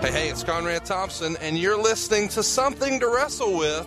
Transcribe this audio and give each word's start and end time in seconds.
Hey, 0.00 0.12
hey, 0.12 0.28
it's 0.30 0.42
Conrad 0.42 0.86
Thompson, 0.86 1.36
and 1.42 1.58
you're 1.58 1.76
listening 1.76 2.28
to 2.30 2.42
Something 2.42 2.98
to 3.00 3.08
Wrestle 3.08 3.58
with. 3.58 3.86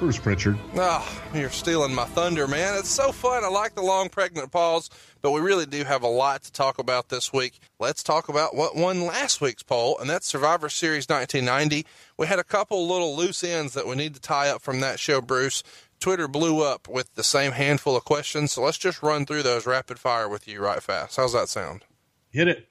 Bruce 0.00 0.18
Pritchard. 0.18 0.58
Oh, 0.74 1.22
you're 1.32 1.48
stealing 1.48 1.94
my 1.94 2.06
thunder, 2.06 2.48
man. 2.48 2.76
It's 2.76 2.90
so 2.90 3.12
fun. 3.12 3.44
I 3.44 3.48
like 3.48 3.76
the 3.76 3.82
long 3.82 4.08
pregnant 4.08 4.50
pause, 4.50 4.90
but 5.20 5.30
we 5.30 5.40
really 5.40 5.64
do 5.64 5.84
have 5.84 6.02
a 6.02 6.08
lot 6.08 6.42
to 6.42 6.50
talk 6.50 6.80
about 6.80 7.08
this 7.08 7.32
week. 7.32 7.60
Let's 7.78 8.02
talk 8.02 8.28
about 8.28 8.56
what 8.56 8.74
won 8.74 9.06
last 9.06 9.40
week's 9.40 9.62
poll, 9.62 9.96
and 10.00 10.10
that's 10.10 10.26
Survivor 10.26 10.68
Series 10.68 11.08
1990. 11.08 11.86
We 12.18 12.26
had 12.26 12.40
a 12.40 12.44
couple 12.44 12.88
little 12.88 13.16
loose 13.16 13.44
ends 13.44 13.74
that 13.74 13.86
we 13.86 13.94
need 13.94 14.14
to 14.14 14.20
tie 14.20 14.48
up 14.48 14.60
from 14.60 14.80
that 14.80 14.98
show, 14.98 15.20
Bruce. 15.20 15.62
Twitter 16.00 16.26
blew 16.26 16.64
up 16.64 16.88
with 16.88 17.14
the 17.14 17.22
same 17.22 17.52
handful 17.52 17.94
of 17.94 18.04
questions, 18.04 18.50
so 18.50 18.62
let's 18.62 18.76
just 18.76 19.04
run 19.04 19.24
through 19.24 19.44
those 19.44 19.66
rapid 19.66 20.00
fire 20.00 20.28
with 20.28 20.48
you 20.48 20.60
right 20.60 20.82
fast. 20.82 21.14
How's 21.14 21.32
that 21.32 21.48
sound? 21.48 21.84
Hit 22.32 22.48
it. 22.48 22.68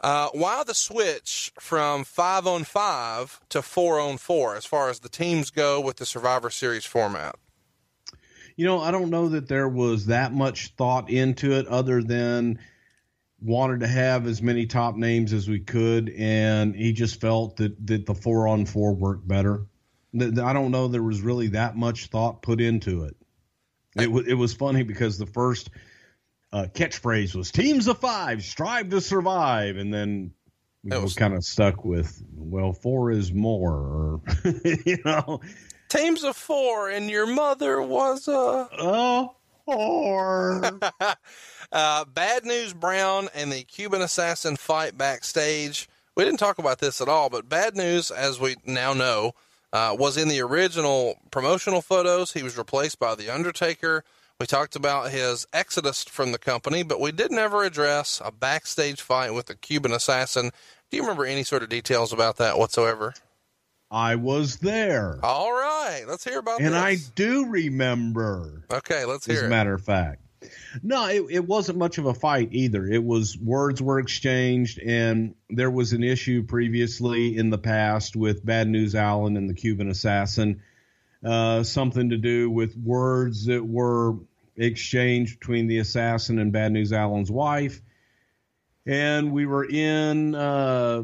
Uh, 0.00 0.28
why 0.32 0.62
the 0.64 0.74
switch 0.74 1.52
from 1.58 2.04
five 2.04 2.46
on 2.46 2.64
five 2.64 3.40
to 3.48 3.62
four 3.62 3.98
on 3.98 4.18
four 4.18 4.54
as 4.54 4.66
far 4.66 4.90
as 4.90 5.00
the 5.00 5.08
teams 5.08 5.50
go 5.50 5.80
with 5.80 5.96
the 5.96 6.06
Survivor 6.06 6.50
Series 6.50 6.84
format? 6.84 7.36
You 8.56 8.66
know, 8.66 8.80
I 8.80 8.90
don't 8.90 9.10
know 9.10 9.30
that 9.30 9.48
there 9.48 9.68
was 9.68 10.06
that 10.06 10.32
much 10.32 10.74
thought 10.76 11.10
into 11.10 11.52
it 11.52 11.66
other 11.66 12.02
than 12.02 12.58
wanted 13.40 13.80
to 13.80 13.86
have 13.86 14.26
as 14.26 14.40
many 14.42 14.66
top 14.66 14.96
names 14.96 15.32
as 15.32 15.48
we 15.48 15.60
could, 15.60 16.10
and 16.10 16.74
he 16.74 16.92
just 16.92 17.20
felt 17.20 17.56
that, 17.56 17.86
that 17.86 18.06
the 18.06 18.14
four 18.14 18.48
on 18.48 18.64
four 18.64 18.94
worked 18.94 19.26
better. 19.26 19.66
I 20.18 20.52
don't 20.52 20.70
know 20.70 20.88
there 20.88 21.02
was 21.02 21.20
really 21.20 21.48
that 21.48 21.76
much 21.76 22.06
thought 22.06 22.40
put 22.40 22.60
into 22.60 23.04
it. 23.04 23.16
It, 23.94 24.08
it 24.28 24.34
was 24.34 24.54
funny 24.54 24.82
because 24.82 25.18
the 25.18 25.26
first 25.26 25.70
uh, 26.52 26.66
catchphrase 26.72 27.34
was 27.34 27.50
"Teams 27.50 27.88
of 27.88 27.98
five 27.98 28.42
strive 28.42 28.90
to 28.90 29.00
survive," 29.00 29.76
and 29.76 29.92
then 29.92 30.32
we 30.84 30.96
was 30.98 31.14
kind 31.14 31.34
of 31.34 31.44
stuck 31.44 31.84
with 31.84 32.22
"Well, 32.34 32.72
four 32.72 33.10
is 33.10 33.32
more," 33.32 33.72
or 33.72 34.20
you 34.64 34.98
know, 35.04 35.40
teams 35.88 36.24
of 36.24 36.36
four, 36.36 36.90
and 36.90 37.10
your 37.10 37.26
mother 37.26 37.82
was 37.82 38.28
a 38.28 38.32
a 38.32 39.28
whore. 39.68 40.92
uh, 41.72 42.04
Bad 42.04 42.44
News 42.44 42.72
Brown 42.72 43.28
and 43.34 43.52
the 43.52 43.62
Cuban 43.62 44.02
assassin 44.02 44.56
fight 44.56 44.96
backstage. 44.96 45.88
We 46.14 46.24
didn't 46.24 46.38
talk 46.38 46.58
about 46.58 46.78
this 46.78 47.00
at 47.00 47.08
all, 47.08 47.28
but 47.28 47.48
Bad 47.48 47.76
News, 47.76 48.10
as 48.10 48.40
we 48.40 48.56
now 48.64 48.94
know, 48.94 49.32
uh, 49.72 49.94
was 49.98 50.16
in 50.16 50.28
the 50.28 50.40
original 50.40 51.16
promotional 51.30 51.82
photos. 51.82 52.32
He 52.32 52.42
was 52.42 52.56
replaced 52.56 52.98
by 52.98 53.14
The 53.14 53.28
Undertaker. 53.28 54.04
We 54.38 54.46
talked 54.46 54.76
about 54.76 55.12
his 55.12 55.46
exodus 55.54 56.04
from 56.04 56.32
the 56.32 56.38
company, 56.38 56.82
but 56.82 57.00
we 57.00 57.10
did 57.10 57.30
never 57.30 57.64
address 57.64 58.20
a 58.22 58.30
backstage 58.30 59.00
fight 59.00 59.32
with 59.32 59.48
a 59.48 59.54
Cuban 59.54 59.92
assassin. 59.92 60.50
Do 60.90 60.96
you 60.98 61.02
remember 61.04 61.24
any 61.24 61.42
sort 61.42 61.62
of 61.62 61.70
details 61.70 62.12
about 62.12 62.36
that 62.36 62.58
whatsoever? 62.58 63.14
I 63.90 64.16
was 64.16 64.56
there. 64.56 65.18
All 65.22 65.52
right, 65.52 66.04
let's 66.06 66.22
hear 66.22 66.38
about 66.38 66.60
and 66.60 66.74
this. 66.74 66.82
I 66.82 66.96
do 67.14 67.46
remember. 67.46 68.64
Okay, 68.70 69.06
let's 69.06 69.24
hear 69.24 69.36
as 69.36 69.42
a 69.42 69.48
matter 69.48 69.72
of 69.72 69.82
fact. 69.82 70.20
No, 70.82 71.06
it, 71.06 71.24
it 71.30 71.46
wasn't 71.46 71.78
much 71.78 71.96
of 71.96 72.04
a 72.04 72.12
fight 72.12 72.50
either. 72.52 72.86
It 72.86 73.02
was 73.02 73.38
words 73.38 73.80
were 73.80 73.98
exchanged, 73.98 74.78
and 74.80 75.34
there 75.48 75.70
was 75.70 75.94
an 75.94 76.04
issue 76.04 76.42
previously 76.42 77.38
in 77.38 77.48
the 77.48 77.58
past 77.58 78.16
with 78.16 78.44
Bad 78.44 78.68
News 78.68 78.94
Allen 78.94 79.38
and 79.38 79.48
the 79.48 79.54
Cuban 79.54 79.88
Assassin 79.88 80.60
uh, 81.26 81.64
something 81.64 82.10
to 82.10 82.16
do 82.16 82.48
with 82.48 82.76
words 82.76 83.46
that 83.46 83.64
were 83.66 84.14
exchanged 84.56 85.40
between 85.40 85.66
the 85.66 85.78
assassin 85.78 86.38
and 86.38 86.52
Bad 86.52 86.72
News 86.72 86.92
Allen's 86.92 87.30
wife. 87.30 87.80
And 88.86 89.32
we 89.32 89.44
were 89.44 89.68
in, 89.68 90.36
uh, 90.36 91.02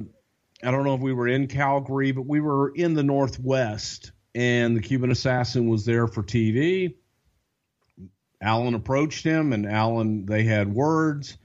I 0.62 0.70
don't 0.70 0.84
know 0.84 0.94
if 0.94 1.00
we 1.00 1.12
were 1.12 1.26
in 1.26 1.48
Calgary, 1.48 2.12
but 2.12 2.26
we 2.26 2.40
were 2.40 2.72
in 2.72 2.94
the 2.94 3.02
Northwest, 3.02 4.12
and 4.32 4.76
the 4.76 4.80
Cuban 4.80 5.10
assassin 5.10 5.68
was 5.68 5.84
there 5.84 6.06
for 6.06 6.22
TV. 6.22 6.94
Allen 8.40 8.74
approached 8.74 9.24
him, 9.24 9.52
and 9.52 9.66
Allen 9.66 10.26
they 10.26 10.44
had 10.44 10.72
words, 10.72 11.36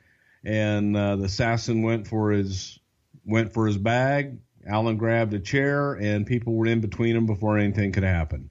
and 0.43 0.95
uh, 0.95 1.15
the 1.15 1.25
assassin 1.25 1.81
went 1.81 2.07
for 2.07 2.29
his 2.29 2.79
went 3.25 3.53
for 3.53 3.65
his 3.65 3.77
bag. 3.77 4.37
Allen 4.67 4.97
grabbed 4.97 5.33
a 5.33 5.39
chair, 5.39 5.93
and 5.93 6.27
people 6.27 6.53
were 6.53 6.67
in 6.67 6.81
between 6.81 7.15
them 7.15 7.25
before 7.25 7.57
anything 7.57 7.91
could 7.91 8.03
happen 8.03 8.49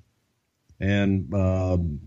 and 0.81 1.33
um, 1.35 2.01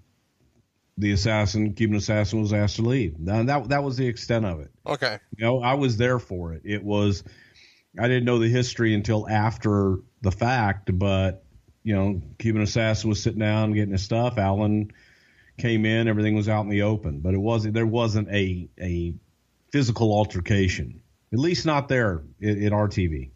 the 0.97 1.11
assassin, 1.11 1.73
Cuban 1.73 1.97
assassin, 1.97 2.41
was 2.41 2.53
asked 2.53 2.75
to 2.75 2.81
leave. 2.81 3.19
Now 3.19 3.43
that 3.43 3.69
that 3.69 3.83
was 3.83 3.97
the 3.97 4.07
extent 4.07 4.45
of 4.45 4.59
it. 4.59 4.71
Okay. 4.85 5.17
You 5.37 5.45
know, 5.45 5.61
I 5.61 5.75
was 5.75 5.97
there 5.97 6.19
for 6.19 6.53
it. 6.53 6.61
It 6.65 6.83
was, 6.83 7.23
I 7.97 8.07
didn't 8.07 8.25
know 8.25 8.39
the 8.39 8.49
history 8.49 8.93
until 8.93 9.27
after 9.27 9.97
the 10.21 10.31
fact, 10.31 10.89
but 10.97 11.43
you 11.83 11.95
know, 11.95 12.21
Cuban 12.37 12.61
assassin 12.61 13.09
was 13.09 13.23
sitting 13.23 13.39
down 13.39 13.71
getting 13.73 13.93
his 13.93 14.03
stuff. 14.03 14.37
Allen 14.37 14.91
came 15.57 15.85
in, 15.85 16.07
everything 16.07 16.35
was 16.35 16.49
out 16.49 16.61
in 16.61 16.69
the 16.69 16.83
open, 16.83 17.19
but 17.19 17.33
it 17.33 17.39
wasn't. 17.39 17.73
There 17.73 17.85
wasn't 17.85 18.29
a 18.29 18.69
a 18.79 19.13
physical 19.71 20.13
altercation, 20.13 21.01
at 21.31 21.39
least 21.39 21.65
not 21.65 21.87
there 21.87 22.23
at, 22.41 22.57
at 22.57 22.71
RTV. 22.71 23.29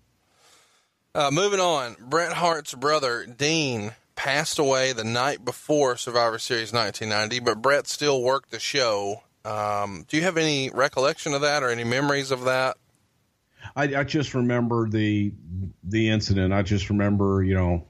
Uh, 1.16 1.30
moving 1.32 1.60
on, 1.60 1.96
Bret 2.00 2.34
Hart's 2.34 2.74
brother 2.74 3.26
Dean 3.26 3.92
passed 4.16 4.60
away 4.60 4.94
the 4.94 5.04
night 5.04 5.44
before 5.44 5.98
Survivor 5.98 6.40
Series 6.40 6.74
1990, 6.74 7.40
but 7.40 7.62
Bret 7.62 7.88
still 7.88 8.22
worked 8.22 8.52
the 8.52 8.60
show. 8.60 9.24
Um, 9.46 10.06
do 10.08 10.18
you 10.18 10.24
have 10.24 10.38
any 10.38 10.70
recollection 10.70 11.34
of 11.34 11.42
that 11.42 11.64
or 11.64 11.70
any 11.70 11.84
memories 11.84 12.32
of 12.32 12.46
that? 12.46 12.78
I, 13.76 13.84
I, 13.96 14.04
just 14.04 14.34
remember 14.34 14.88
the 14.90 15.34
the 15.84 16.10
incident. 16.10 16.54
I 16.54 16.62
just 16.62 16.90
remember, 16.90 17.44
you 17.44 17.56
know, 17.56 17.88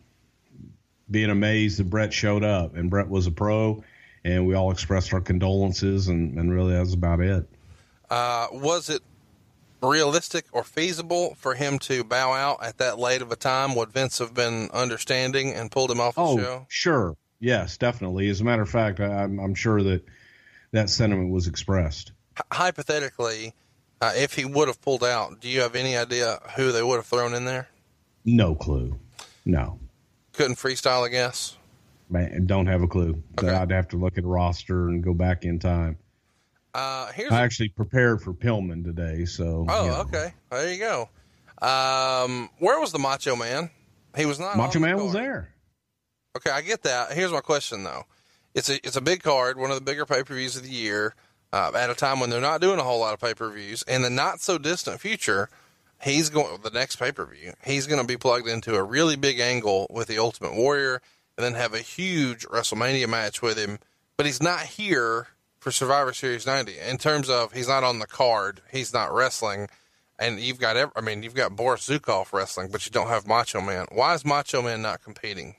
being 1.09 1.29
amazed 1.29 1.79
that 1.79 1.89
Bret 1.89 2.13
showed 2.13 2.43
up, 2.43 2.75
and 2.75 2.89
Bret 2.89 3.09
was 3.09 3.27
a 3.27 3.31
pro, 3.31 3.83
and 4.23 4.47
we 4.47 4.55
all 4.55 4.71
expressed 4.71 5.13
our 5.13 5.21
condolences, 5.21 6.07
and, 6.07 6.37
and 6.37 6.51
really 6.51 6.73
that's 6.73 6.93
about 6.93 7.19
it. 7.19 7.47
Uh, 8.09 8.47
was 8.51 8.89
it 8.89 9.01
realistic 9.83 10.45
or 10.51 10.63
feasible 10.63 11.35
for 11.35 11.55
him 11.55 11.79
to 11.79 12.03
bow 12.03 12.33
out 12.33 12.63
at 12.63 12.77
that 12.77 12.97
late 12.97 13.21
of 13.21 13.31
a 13.31 13.35
time? 13.35 13.75
Would 13.75 13.91
Vince 13.91 14.19
have 14.19 14.33
been 14.33 14.69
understanding 14.73 15.53
and 15.53 15.71
pulled 15.71 15.91
him 15.91 15.99
off 15.99 16.15
the 16.15 16.21
oh, 16.21 16.37
show? 16.37 16.65
Sure. 16.69 17.17
Yes, 17.39 17.77
definitely. 17.77 18.29
As 18.29 18.41
a 18.41 18.43
matter 18.43 18.61
of 18.61 18.69
fact, 18.69 18.99
I'm, 18.99 19.39
I'm 19.39 19.55
sure 19.55 19.83
that 19.83 20.05
that 20.71 20.89
sentiment 20.89 21.31
was 21.31 21.47
expressed. 21.47 22.13
H- 22.37 22.45
hypothetically, 22.51 23.53
uh, 24.01 24.13
if 24.15 24.33
he 24.33 24.45
would 24.45 24.67
have 24.67 24.81
pulled 24.81 25.03
out, 25.03 25.39
do 25.39 25.49
you 25.49 25.61
have 25.61 25.75
any 25.75 25.97
idea 25.97 26.39
who 26.55 26.71
they 26.71 26.81
would 26.81 26.95
have 26.97 27.05
thrown 27.05 27.33
in 27.33 27.45
there? 27.45 27.67
No 28.25 28.55
clue. 28.55 28.97
No. 29.45 29.79
Couldn't 30.33 30.55
freestyle, 30.55 31.05
I 31.05 31.09
guess. 31.09 31.57
Man, 32.09 32.45
don't 32.45 32.67
have 32.67 32.81
a 32.81 32.87
clue. 32.87 33.21
Okay. 33.37 33.49
I'd 33.49 33.71
have 33.71 33.89
to 33.89 33.97
look 33.97 34.17
at 34.17 34.23
a 34.23 34.27
roster 34.27 34.87
and 34.87 35.03
go 35.03 35.13
back 35.13 35.45
in 35.45 35.59
time. 35.59 35.97
Uh, 36.73 37.11
here's 37.11 37.31
I 37.31 37.43
actually 37.43 37.69
prepared 37.69 38.21
for 38.21 38.33
Pillman 38.33 38.83
today, 38.83 39.25
so. 39.25 39.65
Oh, 39.69 39.85
you 39.85 39.91
know. 39.91 40.01
okay. 40.01 40.33
There 40.49 40.73
you 40.73 40.79
go. 40.79 41.09
Um, 41.61 42.49
where 42.59 42.79
was 42.79 42.91
the 42.91 42.99
Macho 42.99 43.35
Man? 43.35 43.69
He 44.17 44.25
was 44.25 44.39
not. 44.39 44.57
Macho 44.57 44.73
the 44.73 44.79
Man 44.81 44.97
was 44.97 45.13
there. 45.13 45.49
Okay, 46.35 46.49
I 46.49 46.61
get 46.61 46.83
that. 46.83 47.11
Here's 47.11 47.31
my 47.31 47.41
question 47.41 47.83
though. 47.83 48.03
It's 48.55 48.69
a 48.69 48.75
it's 48.85 48.95
a 48.95 49.01
big 49.01 49.23
card, 49.23 49.57
one 49.57 49.69
of 49.69 49.75
the 49.75 49.83
bigger 49.83 50.05
pay 50.05 50.23
per 50.23 50.35
views 50.35 50.55
of 50.55 50.63
the 50.63 50.69
year, 50.69 51.15
uh, 51.51 51.71
at 51.75 51.89
a 51.89 51.95
time 51.95 52.19
when 52.19 52.29
they're 52.29 52.41
not 52.41 52.61
doing 52.61 52.79
a 52.79 52.83
whole 52.83 52.99
lot 52.99 53.13
of 53.13 53.19
pay 53.19 53.33
per 53.33 53.49
views. 53.51 53.83
In 53.83 54.01
the 54.01 54.09
not 54.09 54.41
so 54.41 54.57
distant 54.57 54.99
future, 54.99 55.49
he's 56.01 56.29
going 56.29 56.59
the 56.63 56.71
next 56.71 56.95
pay 56.97 57.11
per 57.11 57.25
view. 57.25 57.53
He's 57.63 57.87
going 57.87 58.01
to 58.01 58.07
be 58.07 58.17
plugged 58.17 58.47
into 58.47 58.75
a 58.75 58.83
really 58.83 59.15
big 59.15 59.39
angle 59.39 59.87
with 59.89 60.07
the 60.07 60.17
Ultimate 60.17 60.55
Warrior, 60.55 61.01
and 61.37 61.45
then 61.45 61.53
have 61.53 61.73
a 61.73 61.79
huge 61.79 62.45
WrestleMania 62.47 63.07
match 63.07 63.41
with 63.41 63.57
him. 63.57 63.79
But 64.17 64.25
he's 64.25 64.41
not 64.41 64.61
here 64.61 65.27
for 65.63 65.71
Survivor 65.71 66.11
Series 66.13 66.45
90 66.45 66.73
in 66.77 66.97
terms 66.97 67.29
of 67.29 67.53
he's 67.53 67.69
not 67.69 67.85
on 67.85 67.99
the 67.99 68.05
card. 68.05 68.61
He's 68.69 68.93
not 68.93 69.13
wrestling. 69.13 69.69
And 70.19 70.39
you've 70.39 70.59
got, 70.59 70.75
ev- 70.75 70.91
I 70.95 71.01
mean, 71.01 71.23
you've 71.23 71.33
got 71.33 71.55
Boris 71.55 71.87
Zhukov 71.87 72.33
wrestling, 72.33 72.67
but 72.69 72.85
you 72.85 72.91
don't 72.91 73.07
have 73.07 73.25
Macho 73.25 73.61
Man. 73.61 73.87
Why 73.91 74.13
is 74.13 74.25
Macho 74.25 74.61
Man 74.61 74.81
not 74.81 75.01
competing? 75.01 75.55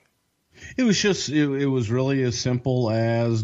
It 0.77 0.83
was 0.83 1.01
just 1.01 1.29
it, 1.29 1.49
it 1.49 1.65
was 1.65 1.89
really 1.89 2.21
as 2.21 2.39
simple 2.39 2.89
as 2.89 3.43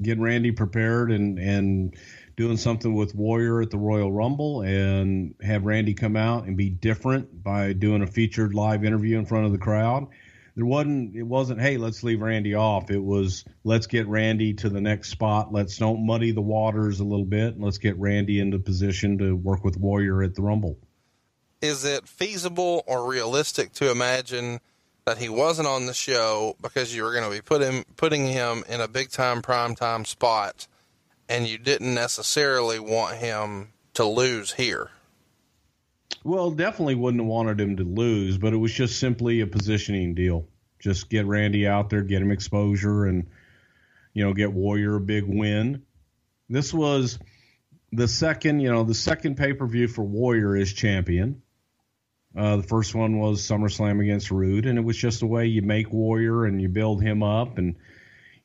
getting 0.00 0.22
Randy 0.22 0.52
prepared 0.52 1.10
and 1.10 1.38
and 1.38 1.96
doing 2.36 2.56
something 2.56 2.94
with 2.94 3.14
Warrior 3.14 3.60
at 3.62 3.70
the 3.70 3.78
Royal 3.78 4.12
Rumble 4.12 4.60
and 4.60 5.34
have 5.42 5.64
Randy 5.64 5.94
come 5.94 6.16
out 6.16 6.44
and 6.44 6.56
be 6.56 6.70
different 6.70 7.42
by 7.42 7.72
doing 7.72 8.02
a 8.02 8.06
featured 8.06 8.54
live 8.54 8.84
interview 8.84 9.18
in 9.18 9.26
front 9.26 9.46
of 9.46 9.52
the 9.52 9.58
crowd. 9.58 10.06
There 10.54 10.66
wasn't 10.66 11.16
it 11.16 11.22
wasn't 11.22 11.60
hey 11.60 11.76
let's 11.76 12.02
leave 12.02 12.20
Randy 12.20 12.54
off. 12.54 12.90
It 12.90 13.02
was 13.02 13.44
let's 13.64 13.86
get 13.86 14.06
Randy 14.06 14.54
to 14.54 14.68
the 14.68 14.80
next 14.80 15.10
spot. 15.10 15.52
Let's 15.52 15.76
don't 15.78 16.04
muddy 16.04 16.32
the 16.32 16.42
waters 16.42 17.00
a 17.00 17.04
little 17.04 17.24
bit. 17.24 17.54
And 17.54 17.64
let's 17.64 17.78
get 17.78 17.98
Randy 17.98 18.40
into 18.40 18.58
position 18.58 19.18
to 19.18 19.34
work 19.34 19.64
with 19.64 19.76
Warrior 19.76 20.22
at 20.22 20.34
the 20.34 20.42
Rumble. 20.42 20.78
Is 21.60 21.84
it 21.84 22.08
feasible 22.08 22.82
or 22.86 23.08
realistic 23.08 23.72
to 23.74 23.90
imagine 23.90 24.60
that 25.04 25.18
he 25.18 25.28
wasn't 25.28 25.68
on 25.68 25.86
the 25.86 25.94
show 25.94 26.56
because 26.60 26.94
you 26.94 27.02
were 27.02 27.12
going 27.12 27.24
to 27.24 27.30
be 27.30 27.40
putting 27.40 27.84
putting 27.96 28.26
him 28.26 28.64
in 28.68 28.80
a 28.80 28.88
big 28.88 29.10
time 29.10 29.42
prime 29.42 29.74
time 29.74 30.04
spot, 30.04 30.66
and 31.28 31.46
you 31.46 31.58
didn't 31.58 31.94
necessarily 31.94 32.78
want 32.78 33.16
him 33.16 33.72
to 33.94 34.04
lose 34.04 34.52
here? 34.52 34.90
Well, 36.24 36.52
definitely 36.52 36.94
wouldn't 36.94 37.22
have 37.22 37.28
wanted 37.28 37.60
him 37.60 37.76
to 37.76 37.84
lose, 37.84 38.38
but 38.38 38.52
it 38.52 38.58
was 38.58 38.72
just 38.72 38.98
simply 38.98 39.40
a 39.40 39.46
positioning 39.46 40.14
deal. 40.14 40.46
Just 40.78 41.10
get 41.10 41.26
Randy 41.26 41.66
out 41.66 41.90
there, 41.90 42.02
get 42.02 42.22
him 42.22 42.30
exposure, 42.30 43.06
and 43.06 43.26
you 44.14 44.24
know, 44.24 44.32
get 44.32 44.52
Warrior 44.52 44.96
a 44.96 45.00
big 45.00 45.24
win. 45.26 45.82
This 46.48 46.72
was 46.72 47.18
the 47.92 48.08
second, 48.08 48.60
you 48.60 48.70
know, 48.70 48.84
the 48.84 48.94
second 48.94 49.36
pay 49.36 49.52
per 49.52 49.66
view 49.66 49.88
for 49.88 50.02
Warrior 50.02 50.56
as 50.56 50.72
champion. 50.72 51.42
Uh, 52.36 52.56
the 52.56 52.62
first 52.62 52.94
one 52.94 53.18
was 53.18 53.42
SummerSlam 53.42 54.00
against 54.00 54.30
Rude, 54.30 54.66
and 54.66 54.78
it 54.78 54.82
was 54.82 54.96
just 54.96 55.20
the 55.20 55.26
way 55.26 55.46
you 55.46 55.62
make 55.62 55.92
Warrior 55.92 56.46
and 56.46 56.60
you 56.60 56.68
build 56.68 57.02
him 57.02 57.22
up, 57.22 57.58
and 57.58 57.76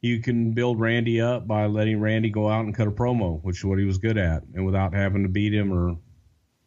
you 0.01 0.21
can 0.21 0.51
build 0.51 0.79
Randy 0.79 1.21
up 1.21 1.47
by 1.47 1.67
letting 1.67 2.01
Randy 2.01 2.29
go 2.29 2.49
out 2.49 2.65
and 2.65 2.75
cut 2.75 2.87
a 2.87 2.91
promo, 2.91 3.41
which 3.43 3.59
is 3.59 3.65
what 3.65 3.79
he 3.79 3.85
was 3.85 3.97
good 3.97 4.17
at, 4.17 4.43
and 4.53 4.65
without 4.65 4.93
having 4.93 5.23
to 5.23 5.29
beat 5.29 5.53
him 5.53 5.71
or 5.71 5.97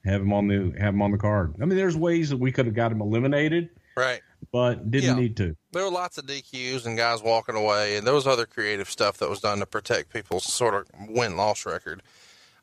have 0.04 0.20
him 0.20 0.32
on 0.32 0.48
the 0.48 0.74
have 0.78 0.94
him 0.94 1.02
on 1.02 1.10
the 1.10 1.18
card. 1.18 1.54
I 1.60 1.64
mean, 1.64 1.76
there's 1.76 1.96
ways 1.96 2.30
that 2.30 2.38
we 2.38 2.52
could 2.52 2.66
have 2.66 2.74
got 2.74 2.92
him 2.92 3.00
eliminated, 3.00 3.70
right? 3.96 4.20
But 4.52 4.90
didn't 4.90 5.16
yeah. 5.16 5.22
need 5.22 5.36
to. 5.36 5.56
There 5.72 5.84
were 5.84 5.90
lots 5.90 6.18
of 6.18 6.26
DQs 6.26 6.86
and 6.86 6.96
guys 6.96 7.22
walking 7.22 7.54
away, 7.54 7.96
and 7.96 8.06
there 8.06 8.14
was 8.14 8.26
other 8.26 8.46
creative 8.46 8.90
stuff 8.90 9.18
that 9.18 9.28
was 9.28 9.40
done 9.40 9.58
to 9.60 9.66
protect 9.66 10.12
people's 10.12 10.44
sort 10.44 10.74
of 10.74 10.86
win 11.08 11.36
loss 11.36 11.66
record. 11.66 12.02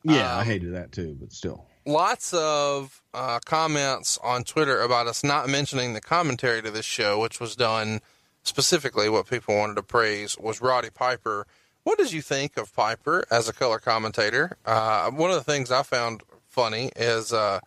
Yeah, 0.04 0.34
um, 0.34 0.40
I 0.40 0.44
hated 0.44 0.74
that 0.74 0.92
too, 0.92 1.16
but 1.20 1.32
still. 1.32 1.66
Lots 1.86 2.34
of 2.34 3.02
uh, 3.14 3.40
comments 3.46 4.18
on 4.22 4.44
Twitter 4.44 4.82
about 4.82 5.08
us 5.08 5.24
not 5.24 5.48
mentioning 5.48 5.94
the 5.94 6.02
commentary 6.02 6.62
to 6.62 6.72
this 6.72 6.86
show, 6.86 7.20
which 7.20 7.40
was 7.40 7.56
done 7.56 8.02
specifically. 8.44 9.10
What 9.10 9.30
people 9.30 9.56
wanted 9.56 9.76
to 9.76 9.84
praise 9.84 10.38
was 10.38 10.62
Roddy 10.62 10.90
Piper. 10.90 11.48
What 11.84 11.98
did 11.98 12.12
you 12.12 12.22
think 12.22 12.58
of 12.58 12.76
Piper 12.76 13.24
as 13.32 13.48
a 13.48 13.54
color 13.54 13.80
commentator? 13.80 14.58
Uh, 14.66 15.10
one 15.12 15.30
of 15.30 15.38
the 15.38 15.44
things 15.44 15.72
I 15.72 15.84
found 15.84 16.22
funny 16.58 16.90
is 16.96 17.32
uh, 17.32 17.60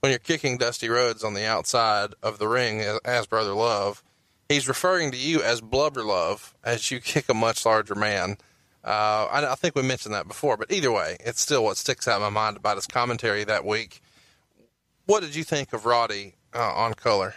when 0.00 0.10
you're 0.10 0.18
kicking 0.18 0.58
Dusty 0.58 0.88
Rhodes 0.88 1.22
on 1.22 1.32
the 1.32 1.46
outside 1.46 2.12
of 2.24 2.40
the 2.40 2.48
ring 2.48 2.80
as, 2.80 2.98
as 3.04 3.26
Brother 3.28 3.52
Love, 3.52 4.02
he's 4.48 4.66
referring 4.66 5.12
to 5.12 5.16
you 5.16 5.40
as 5.40 5.60
Blubber 5.60 6.02
Love 6.02 6.52
as 6.64 6.90
you 6.90 6.98
kick 7.00 7.28
a 7.28 7.34
much 7.34 7.64
larger 7.64 7.94
man. 7.94 8.36
Uh, 8.82 9.28
I, 9.30 9.52
I, 9.52 9.54
think 9.54 9.76
we 9.76 9.82
mentioned 9.82 10.12
that 10.12 10.26
before, 10.26 10.56
but 10.56 10.72
either 10.72 10.90
way, 10.90 11.18
it's 11.20 11.40
still 11.40 11.62
what 11.62 11.76
sticks 11.76 12.08
out 12.08 12.16
in 12.16 12.22
my 12.22 12.30
mind 12.30 12.56
about 12.56 12.74
his 12.74 12.88
commentary 12.88 13.44
that 13.44 13.64
week. 13.64 14.00
What 15.06 15.20
did 15.20 15.36
you 15.36 15.44
think 15.44 15.72
of 15.72 15.86
Roddy 15.86 16.34
uh, 16.52 16.58
on 16.58 16.94
color? 16.94 17.36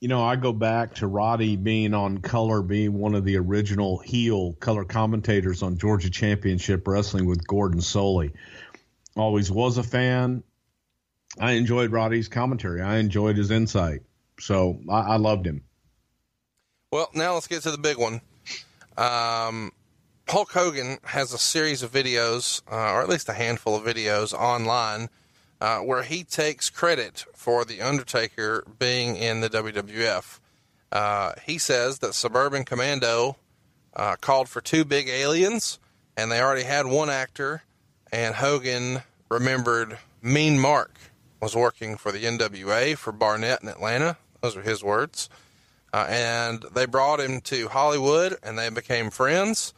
You 0.00 0.08
know, 0.08 0.24
I 0.24 0.34
go 0.34 0.52
back 0.52 0.96
to 0.96 1.06
Roddy 1.06 1.54
being 1.54 1.94
on 1.94 2.18
color, 2.18 2.62
being 2.62 2.94
one 2.94 3.14
of 3.14 3.24
the 3.24 3.36
original 3.36 3.98
heel 3.98 4.54
color 4.54 4.84
commentators 4.84 5.62
on 5.62 5.78
Georgia 5.78 6.10
Championship 6.10 6.88
Wrestling 6.88 7.26
with 7.26 7.46
Gordon 7.46 7.80
Solie 7.80 8.32
always 9.16 9.50
was 9.50 9.78
a 9.78 9.82
fan. 9.82 10.42
I 11.38 11.52
enjoyed 11.52 11.90
Roddy's 11.90 12.28
commentary. 12.28 12.80
I 12.80 12.96
enjoyed 12.98 13.36
his 13.36 13.50
insight. 13.50 14.02
So 14.38 14.80
I, 14.88 15.00
I 15.00 15.16
loved 15.16 15.46
him. 15.46 15.62
Well, 16.92 17.10
now 17.14 17.34
let's 17.34 17.48
get 17.48 17.62
to 17.62 17.70
the 17.70 17.78
big 17.78 17.98
one. 17.98 18.20
Um, 18.96 19.72
Hulk 20.28 20.50
Hogan 20.50 20.98
has 21.04 21.32
a 21.32 21.38
series 21.38 21.82
of 21.82 21.92
videos, 21.92 22.62
uh, 22.70 22.92
or 22.92 23.02
at 23.02 23.08
least 23.08 23.28
a 23.28 23.32
handful 23.32 23.76
of 23.76 23.84
videos 23.84 24.32
online, 24.32 25.08
uh, 25.60 25.78
where 25.78 26.02
he 26.02 26.24
takes 26.24 26.70
credit 26.70 27.24
for 27.34 27.64
The 27.64 27.82
Undertaker 27.82 28.64
being 28.78 29.16
in 29.16 29.40
the 29.40 29.50
WWF. 29.50 30.40
Uh, 30.92 31.32
he 31.44 31.58
says 31.58 31.98
that 31.98 32.14
Suburban 32.14 32.64
Commando 32.64 33.36
uh, 33.94 34.16
called 34.20 34.48
for 34.48 34.60
two 34.60 34.84
big 34.84 35.08
aliens, 35.08 35.78
and 36.16 36.30
they 36.30 36.40
already 36.40 36.62
had 36.62 36.86
one 36.86 37.10
actor 37.10 37.62
and 38.12 38.34
Hogan 38.34 39.02
remembered 39.28 39.98
Mean 40.22 40.58
Mark 40.58 40.98
was 41.40 41.54
working 41.54 41.96
for 41.96 42.12
the 42.12 42.24
NWA 42.24 42.96
for 42.96 43.12
Barnett 43.12 43.62
in 43.62 43.68
Atlanta. 43.68 44.16
Those 44.40 44.56
are 44.56 44.62
his 44.62 44.82
words. 44.82 45.28
Uh, 45.92 46.06
and 46.08 46.64
they 46.74 46.86
brought 46.86 47.20
him 47.20 47.40
to 47.42 47.68
Hollywood 47.68 48.36
and 48.42 48.58
they 48.58 48.68
became 48.68 49.10
friends. 49.10 49.72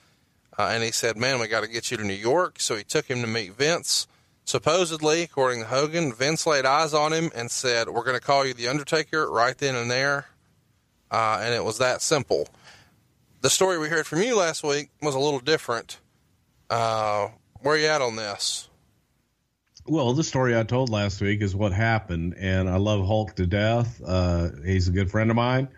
Uh, 0.59 0.71
and 0.73 0.83
he 0.83 0.91
said, 0.91 1.17
Man, 1.17 1.39
we 1.39 1.47
got 1.47 1.61
to 1.61 1.69
get 1.69 1.91
you 1.91 1.97
to 1.97 2.05
New 2.05 2.13
York. 2.13 2.61
So 2.61 2.77
he 2.77 2.85
took 2.85 3.07
him 3.07 3.21
to 3.21 3.27
meet 3.27 3.55
Vince. 3.55 4.07
Supposedly, 4.45 5.23
according 5.23 5.61
to 5.61 5.67
Hogan, 5.67 6.13
Vince 6.13 6.47
laid 6.47 6.65
eyes 6.65 6.95
on 6.95 7.13
him 7.13 7.31
and 7.35 7.51
said, 7.51 7.89
We're 7.89 8.05
going 8.05 8.19
to 8.19 8.25
call 8.25 8.47
you 8.47 8.55
The 8.55 8.69
Undertaker 8.69 9.31
right 9.31 9.57
then 9.57 9.75
and 9.75 9.91
there. 9.91 10.27
Uh, 11.11 11.41
and 11.43 11.55
it 11.55 11.65
was 11.65 11.79
that 11.79 12.03
simple. 12.03 12.49
The 13.41 13.51
story 13.51 13.79
we 13.79 13.89
heard 13.89 14.07
from 14.07 14.23
you 14.23 14.37
last 14.37 14.65
week 14.65 14.91
was 15.01 15.15
a 15.15 15.19
little 15.19 15.41
different. 15.41 16.01
Where 17.61 17.77
you 17.77 17.87
at 17.87 18.01
on 18.01 18.17
this? 18.17 18.69
Well, 19.87 20.13
the 20.13 20.23
story 20.23 20.57
I 20.57 20.63
told 20.65 20.91
last 20.91 21.21
week 21.21 21.41
is 21.41 21.57
what 21.57 21.73
happened, 21.73 22.35
and 22.39 22.69
I 22.69 22.77
love 22.77 23.07
Hulk 23.07 23.35
to 23.37 23.47
death. 23.47 24.01
Uh, 24.05 24.51
he's 24.65 24.89
a 24.89 24.93
good 24.93 25.11
friend 25.11 25.31
of 25.31 25.37
mine, 25.37 25.69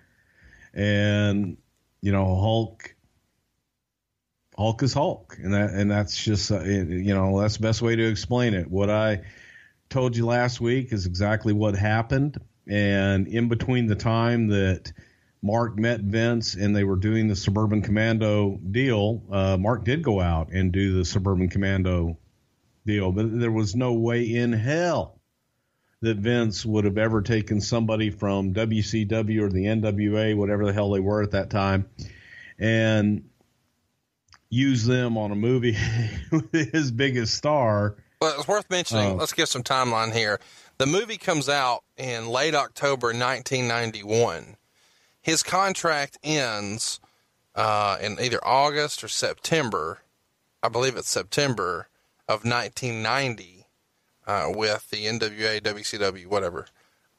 and 0.75 1.56
you 2.03 2.12
know 2.12 2.25
Hulk. 2.25 2.94
Hulk 4.59 4.82
is 4.82 4.93
Hulk, 4.93 5.38
and 5.43 5.55
that 5.55 5.71
and 5.71 5.91
that's 5.91 6.23
just 6.23 6.50
uh, 6.50 6.62
you 6.65 7.15
know 7.15 7.41
that's 7.41 7.56
the 7.56 7.62
best 7.62 7.82
way 7.82 7.97
to 7.97 8.09
explain 8.09 8.53
it. 8.53 8.69
What 8.69 8.91
I 8.91 9.23
told 9.88 10.17
you 10.17 10.27
last 10.27 10.61
week 10.61 10.93
is 10.93 11.06
exactly 11.06 11.53
what 11.53 11.77
happened, 11.77 12.41
and 12.67 13.29
in 13.29 13.49
between 13.49 13.87
the 13.87 13.94
time 13.94 14.49
that 14.49 14.93
Mark 15.42 15.78
met 15.78 16.00
Vince 16.00 16.54
and 16.54 16.76
they 16.76 16.84
were 16.84 16.96
doing 16.96 17.28
the 17.28 17.37
Suburban 17.37 17.82
Commando 17.82 18.58
deal, 18.70 19.22
uh, 19.31 19.56
Mark 19.56 19.84
did 19.84 20.02
go 20.02 20.20
out 20.20 20.50
and 20.52 20.72
do 20.72 20.98
the 20.98 21.04
Suburban 21.04 21.48
Commando 21.48 22.19
deal, 22.87 23.10
but 23.12 23.38
there 23.38 23.50
was 23.50 23.75
no 23.75 23.94
way 23.94 24.34
in 24.34 24.52
hell 24.52 25.19
that 26.02 26.19
Vince 26.19 26.64
would 26.64 26.84
have 26.84 26.98
ever 26.98 27.22
taken 27.22 27.60
somebody 27.60 28.10
from 28.10 28.54
WCW 28.54 29.42
or 29.42 29.48
the 29.48 29.64
NWA, 29.64 30.37
whatever 30.37 30.66
the 30.66 30.72
hell 30.72 30.90
they 30.90 31.00
were 31.00 31.22
at 31.22 31.32
that 31.32 31.50
time, 31.50 31.88
and 32.58 33.24
use 34.48 34.84
them 34.84 35.17
on 35.17 35.31
a 35.31 35.34
movie 35.34 35.76
with 36.32 36.72
his 36.72 36.91
biggest 36.91 37.34
star. 37.34 37.96
Well, 38.20 38.34
it's 38.38 38.48
worth 38.48 38.69
mentioning. 38.69 39.12
Uh, 39.12 39.15
let's 39.15 39.32
give 39.32 39.48
some 39.48 39.62
timeline 39.62 40.15
here. 40.15 40.41
The 40.79 40.86
movie 40.86 41.19
comes 41.19 41.48
out 41.48 41.84
in 41.96 42.29
late 42.29 42.55
October 42.55 43.08
1991 43.08 44.56
his 45.20 45.43
contract 45.43 46.19
ends 46.22 47.00
uh, 47.55 47.98
in 48.00 48.19
either 48.20 48.44
August 48.44 49.05
or 49.05 49.08
September. 49.08 50.00
I 50.62 50.69
believe 50.69 50.96
it's 50.96 51.08
September 51.08 51.89
of 52.29 52.44
1990 52.44 53.67
uh, 54.27 54.46
with 54.55 54.89
the 54.91 55.06
NWA, 55.06 55.60
WCW, 55.60 56.27
whatever. 56.27 56.67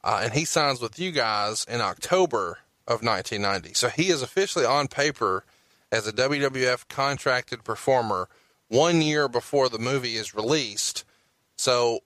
Uh, 0.04 0.22
and 0.24 0.34
he 0.34 0.46
signs 0.46 0.82
with 0.82 0.98
you 0.98 1.12
guys 1.12 1.66
in 1.70 1.82
October 1.82 2.60
of 2.88 3.04
1990. 3.04 3.74
So 3.74 3.90
he 3.90 4.10
is 4.10 4.22
officially 4.22 4.66
on 4.66 4.88
paper 4.88 5.44
as 5.92 6.08
a 6.08 6.14
WWF 6.14 6.88
contracted 6.88 7.64
performer 7.64 8.30
one 8.70 9.02
year 9.02 9.28
before 9.28 9.70
the 9.70 9.80
movie 9.80 10.16
is 10.16 10.34
released. 10.34 11.04
So, 11.56 12.00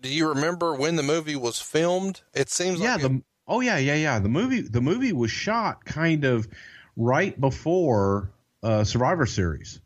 do 0.00 0.08
you 0.08 0.28
remember 0.28 0.74
when 0.74 0.96
the 0.96 1.02
movie 1.02 1.36
was 1.36 1.60
filmed? 1.60 2.20
It 2.32 2.48
seems 2.48 2.78
yeah, 2.78 2.92
like 2.94 3.02
the 3.02 3.22
Oh 3.48 3.60
yeah, 3.60 3.78
yeah, 3.78 3.94
yeah. 3.94 4.18
The 4.18 4.28
movie 4.28 4.60
the 4.60 4.80
movie 4.80 5.12
was 5.12 5.30
shot 5.30 5.84
kind 5.84 6.24
of 6.24 6.48
right 6.96 7.38
before 7.40 8.30
uh, 8.62 8.84
Survivor 8.84 9.26
Series. 9.26 9.80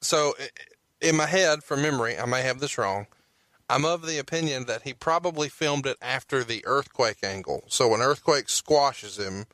So, 0.00 0.34
in 1.00 1.16
my 1.16 1.26
head, 1.26 1.64
from 1.64 1.82
memory, 1.82 2.18
I 2.18 2.26
may 2.26 2.42
have 2.42 2.60
this 2.60 2.76
wrong. 2.76 3.06
I'm 3.68 3.84
of 3.84 4.06
the 4.06 4.18
opinion 4.18 4.66
that 4.66 4.82
he 4.82 4.92
probably 4.92 5.48
filmed 5.48 5.86
it 5.86 5.96
after 6.02 6.44
the 6.44 6.62
earthquake 6.66 7.18
angle. 7.22 7.64
So 7.68 7.88
when 7.88 8.00
earthquake 8.00 8.48
squashes 8.48 9.18
him, 9.18 9.46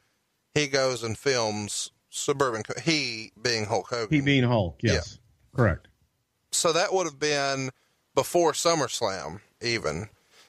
he 0.55 0.67
goes 0.67 1.03
and 1.03 1.17
films 1.17 1.93
suburban. 2.09 2.65
He 2.83 3.33
being 3.41 3.67
Hulk 3.67 3.89
Hogan. 3.89 4.09
He 4.11 4.21
being 4.21 4.43
Hulk. 4.43 4.81
Yes, 4.83 5.19
yeah. 5.21 5.57
correct. 5.57 5.89
So 6.51 6.73
that 6.73 6.93
would 6.93 7.07
have 7.07 7.21
been 7.21 7.71
before 8.15 8.53
SummerSlam, 8.53 9.41
even. 9.63 10.09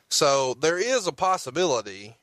So 0.10 0.55
there 0.55 0.79
is 0.79 1.05
a 1.05 1.12
possibility 1.12 2.17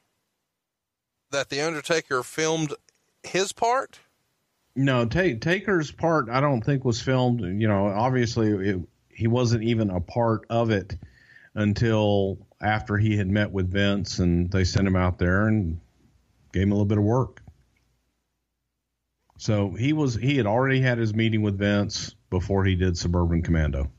that 1.30 1.48
the 1.48 1.60
Undertaker 1.60 2.22
filmed 2.22 2.74
his 3.22 3.52
part? 3.52 3.98
No, 4.74 5.04
Taker's 5.06 5.90
part 5.90 6.28
I 6.28 6.40
don't 6.40 6.62
think 6.62 6.84
was 6.84 7.00
filmed. 7.00 7.40
You 7.40 7.66
know, 7.66 7.86
obviously 7.86 8.70
it, 8.70 8.80
he 9.08 9.26
wasn't 9.26 9.64
even 9.64 9.90
a 9.90 10.00
part 10.00 10.46
of 10.48 10.70
it 10.70 10.96
until 11.54 12.38
after 12.60 12.96
he 12.96 13.16
had 13.16 13.28
met 13.28 13.50
with 13.50 13.70
Vince 13.70 14.20
and 14.20 14.50
they 14.50 14.64
sent 14.64 14.86
him 14.86 14.96
out 14.96 15.18
there 15.18 15.48
and 15.48 15.80
gave 16.52 16.62
him 16.62 16.72
a 16.72 16.74
little 16.74 16.86
bit 16.86 16.98
of 16.98 17.04
work. 17.04 17.42
So 19.38 19.70
he 19.70 19.92
was 19.92 20.14
he 20.14 20.36
had 20.36 20.46
already 20.46 20.80
had 20.80 20.98
his 20.98 21.14
meeting 21.14 21.42
with 21.42 21.58
Vince 21.58 22.14
before 22.30 22.64
he 22.64 22.74
did 22.74 22.96
Suburban 22.96 23.42
Commando. 23.42 23.90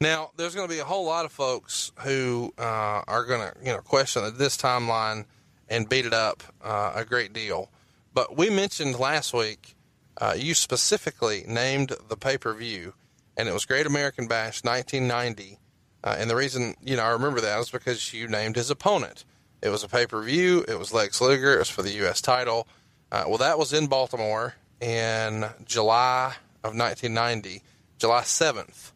Now, 0.00 0.30
there's 0.36 0.54
going 0.54 0.68
to 0.68 0.72
be 0.72 0.80
a 0.80 0.84
whole 0.84 1.04
lot 1.04 1.24
of 1.24 1.32
folks 1.32 1.90
who 2.00 2.54
uh, 2.56 3.02
are 3.06 3.24
going 3.24 3.40
to, 3.40 3.52
you 3.64 3.72
know, 3.72 3.80
question 3.80 4.32
this 4.36 4.56
timeline 4.56 5.24
and 5.68 5.88
beat 5.88 6.06
it 6.06 6.14
up 6.14 6.42
uh, 6.62 6.92
a 6.94 7.04
great 7.04 7.32
deal. 7.32 7.70
But 8.14 8.36
we 8.36 8.50
mentioned 8.50 8.98
last 8.98 9.32
week, 9.32 9.74
uh, 10.20 10.34
you 10.36 10.54
specifically 10.54 11.44
named 11.46 11.92
the 12.08 12.16
pay 12.16 12.38
per 12.38 12.52
view, 12.52 12.94
and 13.36 13.48
it 13.48 13.52
was 13.52 13.64
Great 13.64 13.86
American 13.86 14.26
Bash 14.26 14.64
1990. 14.64 15.58
Uh, 16.02 16.16
and 16.18 16.30
the 16.30 16.36
reason, 16.36 16.74
you 16.82 16.96
know, 16.96 17.02
I 17.02 17.10
remember 17.10 17.40
that 17.40 17.58
is 17.60 17.70
because 17.70 18.12
you 18.12 18.28
named 18.28 18.56
his 18.56 18.70
opponent. 18.70 19.24
It 19.62 19.70
was 19.70 19.82
a 19.82 19.88
pay 19.88 20.06
per 20.06 20.22
view. 20.22 20.64
It 20.68 20.78
was 20.78 20.92
Lex 20.92 21.20
Luger. 21.20 21.54
It 21.54 21.58
was 21.58 21.70
for 21.70 21.82
the 21.82 21.92
U.S. 21.94 22.20
title. 22.20 22.66
Uh, 23.10 23.24
well, 23.26 23.38
that 23.38 23.58
was 23.58 23.72
in 23.72 23.86
Baltimore 23.86 24.54
in 24.80 25.46
July 25.64 26.34
of 26.62 26.76
1990, 26.76 27.62
July 27.98 28.22
7th 28.22 28.92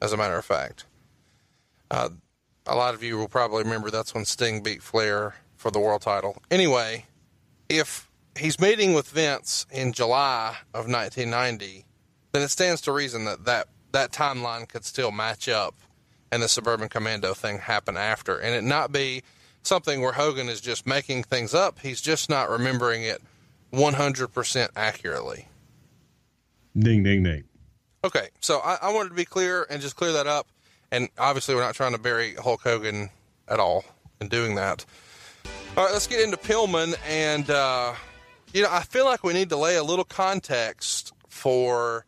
as 0.00 0.12
a 0.12 0.16
matter 0.16 0.36
of 0.36 0.44
fact. 0.44 0.84
Uh, 1.90 2.10
a 2.66 2.76
lot 2.76 2.94
of 2.94 3.02
you 3.02 3.16
will 3.16 3.28
probably 3.28 3.62
remember 3.62 3.90
that's 3.90 4.14
when 4.14 4.24
Sting 4.24 4.62
beat 4.62 4.82
Flair 4.82 5.34
for 5.64 5.70
the 5.70 5.80
world 5.80 6.02
title. 6.02 6.36
Anyway, 6.50 7.06
if 7.70 8.10
he's 8.38 8.60
meeting 8.60 8.92
with 8.92 9.08
Vince 9.08 9.64
in 9.72 9.94
July 9.94 10.58
of 10.74 10.86
1990, 10.90 11.86
then 12.32 12.42
it 12.42 12.48
stands 12.48 12.82
to 12.82 12.92
reason 12.92 13.24
that 13.24 13.46
that, 13.46 13.68
that 13.92 14.12
timeline 14.12 14.68
could 14.68 14.84
still 14.84 15.10
match 15.10 15.48
up 15.48 15.74
and 16.30 16.42
the 16.42 16.48
Suburban 16.48 16.90
Commando 16.90 17.32
thing 17.32 17.60
happen 17.60 17.96
after, 17.96 18.36
and 18.36 18.54
it 18.54 18.62
not 18.62 18.92
be 18.92 19.22
something 19.62 20.02
where 20.02 20.12
Hogan 20.12 20.50
is 20.50 20.60
just 20.60 20.86
making 20.86 21.22
things 21.22 21.54
up. 21.54 21.78
He's 21.78 22.02
just 22.02 22.28
not 22.28 22.50
remembering 22.50 23.02
it 23.02 23.22
100% 23.72 24.68
accurately. 24.76 25.48
Ding, 26.76 27.02
ding, 27.02 27.22
ding. 27.22 27.44
Okay, 28.04 28.28
so 28.40 28.58
I, 28.58 28.76
I, 28.82 28.92
wanted 28.92 29.08
to 29.08 29.14
be 29.14 29.24
clear 29.24 29.66
and 29.70 29.80
just 29.80 29.96
clear 29.96 30.12
that 30.12 30.26
up. 30.26 30.46
And 30.90 31.08
obviously, 31.16 31.54
we're 31.54 31.62
not 31.62 31.74
trying 31.74 31.92
to 31.92 31.98
bury 31.98 32.34
Hulk 32.34 32.60
Hogan 32.60 33.08
at 33.48 33.58
all 33.58 33.86
in 34.20 34.28
doing 34.28 34.56
that. 34.56 34.84
All 35.76 35.82
right, 35.82 35.92
let's 35.92 36.06
get 36.06 36.20
into 36.20 36.36
Pillman. 36.36 36.94
And, 37.04 37.50
uh, 37.50 37.94
you 38.52 38.62
know, 38.62 38.68
I 38.70 38.82
feel 38.82 39.04
like 39.04 39.24
we 39.24 39.32
need 39.32 39.48
to 39.48 39.56
lay 39.56 39.74
a 39.74 39.82
little 39.82 40.04
context 40.04 41.12
for 41.28 42.06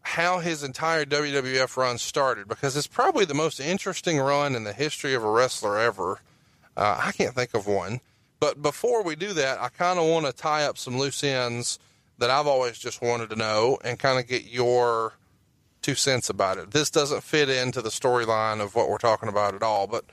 how 0.00 0.38
his 0.38 0.62
entire 0.62 1.04
WWF 1.04 1.76
run 1.76 1.98
started 1.98 2.48
because 2.48 2.78
it's 2.78 2.86
probably 2.86 3.26
the 3.26 3.34
most 3.34 3.60
interesting 3.60 4.18
run 4.18 4.54
in 4.54 4.64
the 4.64 4.72
history 4.72 5.12
of 5.12 5.22
a 5.22 5.30
wrestler 5.30 5.78
ever. 5.78 6.20
Uh, 6.78 6.98
I 6.98 7.12
can't 7.12 7.34
think 7.34 7.52
of 7.52 7.66
one. 7.66 8.00
But 8.40 8.62
before 8.62 9.02
we 9.02 9.16
do 9.16 9.34
that, 9.34 9.60
I 9.60 9.68
kind 9.68 9.98
of 9.98 10.06
want 10.06 10.24
to 10.24 10.32
tie 10.32 10.64
up 10.64 10.78
some 10.78 10.98
loose 10.98 11.22
ends 11.22 11.78
that 12.16 12.30
I've 12.30 12.46
always 12.46 12.78
just 12.78 13.02
wanted 13.02 13.28
to 13.30 13.36
know 13.36 13.76
and 13.84 13.98
kind 13.98 14.18
of 14.18 14.26
get 14.26 14.44
your 14.44 15.12
two 15.82 15.94
cents 15.94 16.30
about 16.30 16.56
it. 16.56 16.70
This 16.70 16.88
doesn't 16.88 17.22
fit 17.22 17.50
into 17.50 17.82
the 17.82 17.90
storyline 17.90 18.62
of 18.62 18.74
what 18.74 18.88
we're 18.88 18.96
talking 18.96 19.28
about 19.28 19.54
at 19.54 19.62
all, 19.62 19.86
but 19.86 20.06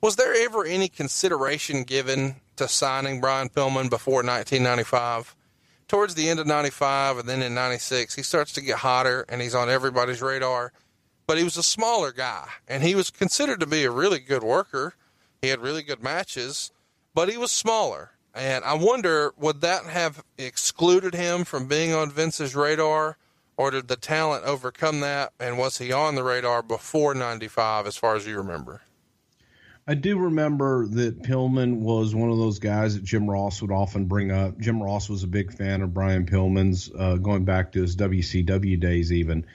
was 0.00 0.16
there 0.16 0.34
ever 0.34 0.64
any 0.64 0.88
consideration 0.88 1.84
given 1.84 2.36
to 2.56 2.68
signing 2.68 3.20
Brian 3.20 3.48
Pillman 3.48 3.90
before 3.90 4.22
1995? 4.22 5.34
Towards 5.86 6.14
the 6.14 6.28
end 6.28 6.38
of 6.38 6.46
95 6.46 7.18
and 7.18 7.28
then 7.28 7.42
in 7.42 7.54
96, 7.54 8.14
he 8.14 8.22
starts 8.22 8.52
to 8.52 8.60
get 8.60 8.78
hotter 8.78 9.24
and 9.28 9.40
he's 9.40 9.54
on 9.54 9.70
everybody's 9.70 10.22
radar. 10.22 10.72
But 11.26 11.38
he 11.38 11.44
was 11.44 11.56
a 11.56 11.62
smaller 11.62 12.12
guy 12.12 12.48
and 12.66 12.82
he 12.82 12.94
was 12.94 13.10
considered 13.10 13.60
to 13.60 13.66
be 13.66 13.84
a 13.84 13.90
really 13.90 14.18
good 14.20 14.42
worker. 14.42 14.94
He 15.42 15.48
had 15.48 15.60
really 15.60 15.82
good 15.82 16.02
matches, 16.02 16.72
but 17.14 17.28
he 17.28 17.36
was 17.36 17.50
smaller. 17.50 18.12
And 18.34 18.64
I 18.64 18.74
wonder, 18.74 19.32
would 19.36 19.62
that 19.62 19.84
have 19.84 20.22
excluded 20.36 21.14
him 21.14 21.44
from 21.44 21.66
being 21.66 21.94
on 21.94 22.10
Vince's 22.10 22.54
radar? 22.54 23.16
or 23.58 23.72
did 23.72 23.88
the 23.88 23.96
talent 23.96 24.44
overcome 24.44 25.00
that? 25.00 25.32
And 25.38 25.58
was 25.58 25.76
he 25.78 25.92
on 25.92 26.14
the 26.14 26.22
radar 26.22 26.62
before 26.62 27.12
95, 27.14 27.86
as 27.86 27.96
far 27.96 28.14
as 28.14 28.26
you 28.26 28.38
remember? 28.38 28.80
I 29.88 29.94
do 29.94 30.18
remember 30.18 30.86
that 30.86 31.22
Pillman 31.22 31.78
was 31.78 32.14
one 32.14 32.30
of 32.30 32.36
those 32.36 32.58
guys 32.58 32.94
that 32.94 33.04
Jim 33.04 33.28
Ross 33.28 33.62
would 33.62 33.72
often 33.72 34.04
bring 34.04 34.30
up. 34.30 34.58
Jim 34.58 34.82
Ross 34.82 35.08
was 35.08 35.22
a 35.22 35.28
big 35.28 35.50
fan 35.50 35.80
of 35.80 35.94
Brian 35.94 36.26
Pillman's, 36.26 36.90
uh, 36.96 37.16
going 37.16 37.46
back 37.46 37.72
to 37.72 37.80
his 37.80 37.96
WCW 37.96 38.78
days, 38.78 39.10
even. 39.12 39.46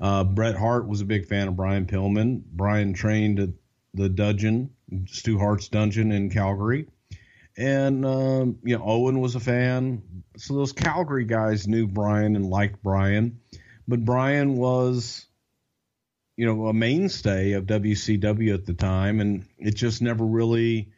Uh, 0.00 0.22
Bret 0.22 0.54
Hart 0.54 0.86
was 0.86 1.00
a 1.00 1.04
big 1.04 1.26
fan 1.26 1.48
of 1.48 1.56
Brian 1.56 1.86
Pillman. 1.86 2.42
Brian 2.52 2.92
trained 2.92 3.40
at 3.40 3.50
the 3.94 4.08
dungeon, 4.08 4.70
Stu 5.06 5.38
Hart's 5.38 5.68
dungeon 5.68 6.12
in 6.12 6.30
Calgary. 6.30 6.86
And, 7.56 8.06
um, 8.06 8.58
you 8.62 8.78
know, 8.78 8.84
Owen 8.84 9.20
was 9.20 9.34
a 9.34 9.40
fan 9.40 10.02
so 10.36 10.54
those 10.54 10.72
Calgary 10.72 11.24
guys 11.24 11.68
knew 11.68 11.86
Brian 11.86 12.36
and 12.36 12.46
liked 12.46 12.82
Brian, 12.82 13.40
but 13.86 14.04
Brian 14.04 14.56
was, 14.56 15.26
you 16.36 16.46
know, 16.46 16.66
a 16.66 16.72
mainstay 16.72 17.52
of 17.52 17.64
WCW 17.64 18.54
at 18.54 18.66
the 18.66 18.74
time, 18.74 19.20
and 19.20 19.44
it 19.58 19.74
just 19.74 20.02
never 20.02 20.24
really 20.24 20.88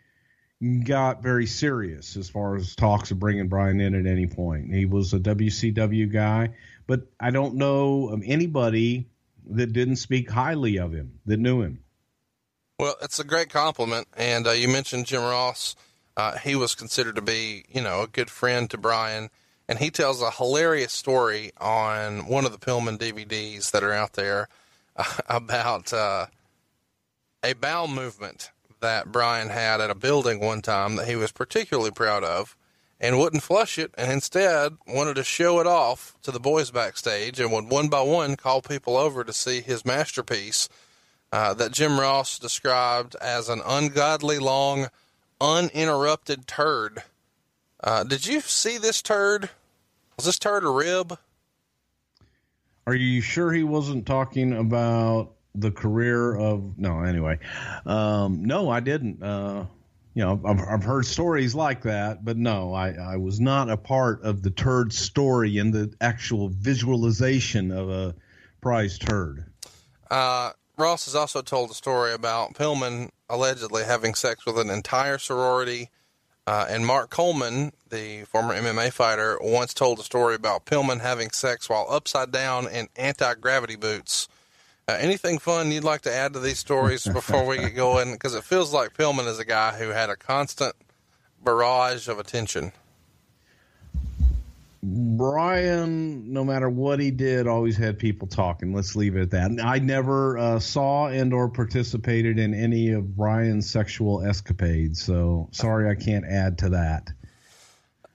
got 0.84 1.22
very 1.22 1.46
serious 1.46 2.16
as 2.16 2.30
far 2.30 2.56
as 2.56 2.74
talks 2.74 3.10
of 3.10 3.18
bringing 3.18 3.48
Brian 3.48 3.80
in 3.80 3.94
at 3.94 4.10
any 4.10 4.26
point. 4.26 4.72
He 4.72 4.86
was 4.86 5.12
a 5.12 5.18
WCW 5.18 6.10
guy, 6.10 6.54
but 6.86 7.02
I 7.20 7.30
don't 7.30 7.56
know 7.56 8.08
of 8.08 8.22
anybody 8.24 9.06
that 9.50 9.72
didn't 9.72 9.96
speak 9.96 10.30
highly 10.30 10.78
of 10.78 10.92
him 10.92 11.20
that 11.26 11.38
knew 11.38 11.60
him. 11.60 11.80
Well, 12.78 12.96
it's 13.02 13.18
a 13.18 13.24
great 13.24 13.50
compliment, 13.50 14.08
and 14.16 14.46
uh, 14.46 14.52
you 14.52 14.68
mentioned 14.68 15.06
Jim 15.06 15.22
Ross. 15.22 15.76
Uh, 16.16 16.38
he 16.38 16.56
was 16.56 16.74
considered 16.74 17.16
to 17.16 17.22
be, 17.22 17.64
you 17.70 17.82
know, 17.82 18.02
a 18.02 18.06
good 18.06 18.30
friend 18.30 18.70
to 18.70 18.78
Brian, 18.78 19.28
and 19.68 19.78
he 19.78 19.90
tells 19.90 20.22
a 20.22 20.30
hilarious 20.30 20.92
story 20.92 21.52
on 21.58 22.26
one 22.26 22.46
of 22.46 22.52
the 22.52 22.58
Pillman 22.58 22.98
DVDs 22.98 23.70
that 23.72 23.84
are 23.84 23.92
out 23.92 24.14
there 24.14 24.48
about 25.28 25.92
uh, 25.92 26.26
a 27.42 27.52
bowel 27.54 27.88
movement 27.88 28.50
that 28.80 29.10
Brian 29.10 29.48
had 29.48 29.80
at 29.80 29.90
a 29.90 29.94
building 29.94 30.40
one 30.40 30.62
time 30.62 30.96
that 30.96 31.08
he 31.08 31.16
was 31.16 31.32
particularly 31.32 31.90
proud 31.90 32.24
of 32.24 32.56
and 33.00 33.18
wouldn't 33.18 33.42
flush 33.42 33.78
it 33.78 33.92
and 33.98 34.10
instead 34.10 34.76
wanted 34.86 35.14
to 35.16 35.24
show 35.24 35.60
it 35.60 35.66
off 35.66 36.16
to 36.22 36.30
the 36.30 36.40
boys 36.40 36.70
backstage 36.70 37.38
and 37.40 37.52
would 37.52 37.70
one 37.70 37.88
by 37.88 38.00
one 38.00 38.36
call 38.36 38.62
people 38.62 38.96
over 38.96 39.24
to 39.24 39.32
see 39.32 39.60
his 39.60 39.84
masterpiece 39.84 40.68
uh, 41.32 41.52
that 41.54 41.72
Jim 41.72 42.00
Ross 42.00 42.38
described 42.38 43.16
as 43.16 43.48
an 43.48 43.60
ungodly 43.66 44.38
long 44.38 44.88
uninterrupted 45.40 46.46
turd. 46.46 47.02
Uh, 47.82 48.04
did 48.04 48.26
you 48.26 48.40
see 48.40 48.78
this 48.78 49.02
turd? 49.02 49.50
Was 50.16 50.24
this 50.24 50.38
turd 50.38 50.64
a 50.64 50.70
rib? 50.70 51.18
Are 52.86 52.94
you 52.94 53.20
sure 53.20 53.52
he 53.52 53.64
wasn't 53.64 54.06
talking 54.06 54.52
about 54.52 55.32
the 55.54 55.72
career 55.72 56.36
of? 56.36 56.78
No, 56.78 57.02
anyway, 57.02 57.38
um, 57.84 58.44
no, 58.44 58.70
I 58.70 58.80
didn't. 58.80 59.22
Uh, 59.22 59.66
you 60.14 60.24
know, 60.24 60.40
I've, 60.44 60.60
I've 60.60 60.84
heard 60.84 61.04
stories 61.04 61.54
like 61.54 61.82
that, 61.82 62.24
but 62.24 62.36
no, 62.36 62.72
I, 62.72 62.92
I 62.92 63.16
was 63.16 63.40
not 63.40 63.68
a 63.68 63.76
part 63.76 64.22
of 64.22 64.42
the 64.42 64.50
turd 64.50 64.92
story 64.92 65.58
and 65.58 65.74
the 65.74 65.92
actual 66.00 66.48
visualization 66.48 67.70
of 67.70 67.90
a 67.90 68.14
prize 68.62 68.98
turd. 68.98 69.44
Uh, 70.10 70.52
Ross 70.78 71.06
has 71.06 71.14
also 71.14 71.42
told 71.42 71.70
a 71.70 71.74
story 71.74 72.12
about 72.12 72.54
Pillman 72.54 73.10
allegedly 73.28 73.84
having 73.84 74.14
sex 74.14 74.46
with 74.46 74.58
an 74.58 74.70
entire 74.70 75.18
sorority. 75.18 75.90
Uh, 76.46 76.64
and 76.68 76.86
Mark 76.86 77.10
Coleman, 77.10 77.72
the 77.90 78.22
former 78.24 78.54
MMA 78.54 78.92
fighter, 78.92 79.36
once 79.40 79.74
told 79.74 79.98
a 79.98 80.04
story 80.04 80.36
about 80.36 80.64
Pillman 80.64 81.00
having 81.00 81.30
sex 81.30 81.68
while 81.68 81.86
upside 81.90 82.30
down 82.30 82.68
in 82.68 82.88
anti 82.96 83.34
gravity 83.34 83.74
boots. 83.74 84.28
Uh, 84.88 84.96
anything 85.00 85.40
fun 85.40 85.72
you'd 85.72 85.82
like 85.82 86.02
to 86.02 86.12
add 86.12 86.32
to 86.32 86.38
these 86.38 86.60
stories 86.60 87.04
before 87.04 87.44
we 87.44 87.58
get 87.58 87.74
going? 87.74 88.12
Because 88.12 88.34
it 88.36 88.44
feels 88.44 88.72
like 88.72 88.94
Pillman 88.94 89.26
is 89.26 89.40
a 89.40 89.44
guy 89.44 89.76
who 89.76 89.88
had 89.88 90.08
a 90.08 90.16
constant 90.16 90.76
barrage 91.42 92.06
of 92.06 92.20
attention. 92.20 92.70
Brian, 94.82 96.32
no 96.32 96.44
matter 96.44 96.68
what 96.68 97.00
he 97.00 97.10
did, 97.10 97.46
always 97.46 97.76
had 97.76 97.98
people 97.98 98.28
talking. 98.28 98.72
Let's 98.72 98.94
leave 98.94 99.16
it 99.16 99.22
at 99.22 99.30
that. 99.30 99.64
I 99.64 99.78
never 99.78 100.38
uh, 100.38 100.58
saw 100.60 101.08
and 101.08 101.32
or 101.32 101.48
participated 101.48 102.38
in 102.38 102.54
any 102.54 102.90
of 102.90 103.16
Brian's 103.16 103.68
sexual 103.68 104.22
escapades, 104.22 105.02
so 105.02 105.48
sorry 105.52 105.90
I 105.90 105.94
can't 105.94 106.24
add 106.24 106.58
to 106.58 106.70
that. 106.70 107.08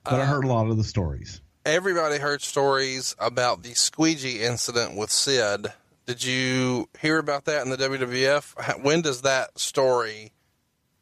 But 0.04 0.14
uh, 0.14 0.24
I 0.24 0.26
heard 0.26 0.46
a 0.46 0.48
lot 0.48 0.70
of 0.70 0.78
the 0.78 0.84
stories. 0.84 1.42
Everybody 1.66 2.18
heard 2.18 2.42
stories 2.42 3.16
about 3.20 3.64
the 3.64 3.74
squeegee 3.74 4.44
incident 4.44 4.98
with 4.98 5.12
Sid. 5.12 5.68
Did 6.08 6.24
you 6.24 6.90
hear 7.00 7.20
about 7.20 7.46
that 7.46 7.64
in 7.64 7.70
the 7.70 7.78
WWF? 7.78 8.82
When 8.84 9.02
does 9.02 9.22
that 9.22 9.60
story 9.60 10.32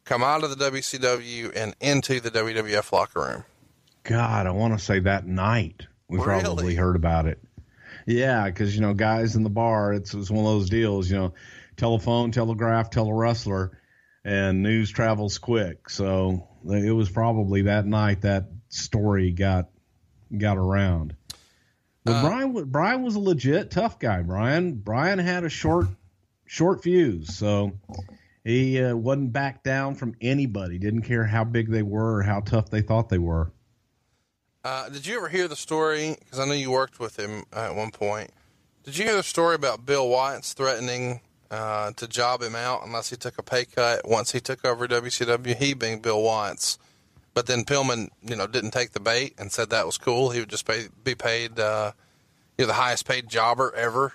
come 0.04 0.22
out 0.22 0.44
of 0.44 0.56
the 0.56 0.70
WCW 0.70 1.52
and 1.54 1.74
into 1.80 2.20
the 2.20 2.30
WWF 2.30 2.92
locker 2.92 3.20
room? 3.20 3.44
God, 4.02 4.46
I 4.46 4.50
want 4.50 4.78
to 4.78 4.84
say 4.84 5.00
that 5.00 5.26
night 5.26 5.86
we 6.08 6.18
really? 6.18 6.40
probably 6.40 6.74
heard 6.74 6.96
about 6.96 7.26
it. 7.26 7.42
Yeah, 8.06 8.46
because 8.46 8.74
you 8.74 8.80
know, 8.80 8.94
guys 8.94 9.36
in 9.36 9.42
the 9.42 9.50
bar, 9.50 9.92
it's, 9.92 10.14
it's 10.14 10.30
one 10.30 10.44
of 10.44 10.50
those 10.50 10.70
deals. 10.70 11.10
You 11.10 11.16
know, 11.16 11.34
telephone, 11.76 12.32
telegraph, 12.32 12.90
tell 12.90 13.08
a 13.08 13.14
wrestler, 13.14 13.78
and 14.24 14.62
news 14.62 14.90
travels 14.90 15.38
quick. 15.38 15.88
So 15.90 16.48
it 16.68 16.94
was 16.94 17.10
probably 17.10 17.62
that 17.62 17.86
night 17.86 18.22
that 18.22 18.46
story 18.68 19.32
got 19.32 19.68
got 20.36 20.56
around. 20.56 21.14
But 22.04 22.16
Uh, 22.16 22.22
Brian 22.22 22.64
Brian 22.64 23.02
was 23.02 23.14
a 23.14 23.20
legit 23.20 23.70
tough 23.70 23.98
guy. 23.98 24.22
Brian 24.22 24.74
Brian 24.74 25.18
had 25.18 25.44
a 25.44 25.50
short 25.50 25.86
short 26.46 26.82
fuse, 26.82 27.36
so 27.36 27.72
he 28.44 28.82
uh, 28.82 28.96
wasn't 28.96 29.32
back 29.32 29.62
down 29.62 29.94
from 29.94 30.14
anybody. 30.20 30.78
Didn't 30.78 31.02
care 31.02 31.24
how 31.24 31.44
big 31.44 31.70
they 31.70 31.82
were 31.82 32.16
or 32.16 32.22
how 32.22 32.40
tough 32.40 32.70
they 32.70 32.82
thought 32.82 33.08
they 33.08 33.18
were. 33.18 33.52
Uh, 34.62 34.88
did 34.90 35.06
you 35.06 35.16
ever 35.16 35.28
hear 35.28 35.48
the 35.48 35.56
story? 35.56 36.16
Because 36.18 36.38
I 36.38 36.44
know 36.44 36.52
you 36.52 36.70
worked 36.70 37.00
with 37.00 37.18
him 37.18 37.44
at 37.52 37.74
one 37.74 37.90
point. 37.90 38.30
Did 38.84 38.98
you 38.98 39.04
hear 39.04 39.16
the 39.16 39.22
story 39.22 39.54
about 39.54 39.86
Bill 39.86 40.08
Watts 40.08 40.52
threatening 40.52 41.20
uh, 41.50 41.92
to 41.92 42.06
job 42.06 42.42
him 42.42 42.54
out 42.54 42.84
unless 42.84 43.10
he 43.10 43.16
took 43.16 43.38
a 43.38 43.42
pay 43.42 43.64
cut 43.64 44.06
once 44.06 44.32
he 44.32 44.40
took 44.40 44.64
over 44.64 44.86
WCW? 44.86 45.56
He 45.56 45.72
being 45.72 46.00
Bill 46.00 46.22
Watts, 46.22 46.78
but 47.32 47.46
then 47.46 47.64
Pillman, 47.64 48.08
you 48.22 48.36
know, 48.36 48.46
didn't 48.46 48.72
take 48.72 48.92
the 48.92 49.00
bait 49.00 49.34
and 49.38 49.50
said 49.50 49.70
that 49.70 49.86
was 49.86 49.96
cool. 49.96 50.30
He 50.30 50.40
would 50.40 50.50
just 50.50 50.66
pay, 50.66 50.88
be 51.04 51.14
paid, 51.14 51.58
uh, 51.58 51.92
you 52.58 52.64
know, 52.64 52.66
the 52.66 52.74
highest 52.74 53.08
paid 53.08 53.28
jobber 53.28 53.72
ever. 53.74 54.12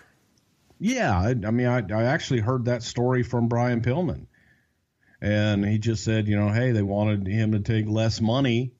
Yeah, 0.79 1.17
I, 1.17 1.29
I 1.29 1.51
mean, 1.51 1.67
I, 1.67 1.81
I 1.91 2.03
actually 2.03 2.41
heard 2.41 2.65
that 2.65 2.83
story 2.83 3.23
from 3.23 3.47
Brian 3.47 3.81
Pillman, 3.81 4.27
and 5.21 5.65
he 5.65 5.79
just 5.79 6.03
said, 6.03 6.27
you 6.27 6.37
know, 6.37 6.49
hey, 6.49 6.71
they 6.71 6.83
wanted 6.83 7.25
him 7.25 7.53
to 7.53 7.59
take 7.61 7.87
less 7.87 8.21
money, 8.21 8.73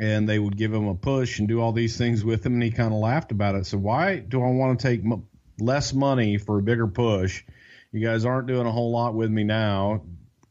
and 0.00 0.28
they 0.28 0.38
would 0.38 0.56
give 0.56 0.72
him 0.72 0.86
a 0.88 0.94
push 0.94 1.38
and 1.38 1.48
do 1.48 1.60
all 1.60 1.72
these 1.72 1.96
things 1.96 2.24
with 2.24 2.44
him, 2.44 2.54
and 2.54 2.62
he 2.62 2.70
kind 2.70 2.92
of 2.92 3.00
laughed 3.00 3.32
about 3.32 3.54
it. 3.54 3.66
So 3.66 3.78
why 3.78 4.16
do 4.16 4.42
I 4.42 4.50
want 4.50 4.78
to 4.78 4.86
take 4.86 5.04
m- 5.04 5.26
less 5.58 5.92
money 5.92 6.38
for 6.38 6.58
a 6.58 6.62
bigger 6.62 6.86
push? 6.86 7.42
You 7.92 8.06
guys 8.06 8.24
aren't 8.24 8.46
doing 8.46 8.66
a 8.66 8.72
whole 8.72 8.90
lot 8.92 9.14
with 9.14 9.30
me 9.30 9.44
now. 9.44 10.02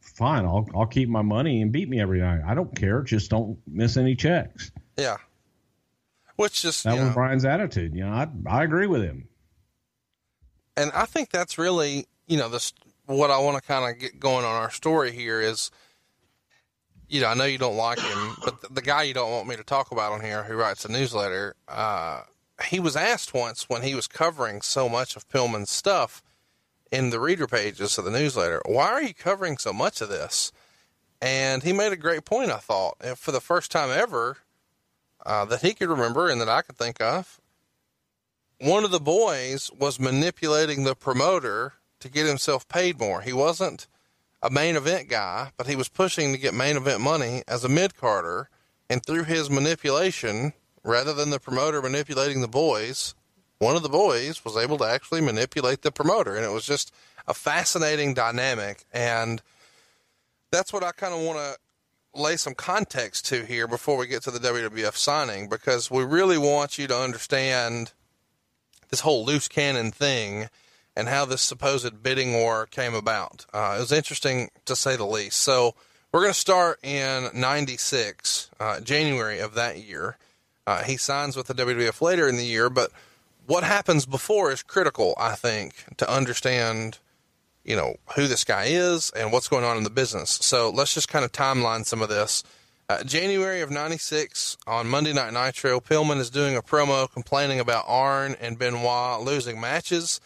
Fine, 0.02 0.46
I'll 0.46 0.68
I'll 0.76 0.88
keep 0.88 1.08
my 1.10 1.22
money 1.22 1.62
and 1.62 1.72
beat 1.72 1.88
me 1.88 2.00
every 2.02 2.20
night. 2.20 2.42
I 2.46 2.56
don't 2.56 2.76
care. 2.76 3.02
Just 3.04 3.30
don't 3.30 3.58
miss 3.68 3.98
any 3.98 4.16
checks. 4.16 4.72
Yeah. 4.98 5.18
Which 6.38 6.62
just, 6.64 6.84
That 6.84 6.94
was 6.98 7.10
know, 7.10 7.14
Brian's 7.14 7.46
attitude. 7.46 7.94
You 7.96 8.06
know, 8.06 8.12
I 8.12 8.28
I 8.48 8.64
agree 8.64 8.88
with 8.88 9.04
him. 9.04 9.28
and 10.76 10.92
I 10.92 11.06
think 11.06 11.30
that's 11.30 11.58
really, 11.58 12.06
you 12.28 12.38
know, 12.38 12.50
this 12.50 12.74
what 13.06 13.32
I 13.32 13.40
want 13.40 13.58
to 13.58 13.62
kind 13.68 13.90
of 13.92 14.00
get 14.00 14.20
going 14.20 14.44
on 14.46 14.56
our 14.56 14.70
story 14.72 15.12
here 15.12 15.40
is, 15.42 15.72
you 17.08 17.22
know, 17.22 17.28
I 17.28 17.34
know 17.34 17.46
you 17.46 17.58
don't 17.58 17.78
like 17.78 18.00
him, 18.00 18.36
but 18.44 18.62
the, 18.62 18.74
the 18.74 18.82
guy 18.82 19.04
you 19.04 19.14
don't 19.14 19.32
want 19.32 19.48
me 19.48 19.56
to 19.56 19.64
talk 19.64 19.92
about 19.92 20.12
on 20.12 20.22
here, 20.22 20.44
who 20.44 20.56
writes 20.56 20.86
a 20.86 20.92
newsletter, 20.92 21.56
uh, 21.68 22.22
he 22.66 22.80
was 22.80 22.96
asked 22.96 23.34
once 23.34 23.70
when 23.70 23.84
he 23.84 23.96
was 23.96 24.08
covering 24.08 24.62
so 24.62 24.90
much 24.90 25.16
of 25.16 25.30
Pillman's 25.30 25.70
stuff 25.70 26.24
in 26.92 27.10
the 27.10 27.20
reader 27.20 27.48
pages 27.48 27.98
of 27.98 28.06
the 28.06 28.12
newsletter, 28.12 28.62
why 28.66 28.88
are 28.88 29.02
you 29.02 29.14
covering 29.14 29.58
so 29.58 29.74
much 29.74 30.02
of 30.02 30.10
this? 30.10 30.52
And 31.22 31.64
he 31.64 31.74
made 31.74 31.92
a 31.92 31.98
great 31.98 32.26
point, 32.26 32.52
I 32.52 32.58
thought, 32.58 32.98
and 33.02 33.18
for 33.18 33.32
the 33.32 33.42
first 33.42 33.72
time 33.72 33.90
ever 33.90 34.38
uh, 35.26 35.46
that 35.46 35.62
he 35.62 35.74
could 35.74 35.90
remember 35.90 36.30
and 36.30 36.40
that 36.40 36.50
I 36.50 36.62
could 36.62 36.78
think 36.78 37.02
of 37.02 37.40
one 38.60 38.84
of 38.84 38.92
the 38.92 39.00
boys 39.00 39.70
was 39.78 40.00
manipulating 40.00 40.84
the 40.84 40.96
promoter 40.96 41.74
to 42.00 42.10
get 42.10 42.26
himself 42.26 42.68
paid 42.68 43.00
more. 43.00 43.22
He 43.22 43.34
wasn't 43.34 43.88
a 44.42 44.50
main 44.50 44.76
event 44.76 45.10
guy, 45.10 45.52
but 45.58 45.68
he 45.68 45.76
was 45.76 45.90
pushing 45.90 46.32
to 46.32 46.38
get 46.38 46.54
main 46.54 46.78
event 46.78 47.02
money 47.02 47.44
as 47.48 47.64
a 47.64 47.70
mid 47.70 47.96
carder. 47.96 48.50
And 48.90 49.06
through 49.06 49.26
his 49.26 49.50
manipulation, 49.50 50.54
rather 50.84 51.14
than 51.14 51.30
the 51.30 51.40
promoter 51.40 51.82
manipulating 51.82 52.42
the 52.42 52.48
boys, 52.48 53.16
one 53.60 53.76
of 53.76 53.84
the 53.84 53.90
boys 53.90 54.46
was 54.46 54.56
able 54.56 54.78
to 54.78 54.86
actually 54.86 55.22
manipulate 55.22 55.82
the 55.82 55.92
promoter. 55.92 56.36
And 56.36 56.46
it 56.46 56.52
was 56.52 56.66
just 56.66 56.94
a 57.28 57.34
fascinating 57.34 58.14
dynamic. 58.14 58.86
And 58.94 59.42
that's 60.52 60.72
what 60.72 60.84
I 60.84 60.92
kind 60.92 61.14
of 61.14 61.22
want 61.22 61.40
to 61.40 61.58
lay 62.20 62.38
some 62.38 62.56
context 62.56 63.26
to 63.28 63.46
here 63.46 63.68
before 63.68 63.98
we 63.98 64.08
get 64.08 64.24
to 64.24 64.32
the 64.32 64.40
WWF 64.40 64.96
signing, 64.96 65.50
because 65.50 65.92
we 65.92 66.04
really 66.04 66.38
want 66.38 66.78
you 66.78 66.88
to 66.88 66.98
understand 66.98 67.92
this 68.90 69.02
whole 69.02 69.26
loose 69.26 69.48
cannon 69.48 69.92
thing 69.92 70.50
and 70.98 71.08
how 71.08 71.26
this 71.26 71.44
supposed 71.44 72.02
bidding 72.02 72.34
war 72.34 72.66
came 72.66 72.96
about. 72.96 73.46
Uh, 73.54 73.76
it 73.78 73.82
was 73.82 73.92
interesting 73.92 74.50
to 74.66 74.76
say 74.76 74.96
the 74.96 75.06
least. 75.06 75.40
So 75.40 75.76
we're 76.12 76.22
going 76.22 76.34
to 76.34 76.40
start 76.40 76.80
in 76.84 77.30
96, 77.36 78.50
uh, 78.60 78.80
January 78.80 79.38
of 79.38 79.54
that 79.54 79.78
year. 79.78 80.18
Uh, 80.66 80.82
he 80.82 80.98
signs 80.98 81.38
with 81.38 81.46
the 81.46 81.54
WWF 81.54 82.02
later 82.02 82.28
in 82.28 82.36
the 82.36 82.44
year, 82.44 82.72
but 82.72 82.92
what 83.46 83.64
happens 83.64 84.08
before 84.08 84.52
is 84.52 84.64
critical, 84.64 85.14
I 85.20 85.36
think, 85.36 85.76
to 85.98 86.12
understand, 86.12 86.98
you 87.64 87.76
know, 87.76 87.98
who 88.16 88.26
this 88.26 88.44
guy 88.44 88.66
is 88.66 89.12
and 89.12 89.32
what's 89.32 89.48
going 89.48 89.64
on 89.64 89.78
in 89.78 89.84
the 89.84 89.92
business. 89.92 90.32
So 90.42 90.72
let's 90.72 90.96
just 90.96 91.10
kind 91.10 91.24
of 91.24 91.32
timeline 91.32 91.86
some 91.86 92.02
of 92.02 92.10
this. 92.10 92.44
Uh, 92.90 93.04
January 93.04 93.62
of 93.62 93.70
96 93.70 94.58
on 94.66 94.88
Monday 94.88 95.14
Night 95.14 95.32
Nitro, 95.32 95.80
Pillman 95.80 96.18
is 96.18 96.32
doing 96.32 96.56
a 96.56 96.64
promo 96.64 97.08
complaining 97.12 97.60
about 97.60 97.86
Arn 97.88 98.36
and 98.42 98.58
Benoit 98.58 99.22
losing 99.22 99.62
matches 99.62 100.20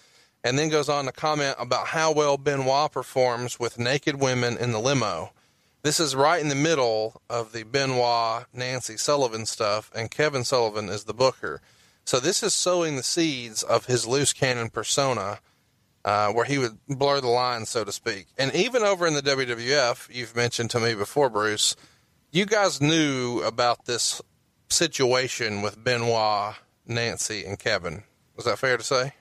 and 0.44 0.58
then 0.58 0.70
goes 0.70 0.90
on 0.90 1.06
to 1.06 1.12
comment 1.12 1.56
about 1.60 1.88
how 1.88 2.12
well 2.12 2.38
Benoit 2.38 2.92
performs 2.92 3.60
with 3.60 3.80
naked 3.80 4.20
women 4.20 4.58
in 4.58 4.72
the 4.72 4.80
limo. 4.80 5.32
This 5.84 6.00
is 6.00 6.16
right 6.16 6.42
in 6.42 6.50
the 6.50 6.56
middle 6.56 7.22
of 7.30 7.54
the 7.54 7.64
Benoit 7.64 8.46
Nancy 8.54 8.98
Sullivan 8.98 9.46
stuff, 9.46 9.92
and 9.96 10.12
Kevin 10.12 10.44
Sullivan 10.44 10.90
is 10.90 11.06
the 11.06 11.14
booker. 11.14 11.62
So 12.06 12.20
this 12.20 12.44
is 12.44 12.54
sowing 12.54 12.96
the 12.96 13.04
seeds 13.04 13.64
of 13.64 13.86
his 13.86 14.06
loose 14.06 14.34
cannon 14.34 14.70
persona, 14.70 15.40
uh, 16.06 16.32
where 16.34 16.46
he 16.46 16.58
would 16.58 16.78
blur 16.88 17.22
the 17.22 17.28
lines, 17.28 17.70
so 17.70 17.84
to 17.84 17.92
speak. 17.92 18.28
And 18.38 18.54
even 18.54 18.84
over 18.84 19.08
in 19.08 19.14
the 19.14 19.22
WWF, 19.22 20.14
you've 20.14 20.36
mentioned 20.36 20.70
to 20.72 20.80
me 20.80 20.94
before, 20.94 21.30
Bruce, 21.30 21.76
you 22.32 22.46
guys 22.46 22.82
knew 22.82 23.42
about 23.42 23.86
this 23.86 24.22
situation 24.70 25.62
with 25.62 25.84
Benoit, 25.84 26.56
Nancy, 26.86 27.46
and 27.46 27.60
Kevin. 27.60 28.04
Was 28.36 28.46
that 28.46 28.60
fair 28.60 28.78
to 28.78 28.84
say? 28.84 29.14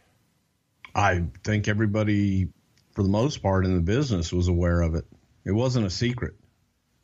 I 0.95 1.25
think 1.45 1.69
everybody, 1.69 2.49
for 2.93 3.03
the 3.03 3.09
most 3.09 3.43
part 3.43 3.65
in 3.65 3.75
the 3.75 3.83
business, 3.83 4.33
was 4.33 4.49
aware 4.49 4.81
of 4.83 4.95
it. 4.95 5.07
It 5.45 5.53
wasn't 5.53 5.87
a 5.87 5.91
secret. 5.91 6.35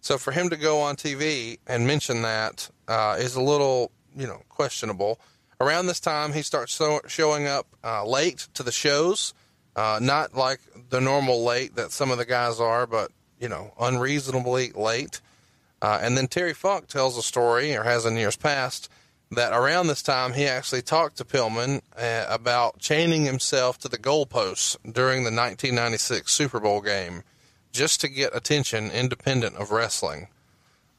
So 0.00 0.18
for 0.18 0.30
him 0.32 0.50
to 0.50 0.56
go 0.56 0.80
on 0.80 0.96
TV 0.96 1.58
and 1.66 1.86
mention 1.86 2.22
that 2.22 2.70
uh, 2.86 3.16
is 3.18 3.34
a 3.34 3.40
little, 3.40 3.90
you 4.16 4.26
know, 4.26 4.42
questionable. 4.48 5.20
Around 5.60 5.86
this 5.86 6.00
time, 6.00 6.32
he 6.32 6.42
starts 6.42 6.74
so- 6.74 7.00
showing 7.08 7.46
up 7.46 7.66
uh, 7.82 8.04
late 8.04 8.48
to 8.54 8.62
the 8.62 8.72
shows, 8.72 9.34
uh, 9.74 9.98
not 10.00 10.34
like 10.34 10.60
the 10.90 11.00
normal 11.00 11.44
late 11.44 11.74
that 11.76 11.92
some 11.92 12.10
of 12.10 12.18
the 12.18 12.24
guys 12.24 12.60
are, 12.60 12.86
but 12.86 13.10
you 13.40 13.48
know, 13.48 13.72
unreasonably 13.80 14.72
late. 14.72 15.20
Uh, 15.82 15.98
and 16.00 16.16
then 16.16 16.26
Terry 16.26 16.54
Funk 16.54 16.86
tells 16.86 17.18
a 17.18 17.22
story, 17.22 17.74
or 17.74 17.82
has 17.82 18.06
in 18.06 18.16
years 18.16 18.36
past, 18.36 18.88
that 19.30 19.52
around 19.52 19.86
this 19.86 20.02
time 20.02 20.34
he 20.34 20.46
actually 20.46 20.82
talked 20.82 21.16
to 21.16 21.24
Pillman 21.24 21.82
uh, 21.96 22.26
about 22.28 22.78
chaining 22.78 23.24
himself 23.24 23.78
to 23.78 23.88
the 23.88 23.98
goalposts 23.98 24.76
during 24.84 25.24
the 25.24 25.30
1996 25.30 26.32
Super 26.32 26.60
Bowl 26.60 26.80
game 26.80 27.22
just 27.72 28.00
to 28.00 28.08
get 28.08 28.34
attention 28.34 28.90
independent 28.90 29.56
of 29.56 29.70
wrestling. 29.70 30.28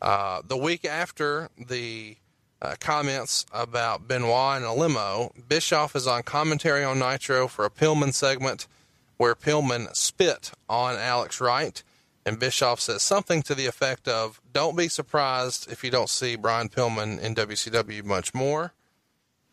Uh, 0.01 0.41
the 0.45 0.57
week 0.57 0.85
after 0.85 1.49
the 1.57 2.17
uh, 2.61 2.75
comments 2.79 3.45
about 3.51 4.07
Benoit 4.07 4.57
and 4.57 4.65
a 4.65 4.73
limo, 4.73 5.31
Bischoff 5.47 5.95
is 5.95 6.07
on 6.07 6.23
commentary 6.23 6.83
on 6.83 6.99
Nitro 6.99 7.47
for 7.47 7.65
a 7.65 7.69
Pillman 7.69 8.13
segment 8.13 8.67
where 9.17 9.35
Pillman 9.35 9.95
spit 9.95 10.51
on 10.69 10.95
Alex 10.95 11.41
Wright. 11.41 11.81
And 12.27 12.37
Bischoff 12.37 12.81
says 12.81 13.03
something 13.03 13.41
to 13.43 13.55
the 13.55 13.67
effect 13.67 14.05
of, 14.05 14.41
Don't 14.51 14.75
be 14.75 14.89
surprised 14.89 15.71
if 15.71 15.81
you 15.81 15.89
don't 15.89 16.09
see 16.09 16.35
Brian 16.35 16.67
Pillman 16.67 17.21
in 17.21 17.33
WCW 17.33 18.03
much 18.03 18.33
more. 18.33 18.73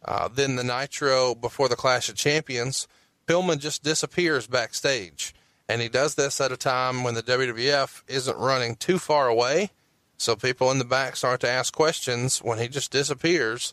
Uh, 0.04 0.26
then 0.26 0.56
the 0.56 0.64
Nitro 0.64 1.36
before 1.36 1.68
the 1.68 1.76
Clash 1.76 2.08
of 2.08 2.16
Champions, 2.16 2.88
Pillman 3.28 3.60
just 3.60 3.84
disappears 3.84 4.48
backstage. 4.48 5.36
And 5.68 5.80
he 5.80 5.88
does 5.88 6.16
this 6.16 6.40
at 6.40 6.50
a 6.50 6.56
time 6.56 7.04
when 7.04 7.14
the 7.14 7.22
WWF 7.22 8.02
isn't 8.08 8.36
running 8.38 8.74
too 8.74 8.98
far 8.98 9.28
away. 9.28 9.70
So 10.16 10.34
people 10.34 10.72
in 10.72 10.80
the 10.80 10.84
back 10.84 11.14
start 11.14 11.42
to 11.42 11.48
ask 11.48 11.72
questions 11.72 12.38
when 12.40 12.58
he 12.58 12.66
just 12.66 12.90
disappears. 12.90 13.72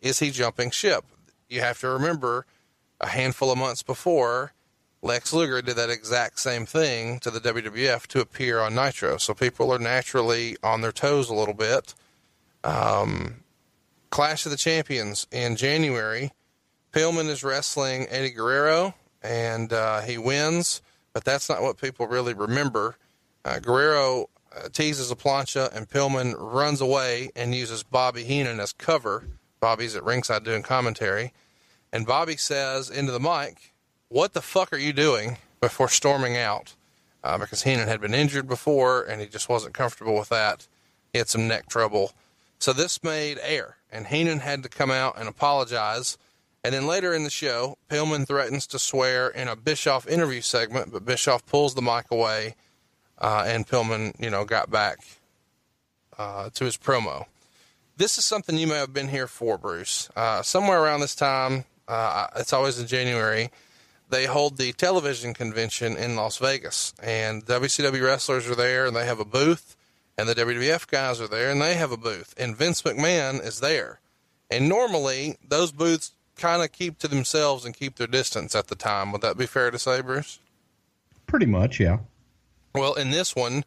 Is 0.00 0.20
he 0.20 0.30
jumping 0.30 0.70
ship? 0.70 1.04
You 1.48 1.62
have 1.62 1.80
to 1.80 1.88
remember 1.88 2.46
a 3.00 3.08
handful 3.08 3.50
of 3.50 3.58
months 3.58 3.82
before, 3.82 4.52
Lex 5.06 5.32
Luger 5.32 5.62
did 5.62 5.76
that 5.76 5.88
exact 5.88 6.40
same 6.40 6.66
thing 6.66 7.20
to 7.20 7.30
the 7.30 7.38
WWF 7.38 8.08
to 8.08 8.20
appear 8.20 8.58
on 8.58 8.74
Nitro. 8.74 9.18
So 9.18 9.34
people 9.34 9.72
are 9.72 9.78
naturally 9.78 10.56
on 10.64 10.80
their 10.80 10.90
toes 10.90 11.30
a 11.30 11.34
little 11.34 11.54
bit. 11.54 11.94
Um, 12.64 13.44
Clash 14.10 14.44
of 14.46 14.50
the 14.50 14.58
Champions 14.58 15.28
in 15.30 15.54
January. 15.54 16.32
Pillman 16.92 17.28
is 17.28 17.44
wrestling 17.44 18.08
Eddie 18.10 18.30
Guerrero, 18.30 18.94
and 19.22 19.72
uh, 19.72 20.00
he 20.00 20.18
wins, 20.18 20.82
but 21.12 21.24
that's 21.24 21.48
not 21.48 21.62
what 21.62 21.80
people 21.80 22.08
really 22.08 22.34
remember. 22.34 22.96
Uh, 23.44 23.60
Guerrero 23.60 24.28
uh, 24.56 24.68
teases 24.72 25.12
a 25.12 25.16
plancha, 25.16 25.72
and 25.72 25.88
Pillman 25.88 26.34
runs 26.36 26.80
away 26.80 27.30
and 27.36 27.54
uses 27.54 27.84
Bobby 27.84 28.24
Heenan 28.24 28.58
as 28.58 28.72
cover. 28.72 29.28
Bobby's 29.60 29.94
at 29.94 30.02
ringside 30.02 30.42
doing 30.42 30.64
commentary. 30.64 31.32
And 31.92 32.06
Bobby 32.06 32.36
says 32.36 32.90
into 32.90 33.12
the 33.12 33.20
mic, 33.20 33.72
What 34.08 34.32
the 34.32 34.42
fuck 34.42 34.72
are 34.72 34.78
you 34.78 34.92
doing? 34.92 35.38
before 35.60 35.88
storming 35.88 36.36
out 36.36 36.74
uh, 37.24 37.38
because 37.38 37.62
Heenan 37.62 37.88
had 37.88 38.00
been 38.00 38.14
injured 38.14 38.46
before 38.46 39.02
and 39.02 39.20
he 39.20 39.26
just 39.26 39.48
wasn't 39.48 39.74
comfortable 39.74 40.16
with 40.16 40.28
that. 40.28 40.66
He 41.12 41.18
had 41.18 41.28
some 41.28 41.48
neck 41.48 41.68
trouble. 41.68 42.12
So 42.58 42.72
this 42.72 43.02
made 43.02 43.38
air, 43.42 43.76
and 43.92 44.06
Heenan 44.06 44.38
had 44.38 44.62
to 44.62 44.68
come 44.68 44.90
out 44.90 45.18
and 45.18 45.28
apologize. 45.28 46.16
And 46.64 46.72
then 46.72 46.86
later 46.86 47.12
in 47.12 47.24
the 47.24 47.30
show, 47.30 47.76
Pillman 47.90 48.26
threatens 48.26 48.66
to 48.68 48.78
swear 48.78 49.28
in 49.28 49.46
a 49.48 49.56
Bischoff 49.56 50.08
interview 50.08 50.40
segment, 50.40 50.92
but 50.92 51.04
Bischoff 51.04 51.44
pulls 51.46 51.74
the 51.74 51.82
mic 51.82 52.06
away, 52.10 52.54
uh, 53.18 53.44
and 53.46 53.66
Pillman, 53.66 54.18
you 54.18 54.30
know, 54.30 54.44
got 54.44 54.70
back 54.70 54.98
uh, 56.18 56.48
to 56.54 56.64
his 56.64 56.76
promo. 56.78 57.26
This 57.96 58.18
is 58.18 58.24
something 58.24 58.56
you 58.56 58.66
may 58.66 58.76
have 58.76 58.94
been 58.94 59.08
here 59.08 59.26
for, 59.26 59.58
Bruce. 59.58 60.08
Uh, 60.16 60.42
somewhere 60.42 60.82
around 60.82 61.00
this 61.00 61.14
time, 61.14 61.64
uh, 61.88 62.28
it's 62.36 62.52
always 62.52 62.80
in 62.80 62.86
January, 62.86 63.50
they 64.08 64.26
hold 64.26 64.56
the 64.56 64.72
television 64.72 65.34
convention 65.34 65.96
in 65.96 66.16
Las 66.16 66.38
Vegas, 66.38 66.94
and 67.02 67.44
WCW 67.44 68.02
wrestlers 68.02 68.48
are 68.48 68.54
there, 68.54 68.86
and 68.86 68.94
they 68.94 69.06
have 69.06 69.20
a 69.20 69.24
booth, 69.24 69.76
and 70.16 70.28
the 70.28 70.34
WWF 70.34 70.86
guys 70.86 71.20
are 71.20 71.28
there, 71.28 71.50
and 71.50 71.60
they 71.60 71.74
have 71.74 71.92
a 71.92 71.96
booth, 71.96 72.34
and 72.38 72.56
Vince 72.56 72.82
McMahon 72.82 73.44
is 73.44 73.60
there. 73.60 74.00
And 74.50 74.68
normally, 74.68 75.36
those 75.46 75.72
booths 75.72 76.12
kind 76.36 76.62
of 76.62 76.70
keep 76.72 76.98
to 76.98 77.08
themselves 77.08 77.64
and 77.64 77.74
keep 77.74 77.96
their 77.96 78.06
distance 78.06 78.54
at 78.54 78.68
the 78.68 78.74
time. 78.76 79.10
Would 79.12 79.22
that 79.22 79.36
be 79.36 79.46
fair 79.46 79.70
to 79.70 79.78
say, 79.78 80.00
Bruce? 80.00 80.38
Pretty 81.26 81.46
much, 81.46 81.80
yeah. 81.80 81.98
Well, 82.74 82.94
in 82.94 83.10
this 83.10 83.34
one, 83.34 83.64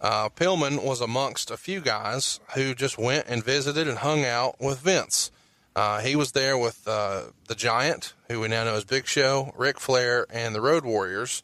uh, 0.00 0.28
Pillman 0.30 0.84
was 0.84 1.00
amongst 1.00 1.50
a 1.50 1.56
few 1.56 1.80
guys 1.80 2.40
who 2.54 2.74
just 2.74 2.98
went 2.98 3.26
and 3.28 3.44
visited 3.44 3.88
and 3.88 3.98
hung 3.98 4.24
out 4.24 4.60
with 4.60 4.80
Vince. 4.80 5.30
Uh, 5.76 6.00
he 6.00 6.16
was 6.16 6.32
there 6.32 6.58
with 6.58 6.86
uh, 6.86 7.22
the 7.46 7.54
Giant, 7.54 8.14
who 8.28 8.40
we 8.40 8.48
now 8.48 8.64
know 8.64 8.74
as 8.74 8.84
Big 8.84 9.06
Show, 9.06 9.52
Ric 9.56 9.78
Flair, 9.78 10.26
and 10.30 10.54
the 10.54 10.60
Road 10.60 10.84
Warriors. 10.84 11.42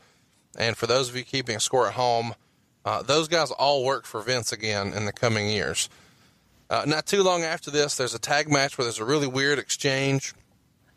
And 0.59 0.77
for 0.77 0.87
those 0.87 1.09
of 1.09 1.17
you 1.17 1.23
keeping 1.23 1.59
score 1.61 1.87
at 1.87 1.95
home, 1.95 2.35
uh, 2.85 3.03
those 3.03 3.29
guys 3.29 3.51
all 3.51 3.85
work 3.85 4.05
for 4.05 4.21
Vince 4.23 4.53
again 4.53 4.93
in 4.93 5.05
the 5.07 5.13
coming 5.13 5.49
years. 5.49 5.89
Uh, 6.69 6.85
not 6.87 7.07
too 7.07 7.23
long 7.23 7.43
after 7.43 7.71
this, 7.71 7.97
there's 7.97 8.15
a 8.15 8.19
tag 8.19 8.51
match 8.51 8.77
where 8.77 8.85
there's 8.85 8.99
a 8.99 9.05
really 9.05 9.27
weird 9.27 9.59
exchange. 9.59 10.35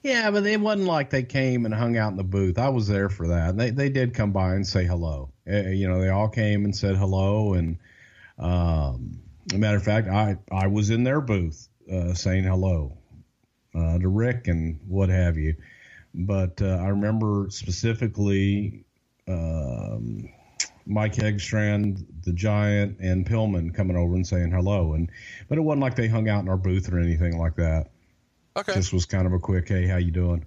Yeah, 0.01 0.31
but 0.31 0.45
it 0.45 0.59
wasn't 0.59 0.87
like 0.87 1.09
they 1.09 1.23
came 1.23 1.65
and 1.65 1.73
hung 1.73 1.97
out 1.97 2.11
in 2.11 2.17
the 2.17 2.23
booth. 2.23 2.57
I 2.57 2.69
was 2.69 2.87
there 2.87 3.09
for 3.09 3.27
that. 3.27 3.57
They 3.57 3.69
they 3.69 3.89
did 3.89 4.13
come 4.13 4.31
by 4.31 4.55
and 4.55 4.65
say 4.65 4.85
hello. 4.85 5.29
Uh, 5.47 5.57
you 5.57 5.89
know, 5.89 5.99
they 5.99 6.07
all 6.07 6.29
came 6.29 6.63
and 6.63 6.73
said 6.73 6.95
hello. 6.95 7.53
And 7.53 7.77
um, 8.37 9.19
matter 9.53 9.75
of 9.75 9.83
fact, 9.83 10.07
I 10.07 10.37
I 10.49 10.67
was 10.67 10.89
in 10.89 11.03
their 11.03 11.19
booth 11.19 11.67
uh, 11.91 12.13
saying 12.13 12.45
hello 12.45 12.98
uh, 13.75 13.97
to 13.99 14.07
Ric 14.07 14.47
and 14.47 14.79
what 14.87 15.09
have 15.09 15.37
you. 15.37 15.55
But 16.13 16.61
uh, 16.61 16.77
I 16.81 16.87
remember 16.87 17.47
specifically 17.49 18.83
um, 19.27 20.29
Mike 20.85 21.13
Hegstrand, 21.13 22.05
the 22.23 22.33
Giant, 22.33 22.99
and 22.99 23.25
Pillman 23.25 23.73
coming 23.73 23.95
over 23.95 24.15
and 24.15 24.25
saying 24.25 24.51
hello. 24.51 24.93
And 24.93 25.09
but 25.47 25.57
it 25.57 25.61
wasn't 25.61 25.81
like 25.81 25.95
they 25.95 26.07
hung 26.07 26.27
out 26.27 26.43
in 26.43 26.49
our 26.49 26.57
booth 26.57 26.91
or 26.91 26.99
anything 26.99 27.37
like 27.37 27.55
that. 27.55 27.91
Okay. 28.57 28.73
Just 28.73 28.91
was 28.91 29.05
kind 29.05 29.27
of 29.27 29.33
a 29.33 29.39
quick, 29.39 29.69
hey, 29.69 29.85
how 29.85 29.97
you 29.97 30.11
doing? 30.11 30.45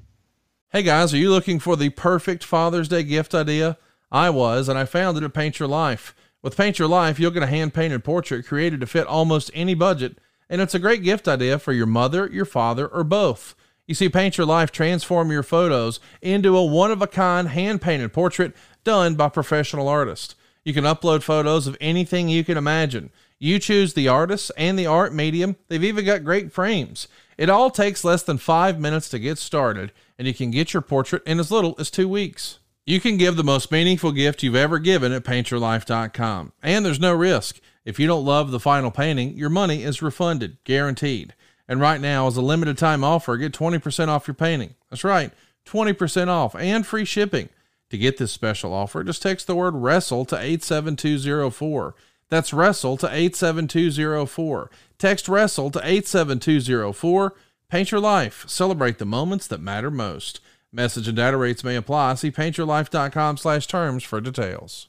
Hey 0.71 0.83
guys, 0.83 1.15
are 1.15 1.19
you 1.19 1.31
looking 1.31 1.61
for 1.61 1.77
the 1.77 1.91
perfect 1.91 2.43
Father's 2.43 2.89
Day 2.89 3.03
gift 3.03 3.35
idea? 3.35 3.79
I 4.11 4.31
was, 4.31 4.69
and 4.69 4.79
I 4.79 4.85
found 4.85 5.17
it 5.17 5.23
at 5.23 5.33
Paint 5.33 5.59
Your 5.59 5.69
Life. 5.69 6.15
With 6.43 6.57
Paint 6.57 6.79
Your 6.79 6.89
Life, 6.89 7.21
you'll 7.21 7.31
get 7.31 7.43
a 7.43 7.47
hand 7.47 7.73
painted 7.73 8.03
portrait 8.03 8.47
created 8.47 8.81
to 8.81 8.87
fit 8.87 9.07
almost 9.07 9.51
any 9.55 9.75
budget, 9.75 10.19
and 10.53 10.61
it's 10.61 10.75
a 10.75 10.79
great 10.79 11.03
gift 11.03 11.27
idea 11.27 11.59
for 11.59 11.73
your 11.73 11.87
mother, 11.87 12.29
your 12.31 12.45
father, 12.45 12.87
or 12.87 13.03
both. 13.03 13.55
You 13.87 13.95
see, 13.95 14.11
Paint 14.11 14.37
Your 14.37 14.47
Life 14.47 14.71
transform 14.71 15.33
your 15.33 15.43
photos 15.43 15.99
into 16.21 16.55
a 16.59 16.65
one 16.65 16.93
of 16.93 17.01
a 17.01 17.07
kind 17.07 17.49
hand 17.49 17.81
painted 17.81 18.13
portrait 18.13 18.55
done 18.85 19.15
by 19.15 19.31
professional 19.31 19.89
artists. 19.89 20.35
You 20.63 20.75
can 20.75 20.85
upload 20.85 21.23
photos 21.23 21.67
of 21.67 21.79
anything 21.81 22.29
you 22.29 22.45
can 22.45 22.59
imagine. 22.59 23.11
You 23.39 23.59
choose 23.59 23.95
the 23.95 24.09
artist 24.09 24.53
and 24.59 24.79
the 24.79 24.87
art 24.87 25.15
medium. 25.15 25.57
They've 25.69 25.83
even 25.83 26.05
got 26.05 26.23
great 26.23 26.53
frames. 26.53 27.09
It 27.39 27.49
all 27.49 27.71
takes 27.71 28.05
less 28.05 28.23
than 28.23 28.37
five 28.37 28.79
minutes 28.79 29.09
to 29.09 29.19
get 29.19 29.39
started, 29.39 29.91
and 30.19 30.29
you 30.29 30.35
can 30.35 30.51
get 30.51 30.75
your 30.75 30.83
portrait 30.83 31.23
in 31.27 31.41
as 31.41 31.51
little 31.51 31.75
as 31.79 31.91
two 31.91 32.11
weeks. 32.11 32.59
You 32.85 33.01
can 33.01 33.17
give 33.17 33.37
the 33.37 33.43
most 33.43 33.73
meaningful 33.73 34.13
gift 34.13 34.43
you've 34.43 34.55
ever 34.55 34.79
given 34.79 35.13
at 35.13 35.25
paintyourlife.com, 35.25 36.53
and 36.63 36.85
there's 36.85 37.01
no 37.01 37.15
risk. 37.15 37.59
If 37.85 37.99
you 37.99 38.07
don't 38.07 38.25
love 38.25 38.51
the 38.51 38.61
final 38.61 38.91
painting, 38.91 39.37
your 39.37 39.51
money 39.51 39.83
is 39.83 40.03
refunded, 40.03 40.59
guaranteed. 40.65 41.35
And 41.69 41.81
right 41.81 42.01
now, 42.01 42.27
as 42.27 42.37
a 42.37 42.43
limited 42.43 42.79
time 42.79 43.03
offer, 43.03 43.37
get 43.37 43.53
20% 43.53 44.09
off 44.09 44.27
your 44.27 44.35
painting. 44.35 44.75
That's 44.91 45.05
right, 45.05 45.33
20% 45.67 46.29
off 46.29 46.55
and 46.55 46.87
free 46.87 47.05
shipping. 47.05 47.49
To 47.91 47.99
get 47.99 48.17
this 48.17 48.33
special 48.33 48.73
offer, 48.73 49.05
just 49.05 49.21
text 49.21 49.47
the 49.47 49.55
word 49.55 49.75
WRESTLE 49.75 50.25
to 50.27 50.37
87204. 50.39 51.95
That's 52.31 52.51
WRESTLE 52.51 52.97
to 52.99 53.15
87204. 53.15 54.71
Text 54.97 55.29
WRESTLE 55.29 55.71
to 55.73 55.81
87204. 55.85 57.35
Paint 57.69 57.91
your 57.91 58.01
life. 58.01 58.45
Celebrate 58.49 58.99
the 58.99 59.05
moments 59.05 59.47
that 59.47 59.61
matter 59.61 59.91
most. 59.91 60.41
Message 60.73 61.07
and 61.07 61.17
data 61.19 61.37
rates 61.37 61.63
may 61.63 61.77
apply. 61.77 62.15
See 62.15 62.31
paintyourlife.com 62.31 63.37
slash 63.37 63.67
terms 63.67 64.05
for 64.05 64.23
details. 64.23 64.89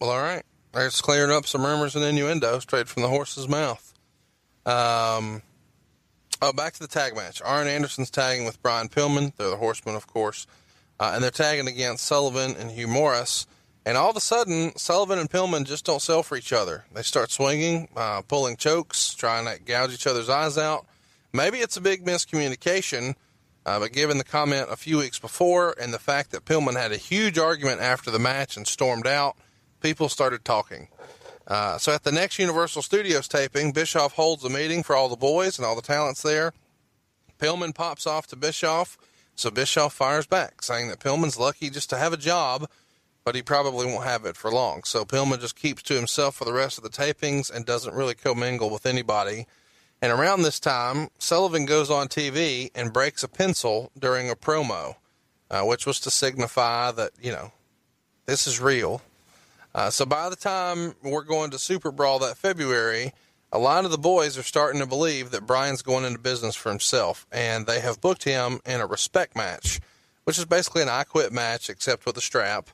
Well, 0.00 0.10
all 0.10 0.22
right. 0.22 0.44
That's 0.72 1.02
clearing 1.02 1.30
up 1.30 1.46
some 1.46 1.64
rumors 1.64 1.94
and 1.94 2.04
innuendo 2.04 2.58
straight 2.60 2.88
from 2.88 3.02
the 3.02 3.08
horse's 3.08 3.48
mouth. 3.48 3.92
Um, 4.64 5.42
oh, 6.40 6.52
back 6.52 6.74
to 6.74 6.80
the 6.80 6.88
tag 6.88 7.14
match. 7.16 7.42
Arn 7.44 7.66
Anderson's 7.66 8.10
tagging 8.10 8.46
with 8.46 8.62
Brian 8.62 8.88
Pillman. 8.88 9.34
They're 9.36 9.50
the 9.50 9.56
Horsemen, 9.56 9.96
of 9.96 10.06
course. 10.06 10.46
Uh, 10.98 11.12
and 11.14 11.22
they're 11.22 11.30
tagging 11.30 11.66
against 11.66 12.04
Sullivan 12.04 12.56
and 12.58 12.70
Hugh 12.70 12.88
Morris. 12.88 13.46
And 13.84 13.96
all 13.96 14.10
of 14.10 14.16
a 14.16 14.20
sudden, 14.20 14.76
Sullivan 14.76 15.18
and 15.18 15.30
Pillman 15.30 15.66
just 15.66 15.84
don't 15.84 16.02
sell 16.02 16.22
for 16.22 16.36
each 16.36 16.52
other. 16.52 16.84
They 16.94 17.02
start 17.02 17.30
swinging, 17.30 17.88
uh, 17.96 18.22
pulling 18.22 18.56
chokes, 18.56 19.14
trying 19.14 19.46
to 19.46 19.62
gouge 19.62 19.92
each 19.92 20.06
other's 20.06 20.28
eyes 20.28 20.56
out. 20.56 20.86
Maybe 21.32 21.58
it's 21.58 21.76
a 21.76 21.80
big 21.80 22.04
miscommunication, 22.04 23.14
uh, 23.64 23.78
but 23.78 23.92
given 23.92 24.18
the 24.18 24.24
comment 24.24 24.68
a 24.70 24.76
few 24.76 24.98
weeks 24.98 25.18
before 25.18 25.74
and 25.80 25.92
the 25.92 25.98
fact 25.98 26.30
that 26.30 26.44
Pillman 26.44 26.76
had 26.76 26.92
a 26.92 26.96
huge 26.96 27.38
argument 27.38 27.80
after 27.80 28.10
the 28.10 28.18
match 28.18 28.56
and 28.56 28.66
stormed 28.66 29.06
out, 29.06 29.36
people 29.80 30.08
started 30.08 30.44
talking. 30.44 30.88
Uh, 31.46 31.78
so 31.78 31.92
at 31.92 32.04
the 32.04 32.12
next 32.12 32.38
Universal 32.38 32.82
Studios 32.82 33.26
taping, 33.26 33.72
Bischoff 33.72 34.12
holds 34.12 34.44
a 34.44 34.48
meeting 34.48 34.82
for 34.82 34.94
all 34.94 35.08
the 35.08 35.16
boys 35.16 35.58
and 35.58 35.66
all 35.66 35.74
the 35.74 35.82
talents 35.82 36.22
there. 36.22 36.52
Pillman 37.38 37.74
pops 37.74 38.06
off 38.06 38.26
to 38.28 38.36
Bischoff, 38.36 38.98
so 39.34 39.50
Bischoff 39.50 39.94
fires 39.94 40.26
back, 40.26 40.62
saying 40.62 40.88
that 40.88 41.00
Pillman's 41.00 41.38
lucky 41.38 41.70
just 41.70 41.90
to 41.90 41.96
have 41.96 42.12
a 42.12 42.18
job, 42.18 42.68
but 43.24 43.34
he 43.34 43.42
probably 43.42 43.86
won't 43.86 44.04
have 44.04 44.24
it 44.26 44.36
for 44.36 44.50
long. 44.52 44.84
So 44.84 45.04
Pillman 45.04 45.40
just 45.40 45.56
keeps 45.56 45.82
to 45.84 45.94
himself 45.94 46.36
for 46.36 46.44
the 46.44 46.52
rest 46.52 46.78
of 46.78 46.84
the 46.84 46.90
tapings 46.90 47.50
and 47.50 47.64
doesn't 47.64 47.94
really 47.94 48.14
commingle 48.14 48.70
with 48.70 48.86
anybody. 48.86 49.46
And 50.02 50.12
around 50.12 50.42
this 50.42 50.60
time, 50.60 51.08
Sullivan 51.18 51.66
goes 51.66 51.90
on 51.90 52.08
TV 52.08 52.70
and 52.74 52.92
breaks 52.92 53.22
a 53.22 53.28
pencil 53.28 53.90
during 53.98 54.30
a 54.30 54.36
promo, 54.36 54.96
uh, 55.50 55.62
which 55.62 55.86
was 55.86 56.00
to 56.00 56.10
signify 56.10 56.90
that, 56.92 57.12
you 57.20 57.32
know, 57.32 57.52
this 58.26 58.46
is 58.46 58.60
real. 58.60 59.02
Uh, 59.74 59.90
so 59.90 60.04
by 60.04 60.28
the 60.28 60.36
time 60.36 60.94
we're 61.02 61.22
going 61.22 61.50
to 61.50 61.58
Super 61.58 61.92
Brawl 61.92 62.18
that 62.20 62.36
February, 62.36 63.12
a 63.52 63.58
lot 63.58 63.84
of 63.84 63.90
the 63.90 63.98
boys 63.98 64.38
are 64.38 64.42
starting 64.42 64.80
to 64.80 64.86
believe 64.86 65.30
that 65.30 65.46
Brian's 65.46 65.82
going 65.82 66.04
into 66.04 66.18
business 66.18 66.56
for 66.56 66.70
himself, 66.70 67.26
and 67.32 67.66
they 67.66 67.80
have 67.80 68.00
booked 68.00 68.24
him 68.24 68.60
in 68.64 68.80
a 68.80 68.86
respect 68.86 69.36
match, 69.36 69.80
which 70.24 70.38
is 70.38 70.44
basically 70.44 70.82
an 70.82 70.88
I 70.88 71.04
Quit 71.04 71.32
match 71.32 71.68
except 71.68 72.06
with 72.06 72.16
a 72.16 72.20
strap. 72.20 72.70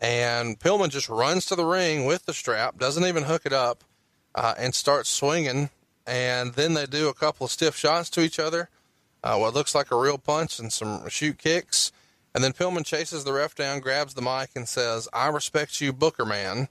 And 0.00 0.58
Pillman 0.58 0.90
just 0.90 1.08
runs 1.08 1.46
to 1.46 1.54
the 1.54 1.64
ring 1.64 2.06
with 2.06 2.26
the 2.26 2.34
strap, 2.34 2.78
doesn't 2.78 3.06
even 3.06 3.24
hook 3.24 3.42
it 3.44 3.52
up, 3.52 3.84
uh, 4.34 4.54
and 4.58 4.74
starts 4.74 5.08
swinging. 5.08 5.70
And 6.06 6.54
then 6.54 6.74
they 6.74 6.86
do 6.86 7.08
a 7.08 7.14
couple 7.14 7.44
of 7.44 7.52
stiff 7.52 7.76
shots 7.76 8.10
to 8.10 8.20
each 8.20 8.40
other, 8.40 8.68
uh, 9.22 9.36
what 9.38 9.54
looks 9.54 9.74
like 9.74 9.92
a 9.92 9.96
real 9.96 10.18
punch 10.18 10.58
and 10.58 10.72
some 10.72 11.08
shoot 11.08 11.38
kicks. 11.38 11.92
And 12.34 12.42
then 12.42 12.52
Pillman 12.52 12.86
chases 12.86 13.24
the 13.24 13.32
ref 13.32 13.54
down, 13.54 13.80
grabs 13.80 14.14
the 14.14 14.22
mic, 14.22 14.50
and 14.56 14.68
says, 14.68 15.08
I 15.12 15.28
respect 15.28 15.80
you, 15.80 15.92
Booker 15.92 16.24
Man. 16.24 16.68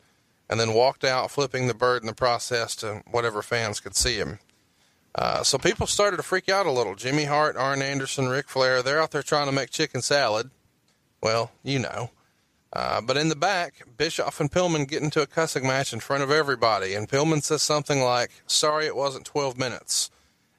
And 0.50 0.60
then 0.60 0.74
walked 0.74 1.04
out, 1.04 1.32
flipping 1.32 1.68
the 1.68 1.74
bird 1.74 2.02
in 2.02 2.08
the 2.08 2.14
process 2.14 2.76
to 2.78 3.04
whatever 3.10 3.42
fans 3.42 3.80
could 3.80 3.96
see 3.96 4.16
him. 4.16 4.40
Uh, 5.14 5.44
so 5.44 5.58
people 5.58 5.88
started 5.88 6.18
to 6.18 6.24
freak 6.24 6.50
out 6.50 6.66
a 6.66 6.72
little. 6.72 6.96
Jimmy 6.96 7.26
Hart, 7.26 7.56
Arn 7.56 7.82
Anderson, 7.82 8.28
Ric 8.28 8.50
Flair, 8.50 8.82
they're 8.82 9.02
out 9.02 9.12
there 9.12 9.24
trying 9.24 9.46
to 9.46 9.52
make 9.52 9.70
chicken 9.70 10.02
salad. 10.02 10.50
Well, 11.22 11.52
you 11.64 11.80
know. 11.80 12.12
Uh, 12.74 13.02
but 13.02 13.18
in 13.18 13.28
the 13.28 13.36
back, 13.36 13.84
Bischoff 13.98 14.40
and 14.40 14.52
Pillman 14.52 14.88
get 14.88 15.04
into 15.04 15.22
a 15.22 15.28
cussing 15.28 15.68
match 15.68 15.92
in 15.92 16.00
front 16.00 16.24
of 16.24 16.32
everybody, 16.32 16.94
and 16.94 17.10
Pillman 17.10 17.44
says 17.44 17.62
something 17.62 18.02
like, 18.02 18.32
"Sorry, 18.48 18.86
it 18.86 18.96
wasn't 18.96 19.26
12 19.26 19.58
minutes," 19.58 20.10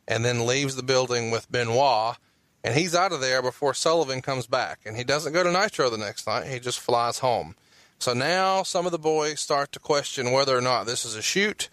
and 0.07 0.23
then 0.23 0.47
leaves 0.47 0.77
the 0.77 0.83
building 0.83 1.31
with 1.31 1.51
Benoit, 1.51 2.19
and 2.64 2.75
he's 2.75 2.94
out 2.94 3.12
of 3.12 3.20
there 3.20 3.42
before 3.42 3.75
Sullivan 3.75 4.22
comes 4.22 4.46
back, 4.46 4.81
and 4.85 4.96
he 4.96 5.05
doesn't 5.05 5.33
go 5.33 5.42
to 5.42 5.53
Nitro 5.53 5.90
the 5.90 5.98
next 5.98 6.27
night; 6.27 6.46
he 6.46 6.59
just 6.59 6.81
flies 6.81 7.18
home. 7.18 7.55
So 7.98 8.12
now 8.12 8.62
some 8.62 8.87
of 8.87 8.92
the 8.92 8.98
boys 8.98 9.40
start 9.40 9.72
to 9.72 9.79
question 9.79 10.33
whether 10.33 10.57
or 10.57 10.61
not 10.61 10.87
this 10.87 11.05
is 11.05 11.14
a 11.14 11.22
shoot. 11.22 11.68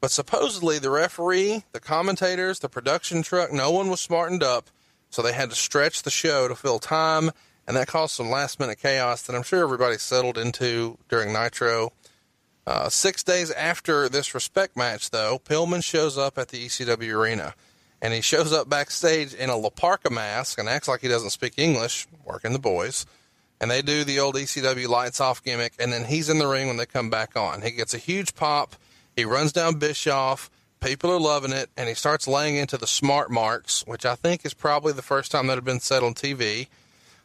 But 0.00 0.10
supposedly 0.10 0.80
the 0.80 0.90
referee, 0.90 1.62
the 1.70 1.78
commentators, 1.78 2.58
the 2.58 2.68
production 2.68 3.22
truck, 3.22 3.52
no 3.52 3.70
one 3.70 3.88
was 3.88 4.00
smartened 4.00 4.42
up, 4.42 4.68
so 5.10 5.22
they 5.22 5.32
had 5.32 5.50
to 5.50 5.56
stretch 5.56 6.02
the 6.02 6.10
show 6.10 6.48
to 6.48 6.56
fill 6.56 6.80
time 6.80 7.30
and 7.66 7.76
that 7.76 7.86
caused 7.86 8.14
some 8.14 8.30
last 8.30 8.58
minute 8.58 8.78
chaos 8.78 9.22
that 9.22 9.36
I'm 9.36 9.42
sure 9.42 9.62
everybody 9.62 9.98
settled 9.98 10.38
into 10.38 10.98
during 11.08 11.32
Nitro. 11.32 11.92
Uh, 12.66 12.88
six 12.88 13.22
days 13.22 13.50
after 13.52 14.08
this 14.08 14.34
respect 14.34 14.76
match, 14.76 15.10
though, 15.10 15.38
Pillman 15.38 15.82
shows 15.82 16.16
up 16.18 16.38
at 16.38 16.48
the 16.48 16.66
ECW 16.66 17.14
arena, 17.14 17.54
and 18.02 18.12
he 18.12 18.20
shows 18.20 18.52
up 18.52 18.68
backstage 18.68 19.32
in 19.32 19.48
a 19.48 19.56
La 19.56 19.70
Parka 19.70 20.10
mask 20.10 20.58
and 20.58 20.68
acts 20.68 20.88
like 20.88 21.00
he 21.00 21.08
doesn't 21.08 21.30
speak 21.30 21.54
English, 21.56 22.08
working 22.24 22.52
the 22.52 22.58
boys. 22.58 23.06
And 23.60 23.70
they 23.70 23.80
do 23.80 24.02
the 24.02 24.18
old 24.18 24.34
ECW 24.34 24.88
lights 24.88 25.20
off 25.20 25.42
gimmick, 25.42 25.74
and 25.78 25.92
then 25.92 26.04
he's 26.04 26.28
in 26.28 26.40
the 26.40 26.48
ring 26.48 26.66
when 26.66 26.78
they 26.78 26.84
come 26.84 27.10
back 27.10 27.36
on. 27.36 27.62
He 27.62 27.70
gets 27.70 27.94
a 27.94 27.98
huge 27.98 28.34
pop. 28.34 28.74
He 29.14 29.24
runs 29.24 29.52
down 29.52 29.78
Bischoff. 29.78 30.50
People 30.80 31.12
are 31.12 31.20
loving 31.20 31.52
it, 31.52 31.70
and 31.76 31.88
he 31.88 31.94
starts 31.94 32.26
laying 32.26 32.56
into 32.56 32.76
the 32.76 32.88
smart 32.88 33.30
marks, 33.30 33.86
which 33.86 34.04
I 34.04 34.16
think 34.16 34.44
is 34.44 34.52
probably 34.52 34.92
the 34.92 35.00
first 35.00 35.30
time 35.30 35.46
that 35.46 35.54
had 35.54 35.64
been 35.64 35.78
said 35.78 36.02
on 36.02 36.12
TV. 36.12 36.66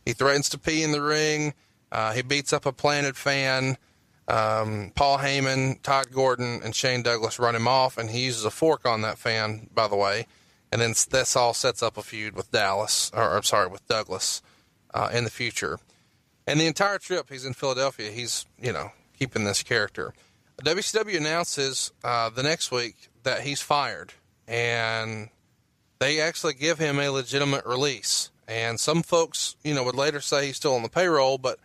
He 0.06 0.13
threatens 0.13 0.48
to 0.50 0.60
pee 0.60 0.84
in 0.84 0.92
the 0.92 1.02
ring. 1.02 1.56
Uh, 1.92 2.13
he 2.13 2.22
beats 2.22 2.54
up 2.54 2.68
a 2.68 2.72
planted 2.72 3.18
fan. 3.18 3.78
Um, 4.28 4.92
Paul 4.94 5.18
Heyman, 5.18 5.82
Todd 5.82 6.12
Gordon, 6.12 6.62
and 6.63 6.76
Shane 6.76 7.02
Douglas 7.02 7.40
run 7.40 7.56
him 7.56 7.68
off, 7.68 7.98
and 7.98 8.12
he 8.12 8.26
uses 8.26 8.46
a 8.46 8.52
fork 8.52 8.86
on 8.86 9.02
that 9.02 9.18
fan, 9.18 9.70
by 9.74 9.88
the 9.88 9.96
way. 9.96 10.28
And 10.71 10.82
then 10.82 10.93
this 11.10 11.36
all 11.36 11.53
sets 11.53 11.82
up 11.82 11.97
a 11.97 12.03
feud 12.03 12.36
with 12.36 12.51
Dallas, 12.51 13.12
or 13.13 13.38
I'm 13.38 13.43
sorry, 13.43 13.67
with 13.67 13.88
Douglas 13.88 14.41
uh, 14.93 15.10
in 15.13 15.23
the 15.23 15.30
future. 15.30 15.80
And 16.45 16.60
the 16.60 16.67
entire 16.67 16.97
trip, 16.97 17.30
he's 17.30 17.45
in 17.45 17.53
Philadelphia. 17.53 18.12
He's, 18.12 18.45
you 18.62 18.73
know, 18.73 18.91
keeping 19.17 19.45
this 19.45 19.63
character. 19.63 20.13
WCW 20.63 21.17
announces 21.17 21.91
uh, 22.03 22.30
the 22.30 22.43
next 22.43 22.71
week 22.71 23.10
that 23.23 23.41
he's 23.41 23.62
fired, 23.62 24.13
and 24.47 25.30
they 25.99 26.19
actually 26.19 26.53
give 26.53 26.80
him 26.80 26.99
a 26.99 27.10
legitimate 27.10 27.65
release. 27.65 28.32
And 28.47 28.80
some 28.80 29.03
folks, 29.03 29.56
you 29.63 29.73
know, 29.73 29.84
would 29.84 29.95
later 29.95 30.21
say 30.21 30.47
he's 30.47 30.58
still 30.58 30.75
on 30.75 30.84
the 30.84 30.89
payroll, 30.89 31.38
but 31.38 31.60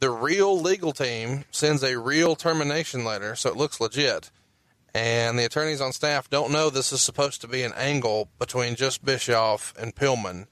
the 0.00 0.10
real 0.10 0.58
legal 0.58 0.92
team 0.92 1.44
sends 1.50 1.82
a 1.82 1.98
real 1.98 2.34
termination 2.34 3.04
letter, 3.04 3.36
so 3.36 3.50
it 3.50 3.56
looks 3.56 3.80
legit. 3.80 4.30
And 4.94 5.36
the 5.36 5.44
attorneys 5.44 5.80
on 5.80 5.92
staff 5.92 6.30
don't 6.30 6.52
know 6.52 6.70
this 6.70 6.92
is 6.92 7.02
supposed 7.02 7.40
to 7.40 7.48
be 7.48 7.62
an 7.62 7.72
angle 7.76 8.28
between 8.38 8.76
just 8.76 9.04
Bischoff 9.04 9.74
and 9.76 9.94
Pillman. 9.94 10.46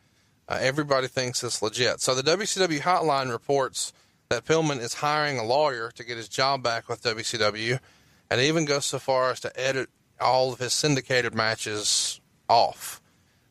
Uh, 0.49 0.59
everybody 0.61 1.07
thinks 1.07 1.45
it's 1.45 1.63
legit. 1.63 2.01
So 2.01 2.15
the 2.15 2.23
WCW 2.23 2.81
hotline 2.81 3.31
reports 3.31 3.93
that 4.29 4.45
Pillman 4.45 4.81
is 4.81 4.95
hiring 4.95 5.39
a 5.39 5.45
lawyer 5.45 5.93
to 5.93 6.05
get 6.05 6.17
his 6.17 6.29
job 6.29 6.63
back 6.63 6.89
with 6.89 7.03
WCW, 7.03 7.79
and 8.31 8.41
even 8.41 8.65
goes 8.65 8.87
so 8.87 8.99
far 8.99 9.31
as 9.31 9.41
to 9.41 9.61
edit 9.61 9.89
all 10.21 10.53
of 10.53 10.59
his 10.59 10.73
syndicated 10.73 11.35
matches 11.35 12.21
off. 12.49 13.01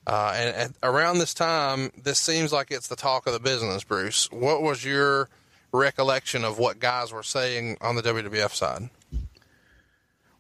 Uh, 0.08 0.34
and, 0.36 0.56
and, 0.56 0.74
around 0.82 1.20
this 1.20 1.34
time, 1.34 1.92
this 2.02 2.18
seems 2.18 2.52
like 2.52 2.72
it's 2.72 2.88
the 2.88 2.96
talk 2.96 3.28
of 3.28 3.34
the 3.34 3.40
business, 3.40 3.84
Bruce. 3.84 4.28
What 4.32 4.62
was 4.62 4.84
your 4.84 5.30
recollection 5.72 6.44
of 6.44 6.58
what 6.58 6.80
guys 6.80 7.14
were 7.14 7.24
saying 7.24 7.78
on 7.80 7.96
the 7.96 8.02
WWF 8.02 8.54
side? 8.54 8.90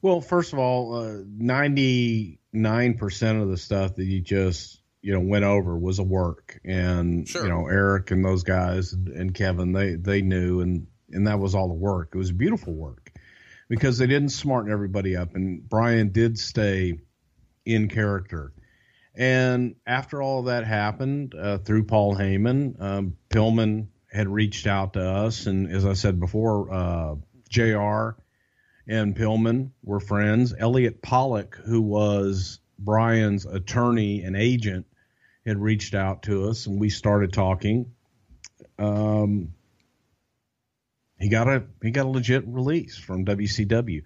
Well, 0.02 0.22
first 0.22 0.54
of 0.54 0.60
all, 0.60 1.24
ninety 1.38 2.40
nine 2.54 2.96
percent 2.96 3.42
of 3.42 3.50
the 3.50 3.58
stuff 3.58 3.96
that 3.96 4.06
you 4.06 4.22
just 4.22 4.82
you 5.02 5.14
know 5.14 5.20
went 5.20 5.46
over 5.46 5.78
was 5.78 6.00
a 6.00 6.04
work, 6.04 6.60
and 6.64 7.28
sure. 7.28 7.44
you 7.44 7.50
know 7.50 7.68
Eric 7.68 8.12
and 8.12 8.24
those 8.24 8.44
guys 8.44 8.94
and, 8.94 9.34
Kevin 9.34 9.74
they 9.74 9.96
they 9.96 10.22
knew, 10.22 10.62
and 10.62 10.88
and 11.12 11.28
that 11.28 11.40
was 11.40 11.56
all 11.56 11.68
the 11.68 11.74
work. 11.74 12.12
It 12.14 12.18
was 12.18 12.32
beautiful 12.32 12.74
work 12.74 13.12
because 13.70 13.98
they 13.98 14.08
didn't 14.08 14.30
smarten 14.30 14.72
everybody 14.72 15.16
up, 15.16 15.36
and 15.36 15.68
Brian 15.68 16.12
did 16.12 16.38
stay 16.38 17.00
in 17.66 17.88
character 17.88 18.54
and 19.16 19.76
after 19.86 20.22
all 20.22 20.40
of 20.40 20.46
that 20.46 20.66
happened, 20.66 21.36
uh, 21.36 21.58
through 21.60 21.84
Paul 21.84 22.16
Heyman, 22.16 22.82
um, 22.82 23.18
Pillman 23.30 23.88
had 24.12 24.28
reached 24.28 24.68
out 24.68 24.94
to 24.94 25.02
us, 25.02 25.48
and 25.48 25.70
as 25.72 25.86
I 25.86 25.94
said 25.94 26.20
before, 26.20 26.72
uh, 26.72 27.16
Jr. 27.50 28.12
and 28.92 29.16
Pillman 29.16 29.72
were 29.84 30.02
friends. 30.02 30.54
Elliot 30.60 31.02
Pollock, 31.02 31.56
who 31.66 31.82
was 31.82 32.60
Brian's 32.78 33.46
attorney 33.46 34.22
and 34.24 34.36
agent, 34.36 34.86
had 35.46 35.58
reached 35.58 35.96
out 35.96 36.24
to 36.24 36.50
us, 36.50 36.68
and 36.68 36.78
we 36.78 36.90
started 36.90 37.32
talking. 37.32 37.94
Um, 38.78 39.54
he 41.18 41.30
got 41.30 41.48
a 41.48 41.64
he 41.82 41.92
got 41.92 42.06
a 42.06 42.10
legit 42.10 42.44
release 42.46 42.98
from 42.98 43.24
WCW. 43.24 44.04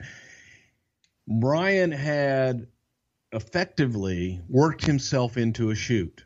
Brian 1.28 1.92
had 1.92 2.68
effectively 3.32 4.40
worked 4.48 4.86
himself 4.86 5.36
into 5.36 5.72
a 5.72 5.76
shoot. 5.76 6.24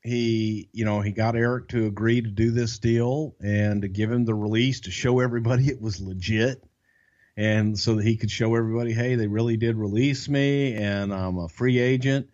He, 0.00 0.70
you 0.72 0.86
know, 0.86 1.02
he 1.02 1.12
got 1.12 1.36
Eric 1.36 1.68
to 1.68 1.86
agree 1.86 2.22
to 2.22 2.30
do 2.30 2.50
this 2.50 2.78
deal 2.78 3.36
and 3.40 3.82
to 3.82 3.88
give 3.88 4.10
him 4.10 4.24
the 4.24 4.34
release 4.34 4.80
to 4.80 4.90
show 4.90 5.20
everybody 5.20 5.68
it 5.68 5.82
was 5.82 6.00
legit. 6.00 6.64
And 7.36 7.78
so 7.78 7.96
that 7.96 8.04
he 8.04 8.16
could 8.16 8.30
show 8.30 8.54
everybody, 8.54 8.92
hey, 8.92 9.16
they 9.16 9.26
really 9.26 9.56
did 9.56 9.76
release 9.76 10.28
me 10.28 10.74
and 10.74 11.12
I'm 11.12 11.38
a 11.38 11.48
free 11.48 11.78
agent. 11.78 12.28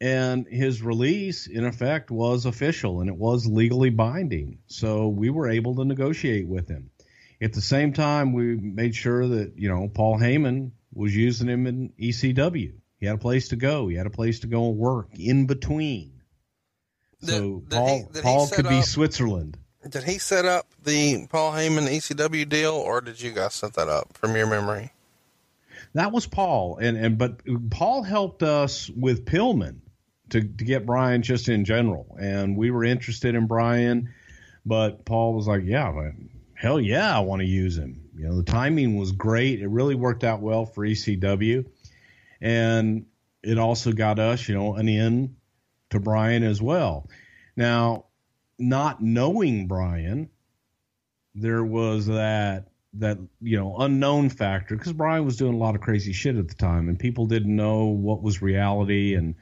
And 0.00 0.46
his 0.46 0.82
release, 0.82 1.46
in 1.46 1.64
effect, 1.64 2.10
was 2.10 2.46
official 2.46 3.00
and 3.00 3.08
it 3.08 3.16
was 3.16 3.46
legally 3.46 3.90
binding. 3.90 4.58
So 4.66 5.08
we 5.08 5.30
were 5.30 5.48
able 5.48 5.76
to 5.76 5.84
negotiate 5.84 6.46
with 6.46 6.68
him. 6.68 6.90
At 7.40 7.52
the 7.52 7.60
same 7.60 7.92
time, 7.92 8.32
we 8.32 8.56
made 8.56 8.94
sure 8.94 9.26
that, 9.26 9.54
you 9.56 9.68
know, 9.68 9.88
Paul 9.88 10.18
Heyman 10.18 10.72
was 10.92 11.14
using 11.14 11.48
him 11.48 11.66
in 11.66 11.92
ECW. 12.00 12.72
He 13.00 13.06
had 13.06 13.16
a 13.16 13.18
place 13.18 13.48
to 13.48 13.56
go. 13.56 13.88
He 13.88 13.96
had 13.96 14.06
a 14.06 14.10
place 14.10 14.40
to 14.40 14.46
go 14.46 14.68
and 14.68 14.78
work 14.78 15.10
in 15.18 15.46
between. 15.46 16.22
So 17.20 17.62
Paul, 17.68 18.10
he, 18.14 18.20
Paul 18.20 18.48
could 18.48 18.66
up, 18.66 18.70
be 18.70 18.82
Switzerland. 18.82 19.58
Did 19.88 20.04
he 20.04 20.18
set 20.18 20.44
up 20.44 20.66
the 20.82 21.26
Paul 21.28 21.52
Heyman 21.52 21.88
ECW 21.88 22.48
deal, 22.48 22.72
or 22.72 23.00
did 23.00 23.20
you 23.20 23.32
guys 23.32 23.54
set 23.54 23.74
that 23.74 23.88
up 23.88 24.16
from 24.16 24.34
your 24.34 24.46
memory? 24.46 24.92
That 25.94 26.10
was 26.10 26.26
Paul, 26.26 26.78
and 26.78 26.96
and 26.96 27.18
but 27.18 27.40
Paul 27.70 28.02
helped 28.02 28.42
us 28.42 28.90
with 28.90 29.26
Pillman 29.26 29.80
to 30.30 30.40
to 30.40 30.64
get 30.64 30.86
Brian 30.86 31.22
just 31.22 31.48
in 31.48 31.64
general, 31.64 32.16
and 32.18 32.56
we 32.56 32.70
were 32.70 32.84
interested 32.84 33.34
in 33.34 33.46
Brian, 33.46 34.12
but 34.66 35.04
Paul 35.04 35.34
was 35.34 35.46
like, 35.46 35.62
yeah, 35.64 35.92
hell 36.54 36.80
yeah, 36.80 37.14
I 37.14 37.20
want 37.20 37.40
to 37.40 37.46
use 37.46 37.76
him. 37.76 38.08
You 38.16 38.28
know, 38.28 38.36
the 38.36 38.42
timing 38.44 38.96
was 38.96 39.12
great. 39.12 39.60
It 39.60 39.68
really 39.68 39.94
worked 39.94 40.24
out 40.24 40.40
well 40.40 40.66
for 40.66 40.84
ECW. 40.84 41.66
And 42.40 43.06
it 43.42 43.58
also 43.58 43.92
got 43.92 44.18
us, 44.18 44.48
you 44.48 44.54
know, 44.54 44.74
an 44.74 44.88
in 44.88 45.36
to 45.90 46.00
Brian 46.00 46.42
as 46.42 46.62
well. 46.62 47.08
Now, 47.56 48.06
not 48.58 49.02
knowing 49.02 49.66
Brian, 49.66 50.30
there 51.34 51.64
was 51.64 52.06
that 52.06 52.68
that 52.94 53.18
you 53.40 53.56
know 53.56 53.76
unknown 53.78 54.30
factor 54.30 54.76
because 54.76 54.92
Brian 54.92 55.24
was 55.24 55.36
doing 55.36 55.54
a 55.54 55.58
lot 55.58 55.74
of 55.74 55.80
crazy 55.80 56.12
shit 56.12 56.36
at 56.36 56.48
the 56.48 56.54
time, 56.54 56.88
and 56.88 56.98
people 56.98 57.26
didn't 57.26 57.54
know 57.54 57.86
what 57.86 58.22
was 58.22 58.42
reality 58.42 59.14
and 59.14 59.34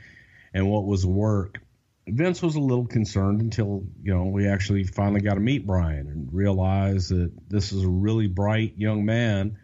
and 0.55 0.69
what 0.69 0.85
was 0.85 1.05
work. 1.07 1.61
Vince 2.09 2.43
was 2.43 2.57
a 2.57 2.61
little 2.61 2.87
concerned 2.87 3.41
until 3.41 3.85
you 4.03 4.15
know 4.15 4.25
we 4.25 4.49
actually 4.49 4.85
finally 4.85 5.21
got 5.21 5.35
to 5.35 5.41
meet 5.41 5.67
Brian 5.67 6.09
and 6.09 6.33
realize 6.33 7.09
that 7.11 7.31
this 7.49 7.73
is 7.73 7.85
a 7.85 7.89
really 7.89 8.27
bright 8.27 8.75
young 8.77 9.05
man 9.05 9.59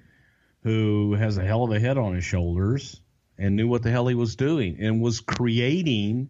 who 0.63 1.15
has 1.15 1.39
a 1.39 1.45
hell 1.45 1.65
of 1.65 1.73
a 1.73 1.81
head 1.81 1.99
on 1.99 2.15
his 2.15 2.25
shoulders 2.25 3.01
and 3.39 3.57
knew 3.57 3.69
what 3.69 3.83
the 3.83 3.91
hell 3.91 4.07
he 4.07 4.15
was 4.15 4.37
doing 4.37 4.77
and 4.81 5.01
was 5.01 5.21
creating 5.21 6.29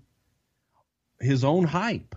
his 1.21 1.45
own 1.45 1.65
hype. 1.65 2.15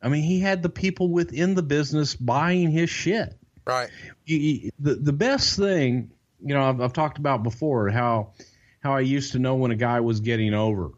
I 0.00 0.08
mean, 0.08 0.22
he 0.22 0.40
had 0.40 0.62
the 0.62 0.68
people 0.68 1.10
within 1.10 1.54
the 1.54 1.62
business 1.62 2.14
buying 2.14 2.70
his 2.70 2.90
shit. 2.90 3.36
Right. 3.66 3.90
He, 4.24 4.70
the 4.78 4.94
the 4.94 5.12
best 5.12 5.56
thing, 5.56 6.12
you 6.40 6.54
know, 6.54 6.62
I've, 6.62 6.80
I've 6.80 6.92
talked 6.92 7.18
about 7.18 7.42
before 7.42 7.88
how 7.90 8.32
how 8.80 8.94
I 8.94 9.00
used 9.00 9.32
to 9.32 9.38
know 9.38 9.56
when 9.56 9.70
a 9.70 9.76
guy 9.76 10.00
was 10.00 10.20
getting 10.20 10.54
over 10.54 10.90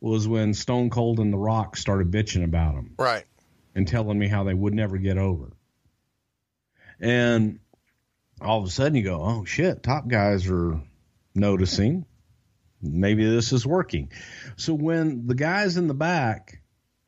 was 0.00 0.28
when 0.28 0.54
Stone 0.54 0.90
Cold 0.90 1.18
and 1.18 1.32
The 1.32 1.38
Rock 1.38 1.76
started 1.76 2.10
bitching 2.10 2.44
about 2.44 2.74
him. 2.74 2.94
Right. 2.98 3.24
And 3.74 3.86
telling 3.86 4.18
me 4.18 4.28
how 4.28 4.44
they 4.44 4.54
would 4.54 4.74
never 4.74 4.98
get 4.98 5.18
over. 5.18 5.52
And 6.98 7.60
all 8.40 8.58
of 8.60 8.66
a 8.66 8.70
sudden 8.70 8.94
you 8.94 9.02
go, 9.02 9.22
oh 9.22 9.44
shit, 9.44 9.82
top 9.82 10.08
guys 10.08 10.48
are 10.48 10.80
noticing. 11.34 12.06
Maybe 12.82 13.28
this 13.28 13.52
is 13.52 13.66
working. 13.66 14.10
So 14.56 14.74
when 14.74 15.26
the 15.26 15.34
guys 15.34 15.76
in 15.76 15.86
the 15.86 15.94
back 15.94 16.59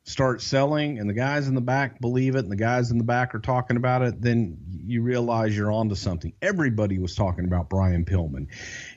start 0.05 0.41
selling 0.41 0.99
and 0.99 1.09
the 1.09 1.13
guys 1.13 1.47
in 1.47 1.55
the 1.55 1.61
back 1.61 2.01
believe 2.01 2.35
it 2.35 2.39
and 2.39 2.51
the 2.51 2.57
guys 2.57 2.91
in 2.91 2.97
the 2.97 3.03
back 3.03 3.33
are 3.33 3.39
talking 3.39 3.77
about 3.77 4.01
it, 4.01 4.21
then 4.21 4.57
you 4.85 5.01
realize 5.01 5.55
you're 5.55 5.71
onto 5.71 5.95
something. 5.95 6.33
Everybody 6.41 6.99
was 6.99 7.15
talking 7.15 7.45
about 7.45 7.69
Brian 7.69 8.03
Pillman. 8.03 8.47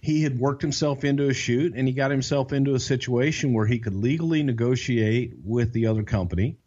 He 0.03 0.23
had 0.23 0.39
worked 0.39 0.63
himself 0.63 1.05
into 1.05 1.29
a 1.29 1.35
shoot 1.35 1.75
and 1.77 1.87
he 1.87 1.95
got 1.95 2.11
himself 2.11 2.53
into 2.53 2.75
a 2.75 2.81
situation 2.81 3.55
where 3.55 3.67
he 3.67 3.79
could 3.79 3.95
legally 3.95 4.43
negotiate 4.43 5.35
with 5.45 5.73
the 5.73 5.87
other 5.87 6.03
company. 6.03 6.59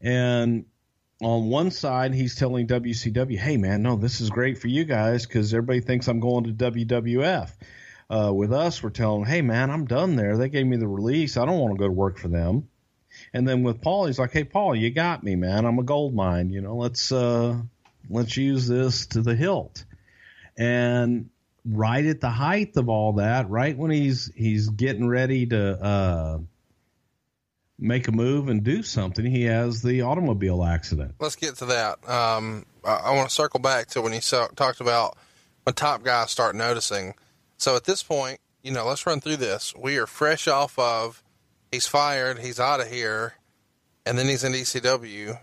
And 0.00 0.66
on 1.22 1.48
one 1.48 1.70
side, 1.70 2.14
he's 2.14 2.34
telling 2.34 2.66
WCW, 2.66 3.38
hey, 3.38 3.56
man, 3.56 3.82
no, 3.82 3.96
this 3.96 4.20
is 4.20 4.30
great 4.30 4.58
for 4.58 4.68
you 4.68 4.84
guys 4.84 5.26
because 5.26 5.52
everybody 5.54 5.80
thinks 5.80 6.08
I'm 6.08 6.20
going 6.20 6.44
to 6.44 6.70
WWF. 6.70 7.50
Uh, 8.10 8.32
with 8.34 8.52
us, 8.52 8.82
we're 8.82 8.90
telling, 8.90 9.26
hey, 9.26 9.42
man, 9.42 9.70
I'm 9.70 9.84
done 9.84 10.16
there. 10.16 10.36
They 10.36 10.48
gave 10.48 10.66
me 10.66 10.76
the 10.76 10.88
release. 10.88 11.36
I 11.36 11.44
don't 11.44 11.58
want 11.58 11.74
to 11.74 11.78
go 11.78 11.86
to 11.86 11.92
work 11.92 12.18
for 12.18 12.28
them. 12.28 12.68
And 13.34 13.46
then 13.46 13.62
with 13.62 13.80
Paul, 13.82 14.06
he's 14.06 14.18
like, 14.18 14.32
"Hey, 14.32 14.44
Paul, 14.44 14.74
you 14.74 14.90
got 14.90 15.22
me, 15.22 15.36
man. 15.36 15.64
I'm 15.66 15.78
a 15.78 15.82
gold 15.82 16.14
mine. 16.14 16.50
You 16.50 16.60
know, 16.60 16.76
let's 16.76 17.12
uh, 17.12 17.56
let's 18.08 18.36
use 18.36 18.66
this 18.66 19.06
to 19.08 19.22
the 19.22 19.34
hilt." 19.34 19.84
And 20.56 21.30
right 21.64 22.04
at 22.04 22.20
the 22.20 22.30
height 22.30 22.76
of 22.76 22.88
all 22.88 23.14
that, 23.14 23.48
right 23.50 23.76
when 23.76 23.90
he's 23.90 24.32
he's 24.34 24.68
getting 24.70 25.08
ready 25.08 25.46
to 25.46 25.84
uh, 25.84 26.38
make 27.78 28.08
a 28.08 28.12
move 28.12 28.48
and 28.48 28.64
do 28.64 28.82
something, 28.82 29.24
he 29.24 29.44
has 29.44 29.82
the 29.82 30.02
automobile 30.02 30.64
accident. 30.64 31.14
Let's 31.20 31.36
get 31.36 31.56
to 31.56 31.66
that. 31.66 32.08
Um, 32.08 32.66
I, 32.84 32.94
I 32.96 33.16
want 33.16 33.28
to 33.28 33.34
circle 33.34 33.60
back 33.60 33.88
to 33.88 34.02
when 34.02 34.12
he 34.12 34.20
saw, 34.20 34.48
talked 34.48 34.80
about 34.80 35.16
when 35.64 35.74
top 35.74 36.02
guys 36.02 36.30
start 36.30 36.56
noticing. 36.56 37.14
So 37.56 37.76
at 37.76 37.84
this 37.84 38.02
point, 38.02 38.40
you 38.62 38.72
know, 38.72 38.86
let's 38.86 39.06
run 39.06 39.20
through 39.20 39.36
this. 39.36 39.74
We 39.76 39.96
are 39.98 40.06
fresh 40.06 40.48
off 40.48 40.78
of 40.78 41.22
he's 41.70 41.86
fired, 41.86 42.38
he's 42.38 42.60
out 42.60 42.80
of 42.80 42.88
here, 42.88 43.34
and 44.04 44.18
then 44.18 44.26
he's 44.26 44.44
in 44.44 44.52
ECW. 44.52 45.38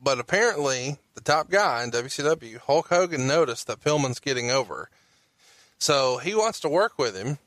But 0.00 0.20
apparently, 0.20 0.98
the 1.14 1.20
top 1.20 1.50
guy 1.50 1.82
in 1.82 1.90
WCW, 1.90 2.58
Hulk 2.58 2.88
Hogan, 2.88 3.26
noticed 3.26 3.66
that 3.66 3.80
Pillman's 3.80 4.20
getting 4.20 4.50
over. 4.50 4.90
So 5.78 6.18
he 6.18 6.34
wants 6.34 6.60
to 6.60 6.68
work 6.68 6.98
with 6.98 7.16
him. 7.16 7.38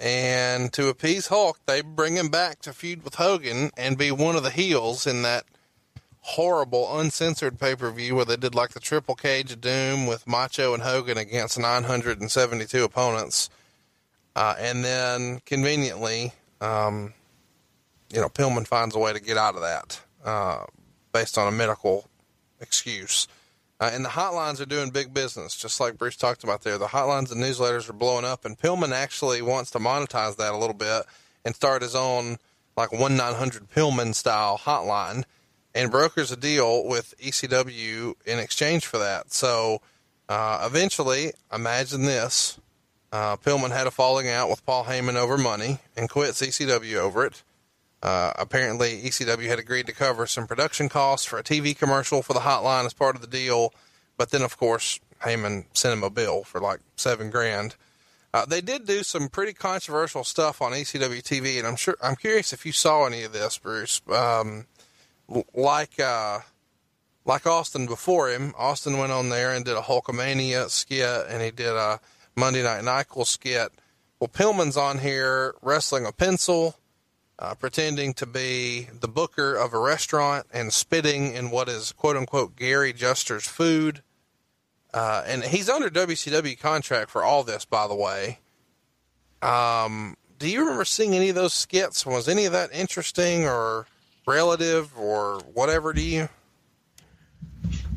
And 0.00 0.72
to 0.74 0.88
appease 0.88 1.26
Hulk, 1.26 1.58
they 1.66 1.80
bring 1.80 2.16
him 2.16 2.28
back 2.28 2.60
to 2.60 2.72
feud 2.72 3.02
with 3.02 3.16
Hogan 3.16 3.70
and 3.76 3.98
be 3.98 4.12
one 4.12 4.36
of 4.36 4.44
the 4.44 4.50
heels 4.50 5.06
in 5.06 5.22
that 5.22 5.44
horrible 6.20 6.98
uncensored 7.00 7.58
pay 7.58 7.74
per 7.74 7.90
view 7.90 8.14
where 8.14 8.24
they 8.24 8.36
did 8.36 8.54
like 8.54 8.70
the 8.70 8.80
triple 8.80 9.14
cage 9.14 9.50
of 9.50 9.60
doom 9.60 10.06
with 10.06 10.26
Macho 10.26 10.72
and 10.72 10.82
Hogan 10.82 11.18
against 11.18 11.58
972 11.58 12.84
opponents. 12.84 13.50
Uh, 14.36 14.54
and 14.58 14.84
then 14.84 15.40
conveniently, 15.46 16.32
um, 16.60 17.14
you 18.12 18.20
know, 18.20 18.28
Pillman 18.28 18.66
finds 18.66 18.94
a 18.94 18.98
way 18.98 19.12
to 19.12 19.20
get 19.20 19.36
out 19.36 19.54
of 19.54 19.60
that 19.60 20.00
uh, 20.24 20.64
based 21.12 21.38
on 21.38 21.48
a 21.48 21.56
medical 21.56 22.08
excuse. 22.60 23.28
Uh, 23.80 23.90
and 23.92 24.04
the 24.04 24.10
hotlines 24.10 24.60
are 24.60 24.66
doing 24.66 24.90
big 24.90 25.14
business, 25.14 25.54
just 25.54 25.78
like 25.78 25.96
Bruce 25.96 26.16
talked 26.16 26.42
about 26.42 26.62
there. 26.62 26.78
The 26.78 26.86
hotlines 26.86 27.30
and 27.30 27.42
newsletters 27.42 27.88
are 27.88 27.92
blowing 27.92 28.24
up, 28.24 28.44
and 28.44 28.58
Pillman 28.58 28.90
actually 28.90 29.40
wants 29.40 29.70
to 29.72 29.78
monetize 29.78 30.36
that 30.36 30.52
a 30.52 30.56
little 30.56 30.74
bit 30.74 31.04
and 31.44 31.54
start 31.54 31.82
his 31.82 31.94
own 31.94 32.38
like 32.76 32.92
one 32.92 33.16
nine 33.16 33.34
hundred 33.34 33.70
Pillman 33.70 34.14
style 34.14 34.58
hotline, 34.58 35.24
and 35.74 35.90
brokers 35.90 36.32
a 36.32 36.36
deal 36.36 36.86
with 36.86 37.14
ECW 37.18 38.14
in 38.26 38.38
exchange 38.38 38.86
for 38.86 38.98
that. 38.98 39.32
So 39.32 39.80
uh, 40.28 40.64
eventually, 40.66 41.32
imagine 41.52 42.02
this: 42.02 42.58
uh, 43.12 43.36
Pillman 43.36 43.70
had 43.70 43.86
a 43.86 43.90
falling 43.90 44.28
out 44.28 44.50
with 44.50 44.64
Paul 44.66 44.84
Heyman 44.84 45.16
over 45.16 45.38
money 45.38 45.78
and 45.96 46.10
quit 46.10 46.30
ECW 46.30 46.96
over 46.96 47.24
it. 47.24 47.42
Uh, 48.02 48.32
apparently, 48.36 49.02
ECW 49.02 49.46
had 49.46 49.58
agreed 49.58 49.86
to 49.86 49.92
cover 49.92 50.26
some 50.26 50.46
production 50.46 50.88
costs 50.88 51.26
for 51.26 51.38
a 51.38 51.42
TV 51.42 51.76
commercial 51.76 52.22
for 52.22 52.32
the 52.32 52.40
hotline 52.40 52.84
as 52.84 52.92
part 52.92 53.16
of 53.16 53.20
the 53.20 53.26
deal. 53.26 53.72
But 54.16 54.30
then, 54.30 54.42
of 54.42 54.56
course, 54.56 55.00
Heyman 55.22 55.64
sent 55.72 55.94
him 55.94 56.04
a 56.04 56.10
bill 56.10 56.44
for 56.44 56.60
like 56.60 56.80
seven 56.96 57.30
grand. 57.30 57.76
Uh, 58.32 58.44
they 58.44 58.60
did 58.60 58.86
do 58.86 59.02
some 59.02 59.28
pretty 59.28 59.54
controversial 59.54 60.22
stuff 60.22 60.60
on 60.60 60.72
ECW 60.72 61.22
TV, 61.22 61.58
and 61.58 61.66
I'm 61.66 61.76
sure 61.76 61.96
I'm 62.02 62.16
curious 62.16 62.52
if 62.52 62.66
you 62.66 62.72
saw 62.72 63.06
any 63.06 63.22
of 63.22 63.32
this, 63.32 63.58
Bruce. 63.58 64.02
Um, 64.12 64.66
like 65.54 65.98
uh, 65.98 66.40
like 67.24 67.46
Austin 67.46 67.86
before 67.86 68.28
him, 68.28 68.54
Austin 68.56 68.98
went 68.98 69.12
on 69.12 69.30
there 69.30 69.52
and 69.52 69.64
did 69.64 69.76
a 69.76 69.80
Hulkamania 69.80 70.68
skit, 70.68 71.26
and 71.28 71.42
he 71.42 71.50
did 71.50 71.72
a 71.72 72.00
Monday 72.38 72.62
Night 72.62 72.82
Nyquil 72.82 73.26
skit. 73.26 73.72
Well, 74.20 74.28
Pillman's 74.28 74.76
on 74.76 74.98
here 74.98 75.54
wrestling 75.60 76.06
a 76.06 76.12
pencil, 76.12 76.76
uh, 77.38 77.54
pretending 77.54 78.14
to 78.14 78.26
be 78.26 78.88
the 79.00 79.08
booker 79.08 79.56
of 79.56 79.74
a 79.74 79.78
restaurant 79.78 80.46
and 80.52 80.72
spitting 80.72 81.34
in 81.34 81.50
what 81.50 81.68
is 81.68 81.92
quote 81.92 82.16
unquote 82.16 82.56
Gary 82.56 82.92
Juster's 82.92 83.46
food. 83.46 84.02
Uh, 84.94 85.22
and 85.26 85.44
he's 85.44 85.68
under 85.68 85.90
WCW 85.90 86.58
contract 86.58 87.10
for 87.10 87.22
all 87.22 87.42
this, 87.42 87.64
by 87.64 87.86
the 87.86 87.94
way. 87.94 88.38
Um, 89.42 90.16
do 90.38 90.48
you 90.48 90.60
remember 90.60 90.84
seeing 90.84 91.14
any 91.14 91.28
of 91.28 91.34
those 91.34 91.54
skits? 91.54 92.06
Was 92.06 92.28
any 92.28 92.44
of 92.44 92.52
that 92.52 92.70
interesting 92.72 93.46
or 93.46 93.86
relative 94.26 94.96
or 94.96 95.40
whatever 95.52 95.92
to 95.92 96.00
you? 96.00 96.28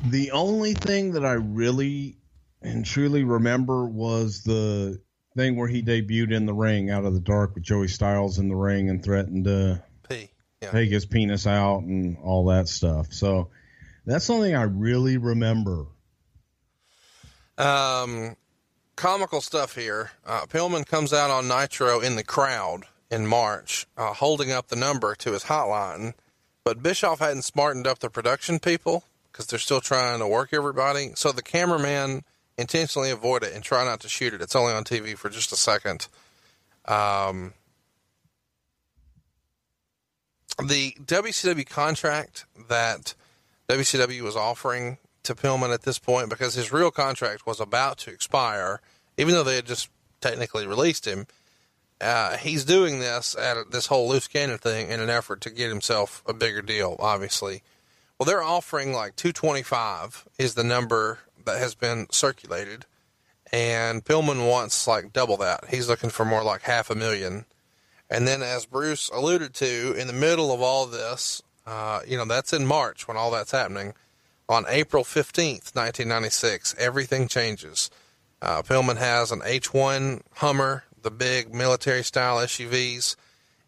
The 0.03 0.31
only 0.31 0.73
thing 0.73 1.11
that 1.11 1.25
I 1.25 1.33
really 1.33 2.15
and 2.61 2.85
truly 2.85 3.23
remember 3.23 3.85
was 3.85 4.43
the 4.43 5.01
thing 5.35 5.55
where 5.55 5.67
he 5.67 5.81
debuted 5.81 6.31
in 6.31 6.45
the 6.45 6.53
ring 6.53 6.89
out 6.89 7.05
of 7.05 7.13
the 7.13 7.19
dark 7.19 7.55
with 7.55 7.63
Joey 7.63 7.87
Styles 7.87 8.37
in 8.39 8.49
the 8.49 8.55
ring 8.55 8.89
and 8.89 9.03
threatened 9.03 9.45
to 9.45 9.83
P. 10.07 10.29
Yeah. 10.61 10.71
take 10.71 10.91
his 10.91 11.05
penis 11.05 11.47
out 11.47 11.79
and 11.83 12.17
all 12.17 12.45
that 12.45 12.67
stuff. 12.67 13.13
So 13.13 13.49
that's 14.05 14.25
something 14.25 14.55
I 14.55 14.63
really 14.63 15.17
remember. 15.17 15.85
Um, 17.57 18.35
comical 18.95 19.41
stuff 19.41 19.75
here. 19.75 20.11
Uh, 20.25 20.45
Pillman 20.45 20.85
comes 20.85 21.13
out 21.13 21.31
on 21.31 21.47
Nitro 21.47 21.99
in 21.99 22.15
the 22.15 22.23
crowd 22.23 22.83
in 23.09 23.27
March, 23.27 23.87
uh, 23.97 24.13
holding 24.13 24.51
up 24.51 24.67
the 24.67 24.75
number 24.75 25.15
to 25.15 25.33
his 25.33 25.45
hotline. 25.45 26.13
But 26.63 26.83
Bischoff 26.83 27.19
hadn't 27.19 27.41
smartened 27.43 27.87
up 27.87 27.99
the 27.99 28.09
production 28.09 28.59
people 28.59 29.03
because 29.31 29.47
they're 29.47 29.59
still 29.59 29.81
trying 29.81 30.19
to 30.19 30.27
work 30.27 30.49
everybody. 30.53 31.11
So 31.15 31.31
the 31.31 31.41
cameraman 31.41 32.23
intentionally 32.61 33.11
avoid 33.11 33.43
it 33.43 33.53
and 33.53 33.63
try 33.63 33.83
not 33.83 33.99
to 34.01 34.09
shoot 34.09 34.33
it. 34.33 34.41
It's 34.41 34.55
only 34.55 34.73
on 34.73 34.83
TV 34.83 35.17
for 35.17 35.29
just 35.29 35.51
a 35.51 35.57
second. 35.57 36.07
Um, 36.85 37.53
the 40.63 40.91
WCW 41.03 41.67
contract 41.67 42.45
that 42.69 43.13
WCW 43.67 44.21
was 44.21 44.35
offering 44.35 44.97
to 45.23 45.35
Pillman 45.35 45.73
at 45.73 45.83
this 45.83 45.99
point, 45.99 46.29
because 46.29 46.55
his 46.55 46.71
real 46.71 46.91
contract 46.91 47.45
was 47.45 47.59
about 47.59 47.97
to 47.99 48.11
expire, 48.11 48.81
even 49.17 49.33
though 49.33 49.43
they 49.43 49.55
had 49.55 49.65
just 49.65 49.89
technically 50.19 50.65
released 50.65 51.05
him. 51.05 51.27
Uh, 51.99 52.35
he's 52.37 52.65
doing 52.65 52.99
this 52.99 53.35
at 53.37 53.71
this 53.71 53.85
whole 53.85 54.09
loose 54.09 54.27
cannon 54.27 54.57
thing 54.57 54.89
in 54.89 54.99
an 54.99 55.09
effort 55.09 55.41
to 55.41 55.51
get 55.51 55.69
himself 55.69 56.23
a 56.25 56.33
bigger 56.33 56.61
deal, 56.61 56.95
obviously. 56.99 57.61
Well, 58.17 58.25
they're 58.25 58.43
offering 58.43 58.93
like 58.93 59.15
225 59.15 60.27
is 60.37 60.55
the 60.55 60.63
number 60.63 61.19
that 61.45 61.59
has 61.59 61.75
been 61.75 62.07
circulated, 62.11 62.85
and 63.51 64.03
Pillman 64.03 64.47
wants 64.47 64.87
like 64.87 65.13
double 65.13 65.37
that. 65.37 65.65
He's 65.69 65.89
looking 65.89 66.09
for 66.09 66.25
more 66.25 66.43
like 66.43 66.61
half 66.61 66.89
a 66.89 66.95
million. 66.95 67.45
And 68.09 68.27
then, 68.27 68.41
as 68.41 68.65
Bruce 68.65 69.09
alluded 69.09 69.53
to, 69.55 69.93
in 69.97 70.07
the 70.07 70.13
middle 70.13 70.53
of 70.53 70.61
all 70.61 70.85
this, 70.85 71.41
uh, 71.65 72.01
you 72.05 72.17
know, 72.17 72.25
that's 72.25 72.51
in 72.53 72.65
March 72.65 73.07
when 73.07 73.17
all 73.17 73.31
that's 73.31 73.51
happening. 73.51 73.93
On 74.49 74.65
April 74.67 75.05
15th, 75.05 75.73
1996, 75.75 76.75
everything 76.77 77.29
changes. 77.29 77.89
Uh, 78.41 78.61
Pillman 78.63 78.97
has 78.97 79.31
an 79.31 79.39
H1 79.41 80.21
Hummer, 80.35 80.83
the 81.01 81.11
big 81.11 81.53
military 81.53 82.03
style 82.03 82.37
SUVs, 82.37 83.15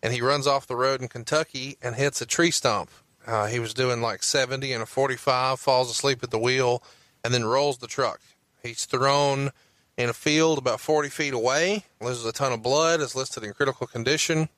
and 0.01 0.13
he 0.13 0.21
runs 0.21 0.45
off 0.45 0.67
the 0.67 0.75
road 0.75 1.01
in 1.01 1.07
Kentucky 1.07 1.77
and 1.81 1.95
hits 1.95 2.21
a 2.21 2.25
tree 2.25 2.51
stump. 2.51 2.89
Uh, 3.25 3.45
he 3.45 3.59
was 3.59 3.73
doing 3.73 4.01
like 4.01 4.23
70 4.23 4.73
and 4.73 4.83
a 4.83 4.85
45, 4.85 5.59
falls 5.59 5.89
asleep 5.89 6.21
at 6.23 6.31
the 6.31 6.39
wheel, 6.39 6.83
and 7.23 7.33
then 7.33 7.45
rolls 7.45 7.77
the 7.77 7.87
truck. 7.87 8.19
He's 8.61 8.85
thrown 8.85 9.51
in 9.97 10.09
a 10.09 10.13
field 10.13 10.57
about 10.57 10.79
40 10.79 11.09
feet 11.09 11.33
away, 11.33 11.85
loses 12.01 12.25
a 12.25 12.31
ton 12.31 12.51
of 12.51 12.63
blood, 12.63 12.99
is 12.99 13.15
listed 13.15 13.43
in 13.43 13.53
critical 13.53 13.87
condition, 13.87 14.49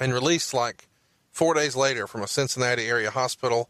and 0.00 0.12
released 0.12 0.54
like 0.54 0.88
four 1.30 1.54
days 1.54 1.74
later 1.74 2.06
from 2.06 2.22
a 2.22 2.28
Cincinnati 2.28 2.86
area 2.86 3.10
hospital. 3.10 3.68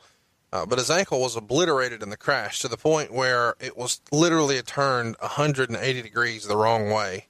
Uh, 0.53 0.67
but 0.67 0.79
his 0.79 0.91
ankle 0.91 1.21
was 1.21 1.35
obliterated 1.35 2.03
in 2.03 2.11
the 2.11 2.17
crash 2.17 2.61
to 2.61 2.69
the 2.69 2.77
point 2.77 3.11
where 3.11 3.55
it 3.59 3.75
was 3.75 4.03
literally 4.11 4.61
turned 4.61 5.17
180 5.21 6.03
degrees 6.03 6.47
the 6.47 6.57
wrong 6.57 6.91
way. 6.91 7.27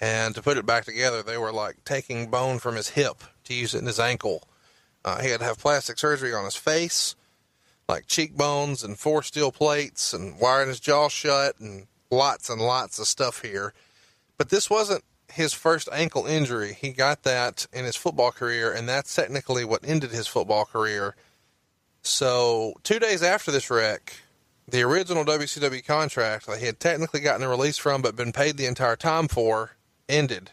And 0.00 0.34
to 0.34 0.42
put 0.42 0.56
it 0.56 0.66
back 0.66 0.84
together, 0.84 1.22
they 1.22 1.38
were 1.38 1.52
like 1.52 1.84
taking 1.84 2.28
bone 2.28 2.58
from 2.58 2.74
his 2.74 2.90
hip 2.90 3.22
to 3.44 3.54
use 3.54 3.74
it 3.74 3.78
in 3.78 3.86
his 3.86 4.00
ankle. 4.00 4.48
Uh, 5.04 5.22
he 5.22 5.30
had 5.30 5.38
to 5.40 5.46
have 5.46 5.58
plastic 5.58 5.98
surgery 5.98 6.34
on 6.34 6.44
his 6.44 6.56
face 6.56 7.14
like 7.88 8.06
cheekbones 8.06 8.82
and 8.82 8.98
four 8.98 9.22
steel 9.22 9.52
plates 9.52 10.12
and 10.12 10.38
wiring 10.38 10.68
his 10.68 10.80
jaw 10.80 11.08
shut 11.08 11.58
and 11.60 11.86
lots 12.10 12.50
and 12.50 12.60
lots 12.60 12.98
of 12.98 13.06
stuff 13.06 13.42
here. 13.42 13.72
But 14.38 14.50
this 14.50 14.68
wasn't 14.68 15.04
his 15.30 15.52
first 15.52 15.88
ankle 15.92 16.26
injury. 16.26 16.72
He 16.72 16.90
got 16.90 17.22
that 17.22 17.66
in 17.72 17.84
his 17.84 17.96
football 17.96 18.32
career, 18.32 18.72
and 18.72 18.88
that's 18.88 19.14
technically 19.14 19.64
what 19.64 19.86
ended 19.86 20.10
his 20.10 20.26
football 20.26 20.64
career. 20.64 21.14
So, 22.02 22.74
two 22.82 22.98
days 22.98 23.22
after 23.22 23.50
this 23.50 23.70
wreck, 23.70 24.14
the 24.68 24.82
original 24.82 25.24
WCW 25.24 25.84
contract 25.84 26.46
that 26.46 26.58
he 26.58 26.66
had 26.66 26.80
technically 26.80 27.20
gotten 27.20 27.42
a 27.42 27.48
release 27.48 27.78
from 27.78 28.02
but 28.02 28.16
been 28.16 28.32
paid 28.32 28.56
the 28.56 28.66
entire 28.66 28.96
time 28.96 29.28
for 29.28 29.76
ended. 30.08 30.50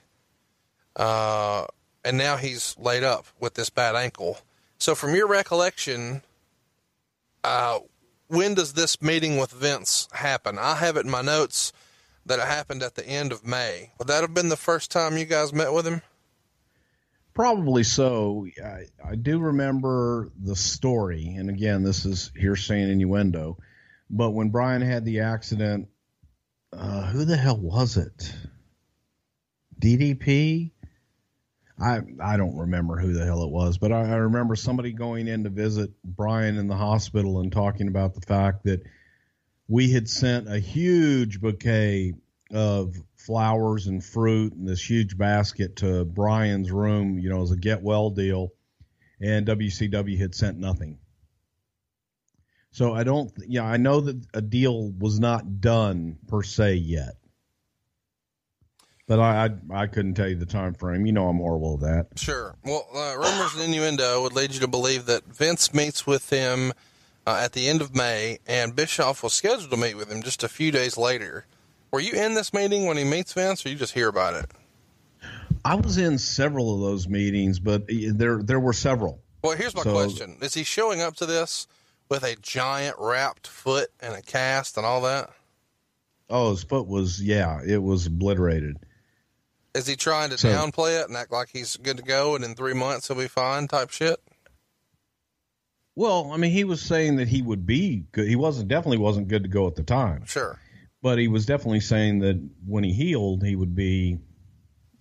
Uh, 0.96 1.66
and 2.04 2.18
now 2.18 2.38
he's 2.38 2.76
laid 2.78 3.04
up 3.04 3.26
with 3.40 3.54
this 3.54 3.70
bad 3.70 3.96
ankle. 3.96 4.40
So, 4.78 4.96
from 4.96 5.16
your 5.16 5.28
recollection, 5.28 6.24
uh, 7.44 7.80
when 8.28 8.54
does 8.54 8.74
this 8.74 9.02
meeting 9.02 9.38
with 9.38 9.52
Vince 9.52 10.08
happen? 10.14 10.58
I 10.58 10.76
have 10.76 10.98
it 10.98 11.06
in 11.06 11.12
my 11.12 11.22
notes 11.22 11.74
that 12.26 12.40
it 12.40 12.46
happened 12.46 12.84
at 12.84 12.96
the 12.96 13.08
end 13.08 13.32
of 13.32 13.46
May. 13.46 13.92
Would 14.00 14.08
that 14.08 14.22
have 14.22 14.34
been 14.34 14.50
the 14.50 14.56
first 14.56 14.92
time 14.92 15.18
you 15.18 15.26
guys 15.26 15.54
met 15.54 15.74
with 15.74 15.86
him? 15.86 16.02
Probably 17.34 17.84
so. 17.84 18.46
I, 18.64 18.86
I 19.04 19.16
do 19.16 19.40
remember 19.40 20.30
the 20.40 20.56
story, 20.56 21.36
and 21.36 21.50
again, 21.50 21.84
this 21.84 22.06
is 22.06 22.32
hearsay 22.36 22.82
and 22.82 22.92
innuendo. 22.92 23.58
But 24.10 24.32
when 24.32 24.50
Brian 24.50 24.84
had 24.84 25.04
the 25.04 25.22
accident, 25.22 25.88
uh, 26.72 27.08
who 27.08 27.26
the 27.26 27.38
hell 27.38 27.58
was 27.58 27.98
it? 27.98 28.36
DDP? 29.80 30.72
I 31.80 32.02
I 32.20 32.38
don't 32.38 32.58
remember 32.58 32.98
who 32.98 33.14
the 33.14 33.26
hell 33.26 33.44
it 33.44 33.50
was, 33.50 33.78
but 33.78 33.92
I, 33.92 34.02
I 34.02 34.16
remember 34.16 34.56
somebody 34.56 34.94
going 34.94 35.28
in 35.28 35.44
to 35.44 35.50
visit 35.50 35.92
Brian 36.04 36.58
in 36.58 36.68
the 36.68 36.78
hospital 36.78 37.40
and 37.40 37.52
talking 37.52 37.88
about 37.88 38.14
the 38.14 38.22
fact 38.22 38.64
that 38.66 38.84
we 39.68 39.92
had 39.92 40.10
sent 40.10 40.48
a 40.48 40.60
huge 40.60 41.42
bouquet 41.42 42.14
of 42.52 42.96
flowers 43.16 43.88
and 43.88 44.04
fruit 44.04 44.54
and 44.54 44.68
this 44.68 44.88
huge 44.88 45.18
basket 45.18 45.78
to 45.78 46.06
Brian's 46.06 46.72
room, 46.72 47.18
you 47.18 47.30
know, 47.30 47.42
as 47.42 47.52
a 47.52 47.58
get 47.58 47.82
well 47.82 48.10
deal, 48.10 48.52
and 49.20 49.48
WCW 49.48 50.18
had 50.20 50.36
sent 50.36 50.58
nothing. 50.58 51.00
So 52.72 52.94
I 52.94 53.04
don't, 53.04 53.32
yeah, 53.48 53.64
I 53.64 53.78
know 53.78 54.02
that 54.02 54.26
a 54.34 54.42
deal 54.42 54.92
was 54.92 55.20
not 55.20 55.62
done 55.62 56.18
per 56.28 56.44
se 56.44 56.76
yet, 56.76 57.16
but 59.08 59.20
I 59.20 59.46
I, 59.46 59.84
I 59.84 59.88
couldn't 59.88 60.16
tell 60.16 60.28
you 60.28 60.36
the 60.36 60.46
time 60.46 60.74
frame. 60.74 61.06
You 61.06 61.12
know, 61.12 61.28
I'm 61.28 61.38
horrible 61.38 61.76
at 61.76 61.80
that. 61.82 62.20
Sure. 62.20 62.56
Well, 62.64 62.88
uh, 62.94 63.16
rumors 63.16 63.54
and 63.56 63.64
innuendo 63.64 64.22
would 64.24 64.34
lead 64.34 64.54
you 64.54 64.60
to 64.62 64.68
believe 64.68 65.06
that 65.06 65.26
Vince 65.26 65.74
meets 65.74 66.08
with 66.08 66.30
him 66.30 66.74
uh, 67.26 67.40
at 67.44 67.54
the 67.54 67.68
end 67.68 67.82
of 67.82 67.96
May, 67.96 68.40
and 68.48 68.76
Bischoff 68.76 69.24
was 69.24 69.34
scheduled 69.34 69.72
to 69.72 69.78
meet 69.78 69.96
with 69.96 70.12
him 70.12 70.24
just 70.24 70.44
a 70.44 70.50
few 70.50 70.72
days 70.72 70.98
later. 70.98 71.46
Were 71.92 72.00
you 72.00 72.14
in 72.14 72.34
this 72.34 72.54
meeting 72.54 72.86
when 72.86 72.98
he 72.98 73.04
meets 73.04 73.34
Vince, 73.34 73.66
or 73.66 73.70
you 73.70 73.76
just 73.76 73.94
hear 73.94 74.08
about 74.08 74.34
it? 74.34 74.52
I 75.66 75.76
was 75.76 75.98
in 75.98 76.18
several 76.18 76.74
of 76.76 76.82
those 76.82 77.08
meetings, 77.08 77.60
but 77.60 77.84
there 77.88 78.42
there 78.42 78.60
were 78.60 78.74
several. 78.74 79.22
Well, 79.44 79.56
here's 79.56 79.76
my 79.76 79.84
so, 79.84 79.94
question: 79.94 80.38
Is 80.42 80.54
he 80.54 80.64
showing 80.64 81.02
up 81.02 81.16
to 81.18 81.26
this 81.26 81.68
with 82.10 82.24
a 82.24 82.36
giant 82.42 82.96
wrapped 83.00 83.48
foot 83.48 83.90
and 84.02 84.14
a 84.14 84.22
cast 84.22 84.78
and 84.78 84.86
all 84.86 85.02
that? 85.02 85.30
Oh, 86.30 86.52
his 86.52 86.64
foot 86.64 86.88
was 86.88 87.22
yeah, 87.22 87.62
it 87.66 87.82
was 87.82 88.08
obliterated. 88.08 88.78
Is 89.74 89.88
he 89.88 89.96
trying 89.96 90.30
to 90.30 90.38
so, 90.38 90.50
downplay 90.50 91.02
it 91.02 91.08
and 91.08 91.18
act 91.18 91.32
like 91.32 91.50
he's 91.52 91.78
good 91.78 91.98
to 91.98 92.04
go, 92.04 92.36
and 92.36 92.44
in 92.44 92.56
three 92.56 92.74
months 92.74 93.08
he'll 93.08 93.18
be 93.18 93.28
fine? 93.28 93.68
Type 93.68 93.90
shit. 93.90 94.20
Well, 95.96 96.32
I 96.32 96.38
mean, 96.38 96.52
he 96.52 96.64
was 96.64 96.82
saying 96.82 97.18
that 97.18 97.28
he 97.28 97.42
would 97.42 97.66
be 97.66 98.06
good. 98.12 98.28
He 98.28 98.36
wasn't 98.36 98.68
definitely 98.68 98.98
wasn't 98.98 99.28
good 99.28 99.44
to 99.44 99.50
go 99.50 99.68
at 99.68 99.76
the 99.76 99.84
time. 99.84 100.26
Sure. 100.26 100.60
But 101.02 101.20
he 101.20 101.28
was 101.28 101.46
definitely 101.46 101.82
saying 101.82 102.20
that 102.20 102.42
when 102.66 102.84
he 102.84 102.94
healed, 102.94 103.44
he 103.44 103.56
would 103.56 103.76
be 103.76 104.18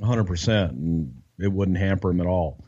100% 0.01 0.71
and 0.71 1.23
it 1.39 1.53
wouldn't 1.53 1.79
hamper 1.79 2.11
him 2.11 2.21
at 2.21 2.27
all. 2.27 2.65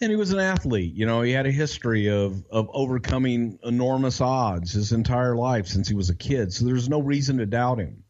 And 0.00 0.10
he 0.10 0.16
was 0.16 0.32
an 0.32 0.38
athlete. 0.38 0.94
You 0.94 1.06
know, 1.06 1.22
he 1.22 1.32
had 1.32 1.46
a 1.46 1.50
history 1.50 2.08
of, 2.08 2.44
of 2.50 2.70
overcoming 2.72 3.58
enormous 3.64 4.20
odds 4.20 4.72
his 4.72 4.92
entire 4.92 5.34
life 5.34 5.66
since 5.66 5.88
he 5.88 5.94
was 5.94 6.08
a 6.08 6.14
kid. 6.14 6.52
So 6.52 6.64
there's 6.64 6.88
no 6.88 7.00
reason 7.00 7.38
to 7.38 7.46
doubt 7.46 7.80
him. 7.80 8.04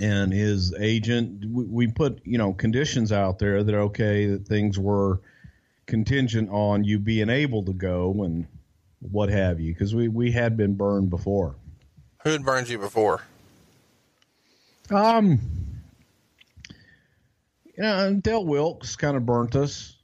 And 0.00 0.32
his 0.32 0.74
agent, 0.78 1.44
we, 1.50 1.64
we 1.64 1.86
put, 1.86 2.20
you 2.24 2.38
know, 2.38 2.52
conditions 2.52 3.12
out 3.12 3.38
there 3.38 3.62
that, 3.62 3.74
okay, 3.74 4.26
that 4.26 4.46
things 4.46 4.78
were– 4.78 5.20
contingent 5.86 6.48
on 6.50 6.84
you 6.84 6.98
being 6.98 7.28
able 7.28 7.64
to 7.64 7.72
go 7.72 8.22
and 8.22 8.46
what 9.00 9.28
have 9.28 9.60
you, 9.60 9.74
because 9.74 9.94
we, 9.94 10.08
we 10.08 10.30
had 10.30 10.56
been 10.56 10.74
burned 10.74 11.10
before. 11.10 11.56
Who 12.22 12.30
had 12.30 12.44
burned 12.44 12.68
you 12.68 12.78
before? 12.78 13.20
Um, 14.90 15.40
you 17.76 17.82
know, 17.82 18.14
Del 18.14 18.46
Wilkes 18.46 18.96
kind 18.96 19.16
of 19.16 19.26
burnt 19.26 19.56
us. 19.56 19.96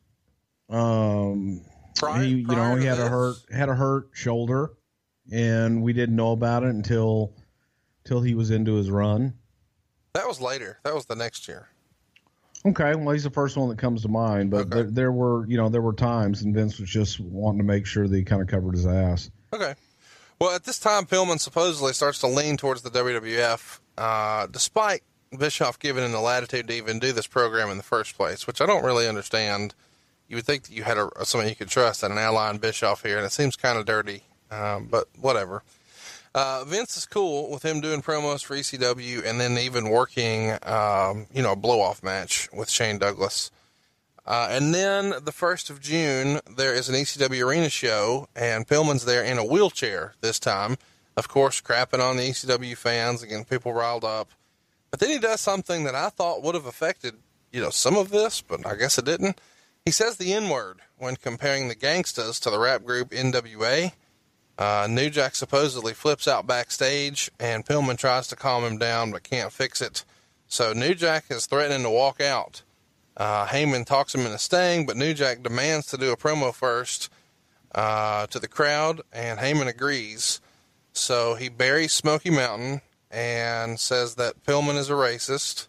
Um, 0.69 1.63
prior, 1.97 2.23
he, 2.23 2.31
you 2.31 2.47
know, 2.47 2.75
he 2.75 2.85
had 2.85 2.99
a 2.99 3.09
hurt 3.09 3.37
had 3.51 3.69
a 3.69 3.75
hurt 3.75 4.11
shoulder, 4.13 4.73
and 5.31 5.83
we 5.83 5.93
didn't 5.93 6.17
know 6.17 6.33
about 6.33 6.65
it 6.65 6.71
until 6.71 7.33
until 8.05 8.21
he 8.21 8.35
was 8.35 8.51
into 8.51 8.75
his 8.75 8.91
run. 8.91 9.38
That 10.19 10.27
was 10.27 10.41
later. 10.41 10.81
That 10.83 10.97
was 10.97 11.07
the 11.07 11.15
next 11.15 11.47
year. 11.47 11.69
Okay, 12.67 12.97
well, 12.97 13.11
he's 13.11 13.23
the 13.23 13.31
first 13.31 13.57
one 13.57 13.69
that 13.69 13.79
comes 13.79 14.03
to 14.03 14.09
mind, 14.09 14.51
but 14.51 14.63
okay. 14.63 14.75
there, 14.75 14.91
there, 14.91 15.13
were, 15.13 15.47
you 15.47 15.57
know, 15.57 15.69
there 15.69 15.81
were 15.81 15.93
times, 15.93 16.43
and 16.43 16.53
Vince 16.53 16.81
was 16.81 16.91
just 16.91 17.21
wanting 17.21 17.59
to 17.59 17.65
make 17.65 17.87
sure 17.87 18.09
that 18.09 18.17
he 18.17 18.25
kind 18.25 18.43
of 18.43 18.49
covered 18.49 18.75
his 18.75 18.85
ass. 18.85 19.31
Okay. 19.53 19.77
Well, 20.41 20.51
at 20.57 20.65
this 20.65 20.81
time, 20.81 21.07
Pillman 21.07 21.39
supposedly 21.39 21.93
starts 21.93 22.19
to 22.19 22.27
lean 22.27 22.57
towards 22.57 22.83
the 22.83 22.91
WWF, 22.91 23.79
uh, 23.97 24.49
despite 24.49 25.05
Bischoff 25.39 25.79
giving 25.79 26.05
him 26.05 26.11
the 26.11 26.21
latitude 26.21 26.67
to 26.67 26.75
even 26.75 26.99
do 26.99 27.13
this 27.13 27.29
program 27.29 27.71
in 27.71 27.77
the 27.77 27.85
first 27.85 28.17
place, 28.17 28.45
which 28.45 28.61
I 28.61 28.67
don't 28.67 28.85
really 28.85 29.07
understand. 29.07 29.77
You 30.27 30.35
would 30.35 30.45
think 30.45 30.65
that 30.65 30.73
you 30.73 30.83
had 30.83 30.99
a, 30.99 31.11
someone 31.25 31.49
you 31.49 31.55
could 31.55 31.69
trust 31.69 32.03
and 32.03 32.11
an 32.11 32.19
ally 32.19 32.51
in 32.51 32.59
Bischoff 32.59 33.05
here, 33.05 33.19
and 33.19 33.25
it 33.25 33.31
seems 33.31 33.55
kind 33.55 33.79
of 33.79 33.87
dirty, 33.87 34.25
um, 34.51 34.89
but 34.91 35.07
whatever. 35.21 35.63
Uh, 36.41 36.65
Vince 36.65 36.97
is 36.97 37.05
cool 37.05 37.51
with 37.51 37.65
him 37.65 37.81
doing 37.81 38.01
promos 38.01 38.45
for 38.45 38.55
ECW 38.55 39.27
and 39.27 39.41
then 39.41 39.59
even 39.59 39.89
working, 39.89 40.53
um, 40.63 41.27
you 41.35 41.43
know, 41.43 41.51
a 41.51 41.57
blow 41.57 41.81
off 41.81 42.01
match 42.01 42.49
with 42.53 42.71
Shane 42.71 42.99
Douglas. 42.99 43.51
Uh, 44.25 44.47
and 44.49 44.73
then 44.73 45.11
the 45.11 45.33
1st 45.33 45.69
of 45.69 45.81
June, 45.81 46.39
there 46.57 46.73
is 46.73 46.89
an 46.89 46.95
ECW 46.95 47.45
arena 47.45 47.69
show, 47.69 48.29
and 48.37 48.69
Pillman's 48.69 49.05
there 49.05 49.25
in 49.25 49.37
a 49.37 49.45
wheelchair 49.45 50.15
this 50.21 50.39
time. 50.39 50.77
Of 51.17 51.27
course, 51.27 51.61
crapping 51.61 51.99
on 51.99 52.17
the 52.17 52.31
ECW 52.31 52.77
fans, 52.77 53.25
getting 53.25 53.45
people 53.45 53.73
riled 53.73 54.05
up. 54.05 54.29
But 54.93 55.01
then 55.01 55.11
he 55.11 55.19
does 55.19 55.41
something 55.41 55.83
that 55.83 55.97
I 55.97 56.09
thought 56.09 56.45
would 56.45 56.55
have 56.55 56.67
affected, 56.67 57.15
you 57.53 57.61
know, 57.61 57.71
some 57.71 57.97
of 57.97 58.11
this, 58.11 58.43
but 58.43 58.65
I 58.65 58.77
guess 58.77 58.97
it 58.97 59.07
didn't. 59.07 59.41
He 59.85 59.91
says 59.91 60.19
the 60.19 60.33
N 60.33 60.49
word 60.51 60.83
when 60.99 61.17
comparing 61.17 61.67
the 61.67 61.75
Gangstas 61.75 62.41
to 62.43 62.51
the 62.51 62.61
rap 62.61 62.85
group 62.85 63.11
NWA. 63.11 63.91
Uh, 64.59 64.89
New 64.91 65.09
Jack 65.09 65.37
supposedly 65.37 65.95
flips 65.95 66.27
out 66.27 66.47
backstage, 66.47 67.31
and 67.39 67.65
Pillman 67.65 67.97
tries 67.97 68.27
to 68.29 68.37
calm 68.37 68.65
him 68.65 68.77
down 68.77 69.13
but 69.13 69.23
can't 69.23 69.53
fix 69.53 69.81
it. 69.81 70.05
So 70.49 70.73
New 70.73 70.95
Jack 70.95 71.27
is 71.31 71.47
threatening 71.47 71.85
to 71.85 71.91
walk 71.91 72.21
out. 72.21 72.63
Uh, 73.17 73.47
Heyman 73.47 73.87
talks 73.87 74.15
him 74.15 74.23
into 74.23 74.39
staying, 74.39 74.87
but 74.87 74.97
New 74.97 75.15
Jack 75.15 75.43
demands 75.43 75.87
to 75.89 75.97
do 75.97 76.11
a 76.11 76.17
promo 76.17 76.53
first 76.53 77.09
uh, 77.75 78.27
to 78.29 78.41
the 78.41 78.49
crowd, 78.49 79.01
and 79.13 79.39
Heyman 79.39 79.69
agrees. 79.69 80.41
So 80.93 81.35
he 81.35 81.49
buries 81.49 81.93
Smoky 81.93 82.31
Mountain 82.31 82.81
and 83.11 83.79
says 83.79 84.17
that 84.17 84.43
Pillman 84.45 84.77
is 84.77 84.91
a 84.91 84.95
racist, 84.95 85.69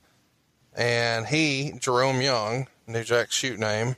and 0.76 1.28
he, 1.28 1.74
Jerome 1.80 2.22
Young, 2.22 2.68
New 2.88 3.04
Jack's 3.04 3.36
shoot 3.36 3.60
name, 3.60 3.96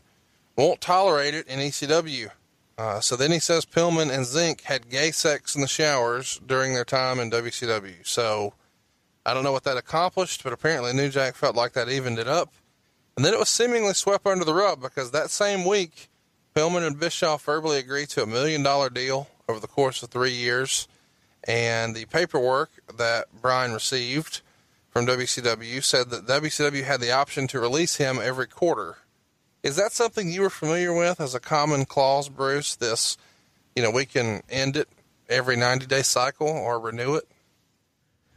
won't 0.58 0.82
tolerate 0.82 1.34
it 1.34 1.48
in 1.48 1.60
ECW. 1.60 2.32
Uh, 2.82 3.00
so 3.00 3.16
then 3.16 3.32
he 3.32 3.38
says 3.38 3.64
Pillman 3.64 4.12
and 4.12 4.26
Zink 4.26 4.62
had 4.62 4.90
gay 4.90 5.12
sex 5.12 5.54
in 5.54 5.62
the 5.62 5.68
showers 5.68 6.42
during 6.44 6.74
their 6.74 6.84
time 6.84 7.20
in 7.20 7.30
WCW. 7.30 8.08
So 8.08 8.56
I 9.24 9.36
don't 9.36 9.44
know 9.44 9.52
what 9.52 9.66
that 9.66 9.78
accomplished, 9.78 10.44
but 10.44 10.52
apparently 10.52 10.92
New 10.92 11.10
Jack 11.10 11.36
felt 11.36 11.56
like 11.56 11.74
that 11.74 11.90
evened 11.90 12.18
it 12.18 12.28
up. 12.28 12.52
And 13.16 13.24
then 13.24 13.36
it 13.36 13.40
was 13.40 13.50
seemingly 13.50 13.94
swept 13.94 14.26
under 14.26 14.44
the 14.44 14.56
rug 14.56 14.82
because 14.82 15.12
that 15.12 15.30
same 15.30 15.64
week, 15.64 16.10
Pillman 16.56 16.82
and 16.88 17.00
Bischoff 17.00 17.44
verbally 17.44 17.78
agreed 17.78 18.10
to 18.10 18.24
a 18.24 18.26
million 18.26 18.64
dollar 18.64 18.90
deal 18.90 19.28
over 19.48 19.60
the 19.60 19.68
course 19.68 20.02
of 20.02 20.10
three 20.10 20.34
years. 20.34 20.88
And 21.48 21.96
the 21.96 22.06
paperwork 22.06 22.72
that 22.98 23.28
Brian 23.44 23.74
received 23.74 24.42
from 24.90 25.06
WCW 25.06 25.84
said 25.84 26.10
that 26.10 26.26
WCW 26.26 26.84
had 26.84 27.00
the 27.00 27.12
option 27.12 27.46
to 27.50 27.60
release 27.60 27.98
him 27.98 28.18
every 28.20 28.48
quarter 28.48 28.98
is 29.64 29.76
that 29.76 29.92
something 29.92 30.30
you 30.30 30.42
were 30.42 30.50
familiar 30.50 30.94
with 30.94 31.22
as 31.22 31.36
a 31.36 31.40
common 31.40 31.86
clause, 31.86 32.30
Bruce? 32.30 32.76
This, 32.76 33.18
you 33.76 33.84
know, 33.84 33.92
we 33.92 34.06
can 34.06 34.42
end 34.50 34.78
it 34.78 34.90
every 35.30 35.56
90 35.56 35.86
day 35.86 36.02
cycle 36.02 36.48
or 36.48 36.80
renew 36.80 37.16
it? 37.16 37.28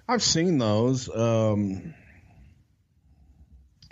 I've 0.09 0.23
seen 0.23 0.59
those. 0.59 1.15
Um, 1.15 1.95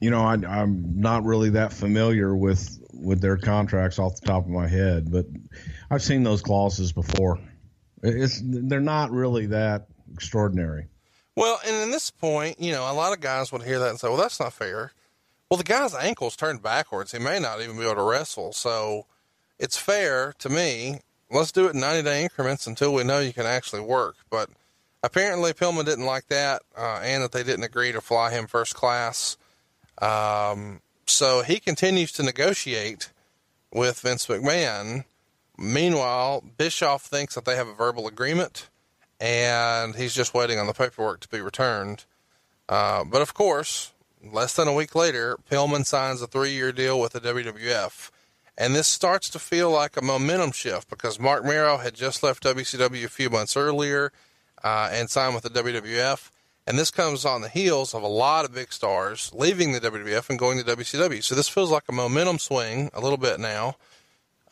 you 0.01 0.11
know, 0.11 0.20
I, 0.20 0.35
am 0.35 1.01
not 1.01 1.24
really 1.24 1.51
that 1.51 1.72
familiar 1.72 2.35
with 2.35 2.78
with 2.93 3.20
their 3.20 3.37
contracts 3.37 3.99
off 3.99 4.20
the 4.20 4.26
top 4.26 4.45
of 4.45 4.51
my 4.51 4.68
head, 4.68 5.11
but 5.11 5.26
I've 5.91 6.03
seen 6.03 6.22
those 6.22 6.43
clauses 6.43 6.93
before. 6.93 7.39
It's 8.03 8.41
they're 8.45 8.80
not 8.80 9.11
really 9.11 9.47
that 9.47 9.87
extraordinary. 10.12 10.89
Well, 11.37 11.59
and 11.66 11.76
in 11.76 11.91
this 11.91 12.11
point, 12.11 12.61
you 12.61 12.72
know, 12.72 12.91
a 12.91 12.93
lot 12.93 13.12
of 13.12 13.20
guys 13.20 13.53
would 13.53 13.62
hear 13.62 13.78
that 13.78 13.91
and 13.91 13.99
say, 13.99 14.09
well, 14.09 14.18
that's 14.18 14.39
not 14.39 14.53
fair. 14.53 14.93
Well, 15.53 15.59
the 15.59 15.64
guy's 15.64 15.94
ankle's 15.94 16.34
turned 16.34 16.62
backwards. 16.62 17.12
He 17.12 17.18
may 17.18 17.38
not 17.38 17.61
even 17.61 17.76
be 17.76 17.82
able 17.82 17.96
to 17.96 18.03
wrestle. 18.05 18.55
So 18.55 19.05
it's 19.59 19.76
fair 19.76 20.32
to 20.38 20.48
me. 20.48 21.00
Let's 21.30 21.53
do 21.53 21.66
it 21.66 21.74
in 21.74 21.80
90 21.80 22.05
day 22.05 22.22
increments 22.22 22.66
until 22.66 22.94
we 22.94 23.05
know 23.05 23.18
you 23.18 23.34
can 23.34 23.44
actually 23.44 23.82
work. 23.82 24.16
But 24.30 24.48
apparently 25.03 25.53
Pillman 25.53 25.84
didn't 25.84 26.07
like 26.07 26.28
that, 26.28 26.62
uh, 26.74 27.00
and 27.03 27.22
that 27.22 27.32
they 27.32 27.42
didn't 27.42 27.64
agree 27.64 27.92
to 27.92 28.00
fly 28.00 28.30
him 28.30 28.46
first 28.46 28.74
class. 28.74 29.36
Um, 30.00 30.80
so 31.07 31.42
he 31.42 31.61
continues 31.61 32.12
to 32.12 32.22
negotiate 32.22 33.11
with 33.74 34.00
Vince 34.00 34.28
McMahon. 34.28 35.05
Meanwhile, 35.59 36.44
Bischoff 36.57 37.03
thinks 37.03 37.34
that 37.34 37.44
they 37.44 37.57
have 37.57 37.68
a 37.68 37.74
verbal 37.74 38.09
agreement 38.09 38.70
and 39.20 39.96
he's 39.96 40.14
just 40.14 40.32
waiting 40.32 40.59
on 40.59 40.66
the 40.66 40.72
paperwork 40.72 41.20
to 41.20 41.28
be 41.28 41.42
returned. 41.42 42.07
Uh, 42.70 43.05
but 43.05 43.20
of 43.20 43.34
course, 43.34 43.91
less 44.22 44.54
than 44.54 44.68
a 44.68 44.72
week 44.72 44.94
later, 44.94 45.36
Pillman 45.50 45.86
signs 45.86 46.22
a 46.22 46.26
three 46.26 46.52
year 46.52 46.72
deal 46.72 47.00
with 47.00 47.12
the 47.12 47.20
WWF. 47.20 48.10
And 48.56 48.74
this 48.74 48.86
starts 48.86 49.30
to 49.30 49.38
feel 49.38 49.70
like 49.70 49.96
a 49.96 50.02
momentum 50.02 50.52
shift 50.52 50.90
because 50.90 51.18
Mark 51.18 51.44
Mero 51.44 51.78
had 51.78 51.94
just 51.94 52.22
left 52.22 52.44
WCW 52.44 53.04
a 53.04 53.08
few 53.08 53.30
months 53.30 53.56
earlier 53.56 54.12
uh, 54.62 54.90
and 54.92 55.08
signed 55.08 55.34
with 55.34 55.44
the 55.44 55.62
WWF. 55.62 56.30
And 56.66 56.78
this 56.78 56.90
comes 56.90 57.24
on 57.24 57.40
the 57.40 57.48
heels 57.48 57.94
of 57.94 58.02
a 58.02 58.08
lot 58.08 58.44
of 58.44 58.54
big 58.54 58.72
stars 58.72 59.32
leaving 59.34 59.72
the 59.72 59.80
WWF 59.80 60.30
and 60.30 60.38
going 60.38 60.62
to 60.62 60.76
WCW. 60.76 61.22
So 61.22 61.34
this 61.34 61.48
feels 61.48 61.70
like 61.70 61.84
a 61.88 61.92
momentum 61.92 62.38
swing 62.38 62.90
a 62.94 63.00
little 63.00 63.16
bit 63.16 63.40
now. 63.40 63.76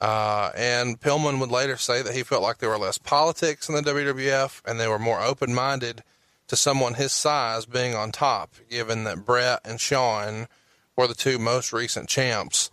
Uh, 0.01 0.51
and 0.57 0.99
Pillman 0.99 1.39
would 1.39 1.51
later 1.51 1.77
say 1.77 2.01
that 2.01 2.15
he 2.15 2.23
felt 2.23 2.43
like 2.43 2.59
there 2.59 2.71
were 2.71 2.79
less 2.79 2.97
politics 2.97 3.69
in 3.69 3.75
the 3.75 3.83
WWF 3.83 4.63
and 4.65 4.81
they 4.81 4.89
were 4.89 4.99
more 4.99 5.21
open 5.21 5.55
minded 5.55 6.03
to 6.51 6.57
someone 6.57 6.95
his 6.95 7.13
size 7.13 7.65
being 7.65 7.95
on 7.95 8.11
top, 8.11 8.55
given 8.69 9.05
that 9.05 9.25
Bret 9.25 9.61
and 9.65 9.81
Shawn 9.81 10.49
were 10.97 11.07
the 11.07 11.15
two 11.15 11.39
most 11.39 11.73
recent 11.73 12.09
champs. 12.09 12.73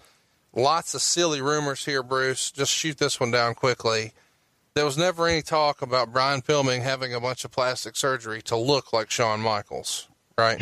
Lots 0.51 0.95
of 0.95 1.01
silly 1.03 1.41
rumors 1.41 1.85
here, 1.85 2.01
Bruce. 2.01 2.49
Just 2.49 2.71
shoot 2.71 2.97
this 2.97 3.19
one 3.19 3.29
down 3.29 3.53
quickly. 3.53 4.13
There 4.73 4.83
was 4.83 4.97
never 4.97 5.27
any 5.27 5.43
talk 5.43 5.83
about 5.83 6.11
Brian 6.11 6.41
Pillman 6.41 6.81
having 6.81 7.13
a 7.13 7.19
bunch 7.19 7.45
of 7.45 7.51
plastic 7.51 7.95
surgery 7.95 8.41
to 8.43 8.57
look 8.57 8.93
like 8.93 9.11
Shawn 9.11 9.41
Michaels, 9.41 10.07
right? 10.39 10.59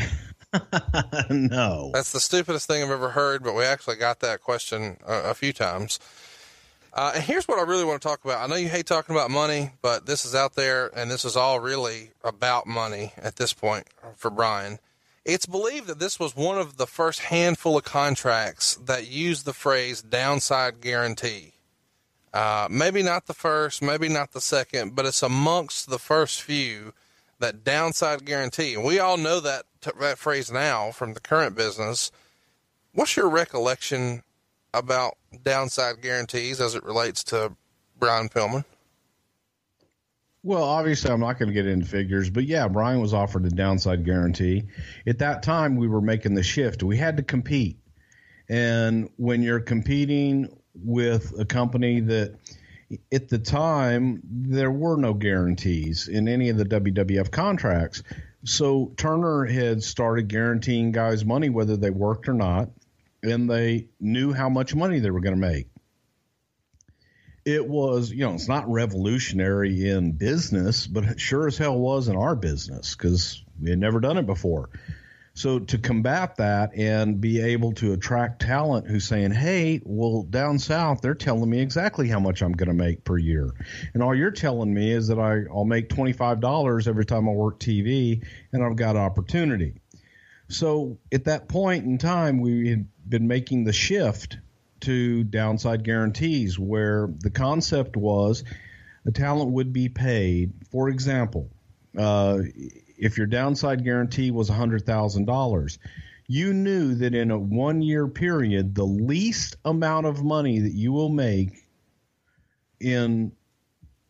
no. 1.29 1.91
That's 1.93 2.11
the 2.11 2.19
stupidest 2.19 2.67
thing 2.67 2.83
I've 2.83 2.91
ever 2.91 3.11
heard, 3.11 3.45
but 3.45 3.55
we 3.55 3.63
actually 3.63 3.95
got 3.95 4.19
that 4.19 4.41
question 4.41 4.97
a, 5.07 5.29
a 5.29 5.33
few 5.33 5.53
times. 5.53 5.99
Uh, 6.95 7.11
and 7.15 7.23
here's 7.25 7.45
what 7.45 7.59
I 7.59 7.63
really 7.63 7.83
want 7.83 8.01
to 8.01 8.07
talk 8.07 8.23
about. 8.23 8.41
I 8.41 8.47
know 8.47 8.55
you 8.55 8.69
hate 8.69 8.85
talking 8.85 9.13
about 9.13 9.29
money, 9.29 9.73
but 9.81 10.05
this 10.05 10.23
is 10.23 10.33
out 10.33 10.55
there, 10.55 10.89
and 10.95 11.11
this 11.11 11.25
is 11.25 11.35
all 11.35 11.59
really 11.59 12.11
about 12.23 12.67
money 12.67 13.11
at 13.17 13.35
this 13.35 13.51
point 13.51 13.85
for 14.15 14.31
Brian. 14.31 14.79
It's 15.25 15.45
believed 15.45 15.87
that 15.87 15.99
this 15.99 16.19
was 16.21 16.37
one 16.37 16.57
of 16.57 16.77
the 16.77 16.87
first 16.87 17.19
handful 17.19 17.77
of 17.77 17.83
contracts 17.83 18.75
that 18.85 19.09
used 19.09 19.45
the 19.45 19.51
phrase 19.51 20.01
downside 20.01 20.79
guarantee. 20.79 21.51
Uh, 22.33 22.69
maybe 22.71 23.03
not 23.03 23.25
the 23.25 23.33
first, 23.33 23.81
maybe 23.81 24.07
not 24.07 24.31
the 24.31 24.39
second, 24.39 24.95
but 24.95 25.05
it's 25.05 25.23
amongst 25.23 25.89
the 25.89 25.99
first 25.99 26.41
few 26.41 26.93
that 27.39 27.65
downside 27.65 28.23
guarantee. 28.23 28.73
And 28.73 28.85
we 28.85 28.99
all 28.99 29.17
know 29.17 29.41
that, 29.41 29.63
that 29.99 30.17
phrase 30.17 30.49
now 30.49 30.91
from 30.91 31.13
the 31.13 31.19
current 31.19 31.57
business. 31.57 32.09
What's 32.93 33.17
your 33.17 33.27
recollection 33.27 34.23
about 34.75 35.15
downside 35.43 36.01
guarantees 36.01 36.61
as 36.61 36.75
it 36.75 36.83
relates 36.83 37.23
to 37.25 37.55
Brian 37.97 38.29
Pillman? 38.29 38.65
Well, 40.43 40.63
obviously, 40.63 41.09
I'm 41.09 41.21
not 41.21 41.39
going 41.39 41.47
to 41.47 41.53
get 41.53 41.65
into 41.65 41.87
figures, 41.87 42.29
but 42.29 42.43
yeah, 42.43 42.67
Brian 42.67 43.01
was 43.01 43.15
offered 43.15 43.45
a 43.45 43.49
downside 43.49 44.05
guarantee. 44.05 44.65
At 45.07 45.17
that 45.19 45.41
time, 45.41 45.75
we 45.75 45.87
were 45.87 46.01
making 46.01 46.35
the 46.35 46.43
shift. 46.43 46.83
We 46.83 46.97
had 46.97 47.17
to 47.17 47.23
compete. 47.23 47.79
And 48.47 49.09
when 49.17 49.41
you're 49.41 49.59
competing 49.59 50.55
with 50.75 51.33
a 51.39 51.45
company 51.45 51.99
that 52.01 52.35
at 53.11 53.29
the 53.29 53.39
time 53.39 54.21
there 54.23 54.69
were 54.69 54.97
no 54.97 55.13
guarantees 55.13 56.07
in 56.07 56.27
any 56.27 56.49
of 56.49 56.57
the 56.57 56.65
WWF 56.65 57.31
contracts. 57.31 58.03
So 58.43 58.93
Turner 58.97 59.45
had 59.45 59.81
started 59.81 60.27
guaranteeing 60.27 60.91
guys 60.91 61.25
money 61.25 61.49
whether 61.49 61.77
they 61.77 61.89
worked 61.89 62.29
or 62.29 62.33
not 62.33 62.69
and 63.25 63.49
they 63.49 63.87
knew 63.99 64.33
how 64.33 64.49
much 64.49 64.75
money 64.75 64.99
they 64.99 65.11
were 65.11 65.21
going 65.21 65.35
to 65.35 65.41
make. 65.41 65.67
It 67.43 67.67
was, 67.67 68.09
you 68.11 68.25
know, 68.25 68.33
it's 68.33 68.47
not 68.47 68.69
revolutionary 68.71 69.87
in 69.87 70.13
business, 70.13 70.87
but 70.87 71.03
it 71.03 71.19
sure 71.19 71.47
as 71.47 71.57
hell 71.57 71.77
was 71.77 72.07
in 72.07 72.15
our 72.15 72.35
business 72.35 72.95
because 72.95 73.43
we 73.61 73.69
had 73.69 73.79
never 73.79 73.99
done 73.99 74.17
it 74.17 74.25
before. 74.25 74.69
So 75.35 75.59
to 75.59 75.77
combat 75.77 76.37
that 76.37 76.75
and 76.75 77.19
be 77.19 77.41
able 77.41 77.73
to 77.73 77.91
attract 77.91 78.41
talent 78.41 78.87
who's 78.87 79.03
saying, 79.03 79.31
"Hey, 79.31 79.81
well, 79.83 80.23
down 80.23 80.59
south 80.59 81.01
they're 81.01 81.13
telling 81.13 81.49
me 81.49 81.59
exactly 81.59 82.07
how 82.07 82.21
much 82.21 82.41
I'm 82.41 82.53
going 82.53 82.69
to 82.69 82.73
make 82.73 83.03
per 83.03 83.17
year, 83.17 83.51
and 83.93 84.01
all 84.01 84.15
you're 84.15 84.31
telling 84.31 84.73
me 84.73 84.91
is 84.91 85.09
that 85.09 85.19
I, 85.19 85.41
I'll 85.53 85.65
make 85.65 85.89
twenty 85.89 86.13
five 86.13 86.39
dollars 86.39 86.87
every 86.87 87.05
time 87.05 87.27
I 87.27 87.33
work 87.33 87.59
TV, 87.59 88.25
and 88.53 88.63
I've 88.63 88.77
got 88.77 88.95
opportunity." 88.95 89.73
So 90.47 90.99
at 91.11 91.25
that 91.25 91.49
point 91.49 91.85
in 91.85 91.97
time, 91.97 92.39
we 92.39 92.69
had 92.69 92.87
been 93.07 93.27
making 93.27 93.63
the 93.63 93.73
shift 93.73 94.37
to 94.81 95.23
downside 95.23 95.83
guarantees 95.83 96.59
where 96.59 97.09
the 97.19 97.29
concept 97.29 97.95
was 97.95 98.43
the 99.03 99.11
talent 99.11 99.51
would 99.51 99.71
be 99.71 99.87
paid. 99.87 100.53
For 100.71 100.89
example, 100.89 101.49
uh, 101.97 102.39
if 102.97 103.17
your 103.17 103.27
downside 103.27 103.83
guarantee 103.83 104.31
was 104.31 104.49
$100,000, 104.49 105.77
you 106.27 106.53
knew 106.53 106.95
that 106.95 107.13
in 107.13 107.29
a 107.29 107.37
one 107.37 107.81
year 107.81 108.07
period, 108.07 108.73
the 108.73 108.85
least 108.85 109.57
amount 109.63 110.07
of 110.07 110.23
money 110.23 110.59
that 110.59 110.73
you 110.73 110.91
will 110.91 111.09
make 111.09 111.67
in 112.79 113.31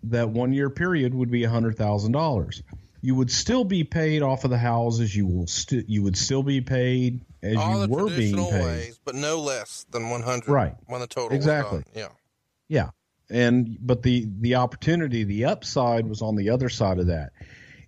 that 0.03 0.29
one 0.29 0.53
year 0.53 0.69
period 0.69 1.13
would 1.13 1.29
be 1.29 1.41
$100,000 1.41 2.61
you 3.05 3.13
would 3.13 3.29
still 3.29 3.63
be 3.63 3.83
paid 3.83 4.23
off 4.23 4.45
of 4.45 4.49
the 4.49 4.57
houses. 4.57 5.15
You 5.15 5.27
will 5.27 5.45
still 5.45 5.83
you 5.85 6.01
would 6.01 6.17
still 6.17 6.41
be 6.41 6.61
paid 6.61 7.21
as 7.45 7.57
All 7.57 7.81
you 7.81 7.87
the 7.87 7.93
were 7.93 8.07
being 8.07 8.35
paid. 8.35 8.63
ways, 8.63 8.99
but 9.05 9.15
no 9.15 9.39
less 9.39 9.85
than 9.91 10.09
100 10.09 10.47
Right. 10.51 10.75
when 10.87 11.01
the 11.01 11.07
total 11.07 11.35
Exactly. 11.35 11.83
Yeah. 11.95 12.09
Yeah. 12.67 12.89
And 13.29 13.77
but 13.81 14.03
the 14.03 14.27
the 14.39 14.55
opportunity, 14.55 15.23
the 15.23 15.45
upside 15.45 16.07
was 16.07 16.21
on 16.21 16.35
the 16.35 16.49
other 16.51 16.69
side 16.69 16.99
of 16.99 17.07
that. 17.07 17.31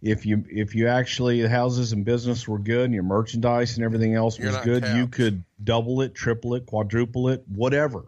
If 0.01 0.26
you 0.26 0.43
if 0.49 0.74
you 0.76 0.88
actually 0.88 1.41
the 1.41 1.49
houses 1.49 1.91
and 1.91 2.03
business 2.05 2.47
were 2.47 2.60
good 2.60 2.86
and 2.86 2.93
your 2.93 3.03
merchandise 3.03 3.76
and 3.78 3.84
everything 3.86 4.16
else 4.16 4.38
You're 4.39 4.51
was 4.51 4.58
good, 4.66 4.84
you 4.95 5.08
could 5.08 5.43
double 5.64 6.01
it, 6.01 6.16
triple 6.16 6.55
it, 6.55 6.66
quadruple 6.66 7.30
it, 7.30 7.43
whatever. 7.47 8.05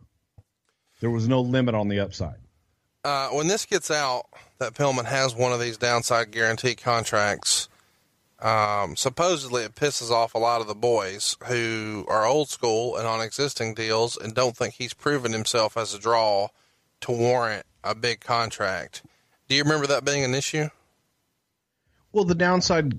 There 1.02 1.10
was 1.10 1.28
no 1.28 1.42
limit 1.42 1.76
on 1.76 1.88
the 1.88 2.00
upside. 2.00 2.36
Uh, 3.04 3.30
when 3.30 3.48
this 3.48 3.66
gets 3.66 3.90
out 3.90 4.26
that 4.58 4.74
Pillman 4.74 5.06
has 5.06 5.34
one 5.34 5.54
of 5.54 5.60
these 5.62 5.78
downside 5.78 6.32
guarantee 6.32 6.76
contracts, 6.76 7.69
um, 8.42 8.96
supposedly 8.96 9.64
it 9.64 9.76
pisses 9.76 10.12
off 10.12 10.34
a 10.34 10.40
lot 10.40 10.62
of 10.62 10.68
the 10.68 10.76
boys 10.76 11.36
who 11.48 12.06
are 12.08 12.26
old 12.26 12.50
school 12.50 12.96
and 12.96 13.08
on 13.08 13.22
existing 13.22 13.74
deals 13.74 14.18
and 14.18 14.34
don't 14.34 14.56
think 14.56 14.76
he's 14.76 14.94
proven 14.94 15.34
himself 15.34 15.76
as 15.76 15.94
a 15.94 16.00
draw 16.00 16.48
to 17.02 17.12
warrant 17.12 17.66
a 17.84 17.96
big 17.96 18.22
contract. 18.22 19.04
Do 19.48 19.56
you 19.56 19.64
remember 19.64 19.88
that 19.88 20.06
being 20.06 20.24
an 20.24 20.36
issue? 20.36 20.70
Well, 22.12 22.26
the 22.26 22.36
downside 22.36 22.94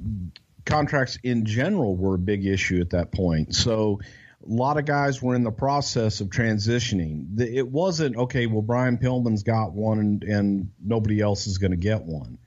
contracts 0.64 1.18
in 1.22 1.44
general 1.44 1.96
were 1.96 2.14
a 2.14 2.18
big 2.18 2.46
issue 2.46 2.80
at 2.80 2.90
that 2.90 3.12
point. 3.12 3.54
So 3.54 4.00
a 4.46 4.52
lot 4.52 4.78
of 4.78 4.84
guys 4.84 5.22
were 5.22 5.34
in 5.34 5.44
the 5.44 5.50
process 5.50 6.20
of 6.20 6.28
transitioning. 6.28 7.38
It 7.40 7.68
wasn't 7.68 8.16
okay. 8.16 8.46
Well, 8.46 8.62
Brian 8.62 8.98
Pillman's 8.98 9.42
got 9.42 9.72
one, 9.72 9.98
and, 9.98 10.24
and 10.24 10.70
nobody 10.82 11.20
else 11.20 11.46
is 11.46 11.58
going 11.58 11.72
to 11.72 11.76
get 11.76 12.02
one. 12.02 12.38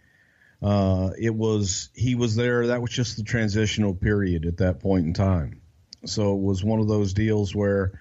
Uh, 0.63 1.09
it 1.19 1.35
was 1.35 1.89
he 1.93 2.15
was 2.15 2.35
there. 2.35 2.67
That 2.67 2.81
was 2.81 2.91
just 2.91 3.17
the 3.17 3.23
transitional 3.23 3.93
period 3.93 4.45
at 4.45 4.57
that 4.57 4.79
point 4.79 5.05
in 5.05 5.13
time. 5.13 5.61
So 6.05 6.35
it 6.35 6.41
was 6.41 6.63
one 6.63 6.79
of 6.79 6.87
those 6.87 7.13
deals 7.13 7.53
where, 7.53 7.99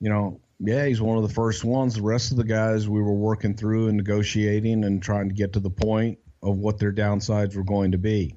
you 0.00 0.08
know, 0.08 0.40
yeah, 0.60 0.86
he's 0.86 1.00
one 1.00 1.16
of 1.16 1.26
the 1.26 1.34
first 1.34 1.64
ones. 1.64 1.94
The 1.94 2.02
rest 2.02 2.30
of 2.30 2.36
the 2.36 2.44
guys 2.44 2.88
we 2.88 3.02
were 3.02 3.14
working 3.14 3.56
through 3.56 3.88
and 3.88 3.96
negotiating 3.96 4.84
and 4.84 5.02
trying 5.02 5.28
to 5.28 5.34
get 5.34 5.54
to 5.54 5.60
the 5.60 5.70
point 5.70 6.18
of 6.42 6.58
what 6.58 6.78
their 6.78 6.92
downsides 6.92 7.56
were 7.56 7.64
going 7.64 7.92
to 7.92 7.98
be. 7.98 8.36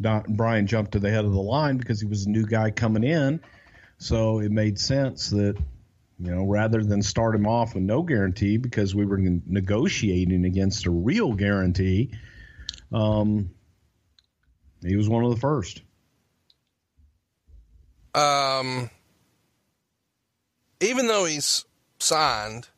Don, 0.00 0.24
Brian 0.28 0.66
jumped 0.66 0.92
to 0.92 1.00
the 1.00 1.10
head 1.10 1.24
of 1.24 1.32
the 1.32 1.40
line 1.40 1.76
because 1.76 2.00
he 2.00 2.06
was 2.06 2.26
a 2.26 2.30
new 2.30 2.46
guy 2.46 2.70
coming 2.70 3.04
in, 3.04 3.40
so 3.98 4.40
it 4.40 4.50
made 4.50 4.78
sense 4.78 5.30
that 5.30 5.56
you 6.24 6.34
know 6.34 6.44
rather 6.46 6.82
than 6.82 7.02
start 7.02 7.34
him 7.34 7.46
off 7.46 7.74
with 7.74 7.82
no 7.82 8.02
guarantee 8.02 8.56
because 8.56 8.94
we 8.94 9.04
were 9.04 9.18
negotiating 9.18 10.46
against 10.46 10.86
a 10.86 10.90
real 10.90 11.34
guarantee, 11.34 12.10
um, 12.92 13.50
he 14.82 14.96
was 14.96 15.08
one 15.08 15.22
of 15.22 15.30
the 15.30 15.36
first. 15.36 15.82
Um, 18.14 18.88
even 20.80 21.08
though 21.08 21.26
he's 21.26 21.66
signed, 21.98 22.68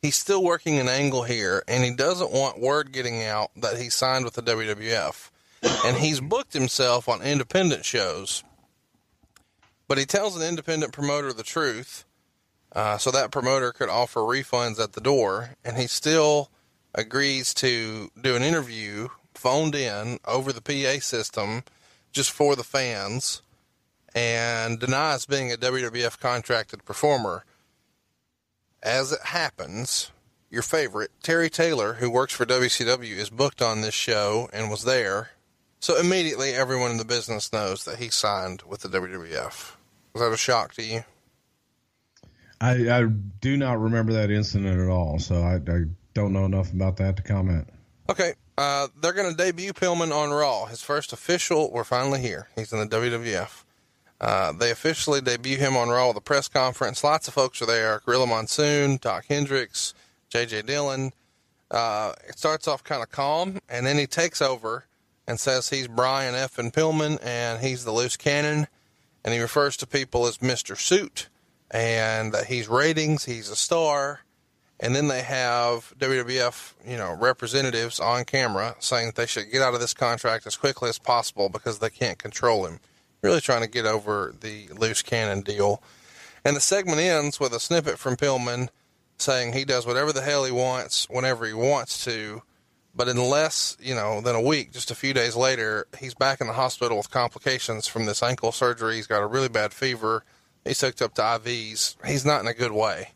he's 0.00 0.16
still 0.16 0.44
working 0.44 0.78
an 0.78 0.88
angle 0.88 1.24
here, 1.24 1.64
and 1.66 1.82
he 1.82 1.94
doesn't 1.94 2.30
want 2.30 2.60
word 2.60 2.92
getting 2.92 3.24
out 3.24 3.50
that 3.56 3.78
he 3.78 3.90
signed 3.90 4.24
with 4.24 4.34
the 4.34 4.42
WWF. 4.42 5.30
and 5.84 5.96
he's 5.96 6.20
booked 6.20 6.52
himself 6.52 7.08
on 7.08 7.22
independent 7.22 7.84
shows. 7.84 8.44
But 9.88 9.98
he 9.98 10.04
tells 10.04 10.36
an 10.36 10.42
independent 10.42 10.92
promoter 10.92 11.32
the 11.32 11.42
truth, 11.42 12.04
uh, 12.74 12.98
so 12.98 13.10
that 13.10 13.30
promoter 13.30 13.72
could 13.72 13.88
offer 13.88 14.20
refunds 14.20 14.80
at 14.80 14.92
the 14.92 15.00
door, 15.00 15.50
and 15.64 15.76
he 15.76 15.86
still 15.86 16.50
agrees 16.94 17.54
to 17.54 18.10
do 18.20 18.36
an 18.36 18.42
interview 18.42 19.08
phoned 19.34 19.74
in 19.74 20.18
over 20.26 20.52
the 20.52 20.60
PA 20.60 21.00
system 21.00 21.64
just 22.12 22.30
for 22.30 22.54
the 22.54 22.64
fans 22.64 23.42
and 24.14 24.78
denies 24.78 25.26
being 25.26 25.52
a 25.52 25.56
WWF 25.56 26.18
contracted 26.20 26.84
performer. 26.84 27.44
As 28.82 29.12
it 29.12 29.22
happens, 29.24 30.10
your 30.50 30.62
favorite, 30.62 31.10
Terry 31.22 31.48
Taylor, 31.48 31.94
who 31.94 32.10
works 32.10 32.34
for 32.34 32.44
WCW, 32.44 33.16
is 33.16 33.30
booked 33.30 33.62
on 33.62 33.80
this 33.80 33.94
show 33.94 34.50
and 34.52 34.70
was 34.70 34.84
there. 34.84 35.30
So 35.80 35.98
immediately 35.98 36.52
everyone 36.52 36.90
in 36.90 36.98
the 36.98 37.04
business 37.04 37.52
knows 37.52 37.84
that 37.84 37.98
he 37.98 38.10
signed 38.10 38.62
with 38.68 38.82
the 38.82 38.88
WWF. 38.88 39.76
Was 40.12 40.22
that 40.22 40.32
a 40.32 40.36
shock 40.36 40.74
to 40.74 40.82
you? 40.82 41.04
I, 42.62 43.00
I 43.00 43.04
do 43.40 43.56
not 43.56 43.80
remember 43.80 44.12
that 44.12 44.30
incident 44.30 44.78
at 44.78 44.88
all, 44.88 45.18
so 45.18 45.42
I, 45.42 45.56
I 45.56 45.84
don't 46.14 46.32
know 46.32 46.44
enough 46.44 46.72
about 46.72 46.96
that 46.98 47.16
to 47.16 47.22
comment. 47.22 47.68
Okay, 48.08 48.34
uh, 48.56 48.86
they're 49.00 49.12
going 49.12 49.30
to 49.30 49.36
debut 49.36 49.72
Pillman 49.72 50.14
on 50.14 50.30
Raw. 50.30 50.66
His 50.66 50.80
first 50.80 51.12
official, 51.12 51.72
we're 51.72 51.82
finally 51.82 52.20
here. 52.20 52.46
He's 52.54 52.72
in 52.72 52.78
the 52.78 52.86
WWF. 52.86 53.64
Uh, 54.20 54.52
they 54.52 54.70
officially 54.70 55.20
debut 55.20 55.56
him 55.56 55.76
on 55.76 55.88
Raw 55.88 56.08
with 56.08 56.16
a 56.18 56.20
press 56.20 56.46
conference. 56.46 57.02
Lots 57.02 57.26
of 57.26 57.34
folks 57.34 57.60
are 57.60 57.66
there. 57.66 58.00
Gorilla 58.06 58.28
Monsoon, 58.28 58.98
Dok 59.02 59.24
Hendrix, 59.26 59.92
J.J. 60.28 60.62
Dillon. 60.62 61.12
Uh, 61.68 62.12
it 62.28 62.38
starts 62.38 62.68
off 62.68 62.84
kind 62.84 63.02
of 63.02 63.10
calm, 63.10 63.58
and 63.68 63.84
then 63.84 63.98
he 63.98 64.06
takes 64.06 64.40
over 64.40 64.86
and 65.26 65.40
says 65.40 65.70
he's 65.70 65.88
Brian 65.88 66.36
F. 66.36 66.58
and 66.58 66.72
Pillman, 66.72 67.18
and 67.24 67.60
he's 67.60 67.84
the 67.84 67.92
loose 67.92 68.16
cannon, 68.16 68.68
and 69.24 69.34
he 69.34 69.40
refers 69.40 69.76
to 69.78 69.86
people 69.86 70.26
as 70.26 70.38
Mr. 70.38 70.76
Suit, 70.78 71.28
and 71.72 72.32
that 72.32 72.46
he's 72.46 72.68
ratings, 72.68 73.24
he's 73.24 73.48
a 73.48 73.56
star, 73.56 74.20
and 74.78 74.94
then 74.94 75.08
they 75.08 75.22
have 75.22 75.92
WWF, 75.98 76.74
you 76.86 76.96
know, 76.96 77.16
representatives 77.18 77.98
on 77.98 78.24
camera 78.24 78.76
saying 78.78 79.06
that 79.06 79.14
they 79.16 79.26
should 79.26 79.50
get 79.50 79.62
out 79.62 79.74
of 79.74 79.80
this 79.80 79.94
contract 79.94 80.46
as 80.46 80.56
quickly 80.56 80.88
as 80.88 80.98
possible 80.98 81.48
because 81.48 81.80
they 81.80 81.90
can't 81.90 82.18
control 82.18 82.66
him 82.66 82.78
really 83.22 83.40
trying 83.40 83.62
to 83.62 83.68
get 83.68 83.86
over 83.86 84.34
the 84.40 84.68
loose 84.76 85.02
cannon 85.02 85.40
deal. 85.42 85.82
And 86.44 86.56
the 86.56 86.60
segment 86.60 86.98
ends 86.98 87.38
with 87.38 87.52
a 87.52 87.60
snippet 87.60 87.98
from 87.98 88.16
Pillman 88.16 88.68
saying 89.16 89.52
he 89.52 89.64
does 89.64 89.86
whatever 89.86 90.12
the 90.12 90.22
hell 90.22 90.44
he 90.44 90.50
wants 90.50 91.06
whenever 91.08 91.46
he 91.46 91.54
wants 91.54 92.04
to. 92.04 92.42
But 92.94 93.08
in 93.08 93.16
less, 93.16 93.76
you 93.80 93.94
know, 93.94 94.20
than 94.20 94.34
a 94.34 94.40
week, 94.40 94.72
just 94.72 94.90
a 94.90 94.94
few 94.94 95.14
days 95.14 95.34
later, 95.34 95.86
he's 95.98 96.14
back 96.14 96.40
in 96.40 96.46
the 96.46 96.52
hospital 96.52 96.98
with 96.98 97.10
complications 97.10 97.86
from 97.86 98.04
this 98.04 98.22
ankle 98.22 98.52
surgery. 98.52 98.96
He's 98.96 99.06
got 99.06 99.22
a 99.22 99.26
really 99.26 99.48
bad 99.48 99.72
fever. 99.72 100.24
He's 100.64 100.80
hooked 100.80 101.02
up 101.02 101.14
to 101.14 101.22
IVs. 101.22 101.96
He's 102.06 102.24
not 102.24 102.40
in 102.40 102.46
a 102.46 102.54
good 102.54 102.72
way. 102.72 103.08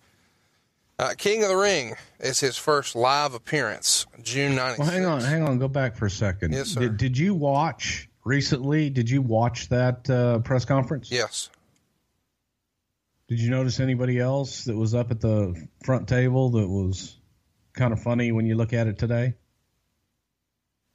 Uh, 0.99 1.13
King 1.17 1.43
of 1.43 1.51
the 1.51 1.57
Ring 1.57 1.95
is 2.21 2.41
his 2.41 2.57
first 2.57 2.97
live 2.97 3.35
appearance, 3.35 4.07
June 4.23 4.57
9th. 4.57 4.79
Well, 4.79 4.89
hang 4.89 5.05
on, 5.05 5.21
hang 5.21 5.43
on. 5.43 5.59
Go 5.59 5.69
back 5.69 5.95
for 5.95 6.07
a 6.07 6.11
second. 6.11 6.53
Yes, 6.53 6.69
sir. 6.69 6.81
Did, 6.81 6.97
did 6.97 7.19
you 7.19 7.35
watch 7.35 8.09
recently? 8.25 8.89
Did 8.89 9.11
you 9.11 9.21
watch 9.21 9.69
that 9.69 10.09
uh, 10.09 10.39
press 10.39 10.65
conference? 10.65 11.13
Yes. 11.13 11.51
Did 13.29 13.41
you 13.41 13.51
notice 13.51 13.81
anybody 13.81 14.19
else 14.19 14.65
that 14.65 14.77
was 14.77 14.95
up 14.95 15.11
at 15.11 15.21
the 15.21 15.69
front 15.85 16.09
table 16.09 16.51
that 16.51 16.67
was 16.67 17.19
kind 17.75 17.93
of 17.93 18.01
funny 18.01 18.33
when 18.33 18.47
you 18.47 18.55
look 18.55 18.73
at 18.73 18.87
it 18.87 18.99
today? 18.99 19.35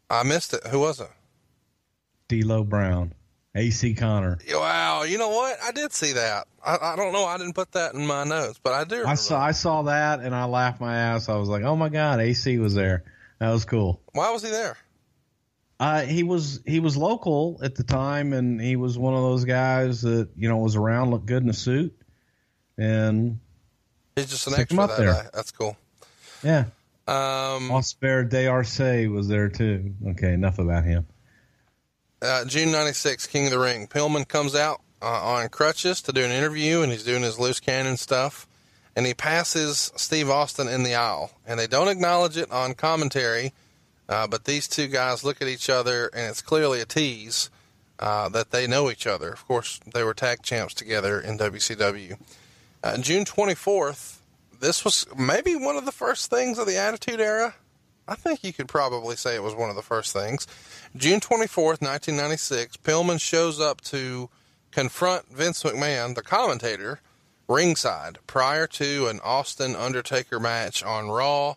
I 0.10 0.24
missed 0.24 0.54
it. 0.54 0.66
Who 0.68 0.80
was 0.80 0.99
it? 0.99 1.10
D'Lo 2.28 2.64
Brown, 2.64 3.14
AC 3.56 3.93
Connor. 3.95 4.38
Wow. 4.52 5.04
You 5.04 5.18
know 5.18 5.30
what? 5.30 5.58
I 5.64 5.72
did 5.72 5.91
see 5.91 6.14
that. 6.14 6.47
I, 6.66 6.78
I 6.82 6.95
don't 6.95 7.12
know. 7.12 7.26
I 7.26 7.38
didn't 7.38 7.54
put 7.54 7.72
that 7.74 7.93
in 7.93 8.06
my 8.08 8.24
notes, 8.24 8.60
but 8.64 8.74
I 8.74 8.84
do. 8.86 8.95
Remember. 8.95 9.12
I 9.12 9.16
saw 9.16 9.41
I 9.41 9.52
saw 9.52 9.82
that 9.84 10.20
and 10.22 10.34
I 10.34 10.45
laughed 10.45 10.80
my 10.80 10.95
ass. 10.95 11.28
I 11.28 11.36
was 11.36 11.49
like, 11.49 11.64
"Oh 11.64 11.76
my 11.76 11.89
god, 11.89 12.20
AC 12.20 12.58
was 12.60 12.74
there." 12.74 13.04
That 13.39 13.49
was 13.52 13.66
cool. 13.66 13.99
Why 14.14 14.32
was 14.32 14.43
he 14.43 14.49
there? 14.49 14.78
Uh, 15.80 16.02
he 16.04 16.22
was 16.22 16.62
he 16.66 16.80
was 16.80 16.95
local 16.95 17.60
at 17.64 17.74
the 17.76 17.84
time, 17.84 18.34
and 18.34 18.62
he 18.62 18.76
was 18.76 18.97
one 18.99 19.16
of 19.16 19.22
those 19.22 19.45
guys 19.45 20.04
that 20.04 20.30
you 20.38 20.47
know 20.47 20.58
was 20.58 20.76
around, 20.76 21.10
looked 21.10 21.26
good 21.26 21.41
in 21.43 21.49
a 21.49 21.54
suit, 21.54 21.99
and 22.78 23.39
He's 24.16 24.28
just 24.30 24.45
an 24.47 24.54
extra 24.54 24.80
up 24.84 24.91
that 24.91 24.97
there. 24.97 25.30
That's 25.34 25.52
cool. 25.52 25.76
yeah, 26.43 26.66
Um, 27.08 27.72
Oscar 27.72 28.24
de 28.24 28.45
Arce 28.47 29.08
was 29.08 29.28
there 29.28 29.49
too. 29.49 29.95
Okay, 30.10 30.34
enough 30.34 30.60
about 30.60 30.84
him. 30.84 31.08
Uh, 32.22 32.46
June 32.46 32.72
96, 32.72 33.28
King 33.28 33.46
of 33.46 33.52
the 33.52 33.60
Ring. 33.60 33.88
Pillman 33.88 34.28
comes 34.28 34.56
out 34.56 34.82
uh, 35.02 35.06
on 35.06 35.50
crutches 35.50 36.02
to 36.04 36.12
do 36.12 36.24
an 36.24 36.32
interview, 36.32 36.82
and 36.82 36.92
he's 36.92 37.04
doing 37.04 37.24
his 37.24 37.40
loose 37.40 37.60
cannon 37.60 37.98
stuff. 37.98 38.48
And 38.96 39.06
he 39.06 39.14
passes 39.14 39.92
Steve 39.96 40.30
Austin 40.30 40.68
in 40.68 40.84
the 40.84 40.96
aisle, 40.96 41.32
and 41.46 41.60
they 41.60 41.68
don't 41.68 41.88
acknowledge 41.88 42.38
it 42.38 42.52
on 42.52 42.74
commentary. 42.74 43.54
Uh, 44.10 44.28
but 44.28 44.44
these 44.44 44.68
two 44.68 44.88
guys 44.88 45.24
look 45.24 45.42
at 45.42 45.48
each 45.48 45.70
other, 45.70 46.08
and 46.08 46.30
it's 46.30 46.42
clearly 46.42 46.82
a 46.82 46.86
tease 46.86 47.50
uh, 48.00 48.28
that 48.30 48.52
they 48.52 48.68
know 48.68 48.92
each 48.92 49.08
other. 49.08 49.32
Of 49.32 49.48
course, 49.48 49.80
they 49.94 50.04
were 50.04 50.14
tag 50.14 50.42
champs 50.44 50.74
together 50.74 51.20
in 51.20 51.38
WCW. 51.38 52.20
Uh, 52.84 52.98
June 52.98 53.24
24th, 53.24 54.18
this 54.60 54.84
was 54.84 55.06
maybe 55.18 55.56
one 55.56 55.78
of 55.78 55.86
the 55.86 55.92
first 55.92 56.30
things 56.30 56.60
of 56.60 56.68
the 56.68 56.78
Attitude 56.78 57.22
Era. 57.22 57.56
I 58.12 58.16
think 58.16 58.43
you 58.43 58.51
could 58.51 58.68
probably 58.68 59.16
say 59.16 59.36
it 59.36 59.43
was 59.43 59.55
one 59.55 59.70
of 59.70 59.78
the 59.78 59.82
first 59.82 60.12
things. 60.12 60.45
June 60.97 61.22
24th, 61.22 61.80
1996, 61.80 62.76
Pillman 62.76 63.22
shows 63.22 63.62
up 63.62 63.80
to 63.82 64.30
confront 64.70 65.30
Vince 65.30 65.64
McMahon, 65.64 66.14
the 66.14 66.22
commentator, 66.22 66.99
ringside 67.47 68.18
prior 68.28 68.68
to 68.68 69.07
an 69.07 69.22
Austin 69.24 69.78
Undertaker 69.78 70.41
match 70.41 70.84
on 70.84 71.07
Raw 71.07 71.55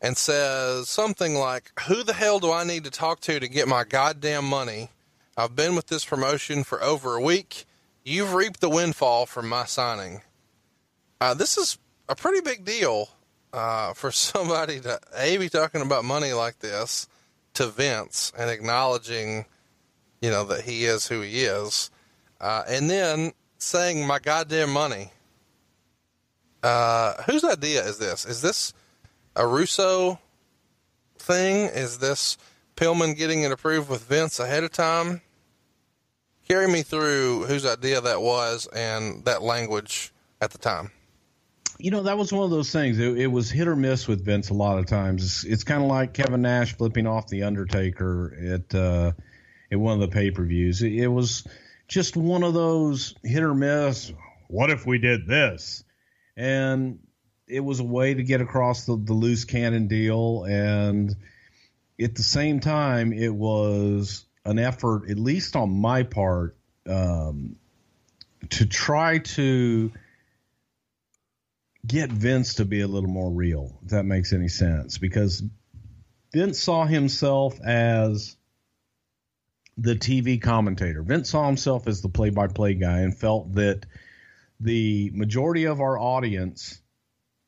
and 0.00 0.16
says 0.16 0.88
something 0.88 1.36
like, 1.36 1.70
Who 1.86 2.02
the 2.02 2.12
hell 2.12 2.40
do 2.40 2.50
I 2.50 2.64
need 2.64 2.82
to 2.82 2.90
talk 2.90 3.20
to 3.20 3.38
to 3.38 3.46
get 3.46 3.68
my 3.68 3.84
goddamn 3.84 4.46
money? 4.46 4.90
I've 5.36 5.54
been 5.54 5.76
with 5.76 5.86
this 5.86 6.04
promotion 6.04 6.64
for 6.64 6.82
over 6.82 7.14
a 7.14 7.22
week. 7.22 7.66
You've 8.04 8.34
reaped 8.34 8.60
the 8.60 8.68
windfall 8.68 9.26
from 9.26 9.48
my 9.48 9.64
signing. 9.64 10.22
Uh, 11.20 11.34
this 11.34 11.56
is 11.56 11.78
a 12.08 12.16
pretty 12.16 12.40
big 12.40 12.64
deal 12.64 13.10
uh, 13.52 13.94
for 13.94 14.10
somebody 14.12 14.80
to 14.80 15.00
A, 15.16 15.36
be 15.38 15.48
talking 15.48 15.82
about 15.82 16.04
money 16.04 16.32
like 16.32 16.58
this 16.60 17.08
to 17.54 17.68
Vince 17.68 18.32
and 18.38 18.50
acknowledging, 18.50 19.44
you 20.20 20.30
know, 20.30 20.44
that 20.44 20.62
he 20.62 20.84
is 20.84 21.06
who 21.06 21.20
he 21.20 21.42
is. 21.42 21.90
Uh, 22.40 22.62
and 22.68 22.88
then 22.88 23.32
saying, 23.58 24.06
My 24.06 24.18
goddamn 24.18 24.70
money. 24.70 25.12
Uh, 26.62 27.22
whose 27.24 27.44
idea 27.44 27.84
is 27.84 27.98
this? 27.98 28.24
Is 28.24 28.42
this 28.42 28.72
a 29.36 29.46
Russo 29.46 30.18
thing? 31.18 31.66
Is 31.66 31.98
this 31.98 32.36
Pillman 32.76 33.16
getting 33.16 33.42
it 33.42 33.52
approved 33.52 33.88
with 33.88 34.04
Vince 34.04 34.40
ahead 34.40 34.64
of 34.64 34.72
time? 34.72 35.22
Carry 36.48 36.66
me 36.66 36.82
through 36.82 37.44
whose 37.44 37.66
idea 37.66 38.00
that 38.00 38.22
was 38.22 38.66
and 38.74 39.24
that 39.24 39.42
language 39.42 40.12
at 40.40 40.50
the 40.50 40.58
time. 40.58 40.90
You 41.78 41.92
know, 41.92 42.02
that 42.02 42.18
was 42.18 42.32
one 42.32 42.44
of 42.44 42.50
those 42.50 42.72
things. 42.72 42.98
It, 42.98 43.18
it 43.18 43.26
was 43.28 43.50
hit 43.50 43.68
or 43.68 43.76
miss 43.76 44.08
with 44.08 44.24
Vince 44.24 44.50
a 44.50 44.54
lot 44.54 44.78
of 44.78 44.86
times. 44.86 45.24
It's, 45.24 45.44
it's 45.44 45.64
kind 45.64 45.82
of 45.82 45.88
like 45.88 46.12
Kevin 46.12 46.42
Nash 46.42 46.76
flipping 46.76 47.06
off 47.06 47.28
the 47.28 47.44
Undertaker 47.44 48.36
at 48.54 48.74
uh, 48.74 49.12
at 49.70 49.78
one 49.78 49.94
of 49.94 50.00
the 50.00 50.08
pay 50.08 50.30
per 50.30 50.44
views. 50.44 50.82
It, 50.82 50.92
it 50.92 51.06
was 51.06 51.46
just 51.86 52.16
one 52.16 52.42
of 52.42 52.52
those 52.52 53.14
hit 53.22 53.42
or 53.42 53.54
miss. 53.54 54.12
What 54.48 54.70
if 54.70 54.86
we 54.86 54.98
did 54.98 55.26
this? 55.26 55.84
And 56.36 56.98
it 57.46 57.60
was 57.60 57.80
a 57.80 57.84
way 57.84 58.14
to 58.14 58.22
get 58.22 58.40
across 58.40 58.84
the, 58.84 58.96
the 58.96 59.12
loose 59.12 59.44
cannon 59.44 59.86
deal, 59.86 60.44
and 60.44 61.14
at 62.00 62.14
the 62.14 62.22
same 62.22 62.60
time, 62.60 63.12
it 63.12 63.34
was 63.34 64.24
an 64.44 64.58
effort, 64.58 65.10
at 65.10 65.18
least 65.18 65.56
on 65.56 65.70
my 65.70 66.02
part, 66.02 66.56
um, 66.88 67.56
to 68.50 68.66
try 68.66 69.18
to 69.18 69.92
get 71.88 72.12
Vince 72.12 72.54
to 72.54 72.64
be 72.64 72.82
a 72.82 72.86
little 72.86 73.08
more 73.08 73.30
real, 73.30 73.78
if 73.82 73.90
that 73.90 74.04
makes 74.04 74.32
any 74.32 74.48
sense, 74.48 74.98
because 74.98 75.42
Vince 76.32 76.60
saw 76.60 76.84
himself 76.84 77.58
as 77.60 78.36
the 79.78 79.94
TV 79.94 80.40
commentator. 80.40 81.02
Vince 81.02 81.30
saw 81.30 81.46
himself 81.46 81.88
as 81.88 82.02
the 82.02 82.08
play 82.08 82.30
by 82.30 82.48
play 82.48 82.74
guy 82.74 83.00
and 83.00 83.16
felt 83.16 83.54
that 83.54 83.86
the 84.60 85.10
majority 85.14 85.64
of 85.64 85.80
our 85.80 85.98
audience 85.98 86.80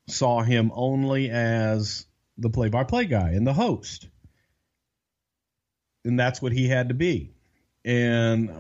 saw 0.09 0.41
him 0.41 0.71
only 0.75 1.29
as 1.31 2.07
the 2.39 2.51
play 2.51 2.69
by 2.69 2.85
play 2.85 3.05
guy 3.05 3.31
and 3.31 3.47
the 3.47 3.53
host. 3.53 4.09
And 6.05 6.19
that's 6.19 6.41
what 6.41 6.53
he 6.53 6.67
had 6.67 6.89
to 6.89 6.95
be. 6.95 7.35
And 7.85 8.51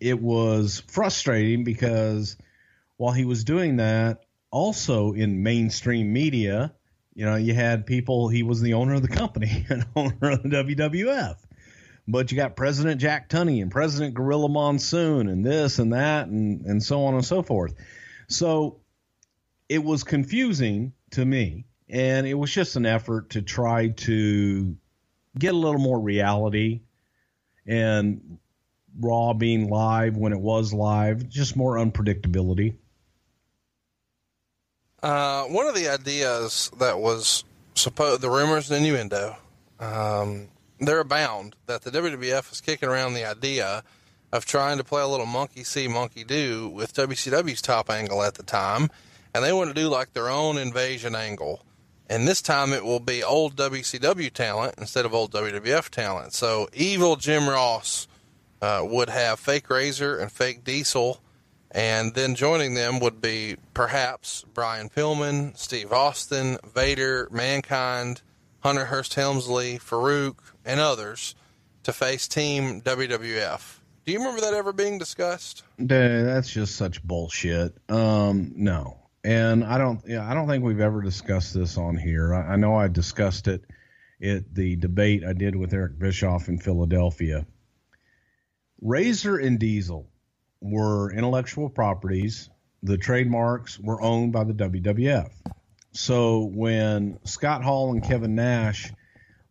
it 0.00 0.20
was 0.20 0.82
frustrating 0.88 1.62
because 1.62 2.36
while 2.96 3.12
he 3.12 3.24
was 3.24 3.44
doing 3.44 3.76
that, 3.76 4.24
also 4.50 5.12
in 5.12 5.42
mainstream 5.42 6.12
media, 6.12 6.72
you 7.14 7.24
know, 7.24 7.36
you 7.36 7.54
had 7.54 7.86
people, 7.86 8.28
he 8.28 8.42
was 8.42 8.60
the 8.60 8.74
owner 8.74 8.94
of 8.94 9.02
the 9.02 9.08
company 9.08 9.66
and 9.68 9.86
owner 9.96 10.30
of 10.30 10.42
the 10.42 10.48
WWF. 10.48 11.36
but 12.08 12.30
you 12.30 12.36
got 12.36 12.56
President 12.56 13.00
Jack 13.00 13.28
Tunney 13.28 13.62
and 13.62 13.70
President 13.70 14.14
Gorilla 14.14 14.48
Monsoon 14.48 15.28
and 15.28 15.44
this 15.44 15.78
and 15.78 15.92
that 15.92 16.28
and, 16.28 16.64
and 16.66 16.82
so 16.82 17.04
on 17.04 17.14
and 17.14 17.24
so 17.24 17.42
forth. 17.42 17.74
So 18.28 18.80
it 19.68 19.82
was 19.82 20.04
confusing 20.04 20.92
to 21.12 21.24
me. 21.24 21.64
And 21.88 22.26
it 22.26 22.34
was 22.34 22.52
just 22.52 22.76
an 22.76 22.86
effort 22.86 23.30
to 23.30 23.42
try 23.42 23.88
to 23.88 24.76
get 25.36 25.54
a 25.54 25.56
little 25.56 25.80
more 25.80 25.98
reality 25.98 26.82
and 27.66 28.38
Raw 28.98 29.32
being 29.32 29.68
live 29.68 30.16
when 30.16 30.32
it 30.32 30.40
was 30.40 30.72
live, 30.72 31.28
just 31.28 31.56
more 31.56 31.76
unpredictability. 31.76 32.76
Uh, 35.02 35.44
one 35.44 35.66
of 35.66 35.74
the 35.74 35.88
ideas 35.88 36.70
that 36.78 36.98
was 36.98 37.44
supposed, 37.74 38.20
the 38.20 38.30
rumors 38.30 38.70
and 38.70 38.84
innuendo, 38.84 39.36
um, 39.78 40.48
they're 40.78 41.00
abound 41.00 41.56
that 41.66 41.82
the 41.82 41.90
WWF 41.90 42.52
is 42.52 42.60
kicking 42.60 42.88
around 42.88 43.14
the 43.14 43.24
idea 43.24 43.82
of 44.32 44.44
trying 44.44 44.78
to 44.78 44.84
play 44.84 45.02
a 45.02 45.06
little 45.06 45.26
monkey 45.26 45.64
see, 45.64 45.88
monkey 45.88 46.24
do 46.24 46.68
with 46.68 46.94
WCW's 46.94 47.62
top 47.62 47.90
angle 47.90 48.22
at 48.22 48.34
the 48.34 48.42
time. 48.42 48.90
And 49.34 49.44
they 49.44 49.52
want 49.52 49.68
to 49.68 49.74
do 49.74 49.88
like 49.88 50.12
their 50.12 50.28
own 50.28 50.58
invasion 50.58 51.14
angle. 51.14 51.64
And 52.08 52.26
this 52.26 52.42
time 52.42 52.72
it 52.72 52.84
will 52.84 53.00
be 53.00 53.22
old 53.22 53.56
WCW 53.56 54.32
talent 54.32 54.74
instead 54.78 55.04
of 55.04 55.14
old 55.14 55.32
WWF 55.32 55.88
talent. 55.90 56.32
So 56.32 56.68
evil 56.72 57.16
Jim 57.16 57.48
Ross 57.48 58.08
uh, 58.60 58.80
would 58.82 59.08
have 59.08 59.38
fake 59.38 59.70
Razor 59.70 60.18
and 60.18 60.30
fake 60.30 60.64
Diesel. 60.64 61.20
And 61.72 62.14
then 62.14 62.34
joining 62.34 62.74
them 62.74 62.98
would 62.98 63.20
be 63.20 63.56
perhaps 63.74 64.44
Brian 64.54 64.88
Pillman, 64.88 65.56
Steve 65.56 65.92
Austin, 65.92 66.58
Vader, 66.74 67.28
Mankind, 67.30 68.22
Hunter 68.60 68.86
Hearst 68.86 69.14
Helmsley, 69.14 69.78
Faarooq, 69.78 70.36
and 70.64 70.80
others 70.80 71.34
to 71.84 71.92
face 71.92 72.26
Team 72.26 72.80
WWF. 72.82 73.78
Do 74.04 74.12
you 74.12 74.18
remember 74.18 74.40
that 74.40 74.54
ever 74.54 74.72
being 74.72 74.98
discussed? 74.98 75.62
That's 75.78 76.50
just 76.50 76.74
such 76.74 77.02
bullshit. 77.04 77.76
Um, 77.88 78.52
no, 78.56 78.98
and 79.22 79.62
I 79.62 79.78
don't. 79.78 80.00
Yeah, 80.06 80.28
I 80.28 80.34
don't 80.34 80.48
think 80.48 80.64
we've 80.64 80.80
ever 80.80 81.02
discussed 81.02 81.54
this 81.54 81.78
on 81.78 81.96
here. 81.96 82.34
I, 82.34 82.54
I 82.54 82.56
know 82.56 82.74
I 82.74 82.88
discussed 82.88 83.46
it 83.46 83.64
at 84.22 84.52
the 84.54 84.76
debate 84.76 85.24
I 85.24 85.32
did 85.32 85.54
with 85.54 85.72
Eric 85.72 85.98
Bischoff 85.98 86.48
in 86.48 86.58
Philadelphia. 86.58 87.46
Razor 88.80 89.36
and 89.36 89.58
Diesel 89.58 90.09
were 90.60 91.12
intellectual 91.12 91.68
properties. 91.68 92.50
The 92.82 92.98
trademarks 92.98 93.78
were 93.78 94.00
owned 94.00 94.32
by 94.32 94.44
the 94.44 94.54
WWF. 94.54 95.30
So 95.92 96.44
when 96.44 97.18
Scott 97.24 97.62
Hall 97.64 97.92
and 97.92 98.02
Kevin 98.02 98.34
Nash 98.34 98.92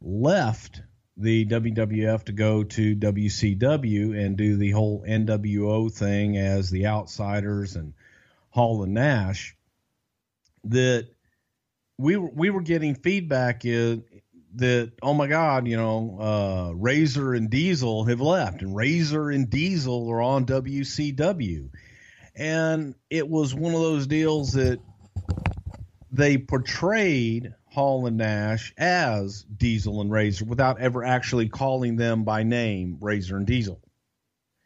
left 0.02 0.82
the 1.18 1.46
WWF 1.46 2.24
to 2.26 2.32
go 2.32 2.64
to 2.64 2.96
WCW 2.96 4.18
and 4.18 4.38
do 4.38 4.56
the 4.56 4.72
whole 4.72 5.04
NWO 5.06 5.92
thing 5.92 6.38
as 6.38 6.70
the 6.70 6.88
outsiders 6.88 7.76
and 7.76 7.94
Hall 8.52 8.84
and 8.84 8.94
Nash, 8.94 9.56
that 10.64 11.08
we 11.98 12.16
were, 12.16 12.30
we 12.30 12.50
were 12.50 12.62
getting 12.62 12.96
feedback 12.96 13.66
in, 13.66 14.04
that 14.56 14.92
oh 15.02 15.14
my 15.14 15.28
god 15.28 15.68
you 15.68 15.78
know 15.78 16.18
uh, 16.20 16.74
razor 16.74 17.34
and 17.34 17.50
diesel 17.50 18.06
have 18.06 18.20
left 18.20 18.62
and 18.62 18.76
razor 18.76 19.30
and 19.30 19.50
diesel 19.50 20.10
are 20.10 20.22
on 20.22 20.46
wcw 20.46 21.70
and 22.36 22.96
it 23.10 23.28
was 23.28 23.54
one 23.54 23.74
of 23.74 23.82
those 23.82 24.08
deals 24.08 24.54
that 24.54 24.80
they 26.12 26.38
portrayed 26.38 27.54
hall 27.70 28.08
and 28.08 28.18
nash 28.18 28.74
as 28.78 29.44
diesel 29.44 30.02
and 30.02 30.12
razor 30.12 30.46
without 30.46 30.80
ever 30.80 31.04
actually 31.04 31.50
calling 31.50 31.96
them 31.96 32.24
by 32.24 32.44
name 32.44 32.98
razor 33.02 33.38
and 33.38 33.46
diesel. 33.46 33.80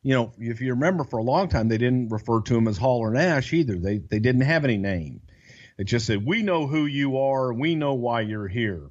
You 0.01 0.15
know 0.15 0.33
if 0.37 0.61
you 0.61 0.71
remember 0.71 1.03
for 1.03 1.17
a 1.17 1.23
long 1.23 1.49
time 1.49 1.67
they 1.67 1.77
didn't 1.77 2.09
refer 2.09 2.41
to 2.41 2.53
them 2.53 2.67
as 2.67 2.77
hall 2.77 2.99
or 2.99 3.11
nash 3.11 3.53
either. 3.53 3.75
They 3.75 3.97
they 3.97 4.19
didn't 4.19 4.41
have 4.41 4.63
any 4.65 4.77
name. 4.77 5.21
It 5.77 5.85
just 5.85 6.05
said 6.05 6.25
we 6.25 6.43
know 6.43 6.67
who 6.67 6.85
you 6.85 7.17
are. 7.17 7.53
We 7.53 7.75
know 7.75 7.93
why 7.93 8.21
you're 8.21 8.47
here 8.47 8.89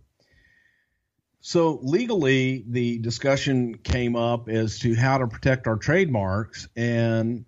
so 1.44 1.80
legally, 1.82 2.64
the 2.68 2.98
discussion 2.98 3.76
came 3.76 4.14
up 4.14 4.48
as 4.48 4.78
to 4.80 4.94
how 4.94 5.18
to 5.18 5.26
protect 5.26 5.66
our 5.66 5.76
trademarks, 5.76 6.68
and 6.76 7.44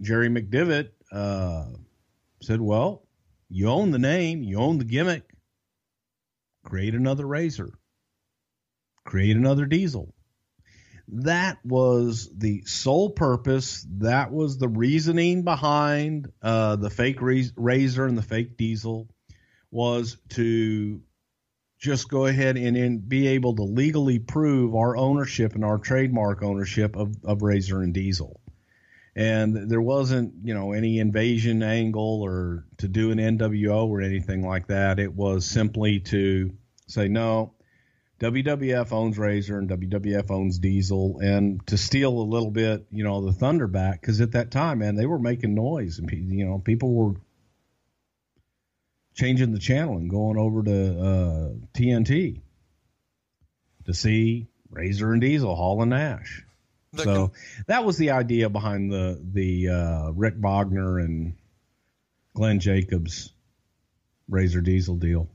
Jerry 0.00 0.28
McDevitt 0.28 0.90
uh, 1.10 1.66
said, 2.42 2.60
"Well, 2.60 3.02
you 3.48 3.68
own 3.68 3.90
the 3.90 3.98
name, 3.98 4.44
you 4.44 4.58
own 4.58 4.78
the 4.78 4.84
gimmick. 4.84 5.24
Create 6.64 6.94
another 6.94 7.26
razor, 7.26 7.70
create 9.04 9.36
another 9.36 9.66
diesel." 9.66 10.14
That 11.08 11.58
was 11.64 12.30
the 12.36 12.62
sole 12.66 13.10
purpose. 13.10 13.84
That 13.98 14.32
was 14.32 14.58
the 14.58 14.68
reasoning 14.68 15.42
behind 15.42 16.30
uh, 16.40 16.76
the 16.76 16.90
fake 16.90 17.18
razor 17.20 18.06
and 18.06 18.16
the 18.16 18.22
fake 18.22 18.56
diesel 18.56 19.08
was 19.72 20.18
to 20.30 21.00
just 21.86 22.08
go 22.08 22.26
ahead 22.26 22.56
and, 22.56 22.76
and 22.76 23.08
be 23.08 23.28
able 23.28 23.54
to 23.54 23.62
legally 23.62 24.18
prove 24.18 24.74
our 24.74 24.96
ownership 24.96 25.54
and 25.54 25.64
our 25.64 25.78
trademark 25.78 26.42
ownership 26.42 26.96
of, 26.96 27.14
of 27.24 27.42
Razor 27.42 27.80
and 27.80 27.94
Diesel. 27.94 28.40
And 29.14 29.70
there 29.70 29.80
wasn't, 29.80 30.34
you 30.42 30.52
know, 30.52 30.72
any 30.72 30.98
invasion 30.98 31.62
angle 31.62 32.22
or 32.22 32.66
to 32.78 32.88
do 32.88 33.12
an 33.12 33.18
NWO 33.18 33.86
or 33.86 34.02
anything 34.02 34.46
like 34.46 34.66
that. 34.66 34.98
It 34.98 35.14
was 35.14 35.46
simply 35.46 36.00
to 36.00 36.52
say, 36.88 37.06
no, 37.06 37.54
WWF 38.20 38.92
owns 38.92 39.16
Razor 39.16 39.56
and 39.56 39.70
WWF 39.70 40.30
owns 40.30 40.58
Diesel, 40.58 41.18
and 41.20 41.64
to 41.68 41.78
steal 41.78 42.10
a 42.18 42.30
little 42.32 42.50
bit, 42.50 42.86
you 42.90 43.04
know, 43.04 43.24
the 43.24 43.32
thunder 43.32 43.68
back 43.68 44.00
because 44.00 44.20
at 44.20 44.32
that 44.32 44.50
time, 44.50 44.80
man, 44.80 44.96
they 44.96 45.06
were 45.06 45.18
making 45.18 45.54
noise 45.54 45.98
and 45.98 46.10
you 46.10 46.44
know 46.44 46.58
people 46.58 46.92
were 46.92 47.14
changing 49.16 49.52
the 49.52 49.58
channel 49.58 49.96
and 49.96 50.08
going 50.08 50.38
over 50.38 50.62
to 50.62 51.00
uh, 51.00 51.48
TNT 51.74 52.40
to 53.86 53.94
see 53.94 54.46
Razor 54.70 55.12
and 55.12 55.20
Diesel, 55.20 55.56
Hall 55.56 55.82
and 55.82 55.90
Nash. 55.90 56.44
The 56.92 57.02
so 57.02 57.14
con- 57.14 57.30
that 57.66 57.84
was 57.84 57.96
the 57.96 58.10
idea 58.12 58.48
behind 58.48 58.92
the 58.92 59.20
the 59.32 59.68
uh, 59.68 60.10
Rick 60.12 60.36
Bogner 60.36 61.02
and 61.02 61.34
Glenn 62.34 62.60
Jacobs 62.60 63.32
Razor 64.28 64.60
Diesel 64.60 64.96
deal. 64.96 65.28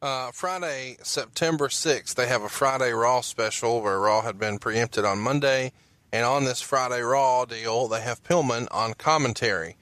Uh, 0.00 0.30
Friday, 0.30 0.98
September 1.02 1.68
6th, 1.68 2.14
they 2.14 2.28
have 2.28 2.42
a 2.42 2.48
Friday 2.48 2.92
Raw 2.92 3.22
special 3.22 3.80
where 3.80 3.98
Raw 3.98 4.22
had 4.22 4.38
been 4.38 4.58
preempted 4.58 5.04
on 5.04 5.18
Monday. 5.18 5.72
And 6.12 6.24
on 6.24 6.44
this 6.44 6.60
Friday 6.60 7.00
Raw 7.00 7.44
deal, 7.46 7.88
they 7.88 8.02
have 8.02 8.22
Pillman 8.22 8.68
on 8.70 8.94
commentary. 8.94 9.76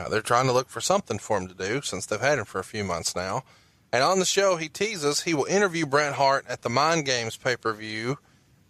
Uh, 0.00 0.08
they're 0.08 0.22
trying 0.22 0.46
to 0.46 0.52
look 0.52 0.68
for 0.68 0.80
something 0.80 1.18
for 1.18 1.36
him 1.36 1.46
to 1.48 1.54
do 1.54 1.82
since 1.82 2.06
they've 2.06 2.20
had 2.20 2.38
him 2.38 2.44
for 2.44 2.58
a 2.58 2.64
few 2.64 2.84
months 2.84 3.14
now. 3.14 3.44
And 3.92 4.02
on 4.02 4.18
the 4.18 4.24
show, 4.24 4.56
he 4.56 4.68
teases 4.68 5.22
he 5.22 5.34
will 5.34 5.44
interview 5.44 5.84
Bret 5.84 6.14
Hart 6.14 6.46
at 6.48 6.62
the 6.62 6.70
Mind 6.70 7.04
Games 7.04 7.36
pay 7.36 7.56
per 7.56 7.72
view, 7.72 8.18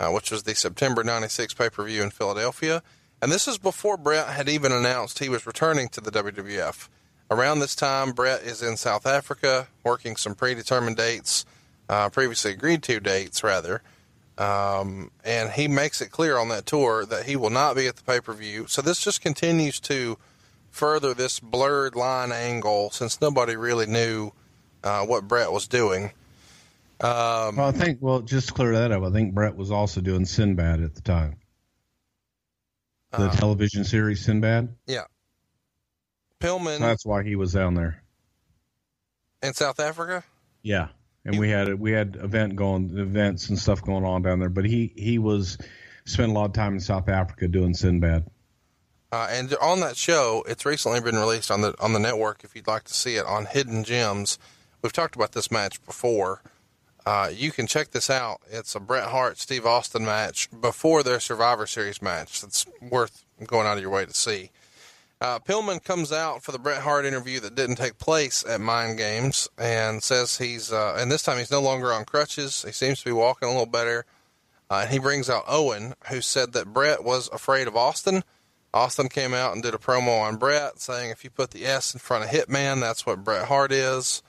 uh, 0.00 0.10
which 0.10 0.30
was 0.30 0.42
the 0.42 0.54
September 0.54 1.04
96 1.04 1.54
pay 1.54 1.68
per 1.68 1.84
view 1.84 2.02
in 2.02 2.10
Philadelphia. 2.10 2.82
And 3.22 3.30
this 3.30 3.46
is 3.46 3.58
before 3.58 3.96
Bret 3.96 4.28
had 4.28 4.48
even 4.48 4.72
announced 4.72 5.18
he 5.18 5.28
was 5.28 5.46
returning 5.46 5.88
to 5.90 6.00
the 6.00 6.10
WWF. 6.10 6.88
Around 7.30 7.60
this 7.60 7.76
time, 7.76 8.12
Bret 8.12 8.42
is 8.42 8.62
in 8.62 8.76
South 8.76 9.06
Africa 9.06 9.68
working 9.84 10.16
some 10.16 10.34
predetermined 10.34 10.96
dates, 10.96 11.44
uh, 11.88 12.08
previously 12.08 12.52
agreed 12.52 12.82
to 12.84 12.98
dates, 12.98 13.44
rather. 13.44 13.82
Um, 14.38 15.10
and 15.22 15.50
he 15.50 15.68
makes 15.68 16.00
it 16.00 16.10
clear 16.10 16.38
on 16.38 16.48
that 16.48 16.64
tour 16.64 17.04
that 17.04 17.26
he 17.26 17.36
will 17.36 17.50
not 17.50 17.76
be 17.76 17.86
at 17.86 17.96
the 17.96 18.02
pay 18.02 18.20
per 18.20 18.32
view. 18.32 18.66
So 18.68 18.80
this 18.80 19.00
just 19.00 19.20
continues 19.20 19.78
to 19.80 20.16
further 20.70 21.14
this 21.14 21.40
blurred 21.40 21.94
line 21.94 22.32
angle 22.32 22.90
since 22.90 23.20
nobody 23.20 23.56
really 23.56 23.86
knew 23.86 24.32
uh, 24.82 25.04
what 25.04 25.28
Bret 25.28 25.52
was 25.52 25.66
doing. 25.66 26.12
Um, 27.00 27.56
well, 27.56 27.68
I 27.68 27.72
think, 27.72 27.98
well, 28.00 28.20
just 28.20 28.48
to 28.48 28.54
clear 28.54 28.72
that 28.72 28.92
up, 28.92 29.02
I 29.02 29.10
think 29.10 29.34
Bret 29.34 29.56
was 29.56 29.70
also 29.70 30.00
doing 30.00 30.26
Sinbad 30.26 30.82
at 30.82 30.94
the 30.94 31.00
time. 31.00 31.36
The 33.12 33.28
uh, 33.28 33.32
television 33.32 33.84
series 33.84 34.24
Sinbad? 34.24 34.68
Yeah. 34.86 35.04
Pillman. 36.40 36.78
So 36.78 36.84
that's 36.84 37.06
why 37.06 37.22
he 37.22 37.36
was 37.36 37.52
down 37.52 37.74
there. 37.74 38.02
In 39.42 39.54
South 39.54 39.80
Africa? 39.80 40.24
Yeah. 40.62 40.88
And 41.24 41.34
he, 41.34 41.40
we 41.40 41.50
had 41.50 41.74
we 41.74 41.92
had 41.92 42.16
event 42.16 42.56
going 42.56 42.96
events 42.96 43.48
and 43.48 43.58
stuff 43.58 43.82
going 43.82 44.04
on 44.04 44.22
down 44.22 44.38
there, 44.38 44.48
but 44.48 44.64
he 44.64 44.92
he 44.96 45.18
was 45.18 45.58
spent 46.04 46.30
a 46.30 46.34
lot 46.34 46.46
of 46.46 46.52
time 46.52 46.74
in 46.74 46.80
South 46.80 47.08
Africa 47.08 47.48
doing 47.48 47.74
Sinbad. 47.74 48.26
Uh, 49.12 49.26
and 49.30 49.54
on 49.60 49.80
that 49.80 49.96
show, 49.96 50.44
it's 50.46 50.64
recently 50.64 51.00
been 51.00 51.16
released 51.16 51.50
on 51.50 51.62
the 51.62 51.74
on 51.80 51.92
the 51.92 51.98
network. 51.98 52.44
If 52.44 52.54
you'd 52.54 52.68
like 52.68 52.84
to 52.84 52.94
see 52.94 53.16
it 53.16 53.26
on 53.26 53.46
Hidden 53.46 53.84
Gems, 53.84 54.38
we've 54.82 54.92
talked 54.92 55.16
about 55.16 55.32
this 55.32 55.50
match 55.50 55.84
before. 55.84 56.42
Uh, 57.04 57.30
you 57.34 57.50
can 57.50 57.66
check 57.66 57.90
this 57.90 58.10
out. 58.10 58.40
It's 58.50 58.74
a 58.74 58.80
Bret 58.80 59.08
Hart 59.08 59.38
Steve 59.38 59.66
Austin 59.66 60.04
match 60.04 60.48
before 60.60 61.02
their 61.02 61.18
Survivor 61.18 61.66
Series 61.66 62.00
match. 62.00 62.40
That's 62.40 62.66
worth 62.80 63.24
going 63.46 63.66
out 63.66 63.78
of 63.78 63.82
your 63.82 63.90
way 63.90 64.04
to 64.04 64.14
see. 64.14 64.50
Uh, 65.20 65.38
Pillman 65.38 65.82
comes 65.82 66.12
out 66.12 66.42
for 66.42 66.52
the 66.52 66.58
Bret 66.58 66.82
Hart 66.82 67.04
interview 67.04 67.40
that 67.40 67.54
didn't 67.54 67.76
take 67.76 67.98
place 67.98 68.44
at 68.46 68.60
Mind 68.60 68.96
Games 68.96 69.48
and 69.58 70.02
says 70.02 70.38
he's, 70.38 70.72
uh, 70.72 70.96
and 70.98 71.10
this 71.10 71.22
time 71.22 71.36
he's 71.38 71.50
no 71.50 71.60
longer 71.60 71.92
on 71.92 72.06
crutches. 72.06 72.62
He 72.62 72.72
seems 72.72 73.00
to 73.00 73.04
be 73.06 73.12
walking 73.12 73.48
a 73.48 73.50
little 73.50 73.66
better. 73.66 74.06
Uh, 74.70 74.80
and 74.82 74.90
he 74.90 74.98
brings 74.98 75.28
out 75.28 75.44
Owen, 75.48 75.94
who 76.08 76.20
said 76.22 76.52
that 76.52 76.72
Bret 76.72 77.02
was 77.02 77.28
afraid 77.32 77.66
of 77.66 77.76
Austin. 77.76 78.24
Austin 78.72 79.08
came 79.08 79.34
out 79.34 79.52
and 79.52 79.62
did 79.62 79.74
a 79.74 79.78
promo 79.78 80.20
on 80.20 80.36
Bret 80.36 80.80
saying 80.80 81.10
if 81.10 81.24
you 81.24 81.30
put 81.30 81.50
the 81.50 81.66
S 81.66 81.92
in 81.92 82.00
front 82.00 82.24
of 82.24 82.30
Hitman, 82.30 82.80
that's 82.80 83.04
what 83.04 83.24
Bret 83.24 83.46
Hart 83.46 83.72
is. 83.72 84.22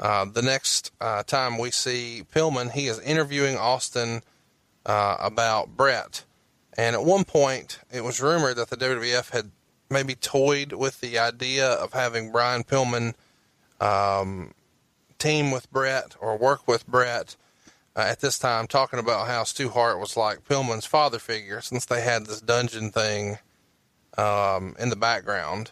Uh, 0.00 0.24
the 0.24 0.42
next 0.42 0.92
uh, 1.00 1.22
time 1.22 1.58
we 1.58 1.70
see 1.70 2.24
Pillman, 2.32 2.72
he 2.72 2.86
is 2.86 3.00
interviewing 3.00 3.56
Austin 3.56 4.22
uh, 4.86 5.16
about 5.20 5.76
Bret. 5.76 6.24
And 6.76 6.94
at 6.94 7.04
one 7.04 7.24
point, 7.24 7.80
it 7.90 8.04
was 8.04 8.20
rumored 8.20 8.56
that 8.56 8.70
the 8.70 8.76
WWF 8.76 9.30
had 9.30 9.50
maybe 9.90 10.14
toyed 10.14 10.72
with 10.72 11.00
the 11.00 11.18
idea 11.18 11.68
of 11.68 11.92
having 11.92 12.30
Brian 12.30 12.62
Pillman 12.62 13.14
um, 13.80 14.52
team 15.18 15.50
with 15.50 15.70
Bret 15.72 16.14
or 16.20 16.36
work 16.36 16.68
with 16.68 16.86
Bret 16.86 17.36
uh, 17.96 18.00
at 18.00 18.20
this 18.20 18.38
time, 18.38 18.68
talking 18.68 19.00
about 19.00 19.26
how 19.26 19.42
Stu 19.42 19.70
Hart 19.70 19.98
was 19.98 20.16
like 20.16 20.46
Pillman's 20.48 20.86
father 20.86 21.18
figure 21.18 21.60
since 21.60 21.84
they 21.84 22.02
had 22.02 22.26
this 22.26 22.40
dungeon 22.40 22.92
thing 22.92 23.38
um, 24.18 24.74
in 24.78 24.90
the 24.90 24.96
background. 24.96 25.70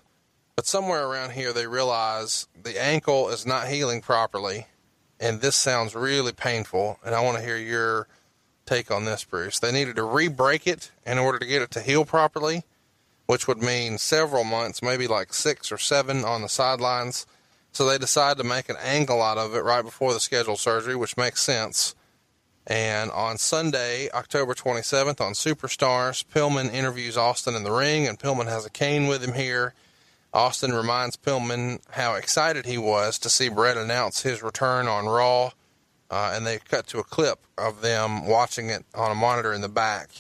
But 0.54 0.66
somewhere 0.66 1.06
around 1.06 1.32
here, 1.32 1.52
they 1.52 1.66
realize 1.66 2.48
the 2.60 2.82
ankle 2.82 3.28
is 3.28 3.44
not 3.44 3.68
healing 3.68 4.00
properly, 4.00 4.68
and 5.20 5.42
this 5.42 5.56
sounds 5.56 5.94
really 5.94 6.32
painful. 6.32 6.98
And 7.04 7.14
I 7.14 7.20
want 7.20 7.36
to 7.36 7.44
hear 7.44 7.58
your 7.58 8.08
take 8.64 8.90
on 8.90 9.04
this, 9.04 9.24
Bruce. 9.24 9.58
They 9.58 9.72
needed 9.72 9.96
to 9.96 10.02
re 10.02 10.28
break 10.28 10.66
it 10.66 10.92
in 11.04 11.18
order 11.18 11.38
to 11.38 11.46
get 11.46 11.60
it 11.60 11.70
to 11.72 11.82
heal 11.82 12.06
properly, 12.06 12.64
which 13.26 13.46
would 13.46 13.58
mean 13.58 13.98
several 13.98 14.44
months, 14.44 14.82
maybe 14.82 15.06
like 15.06 15.34
six 15.34 15.70
or 15.70 15.78
seven 15.78 16.24
on 16.24 16.40
the 16.40 16.48
sidelines. 16.48 17.26
So 17.72 17.84
they 17.84 17.98
decided 17.98 18.42
to 18.42 18.48
make 18.48 18.70
an 18.70 18.76
angle 18.82 19.20
out 19.20 19.36
of 19.36 19.54
it 19.54 19.62
right 19.62 19.84
before 19.84 20.14
the 20.14 20.20
scheduled 20.20 20.58
surgery, 20.58 20.96
which 20.96 21.18
makes 21.18 21.42
sense. 21.42 21.94
And 22.66 23.12
on 23.12 23.38
Sunday, 23.38 24.10
October 24.10 24.54
27th, 24.54 25.20
on 25.20 25.34
Superstars, 25.34 26.24
Pillman 26.24 26.72
interviews 26.72 27.16
Austin 27.16 27.54
in 27.54 27.62
the 27.62 27.70
ring, 27.70 28.08
and 28.08 28.18
Pillman 28.18 28.48
has 28.48 28.66
a 28.66 28.70
cane 28.70 29.06
with 29.06 29.22
him 29.22 29.34
here. 29.34 29.74
Austin 30.34 30.72
reminds 30.74 31.16
Pillman 31.16 31.80
how 31.90 32.14
excited 32.14 32.66
he 32.66 32.76
was 32.76 33.18
to 33.20 33.30
see 33.30 33.48
Bret 33.48 33.76
announce 33.76 34.22
his 34.22 34.42
return 34.42 34.88
on 34.88 35.06
Raw, 35.06 35.52
uh, 36.10 36.32
and 36.34 36.44
they 36.44 36.58
cut 36.58 36.88
to 36.88 36.98
a 36.98 37.04
clip 37.04 37.46
of 37.56 37.82
them 37.82 38.26
watching 38.26 38.68
it 38.68 38.84
on 38.94 39.12
a 39.12 39.14
monitor 39.14 39.52
in 39.52 39.60
the 39.60 39.68
back. 39.68 40.10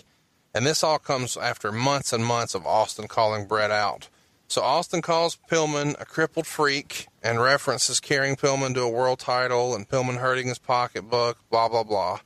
And 0.54 0.64
this 0.64 0.84
all 0.84 0.98
comes 0.98 1.36
after 1.36 1.72
months 1.72 2.12
and 2.12 2.24
months 2.24 2.54
of 2.54 2.64
Austin 2.64 3.08
calling 3.08 3.46
Bret 3.46 3.70
out. 3.70 4.08
So 4.48 4.62
Austin 4.62 5.02
calls 5.02 5.36
Pillman 5.50 6.00
a 6.00 6.04
crippled 6.04 6.46
freak 6.46 7.08
and 7.22 7.40
references 7.40 7.98
carrying 7.98 8.36
Pillman 8.36 8.74
to 8.74 8.82
a 8.82 8.88
world 8.88 9.18
title 9.18 9.74
and 9.74 9.88
Pillman 9.88 10.18
hurting 10.18 10.46
his 10.46 10.58
pocketbook, 10.58 11.38
blah, 11.50 11.68
blah, 11.68 11.82
blah. 11.82 12.20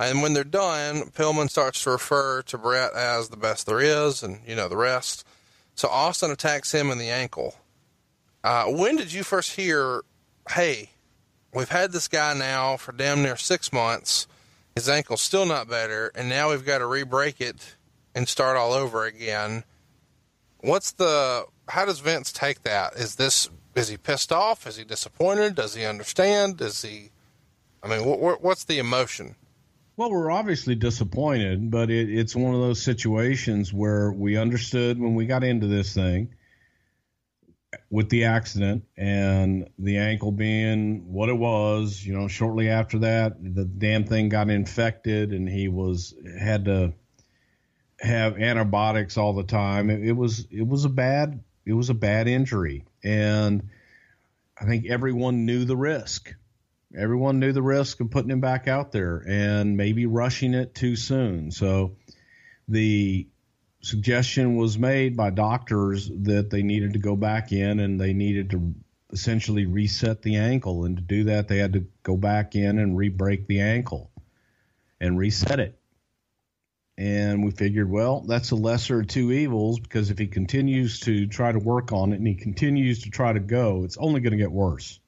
And 0.00 0.22
when 0.22 0.32
they're 0.32 0.44
done, 0.44 1.10
Pillman 1.10 1.50
starts 1.50 1.82
to 1.82 1.90
refer 1.90 2.40
to 2.42 2.56
Bret 2.56 2.94
as 2.94 3.28
the 3.28 3.36
best 3.36 3.66
there 3.66 3.80
is 3.80 4.22
and, 4.22 4.40
you 4.46 4.56
know, 4.56 4.66
the 4.66 4.76
rest. 4.76 5.26
So 5.74 5.88
Austin 5.88 6.30
attacks 6.30 6.72
him 6.72 6.90
in 6.90 6.96
the 6.96 7.10
ankle. 7.10 7.54
Uh, 8.42 8.64
when 8.64 8.96
did 8.96 9.12
you 9.12 9.22
first 9.22 9.56
hear, 9.56 10.00
hey, 10.52 10.88
we've 11.52 11.68
had 11.68 11.92
this 11.92 12.08
guy 12.08 12.32
now 12.32 12.78
for 12.78 12.92
damn 12.92 13.22
near 13.22 13.36
six 13.36 13.74
months. 13.74 14.26
His 14.74 14.88
ankle's 14.88 15.20
still 15.20 15.44
not 15.44 15.68
better, 15.68 16.10
and 16.14 16.30
now 16.30 16.48
we've 16.48 16.64
got 16.64 16.78
to 16.78 16.86
re 16.86 17.02
break 17.02 17.38
it 17.38 17.76
and 18.14 18.26
start 18.26 18.56
all 18.56 18.72
over 18.72 19.04
again. 19.04 19.64
What's 20.60 20.92
the, 20.92 21.44
how 21.68 21.84
does 21.84 22.00
Vince 22.00 22.32
take 22.32 22.62
that? 22.62 22.94
Is 22.94 23.16
this, 23.16 23.50
is 23.74 23.88
he 23.88 23.98
pissed 23.98 24.32
off? 24.32 24.66
Is 24.66 24.78
he 24.78 24.84
disappointed? 24.84 25.56
Does 25.56 25.74
he 25.74 25.84
understand? 25.84 26.58
Is 26.62 26.80
he, 26.80 27.10
I 27.82 27.88
mean, 27.88 28.06
what, 28.06 28.42
what's 28.42 28.64
the 28.64 28.78
emotion? 28.78 29.36
Well, 30.00 30.12
we're 30.12 30.30
obviously 30.30 30.76
disappointed, 30.76 31.70
but 31.70 31.90
it, 31.90 32.08
it's 32.08 32.34
one 32.34 32.54
of 32.54 32.60
those 32.62 32.80
situations 32.80 33.70
where 33.70 34.10
we 34.10 34.38
understood 34.38 34.98
when 34.98 35.14
we 35.14 35.26
got 35.26 35.44
into 35.44 35.66
this 35.66 35.92
thing 35.92 36.34
with 37.90 38.08
the 38.08 38.24
accident 38.24 38.84
and 38.96 39.68
the 39.78 39.98
ankle 39.98 40.32
being 40.32 41.12
what 41.12 41.28
it 41.28 41.36
was. 41.36 42.02
You 42.02 42.14
know, 42.14 42.28
shortly 42.28 42.70
after 42.70 43.00
that, 43.00 43.44
the 43.44 43.66
damn 43.66 44.04
thing 44.04 44.30
got 44.30 44.48
infected, 44.48 45.34
and 45.34 45.46
he 45.46 45.68
was 45.68 46.14
had 46.38 46.64
to 46.64 46.94
have 48.00 48.38
antibiotics 48.38 49.18
all 49.18 49.34
the 49.34 49.44
time. 49.44 49.90
It, 49.90 50.02
it 50.02 50.12
was 50.12 50.46
it 50.50 50.66
was 50.66 50.86
a 50.86 50.88
bad 50.88 51.44
it 51.66 51.74
was 51.74 51.90
a 51.90 51.94
bad 51.94 52.26
injury, 52.26 52.86
and 53.04 53.68
I 54.58 54.64
think 54.64 54.86
everyone 54.86 55.44
knew 55.44 55.66
the 55.66 55.76
risk 55.76 56.34
everyone 56.96 57.38
knew 57.38 57.52
the 57.52 57.62
risk 57.62 58.00
of 58.00 58.10
putting 58.10 58.30
him 58.30 58.40
back 58.40 58.68
out 58.68 58.92
there 58.92 59.22
and 59.26 59.76
maybe 59.76 60.06
rushing 60.06 60.54
it 60.54 60.74
too 60.74 60.96
soon. 60.96 61.50
So 61.50 61.96
the 62.68 63.28
suggestion 63.82 64.56
was 64.56 64.78
made 64.78 65.16
by 65.16 65.30
doctors 65.30 66.10
that 66.22 66.50
they 66.50 66.62
needed 66.62 66.94
to 66.94 66.98
go 66.98 67.16
back 67.16 67.52
in 67.52 67.80
and 67.80 68.00
they 68.00 68.12
needed 68.12 68.50
to 68.50 68.74
essentially 69.12 69.66
reset 69.66 70.22
the 70.22 70.36
ankle. 70.36 70.84
And 70.84 70.96
to 70.96 71.02
do 71.02 71.24
that, 71.24 71.48
they 71.48 71.58
had 71.58 71.74
to 71.74 71.86
go 72.02 72.16
back 72.16 72.54
in 72.54 72.78
and 72.78 72.96
re 72.96 73.08
break 73.08 73.46
the 73.46 73.60
ankle 73.60 74.10
and 75.00 75.18
reset 75.18 75.60
it. 75.60 75.76
And 76.98 77.42
we 77.42 77.50
figured, 77.50 77.90
well, 77.90 78.20
that's 78.20 78.50
a 78.50 78.56
lesser 78.56 79.00
of 79.00 79.06
two 79.06 79.32
evils 79.32 79.80
because 79.80 80.10
if 80.10 80.18
he 80.18 80.26
continues 80.26 81.00
to 81.00 81.26
try 81.26 81.50
to 81.50 81.58
work 81.58 81.92
on 81.92 82.12
it 82.12 82.16
and 82.16 82.26
he 82.26 82.34
continues 82.34 83.04
to 83.04 83.10
try 83.10 83.32
to 83.32 83.40
go, 83.40 83.84
it's 83.84 83.96
only 83.96 84.20
going 84.20 84.32
to 84.32 84.36
get 84.36 84.52
worse. 84.52 84.99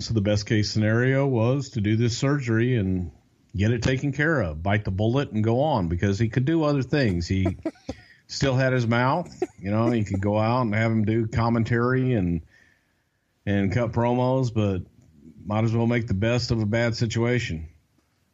So 0.00 0.12
the 0.12 0.20
best 0.20 0.46
case 0.46 0.70
scenario 0.70 1.26
was 1.26 1.70
to 1.70 1.80
do 1.80 1.96
this 1.96 2.18
surgery 2.18 2.76
and 2.76 3.12
get 3.56 3.70
it 3.70 3.82
taken 3.82 4.12
care 4.12 4.40
of, 4.40 4.62
bite 4.62 4.84
the 4.84 4.90
bullet 4.90 5.30
and 5.30 5.44
go 5.44 5.60
on 5.60 5.88
because 5.88 6.18
he 6.18 6.28
could 6.28 6.44
do 6.44 6.64
other 6.64 6.82
things. 6.82 7.28
He 7.28 7.56
still 8.26 8.56
had 8.56 8.72
his 8.72 8.86
mouth, 8.86 9.30
you 9.60 9.70
know, 9.70 9.90
he 9.90 10.04
could 10.04 10.20
go 10.20 10.38
out 10.38 10.62
and 10.62 10.74
have 10.74 10.90
him 10.90 11.04
do 11.04 11.26
commentary 11.26 12.14
and 12.14 12.42
and 13.46 13.72
cut 13.72 13.92
promos, 13.92 14.52
but 14.52 14.82
might 15.44 15.64
as 15.64 15.72
well 15.72 15.86
make 15.86 16.06
the 16.06 16.14
best 16.14 16.50
of 16.50 16.60
a 16.60 16.66
bad 16.66 16.96
situation. 16.96 17.68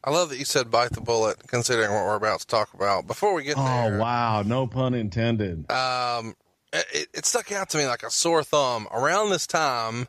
I 0.02 0.11
love 0.11 0.30
that 0.30 0.38
you 0.38 0.44
said 0.44 0.70
bite 0.70 0.92
the 0.92 1.00
bullet, 1.02 1.46
considering 1.46 1.92
what 1.92 2.04
we're 2.04 2.16
about 2.16 2.40
to 2.40 2.46
talk 2.46 2.72
about. 2.72 3.06
Before 3.06 3.34
we 3.34 3.42
get 3.42 3.58
oh, 3.58 3.64
there, 3.64 3.96
oh 3.96 3.98
wow, 3.98 4.42
no 4.42 4.66
pun 4.66 4.94
intended. 4.94 5.70
Um, 5.70 6.36
it, 6.72 7.08
it 7.12 7.26
stuck 7.26 7.52
out 7.52 7.68
to 7.70 7.78
me 7.78 7.86
like 7.86 8.02
a 8.02 8.11
sore 8.11 8.44
thumb 8.44 8.86
around 8.92 9.28
this 9.28 9.46
time 9.46 10.08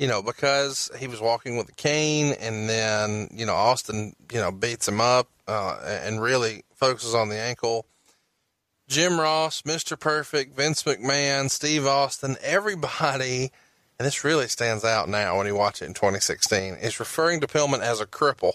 you 0.00 0.06
know, 0.06 0.22
because 0.22 0.90
he 0.98 1.06
was 1.06 1.20
walking 1.20 1.58
with 1.58 1.68
a 1.68 1.72
cane 1.72 2.34
and 2.40 2.70
then, 2.70 3.28
you 3.34 3.44
know, 3.44 3.54
Austin, 3.54 4.16
you 4.32 4.40
know, 4.40 4.50
beats 4.50 4.88
him 4.88 4.98
up 4.98 5.28
uh, 5.46 5.78
and 5.84 6.22
really 6.22 6.64
focuses 6.74 7.14
on 7.14 7.28
the 7.28 7.38
ankle. 7.38 7.84
Jim 8.88 9.20
Ross, 9.20 9.60
Mr. 9.60 10.00
Perfect, 10.00 10.56
Vince 10.56 10.84
McMahon, 10.84 11.50
Steve 11.50 11.86
Austin, 11.86 12.38
everybody, 12.42 13.52
and 13.98 14.06
this 14.06 14.24
really 14.24 14.48
stands 14.48 14.86
out 14.86 15.06
now 15.06 15.36
when 15.36 15.46
you 15.46 15.54
watch 15.54 15.82
it 15.82 15.84
in 15.84 15.92
2016, 15.92 16.76
is 16.76 16.98
referring 16.98 17.40
to 17.40 17.46
Pillman 17.46 17.80
as 17.80 18.00
a 18.00 18.06
cripple. 18.06 18.54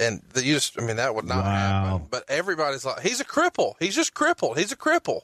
And 0.00 0.22
the, 0.32 0.44
you 0.44 0.54
just, 0.54 0.76
I 0.76 0.84
mean, 0.84 0.96
that 0.96 1.14
would 1.14 1.24
not 1.24 1.44
wow. 1.44 1.50
happen. 1.50 2.08
But 2.10 2.24
everybody's 2.28 2.84
like, 2.84 2.98
he's 3.02 3.20
a 3.20 3.24
cripple. 3.24 3.74
He's 3.78 3.94
just 3.94 4.12
crippled. 4.12 4.58
He's 4.58 4.72
a 4.72 4.76
cripple. 4.76 5.20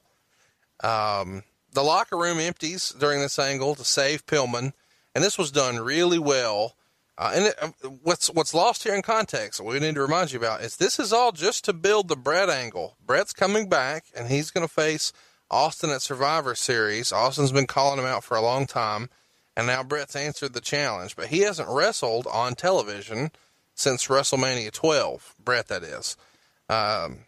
Um, 0.81 1.43
the 1.73 1.83
locker 1.83 2.17
room 2.17 2.39
empties 2.39 2.95
during 2.97 3.21
this 3.21 3.37
angle 3.41 3.75
to 3.75 3.85
save 3.85 4.25
Pillman 4.25 4.75
and 5.15 5.25
this 5.25 5.39
was 5.39 5.51
done 5.51 5.79
really 5.79 6.19
well. 6.19 6.75
Uh, 7.17 7.33
and 7.35 7.45
it, 7.47 7.55
uh, 7.61 7.89
what's 8.03 8.29
what's 8.29 8.55
lost 8.55 8.85
here 8.85 8.95
in 8.95 9.03
context, 9.03 9.61
we 9.61 9.81
need 9.81 9.97
to 9.97 10.01
remind 10.01 10.33
you 10.33 10.39
about 10.39 10.61
is 10.61 10.77
this 10.77 11.01
is 11.01 11.13
all 11.13 11.33
just 11.33 11.65
to 11.65 11.73
build 11.73 12.09
the 12.09 12.17
Bret 12.17 12.49
angle. 12.49 12.97
Bret's 13.05 13.33
coming 13.33 13.69
back, 13.69 14.05
and 14.17 14.29
he's 14.29 14.51
going 14.51 14.67
to 14.67 14.73
face 14.73 15.13
Austin 15.51 15.91
at 15.91 16.03
Survivor 16.03 16.55
Series. 16.55 17.13
Austin's 17.13 17.53
been 17.53 17.67
calling 17.67 17.99
him 17.99 18.05
out 18.05 18.23
for 18.23 18.37
a 18.37 18.43
long 18.43 18.67
time, 18.67 19.11
and 19.57 19.67
now 19.67 19.83
Bret's 19.83 20.15
answered 20.15 20.53
the 20.53 20.61
challenge. 20.61 21.17
But 21.17 21.29
he 21.29 21.41
hasn't 21.41 21.69
wrestled 21.69 22.29
on 22.29 22.55
television 22.55 23.33
since 23.75 24.07
WrestleMania 24.07 24.71
12. 24.73 25.35
Bret, 25.43 25.69
that 25.69 25.83
is. 25.83 26.17
Um, 26.69 27.21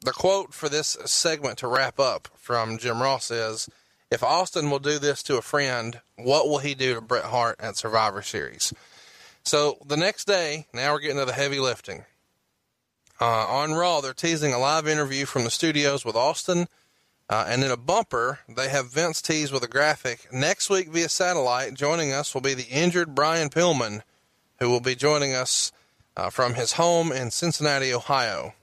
the 0.00 0.12
quote 0.12 0.52
for 0.52 0.68
this 0.68 0.96
segment 1.04 1.58
to 1.58 1.68
wrap 1.68 1.98
up 1.98 2.28
from 2.36 2.78
Jim 2.78 3.02
Ross 3.02 3.30
is 3.30 3.68
if 4.10 4.22
Austin 4.22 4.70
will 4.70 4.78
do 4.78 4.98
this 4.98 5.22
to 5.24 5.36
a 5.36 5.42
friend, 5.42 6.00
what 6.16 6.48
will 6.48 6.58
he 6.58 6.74
do 6.74 6.94
to 6.94 7.00
Bret 7.00 7.24
Hart 7.24 7.56
at 7.60 7.76
Survivor 7.76 8.22
Series? 8.22 8.72
So 9.42 9.78
the 9.84 9.96
next 9.96 10.26
day, 10.26 10.66
now 10.72 10.92
we're 10.92 11.00
getting 11.00 11.18
to 11.18 11.24
the 11.24 11.32
heavy 11.32 11.58
lifting. 11.58 12.04
Uh, 13.20 13.46
on 13.46 13.74
Raw, 13.74 14.00
they're 14.00 14.14
teasing 14.14 14.52
a 14.52 14.58
live 14.58 14.86
interview 14.86 15.26
from 15.26 15.44
the 15.44 15.50
studios 15.50 16.04
with 16.04 16.16
Austin. 16.16 16.68
Uh, 17.30 17.44
and 17.46 17.62
in 17.62 17.70
a 17.70 17.76
bumper, 17.76 18.38
they 18.48 18.68
have 18.68 18.92
Vince 18.92 19.20
tease 19.20 19.52
with 19.52 19.62
a 19.62 19.68
graphic. 19.68 20.32
Next 20.32 20.70
week 20.70 20.88
via 20.88 21.10
satellite, 21.10 21.74
joining 21.74 22.12
us 22.12 22.32
will 22.32 22.40
be 22.40 22.54
the 22.54 22.68
injured 22.68 23.14
Brian 23.14 23.50
Pillman, 23.50 24.02
who 24.60 24.70
will 24.70 24.80
be 24.80 24.94
joining 24.94 25.34
us 25.34 25.70
uh, 26.16 26.30
from 26.30 26.54
his 26.54 26.74
home 26.74 27.12
in 27.12 27.30
Cincinnati, 27.30 27.92
Ohio. 27.92 28.54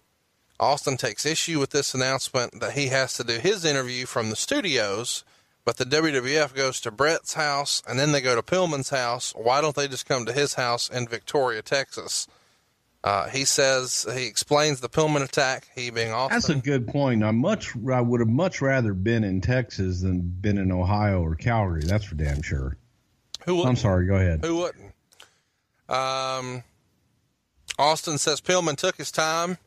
Austin 0.60 0.98
takes 0.98 1.26
issue 1.26 1.60
with 1.60 1.72
this 1.72 1.94
announcement 1.94 2.60
that 2.60 2.74
he 2.74 2.88
has 2.88 3.14
to 3.16 3.24
do 3.24 3.38
his 3.38 3.66
interview 3.66 4.06
from 4.06 4.30
the 4.30 4.36
studios 4.36 5.24
but 5.66 5.78
the 5.78 5.86
WWF 5.86 6.54
goes 6.56 6.80
to 6.82 6.92
Bret's 6.92 7.34
house 7.34 7.82
and 7.88 8.00
then 8.00 8.12
they 8.12 8.22
go 8.22 8.36
to 8.36 8.42
Pillman's 8.42 8.90
house. 8.90 9.34
Why 9.36 9.62
don't 9.62 9.76
they 9.76 9.88
just 9.88 10.06
come 10.06 10.26
to 10.26 10.32
his 10.34 10.54
house 10.54 10.90
in 10.90 11.08
Victoria, 11.08 11.62
Texas? 11.62 12.28
Uh, 13.04 13.30
he 13.30 13.46
says 13.46 14.06
he 14.16 14.26
explains 14.26 14.80
the 14.80 14.90
Pillman 14.90 15.24
attack. 15.24 15.70
He 15.76 15.92
being 15.92 16.12
Austin. 16.12 16.36
That's 16.36 16.50
a 16.50 16.56
good 16.56 16.88
point. 16.88 17.24
I 17.24 17.32
much 17.32 17.76
I 17.92 18.02
would 18.02 18.20
have 18.20 18.30
much 18.30 18.62
rather 18.62 18.94
been 18.94 19.24
in 19.24 19.42
Texas 19.42 20.02
than 20.02 20.22
been 20.22 20.58
in 20.58 20.72
Ohio 20.72 21.22
or 21.22 21.36
Calgary. 21.36 21.84
That's 21.84 22.06
for 22.06 22.16
damn 22.16 22.42
sure. 22.42 22.78
Who 23.46 23.64
I'm 23.64 23.76
sorry. 23.76 24.08
Go 24.08 24.16
ahead. 24.16 24.44
Who 24.44 24.58
wouldn't? 24.58 24.92
Um, 25.88 26.64
Austin 27.78 28.18
says 28.18 28.42
Pillman 28.42 28.76
took 28.76 28.96
his 28.98 29.12
time 29.12 29.60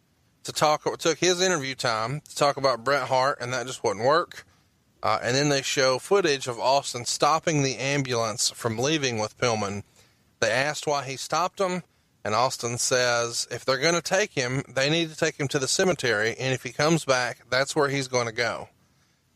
to 0.42 0.53
talk, 0.53 0.82
took 0.99 1.18
his 1.18 1.40
interview 1.40 1.76
time 1.76 2.20
to 2.22 2.34
talk 2.34 2.57
about 2.57 2.82
Bret 2.82 3.07
Hart, 3.07 3.38
and 3.40 3.53
that 3.53 3.66
just 3.66 3.84
wouldn't 3.84 4.05
work. 4.05 4.46
Uh, 5.03 5.18
and 5.22 5.36
then 5.36 5.49
they 5.49 5.62
show 5.62 5.99
footage 5.99 6.49
of 6.49 6.59
Austin 6.59 7.05
stopping 7.05 7.62
the 7.62 7.76
ambulance 7.76 8.51
from 8.51 8.78
leaving 8.78 9.18
with 9.18 9.38
Pillman. 9.38 9.82
They 10.40 10.51
asked 10.51 10.86
why 10.86 11.05
he 11.05 11.16
stopped 11.16 11.61
him, 11.61 11.82
and 12.24 12.34
Austin 12.34 12.78
says 12.78 13.46
if 13.51 13.64
they're 13.64 13.78
going 13.78 13.94
to 13.94 14.03
take 14.03 14.32
him, 14.32 14.62
they 14.68 14.90
need 14.90 15.11
to 15.11 15.16
take 15.16 15.38
him 15.38 15.49
to 15.49 15.59
the 15.59 15.68
cemetery, 15.68 16.34
and 16.38 16.53
if 16.53 16.64
he 16.64 16.72
comes 16.72 17.05
back, 17.05 17.49
that's 17.49 17.76
where 17.76 17.88
he's 17.88 18.09
going 18.09 18.26
to 18.26 18.32
go. 18.32 18.68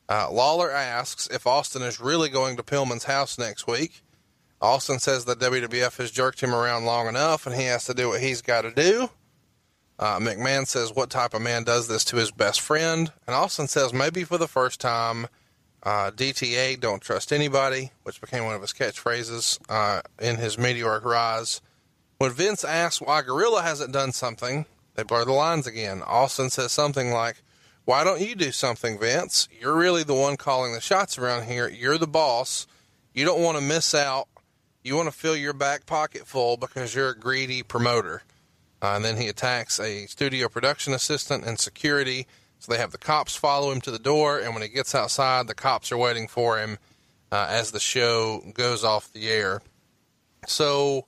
Uh, 0.08 0.30
Lawler 0.30 0.70
asks 0.70 1.28
if 1.28 1.46
Austin 1.46 1.82
is 1.82 2.00
really 2.00 2.28
going 2.28 2.56
to 2.56 2.62
Pillman's 2.62 3.04
house 3.04 3.38
next 3.38 3.66
week. 3.66 4.02
Austin 4.60 4.98
says 4.98 5.24
that 5.24 5.40
WWF 5.40 5.96
has 5.96 6.10
jerked 6.10 6.40
him 6.40 6.54
around 6.54 6.84
long 6.84 7.08
enough 7.08 7.46
and 7.46 7.56
he 7.56 7.64
has 7.64 7.84
to 7.86 7.94
do 7.94 8.08
what 8.08 8.20
he's 8.20 8.42
got 8.42 8.62
to 8.62 8.70
do. 8.70 9.10
Uh, 9.98 10.18
McMahon 10.18 10.66
says, 10.66 10.92
What 10.94 11.10
type 11.10 11.34
of 11.34 11.42
man 11.42 11.64
does 11.64 11.88
this 11.88 12.04
to 12.06 12.16
his 12.16 12.30
best 12.30 12.60
friend? 12.60 13.12
And 13.26 13.34
Austin 13.34 13.68
says, 13.68 13.92
Maybe 13.92 14.24
for 14.24 14.38
the 14.38 14.48
first 14.48 14.80
time, 14.80 15.28
uh, 15.83 16.11
DTA, 16.11 16.78
don't 16.78 17.03
trust 17.03 17.33
anybody, 17.33 17.93
which 18.03 18.20
became 18.20 18.45
one 18.45 18.55
of 18.55 18.61
his 18.61 18.72
catchphrases 18.72 19.59
uh, 19.68 20.03
in 20.20 20.37
his 20.37 20.59
meteoric 20.59 21.05
rise. 21.05 21.61
When 22.18 22.33
Vince 22.33 22.64
asks 22.64 23.01
why 23.01 23.22
Gorilla 23.22 23.62
hasn't 23.62 23.93
done 23.93 24.12
something, 24.12 24.66
they 24.95 25.03
blur 25.03 25.24
the 25.24 25.33
lines 25.33 25.66
again. 25.66 26.03
Austin 26.07 26.51
says 26.51 26.72
something 26.72 27.11
like, 27.11 27.43
Why 27.85 28.05
don't 28.05 28.20
you 28.20 28.35
do 28.35 28.53
something, 28.53 28.99
Vince? 28.99 29.49
You're 29.61 29.76
really 29.76 30.05
the 30.05 30.14
one 30.14 30.37
calling 30.37 30.72
the 30.72 30.80
shots 30.80 31.18
around 31.18 31.45
here. 31.45 31.68
You're 31.68 31.99
the 31.99 32.07
boss. 32.07 32.66
You 33.12 33.24
don't 33.24 33.43
want 33.43 33.59
to 33.59 33.64
miss 33.64 33.95
out 33.95 34.28
you 34.85 34.97
want 34.97 35.07
to 35.07 35.16
fill 35.16 35.37
your 35.37 35.53
back 35.53 35.87
pocket 35.87 36.26
full 36.26 36.57
because 36.57 36.95
you're 36.95 37.11
a 37.11 37.18
greedy 37.18 37.62
promoter. 37.62 38.22
Uh, 38.83 38.95
and 38.97 39.05
then 39.05 39.16
he 39.16 39.28
attacks 39.28 39.78
a 39.78 40.07
studio 40.07 40.49
production 40.49 40.93
assistant 40.93 41.45
and 41.45 41.59
security. 41.59 42.26
So 42.62 42.70
they 42.70 42.78
have 42.78 42.92
the 42.92 42.98
cops 42.98 43.34
follow 43.34 43.72
him 43.72 43.80
to 43.80 43.90
the 43.90 43.98
door. 43.98 44.38
And 44.38 44.54
when 44.54 44.62
he 44.62 44.68
gets 44.68 44.94
outside, 44.94 45.48
the 45.48 45.54
cops 45.54 45.90
are 45.90 45.96
waiting 45.96 46.28
for 46.28 46.60
him 46.60 46.78
uh, 47.32 47.48
as 47.50 47.72
the 47.72 47.80
show 47.80 48.40
goes 48.54 48.84
off 48.84 49.12
the 49.12 49.28
air. 49.28 49.62
So, 50.46 51.06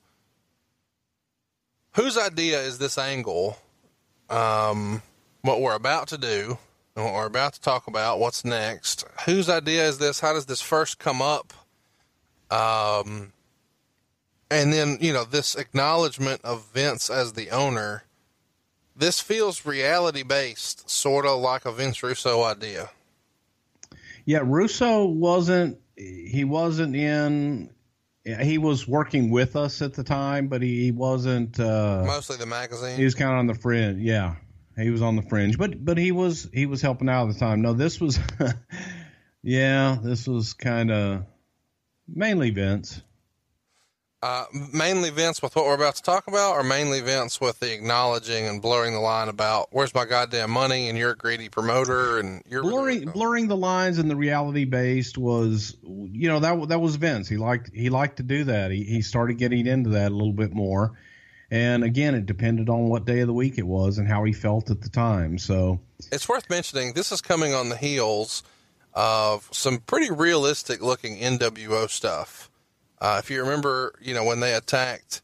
whose 1.93 2.17
idea 2.17 2.59
is 2.59 2.77
this 2.77 2.97
angle? 2.97 3.57
Um, 4.29 5.01
what 5.43 5.61
we're 5.61 5.75
about 5.75 6.09
to 6.09 6.17
do, 6.17 6.57
what 6.95 7.13
we're 7.13 7.25
about 7.25 7.53
to 7.53 7.61
talk 7.61 7.87
about, 7.87 8.19
what's 8.19 8.43
next? 8.43 9.05
Whose 9.25 9.47
idea 9.47 9.87
is 9.87 9.97
this? 9.97 10.19
How 10.19 10.33
does 10.33 10.47
this 10.47 10.61
first 10.61 10.99
come 10.99 11.21
up? 11.21 11.53
Um, 12.51 13.31
and 14.51 14.73
then 14.73 14.97
you 14.99 15.13
know 15.13 15.23
this 15.23 15.55
acknowledgement 15.55 16.41
of 16.43 16.65
Vince 16.73 17.09
as 17.09 17.31
the 17.31 17.49
owner. 17.49 18.03
This 18.95 19.19
feels 19.19 19.65
reality 19.65 20.23
based, 20.23 20.89
sort 20.89 21.25
of 21.25 21.39
like 21.39 21.65
a 21.65 21.71
Vince 21.71 22.01
Russo 22.01 22.43
idea. 22.43 22.89
Yeah, 24.25 24.41
Russo 24.43 25.05
wasn't. 25.05 25.79
He 25.95 26.43
wasn't 26.45 26.95
in. 26.95 27.69
He 28.23 28.57
was 28.57 28.87
working 28.87 29.29
with 29.29 29.55
us 29.55 29.81
at 29.81 29.93
the 29.93 30.03
time, 30.03 30.47
but 30.47 30.61
he, 30.61 30.85
he 30.85 30.91
wasn't. 30.91 31.59
Uh, 31.59 32.03
Mostly 32.05 32.37
the 32.37 32.45
magazine. 32.45 32.97
He 32.97 33.03
was 33.03 33.15
kind 33.15 33.31
of 33.31 33.37
on 33.37 33.47
the 33.47 33.53
fringe. 33.53 34.01
Yeah, 34.01 34.35
he 34.77 34.89
was 34.89 35.01
on 35.01 35.15
the 35.15 35.21
fringe, 35.21 35.57
but 35.57 35.83
but 35.83 35.97
he 35.97 36.11
was 36.11 36.49
he 36.53 36.65
was 36.65 36.81
helping 36.81 37.09
out 37.09 37.27
at 37.27 37.33
the 37.33 37.39
time. 37.39 37.61
No, 37.61 37.73
this 37.73 37.99
was. 37.99 38.17
yeah, 39.43 39.97
this 40.01 40.27
was 40.27 40.53
kind 40.53 40.91
of 40.91 41.25
mainly 42.07 42.49
Vince. 42.49 43.01
Uh, 44.25 44.45
mainly 44.73 45.11
Vince 45.11 45.39
with 45.39 45.55
what 45.55 45.65
we're 45.65 45.75
about 45.75 45.93
to 45.93 46.01
talk 46.01 46.25
about, 46.27 46.55
or 46.55 46.63
mainly 46.63 46.99
Vince 46.99 47.39
with 47.39 47.59
the 47.59 47.71
acknowledging 47.71 48.47
and 48.47 48.59
blurring 48.59 48.95
the 48.95 48.99
line 48.99 49.29
about 49.29 49.67
where's 49.69 49.93
my 49.93 50.03
goddamn 50.03 50.49
money 50.49 50.89
and 50.89 50.97
you're 50.97 51.11
a 51.11 51.15
greedy 51.15 51.47
promoter 51.47 52.17
and 52.17 52.41
you're 52.49 52.63
blurring 52.63 53.01
really 53.01 53.05
blurring 53.05 53.47
the 53.47 53.55
lines 53.55 53.99
and 53.99 54.09
the 54.09 54.15
reality 54.15 54.65
based 54.65 55.15
was 55.15 55.77
you 55.83 56.27
know 56.27 56.39
that 56.39 56.69
that 56.69 56.81
was 56.81 56.95
Vince. 56.95 57.29
He 57.29 57.37
liked 57.37 57.69
he 57.71 57.91
liked 57.91 58.17
to 58.17 58.23
do 58.23 58.45
that. 58.45 58.71
He 58.71 58.83
he 58.83 59.03
started 59.03 59.37
getting 59.37 59.67
into 59.67 59.91
that 59.91 60.11
a 60.11 60.15
little 60.15 60.33
bit 60.33 60.55
more. 60.55 60.93
And 61.51 61.83
again, 61.83 62.15
it 62.15 62.25
depended 62.25 62.67
on 62.67 62.89
what 62.89 63.05
day 63.05 63.19
of 63.19 63.27
the 63.27 63.33
week 63.33 63.59
it 63.59 63.67
was 63.67 63.99
and 63.99 64.07
how 64.07 64.23
he 64.23 64.33
felt 64.33 64.71
at 64.71 64.81
the 64.81 64.89
time. 64.89 65.37
So 65.37 65.81
it's 66.11 66.27
worth 66.27 66.49
mentioning 66.49 66.93
this 66.93 67.11
is 67.11 67.21
coming 67.21 67.53
on 67.53 67.69
the 67.69 67.77
heels 67.77 68.41
of 68.95 69.47
some 69.51 69.81
pretty 69.81 70.09
realistic 70.09 70.81
looking 70.81 71.17
NWO 71.19 71.87
stuff. 71.87 72.49
Uh, 72.99 73.19
if 73.23 73.29
you 73.29 73.41
remember, 73.41 73.93
you 74.01 74.13
know, 74.13 74.23
when 74.23 74.39
they 74.39 74.53
attacked, 74.53 75.21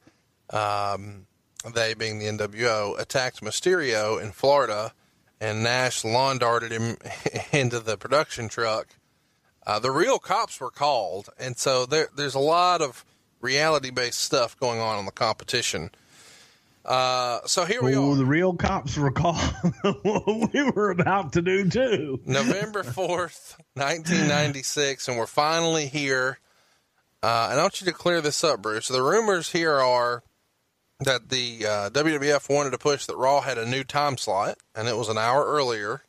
um, 0.49 1.25
they 1.73 1.93
being 1.93 2.19
the 2.19 2.25
NWO, 2.25 2.99
attacked 2.99 3.41
Mysterio 3.41 4.21
in 4.21 4.31
Florida 4.31 4.93
and 5.41 5.63
Nash 5.63 6.05
lawn 6.05 6.37
darted 6.37 6.71
him 6.71 6.97
into 7.51 7.79
the 7.79 7.97
production 7.97 8.47
truck. 8.47 8.87
Uh, 9.65 9.79
the 9.79 9.91
real 9.91 10.19
cops 10.19 10.59
were 10.59 10.71
called. 10.71 11.29
And 11.39 11.57
so 11.57 11.85
there, 11.85 12.09
there's 12.15 12.35
a 12.35 12.39
lot 12.39 12.81
of 12.81 13.03
reality 13.41 13.89
based 13.89 14.19
stuff 14.19 14.57
going 14.59 14.79
on 14.79 14.99
in 14.99 15.05
the 15.05 15.11
competition. 15.11 15.89
Uh, 16.85 17.39
so 17.45 17.65
here 17.65 17.83
we 17.83 17.93
Ooh, 17.93 18.11
are. 18.11 18.15
The 18.15 18.25
real 18.25 18.53
cops 18.53 18.97
were 18.97 19.11
called. 19.11 19.53
we 20.53 20.71
were 20.71 20.91
about 20.91 21.33
to 21.33 21.41
do 21.41 21.69
too. 21.69 22.21
November 22.25 22.83
4th, 22.83 23.57
1996. 23.73 25.07
And 25.07 25.17
we're 25.17 25.27
finally 25.27 25.87
here. 25.87 26.39
Uh, 27.23 27.49
and 27.51 27.59
I 27.59 27.63
want 27.63 27.81
you 27.81 27.85
to 27.85 27.93
clear 27.93 28.19
this 28.21 28.43
up, 28.43 28.61
Bruce. 28.61 28.87
The 28.87 29.03
rumors 29.03 29.51
here 29.51 29.73
are 29.73 30.23
that 30.99 31.29
the 31.29 31.65
uh, 31.65 31.89
WWF 31.91 32.53
wanted 32.53 32.71
to 32.71 32.77
push 32.77 33.05
that 33.05 33.17
Raw 33.17 33.41
had 33.41 33.57
a 33.57 33.65
new 33.65 33.83
time 33.83 34.17
slot, 34.17 34.57
and 34.75 34.87
it 34.87 34.97
was 34.97 35.09
an 35.09 35.17
hour 35.17 35.45
earlier, 35.45 36.03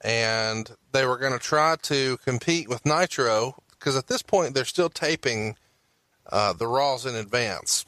and 0.00 0.70
they 0.92 1.04
were 1.06 1.18
going 1.18 1.32
to 1.32 1.38
try 1.38 1.76
to 1.82 2.18
compete 2.18 2.68
with 2.68 2.86
Nitro 2.86 3.62
because 3.70 3.96
at 3.96 4.06
this 4.06 4.22
point 4.22 4.54
they're 4.54 4.64
still 4.64 4.90
taping 4.90 5.56
uh, 6.30 6.52
the 6.52 6.66
Raws 6.66 7.06
in 7.06 7.14
advance, 7.14 7.86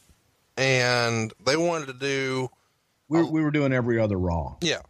and 0.57 1.32
they 1.44 1.57
wanted 1.57 1.86
to 1.86 1.94
do. 1.94 2.50
We, 3.09 3.22
we 3.22 3.42
were 3.42 3.50
doing 3.50 3.72
every 3.72 3.98
other 3.98 4.18
Raw. 4.18 4.57
Yeah, 4.61 4.80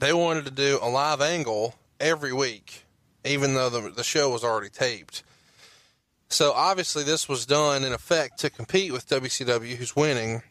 they 0.00 0.12
wanted 0.12 0.44
to 0.46 0.50
do 0.50 0.78
a 0.82 0.88
live 0.88 1.20
angle 1.20 1.74
every 1.98 2.32
week, 2.32 2.84
even 3.24 3.54
though 3.54 3.68
the 3.68 3.90
the 3.90 4.04
show 4.04 4.30
was 4.30 4.44
already 4.44 4.70
taped. 4.70 5.22
So 6.28 6.52
obviously, 6.52 7.04
this 7.04 7.28
was 7.28 7.46
done 7.46 7.84
in 7.84 7.92
effect 7.92 8.38
to 8.40 8.50
compete 8.50 8.92
with 8.92 9.08
WCW, 9.08 9.76
who's 9.76 9.94
winning. 9.94 10.42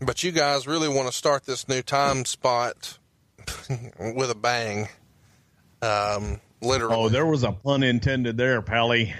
But 0.00 0.22
you 0.22 0.32
guys 0.32 0.66
really 0.66 0.88
want 0.88 1.08
to 1.08 1.14
start 1.14 1.44
this 1.44 1.68
new 1.68 1.82
time 1.82 2.24
spot 2.24 2.98
with 3.98 4.30
a 4.30 4.34
bang. 4.34 4.88
Um, 5.82 6.40
literally. 6.60 6.96
Oh, 6.96 7.08
there 7.08 7.26
was 7.26 7.42
a 7.42 7.52
pun 7.52 7.82
intended 7.82 8.36
there, 8.36 8.60
Pally. 8.62 9.14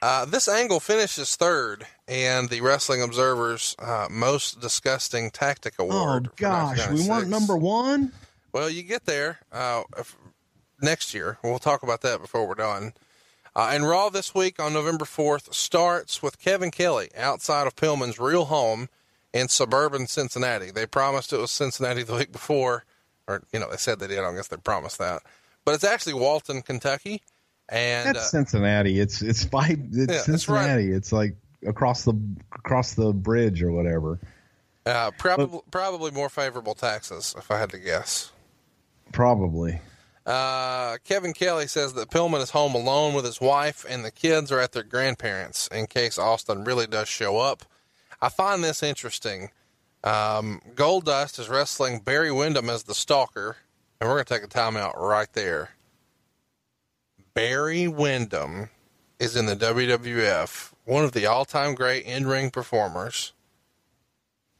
Uh, 0.00 0.24
this 0.24 0.46
angle 0.46 0.80
finishes 0.80 1.34
third, 1.34 1.84
and 2.06 2.48
the 2.50 2.60
Wrestling 2.60 3.02
Observer's 3.02 3.74
uh, 3.80 4.06
most 4.10 4.60
disgusting 4.60 5.30
tactic 5.30 5.74
award. 5.78 6.28
Oh 6.28 6.34
gosh, 6.36 6.88
we 6.90 7.06
weren't 7.08 7.28
number 7.28 7.56
one. 7.56 8.12
Well, 8.52 8.70
you 8.70 8.82
get 8.84 9.06
there 9.06 9.40
uh, 9.50 9.82
next 10.80 11.14
year. 11.14 11.38
We'll 11.42 11.58
talk 11.58 11.82
about 11.82 12.02
that 12.02 12.20
before 12.20 12.46
we're 12.46 12.54
done. 12.54 12.92
Uh, 13.58 13.70
and 13.72 13.88
Raw 13.88 14.08
this 14.08 14.36
week 14.36 14.60
on 14.60 14.72
November 14.72 15.04
4th 15.04 15.52
starts 15.52 16.22
with 16.22 16.38
Kevin 16.38 16.70
Kelly 16.70 17.08
outside 17.16 17.66
of 17.66 17.74
Pillman's 17.74 18.20
real 18.20 18.44
home 18.44 18.88
in 19.32 19.48
suburban 19.48 20.06
Cincinnati. 20.06 20.70
They 20.70 20.86
promised 20.86 21.32
it 21.32 21.38
was 21.38 21.50
Cincinnati 21.50 22.02
the 22.04 22.14
week 22.14 22.30
before, 22.30 22.84
or, 23.26 23.42
you 23.52 23.58
know, 23.58 23.68
they 23.68 23.76
said 23.76 23.98
they 23.98 24.06
did. 24.06 24.20
I 24.20 24.32
guess 24.32 24.46
they 24.46 24.58
promised 24.58 24.98
that. 24.98 25.22
But 25.64 25.74
it's 25.74 25.82
actually 25.82 26.14
Walton, 26.14 26.62
Kentucky. 26.62 27.20
And 27.68 28.14
that's 28.14 28.26
uh, 28.26 28.28
Cincinnati. 28.28 29.00
It's 29.00 29.22
it's 29.22 29.42
five. 29.50 29.76
It's 29.90 30.12
yeah, 30.12 30.20
Cincinnati. 30.20 30.92
It's, 30.92 30.92
right. 30.92 30.96
it's, 30.96 31.12
like 31.12 31.36
across 31.66 32.04
the 32.04 32.14
across 32.52 32.94
the 32.94 33.12
bridge 33.12 33.60
or 33.60 33.72
whatever. 33.72 34.20
Uh, 34.86 35.10
probably 35.18 35.46
but, 35.46 35.70
probably 35.72 36.12
more 36.12 36.28
favorable 36.28 36.76
taxes, 36.76 37.34
if 37.36 37.50
I 37.50 37.58
had 37.58 37.70
to 37.70 37.78
guess. 37.78 38.30
Probably. 39.10 39.80
Uh, 40.28 40.98
Kevin 41.04 41.32
Kelly 41.32 41.66
says 41.66 41.94
that 41.94 42.10
Pillman 42.10 42.42
is 42.42 42.50
home 42.50 42.74
alone 42.74 43.14
with 43.14 43.24
his 43.24 43.40
wife 43.40 43.86
and 43.88 44.04
the 44.04 44.10
kids 44.10 44.52
are 44.52 44.60
at 44.60 44.72
their 44.72 44.82
grandparents 44.82 45.68
in 45.68 45.86
case 45.86 46.18
Austin 46.18 46.64
really 46.64 46.86
does 46.86 47.08
show 47.08 47.38
up. 47.38 47.64
I 48.20 48.28
find 48.28 48.62
this 48.62 48.82
interesting. 48.82 49.50
Um, 50.04 50.60
Goldust 50.74 51.38
is 51.38 51.48
wrestling 51.48 52.00
Barry 52.00 52.30
Windham 52.30 52.68
as 52.68 52.82
the 52.82 52.94
stalker, 52.94 53.56
and 54.00 54.08
we're 54.08 54.16
going 54.16 54.26
to 54.26 54.34
take 54.34 54.44
a 54.44 54.48
timeout 54.48 54.98
right 54.98 55.32
there. 55.32 55.70
Barry 57.32 57.88
Windham 57.88 58.68
is 59.18 59.34
in 59.34 59.46
the 59.46 59.56
WWF, 59.56 60.72
one 60.84 61.04
of 61.04 61.12
the 61.12 61.24
all 61.24 61.46
time 61.46 61.74
great 61.74 62.04
in 62.04 62.26
ring 62.26 62.50
performers. 62.50 63.32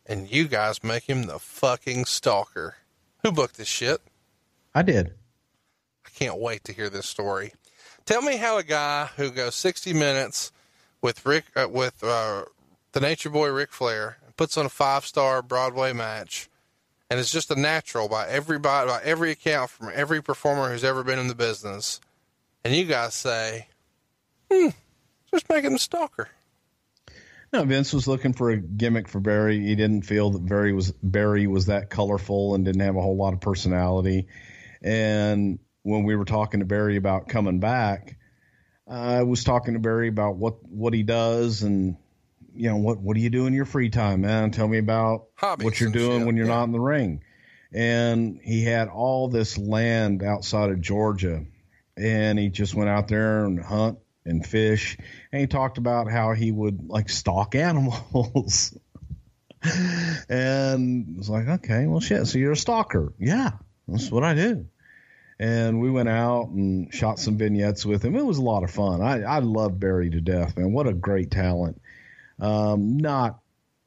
and 0.06 0.30
you 0.30 0.48
guys 0.48 0.82
make 0.82 1.04
him 1.04 1.24
the 1.24 1.38
fucking 1.38 2.06
stalker. 2.06 2.76
Who 3.22 3.30
booked 3.32 3.58
this 3.58 3.68
shit? 3.68 4.00
I 4.74 4.82
did. 4.82 5.12
Can't 6.18 6.40
wait 6.40 6.64
to 6.64 6.72
hear 6.72 6.90
this 6.90 7.06
story. 7.06 7.52
Tell 8.04 8.22
me 8.22 8.38
how 8.38 8.58
a 8.58 8.64
guy 8.64 9.08
who 9.16 9.30
goes 9.30 9.54
60 9.54 9.92
minutes 9.92 10.50
with 11.00 11.24
Ric, 11.24 11.44
uh, 11.54 11.68
with 11.70 12.02
uh, 12.02 12.42
the 12.90 12.98
Nature 12.98 13.30
Boy 13.30 13.52
Ric 13.52 13.70
Flair, 13.70 14.18
puts 14.36 14.58
on 14.58 14.66
a 14.66 14.68
five 14.68 15.06
star 15.06 15.42
Broadway 15.42 15.92
match, 15.92 16.50
and 17.08 17.20
is 17.20 17.30
just 17.30 17.52
a 17.52 17.54
natural 17.54 18.08
by 18.08 18.26
everybody, 18.26 18.90
by 18.90 19.00
every 19.04 19.30
account 19.30 19.70
from 19.70 19.92
every 19.94 20.20
performer 20.20 20.72
who's 20.72 20.82
ever 20.82 21.04
been 21.04 21.20
in 21.20 21.28
the 21.28 21.36
business. 21.36 22.00
And 22.64 22.74
you 22.74 22.86
guys 22.86 23.14
say, 23.14 23.68
hmm, 24.50 24.70
just 25.30 25.48
make 25.48 25.62
him 25.62 25.76
a 25.76 25.78
stalker. 25.78 26.30
No, 27.52 27.62
Vince 27.62 27.92
was 27.92 28.08
looking 28.08 28.32
for 28.32 28.50
a 28.50 28.56
gimmick 28.56 29.06
for 29.06 29.20
Barry. 29.20 29.60
He 29.60 29.76
didn't 29.76 30.02
feel 30.02 30.30
that 30.30 30.44
Barry 30.44 30.72
was 30.72 30.90
Barry 31.00 31.46
was 31.46 31.66
that 31.66 31.90
colorful 31.90 32.56
and 32.56 32.64
didn't 32.64 32.80
have 32.80 32.96
a 32.96 33.02
whole 33.02 33.16
lot 33.16 33.34
of 33.34 33.40
personality. 33.40 34.26
And 34.82 35.60
when 35.88 36.04
we 36.04 36.16
were 36.16 36.26
talking 36.26 36.60
to 36.60 36.66
Barry 36.66 36.96
about 36.96 37.28
coming 37.28 37.60
back, 37.60 38.18
I 38.86 39.22
was 39.22 39.42
talking 39.42 39.74
to 39.74 39.80
Barry 39.80 40.08
about 40.08 40.36
what 40.36 40.62
what 40.68 40.92
he 40.92 41.02
does 41.02 41.62
and 41.62 41.96
you 42.54 42.68
know 42.68 42.76
what 42.76 42.98
what 42.98 43.14
do 43.14 43.22
you 43.22 43.30
do 43.30 43.46
in 43.46 43.54
your 43.54 43.64
free 43.64 43.88
time, 43.88 44.20
man? 44.20 44.50
Tell 44.50 44.68
me 44.68 44.78
about 44.78 45.28
Hobbies 45.34 45.64
what 45.64 45.80
you're 45.80 45.90
doing 45.90 46.20
shit, 46.20 46.26
when 46.26 46.36
you're 46.36 46.46
yeah. 46.46 46.56
not 46.56 46.64
in 46.64 46.72
the 46.72 46.80
ring. 46.80 47.22
And 47.72 48.38
he 48.42 48.64
had 48.64 48.88
all 48.88 49.28
this 49.28 49.58
land 49.58 50.22
outside 50.22 50.70
of 50.70 50.80
Georgia, 50.80 51.44
and 51.96 52.38
he 52.38 52.48
just 52.48 52.74
went 52.74 52.90
out 52.90 53.08
there 53.08 53.44
and 53.44 53.62
hunt 53.62 53.98
and 54.24 54.46
fish. 54.46 54.96
And 55.32 55.40
he 55.40 55.46
talked 55.46 55.78
about 55.78 56.10
how 56.10 56.34
he 56.34 56.52
would 56.52 56.88
like 56.88 57.08
stalk 57.08 57.54
animals. 57.54 58.76
and 60.28 61.08
it 61.08 61.18
was 61.18 61.30
like, 61.30 61.48
okay, 61.48 61.86
well, 61.86 62.00
shit. 62.00 62.26
So 62.26 62.38
you're 62.38 62.52
a 62.52 62.56
stalker? 62.56 63.12
Yeah, 63.18 63.52
that's 63.86 64.10
what 64.10 64.22
I 64.22 64.34
do. 64.34 64.66
And 65.40 65.80
we 65.80 65.90
went 65.90 66.08
out 66.08 66.48
and 66.48 66.92
shot 66.92 67.20
some 67.20 67.36
vignettes 67.36 67.86
with 67.86 68.04
him. 68.04 68.16
It 68.16 68.24
was 68.24 68.38
a 68.38 68.42
lot 68.42 68.64
of 68.64 68.70
fun. 68.72 69.00
I 69.00 69.22
I 69.22 69.38
love 69.38 69.78
Barry 69.78 70.10
to 70.10 70.20
death, 70.20 70.56
man. 70.56 70.72
What 70.72 70.88
a 70.88 70.92
great 70.92 71.30
talent. 71.30 71.80
Um, 72.40 72.96
not 72.98 73.38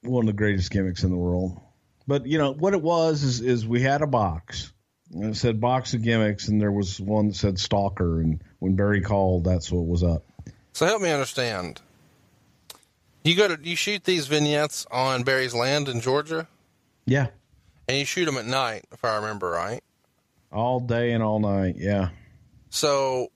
one 0.01 0.23
of 0.23 0.27
the 0.27 0.37
greatest 0.37 0.71
gimmicks 0.71 1.03
in 1.03 1.09
the 1.09 1.17
world, 1.17 1.59
but 2.07 2.25
you 2.25 2.37
know 2.37 2.53
what 2.53 2.73
it 2.73 2.81
was 2.81 3.23
is 3.23 3.41
is 3.41 3.67
we 3.67 3.81
had 3.81 4.01
a 4.01 4.07
box. 4.07 4.71
And 5.13 5.25
it 5.25 5.35
said 5.35 5.59
box 5.59 5.93
of 5.93 6.03
gimmicks, 6.03 6.47
and 6.47 6.61
there 6.61 6.71
was 6.71 6.99
one 7.01 7.27
that 7.27 7.35
said 7.35 7.59
stalker. 7.59 8.21
And 8.21 8.41
when 8.59 8.77
Barry 8.77 9.01
called, 9.01 9.43
that's 9.43 9.69
what 9.69 9.85
was 9.85 10.03
up. 10.03 10.23
So 10.71 10.85
help 10.85 11.01
me 11.01 11.11
understand. 11.11 11.81
You 13.23 13.35
go 13.35 13.53
to 13.53 13.61
you 13.61 13.75
shoot 13.75 14.05
these 14.05 14.27
vignettes 14.27 14.85
on 14.89 15.23
Barry's 15.23 15.53
land 15.53 15.89
in 15.89 15.99
Georgia, 15.99 16.47
Yeah, 17.05 17.27
and 17.89 17.97
you 17.97 18.05
shoot 18.05 18.25
them 18.25 18.37
at 18.37 18.45
night, 18.45 18.85
if 18.93 19.03
I 19.03 19.17
remember 19.17 19.49
right. 19.51 19.83
All 20.51 20.79
day 20.79 21.11
and 21.13 21.23
all 21.23 21.39
night. 21.39 21.75
Yeah. 21.77 22.09
So 22.69 23.27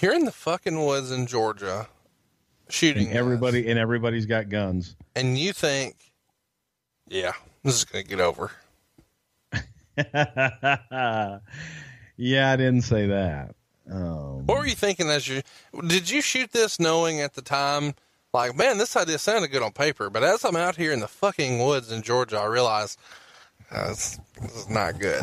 you're 0.00 0.14
in 0.14 0.24
the 0.24 0.32
fucking 0.32 0.84
woods 0.84 1.10
in 1.10 1.26
Georgia 1.26 1.88
shooting 2.68 3.08
And 3.08 3.16
everybody 3.16 3.68
and 3.70 3.78
everybody's 3.78 4.26
got 4.26 4.48
guns. 4.48 4.96
and 5.14 5.38
you 5.38 5.52
think, 5.52 5.96
yeah, 7.08 7.32
this 7.62 7.76
is 7.76 7.84
gonna 7.84 8.02
get 8.04 8.20
over. 8.20 8.50
yeah, 9.96 11.40
I 12.52 12.56
didn't 12.56 12.82
say 12.82 13.06
that. 13.06 13.54
Um, 13.90 14.46
What 14.46 14.58
were 14.58 14.66
you 14.66 14.74
thinking 14.74 15.08
as 15.08 15.28
you 15.28 15.42
did 15.86 16.10
you 16.10 16.20
shoot 16.20 16.50
this 16.50 16.80
knowing 16.80 17.20
at 17.20 17.34
the 17.34 17.42
time 17.42 17.94
like 18.34 18.56
man 18.56 18.78
this 18.78 18.96
idea 18.96 19.16
sounded 19.16 19.48
good 19.52 19.62
on 19.62 19.70
paper 19.70 20.10
but 20.10 20.24
as 20.24 20.44
I'm 20.44 20.56
out 20.56 20.74
here 20.74 20.92
in 20.92 20.98
the 20.98 21.06
fucking 21.06 21.64
woods 21.64 21.92
in 21.92 22.02
Georgia 22.02 22.38
I 22.40 22.46
realize 22.46 22.96
uh, 23.70 23.88
this, 23.90 24.18
this 24.42 24.56
is 24.56 24.68
not 24.68 24.98
good. 24.98 25.22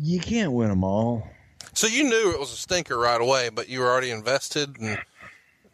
You 0.00 0.20
can't 0.20 0.52
win 0.52 0.68
them 0.68 0.84
all. 0.84 1.28
So 1.72 1.86
you 1.86 2.04
knew 2.04 2.30
it 2.32 2.38
was 2.38 2.52
a 2.52 2.56
stinker 2.56 2.96
right 2.98 3.20
away 3.20 3.48
but 3.48 3.68
you 3.68 3.80
were 3.80 3.90
already 3.90 4.10
invested 4.10 4.78
and 4.78 4.98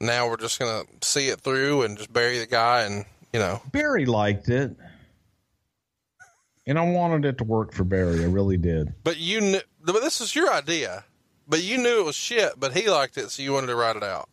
now 0.01 0.29
we're 0.29 0.37
just 0.39 0.59
gonna 0.59 0.85
see 1.03 1.29
it 1.29 1.41
through 1.41 1.83
and 1.83 1.97
just 1.99 2.13
bury 2.13 2.39
the 2.39 2.47
guy 2.47 2.83
and 2.83 3.05
you 3.33 3.39
know 3.39 3.61
Barry 3.71 4.07
liked 4.07 4.49
it, 4.49 4.75
and 6.67 6.79
I 6.79 6.85
wanted 6.89 7.25
it 7.27 7.39
to 7.39 7.45
work 7.45 7.73
for 7.75 7.85
Barry. 7.85 8.23
I 8.23 8.27
really 8.27 8.57
did. 8.57 8.95
but 9.05 9.19
you 9.19 9.41
knew 9.41 9.61
but 9.85 10.01
this 10.01 10.21
is 10.21 10.35
your 10.35 10.51
idea 10.53 11.05
but 11.47 11.63
you 11.63 11.77
knew 11.79 12.01
it 12.01 12.05
was 12.05 12.17
shit 12.17 12.55
but 12.59 12.75
he 12.77 12.89
liked 12.89 13.19
it 13.19 13.31
so 13.31 13.43
you 13.43 13.53
wanted 13.53 13.67
to 13.69 13.77
write 13.77 13.97
it 13.97 14.03
out. 14.05 14.29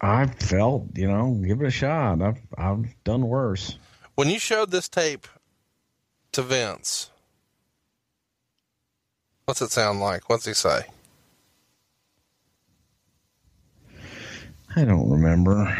I 0.00 0.26
felt, 0.26 0.88
you 0.94 1.08
know, 1.08 1.32
give 1.46 1.60
it 1.62 1.66
a 1.66 1.70
shot. 1.70 2.20
I've 2.22 2.40
I've 2.56 2.86
done 3.04 3.26
worse. 3.28 3.78
When 4.14 4.28
you 4.28 4.38
showed 4.38 4.70
this 4.70 4.88
tape 4.88 5.26
to 6.32 6.42
Vince, 6.42 7.10
what's 9.46 9.62
it 9.62 9.70
sound 9.70 10.00
like? 10.00 10.28
What's 10.28 10.44
he 10.44 10.52
say? 10.52 10.82
I 14.74 14.84
don't 14.84 15.08
remember. 15.08 15.74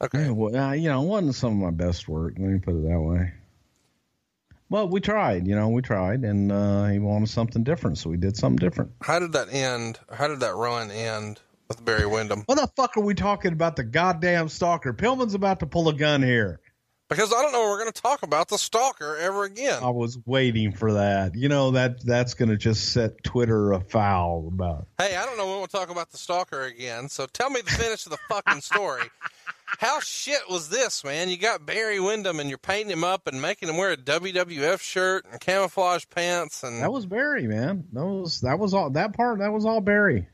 Okay. 0.00 0.24
Yeah, 0.24 0.30
well, 0.30 0.56
uh, 0.56 0.72
you 0.72 0.88
know, 0.88 1.02
it 1.04 1.06
wasn't 1.06 1.34
some 1.36 1.52
of 1.52 1.58
my 1.58 1.70
best 1.70 2.08
work. 2.08 2.34
Let 2.36 2.48
me 2.48 2.58
put 2.58 2.74
it 2.74 2.88
that 2.88 3.00
way. 3.00 3.32
Well, 4.68 4.88
we 4.88 5.00
tried. 5.00 5.46
You 5.46 5.54
know, 5.54 5.68
we 5.68 5.82
tried, 5.82 6.24
and 6.24 6.50
uh, 6.50 6.86
he 6.86 6.98
wanted 6.98 7.28
something 7.28 7.62
different, 7.62 7.98
so 7.98 8.10
we 8.10 8.16
did 8.16 8.36
something 8.36 8.56
different. 8.56 8.92
How 9.02 9.18
did 9.18 9.34
that 9.34 9.52
end? 9.52 10.00
How 10.10 10.26
did 10.26 10.40
that 10.40 10.56
run 10.56 10.90
end 10.90 11.40
with 11.68 11.84
Barry 11.84 12.06
Windham? 12.06 12.42
What 12.46 12.54
the 12.54 12.66
fuck 12.74 12.96
are 12.96 13.02
we 13.02 13.14
talking 13.14 13.52
about? 13.52 13.76
The 13.76 13.84
goddamn 13.84 14.48
stalker. 14.48 14.94
Pillman's 14.94 15.34
about 15.34 15.60
to 15.60 15.66
pull 15.66 15.90
a 15.90 15.94
gun 15.94 16.22
here. 16.22 16.58
Because 17.12 17.32
I 17.32 17.42
don't 17.42 17.52
know 17.52 17.68
we're 17.68 17.78
going 17.78 17.92
to 17.92 18.02
talk 18.02 18.22
about 18.22 18.48
the 18.48 18.56
stalker 18.58 19.16
ever 19.16 19.44
again. 19.44 19.82
I 19.82 19.90
was 19.90 20.18
waiting 20.24 20.72
for 20.72 20.94
that. 20.94 21.34
You 21.34 21.48
know 21.48 21.72
that 21.72 22.04
that's 22.04 22.34
going 22.34 22.48
to 22.48 22.56
just 22.56 22.92
set 22.92 23.22
Twitter 23.22 23.72
afoul 23.72 24.48
about. 24.48 24.86
Hey, 24.98 25.14
I 25.16 25.26
don't 25.26 25.36
know 25.36 25.46
when 25.46 25.58
we'll 25.58 25.66
talk 25.66 25.90
about 25.90 26.10
the 26.10 26.18
stalker 26.18 26.62
again. 26.62 27.08
So 27.08 27.26
tell 27.26 27.50
me 27.50 27.60
the 27.60 27.70
finish 27.70 28.06
of 28.06 28.12
the 28.12 28.18
fucking 28.28 28.62
story. 28.62 29.02
How 29.78 30.00
shit 30.00 30.40
was 30.50 30.68
this, 30.68 31.02
man? 31.04 31.28
You 31.28 31.36
got 31.36 31.66
Barry 31.66 31.98
Windham 31.98 32.40
and 32.40 32.48
you're 32.48 32.58
painting 32.58 32.90
him 32.92 33.04
up 33.04 33.26
and 33.26 33.40
making 33.40 33.68
him 33.68 33.76
wear 33.76 33.92
a 33.92 33.96
WWF 33.96 34.80
shirt 34.80 35.26
and 35.30 35.40
camouflage 35.40 36.04
pants 36.10 36.62
and 36.62 36.82
That 36.82 36.92
was 36.92 37.06
Barry, 37.06 37.46
man. 37.46 37.84
That 37.92 38.04
was 38.04 38.40
that 38.42 38.58
was 38.58 38.74
all 38.74 38.90
that 38.90 39.14
part. 39.14 39.38
That 39.38 39.52
was 39.52 39.64
all 39.64 39.80
Barry. 39.80 40.28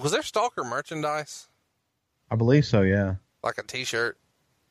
was 0.00 0.12
there 0.12 0.22
stalker 0.22 0.64
merchandise 0.64 1.48
I 2.30 2.36
believe 2.36 2.64
so. 2.64 2.82
Yeah, 2.82 3.16
like 3.42 3.58
a 3.58 3.62
T-shirt? 3.62 4.16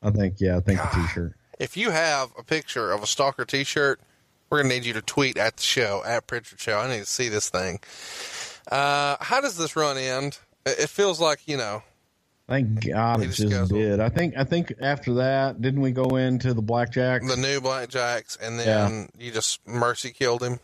I 0.02 0.10
think. 0.10 0.40
Yeah, 0.40 0.56
I 0.56 0.60
think 0.60 0.78
God. 0.80 0.92
the 0.92 1.02
T-shirt. 1.02 1.34
If 1.58 1.76
you 1.76 1.90
have 1.90 2.30
a 2.38 2.42
picture 2.42 2.90
of 2.90 3.02
a 3.02 3.06
stalker 3.06 3.44
T-shirt, 3.44 4.00
we're 4.48 4.62
gonna 4.62 4.74
need 4.74 4.84
you 4.84 4.94
to 4.94 5.02
tweet 5.02 5.36
at 5.36 5.56
the 5.56 5.62
show 5.62 6.02
at 6.04 6.26
Prichard 6.26 6.58
Show. 6.60 6.78
I 6.78 6.88
need 6.88 7.00
to 7.00 7.06
see 7.06 7.28
this 7.28 7.50
thing. 7.50 7.80
Uh, 8.70 9.16
how 9.20 9.40
does 9.40 9.56
this 9.56 9.76
run 9.76 9.96
end? 9.98 10.38
It 10.66 10.88
feels 10.88 11.20
like 11.20 11.40
you 11.46 11.56
know. 11.56 11.82
Thank 12.48 12.84
God 12.84 13.22
it 13.22 13.30
just 13.30 13.70
did. 13.70 14.00
I 14.00 14.08
think. 14.08 14.34
I 14.36 14.42
think 14.42 14.72
after 14.80 15.14
that, 15.14 15.62
didn't 15.62 15.82
we 15.82 15.92
go 15.92 16.16
into 16.16 16.52
the 16.52 16.62
blackjack? 16.62 17.22
the 17.22 17.36
new 17.36 17.60
blackjacks, 17.60 18.36
and 18.40 18.58
then 18.58 19.08
you 19.18 19.30
just 19.30 19.64
mercy 19.68 20.10
killed 20.10 20.42
him. 20.42 20.58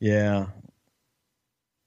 yeah. 0.00 0.46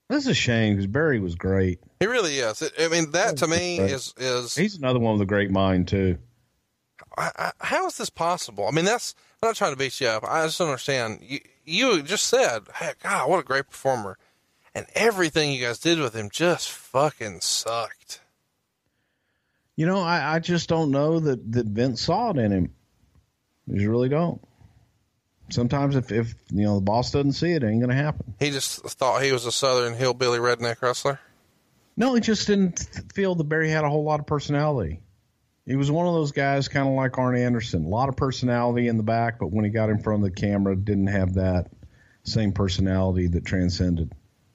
This 0.10 0.24
is 0.24 0.30
a 0.30 0.34
shame 0.34 0.76
because 0.76 0.88
Barry 0.88 1.20
was 1.20 1.36
great. 1.36 1.80
He 2.00 2.06
really 2.06 2.36
is. 2.38 2.64
I 2.80 2.88
mean, 2.88 3.12
that 3.12 3.38
to 3.38 3.48
me 3.48 3.78
is 3.78 4.14
is 4.18 4.56
He's 4.56 4.78
another 4.78 5.00
one 5.00 5.14
with 5.14 5.22
a 5.22 5.26
great 5.26 5.52
mind 5.52 5.90
too. 5.90 6.18
I, 7.18 7.32
I, 7.38 7.52
how 7.60 7.88
is 7.88 7.98
this 7.98 8.10
possible? 8.10 8.68
I 8.68 8.72
mean, 8.72 8.86
that's 8.86 9.16
I'm 9.42 9.50
not 9.50 9.56
trying 9.56 9.74
to 9.74 9.78
beat 9.78 10.00
you 10.00 10.08
up. 10.08 10.24
I 10.24 10.46
just 10.46 10.58
don't 10.60 10.70
understand. 10.70 11.20
You 11.22 11.40
you 11.66 12.02
just 12.02 12.28
said, 12.28 12.64
hey, 12.76 12.94
God, 13.04 13.30
what 13.30 13.40
a 13.40 13.44
great 13.44 13.70
performer, 13.70 14.18
and 14.74 14.86
everything 14.96 15.52
you 15.52 15.66
guys 15.66 15.80
did 15.80 16.00
with 16.00 16.16
him 16.16 16.30
just 16.32 16.72
fucking 16.72 17.42
sucked. 17.42 18.22
You 19.76 19.86
know, 19.86 20.00
I, 20.00 20.36
I 20.36 20.40
just 20.40 20.70
don't 20.70 20.92
know 20.92 21.20
that, 21.20 21.52
that 21.52 21.68
Vince 21.68 22.02
saw 22.02 22.32
it 22.32 22.38
in 22.38 22.52
him. 22.52 22.74
I 23.70 23.76
just 23.76 23.86
really 23.86 24.10
don't. 24.10 24.42
Sometimes 25.50 25.96
if, 25.96 26.12
if 26.12 26.34
you 26.52 26.66
know 26.66 26.76
the 26.76 26.82
boss 26.82 27.12
doesn't 27.12 27.34
see 27.34 27.52
it, 27.52 27.64
it 27.64 27.68
ain't 27.68 27.82
gonna 27.82 27.94
happen. 27.94 28.34
He 28.40 28.50
just 28.50 28.82
thought 28.82 29.22
he 29.22 29.32
was 29.32 29.46
a 29.46 29.52
Southern 29.52 29.94
hillbilly 29.94 30.40
redneck 30.40 30.82
wrestler. 30.82 31.20
No, 31.96 32.14
he 32.14 32.22
just 32.22 32.48
didn't 32.48 32.80
feel 33.14 33.36
that 33.36 33.44
Barry 33.46 33.70
had 33.70 33.84
a 33.84 33.90
whole 33.90 34.04
lot 34.04 34.20
of 34.20 34.26
personality. 34.26 35.00
He 35.68 35.76
was 35.76 35.92
one 35.92 36.08
of 36.08 36.14
those 36.14 36.32
guys, 36.32 36.70
kind 36.70 36.88
of 36.88 36.94
like 36.94 37.18
Arn 37.18 37.38
Anderson, 37.38 37.84
a 37.84 37.90
lot 37.90 38.08
of 38.08 38.16
personality 38.16 38.88
in 38.88 38.96
the 38.96 39.04
back, 39.04 39.38
but 39.38 39.52
when 39.52 39.66
he 39.66 39.70
got 39.70 39.90
in 39.90 40.02
front 40.02 40.24
of 40.24 40.34
the 40.34 40.42
camera, 40.42 40.78
didn't 40.78 41.08
have 41.08 41.34
that 41.34 41.68
same 42.24 42.54
personality 42.54 43.28
that 43.28 43.46
transcended. 43.46 44.14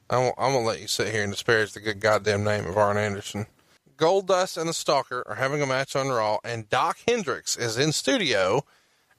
I'm, 0.09 0.33
I'm 0.39 0.53
gonna 0.53 0.65
let 0.65 0.81
you 0.81 0.89
sit 0.89 1.13
here 1.13 1.23
and 1.23 1.31
disparage 1.31 1.75
the 1.75 1.81
good 1.81 2.01
goddamn 2.01 2.45
name 2.45 2.67
of 2.67 2.79
Arn 2.79 2.97
Anderson. 2.97 3.47
Goldust 3.99 4.57
and 4.57 4.67
the 4.67 4.73
Stalker 4.73 5.23
are 5.27 5.35
having 5.35 5.61
a 5.61 5.67
match 5.67 5.95
on 5.95 6.09
Raw, 6.09 6.39
and 6.45 6.69
Dok 6.71 6.97
Hendrix 7.07 7.59
is 7.59 7.77
in 7.77 7.93
studio 7.93 8.65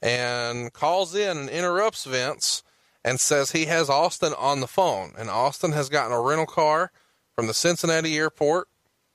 and 0.02 0.74
calls 0.74 1.14
in 1.14 1.38
and 1.38 1.50
interrupts 1.50 2.06
Vince 2.06 2.64
and 3.06 3.20
says 3.20 3.52
he 3.52 3.66
has 3.66 3.88
Austin 3.88 4.34
on 4.34 4.62
the 4.62 4.68
phone, 4.68 5.14
and 5.16 5.30
Austin 5.30 5.74
has 5.74 5.90
gotten 5.90 6.12
a 6.12 6.20
rental 6.20 6.48
car 6.48 6.92
from 7.36 7.46
the 7.46 7.54
Cincinnati 7.54 8.18
airport 8.18 8.68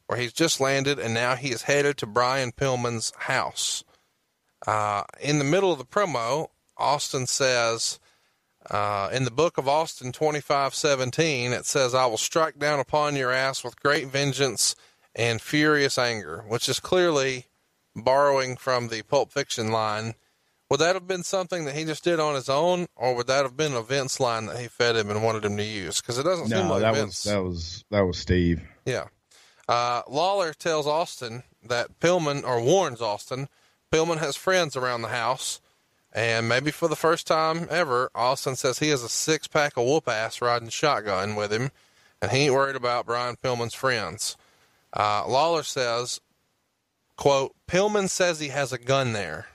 where 0.08 0.18
he's 0.18 0.32
just 0.32 0.58
landed, 0.58 0.98
and 0.98 1.14
now 1.14 1.36
he 1.36 1.50
is 1.50 1.62
headed 1.62 1.98
to 1.98 2.06
Brian 2.06 2.50
Pillman's 2.50 3.12
house. 3.16 3.84
Uh, 4.66 5.04
in 5.20 5.38
the 5.38 5.44
middle 5.44 5.70
of 5.70 5.78
the 5.78 5.84
promo, 5.84 6.48
Austin 6.78 7.26
says, 7.26 8.00
uh, 8.70 9.10
in 9.12 9.24
the 9.24 9.30
book 9.30 9.58
of 9.58 9.68
Austin 9.68 10.10
25:17, 10.10 11.52
it 11.52 11.66
says, 11.66 11.94
"I 11.94 12.06
will 12.06 12.18
strike 12.18 12.58
down 12.58 12.80
upon 12.80 13.16
your 13.16 13.30
ass 13.30 13.62
with 13.62 13.80
great 13.80 14.08
vengeance 14.08 14.74
and 15.14 15.42
furious 15.42 15.98
anger," 15.98 16.42
which 16.48 16.68
is 16.70 16.80
clearly 16.80 17.46
borrowing 17.94 18.56
from 18.56 18.88
the 18.88 19.02
Pulp 19.02 19.30
Fiction 19.30 19.70
line. 19.70 20.14
Would 20.70 20.80
that 20.80 20.94
have 20.96 21.06
been 21.06 21.22
something 21.22 21.64
that 21.66 21.74
he 21.74 21.84
just 21.84 22.04
did 22.04 22.18
on 22.18 22.34
his 22.34 22.48
own, 22.48 22.88
or 22.96 23.14
would 23.14 23.26
that 23.26 23.42
have 23.42 23.56
been 23.56 23.74
a 23.74 23.82
Vince 23.82 24.20
line 24.20 24.46
that 24.46 24.58
he 24.58 24.68
fed 24.68 24.96
him 24.96 25.10
and 25.10 25.22
wanted 25.22 25.44
him 25.44 25.56
to 25.58 25.64
use? 25.64 26.00
Because 26.00 26.18
it 26.18 26.24
doesn't 26.24 26.48
seem 26.48 26.68
like 26.68 26.82
that 26.82 26.94
Vince. 26.94 27.24
was 27.24 27.32
that 27.32 27.42
was 27.42 27.84
that 27.90 28.00
was 28.00 28.18
Steve. 28.18 28.62
Yeah. 28.86 29.06
Uh, 29.68 30.02
Lawler 30.08 30.54
tells 30.54 30.86
Austin 30.86 31.42
that 31.62 32.00
Pillman, 32.00 32.44
or 32.44 32.60
warns 32.60 33.02
Austin, 33.02 33.48
Pillman 33.92 34.18
has 34.18 34.36
friends 34.36 34.76
around 34.76 35.02
the 35.02 35.08
house. 35.08 35.60
And 36.12 36.48
maybe 36.48 36.70
for 36.70 36.88
the 36.88 36.96
first 36.96 37.26
time 37.26 37.66
ever, 37.70 38.10
Austin 38.14 38.56
says 38.56 38.78
he 38.78 38.88
has 38.88 39.02
a 39.02 39.08
six 39.08 39.46
pack 39.46 39.76
of 39.76 39.84
whoop 39.84 40.08
ass 40.08 40.40
riding 40.40 40.70
shotgun 40.70 41.36
with 41.36 41.52
him, 41.52 41.70
and 42.22 42.30
he 42.30 42.38
ain't 42.38 42.54
worried 42.54 42.76
about 42.76 43.06
Brian 43.06 43.36
Pillman's 43.36 43.74
friends. 43.74 44.36
Uh, 44.92 45.24
Lawler 45.28 45.62
says, 45.62 46.20
quote, 47.16 47.54
Pillman 47.66 48.08
says 48.08 48.40
he 48.40 48.48
has 48.48 48.72
a 48.72 48.78
gun 48.78 49.12
there. 49.12 49.48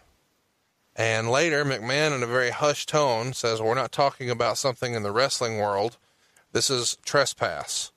And 0.95 1.31
later, 1.31 1.65
McMahon, 1.65 2.15
in 2.15 2.21
a 2.21 2.27
very 2.27 2.51
hushed 2.51 2.89
tone, 2.89 3.33
says, 3.33 3.59
We're 3.59 3.73
not 3.73 3.91
talking 3.91 4.29
about 4.29 4.59
something 4.59 4.93
in 4.93 5.01
the 5.01 5.11
wrestling 5.11 5.57
world. 5.57 5.97
This 6.51 6.69
is 6.69 6.97
trespass. 7.03 7.91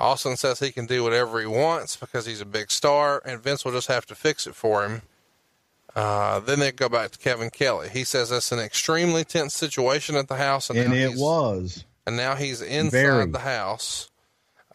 Austin 0.00 0.36
says 0.36 0.58
he 0.58 0.72
can 0.72 0.86
do 0.86 1.02
whatever 1.04 1.40
he 1.40 1.46
wants 1.46 1.94
because 1.96 2.26
he's 2.26 2.40
a 2.40 2.46
big 2.46 2.70
star, 2.70 3.22
and 3.24 3.40
Vince 3.42 3.64
will 3.64 3.72
just 3.72 3.88
have 3.88 4.06
to 4.06 4.14
fix 4.14 4.46
it 4.46 4.54
for 4.54 4.84
him. 4.84 5.02
Uh, 5.94 6.40
then 6.40 6.58
they 6.60 6.72
go 6.72 6.88
back 6.88 7.10
to 7.10 7.18
Kevin 7.18 7.50
Kelly. 7.50 7.88
He 7.88 8.04
says 8.04 8.30
it's 8.30 8.52
an 8.52 8.60
extremely 8.60 9.24
tense 9.24 9.54
situation 9.54 10.16
at 10.16 10.28
the 10.28 10.36
house, 10.36 10.70
and, 10.70 10.78
And 10.78 10.94
it 10.94 11.16
was. 11.16 11.84
and 12.06 12.16
now 12.16 12.34
he's 12.36 12.62
inside 12.62 12.90
Very. 12.92 13.26
the 13.26 13.40
house. 13.40 14.08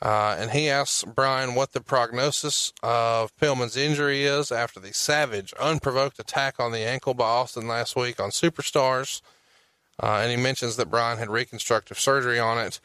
Uh, 0.01 0.35
and 0.37 0.51
he 0.51 0.69
asks 0.69 1.03
Brian 1.05 1.55
what 1.55 1.71
the 1.71 1.79
prognosis 1.79 2.73
of 2.83 3.35
Pillman's 3.37 3.77
injury 3.77 4.25
is 4.25 4.51
after 4.51 4.79
the 4.79 4.93
savage, 4.93 5.53
unprovoked 5.53 6.19
attack 6.19 6.59
on 6.59 6.73
the 6.73 6.79
ankle 6.79 7.13
by 7.13 7.23
Austin 7.25 7.67
last 7.67 7.95
week 7.95 8.19
on 8.19 8.29
Superstars. 8.29 9.21
Uh, 10.01 10.19
and 10.21 10.29
he 10.29 10.37
mentions 10.37 10.75
that 10.75 10.91
Brian 10.91 11.17
had 11.17 11.29
reconstructive 11.29 11.97
surgery 11.97 12.37
on 12.37 12.57
it. 12.57 12.81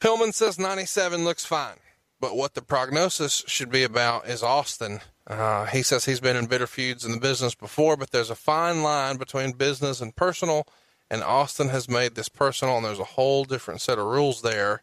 Pillman 0.00 0.32
says 0.32 0.60
97 0.60 1.24
looks 1.24 1.44
fine, 1.44 1.78
but 2.20 2.36
what 2.36 2.54
the 2.54 2.62
prognosis 2.62 3.42
should 3.48 3.70
be 3.70 3.82
about 3.82 4.28
is 4.28 4.44
Austin. 4.44 5.00
Uh, 5.26 5.66
he 5.66 5.82
says 5.82 6.04
he's 6.04 6.20
been 6.20 6.36
in 6.36 6.46
bitter 6.46 6.68
feuds 6.68 7.04
in 7.04 7.10
the 7.10 7.18
business 7.18 7.56
before, 7.56 7.96
but 7.96 8.12
there's 8.12 8.30
a 8.30 8.36
fine 8.36 8.84
line 8.84 9.16
between 9.16 9.52
business 9.52 10.00
and 10.00 10.14
personal, 10.14 10.68
and 11.10 11.24
Austin 11.24 11.70
has 11.70 11.88
made 11.88 12.14
this 12.14 12.28
personal, 12.28 12.76
and 12.76 12.86
there's 12.86 13.00
a 13.00 13.04
whole 13.04 13.44
different 13.44 13.80
set 13.80 13.98
of 13.98 14.06
rules 14.06 14.42
there. 14.42 14.82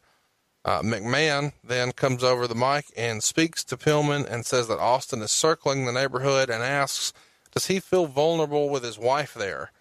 Uh, 0.65 0.81
McMahon 0.81 1.53
then 1.63 1.93
comes 1.93 2.21
over 2.21 2.45
the 2.45 2.55
mic 2.55 2.85
and 2.97 3.23
speaks 3.23 3.63
to 3.63 3.77
Pillman 3.77 4.29
and 4.29 4.45
says 4.45 4.67
that 4.67 4.79
Austin 4.79 5.21
is 5.21 5.31
circling 5.31 5.85
the 5.85 5.93
neighborhood 5.93 6.49
and 6.49 6.61
asks, 6.61 7.13
Does 7.53 7.67
he 7.67 7.79
feel 7.79 8.07
vulnerable 8.07 8.67
with 8.67 8.83
his 8.83 8.99
wife 8.99 9.33
there? 9.33 9.71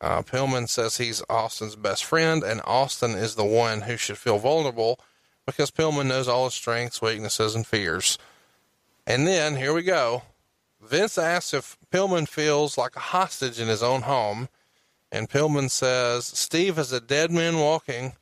Uh, 0.00 0.22
Pillman 0.22 0.68
says 0.68 0.96
he's 0.96 1.22
Austin's 1.28 1.76
best 1.76 2.04
friend, 2.04 2.42
and 2.42 2.60
Austin 2.64 3.12
is 3.12 3.34
the 3.34 3.44
one 3.44 3.82
who 3.82 3.96
should 3.96 4.18
feel 4.18 4.38
vulnerable 4.38 5.00
because 5.46 5.70
Pillman 5.70 6.06
knows 6.06 6.28
all 6.28 6.46
his 6.46 6.54
strengths, 6.54 7.00
weaknesses, 7.00 7.54
and 7.54 7.66
fears. 7.66 8.18
And 9.06 9.26
then 9.26 9.56
here 9.56 9.72
we 9.72 9.82
go. 9.82 10.22
Vince 10.80 11.16
asks 11.16 11.54
if 11.54 11.78
Pillman 11.92 12.28
feels 12.28 12.76
like 12.76 12.96
a 12.96 13.00
hostage 13.00 13.58
in 13.58 13.68
his 13.68 13.82
own 13.82 14.02
home, 14.02 14.48
and 15.10 15.30
Pillman 15.30 15.70
says 15.70 16.26
Steve 16.26 16.78
is 16.78 16.92
a 16.92 17.00
dead 17.00 17.30
man 17.30 17.58
walking 17.58 18.14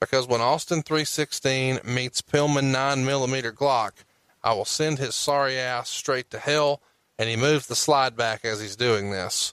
because 0.00 0.26
when 0.26 0.40
Austin 0.40 0.82
316 0.82 1.80
meets 1.84 2.22
Pillman 2.22 2.72
9mm 2.72 3.52
Glock, 3.52 3.92
I 4.42 4.52
will 4.54 4.64
send 4.64 4.98
his 4.98 5.14
sorry 5.14 5.58
ass 5.58 5.88
straight 5.88 6.30
to 6.30 6.38
hell. 6.38 6.80
And 7.18 7.28
he 7.28 7.34
moves 7.34 7.66
the 7.66 7.74
slide 7.74 8.16
back 8.16 8.44
as 8.44 8.60
he's 8.60 8.76
doing 8.76 9.10
this. 9.10 9.52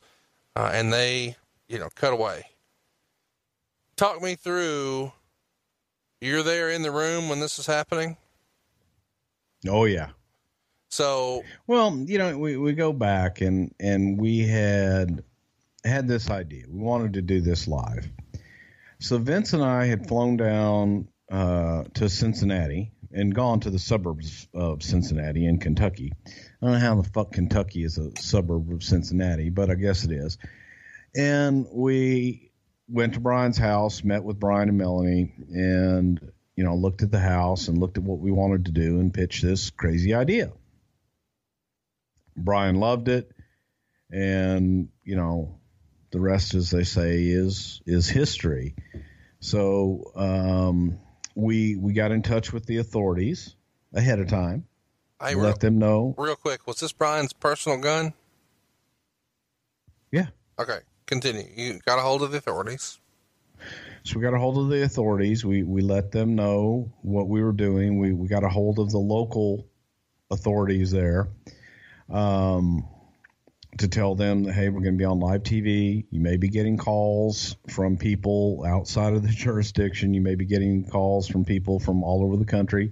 Uh, 0.55 0.69
and 0.71 0.93
they, 0.93 1.35
you 1.67 1.79
know, 1.79 1.89
cut 1.95 2.13
away. 2.13 2.45
Talk 3.95 4.21
me 4.21 4.35
through. 4.35 5.11
You're 6.21 6.43
there 6.43 6.69
in 6.69 6.81
the 6.81 6.91
room 6.91 7.29
when 7.29 7.39
this 7.39 7.59
is 7.59 7.65
happening. 7.65 8.17
Oh 9.67 9.85
yeah. 9.85 10.09
So 10.89 11.43
Well, 11.67 11.97
you 12.05 12.17
know, 12.17 12.37
we, 12.37 12.57
we 12.57 12.73
go 12.73 12.93
back 12.93 13.41
and 13.41 13.73
and 13.79 14.19
we 14.19 14.39
had 14.39 15.23
had 15.83 16.07
this 16.07 16.29
idea. 16.29 16.65
We 16.69 16.79
wanted 16.79 17.13
to 17.13 17.21
do 17.21 17.41
this 17.41 17.67
live. 17.67 18.09
So 18.99 19.17
Vince 19.17 19.53
and 19.53 19.63
I 19.63 19.85
had 19.85 20.07
flown 20.07 20.37
down 20.37 21.07
uh, 21.31 21.83
to 21.95 22.09
Cincinnati 22.09 22.91
and 23.11 23.33
gone 23.33 23.59
to 23.61 23.69
the 23.69 23.79
suburbs 23.79 24.47
of 24.53 24.83
Cincinnati 24.83 25.45
in 25.45 25.59
Kentucky. 25.59 26.11
I 26.25 26.31
don't 26.61 26.71
know 26.73 26.79
how 26.79 26.95
the 27.01 27.09
fuck 27.09 27.31
Kentucky 27.31 27.83
is 27.83 27.97
a 27.97 28.11
suburb 28.19 28.71
of 28.71 28.83
Cincinnati, 28.83 29.49
but 29.49 29.69
I 29.69 29.75
guess 29.75 30.03
it 30.03 30.11
is. 30.11 30.37
And 31.15 31.65
we 31.71 32.51
went 32.87 33.13
to 33.13 33.19
Brian's 33.19 33.57
house, 33.57 34.03
met 34.03 34.23
with 34.23 34.39
Brian 34.39 34.69
and 34.69 34.77
Melanie, 34.77 35.33
and 35.53 36.19
you 36.55 36.63
know 36.63 36.75
looked 36.75 37.01
at 37.01 37.11
the 37.11 37.19
house 37.19 37.67
and 37.67 37.77
looked 37.77 37.97
at 37.97 38.03
what 38.03 38.19
we 38.19 38.31
wanted 38.31 38.65
to 38.65 38.71
do 38.71 38.99
and 38.99 39.13
pitched 39.13 39.43
this 39.43 39.69
crazy 39.69 40.13
idea. 40.13 40.51
Brian 42.35 42.75
loved 42.75 43.07
it, 43.07 43.31
and 44.11 44.89
you 45.03 45.15
know, 45.15 45.59
the 46.11 46.19
rest, 46.19 46.53
as 46.53 46.69
they 46.69 46.83
say, 46.83 47.23
is 47.23 47.81
is 47.85 48.09
history. 48.09 48.75
So 49.39 50.11
um, 50.15 50.99
we 51.35 51.75
we 51.75 51.93
got 51.93 52.11
in 52.11 52.21
touch 52.21 52.51
with 52.51 52.65
the 52.65 52.77
authorities 52.77 53.55
ahead 53.93 54.19
of 54.19 54.27
time, 54.27 54.65
hey, 55.21 55.35
let 55.35 55.43
real, 55.43 55.53
them 55.57 55.79
know. 55.79 56.15
real 56.17 56.35
quick, 56.35 56.67
was 56.67 56.79
this 56.79 56.91
Brian's 56.91 57.33
personal 57.33 57.77
gun? 57.77 58.13
Yeah. 60.11 60.27
Okay, 60.59 60.79
continue. 61.05 61.47
You 61.55 61.79
got 61.85 61.99
a 61.99 62.01
hold 62.01 62.21
of 62.23 62.31
the 62.31 62.37
authorities. 62.37 62.99
So 64.03 64.19
we 64.19 64.23
got 64.23 64.33
a 64.33 64.39
hold 64.39 64.57
of 64.57 64.69
the 64.69 64.83
authorities. 64.83 65.43
We 65.43 65.63
we 65.63 65.81
let 65.81 66.11
them 66.11 66.35
know 66.35 66.91
what 67.01 67.27
we 67.27 67.41
were 67.41 67.53
doing. 67.53 67.99
We 67.99 68.13
we 68.13 68.27
got 68.27 68.43
a 68.43 68.49
hold 68.49 68.77
of 68.79 68.91
the 68.91 68.99
local 68.99 69.67
authorities 70.29 70.91
there 70.91 71.29
um, 72.09 72.87
to 73.77 73.87
tell 73.87 74.15
them 74.15 74.43
that 74.43 74.53
hey, 74.53 74.69
we're 74.69 74.81
going 74.81 74.93
to 74.93 74.97
be 74.97 75.05
on 75.05 75.19
live 75.19 75.43
TV. 75.43 76.05
You 76.11 76.21
may 76.21 76.37
be 76.37 76.49
getting 76.49 76.77
calls 76.77 77.55
from 77.69 77.97
people 77.97 78.63
outside 78.67 79.13
of 79.13 79.23
the 79.23 79.29
jurisdiction. 79.45 80.13
You 80.13 80.21
may 80.21 80.35
be 80.35 80.45
getting 80.45 80.85
calls 80.85 81.27
from 81.27 81.45
people 81.45 81.79
from 81.79 82.03
all 82.03 82.23
over 82.23 82.37
the 82.37 82.45
country. 82.45 82.91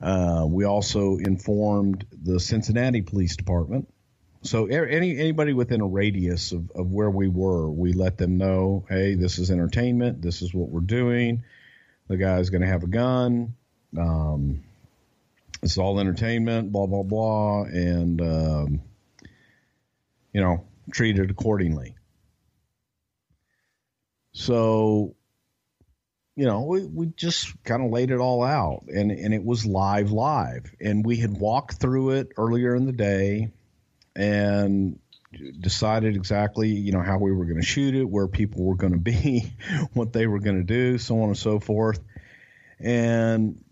Uh, 0.00 0.44
we 0.48 0.64
also 0.64 1.16
informed 1.16 2.04
the 2.12 2.38
Cincinnati 2.38 3.00
Police 3.00 3.36
Department. 3.36 3.88
So 4.46 4.66
any 4.66 5.18
anybody 5.18 5.52
within 5.52 5.80
a 5.80 5.86
radius 5.86 6.52
of, 6.52 6.70
of 6.70 6.92
where 6.92 7.10
we 7.10 7.28
were, 7.28 7.68
we 7.68 7.92
let 7.92 8.16
them 8.16 8.38
know, 8.38 8.84
hey, 8.88 9.14
this 9.14 9.38
is 9.38 9.50
entertainment. 9.50 10.22
This 10.22 10.40
is 10.40 10.54
what 10.54 10.68
we're 10.68 10.80
doing. 10.80 11.42
The 12.08 12.16
guy's 12.16 12.50
going 12.50 12.60
to 12.60 12.68
have 12.68 12.84
a 12.84 12.88
gun. 12.88 13.54
Um, 13.98 14.62
it's 15.62 15.78
all 15.78 15.98
entertainment. 15.98 16.70
Blah 16.70 16.86
blah 16.86 17.02
blah, 17.02 17.62
and 17.62 18.20
um, 18.20 18.82
you 20.32 20.40
know, 20.40 20.64
treated 20.92 21.30
accordingly. 21.30 21.96
So, 24.32 25.16
you 26.36 26.44
know, 26.44 26.62
we, 26.62 26.84
we 26.84 27.06
just 27.16 27.52
kind 27.64 27.84
of 27.84 27.90
laid 27.90 28.12
it 28.12 28.18
all 28.18 28.44
out, 28.44 28.84
and 28.86 29.10
and 29.10 29.34
it 29.34 29.44
was 29.44 29.66
live, 29.66 30.12
live, 30.12 30.72
and 30.80 31.04
we 31.04 31.16
had 31.16 31.36
walked 31.36 31.80
through 31.80 32.10
it 32.10 32.28
earlier 32.36 32.76
in 32.76 32.86
the 32.86 32.92
day 32.92 33.50
and 34.16 34.98
decided 35.60 36.16
exactly 36.16 36.70
you 36.70 36.92
know 36.92 37.02
how 37.02 37.18
we 37.18 37.30
were 37.30 37.44
going 37.44 37.60
to 37.60 37.66
shoot 37.66 37.94
it 37.94 38.04
where 38.04 38.26
people 38.26 38.64
were 38.64 38.76
going 38.76 38.92
to 38.92 38.98
be 38.98 39.52
what 39.92 40.12
they 40.12 40.26
were 40.26 40.40
going 40.40 40.56
to 40.56 40.64
do 40.64 40.98
so 40.98 41.20
on 41.20 41.28
and 41.28 41.38
so 41.38 41.60
forth. 41.60 42.00
And 42.80 43.62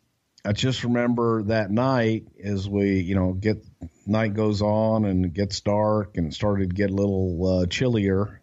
i 0.44 0.52
just 0.52 0.84
remember 0.84 1.42
that 1.44 1.70
night 1.70 2.26
as 2.42 2.68
we 2.68 3.00
you 3.00 3.14
know 3.14 3.32
get 3.32 3.64
night 4.06 4.34
goes 4.34 4.60
on 4.60 5.06
and 5.06 5.24
it 5.24 5.32
gets 5.32 5.60
dark 5.62 6.16
and 6.18 6.26
it 6.26 6.34
started 6.34 6.68
to 6.68 6.74
get 6.74 6.90
a 6.90 6.94
little 6.94 7.60
uh, 7.62 7.66
chillier 7.66 8.42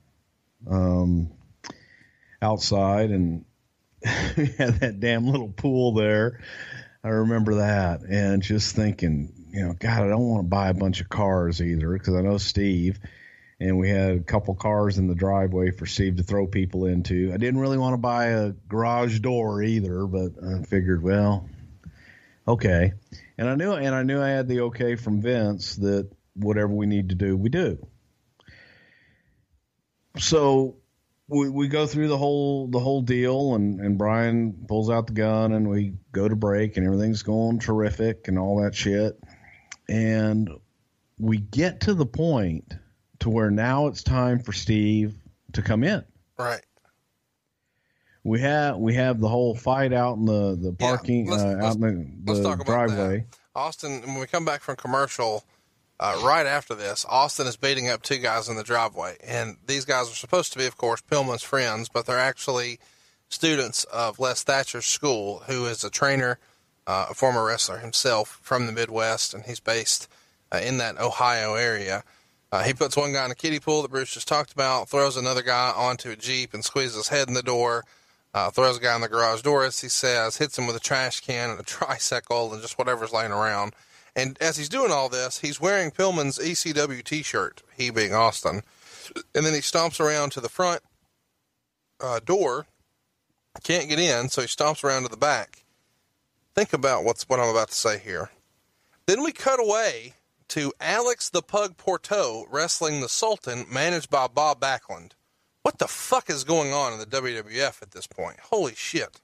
um, 0.69 1.32
outside 2.41 3.11
and 3.11 3.45
we 4.38 4.48
had 4.48 4.80
that 4.80 4.99
damn 4.99 5.28
little 5.28 5.49
pool 5.49 5.94
there. 5.94 6.41
I 7.03 7.10
remember 7.10 7.56
that 7.56 8.02
and 8.02 8.41
just 8.41 8.76
thinking 8.76 9.40
you 9.52 9.65
know, 9.65 9.73
God, 9.73 10.03
I 10.03 10.07
don't 10.07 10.28
want 10.28 10.44
to 10.45 10.49
buy 10.49 10.69
a 10.69 10.73
bunch 10.73 11.02
of 11.02 11.10
cars 11.10 11.61
either 11.61 11.91
because 11.91 12.15
I 12.15 12.22
know 12.22 12.38
Steve, 12.38 12.99
and 13.60 13.78
we 13.78 13.90
had 13.90 14.11
a 14.11 14.19
couple 14.19 14.56
cars 14.56 14.98
in 14.98 15.07
the 15.07 15.15
driveway 15.15 15.72
for 15.72 15.86
Steve 15.86 16.18
to 16.18 16.23
throw 16.23 16.48
people 16.48 16.86
into. 16.86 17.32
I 17.34 17.38
didn't 17.38 17.60
really 17.60 17.78
want 17.78 17.94
to 17.94 17.98
buy 17.98 18.28
a 18.28 18.52
garage 18.52 19.19
door 19.19 19.61
either, 19.61 20.06
but 20.06 20.32
I 20.44 20.64
figured, 20.64 21.03
well, 21.03 21.48
Okay. 22.48 22.94
And 23.38 23.49
I 23.49 23.56
knew 23.56 23.72
and 23.72 23.95
I 23.95 24.03
knew 24.03 24.22
I 24.22 24.30
had 24.30 24.48
the 24.48 24.61
okay 24.61 24.95
from 24.95 25.22
Vince 25.22 25.76
that 25.78 26.10
whatever 26.36 26.73
we 26.73 26.86
need 26.86 27.10
to 27.10 27.15
do, 27.15 27.38
we 27.38 27.49
do. 27.49 27.88
So 30.18 30.78
we, 31.28 31.49
we 31.49 31.68
go 31.68 31.88
through 31.88 32.10
the 32.10 32.18
whole 32.18 32.68
the 32.68 32.80
whole 32.80 33.02
deal 33.02 33.56
and, 33.56 33.80
and 33.80 33.98
Brian 33.98 34.65
pulls 34.68 34.90
out 34.90 35.07
the 35.07 35.14
gun 35.14 35.53
and 35.53 35.69
we 35.69 35.94
go 36.11 36.28
to 36.28 36.36
break 36.36 36.78
and 36.78 36.86
everything's 36.86 37.23
going 37.23 37.60
terrific 37.60 38.28
and 38.28 38.38
all 38.38 38.61
that 38.64 38.76
shit. 38.76 39.18
And 39.91 40.49
we 41.19 41.38
get 41.38 41.81
to 41.81 41.93
the 41.93 42.05
point 42.05 42.73
to 43.19 43.30
where 43.30 43.51
now 43.51 43.88
it's 43.88 44.03
time 44.03 44.39
for 44.39 44.53
Steve 44.53 45.15
to 45.53 45.61
come 45.61 45.84
in. 45.84 46.03
Right. 46.38 46.61
We 48.23 48.39
have 48.41 48.77
we 48.77 48.93
have 48.95 49.19
the 49.19 49.27
whole 49.27 49.55
fight 49.55 49.93
out 49.93 50.18
in 50.18 50.26
the 50.26 50.55
the 50.55 50.76
Yeah, 50.80 50.88
parking 50.88 51.27
let's- 51.30 51.43
uh, 51.43 51.47
let's- 51.47 51.63
out 51.65 51.76
in 51.76 51.81
the, 51.81 52.31
let's 52.31 52.39
the 52.39 52.43
talk 52.49 52.59
about 52.61 52.88
driveway. 52.89 53.18
that. 53.30 53.38
Austin, 53.55 54.01
when 54.03 54.19
we 54.19 54.27
come 54.27 54.45
back 54.45 54.61
from 54.61 54.76
commercial, 54.77 55.43
uh, 55.99 56.19
right 56.23 56.45
after 56.45 56.73
this, 56.73 57.05
Austin 57.09 57.47
is 57.47 57.57
beating 57.57 57.89
up 57.89 58.01
two 58.01 58.18
guys 58.18 58.47
in 58.47 58.55
the 58.55 58.63
driveway. 58.63 59.18
And 59.23 59.57
these 59.65 59.85
guys 59.85 60.09
are 60.09 60.15
supposed 60.15 60.53
to 60.53 60.57
be, 60.59 60.65
of 60.68 60.77
course, 60.77 61.01
Pillman's 61.01 61.43
friends, 61.43 61.89
but 61.89 62.05
they're 62.05 62.18
actually 62.18 62.80
students 63.27 63.84
of 63.85 64.19
Les 64.19 64.41
Thatcher's 64.43 64.85
school, 64.85 65.39
who 65.47 65.65
is 65.65 65.84
a 65.84 65.89
trainer, 65.89 66.39
uh, 66.87 67.07
a 67.09 67.13
former 67.13 67.45
wrestler 67.45 67.77
himself 67.77 68.39
from 68.41 68.65
the 68.65 68.71
Midwest, 68.71 69.33
and 69.33 69.45
he's 69.45 69.59
based 69.59 70.07
uh, 70.51 70.57
in 70.57 70.77
that 70.77 70.99
Ohio 70.99 71.55
area. 71.55 72.03
Uh, 72.51 72.63
he 72.63 72.73
puts 72.73 72.97
one 72.97 73.13
guy 73.13 73.23
in 73.23 73.31
a 73.31 73.35
kiddie 73.35 73.59
pool 73.59 73.81
that 73.81 73.91
Bruce 73.91 74.13
just 74.13 74.27
talked 74.27 74.51
about, 74.51 74.89
throws 74.89 75.15
another 75.15 75.41
guy 75.41 75.71
onto 75.75 76.09
a 76.09 76.15
Jeep 76.15 76.53
and 76.53 76.65
squeezes 76.65 76.95
his 76.95 77.07
head 77.07 77.29
in 77.29 77.33
the 77.33 77.43
door, 77.43 77.85
uh, 78.33 78.49
throws 78.49 78.77
a 78.77 78.81
guy 78.81 78.95
in 78.95 79.01
the 79.01 79.07
garage 79.07 79.41
door, 79.41 79.63
as 79.63 79.79
he 79.79 79.87
says, 79.87 80.37
hits 80.37 80.57
him 80.57 80.67
with 80.67 80.75
a 80.75 80.79
trash 80.79 81.21
can 81.21 81.49
and 81.49 81.59
a 81.59 81.63
tricycle 81.63 82.51
and 82.53 82.61
just 82.61 82.77
whatever's 82.77 83.13
laying 83.13 83.31
around. 83.31 83.73
And 84.15 84.37
as 84.41 84.57
he's 84.57 84.67
doing 84.67 84.91
all 84.91 85.07
this, 85.07 85.39
he's 85.39 85.61
wearing 85.61 85.91
Pillman's 85.91 86.37
ECW 86.37 87.03
t 87.03 87.23
shirt, 87.23 87.63
he 87.77 87.89
being 87.89 88.13
Austin. 88.13 88.63
And 89.33 89.45
then 89.45 89.53
he 89.53 89.59
stomps 89.59 89.99
around 89.99 90.31
to 90.33 90.41
the 90.41 90.49
front 90.49 90.81
uh, 92.01 92.19
door, 92.19 92.65
can't 93.63 93.87
get 93.87 93.99
in, 93.99 94.29
so 94.29 94.41
he 94.41 94.47
stomps 94.47 94.83
around 94.83 95.03
to 95.03 95.09
the 95.09 95.17
back. 95.17 95.60
Think 96.56 96.73
about 96.73 97.03
what's 97.03 97.28
what 97.30 97.40
I'm 97.40 97.49
about 97.49 97.69
to 97.69 97.76
say 97.76 97.98
here. 97.99 98.30
Then 99.06 99.23
we 99.23 99.32
cut 99.32 99.60
away 99.60 100.15
to 100.49 100.73
Alex 100.82 101.30
the 101.30 101.41
Pug 101.41 101.78
Porteau 101.78 102.45
wrestling 102.49 103.02
the 103.02 103.10
Sultan, 103.10 103.65
managed 103.72 104.10
by 104.10 104.28
Bob 104.28 104.60
Backlund. 104.60 105.11
What 105.64 105.78
the 105.78 105.88
fuck 105.88 106.30
is 106.30 106.44
going 106.44 106.73
on 106.73 106.94
in 106.94 106.99
the 106.99 107.06
WWF 107.06 107.82
at 107.82 107.91
this 107.91 108.07
point? 108.07 108.40
Holy 108.40 108.76
shit. 108.76 109.22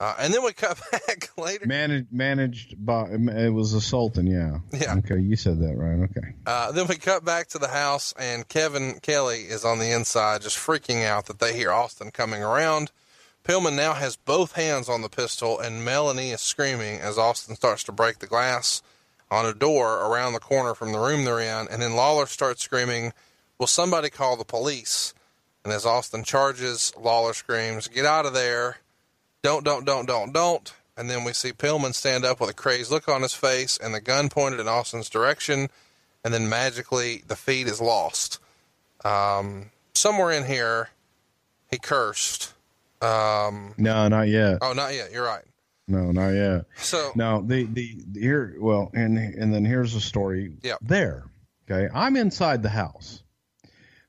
Uh, 0.00 0.14
and 0.20 0.32
then 0.32 0.44
we 0.44 0.52
cut 0.52 0.78
back 0.92 1.30
later. 1.36 1.66
Managed 1.66 2.12
managed 2.12 2.84
by 2.84 3.08
it 3.10 3.52
was 3.52 3.72
a 3.72 3.80
Sultan, 3.80 4.26
yeah. 4.26 4.58
Yeah. 4.72 4.96
Okay, 4.98 5.18
you 5.18 5.36
said 5.36 5.58
that 5.60 5.76
right. 5.76 6.08
Okay. 6.10 6.34
Uh, 6.46 6.70
then 6.72 6.86
we 6.86 6.96
cut 6.96 7.24
back 7.24 7.48
to 7.48 7.58
the 7.58 7.68
house, 7.68 8.14
and 8.18 8.46
Kevin 8.46 9.00
Kelly 9.00 9.40
is 9.40 9.64
on 9.64 9.78
the 9.78 9.90
inside, 9.90 10.42
just 10.42 10.56
freaking 10.56 11.04
out 11.04 11.26
that 11.26 11.38
they 11.40 11.56
hear 11.56 11.72
Austin 11.72 12.10
coming 12.10 12.42
around. 12.42 12.92
Pillman 13.48 13.76
now 13.76 13.94
has 13.94 14.14
both 14.14 14.52
hands 14.52 14.90
on 14.90 15.00
the 15.00 15.08
pistol, 15.08 15.58
and 15.58 15.82
Melanie 15.82 16.32
is 16.32 16.42
screaming 16.42 17.00
as 17.00 17.16
Austin 17.16 17.56
starts 17.56 17.82
to 17.84 17.92
break 17.92 18.18
the 18.18 18.26
glass 18.26 18.82
on 19.30 19.46
a 19.46 19.54
door 19.54 19.94
around 20.00 20.34
the 20.34 20.38
corner 20.38 20.74
from 20.74 20.92
the 20.92 20.98
room 20.98 21.24
they're 21.24 21.40
in. 21.40 21.66
And 21.70 21.80
then 21.80 21.96
Lawler 21.96 22.26
starts 22.26 22.62
screaming, 22.62 23.14
Will 23.58 23.66
somebody 23.66 24.10
call 24.10 24.36
the 24.36 24.44
police? 24.44 25.14
And 25.64 25.72
as 25.72 25.86
Austin 25.86 26.24
charges, 26.24 26.92
Lawler 27.00 27.32
screams, 27.32 27.88
Get 27.88 28.04
out 28.04 28.26
of 28.26 28.34
there. 28.34 28.80
Don't, 29.42 29.64
don't, 29.64 29.86
don't, 29.86 30.04
don't, 30.04 30.34
don't. 30.34 30.74
And 30.94 31.08
then 31.08 31.24
we 31.24 31.32
see 31.32 31.52
Pillman 31.52 31.94
stand 31.94 32.26
up 32.26 32.40
with 32.40 32.50
a 32.50 32.54
crazed 32.54 32.90
look 32.90 33.08
on 33.08 33.22
his 33.22 33.32
face 33.32 33.78
and 33.82 33.94
the 33.94 34.00
gun 34.02 34.28
pointed 34.28 34.60
in 34.60 34.68
Austin's 34.68 35.08
direction. 35.08 35.70
And 36.22 36.34
then 36.34 36.50
magically 36.50 37.22
the 37.26 37.36
feed 37.36 37.66
is 37.66 37.80
lost. 37.80 38.40
Um, 39.06 39.70
somewhere 39.94 40.32
in 40.32 40.44
here, 40.44 40.90
he 41.70 41.78
cursed. 41.78 42.52
Um, 43.00 43.74
No, 43.78 44.08
not 44.08 44.28
yet. 44.28 44.58
oh, 44.62 44.72
not 44.72 44.94
yet. 44.94 45.12
You're 45.12 45.24
right. 45.24 45.44
No, 45.86 46.12
not 46.12 46.30
yet. 46.30 46.66
So, 46.76 47.12
now 47.14 47.40
the, 47.40 47.64
the 47.64 48.02
the 48.10 48.20
here 48.20 48.56
well, 48.60 48.90
and 48.92 49.16
and 49.16 49.54
then 49.54 49.64
here's 49.64 49.94
the 49.94 50.00
story. 50.00 50.52
Yeah. 50.62 50.74
There. 50.82 51.24
Okay. 51.70 51.88
I'm 51.94 52.16
inside 52.16 52.62
the 52.62 52.68
house. 52.68 53.22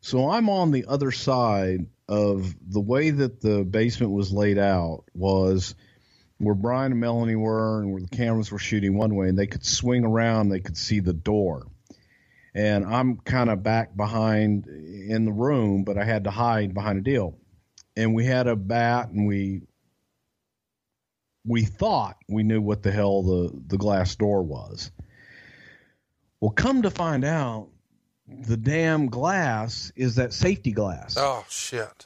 So 0.01 0.29
I'm 0.29 0.49
on 0.49 0.71
the 0.71 0.85
other 0.87 1.11
side 1.11 1.85
of 2.07 2.53
the 2.69 2.79
way 2.81 3.11
that 3.11 3.39
the 3.41 3.63
basement 3.63 4.11
was 4.11 4.31
laid 4.33 4.57
out 4.57 5.03
was 5.13 5.75
where 6.37 6.55
Brian 6.55 6.91
and 6.93 7.01
Melanie 7.01 7.35
were 7.35 7.81
and 7.81 7.91
where 7.91 8.01
the 8.01 8.07
cameras 8.07 8.51
were 8.51 8.59
shooting 8.59 8.97
one 8.97 9.15
way 9.15 9.27
and 9.27 9.37
they 9.37 9.47
could 9.47 9.65
swing 9.65 10.05
around, 10.05 10.49
they 10.49 10.61
could 10.61 10.77
see 10.77 11.01
the 11.01 11.13
door. 11.13 11.67
And 12.55 12.85
I'm 12.85 13.17
kind 13.17 13.49
of 13.49 13.61
back 13.61 13.95
behind 13.95 14.65
in 14.67 15.25
the 15.25 15.31
room, 15.33 15.83
but 15.83 15.97
I 15.97 16.03
had 16.05 16.23
to 16.23 16.31
hide 16.31 16.73
behind 16.73 16.97
a 16.97 17.01
deal. 17.01 17.37
And 17.99 18.13
we 18.13 18.25
had 18.25 18.47
a 18.47 18.55
bat 18.55 19.09
and 19.09 19.27
we 19.27 19.63
we 21.45 21.63
thought 21.65 22.15
we 22.29 22.43
knew 22.43 22.61
what 22.61 22.81
the 22.81 22.91
hell 22.91 23.23
the, 23.23 23.51
the 23.67 23.77
glass 23.77 24.15
door 24.15 24.41
was. 24.41 24.89
Well, 26.39 26.51
come 26.51 26.83
to 26.83 26.91
find 26.91 27.25
out, 27.25 27.67
the 28.25 28.55
damn 28.55 29.07
glass 29.07 29.91
is 29.97 30.15
that 30.15 30.31
safety 30.31 30.71
glass. 30.71 31.15
oh, 31.17 31.43
shit. 31.49 32.05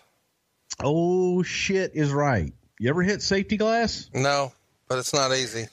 Oh, 0.82 1.44
shit 1.44 1.92
is 1.94 2.12
right. 2.12 2.54
You 2.80 2.90
ever 2.90 3.04
hit 3.04 3.22
safety 3.22 3.58
glass? 3.58 4.10
No, 4.16 4.52
but 4.88 4.98
it's 4.98 5.14
not 5.14 5.32
easy. 5.32 5.68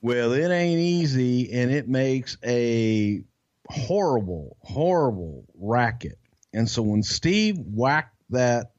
Well, 0.00 0.32
it 0.32 0.50
ain't 0.50 0.80
easy, 0.80 1.52
and 1.52 1.70
it 1.70 1.88
makes 1.88 2.38
a 2.42 3.22
horrible, 3.68 4.56
horrible 4.62 5.44
racket. 5.54 6.18
And 6.54 6.70
so 6.70 6.80
when 6.80 7.02
Steve 7.02 7.58
whacked 7.58 8.16
that 8.30 8.70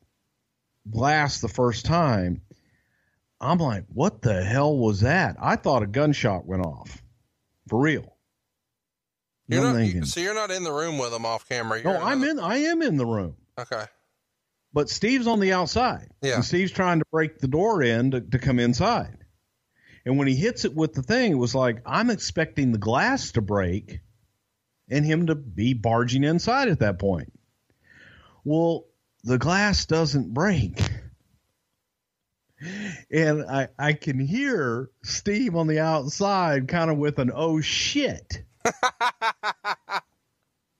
glass 0.91 1.39
the 1.41 1.47
first 1.47 1.85
time, 1.85 2.41
I'm 3.41 3.57
like, 3.59 3.85
what 3.87 4.21
the 4.21 4.43
hell 4.43 4.75
was 4.77 5.01
that? 5.01 5.37
I 5.39 5.55
thought 5.55 5.83
a 5.83 5.87
gunshot 5.87 6.45
went 6.45 6.63
off. 6.65 7.01
For 7.67 7.79
real. 7.79 8.15
You're 9.47 9.63
not, 9.63 9.75
thinking, 9.75 10.05
so 10.05 10.19
you're 10.19 10.35
not 10.35 10.51
in 10.51 10.63
the 10.63 10.71
room 10.71 10.97
with 10.99 11.11
him 11.13 11.25
off 11.25 11.47
camera. 11.49 11.81
no, 11.81 11.91
You're 11.93 12.01
I'm 12.01 12.21
another- 12.21 12.31
in. 12.31 12.39
I 12.39 12.57
am 12.57 12.81
in 12.83 12.97
the 12.97 13.05
room, 13.05 13.35
Okay. 13.57 13.83
but 14.73 14.89
Steve's 14.89 15.25
on 15.25 15.39
the 15.39 15.53
outside. 15.53 16.09
Yeah. 16.21 16.35
And 16.35 16.45
Steve's 16.45 16.71
trying 16.71 16.99
to 16.99 17.05
break 17.11 17.39
the 17.39 17.47
door 17.47 17.81
in 17.81 18.11
to, 18.11 18.21
to 18.21 18.37
come 18.37 18.59
inside. 18.59 19.17
And 20.05 20.17
when 20.19 20.27
he 20.27 20.35
hits 20.35 20.65
it 20.65 20.75
with 20.75 20.93
the 20.93 21.01
thing, 21.01 21.31
it 21.31 21.35
was 21.35 21.55
like 21.55 21.81
I'm 21.85 22.11
expecting 22.11 22.71
the 22.71 22.77
glass 22.77 23.31
to 23.33 23.41
break, 23.41 24.01
and 24.87 25.03
him 25.05 25.27
to 25.27 25.35
be 25.35 25.73
barging 25.73 26.23
inside 26.23 26.67
at 26.67 26.79
that 26.79 26.99
point. 26.99 27.31
Well, 28.43 28.85
the 29.23 29.37
glass 29.37 29.85
doesn't 29.85 30.33
break. 30.33 30.81
And 33.11 33.43
I, 33.49 33.69
I 33.77 33.93
can 33.93 34.19
hear 34.19 34.89
Steve 35.03 35.55
on 35.55 35.67
the 35.67 35.79
outside 35.79 36.67
kind 36.67 36.91
of 36.91 36.97
with 36.97 37.19
an 37.19 37.31
oh 37.33 37.61
shit. 37.61 38.43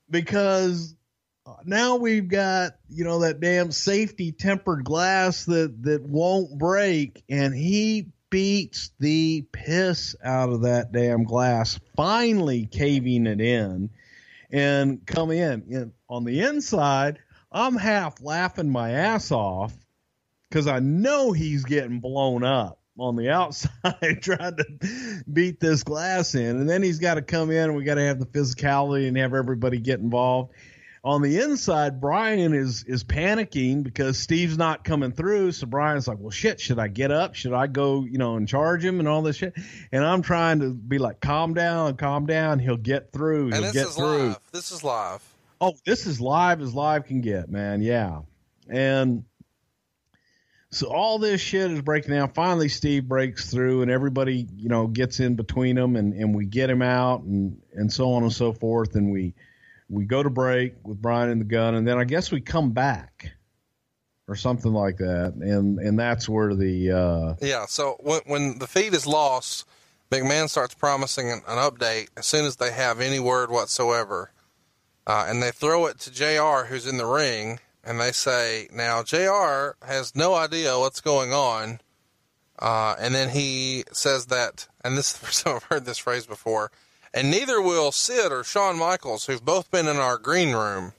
because 0.10 0.95
now 1.64 1.95
we've 1.95 2.28
got, 2.28 2.74
you 2.90 3.06
know, 3.06 3.20
that 3.20 3.40
damn 3.40 3.72
safety 3.72 4.32
tempered 4.32 4.84
glass 4.84 5.45
that, 5.45 5.84
that 5.84 6.02
won't 6.03 6.57
break. 6.57 7.24
And 7.30 7.53
he 7.53 8.07
beats 8.30 8.91
the 8.99 9.45
piss 9.52 10.16
out 10.24 10.49
of 10.49 10.61
that 10.61 10.91
damn 10.91 11.24
glass, 11.24 11.80
finally 11.95 12.66
caving 12.66 13.26
it 13.26 13.41
in 13.41 13.90
and 14.52 15.06
come 15.06 15.32
in. 15.32 15.64
in 15.70 15.94
on 16.10 16.24
the 16.26 16.41
inside, 16.41 17.20
I'm 17.51 17.76
half 17.76 18.21
laughing 18.21 18.69
my 18.69 18.91
ass 18.91 19.31
off 19.31 19.73
because 20.49 20.67
I 20.67 20.80
know 20.80 21.31
he's 21.31 21.63
getting 21.65 21.99
blown 21.99 22.43
up 22.43 22.80
on 22.97 23.15
the 23.15 23.30
outside 23.31 24.21
trying 24.21 24.57
to 24.57 25.23
beat 25.31 25.59
this 25.59 25.84
glass 25.84 26.35
in. 26.35 26.57
And 26.57 26.69
then 26.69 26.84
he's 26.84 26.99
got 26.99 27.15
to 27.15 27.21
come 27.21 27.49
in 27.51 27.63
and 27.69 27.76
we 27.76 27.84
got 27.84 27.95
to 27.95 28.03
have 28.03 28.19
the 28.19 28.26
physicality 28.26 29.07
and 29.07 29.17
have 29.17 29.34
everybody 29.34 29.80
get 29.80 29.99
involved. 29.99 30.53
On 31.01 31.21
the 31.21 31.39
inside, 31.39 32.01
Brian 32.01 32.53
is 32.53 32.84
is 32.84 33.05
panicking 33.05 33.84
because 33.84 34.19
Steve's 34.19 34.57
not 34.57 34.84
coming 34.84 35.13
through. 35.13 35.53
So 35.53 35.65
Brian's 35.65 36.09
like, 36.09 36.17
"Well, 36.19 36.30
shit, 36.30 36.59
should 36.59 36.77
I 36.77 36.89
get 36.89 37.09
up? 37.09 37.35
Should 37.35 37.53
I 37.53 37.67
go, 37.67 38.03
you 38.03 38.17
know, 38.17 38.35
and 38.35 38.45
charge 38.45 38.84
him 38.84 38.99
and 38.99 39.07
all 39.07 39.21
this 39.21 39.38
shit?" 39.38 39.53
And 39.93 40.03
I'm 40.03 40.21
trying 40.21 40.59
to 40.59 40.73
be 40.73 40.97
like, 40.97 41.21
"Calm 41.21 41.53
down, 41.53 41.95
calm 41.95 42.26
down. 42.26 42.59
He'll 42.59 42.76
get 42.76 43.13
through. 43.13 43.51
He'll 43.51 43.61
this 43.61 43.71
get 43.71 43.88
is 43.88 43.95
through." 43.95 44.27
live. 44.27 44.39
This 44.51 44.73
is 44.73 44.84
live. 44.84 45.23
Oh, 45.61 45.73
this 45.86 46.06
is 46.06 46.22
live 46.22 46.61
as 46.61 46.73
live 46.73 47.06
can 47.06 47.22
get, 47.22 47.49
man. 47.49 47.81
Yeah. 47.81 48.22
And 48.69 49.26
so 50.72 50.88
all 50.88 51.19
this 51.19 51.41
shit 51.41 51.72
is 51.72 51.81
breaking 51.81 52.14
down. 52.14 52.30
Finally, 52.30 52.69
Steve 52.69 53.07
breaks 53.07 53.49
through 53.49 53.81
and 53.81 53.90
everybody, 53.90 54.48
you 54.56 54.69
know, 54.69 54.88
gets 54.88 55.19
in 55.19 55.36
between 55.36 55.76
them 55.76 55.95
and, 55.95 56.14
and 56.14 56.36
we 56.36 56.45
get 56.45 56.69
him 56.69 56.81
out 56.81 57.23
and, 57.23 57.60
and 57.73 57.91
so 57.91 58.14
on 58.14 58.23
and 58.23 58.31
so 58.31 58.53
forth. 58.53 58.95
And 58.95 59.11
we, 59.11 59.34
we 59.90 60.06
go 60.06 60.22
to 60.22 60.30
break 60.30 60.76
with 60.84 61.02
Brian 61.02 61.30
and 61.30 61.41
the 61.41 61.45
gun. 61.45 61.73
And 61.73 61.88
then 61.88 61.98
I 61.98 62.03
guess 62.03 62.31
we 62.31 62.40
come 62.40 62.72
back 62.72 63.31
or 64.27 64.36
something 64.36 64.72
like 64.72 64.98
that. 64.98 65.34
And, 65.34 65.80
and 65.80 65.99
that's 65.99 66.30
where 66.30 66.56
the, 66.56 66.91
uh, 66.91 67.36
Yeah. 67.45 67.65
So 67.65 67.98
when, 67.99 68.22
when 68.27 68.60
the 68.60 68.68
feed 68.68 68.94
is 68.94 69.07
lost, 69.07 69.65
McMahon 70.11 70.49
starts 70.49 70.76
promising 70.76 71.31
an 71.31 71.41
update 71.48 72.10
as 72.15 72.27
soon 72.27 72.45
as 72.45 72.57
they 72.57 72.72
have 72.72 72.99
any 72.99 73.19
word 73.19 73.49
whatsoever. 73.49 74.31
Uh, 75.10 75.26
and 75.27 75.41
they 75.41 75.49
throw 75.49 75.88
it 75.88 75.98
to 75.98 76.11
JR, 76.11 76.68
who's 76.68 76.86
in 76.86 76.98
the 76.98 77.06
ring, 77.06 77.60
and 77.84 77.99
they 77.99 78.11
say, 78.11 78.68
Now, 78.72 79.02
JR 79.02 79.72
has 79.84 80.15
no 80.15 80.36
idea 80.36 80.77
what's 80.77 81.02
going 81.02 81.34
on. 81.34 81.81
Uh, 82.60 82.95
and 82.99 83.15
then 83.15 83.30
he 83.30 83.86
says 83.91 84.27
that, 84.27 84.68
and 84.84 84.95
this 84.95 85.11
is 85.11 85.19
the 85.19 85.26
first 85.26 85.44
time 85.44 85.56
I've 85.56 85.64
heard 85.64 85.86
this 85.86 85.98
phrase 85.98 86.27
before, 86.27 86.69
and 87.11 87.31
neither 87.31 87.60
will 87.60 87.91
Sid 87.91 88.31
or 88.31 88.44
Shawn 88.44 88.77
Michaels, 88.77 89.26
who've 89.26 89.44
both 89.44 89.72
been 89.72 89.88
in 89.88 89.98
our 89.98 90.19
green 90.19 90.52
room. 90.52 90.94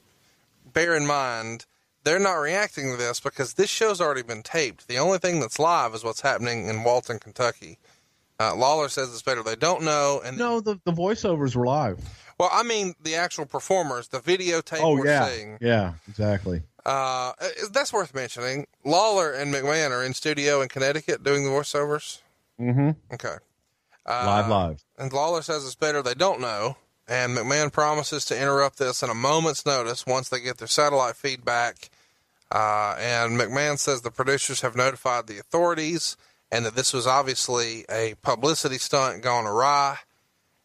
Bear 0.73 0.93
in 0.93 1.07
mind, 1.07 1.65
they're 2.03 2.19
not 2.19 2.33
reacting 2.33 2.91
to 2.91 2.97
this 2.97 3.21
because 3.21 3.53
this 3.53 3.69
show's 3.69 4.01
already 4.01 4.23
been 4.23 4.43
taped. 4.43 4.89
The 4.89 4.99
only 4.99 5.19
thing 5.19 5.39
that's 5.39 5.57
live 5.57 5.95
is 5.95 6.03
what's 6.03 6.19
happening 6.19 6.67
in 6.67 6.83
Walton, 6.83 7.17
Kentucky. 7.17 7.77
Uh, 8.41 8.55
Lawler 8.55 8.89
says 8.89 9.13
it's 9.13 9.21
better. 9.21 9.41
They 9.41 9.55
don't 9.55 9.83
know. 9.83 10.21
And 10.25 10.37
No, 10.37 10.59
the, 10.59 10.81
the 10.83 10.91
voiceovers 10.91 11.55
were 11.55 11.65
live. 11.65 11.99
Well, 12.41 12.49
I 12.51 12.63
mean 12.63 12.95
the 12.99 13.13
actual 13.13 13.45
performers, 13.45 14.07
the 14.07 14.19
videotape 14.19 14.81
Oh 14.81 14.95
we're 14.95 15.05
yeah, 15.05 15.27
seeing. 15.27 15.57
yeah, 15.61 15.93
exactly. 16.09 16.63
Uh, 16.83 17.33
that's 17.71 17.93
worth 17.93 18.15
mentioning. 18.15 18.65
Lawler 18.83 19.31
and 19.31 19.53
McMahon 19.53 19.91
are 19.91 20.03
in 20.03 20.15
studio 20.15 20.61
in 20.63 20.67
Connecticut 20.67 21.23
doing 21.23 21.43
the 21.43 21.51
voiceovers. 21.51 22.21
Mm-hmm. 22.59 22.91
Okay. 23.13 23.35
Uh, 24.07 24.23
Live, 24.25 24.49
live. 24.49 24.83
And 24.97 25.13
Lawler 25.13 25.43
says 25.43 25.63
it's 25.63 25.75
better 25.75 26.01
they 26.01 26.15
don't 26.15 26.41
know. 26.41 26.77
And 27.07 27.37
McMahon 27.37 27.71
promises 27.71 28.25
to 28.25 28.35
interrupt 28.41 28.79
this 28.79 29.03
in 29.03 29.11
a 29.11 29.13
moment's 29.13 29.63
notice 29.63 30.07
once 30.07 30.29
they 30.29 30.39
get 30.39 30.57
their 30.57 30.67
satellite 30.67 31.15
feedback. 31.15 31.91
Uh, 32.51 32.95
and 32.99 33.39
McMahon 33.39 33.77
says 33.77 34.01
the 34.01 34.09
producers 34.09 34.61
have 34.61 34.75
notified 34.75 35.27
the 35.27 35.37
authorities 35.37 36.17
and 36.51 36.65
that 36.65 36.75
this 36.75 36.93
was 36.93 37.05
obviously 37.05 37.85
a 37.91 38.15
publicity 38.23 38.79
stunt 38.79 39.21
gone 39.21 39.45
awry. 39.45 39.97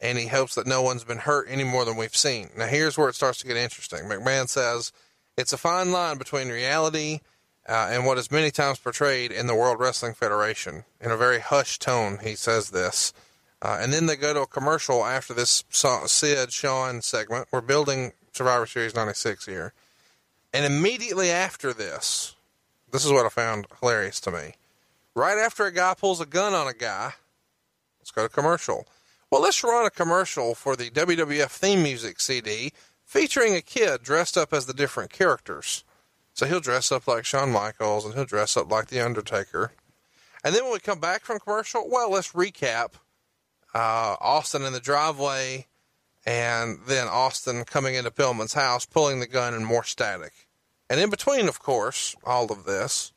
And 0.06 0.16
he 0.16 0.28
hopes 0.28 0.54
that 0.54 0.68
no 0.68 0.82
one's 0.82 1.02
been 1.02 1.18
hurt 1.18 1.48
any 1.50 1.64
more 1.64 1.84
than 1.84 1.96
we've 1.96 2.14
seen. 2.14 2.50
Now, 2.56 2.66
here's 2.66 2.96
where 2.96 3.08
it 3.08 3.16
starts 3.16 3.38
to 3.38 3.46
get 3.48 3.56
interesting. 3.56 4.04
McMahon 4.04 4.48
says 4.48 4.92
it's 5.36 5.52
a 5.52 5.56
fine 5.56 5.90
line 5.90 6.16
between 6.16 6.48
reality 6.48 7.22
uh, 7.68 7.88
and 7.90 8.06
what 8.06 8.16
is 8.16 8.30
many 8.30 8.52
times 8.52 8.78
portrayed 8.78 9.32
in 9.32 9.48
the 9.48 9.54
World 9.56 9.80
Wrestling 9.80 10.14
Federation. 10.14 10.84
In 11.00 11.10
a 11.10 11.16
very 11.16 11.40
hushed 11.40 11.82
tone, 11.82 12.20
he 12.22 12.36
says 12.36 12.70
this. 12.70 13.12
Uh, 13.60 13.78
and 13.80 13.92
then 13.92 14.06
they 14.06 14.14
go 14.14 14.32
to 14.32 14.42
a 14.42 14.46
commercial 14.46 15.04
after 15.04 15.34
this 15.34 15.64
Sid 15.70 16.52
Shawn 16.52 17.02
segment. 17.02 17.48
We're 17.50 17.60
building 17.60 18.12
Survivor 18.32 18.66
Series 18.66 18.94
96 18.94 19.46
here. 19.46 19.72
And 20.52 20.64
immediately 20.64 21.32
after 21.32 21.72
this, 21.72 22.36
this 22.92 23.04
is 23.04 23.10
what 23.10 23.26
I 23.26 23.28
found 23.28 23.66
hilarious 23.80 24.20
to 24.20 24.30
me. 24.30 24.52
Right 25.16 25.36
after 25.36 25.64
a 25.64 25.72
guy 25.72 25.94
pulls 25.94 26.20
a 26.20 26.26
gun 26.26 26.54
on 26.54 26.68
a 26.68 26.74
guy, 26.74 27.14
let's 27.98 28.12
go 28.12 28.22
to 28.22 28.28
commercial. 28.28 28.86
Well, 29.30 29.42
let's 29.42 29.64
run 29.64 29.84
a 29.84 29.90
commercial 29.90 30.54
for 30.54 30.76
the 30.76 30.88
WWF 30.88 31.50
theme 31.50 31.82
music 31.82 32.20
CD 32.20 32.72
featuring 33.04 33.54
a 33.54 33.60
kid 33.60 34.02
dressed 34.02 34.38
up 34.38 34.52
as 34.52 34.66
the 34.66 34.72
different 34.72 35.10
characters. 35.10 35.82
So 36.32 36.46
he'll 36.46 36.60
dress 36.60 36.92
up 36.92 37.08
like 37.08 37.24
Shawn 37.24 37.50
Michaels 37.50 38.04
and 38.04 38.14
he'll 38.14 38.24
dress 38.24 38.56
up 38.56 38.70
like 38.70 38.86
The 38.86 39.00
Undertaker. 39.00 39.72
And 40.44 40.54
then 40.54 40.62
when 40.62 40.74
we 40.74 40.78
come 40.78 41.00
back 41.00 41.22
from 41.22 41.40
commercial, 41.40 41.88
well, 41.88 42.12
let's 42.12 42.32
recap 42.32 42.94
uh, 43.74 44.16
Austin 44.20 44.62
in 44.62 44.72
the 44.72 44.80
driveway 44.80 45.66
and 46.24 46.78
then 46.86 47.08
Austin 47.08 47.64
coming 47.64 47.96
into 47.96 48.12
Pillman's 48.12 48.54
house, 48.54 48.86
pulling 48.86 49.18
the 49.18 49.26
gun 49.26 49.54
and 49.54 49.66
more 49.66 49.84
static. 49.84 50.32
And 50.88 51.00
in 51.00 51.10
between, 51.10 51.48
of 51.48 51.60
course, 51.60 52.14
all 52.22 52.52
of 52.52 52.64
this, 52.64 53.12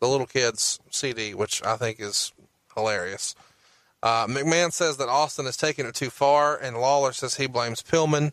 the 0.00 0.08
little 0.08 0.26
kid's 0.26 0.78
CD, 0.90 1.34
which 1.34 1.62
I 1.64 1.76
think 1.76 2.00
is 2.00 2.32
hilarious. 2.74 3.34
Uh, 4.02 4.26
McMahon 4.26 4.72
says 4.72 4.96
that 4.96 5.08
Austin 5.08 5.44
has 5.44 5.56
taken 5.56 5.86
it 5.86 5.94
too 5.94 6.10
far, 6.10 6.56
and 6.56 6.76
Lawler 6.76 7.12
says 7.12 7.34
he 7.34 7.46
blames 7.46 7.82
Pillman. 7.82 8.32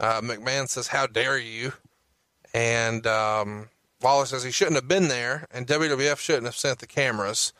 Uh, 0.00 0.20
McMahon 0.20 0.68
says, 0.68 0.88
How 0.88 1.06
dare 1.06 1.38
you? 1.38 1.72
And 2.52 3.06
um, 3.06 3.68
Lawler 4.02 4.26
says 4.26 4.42
he 4.42 4.50
shouldn't 4.50 4.76
have 4.76 4.88
been 4.88 5.08
there, 5.08 5.46
and 5.50 5.66
WWF 5.66 6.18
shouldn't 6.18 6.46
have 6.46 6.56
sent 6.56 6.80
the 6.80 6.86
cameras. 6.86 7.52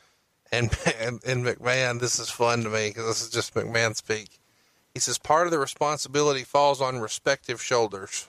And, 0.50 0.76
and, 1.00 1.20
and 1.24 1.44
McMahon, 1.44 2.00
this 2.00 2.18
is 2.18 2.30
fun 2.30 2.64
to 2.64 2.70
me 2.70 2.88
because 2.88 3.06
this 3.06 3.22
is 3.22 3.30
just 3.30 3.54
McMahon 3.54 3.94
speak. 3.94 4.38
He 4.94 5.00
says, 5.00 5.18
Part 5.18 5.46
of 5.46 5.52
the 5.52 5.58
responsibility 5.58 6.42
falls 6.42 6.80
on 6.80 6.98
respective 6.98 7.62
shoulders. 7.62 8.26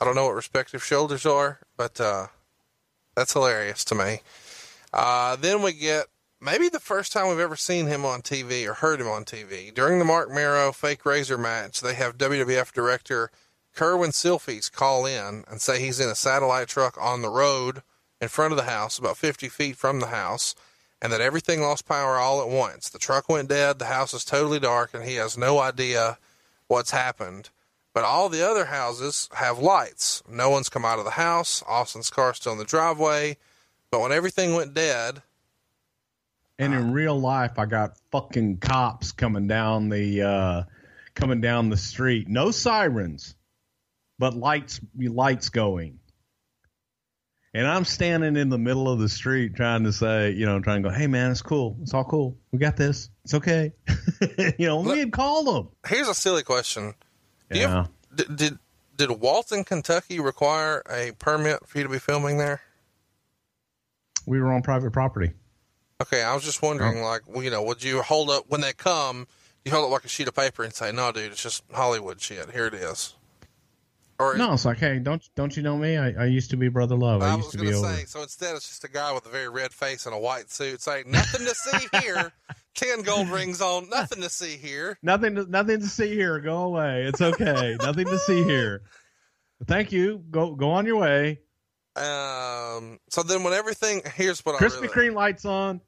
I 0.00 0.04
don't 0.04 0.16
know 0.16 0.26
what 0.26 0.34
respective 0.34 0.82
shoulders 0.82 1.24
are, 1.24 1.60
but 1.76 2.00
uh, 2.00 2.26
that's 3.14 3.32
hilarious 3.32 3.84
to 3.84 3.94
me. 3.94 4.20
Uh, 4.92 5.36
then 5.36 5.62
we 5.62 5.72
get 5.72 6.06
maybe 6.44 6.68
the 6.68 6.78
first 6.78 7.10
time 7.10 7.28
we've 7.28 7.38
ever 7.38 7.56
seen 7.56 7.86
him 7.86 8.04
on 8.04 8.20
TV 8.20 8.68
or 8.68 8.74
heard 8.74 9.00
him 9.00 9.08
on 9.08 9.24
TV. 9.24 9.72
During 9.72 9.98
the 9.98 10.04
Marc 10.04 10.30
Mero 10.30 10.72
fake 10.72 11.06
razor 11.06 11.38
match, 11.38 11.80
they 11.80 11.94
have 11.94 12.18
WWF 12.18 12.72
director 12.72 13.30
Kerwin 13.74 14.10
Silfies 14.10 14.70
call 14.70 15.06
in 15.06 15.44
and 15.48 15.60
say 15.60 15.80
he's 15.80 16.00
in 16.00 16.10
a 16.10 16.14
satellite 16.14 16.68
truck 16.68 16.96
on 17.00 17.22
the 17.22 17.30
road 17.30 17.82
in 18.20 18.28
front 18.28 18.52
of 18.52 18.58
the 18.58 18.64
house, 18.64 18.98
about 18.98 19.16
50 19.16 19.48
feet 19.48 19.76
from 19.76 20.00
the 20.00 20.08
house, 20.08 20.54
and 21.00 21.12
that 21.12 21.20
everything 21.20 21.60
lost 21.60 21.86
power 21.86 22.16
all 22.16 22.40
at 22.40 22.48
once. 22.48 22.88
The 22.88 22.98
truck 22.98 23.28
went 23.28 23.48
dead, 23.48 23.78
the 23.78 23.86
house 23.86 24.14
is 24.14 24.24
totally 24.24 24.60
dark, 24.60 24.94
and 24.94 25.04
he 25.04 25.14
has 25.14 25.36
no 25.36 25.58
idea 25.58 26.18
what's 26.68 26.90
happened. 26.92 27.50
But 27.94 28.04
all 28.04 28.28
the 28.28 28.46
other 28.46 28.66
houses 28.66 29.28
have 29.34 29.58
lights. 29.58 30.22
No 30.28 30.50
one's 30.50 30.68
come 30.68 30.84
out 30.84 30.98
of 30.98 31.04
the 31.04 31.12
house. 31.12 31.62
Austin's 31.66 32.10
car's 32.10 32.36
still 32.36 32.52
in 32.52 32.58
the 32.58 32.64
driveway. 32.64 33.36
But 33.90 34.00
when 34.00 34.12
everything 34.12 34.54
went 34.54 34.74
dead, 34.74 35.22
And 36.58 36.72
in 36.72 36.92
real 36.92 37.18
life, 37.18 37.58
I 37.58 37.66
got 37.66 37.96
fucking 38.12 38.58
cops 38.58 39.12
coming 39.12 39.46
down 39.48 39.88
the 39.88 40.22
uh, 40.22 40.62
coming 41.14 41.40
down 41.40 41.68
the 41.68 41.76
street. 41.76 42.28
No 42.28 42.50
sirens, 42.52 43.34
but 44.18 44.34
lights 44.34 44.80
lights 44.96 45.48
going. 45.48 45.98
And 47.56 47.66
I'm 47.68 47.84
standing 47.84 48.36
in 48.36 48.48
the 48.48 48.58
middle 48.58 48.88
of 48.88 48.98
the 48.98 49.08
street 49.08 49.54
trying 49.54 49.84
to 49.84 49.92
say, 49.92 50.32
you 50.32 50.44
know, 50.44 50.58
trying 50.60 50.82
to 50.82 50.88
go, 50.88 50.94
hey 50.94 51.06
man, 51.06 51.30
it's 51.30 51.42
cool. 51.42 51.76
It's 51.82 51.94
all 51.94 52.04
cool. 52.04 52.36
We 52.52 52.58
got 52.58 52.76
this. 52.76 53.10
It's 53.24 53.34
okay. 53.34 53.72
you 54.58 54.66
know, 54.66 54.80
we 54.80 54.98
had 54.98 55.12
called 55.12 55.46
them. 55.46 55.68
here's 55.86 56.08
a 56.08 56.14
silly 56.14 56.42
question. 56.42 56.94
Do 57.50 57.58
you 57.58 57.64
Yeah. 57.66 57.70
have- 57.74 57.90
did, 58.14 58.36
did 58.36 58.58
did 58.96 59.10
Walton, 59.10 59.64
Kentucky 59.64 60.20
require 60.20 60.80
a 60.88 61.10
permit 61.18 61.66
for 61.66 61.78
you 61.78 61.84
to 61.84 61.90
be 61.90 61.98
filming 61.98 62.38
there? 62.38 62.60
We 64.24 64.40
were 64.40 64.52
on 64.52 64.62
private 64.62 64.92
property. 64.92 65.32
Okay, 66.02 66.22
I 66.22 66.34
was 66.34 66.44
just 66.44 66.60
wondering, 66.62 66.98
oh. 66.98 67.04
like, 67.04 67.22
well, 67.26 67.42
you 67.42 67.50
know, 67.50 67.62
would 67.62 67.82
you 67.82 68.02
hold 68.02 68.30
up 68.30 68.44
when 68.48 68.60
they 68.60 68.72
come? 68.72 69.26
You 69.64 69.72
hold 69.72 69.84
up 69.86 69.90
like 69.90 70.04
a 70.04 70.08
sheet 70.08 70.28
of 70.28 70.34
paper 70.34 70.62
and 70.62 70.74
say, 70.74 70.92
"No, 70.92 71.12
dude, 71.12 71.32
it's 71.32 71.42
just 71.42 71.64
Hollywood 71.72 72.20
shit. 72.20 72.50
Here 72.50 72.66
it 72.66 72.74
is." 72.74 73.14
Or 74.18 74.36
No, 74.36 74.52
it's 74.52 74.64
like, 74.64 74.78
hey, 74.78 74.98
don't 74.98 75.28
don't 75.34 75.56
you 75.56 75.62
know 75.62 75.76
me? 75.76 75.96
I, 75.96 76.10
I 76.10 76.24
used 76.26 76.50
to 76.50 76.56
be 76.56 76.68
Brother 76.68 76.96
Love. 76.96 77.22
I, 77.22 77.30
I 77.30 77.36
used 77.36 77.46
was 77.46 77.52
to 77.52 77.56
going 77.58 77.68
be 77.68 77.72
to 77.72 77.78
over. 77.78 77.96
say, 77.96 78.04
so 78.04 78.22
instead, 78.22 78.54
it's 78.54 78.68
just 78.68 78.84
a 78.84 78.90
guy 78.90 79.12
with 79.12 79.26
a 79.26 79.30
very 79.30 79.48
red 79.48 79.72
face 79.72 80.06
and 80.06 80.14
a 80.14 80.18
white 80.18 80.50
suit 80.50 80.80
saying, 80.82 81.10
"Nothing 81.10 81.46
to 81.46 81.54
see 81.54 81.88
here." 82.00 82.32
Ten 82.74 83.02
gold 83.02 83.28
rings 83.28 83.60
on. 83.60 83.88
Nothing 83.88 84.22
to 84.22 84.28
see 84.28 84.56
here. 84.56 84.98
Nothing, 85.02 85.36
to, 85.36 85.48
nothing 85.48 85.80
to 85.80 85.86
see 85.86 86.08
here. 86.08 86.40
Go 86.40 86.58
away. 86.64 87.04
It's 87.04 87.20
okay. 87.20 87.76
nothing 87.80 88.06
to 88.06 88.18
see 88.18 88.42
here. 88.42 88.82
Thank 89.64 89.92
you. 89.92 90.24
Go, 90.30 90.56
go 90.56 90.72
on 90.72 90.84
your 90.84 90.96
way. 90.96 91.38
Um. 91.96 92.98
So 93.10 93.22
then, 93.22 93.44
when 93.44 93.52
everything, 93.52 94.02
here's 94.14 94.40
what 94.40 94.56
I 94.56 94.58
Krispy 94.58 94.82
really, 94.82 94.88
Kreme 95.10 95.14
lights 95.14 95.44
on. 95.44 95.80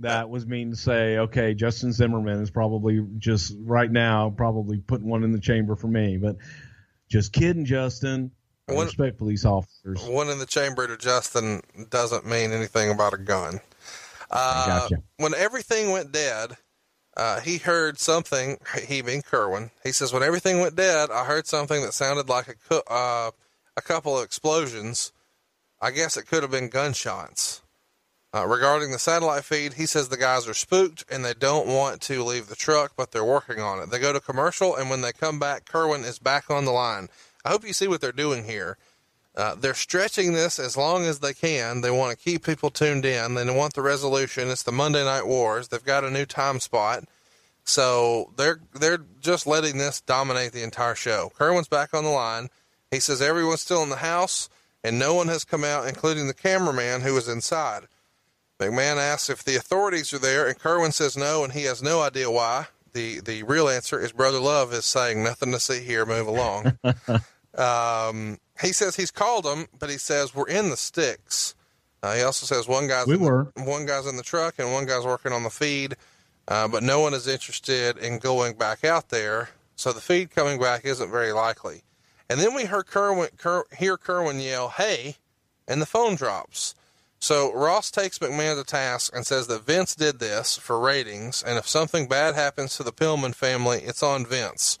That 0.00 0.30
was 0.30 0.46
mean 0.46 0.70
to 0.70 0.76
say. 0.76 1.18
Okay, 1.18 1.54
Justin 1.54 1.92
Zimmerman 1.92 2.40
is 2.40 2.50
probably 2.50 3.04
just 3.18 3.54
right 3.60 3.90
now 3.90 4.30
probably 4.30 4.78
putting 4.78 5.08
one 5.08 5.24
in 5.24 5.32
the 5.32 5.40
chamber 5.40 5.74
for 5.76 5.88
me, 5.88 6.16
but 6.18 6.36
just 7.08 7.32
kidding, 7.32 7.64
Justin. 7.64 8.30
I 8.68 8.74
What- 8.74 8.84
respect 8.86 9.18
police 9.18 9.44
officers. 9.44 10.02
one 10.02 10.28
in 10.28 10.38
the 10.38 10.46
chamber 10.46 10.86
to 10.86 10.96
Justin 10.98 11.62
doesn't 11.88 12.26
mean 12.26 12.52
anything 12.52 12.90
about 12.90 13.14
a 13.14 13.18
gun. 13.18 13.60
Uh, 14.30 14.66
gotcha. 14.80 15.02
When 15.16 15.32
everything 15.34 15.90
went 15.90 16.12
dead, 16.12 16.56
uh, 17.16 17.40
he 17.40 17.56
heard 17.58 17.98
something. 17.98 18.58
He 18.86 19.00
being 19.00 19.22
Kerwin, 19.22 19.70
he 19.82 19.90
says, 19.92 20.12
"When 20.12 20.22
everything 20.22 20.60
went 20.60 20.76
dead, 20.76 21.10
I 21.10 21.24
heard 21.24 21.46
something 21.46 21.82
that 21.82 21.94
sounded 21.94 22.28
like 22.28 22.56
a 22.70 22.82
uh, 22.92 23.30
a 23.78 23.82
couple 23.82 24.18
of 24.18 24.24
explosions. 24.24 25.12
I 25.80 25.90
guess 25.90 26.16
it 26.16 26.26
could 26.26 26.42
have 26.42 26.52
been 26.52 26.68
gunshots." 26.68 27.62
Uh, 28.34 28.46
regarding 28.46 28.90
the 28.90 28.98
satellite 28.98 29.44
feed, 29.44 29.74
he 29.74 29.86
says 29.86 30.08
the 30.08 30.16
guys 30.18 30.46
are 30.46 30.54
spooked 30.54 31.02
and 31.10 31.24
they 31.24 31.32
don't 31.32 31.66
want 31.66 32.02
to 32.02 32.22
leave 32.22 32.48
the 32.48 32.54
truck, 32.54 32.92
but 32.94 33.10
they're 33.10 33.24
working 33.24 33.60
on 33.60 33.80
it. 33.80 33.90
They 33.90 33.98
go 33.98 34.12
to 34.12 34.20
commercial, 34.20 34.76
and 34.76 34.90
when 34.90 35.00
they 35.00 35.12
come 35.12 35.38
back, 35.38 35.64
Kerwin 35.64 36.04
is 36.04 36.18
back 36.18 36.50
on 36.50 36.66
the 36.66 36.70
line. 36.70 37.08
I 37.42 37.48
hope 37.48 37.66
you 37.66 37.72
see 37.72 37.88
what 37.88 38.02
they're 38.02 38.12
doing 38.12 38.44
here. 38.44 38.76
Uh, 39.34 39.54
they're 39.54 39.72
stretching 39.72 40.34
this 40.34 40.58
as 40.58 40.76
long 40.76 41.06
as 41.06 41.20
they 41.20 41.32
can. 41.32 41.80
They 41.80 41.90
want 41.90 42.10
to 42.10 42.22
keep 42.22 42.44
people 42.44 42.70
tuned 42.70 43.06
in. 43.06 43.34
They 43.34 43.48
want 43.48 43.72
the 43.72 43.82
resolution. 43.82 44.50
It's 44.50 44.64
the 44.64 44.72
Monday 44.72 45.04
Night 45.04 45.26
Wars. 45.26 45.68
They've 45.68 45.82
got 45.82 46.04
a 46.04 46.10
new 46.10 46.26
time 46.26 46.60
spot, 46.60 47.04
so 47.64 48.32
they're 48.36 48.60
they're 48.74 49.04
just 49.20 49.46
letting 49.46 49.78
this 49.78 50.00
dominate 50.00 50.52
the 50.52 50.64
entire 50.64 50.96
show. 50.96 51.30
Kerwin's 51.34 51.68
back 51.68 51.94
on 51.94 52.04
the 52.04 52.10
line. 52.10 52.48
He 52.90 53.00
says 53.00 53.20
everyone's 53.20 53.60
still 53.60 53.82
in 53.82 53.90
the 53.90 53.96
house 53.96 54.48
and 54.84 54.98
no 54.98 55.14
one 55.14 55.28
has 55.28 55.44
come 55.44 55.64
out, 55.64 55.86
including 55.88 56.26
the 56.26 56.34
cameraman 56.34 57.00
who 57.02 57.14
was 57.14 57.28
inside. 57.28 57.82
McMahon 58.60 58.96
asks 58.96 59.28
if 59.30 59.44
the 59.44 59.56
authorities 59.56 60.12
are 60.12 60.18
there, 60.18 60.46
and 60.48 60.58
Kerwin 60.58 60.90
says 60.92 61.16
no, 61.16 61.44
and 61.44 61.52
he 61.52 61.64
has 61.64 61.82
no 61.82 62.00
idea 62.00 62.30
why. 62.30 62.66
The 62.92 63.20
the 63.20 63.42
real 63.44 63.68
answer 63.68 64.00
is 64.00 64.10
Brother 64.12 64.40
Love 64.40 64.72
is 64.72 64.84
saying 64.84 65.22
nothing 65.22 65.52
to 65.52 65.60
see 65.60 65.80
here, 65.84 66.04
move 66.06 66.26
along. 66.26 66.78
um, 67.56 68.38
he 68.60 68.72
says 68.72 68.96
he's 68.96 69.10
called 69.10 69.44
them, 69.44 69.66
but 69.78 69.90
he 69.90 69.98
says 69.98 70.34
we're 70.34 70.48
in 70.48 70.70
the 70.70 70.76
sticks. 70.76 71.54
Uh, 72.02 72.14
he 72.14 72.22
also 72.22 72.46
says 72.46 72.66
one 72.68 72.86
guy's 72.88 73.06
We 73.06 73.14
in 73.14 73.20
the- 73.22 73.26
were. 73.26 73.52
one 73.56 73.86
guy's 73.86 74.06
in 74.06 74.16
the 74.16 74.22
truck 74.22 74.54
and 74.58 74.72
one 74.72 74.86
guy's 74.86 75.04
working 75.04 75.32
on 75.32 75.42
the 75.42 75.50
feed, 75.50 75.96
uh, 76.46 76.68
but 76.68 76.82
no 76.82 77.00
one 77.00 77.14
is 77.14 77.26
interested 77.26 77.98
in 77.98 78.18
going 78.18 78.54
back 78.54 78.84
out 78.84 79.08
there. 79.08 79.50
So 79.76 79.92
the 79.92 80.00
feed 80.00 80.30
coming 80.30 80.58
back 80.60 80.84
isn't 80.84 81.10
very 81.10 81.32
likely. 81.32 81.82
And 82.28 82.40
then 82.40 82.54
we 82.54 82.64
heard 82.66 82.86
Kerwin, 82.86 83.30
Ker, 83.38 83.64
hear 83.76 83.96
Kerwin 83.96 84.40
yell, 84.40 84.68
"Hey!" 84.68 85.16
and 85.66 85.80
the 85.80 85.86
phone 85.86 86.14
drops. 86.14 86.74
So 87.20 87.52
Ross 87.52 87.90
takes 87.90 88.18
McMahon 88.18 88.56
to 88.56 88.64
task 88.64 89.12
and 89.14 89.26
says 89.26 89.48
that 89.48 89.64
Vince 89.64 89.94
did 89.94 90.18
this 90.18 90.56
for 90.56 90.78
ratings, 90.78 91.42
and 91.42 91.58
if 91.58 91.66
something 91.66 92.06
bad 92.06 92.34
happens 92.34 92.76
to 92.76 92.84
the 92.84 92.92
Pillman 92.92 93.34
family, 93.34 93.82
it's 93.82 94.02
on 94.02 94.24
Vince. 94.24 94.78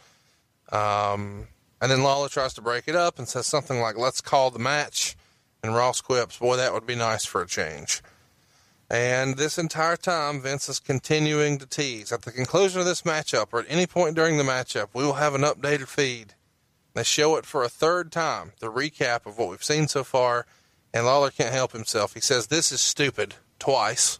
Um, 0.70 1.48
and 1.80 1.90
then 1.90 2.02
Lawler 2.02 2.28
tries 2.28 2.54
to 2.54 2.60
break 2.60 2.86
it 2.86 2.94
up 2.94 3.18
and 3.18 3.28
says 3.28 3.46
something 3.46 3.80
like, 3.80 3.96
"Let's 3.96 4.20
call 4.20 4.50
the 4.50 4.58
match," 4.58 5.16
and 5.62 5.74
Ross 5.74 6.00
quips, 6.00 6.36
"Boy, 6.36 6.56
that 6.56 6.72
would 6.72 6.86
be 6.86 6.94
nice 6.94 7.24
for 7.24 7.42
a 7.42 7.46
change." 7.46 8.02
And 8.90 9.36
this 9.36 9.58
entire 9.58 9.96
time, 9.96 10.40
Vince 10.40 10.68
is 10.68 10.80
continuing 10.80 11.58
to 11.58 11.66
tease. 11.66 12.12
At 12.12 12.22
the 12.22 12.32
conclusion 12.32 12.80
of 12.80 12.86
this 12.86 13.02
matchup, 13.02 13.48
or 13.52 13.60
at 13.60 13.66
any 13.68 13.86
point 13.86 14.14
during 14.14 14.38
the 14.38 14.44
matchup, 14.44 14.88
we 14.94 15.04
will 15.04 15.14
have 15.14 15.34
an 15.34 15.42
updated 15.42 15.88
feed. 15.88 16.34
They 16.98 17.04
show 17.04 17.36
it 17.36 17.46
for 17.46 17.62
a 17.62 17.68
third 17.68 18.10
time, 18.10 18.54
the 18.58 18.72
recap 18.72 19.24
of 19.24 19.38
what 19.38 19.50
we've 19.50 19.62
seen 19.62 19.86
so 19.86 20.02
far, 20.02 20.46
and 20.92 21.06
Lawler 21.06 21.30
can't 21.30 21.54
help 21.54 21.70
himself. 21.70 22.14
He 22.14 22.20
says, 22.20 22.48
This 22.48 22.72
is 22.72 22.80
stupid, 22.80 23.36
twice. 23.60 24.18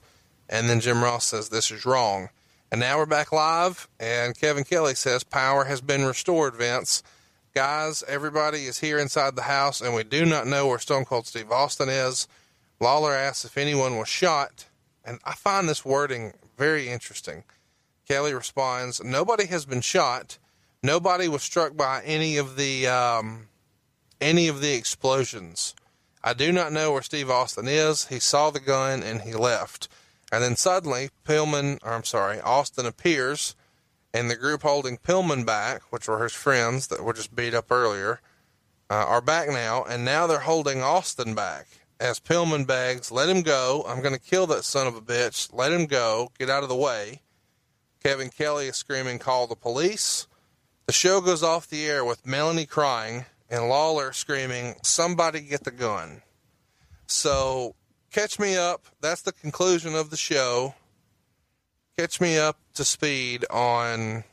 And 0.49 0.71
then 0.71 0.79
Jim 0.79 1.03
Ross 1.03 1.25
says, 1.25 1.49
This 1.49 1.73
is 1.73 1.85
wrong. 1.85 2.29
And 2.71 2.79
now 2.81 2.99
we're 2.99 3.07
back 3.07 3.33
live, 3.33 3.89
and 3.99 4.39
Kevin 4.39 4.63
Kelly 4.63 4.95
says, 4.95 5.25
Power 5.25 5.65
has 5.65 5.81
been 5.81 6.05
restored, 6.05 6.55
Vince. 6.55 7.03
Guys, 7.53 8.05
everybody 8.07 8.67
is 8.67 8.79
here 8.79 9.01
inside 9.01 9.35
the 9.35 9.43
house, 9.43 9.81
and 9.81 9.93
we 9.93 10.05
do 10.05 10.25
not 10.25 10.47
know 10.47 10.69
where 10.69 10.79
Stone 10.79 11.07
Cold 11.07 11.27
Steve 11.27 11.51
Austin 11.51 11.89
is. 11.89 12.29
Lawler 12.79 13.13
asks 13.13 13.45
if 13.45 13.59
anyone 13.59 13.99
was 13.99 14.07
shot, 14.07 14.67
and 15.05 15.19
I 15.25 15.35
find 15.35 15.69
this 15.69 15.85
wording 15.85 16.33
very 16.57 16.89
interesting. 16.89 17.43
Kelly 18.07 18.33
responds, 18.33 19.03
Nobody 19.03 19.47
has 19.47 19.67
been 19.67 19.81
shot. 19.81 20.39
Nobody 20.83 21.29
was 21.29 21.43
struck 21.43 21.77
by 21.77 22.03
any 22.05 22.37
of 22.37 22.57
the 22.57 22.87
um, 22.87 23.49
any 24.21 24.49
of 24.49 24.61
the 24.61 24.75
explosions. 24.75 25.75
I 26.23 26.35
do 26.35 26.53
not 26.53 26.73
know 26.73 26.93
where 26.93 27.03
Steve 27.03 27.31
Austin 27.31 27.69
is. 27.69 28.07
He 28.07 28.19
saw 28.19 28.51
the 28.51 28.61
gun 28.61 29.03
and 29.03 29.23
he 29.23 29.33
left. 29.33 29.89
And 30.31 30.43
then 30.43 30.57
suddenly, 30.57 31.11
Pillman, 31.25 31.79
or 31.83 31.93
I'm 31.95 32.05
sorry, 32.05 32.41
Austin 32.41 32.87
appears, 32.87 33.57
and 34.13 34.31
the 34.31 34.37
group 34.37 34.63
holding 34.63 34.99
Pillman 34.99 35.47
back, 35.47 35.83
which 35.91 36.07
were 36.07 36.23
his 36.23 36.35
friends 36.35 36.89
that 36.89 37.03
were 37.03 37.15
just 37.15 37.35
beat 37.35 37.55
up 37.55 37.73
earlier, 37.73 38.21
uh, 38.91 38.95
are 38.95 39.21
back 39.21 39.49
now, 39.49 39.85
and 39.85 40.05
now 40.05 40.27
they're 40.27 40.41
holding 40.41 40.83
Austin 40.83 41.35
back. 41.35 41.67
As 42.01 42.21
Pillman 42.21 42.67
begs, 42.67 43.11
let 43.11 43.29
him 43.29 43.43
go. 43.43 43.85
I'm 43.89 44.03
going 44.03 44.15
to 44.15 44.21
kill 44.21 44.47
that 44.49 44.65
son 44.65 44.87
of 44.87 44.95
a 44.95 45.01
bitch. 45.01 45.53
Let 45.53 45.73
him 45.73 45.87
go. 45.87 46.31
Get 46.39 46.51
out 46.51 46.63
of 46.63 46.69
the 46.69 46.77
way. 46.77 47.23
Kevin 48.03 48.29
Kelly 48.29 48.69
is 48.69 48.77
screaming, 48.77 49.19
call 49.19 49.47
the 49.47 49.57
police. 49.57 50.29
The 50.89 50.95
show 50.95 51.21
goes 51.21 51.43
off 51.43 51.69
the 51.69 51.85
air 51.85 52.03
with 52.03 52.27
Melanie 52.27 52.65
crying 52.65 53.27
and 53.51 53.69
Lawler 53.69 54.11
screaming, 54.15 54.77
somebody 54.83 55.43
get 55.43 55.65
the 55.65 55.71
gun. 55.71 56.23
So 57.07 57.75
catch 58.11 58.39
me 58.39 58.57
up. 58.57 58.87
That's 59.03 59.21
the 59.21 59.33
conclusion 59.33 59.95
of 59.95 60.09
the 60.09 60.17
show. 60.17 60.75
Catch 61.99 62.23
me 62.23 62.39
up 62.39 62.57
to 62.73 62.87
speed 62.87 63.45
on 63.51 64.25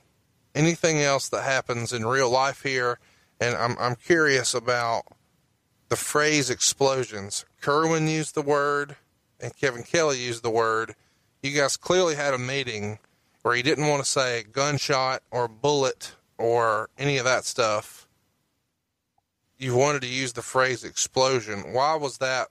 anything 0.55 1.01
else 1.01 1.27
that 1.27 1.43
happens 1.43 1.91
in 1.91 2.05
real 2.05 2.29
life 2.29 2.63
here. 2.63 2.99
And 3.41 3.57
I'm, 3.57 3.75
I'm 3.77 3.97
curious 3.97 4.53
about 4.53 5.03
the 5.89 5.97
phrase 5.97 6.49
explosions. 6.49 7.43
Kerwin 7.59 8.07
used 8.07 8.33
the 8.33 8.41
word 8.41 8.95
and 9.41 9.53
Kevin 9.57 9.83
Kelly 9.83 10.23
used 10.23 10.41
the 10.41 10.49
word. 10.49 10.95
You 11.43 11.51
guys 11.51 11.75
clearly 11.75 12.15
had 12.15 12.33
a 12.33 12.37
meeting 12.37 12.99
where 13.41 13.55
he 13.55 13.61
didn't 13.61 13.89
want 13.89 14.05
to 14.05 14.09
say 14.09 14.45
gunshot 14.49 15.21
or 15.31 15.49
bullet 15.49 16.13
or 16.37 16.89
any 16.97 17.17
of 17.17 17.25
that 17.25 17.45
stuff. 17.45 18.07
You 19.57 19.75
wanted 19.75 20.01
to 20.01 20.07
use 20.07 20.33
the 20.33 20.41
phrase 20.41 20.83
explosion. 20.83 21.71
Why 21.73 21.95
was 21.95 22.17
that 22.17 22.49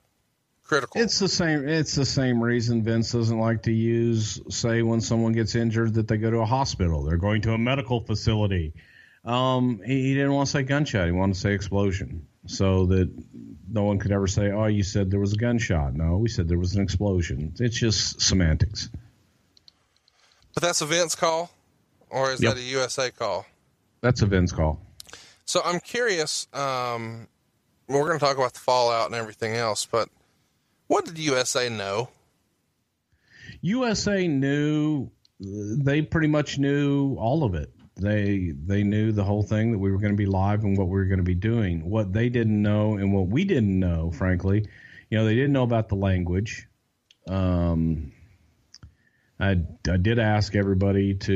critical? 0.65 1.01
It's 1.01 1.19
the 1.19 1.29
same. 1.29 1.69
It's 1.69 1.95
the 1.95 2.07
same 2.07 2.43
reason 2.43 2.83
Vince 2.83 3.13
doesn't 3.13 3.39
like 3.39 3.63
to 3.65 3.73
use, 3.73 4.41
say, 4.49 4.81
when 4.83 5.01
someone 5.03 5.33
gets 5.33 5.55
injured, 5.55 5.95
that 5.95 6.09
they 6.09 6.17
go 6.17 6.31
to 6.31 6.39
a 6.39 6.47
hospital. 6.47 7.03
They're 7.03 7.19
going 7.19 7.43
to 7.43 7.53
a 7.53 7.59
medical 7.59 8.01
facility. 8.01 8.73
Um, 9.25 9.81
he, 9.85 10.03
he 10.03 10.15
didn't 10.15 10.33
want 10.33 10.47
to 10.49 10.53
say 10.53 10.63
gunshot. 10.63 11.07
He 11.07 11.13
wanted 11.13 11.35
to 11.35 11.41
say 11.41 11.53
explosion, 11.53 12.27
so 12.47 12.87
that 12.87 13.11
no 13.71 13.85
one 13.85 13.99
could 13.99 14.13
ever 14.13 14.27
say, 14.27 14.51
"Oh, 14.51 14.67
you 14.67 14.83
said 14.83 15.11
there 15.11 15.21
was 15.21 15.35
a 15.35 15.37
gunshot." 15.37 15.95
No, 15.95 16.17
we 16.17 16.29
said 16.31 16.49
there 16.49 16.59
was 16.59 16.75
an 16.75 16.83
explosion. 16.83 17.53
It's 17.59 17.77
just 17.79 18.21
semantics. 18.23 18.89
but 20.55 20.63
that's 20.63 20.81
a 20.81 20.87
Vince 20.87 21.15
call, 21.15 21.51
or 22.11 22.33
is 22.33 22.41
Yep. 22.43 22.55
that 22.55 22.61
a 22.61 22.65
USA 22.65 23.11
call? 23.11 23.45
That's 24.05 24.21
a 24.21 24.27
Vince 24.27 24.53
call. 24.53 24.85
So 25.47 25.63
I'm 25.65 25.81
curious. 25.81 26.47
Um, 26.53 27.27
we're 27.89 28.07
going 28.07 28.19
to 28.19 28.23
talk 28.23 28.37
about 28.37 28.53
the 28.53 28.61
fallout 28.61 29.07
and 29.07 29.15
everything 29.15 29.55
else, 29.55 29.87
but 29.87 30.11
what 30.89 31.07
did 31.07 31.19
USA 31.19 31.71
know? 31.71 32.11
USA 33.63 34.29
knew 34.29 35.11
they 35.41 36.03
pretty 36.03 36.29
much 36.29 36.59
knew 36.59 37.15
all 37.15 37.45
of 37.45 37.55
it. 37.55 37.71
They 37.97 38.53
they 38.67 38.83
knew 38.83 39.11
the 39.11 39.25
whole 39.25 39.43
thing 39.43 39.73
that 39.73 39.79
we 39.79 39.91
were 39.91 39.99
going 39.99 40.13
to 40.13 40.19
be 40.19 40.27
live 40.27 40.65
and 40.65 40.77
what 40.77 40.89
we 40.89 40.99
were 40.99 41.07
going 41.07 41.17
to 41.17 41.25
be 41.25 41.35
doing. 41.35 41.89
What 41.89 42.13
they 42.13 42.29
didn't 42.29 42.61
know 42.61 42.99
and 42.99 43.11
what 43.11 43.29
we 43.29 43.47
didn't 43.47 43.81
know, 43.81 44.11
frankly, 44.11 44.69
you 45.09 45.17
know, 45.17 45.25
they 45.25 45.35
didn't 45.35 45.55
know 45.55 45.63
about 45.63 45.89
the 45.89 45.95
language. 45.95 46.69
Um, 47.27 48.13
I 49.41 49.63
I 49.91 49.97
did 49.97 50.19
ask 50.19 50.55
everybody 50.55 51.15
to 51.15 51.33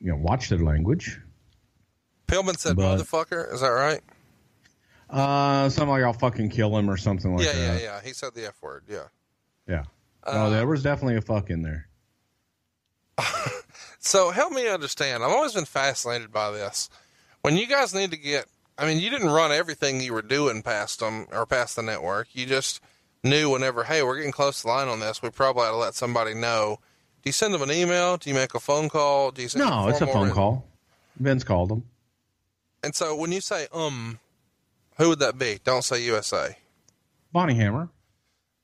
you 0.00 0.10
know 0.10 0.16
watch 0.16 0.48
their 0.48 0.58
language. 0.58 1.20
Pillman 2.26 2.58
said 2.58 2.76
But- 2.76 2.98
motherfucker. 2.98 3.52
Is 3.52 3.60
that 3.60 3.68
right? 3.68 4.00
Uh, 5.08 5.68
something 5.68 5.90
like 5.90 6.02
I'll 6.02 6.12
fucking 6.12 6.50
kill 6.50 6.76
him 6.76 6.90
or 6.90 6.96
something 6.96 7.36
like 7.36 7.46
yeah, 7.46 7.52
that. 7.52 7.58
yeah, 7.60 7.74
yeah. 7.74 7.80
Yeah. 7.82 8.00
He 8.02 8.12
said 8.12 8.34
the 8.34 8.46
F 8.46 8.54
word. 8.60 8.82
Yeah. 8.88 9.04
Yeah. 9.68 9.84
Uh, 10.24 10.46
oh, 10.46 10.50
there 10.50 10.66
was 10.66 10.82
definitely 10.82 11.16
a 11.16 11.20
fuck 11.22 11.50
in 11.50 11.62
there. 11.62 11.88
So 13.98 14.30
help 14.30 14.52
me 14.52 14.68
understand. 14.68 15.24
I've 15.24 15.32
always 15.32 15.52
been 15.52 15.64
fascinated 15.64 16.30
by 16.32 16.52
this. 16.52 16.88
When 17.42 17.56
you 17.56 17.66
guys 17.66 17.92
need 17.92 18.12
to 18.12 18.16
get, 18.16 18.46
I 18.78 18.86
mean, 18.86 19.00
you 19.00 19.10
didn't 19.10 19.30
run 19.30 19.50
everything 19.50 20.00
you 20.00 20.12
were 20.12 20.22
doing 20.22 20.62
past 20.62 21.00
them 21.00 21.26
or 21.32 21.44
past 21.44 21.74
the 21.74 21.82
network. 21.82 22.28
You 22.32 22.46
just 22.46 22.80
knew 23.24 23.50
whenever, 23.50 23.82
hey, 23.82 24.04
we're 24.04 24.16
getting 24.18 24.30
close 24.30 24.58
to 24.58 24.62
the 24.62 24.68
line 24.68 24.86
on 24.86 25.00
this. 25.00 25.22
We 25.22 25.30
probably 25.30 25.64
ought 25.64 25.72
to 25.72 25.76
let 25.76 25.94
somebody 25.94 26.34
know. 26.34 26.78
Do 27.24 27.28
you 27.28 27.32
send 27.32 27.52
them 27.52 27.62
an 27.62 27.72
email? 27.72 28.16
Do 28.16 28.30
you 28.30 28.36
make 28.36 28.54
a 28.54 28.60
phone 28.60 28.88
call? 28.88 29.32
Do 29.32 29.42
you 29.42 29.48
send 29.48 29.64
No, 29.68 29.88
it's 29.88 30.00
a 30.00 30.06
phone 30.06 30.22
written- 30.28 30.34
call. 30.34 30.68
Vince 31.18 31.42
called 31.42 31.72
him. 31.72 31.82
And 32.86 32.94
so 32.94 33.16
when 33.16 33.32
you 33.32 33.40
say 33.40 33.66
um, 33.72 34.20
who 34.96 35.08
would 35.08 35.18
that 35.18 35.36
be? 35.36 35.58
Don't 35.64 35.82
say 35.82 36.04
USA. 36.04 36.56
Bonnie 37.32 37.56
Hammer. 37.56 37.88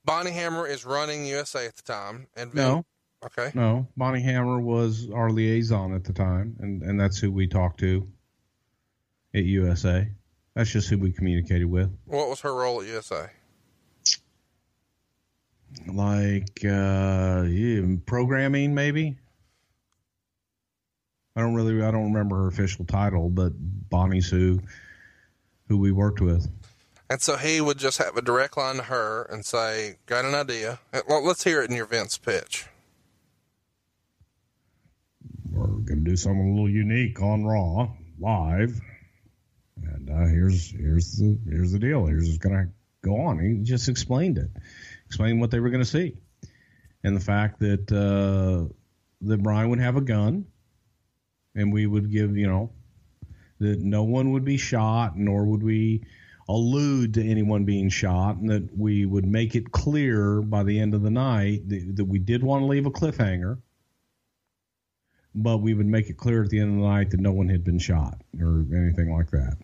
Bonnie 0.05 0.31
Hammer 0.31 0.65
is 0.65 0.85
running 0.85 1.25
USA 1.25 1.65
at 1.65 1.75
the 1.75 1.81
time, 1.81 2.27
and 2.33 2.53
No, 2.53 2.85
okay, 3.25 3.51
No, 3.53 3.85
Bonnie 3.97 4.21
Hammer 4.21 4.61
was 4.61 5.09
our 5.13 5.29
liaison 5.29 5.93
at 5.93 6.05
the 6.05 6.13
time, 6.13 6.55
and, 6.61 6.83
and 6.83 6.97
that's 6.97 7.17
who 7.17 7.33
we 7.33 7.47
talked 7.47 7.81
to 7.81 8.07
at 9.35 9.43
USA. 9.43 10.09
That's 10.53 10.71
just 10.71 10.87
who 10.89 10.99
we 10.99 11.11
communicated 11.11 11.65
with. 11.65 11.93
what 12.05 12.29
was 12.29 12.39
her 12.41 12.55
role 12.55 12.79
at 12.79 12.87
USA? 12.87 13.29
Like 15.85 16.63
uh, 16.63 17.43
yeah, 17.45 17.95
programming, 18.05 18.73
maybe. 18.73 19.17
I 21.35 21.41
don't 21.41 21.55
really, 21.55 21.81
I 21.83 21.91
don't 21.91 22.13
remember 22.13 22.43
her 22.43 22.47
official 22.47 22.85
title, 22.85 23.29
but 23.29 23.53
Bonnie's 23.89 24.29
who 24.29 24.59
who 25.67 25.77
we 25.77 25.91
worked 25.91 26.21
with. 26.21 26.47
And 27.09 27.21
so 27.21 27.37
he 27.37 27.61
would 27.61 27.77
just 27.77 27.97
have 27.97 28.17
a 28.17 28.21
direct 28.21 28.57
line 28.57 28.75
to 28.75 28.83
her 28.83 29.23
and 29.23 29.45
say, 29.45 29.97
"Got 30.05 30.25
an 30.25 30.35
idea? 30.35 30.79
Let's 31.07 31.43
hear 31.43 31.61
it 31.61 31.69
in 31.69 31.75
your 31.75 31.85
Vince 31.85 32.17
pitch." 32.17 32.67
We're 35.51 35.67
gonna 35.67 36.01
do 36.01 36.15
something 36.15 36.49
a 36.49 36.51
little 36.51 36.69
unique 36.69 37.21
on 37.21 37.45
Raw 37.45 37.89
live, 38.19 38.79
and 39.83 40.09
uh, 40.09 40.25
here's 40.25 40.71
here's 40.71 41.17
the 41.17 41.37
here's 41.49 41.71
the 41.71 41.79
deal. 41.79 42.05
Here's 42.05 42.25
what's 42.25 42.37
gonna 42.37 42.69
go 43.01 43.19
on. 43.21 43.39
He 43.39 43.63
just 43.63 43.89
explained 43.89 44.37
it, 44.37 44.49
explained 45.05 45.41
what 45.41 45.51
they 45.51 45.59
were 45.59 45.69
gonna 45.69 45.85
see, 45.85 46.15
and 47.03 47.15
the 47.15 47.23
fact 47.23 47.59
that 47.59 47.91
uh, 47.91 48.71
that 49.21 49.43
Brian 49.43 49.69
would 49.69 49.79
have 49.79 49.97
a 49.97 50.01
gun, 50.01 50.45
and 51.55 51.71
we 51.71 51.85
would 51.85 52.11
give 52.11 52.37
you 52.37 52.47
know 52.47 52.71
that 53.59 53.79
no 53.79 54.03
one 54.03 54.31
would 54.31 54.43
be 54.43 54.57
shot, 54.57 55.17
nor 55.17 55.45
would 55.45 55.63
we 55.63 56.03
allude 56.49 57.13
to 57.13 57.25
anyone 57.25 57.63
being 57.63 57.89
shot, 57.89 58.35
and 58.37 58.49
that 58.49 58.77
we 58.77 59.05
would 59.05 59.25
make 59.25 59.55
it 59.55 59.71
clear 59.71 60.41
by 60.41 60.63
the 60.63 60.79
end 60.79 60.93
of 60.93 61.01
the 61.01 61.09
night 61.09 61.67
that, 61.69 61.95
that 61.95 62.05
we 62.05 62.19
did 62.19 62.43
want 62.43 62.61
to 62.61 62.65
leave 62.65 62.85
a 62.85 62.91
cliffhanger, 62.91 63.57
but 65.33 65.59
we 65.59 65.73
would 65.73 65.85
make 65.85 66.09
it 66.09 66.17
clear 66.17 66.43
at 66.43 66.49
the 66.49 66.59
end 66.59 66.75
of 66.75 66.81
the 66.81 66.89
night 66.89 67.09
that 67.11 67.21
no 67.21 67.31
one 67.31 67.47
had 67.47 67.63
been 67.63 67.79
shot 67.79 68.19
or 68.41 68.65
anything 68.75 69.15
like 69.15 69.31
that. 69.31 69.55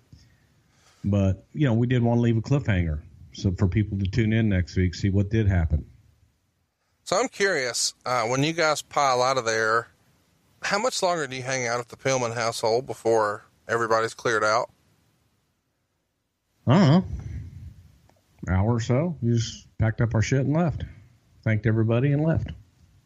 But 1.03 1.45
you 1.53 1.67
know, 1.67 1.73
we 1.73 1.87
did 1.87 2.01
want 2.01 2.17
to 2.17 2.21
leave 2.21 2.37
a 2.37 2.41
cliffhanger 2.41 3.01
so 3.33 3.51
for 3.57 3.67
people 3.67 3.97
to 3.97 4.05
tune 4.05 4.33
in 4.33 4.49
next 4.49 4.75
week, 4.75 4.95
see 4.95 5.09
what 5.09 5.29
did 5.29 5.47
happen. 5.47 5.85
So 7.03 7.17
I'm 7.17 7.29
curious, 7.29 7.93
uh, 8.05 8.23
when 8.23 8.43
you 8.43 8.53
guys 8.53 8.81
pile 8.81 9.21
out 9.21 9.37
of 9.37 9.45
there, 9.45 9.87
how 10.61 10.79
much 10.79 11.01
longer 11.01 11.27
do 11.27 11.35
you 11.35 11.43
hang 11.43 11.67
out 11.67 11.79
at 11.79 11.89
the 11.89 11.95
Pillman 11.97 12.33
household 12.33 12.85
before 12.85 13.45
everybody's 13.67 14.13
cleared 14.13 14.43
out? 14.43 14.69
I 16.67 16.77
don't 16.77 16.87
know. 16.87 18.53
Hour 18.53 18.75
or 18.75 18.79
so. 18.79 19.17
We 19.21 19.33
just 19.33 19.67
packed 19.77 20.01
up 20.01 20.15
our 20.15 20.21
shit 20.21 20.41
and 20.41 20.53
left. 20.53 20.83
Thanked 21.43 21.65
everybody 21.65 22.11
and 22.11 22.23
left. 22.23 22.51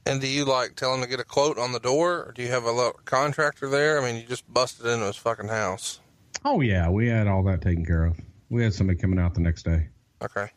And 0.06 0.20
do 0.20 0.28
you 0.28 0.46
like 0.46 0.76
tell 0.76 0.94
him 0.94 1.02
to 1.02 1.08
get 1.08 1.20
a 1.20 1.24
quote 1.24 1.58
on 1.58 1.72
the 1.72 1.80
door? 1.80 2.26
Or 2.26 2.34
do 2.36 2.42
you 2.44 2.50
have 2.50 2.66
a 2.66 2.92
contractor 3.06 3.70
there? 3.70 4.02
I 4.02 4.06
mean, 4.06 4.22
you 4.22 4.28
just 4.28 4.52
busted 4.52 4.86
into 4.86 5.06
his 5.06 5.16
fucking 5.16 5.48
house. 5.48 6.00
Oh 6.44 6.62
yeah, 6.62 6.90
we 6.90 7.08
had 7.08 7.28
all 7.28 7.44
that 7.44 7.62
taken 7.62 7.86
care 7.86 8.06
of. 8.06 8.20
We 8.50 8.64
had 8.64 8.74
somebody 8.74 9.00
coming 9.00 9.20
out 9.20 9.34
the 9.34 9.42
next 9.42 9.64
day. 9.64 9.88
Okay. 10.22 10.50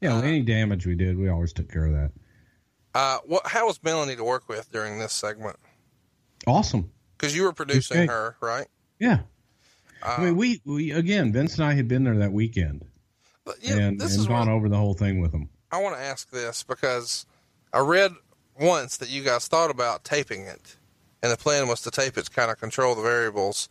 Yeah, 0.00 0.22
any 0.22 0.42
damage 0.42 0.86
we 0.86 0.94
did, 0.94 1.18
we 1.18 1.28
always 1.28 1.52
took 1.52 1.70
care 1.70 1.86
of 1.86 1.92
that. 1.92 2.12
Uh, 2.94 3.18
what? 3.26 3.46
How 3.46 3.66
was 3.66 3.82
Melanie 3.82 4.16
to 4.16 4.24
work 4.24 4.48
with 4.48 4.70
during 4.70 4.98
this 4.98 5.12
segment? 5.12 5.56
Awesome. 6.46 6.90
Because 7.16 7.34
you 7.34 7.42
were 7.42 7.52
producing 7.52 8.08
her, 8.08 8.36
right? 8.40 8.66
Yeah. 8.98 9.20
Uh, 10.02 10.16
I 10.18 10.24
mean, 10.24 10.36
we, 10.36 10.60
we 10.64 10.92
again, 10.92 11.32
Vince 11.32 11.56
and 11.56 11.64
I 11.64 11.74
had 11.74 11.88
been 11.88 12.04
there 12.04 12.16
that 12.18 12.32
weekend 12.32 12.84
but, 13.46 13.56
yeah, 13.62 13.76
and, 13.76 14.00
this 14.00 14.12
and 14.12 14.20
is 14.20 14.26
gone 14.26 14.48
over 14.48 14.68
the 14.68 14.76
whole 14.76 14.92
thing 14.92 15.20
with 15.20 15.32
them. 15.32 15.48
I 15.70 15.80
want 15.80 15.96
to 15.96 16.02
ask 16.02 16.30
this 16.30 16.62
because 16.62 17.24
I 17.72 17.78
read 17.78 18.12
once 18.60 18.96
that 18.98 19.08
you 19.08 19.22
guys 19.22 19.48
thought 19.48 19.70
about 19.70 20.04
taping 20.04 20.42
it, 20.42 20.76
and 21.22 21.32
the 21.32 21.36
plan 21.36 21.68
was 21.68 21.80
to 21.82 21.90
tape 21.90 22.18
it 22.18 22.26
to 22.26 22.30
kind 22.30 22.50
of 22.50 22.58
control 22.58 22.94
the 22.94 23.02
variables, 23.02 23.68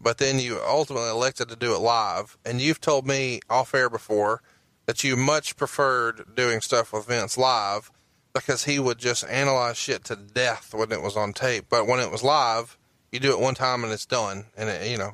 but 0.00 0.18
then 0.18 0.38
you 0.38 0.60
ultimately 0.66 1.08
elected 1.08 1.48
to 1.48 1.56
do 1.56 1.74
it 1.74 1.78
live. 1.78 2.36
And 2.44 2.60
you've 2.60 2.80
told 2.80 3.06
me 3.06 3.40
off 3.48 3.74
air 3.74 3.90
before 3.90 4.42
that 4.86 5.02
you 5.02 5.16
much 5.16 5.56
preferred 5.56 6.34
doing 6.34 6.60
stuff 6.60 6.92
with 6.92 7.06
Vince 7.06 7.38
live 7.38 7.90
because 8.34 8.64
he 8.64 8.78
would 8.78 8.98
just 8.98 9.24
analyze 9.28 9.76
shit 9.76 10.04
to 10.04 10.16
death 10.16 10.74
when 10.74 10.92
it 10.92 11.00
was 11.00 11.16
on 11.16 11.32
tape. 11.32 11.66
But 11.70 11.86
when 11.86 12.00
it 12.00 12.10
was 12.10 12.22
live, 12.22 12.76
you 13.12 13.20
do 13.20 13.32
it 13.32 13.40
one 13.40 13.54
time 13.54 13.84
and 13.84 13.92
it's 13.92 14.06
done. 14.06 14.46
And 14.56 14.68
it, 14.68 14.90
you 14.90 14.98
know, 14.98 15.12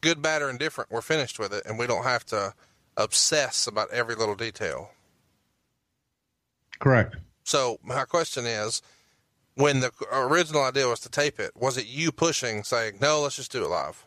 good, 0.00 0.20
bad, 0.20 0.42
or 0.42 0.50
indifferent, 0.50 0.90
we're 0.90 1.00
finished 1.00 1.38
with 1.38 1.54
it, 1.54 1.64
and 1.64 1.78
we 1.78 1.86
don't 1.86 2.04
have 2.04 2.26
to 2.26 2.54
obsess 2.96 3.66
about 3.66 3.90
every 3.92 4.14
little 4.16 4.34
detail. 4.34 4.90
Correct. 6.80 7.16
So 7.44 7.78
my 7.82 8.04
question 8.04 8.46
is, 8.46 8.82
when 9.54 9.80
the 9.80 9.92
original 10.12 10.62
idea 10.62 10.88
was 10.88 11.00
to 11.00 11.10
tape 11.10 11.38
it, 11.38 11.52
was 11.54 11.76
it 11.76 11.86
you 11.86 12.10
pushing, 12.10 12.64
saying, 12.64 12.98
"No, 13.00 13.20
let's 13.20 13.36
just 13.36 13.52
do 13.52 13.64
it 13.64 13.68
live"? 13.68 14.04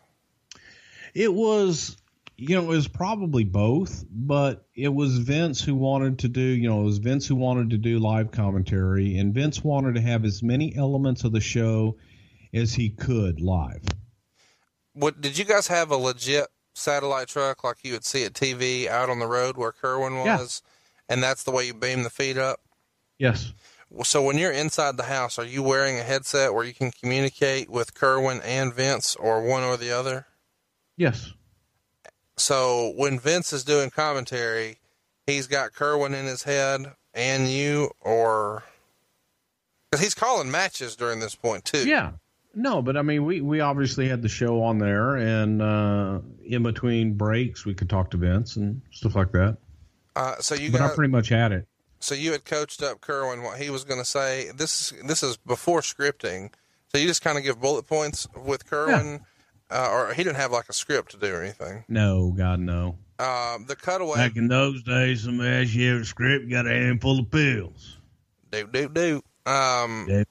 It 1.14 1.34
was, 1.34 1.98
you 2.38 2.56
know, 2.56 2.64
it 2.64 2.68
was 2.68 2.88
probably 2.88 3.44
both, 3.44 4.04
but 4.10 4.66
it 4.76 4.94
was 4.94 5.18
Vince 5.20 5.62
who 5.62 5.76
wanted 5.76 6.20
to 6.20 6.28
do, 6.28 6.42
you 6.42 6.68
know, 6.68 6.82
it 6.82 6.86
was 6.86 6.98
Vince 6.98 7.28
who 7.28 7.36
wanted 7.36 7.70
to 7.72 7.78
do 7.78 8.00
live 8.00 8.32
commentary, 8.32 9.18
and 9.18 9.34
Vince 9.34 9.64
wanted 9.64 9.96
to 9.96 10.02
have 10.02 10.26
as 10.26 10.42
many 10.42 10.76
elements 10.76 11.24
of 11.24 11.32
the 11.32 11.40
show 11.42 11.98
as 12.54 12.74
he 12.74 12.90
could 12.90 13.40
live. 13.40 13.84
What 14.94 15.22
did 15.22 15.38
you 15.38 15.46
guys 15.46 15.68
have 15.68 15.92
a 15.92 15.98
legit 15.98 16.48
satellite 16.76 17.28
truck 17.28 17.64
like 17.64 17.78
you 17.84 17.94
would 17.94 18.06
see 18.06 18.26
at 18.26 18.34
TV 18.34 18.88
out 18.88 19.10
on 19.10 19.20
the 19.20 19.28
road 19.28 19.58
where 19.58 19.72
Kerwin 19.72 20.14
Yeah. 20.14 20.40
was, 20.40 20.62
and 21.08 21.22
that's 21.22 21.44
the 21.44 21.52
way 21.52 21.68
you 21.68 21.74
beam 21.74 22.04
the 22.04 22.10
feed 22.10 22.38
up? 22.38 22.60
Yes. 23.20 23.54
So 24.04 24.24
when 24.24 24.40
you're 24.40 24.52
inside 24.52 24.98
the 24.98 25.04
house, 25.04 25.38
are 25.38 25.46
you 25.46 25.62
wearing 25.62 26.00
a 26.00 26.04
headset 26.04 26.54
where 26.54 26.64
you 26.66 26.74
can 26.74 26.90
communicate 26.92 27.70
with 27.70 27.94
Kerwin 27.94 28.42
and 28.42 28.74
Vince, 28.74 29.16
or 29.16 29.44
one 29.44 29.62
or 29.62 29.78
the 29.78 29.92
other? 29.92 30.26
Yes. 30.98 31.32
So 32.38 32.94
when 32.96 33.20
Vince 33.20 33.54
is 33.54 33.64
doing 33.64 33.90
commentary, 33.90 34.78
he's 35.28 35.48
got 35.48 35.74
Kerwin 35.74 36.14
in 36.14 36.26
his 36.26 36.44
head 36.44 36.94
and 37.14 37.48
you, 37.48 37.92
or 38.02 38.64
because 39.92 40.04
he's 40.04 40.16
calling 40.16 40.50
matches 40.50 40.96
during 40.96 41.20
this 41.20 41.36
point 41.36 41.66
too. 41.66 41.88
Yeah. 41.88 42.12
No, 42.56 42.82
but 42.84 42.98
I 42.98 43.02
mean, 43.02 43.26
we, 43.26 43.42
we 43.42 43.62
obviously 43.62 44.08
had 44.08 44.22
the 44.22 44.30
show 44.30 44.62
on 44.62 44.78
there, 44.78 45.16
and 45.16 45.60
uh, 45.62 46.20
in 46.46 46.62
between 46.62 47.14
breaks, 47.14 47.66
we 47.66 47.74
could 47.74 47.90
talk 47.90 48.12
to 48.12 48.18
Vince 48.18 48.58
and 48.58 48.80
stuff 48.92 49.16
like 49.16 49.32
that. 49.32 49.58
Uh, 50.16 50.36
so 50.40 50.54
you 50.54 50.72
But 50.72 50.82
I 50.82 50.88
got 50.88 50.96
pretty 50.96 51.12
much 51.12 51.30
had 51.30 51.52
it. 51.52 51.68
so 52.00 52.14
you 52.14 52.32
had 52.32 52.46
coached 52.46 52.84
up 52.84 53.02
Kerwin 53.02 53.42
what 53.42 53.60
he 53.60 53.72
was 53.72 53.84
going 53.84 54.00
to 54.00 54.06
say. 54.06 54.52
This 54.56 54.92
is 54.92 55.08
this 55.08 55.24
is 55.24 55.38
before 55.38 55.82
scripting. 55.82 56.52
So 56.90 57.00
you 57.00 57.08
just 57.08 57.24
kind 57.24 57.40
of 57.40 57.44
give 57.44 57.60
bullet 57.60 57.88
points 57.88 58.28
with 58.36 58.68
Kerwin, 58.70 59.22
uh, 59.70 59.90
or 59.92 60.14
he 60.14 60.24
didn't 60.24 60.38
have 60.38 60.52
like 60.52 60.70
a 60.70 60.74
script 60.74 61.12
to 61.12 61.18
do 61.18 61.34
or 61.34 61.42
anything. 61.42 61.86
No, 61.88 62.32
God, 62.32 62.60
no. 62.60 62.98
Um, 63.20 63.66
the 63.68 63.76
cutaway. 63.76 64.16
Back 64.16 64.36
in 64.36 64.48
those 64.48 64.84
days, 64.84 65.24
somebody 65.24 65.50
asked 65.50 65.74
you 65.74 66.00
a 66.00 66.06
script, 66.06 66.46
you 66.46 66.52
got 66.52 66.68
a 66.68 66.70
handful 66.70 67.20
of 67.20 67.30
pills. 67.32 67.98
do 68.52 68.68
do 68.68 68.90
do. 68.90 69.24
Um, 69.46 70.08
it. 70.10 70.28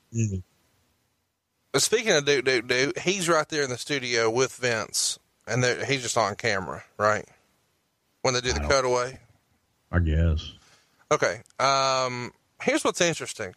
But 1.72 1.82
speaking 1.82 2.12
of 2.12 2.24
Duke, 2.24 2.44
Duke, 2.44 2.66
Duke, 2.66 2.98
he's 2.98 3.28
right 3.28 3.48
there 3.48 3.62
in 3.62 3.70
the 3.70 3.78
studio 3.78 4.30
with 4.30 4.54
Vince, 4.56 5.18
and 5.46 5.64
he's 5.86 6.02
just 6.02 6.18
on 6.18 6.34
camera, 6.34 6.84
right? 6.98 7.26
When 8.22 8.34
they 8.34 8.40
do 8.40 8.52
the 8.52 8.62
I 8.62 8.68
cutaway. 8.68 9.18
I 9.90 9.98
guess. 9.98 10.52
Okay. 11.10 11.42
Um, 11.58 12.32
here's 12.62 12.84
what's 12.84 13.00
interesting. 13.00 13.54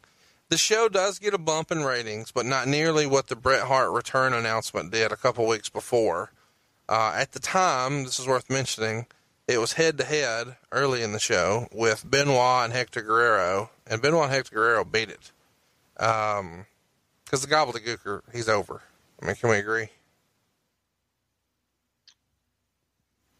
The 0.50 0.58
show 0.58 0.88
does 0.90 1.18
get 1.18 1.34
a 1.34 1.40
bump 1.40 1.72
in 1.72 1.84
ratings, 1.84 2.32
but 2.32 2.46
not 2.46 2.68
nearly 2.68 3.08
what 3.08 3.28
the 3.28 3.36
Bret 3.36 3.64
Hart 3.64 3.92
return 3.92 4.32
announcement 4.34 4.92
did 4.92 5.12
a 5.12 5.18
couple 5.18 5.48
weeks 5.48 5.70
before. 5.70 6.32
Uh, 6.88 7.14
at 7.16 7.32
the 7.32 7.40
time, 7.40 8.04
this 8.04 8.20
is 8.20 8.28
worth 8.28 8.50
mentioning, 8.50 9.08
it 9.48 9.60
was 9.60 9.74
head 9.74 9.98
to 9.98 10.04
head 10.04 10.58
early 10.72 11.02
in 11.02 11.14
the 11.14 11.20
show 11.20 11.68
with 11.72 12.10
Benoit 12.10 12.66
and 12.66 12.74
Hector 12.74 13.02
Guerrero, 13.02 13.72
and 13.88 14.02
Benoit 14.02 14.26
and 14.26 14.34
Hector 14.34 14.54
Guerrero 14.54 14.86
beat 14.86 15.10
it. 15.10 15.32
Um, 15.98 16.68
because 17.24 17.42
the 17.42 17.48
gobbledygooker, 17.48 18.22
he's 18.32 18.48
over. 18.48 18.84
I 19.22 19.26
mean, 19.26 19.36
can 19.36 19.50
we 19.50 19.58
agree? 19.58 19.90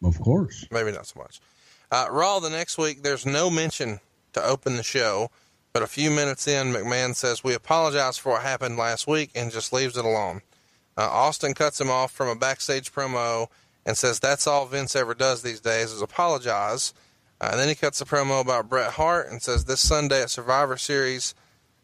Of 0.02 0.20
course. 0.20 0.66
Maybe 0.72 0.90
not 0.92 1.06
so 1.06 1.20
much. 1.20 1.40
Uh, 1.90 2.08
Raw 2.10 2.40
the 2.40 2.50
next 2.50 2.78
week, 2.78 3.02
there's 3.02 3.24
no 3.24 3.48
mention 3.48 4.00
to 4.32 4.42
open 4.42 4.76
the 4.76 4.82
show, 4.82 5.30
but 5.76 5.82
a 5.82 5.86
few 5.86 6.10
minutes 6.10 6.48
in, 6.48 6.72
McMahon 6.72 7.14
says, 7.14 7.44
We 7.44 7.52
apologize 7.52 8.16
for 8.16 8.32
what 8.32 8.40
happened 8.40 8.78
last 8.78 9.06
week 9.06 9.30
and 9.34 9.52
just 9.52 9.74
leaves 9.74 9.98
it 9.98 10.06
alone. 10.06 10.40
Uh, 10.96 11.02
Austin 11.02 11.52
cuts 11.52 11.78
him 11.78 11.90
off 11.90 12.12
from 12.12 12.28
a 12.28 12.34
backstage 12.34 12.90
promo 12.90 13.48
and 13.84 13.94
says, 13.94 14.18
That's 14.18 14.46
all 14.46 14.64
Vince 14.64 14.96
ever 14.96 15.12
does 15.12 15.42
these 15.42 15.60
days 15.60 15.92
is 15.92 16.00
apologize. 16.00 16.94
Uh, 17.42 17.48
and 17.50 17.60
then 17.60 17.68
he 17.68 17.74
cuts 17.74 18.00
a 18.00 18.06
promo 18.06 18.40
about 18.40 18.70
Bret 18.70 18.92
Hart 18.92 19.28
and 19.30 19.42
says, 19.42 19.66
This 19.66 19.82
Sunday 19.82 20.22
at 20.22 20.30
Survivor 20.30 20.78
Series 20.78 21.34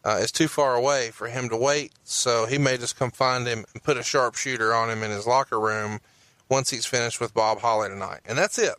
uh, 0.07 0.21
is 0.23 0.33
too 0.33 0.49
far 0.49 0.75
away 0.75 1.11
for 1.11 1.29
him 1.29 1.51
to 1.51 1.57
wait, 1.59 1.93
so 2.03 2.47
he 2.47 2.57
may 2.57 2.79
just 2.79 2.99
come 2.99 3.11
find 3.11 3.47
him 3.47 3.67
and 3.75 3.83
put 3.83 3.99
a 3.99 4.03
sharpshooter 4.03 4.73
on 4.73 4.89
him 4.89 5.03
in 5.03 5.11
his 5.11 5.27
locker 5.27 5.61
room 5.61 6.01
once 6.49 6.71
he's 6.71 6.87
finished 6.87 7.21
with 7.21 7.35
Bob 7.35 7.61
Holly 7.61 7.91
tonight. 7.91 8.21
And 8.25 8.39
that's 8.39 8.59
it. 8.59 8.77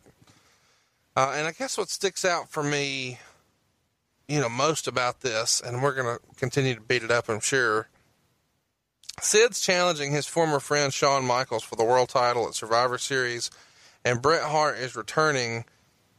Uh, 1.16 1.34
and 1.36 1.46
I 1.46 1.52
guess 1.52 1.78
what 1.78 1.88
sticks 1.88 2.24
out 2.24 2.50
for 2.50 2.64
me, 2.64 3.20
you 4.28 4.40
know, 4.40 4.48
most 4.48 4.86
about 4.86 5.20
this, 5.20 5.60
and 5.60 5.82
we're 5.82 5.94
going 5.94 6.16
to 6.16 6.22
continue 6.36 6.74
to 6.74 6.80
beat 6.80 7.02
it 7.02 7.10
up, 7.10 7.28
I'm 7.28 7.40
sure. 7.40 7.88
Sid's 9.20 9.60
challenging 9.60 10.12
his 10.12 10.26
former 10.26 10.60
friend 10.60 10.92
Shawn 10.92 11.24
Michaels 11.24 11.62
for 11.62 11.76
the 11.76 11.84
world 11.84 12.08
title 12.08 12.46
at 12.48 12.54
Survivor 12.54 12.98
Series, 12.98 13.50
and 14.04 14.20
Bret 14.20 14.42
Hart 14.42 14.78
is 14.78 14.96
returning 14.96 15.64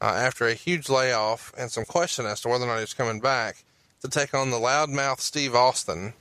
uh, 0.01 0.05
after 0.05 0.47
a 0.47 0.53
huge 0.53 0.89
layoff 0.89 1.53
and 1.57 1.71
some 1.71 1.85
question 1.85 2.25
as 2.25 2.41
to 2.41 2.49
whether 2.49 2.65
or 2.65 2.67
not 2.67 2.79
he's 2.79 2.93
coming 2.93 3.19
back 3.19 3.63
to 4.01 4.07
take 4.07 4.33
on 4.33 4.49
the 4.49 4.57
loudmouth 4.57 5.19
Steve 5.19 5.55
Austin. 5.55 6.13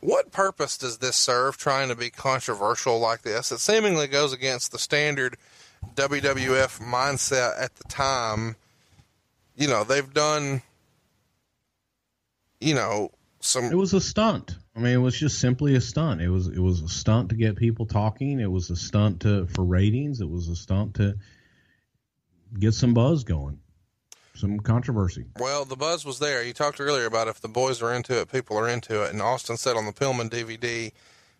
What 0.00 0.32
purpose 0.32 0.76
does 0.76 0.98
this 0.98 1.16
serve 1.16 1.56
trying 1.56 1.88
to 1.88 1.94
be 1.94 2.10
controversial 2.10 2.98
like 2.98 3.22
this? 3.22 3.50
It 3.50 3.58
seemingly 3.58 4.06
goes 4.06 4.32
against 4.32 4.72
the 4.72 4.78
standard 4.78 5.36
WWF 5.94 6.80
mindset 6.80 7.60
at 7.60 7.74
the 7.76 7.84
time. 7.84 8.56
You 9.56 9.68
know, 9.68 9.84
they've 9.84 10.12
done, 10.12 10.62
you 12.60 12.74
know, 12.74 13.10
some. 13.40 13.64
It 13.66 13.76
was 13.76 13.94
a 13.94 14.00
stunt. 14.00 14.56
I 14.74 14.80
mean, 14.80 14.92
it 14.92 14.98
was 14.98 15.18
just 15.18 15.38
simply 15.38 15.74
a 15.74 15.80
stunt. 15.80 16.20
It 16.20 16.28
was 16.28 16.48
it 16.48 16.58
was 16.58 16.82
a 16.82 16.88
stunt 16.88 17.30
to 17.30 17.34
get 17.34 17.56
people 17.56 17.86
talking. 17.86 18.40
It 18.40 18.50
was 18.50 18.70
a 18.70 18.76
stunt 18.76 19.20
to 19.20 19.46
for 19.46 19.64
ratings. 19.64 20.20
It 20.20 20.28
was 20.28 20.48
a 20.48 20.56
stunt 20.56 20.94
to 20.94 21.16
get 22.58 22.74
some 22.74 22.94
buzz 22.94 23.24
going, 23.24 23.58
some 24.34 24.60
controversy. 24.60 25.26
Well, 25.38 25.64
the 25.64 25.76
buzz 25.76 26.04
was 26.04 26.18
there. 26.18 26.42
You 26.42 26.52
talked 26.52 26.80
earlier 26.80 27.06
about 27.06 27.28
if 27.28 27.40
the 27.40 27.48
boys 27.48 27.82
are 27.82 27.92
into 27.92 28.20
it, 28.20 28.30
people 28.30 28.56
are 28.58 28.68
into 28.68 29.02
it. 29.02 29.12
And 29.12 29.22
Austin 29.22 29.56
said 29.56 29.76
on 29.76 29.86
the 29.86 29.92
Pillman 29.92 30.30
DVD 30.30 30.92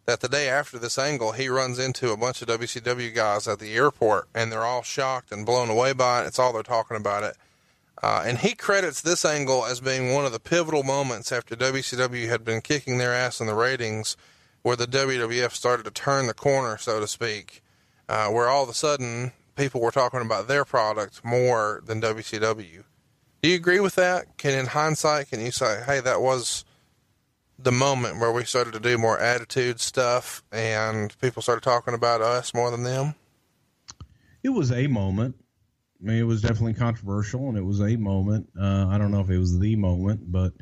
that 0.06 0.20
the 0.20 0.28
day 0.28 0.48
after 0.48 0.78
this 0.78 0.98
angle, 0.98 1.32
he 1.32 1.48
runs 1.48 1.78
into 1.78 2.12
a 2.12 2.16
bunch 2.16 2.40
of 2.40 2.48
WCW 2.48 3.14
guys 3.14 3.48
at 3.48 3.58
the 3.58 3.74
airport 3.74 4.28
and 4.34 4.50
they're 4.50 4.64
all 4.64 4.82
shocked 4.82 5.32
and 5.32 5.44
blown 5.44 5.68
away 5.68 5.92
by 5.92 6.22
it. 6.22 6.26
It's 6.26 6.38
all 6.38 6.52
they're 6.52 6.62
talking 6.62 6.96
about 6.96 7.24
it. 7.24 7.36
Uh, 8.02 8.22
and 8.26 8.38
he 8.38 8.54
credits 8.54 9.00
this 9.00 9.24
angle 9.24 9.64
as 9.64 9.80
being 9.80 10.12
one 10.12 10.26
of 10.26 10.32
the 10.32 10.40
pivotal 10.40 10.82
moments 10.82 11.32
after 11.32 11.56
WCW 11.56 12.28
had 12.28 12.44
been 12.44 12.60
kicking 12.60 12.98
their 12.98 13.14
ass 13.14 13.40
in 13.40 13.46
the 13.46 13.54
ratings, 13.54 14.16
where 14.62 14.76
the 14.76 14.86
WWF 14.86 15.52
started 15.52 15.84
to 15.84 15.90
turn 15.90 16.26
the 16.26 16.34
corner, 16.34 16.76
so 16.76 17.00
to 17.00 17.06
speak, 17.06 17.62
uh, 18.08 18.28
where 18.28 18.48
all 18.48 18.64
of 18.64 18.68
a 18.68 18.74
sudden 18.74 19.32
people 19.56 19.80
were 19.80 19.90
talking 19.90 20.20
about 20.20 20.48
their 20.48 20.64
product 20.64 21.24
more 21.24 21.82
than 21.86 22.00
WCW. 22.00 22.84
Do 23.42 23.48
you 23.48 23.56
agree 23.56 23.80
with 23.80 23.94
that? 23.94 24.36
Can, 24.38 24.58
in 24.58 24.66
hindsight, 24.66 25.30
can 25.30 25.40
you 25.40 25.50
say, 25.50 25.82
hey, 25.86 26.00
that 26.00 26.20
was 26.20 26.64
the 27.58 27.72
moment 27.72 28.20
where 28.20 28.32
we 28.32 28.44
started 28.44 28.74
to 28.74 28.80
do 28.80 28.98
more 28.98 29.18
attitude 29.18 29.80
stuff 29.80 30.42
and 30.52 31.18
people 31.20 31.42
started 31.42 31.62
talking 31.62 31.94
about 31.94 32.20
us 32.20 32.52
more 32.52 32.70
than 32.70 32.82
them? 32.82 33.14
It 34.42 34.50
was 34.50 34.70
a 34.70 34.86
moment. 34.86 35.36
I 36.00 36.06
mean, 36.06 36.18
it 36.18 36.24
was 36.24 36.42
definitely 36.42 36.74
controversial, 36.74 37.48
and 37.48 37.56
it 37.56 37.64
was 37.64 37.80
a 37.80 37.96
moment. 37.96 38.48
Uh, 38.58 38.86
I 38.88 38.98
don't 38.98 39.10
know 39.10 39.20
if 39.20 39.30
it 39.30 39.38
was 39.38 39.58
the 39.58 39.76
moment, 39.76 40.30
but 40.30 40.52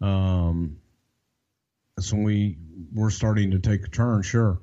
um, 0.00 0.78
that's 1.96 2.12
when 2.12 2.22
we 2.22 2.58
were 2.94 3.10
starting 3.10 3.50
to 3.50 3.58
take 3.58 3.84
a 3.84 3.88
turn. 3.88 4.22
Sure. 4.22 4.60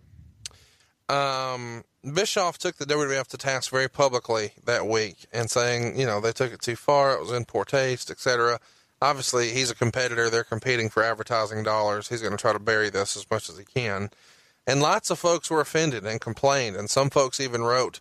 Um, 1.09 1.83
Bischoff 2.13 2.57
took 2.57 2.77
the 2.77 2.85
WWF 2.85 3.27
to 3.27 3.37
task 3.37 3.71
very 3.71 3.89
publicly 3.89 4.53
that 4.63 4.87
week 4.87 5.25
and 5.33 5.49
saying, 5.49 5.99
you 5.99 6.05
know, 6.05 6.21
they 6.21 6.31
took 6.31 6.53
it 6.53 6.61
too 6.61 6.75
far. 6.75 7.13
It 7.13 7.21
was 7.21 7.31
in 7.31 7.45
poor 7.45 7.65
taste, 7.65 8.09
etc. 8.09 8.59
Obviously, 9.01 9.49
he's 9.49 9.69
a 9.69 9.75
competitor. 9.75 10.29
They're 10.29 10.43
competing 10.43 10.89
for 10.89 11.03
advertising 11.03 11.63
dollars. 11.63 12.07
He's 12.07 12.21
going 12.21 12.31
to 12.31 12.41
try 12.41 12.53
to 12.53 12.59
bury 12.59 12.89
this 12.89 13.17
as 13.17 13.29
much 13.29 13.49
as 13.49 13.57
he 13.57 13.65
can. 13.65 14.09
And 14.65 14.81
lots 14.81 15.09
of 15.09 15.19
folks 15.19 15.49
were 15.49 15.61
offended 15.61 16.05
and 16.05 16.19
complained, 16.19 16.75
and 16.75 16.89
some 16.89 17.09
folks 17.09 17.39
even 17.39 17.61
wrote 17.61 17.99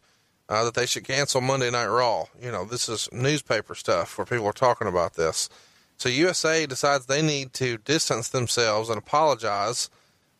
uh, 0.49 0.65
that 0.65 0.75
they 0.75 0.87
should 0.87 1.05
cancel 1.05 1.41
Monday 1.41 1.71
Night 1.71 1.87
Raw. 1.87 2.25
You 2.41 2.53
know, 2.53 2.65
this 2.65 2.89
is 2.89 3.09
newspaper 3.13 3.75
stuff 3.75 4.19
where 4.19 4.27
people 4.27 4.47
are 4.47 4.53
talking 4.53 4.89
about 4.89 5.15
this. 5.15 5.49
So 5.97 6.09
USA 6.09 6.67
decides 6.67 7.07
they 7.07 7.23
need 7.23 7.53
to 7.55 7.79
distance 7.79 8.29
themselves 8.29 8.89
and 8.89 8.99
apologize, 8.99 9.89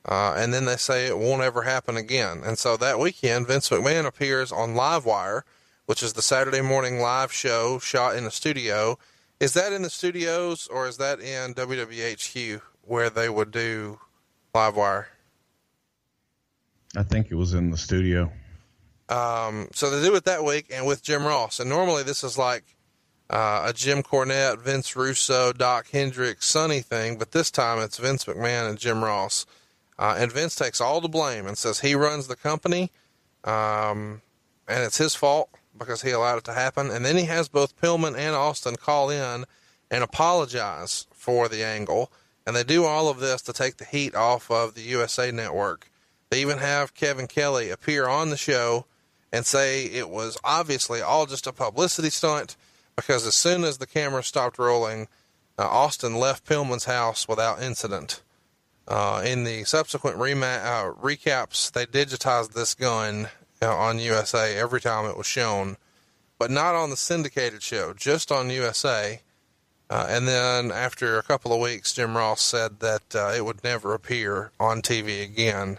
uh, 0.05 0.35
and 0.37 0.53
then 0.53 0.65
they 0.65 0.77
say 0.77 1.07
it 1.07 1.19
won't 1.19 1.43
ever 1.43 1.63
happen 1.63 1.97
again. 1.97 2.43
And 2.45 2.59
so 2.59 2.77
that 2.77 2.99
weekend, 2.99 3.47
Vince 3.47 3.71
McMahon 3.71 4.05
appears 4.05 4.53
on 4.53 4.75
Livewire, 4.75 5.43
which 5.87 6.03
is 6.03 6.13
the 6.13 6.23
Saturday 6.23 6.61
morning 6.61 6.99
live 6.99 7.33
show 7.33 7.79
shot 7.79 8.17
in 8.17 8.25
the 8.25 8.31
studio. 8.31 8.99
Is 9.41 9.55
that 9.55 9.73
in 9.73 9.83
the 9.83 9.91
studios 9.91 10.67
or 10.67 10.87
is 10.89 10.97
that 10.99 11.21
in 11.21 11.55
WWHQ 11.55 12.61
where 12.83 13.11
they 13.11 13.29
would 13.29 13.51
do 13.51 13.99
Livewire? 14.55 15.07
I 16.97 17.03
think 17.03 17.31
it 17.31 17.35
was 17.35 17.55
in 17.55 17.71
the 17.71 17.77
studio. 17.77 18.31
Um, 19.09 19.69
so 19.73 19.91
they 19.91 20.07
do 20.07 20.15
it 20.15 20.25
that 20.25 20.45
week 20.45 20.67
and 20.73 20.87
with 20.87 21.03
Jim 21.03 21.25
Ross. 21.25 21.61
And 21.61 21.69
normally 21.69 22.03
this 22.03 22.25
is 22.25 22.39
like 22.39 22.65
uh, 23.31 23.65
a 23.67 23.73
Jim 23.73 24.03
Cornette, 24.03 24.61
Vince 24.61 24.97
Russo, 24.97 25.53
Dok 25.53 25.89
Hendrix, 25.91 26.47
Sunny 26.47 26.81
thing, 26.81 27.19
but 27.19 27.33
this 27.33 27.51
time 27.51 27.81
it's 27.81 27.99
Vince 27.99 28.25
McMahon 28.25 28.69
and 28.69 28.79
Jim 28.79 29.05
Ross. 29.05 29.47
Uh, 29.99 30.17
and 30.19 30.33
Vince 30.33 30.57
takes 30.57 30.81
all 30.81 31.01
the 31.01 31.09
blame 31.09 31.47
and 31.47 31.57
says 31.57 31.81
he 31.81 31.95
runs 31.95 32.27
the 32.27 32.37
company, 32.37 32.91
um, 33.45 34.23
and 34.67 34.83
it's 34.83 34.99
his 34.99 35.15
fault 35.15 35.51
because 35.79 36.03
he 36.03 36.11
allowed 36.11 36.39
it 36.39 36.45
to 36.45 36.53
happen. 36.53 36.91
And 36.91 37.05
then 37.05 37.17
he 37.17 37.25
has 37.25 37.49
both 37.49 37.81
Pillman 37.81 38.17
and 38.17 38.35
Austin 38.35 38.77
call 38.77 39.11
in 39.11 39.45
and 39.91 40.05
apologize 40.05 41.07
for 41.13 41.49
the 41.49 41.65
angle. 41.65 42.11
And 42.47 42.55
they 42.55 42.65
do 42.65 42.85
all 42.85 43.09
of 43.09 43.21
this 43.21 43.43
to 43.43 43.53
take 43.53 43.77
the 43.77 43.85
heat 43.85 44.15
off 44.15 44.51
of 44.51 44.75
the 44.75 44.83
USA 44.83 45.31
Network. 45.31 45.91
They 46.31 46.41
even 46.41 46.59
have 46.59 46.95
Kevin 46.95 47.27
Kelly 47.27 47.71
appear 47.71 48.07
on 48.07 48.31
the 48.31 48.37
show 48.37 48.87
and 49.35 49.45
say 49.45 49.87
it 49.87 50.09
was 50.09 50.39
obviously 50.45 51.03
all 51.03 51.27
just 51.27 51.49
a 51.49 51.53
publicity 51.53 52.09
stunt 52.09 52.57
because 52.95 53.27
as 53.27 53.35
soon 53.35 53.65
as 53.65 53.79
the 53.79 53.87
camera 53.87 54.23
stopped 54.23 54.61
rolling, 54.61 55.09
uh, 55.59 55.67
Austin 55.67 56.15
left 56.15 56.47
Pillman's 56.47 56.85
house 56.85 57.27
without 57.27 57.61
incident. 57.61 58.23
Uh, 58.87 59.23
in 59.27 59.43
the 59.43 59.65
subsequent 59.65 60.19
rema- 60.19 60.63
uh, 60.63 60.93
recaps, 61.03 61.73
they 61.73 61.85
digitized 61.85 62.53
this 62.53 62.75
gun 62.75 63.29
uh, 63.61 63.75
on 63.75 63.99
USA 63.99 64.55
every 64.55 64.81
time 64.81 65.05
it 65.11 65.17
was 65.17 65.27
shown, 65.27 65.79
but 66.39 66.49
not 66.49 66.77
on 66.77 66.91
the 66.91 66.97
syndicated 66.97 67.61
show, 67.61 67.93
just 67.93 68.31
on 68.31 68.51
USA. 68.51 69.21
Uh, 69.91 70.07
and 70.09 70.29
then 70.29 70.71
after 70.71 71.19
a 71.19 71.25
couple 71.25 71.53
of 71.53 71.61
weeks, 71.61 71.93
Jim 71.93 72.17
Ross 72.17 72.41
said 72.41 72.79
that 72.79 73.17
uh, 73.17 73.33
it 73.37 73.45
would 73.45 73.65
never 73.65 73.95
appear 73.95 74.53
on 74.61 74.81
TV 74.81 75.25
again. 75.25 75.79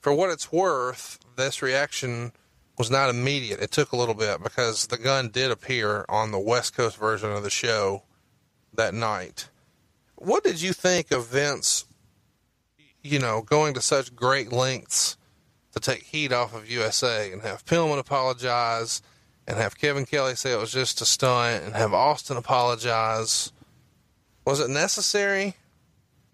For 0.00 0.12
what 0.12 0.30
it's 0.30 0.50
worth, 0.50 1.20
this 1.36 1.62
reaction 1.62 2.32
was 2.76 2.90
not 2.90 3.10
immediate. 3.10 3.60
It 3.60 3.70
took 3.70 3.92
a 3.92 3.96
little 3.96 4.14
bit 4.14 4.42
because 4.42 4.86
the 4.86 4.98
gun 4.98 5.28
did 5.28 5.50
appear 5.50 6.04
on 6.08 6.32
the 6.32 6.38
West 6.38 6.76
Coast 6.76 6.96
version 6.96 7.30
of 7.30 7.42
the 7.42 7.50
show 7.50 8.02
that 8.72 8.94
night. 8.94 9.48
What 10.16 10.42
did 10.42 10.60
you 10.60 10.72
think 10.72 11.10
of 11.10 11.28
Vince, 11.28 11.86
you 13.02 13.18
know, 13.18 13.42
going 13.42 13.74
to 13.74 13.80
such 13.80 14.14
great 14.16 14.52
lengths 14.52 15.16
to 15.72 15.80
take 15.80 16.04
heat 16.04 16.32
off 16.32 16.54
of 16.54 16.70
USA 16.70 17.32
and 17.32 17.42
have 17.42 17.64
Pillman 17.64 17.98
apologize 17.98 19.02
and 19.46 19.56
have 19.56 19.78
Kevin 19.78 20.06
Kelly 20.06 20.34
say 20.34 20.52
it 20.52 20.60
was 20.60 20.72
just 20.72 21.00
a 21.00 21.06
stunt 21.06 21.64
and 21.64 21.74
have 21.74 21.92
Austin 21.92 22.36
apologize? 22.36 23.52
Was 24.44 24.60
it 24.60 24.70
necessary? 24.70 25.54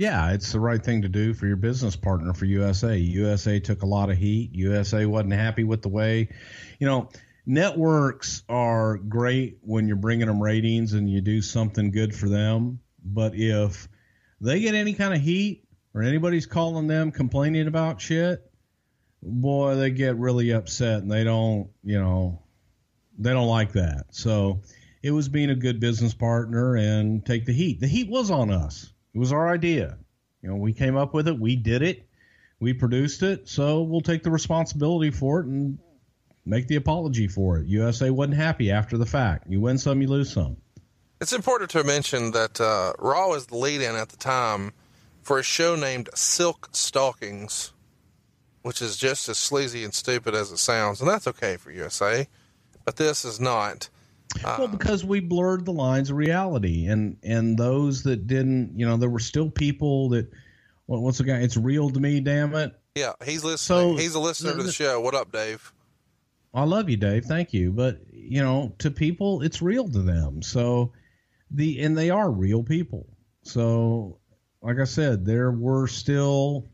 Yeah, 0.01 0.33
it's 0.33 0.53
the 0.53 0.61
right 0.61 0.83
thing 0.83 1.03
to 1.03 1.11
do 1.11 1.35
for 1.35 1.47
your 1.47 1.59
business 1.59 1.95
partner 1.95 2.33
for 2.33 2.47
USA. 2.47 2.97
USA 2.97 3.61
took 3.61 3.83
a 3.83 3.87
lot 3.87 4.09
of 4.09 4.17
heat. 4.17 4.49
USA 4.55 5.05
wasn't 5.05 5.35
happy 5.35 5.63
with 5.63 5.83
the 5.83 5.91
way, 5.91 6.31
you 6.79 6.87
know, 6.87 7.11
networks 7.45 8.43
are 8.49 8.97
great 8.97 9.59
when 9.61 9.87
you're 9.87 9.99
bringing 9.99 10.27
them 10.27 10.43
ratings 10.43 10.95
and 10.95 11.11
you 11.11 11.21
do 11.21 11.43
something 11.43 11.91
good 11.91 12.15
for 12.15 12.31
them. 12.31 12.81
But 13.05 13.35
if 13.35 13.89
they 14.41 14.61
get 14.61 14.75
any 14.75 14.95
kind 14.95 15.13
of 15.13 15.21
heat 15.21 15.69
or 15.93 16.03
anybody's 16.03 16.47
calling 16.47 16.87
them 16.87 17.13
complaining 17.13 17.67
about 17.67 18.01
shit, 18.01 18.41
boy, 19.23 19.75
they 19.75 19.91
get 19.91 20.17
really 20.17 20.53
upset 20.53 21.03
and 21.03 21.13
they 21.13 21.25
don't, 21.25 21.69
you 21.85 22.01
know, 22.01 22.41
they 23.19 23.35
don't 23.35 23.49
like 23.49 23.73
that. 23.73 24.07
So 24.13 24.63
it 25.03 25.11
was 25.11 25.29
being 25.29 25.51
a 25.51 25.55
good 25.55 25.79
business 25.79 26.15
partner 26.15 26.75
and 26.75 27.23
take 27.27 27.45
the 27.45 27.53
heat. 27.53 27.81
The 27.81 27.87
heat 27.87 28.09
was 28.09 28.31
on 28.31 28.51
us. 28.51 28.95
It 29.15 29.19
was 29.19 29.33
our 29.33 29.49
idea. 29.49 29.99
You 30.43 30.51
know, 30.51 30.57
we 30.57 30.73
came 30.73 30.97
up 30.97 31.15
with 31.15 31.29
it. 31.29 31.39
We 31.39 31.57
did 31.57 31.83
it. 31.83 32.07
We 32.61 32.73
produced 32.73 33.23
it. 33.23 33.49
So 33.49 33.83
we'll 33.83 34.01
take 34.01 34.23
the 34.23 34.31
responsibility 34.31 35.11
for 35.11 35.41
it 35.41 35.47
and 35.47 35.79
make 36.45 36.69
the 36.69 36.77
apology 36.77 37.29
for 37.29 37.59
it. 37.59 37.67
USA 37.67 38.11
wasn't 38.11 38.37
happy 38.37 38.71
after 38.71 38.97
the 38.99 39.07
fact. 39.07 39.47
You 39.49 39.61
win 39.61 39.79
some, 39.79 40.01
you 40.01 40.09
lose 40.09 40.33
some. 40.33 40.57
It's 41.21 41.33
important 41.33 41.71
to 41.71 41.85
mention 41.85 42.31
that 42.31 42.61
uh, 42.61 42.95
Raw 42.99 43.29
was 43.29 43.47
the 43.47 43.57
lead 43.57 43.83
in 43.83 43.95
at 43.95 44.09
the 44.09 44.17
time 44.17 44.73
for 45.23 45.39
a 45.39 45.43
show 45.43 45.77
named 45.77 46.09
Silk 46.15 46.71
Stockings, 46.73 47.73
which 48.63 48.81
is 48.81 48.97
just 48.97 49.29
as 49.29 49.37
sleazy 49.37 49.85
and 49.85 49.93
stupid 49.93 50.35
as 50.35 50.51
it 50.51 50.57
sounds. 50.57 51.01
And 51.01 51.09
that's 51.09 51.27
okay 51.27 51.57
for 51.57 51.71
USA, 51.71 52.27
but 52.85 52.97
this 52.97 53.25
is 53.25 53.39
not. 53.39 53.91
Uh, 54.45 54.57
well, 54.59 54.69
because 54.69 55.05
we 55.05 55.21
blurred 55.21 55.65
the 55.65 55.73
lines 55.73 56.11
of 56.11 56.17
reality, 56.17 56.87
and 56.87 57.17
and 57.23 57.59
those 57.59 58.03
that 58.05 58.27
didn't, 58.27 58.79
you 58.79 58.87
know, 58.87 58.97
there 58.97 59.11
were 59.11 59.19
still 59.19 59.51
people 59.51 60.11
that. 60.11 60.31
Well, 60.87 61.03
once 61.03 61.21
again, 61.21 61.41
it's 61.43 61.57
real 61.57 61.89
to 61.91 62.01
me. 62.01 62.19
Damn 62.21 62.55
it. 62.57 62.73
Yeah, 62.97 63.13
he's 63.25 63.45
listening. 63.45 63.95
So, 63.95 63.97
he's 63.97 64.17
a 64.17 64.21
listener 64.21 64.57
to 64.57 64.63
the 64.65 64.73
show. 64.73 65.01
What 65.01 65.15
up, 65.15 65.31
Dave? 65.31 65.73
I 66.53 66.65
love 66.65 66.91
you, 66.91 66.97
Dave. 66.97 67.25
Thank 67.25 67.53
you. 67.53 67.71
But 67.71 68.01
you 68.13 68.43
know, 68.43 68.75
to 68.79 68.91
people, 68.91 69.43
it's 69.43 69.63
real 69.63 69.89
to 69.89 70.03
them. 70.03 70.43
So 70.43 70.93
the 71.51 71.81
and 71.83 71.97
they 71.97 72.11
are 72.11 72.31
real 72.31 72.63
people. 72.63 73.07
So, 73.43 74.19
like 74.63 74.79
I 74.79 74.85
said, 74.85 75.25
there 75.25 75.51
were 75.51 75.87
still 75.87 76.69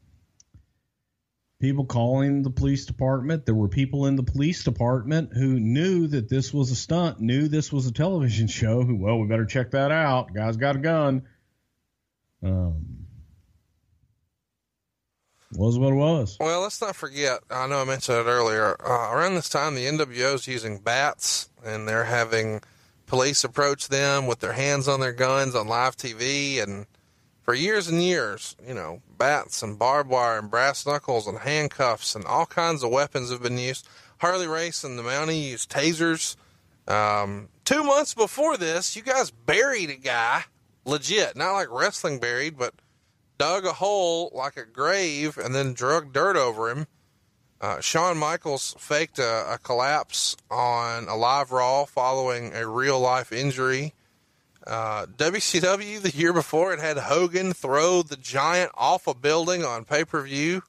people 1.61 1.85
calling 1.85 2.43
the 2.43 2.51
police 2.51 2.85
department. 2.87 3.47
There 3.47 3.55
were 3.55 3.69
people 3.69 4.07
in 4.07 4.17
the 4.17 4.23
police 4.23 4.65
department 4.65 5.33
who 5.33 5.59
knew 5.59 6.07
that 6.09 6.29
this 6.29 6.53
was 6.53 6.71
a 6.71 6.77
stunt, 6.77 7.21
knew 7.21 7.49
this 7.49 7.73
was 7.73 7.87
a 7.87 7.93
television 7.93 8.47
show. 8.47 8.83
Who, 8.83 8.97
well, 8.97 9.19
we 9.19 9.27
better 9.27 9.47
check 9.47 9.71
that 9.71 9.91
out. 9.91 10.35
Guy's 10.35 10.57
got 10.57 10.77
a 10.77 10.81
gun. 10.81 11.23
Um, 12.43 13.07
was 15.53 15.79
what 15.79 15.93
it 15.93 15.97
was. 15.97 16.37
Well, 16.39 16.61
let's 16.61 16.81
not 16.81 16.97
forget. 16.97 17.41
I 17.51 17.67
know 17.67 17.81
I 17.81 17.85
mentioned 17.85 18.19
it 18.19 18.27
earlier. 18.31 18.77
Uh, 18.85 19.13
around 19.13 19.35
this 19.35 19.49
time, 19.49 19.75
the 19.75 19.87
NWO 19.87 20.35
is 20.35 20.47
using 20.47 20.79
bats, 20.79 21.49
and 21.65 21.89
they're 21.89 22.05
having 22.05 22.61
police 23.07 23.45
approach 23.45 23.89
them 23.89 24.27
with 24.27 24.41
their 24.41 24.53
hands 24.53 24.89
on 24.89 25.01
their 25.01 25.13
guns 25.13 25.55
on 25.55 25.69
live 25.69 25.97
TV, 25.97 26.63
and 26.63 26.87
for 27.47 27.55
years 27.55 27.87
and 27.87 28.03
years, 28.03 28.57
you 28.67 28.75
know, 28.75 29.01
bats 29.17 29.63
and 29.63 29.79
barbed 29.79 30.11
wire 30.11 30.41
and 30.41 30.51
brass 30.51 30.85
knuckles 30.85 31.29
and 31.29 31.39
handcuffs 31.39 32.17
and 32.17 32.25
all 32.25 32.45
kinds 32.45 32.83
of 32.83 32.91
weapons 32.91 33.31
have 33.31 33.41
been 33.41 33.57
used. 33.57 33.89
Harley 34.19 34.49
Race 34.49 34.83
and 34.83 34.99
the 34.99 35.05
Mountie 35.05 35.51
used 35.51 35.71
tasers. 35.71 36.35
Um, 36.89 37.49
two 37.65 37.85
months 37.85 38.15
before 38.15 38.57
this, 38.57 38.97
you 38.97 39.03
guys 39.03 39.31
buried 39.31 39.91
a 39.91 39.97
guy, 39.97 40.45
legit, 40.85 41.37
not 41.37 41.53
like 41.53 41.69
wrestling 41.71 42.19
buried, 42.19 42.59
but 42.59 42.75
dug 43.39 43.65
a 43.65 43.75
hole 43.75 44.33
like 44.35 44.57
a 44.57 44.65
grave 44.65 45.39
and 45.39 45.55
then 45.55 45.73
drug 45.73 46.13
dirt 46.13 46.37
over 46.37 46.69
him. 46.69 46.89
Uh, 47.61 47.81
Shawn 47.81 48.19
Michaels 48.19 48.75
faked 48.79 49.21
a, 49.21 49.55
a, 49.55 49.59
collapse 49.59 50.37
on 50.51 51.09
a 51.09 51.17
live 51.17 51.53
Raw 51.53 51.85
following 51.85 52.53
a 52.55 52.67
real 52.67 52.99
life 52.99 53.33
injury. 53.33 53.95
Uh, 54.67 55.07
WCW 55.07 56.01
the 56.01 56.11
year 56.11 56.33
before 56.33 56.73
it 56.73 56.81
had 56.81 56.99
Hogan 56.99 57.53
throw 57.53 58.03
the 58.03 58.17
giant 58.17 58.73
off 58.75 59.07
a 59.07 59.15
building 59.15 59.65
on 59.65 59.85
pay 59.85 60.05
per 60.05 60.23
view. 60.23 60.63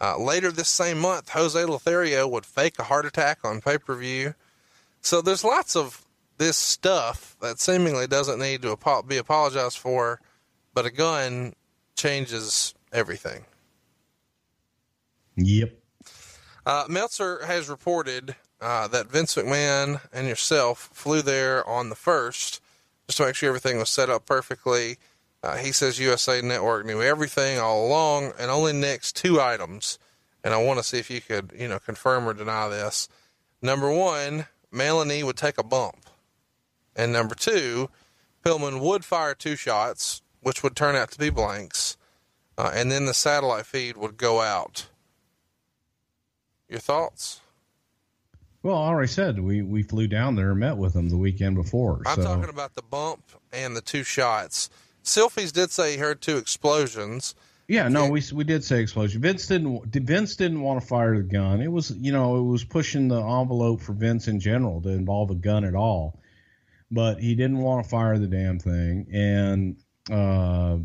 Uh, 0.00 0.18
later 0.18 0.50
this 0.50 0.68
same 0.68 0.98
month, 0.98 1.30
Jose 1.30 1.64
Lothario 1.64 2.26
would 2.28 2.44
fake 2.44 2.78
a 2.78 2.84
heart 2.84 3.06
attack 3.06 3.38
on 3.44 3.60
pay 3.60 3.78
per 3.78 3.94
view. 3.94 4.34
So 5.00 5.22
there's 5.22 5.44
lots 5.44 5.76
of 5.76 6.04
this 6.38 6.56
stuff 6.56 7.36
that 7.40 7.58
seemingly 7.58 8.06
doesn't 8.06 8.38
need 8.38 8.62
to 8.62 8.76
be 9.06 9.16
apologized 9.16 9.78
for, 9.78 10.20
but 10.74 10.86
a 10.86 10.90
gun 10.90 11.54
changes 11.96 12.74
everything. 12.92 13.44
Yep. 15.36 15.78
Uh, 16.64 16.84
Meltzer 16.88 17.44
has 17.46 17.68
reported 17.68 18.36
uh, 18.60 18.88
that 18.88 19.10
Vince 19.10 19.34
McMahon 19.34 20.00
and 20.12 20.28
yourself 20.28 20.90
flew 20.92 21.22
there 21.22 21.68
on 21.68 21.88
the 21.88 21.96
first 21.96 22.61
just 23.12 23.18
to 23.18 23.26
make 23.26 23.34
sure 23.34 23.50
everything 23.50 23.76
was 23.76 23.90
set 23.90 24.08
up 24.08 24.24
perfectly. 24.24 24.96
Uh, 25.42 25.58
he 25.58 25.70
says 25.70 25.98
USA 25.98 26.40
Network 26.40 26.86
knew 26.86 27.02
everything 27.02 27.58
all 27.58 27.86
along 27.86 28.32
and 28.38 28.50
only 28.50 28.72
nixed 28.72 29.12
two 29.12 29.38
items. 29.38 29.98
And 30.42 30.54
I 30.54 30.62
want 30.62 30.78
to 30.78 30.82
see 30.82 30.98
if 30.98 31.10
you 31.10 31.20
could, 31.20 31.52
you 31.54 31.68
know, 31.68 31.78
confirm 31.78 32.26
or 32.26 32.32
deny 32.32 32.70
this. 32.70 33.10
Number 33.60 33.92
one, 33.92 34.46
Melanie 34.70 35.22
would 35.22 35.36
take 35.36 35.58
a 35.58 35.62
bump. 35.62 36.06
And 36.96 37.12
number 37.12 37.34
two, 37.34 37.90
Pillman 38.42 38.80
would 38.80 39.04
fire 39.04 39.34
two 39.34 39.56
shots, 39.56 40.22
which 40.40 40.62
would 40.62 40.74
turn 40.74 40.96
out 40.96 41.10
to 41.10 41.18
be 41.18 41.28
blanks. 41.28 41.98
Uh, 42.56 42.70
and 42.74 42.90
then 42.90 43.04
the 43.04 43.12
satellite 43.12 43.66
feed 43.66 43.98
would 43.98 44.16
go 44.16 44.40
out. 44.40 44.86
Your 46.66 46.80
thoughts? 46.80 47.41
Well, 48.62 48.76
I 48.76 48.88
already 48.88 49.08
said 49.08 49.40
we, 49.40 49.62
we 49.62 49.82
flew 49.82 50.06
down 50.06 50.36
there 50.36 50.50
and 50.50 50.60
met 50.60 50.76
with 50.76 50.92
them 50.92 51.08
the 51.08 51.16
weekend 51.16 51.56
before. 51.56 52.02
I'm 52.06 52.22
talking 52.22 52.48
about 52.48 52.74
the 52.74 52.82
bump 52.82 53.24
and 53.52 53.76
the 53.76 53.80
two 53.80 54.04
shots. 54.04 54.70
Silfies 55.02 55.52
did 55.52 55.70
say 55.70 55.92
he 55.92 55.98
heard 55.98 56.20
two 56.20 56.36
explosions. 56.36 57.34
Yeah, 57.68 57.88
no, 57.88 58.08
we 58.08 58.22
we 58.34 58.44
did 58.44 58.62
say 58.64 58.80
explosion. 58.80 59.22
Vince 59.22 59.46
didn't 59.46 59.86
Vince 59.86 60.36
didn't 60.36 60.60
want 60.60 60.80
to 60.80 60.86
fire 60.86 61.16
the 61.16 61.22
gun. 61.22 61.60
It 61.60 61.70
was 61.72 61.90
you 61.90 62.12
know 62.12 62.36
it 62.36 62.42
was 62.42 62.64
pushing 62.64 63.08
the 63.08 63.20
envelope 63.20 63.80
for 63.80 63.94
Vince 63.94 64.28
in 64.28 64.40
general 64.40 64.82
to 64.82 64.90
involve 64.90 65.30
a 65.30 65.34
gun 65.34 65.64
at 65.64 65.74
all, 65.74 66.20
but 66.90 67.18
he 67.18 67.34
didn't 67.34 67.58
want 67.58 67.82
to 67.84 67.88
fire 67.88 68.18
the 68.18 68.26
damn 68.26 68.58
thing, 68.58 69.06
and 69.12 69.76
uh, 70.10 70.76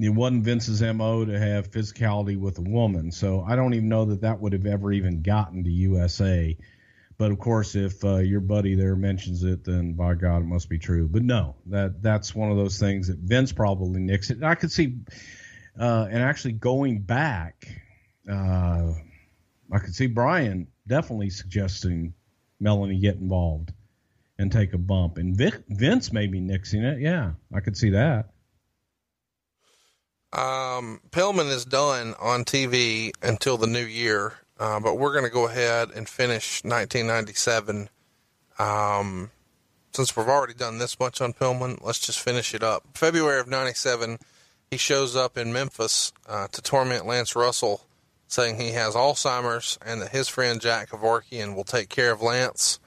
it 0.00 0.10
wasn't 0.10 0.44
Vince's 0.44 0.82
mo 0.82 1.24
to 1.24 1.38
have 1.38 1.70
physicality 1.70 2.38
with 2.38 2.58
a 2.58 2.62
woman. 2.62 3.10
So 3.10 3.42
I 3.42 3.56
don't 3.56 3.74
even 3.74 3.88
know 3.88 4.04
that 4.04 4.20
that 4.20 4.40
would 4.40 4.52
have 4.52 4.66
ever 4.66 4.92
even 4.92 5.22
gotten 5.22 5.64
to 5.64 5.70
USA. 5.70 6.56
But 7.22 7.30
of 7.30 7.38
course, 7.38 7.76
if 7.76 8.04
uh, 8.04 8.16
your 8.16 8.40
buddy 8.40 8.74
there 8.74 8.96
mentions 8.96 9.44
it, 9.44 9.62
then 9.62 9.92
by 9.92 10.14
God, 10.14 10.42
it 10.42 10.46
must 10.46 10.68
be 10.68 10.76
true. 10.76 11.06
But 11.06 11.22
no, 11.22 11.54
that 11.66 12.02
that's 12.02 12.34
one 12.34 12.50
of 12.50 12.56
those 12.56 12.80
things 12.80 13.06
that 13.06 13.18
Vince 13.18 13.52
probably 13.52 14.00
nicks 14.00 14.30
it. 14.30 14.42
I 14.42 14.56
could 14.56 14.72
see, 14.72 14.96
uh, 15.78 16.08
and 16.10 16.20
actually 16.20 16.54
going 16.54 16.98
back, 16.98 17.68
uh, 18.28 18.94
I 19.70 19.78
could 19.78 19.94
see 19.94 20.08
Brian 20.08 20.66
definitely 20.88 21.30
suggesting 21.30 22.12
Melanie 22.58 22.98
get 22.98 23.18
involved 23.18 23.72
and 24.36 24.50
take 24.50 24.72
a 24.72 24.78
bump, 24.78 25.16
and 25.16 25.36
Vic, 25.36 25.62
Vince 25.68 26.12
maybe 26.12 26.40
nixing 26.40 26.82
it. 26.82 27.00
Yeah, 27.00 27.34
I 27.54 27.60
could 27.60 27.76
see 27.76 27.90
that. 27.90 28.30
Um, 30.32 31.00
Pillman 31.12 31.52
is 31.52 31.64
done 31.64 32.16
on 32.18 32.44
TV 32.44 33.12
until 33.22 33.58
the 33.58 33.68
new 33.68 33.86
year 33.86 34.32
uh, 34.62 34.78
but 34.78 34.96
we're 34.96 35.12
going 35.12 35.24
to 35.24 35.30
go 35.30 35.48
ahead 35.48 35.90
and 35.90 36.08
finish 36.08 36.62
1997. 36.62 37.88
Um, 38.60 39.32
since 39.92 40.16
we've 40.16 40.28
already 40.28 40.54
done 40.54 40.78
this 40.78 41.00
much 41.00 41.20
on 41.20 41.32
Pillman, 41.32 41.84
let's 41.84 41.98
just 41.98 42.20
finish 42.20 42.54
it 42.54 42.62
up. 42.62 42.84
February 42.94 43.40
of 43.40 43.48
97, 43.48 44.18
he 44.70 44.76
shows 44.76 45.16
up 45.16 45.36
in 45.36 45.52
Memphis 45.52 46.12
uh, 46.28 46.46
to 46.46 46.62
torment 46.62 47.06
Lance 47.06 47.34
Russell, 47.34 47.84
saying 48.28 48.60
he 48.60 48.70
has 48.70 48.94
Alzheimer's 48.94 49.80
and 49.84 50.00
that 50.00 50.12
his 50.12 50.28
friend 50.28 50.60
Jack 50.60 50.90
Kevorkian 50.90 51.56
will 51.56 51.64
take 51.64 51.88
care 51.88 52.12
of 52.12 52.22
Lance. 52.22 52.78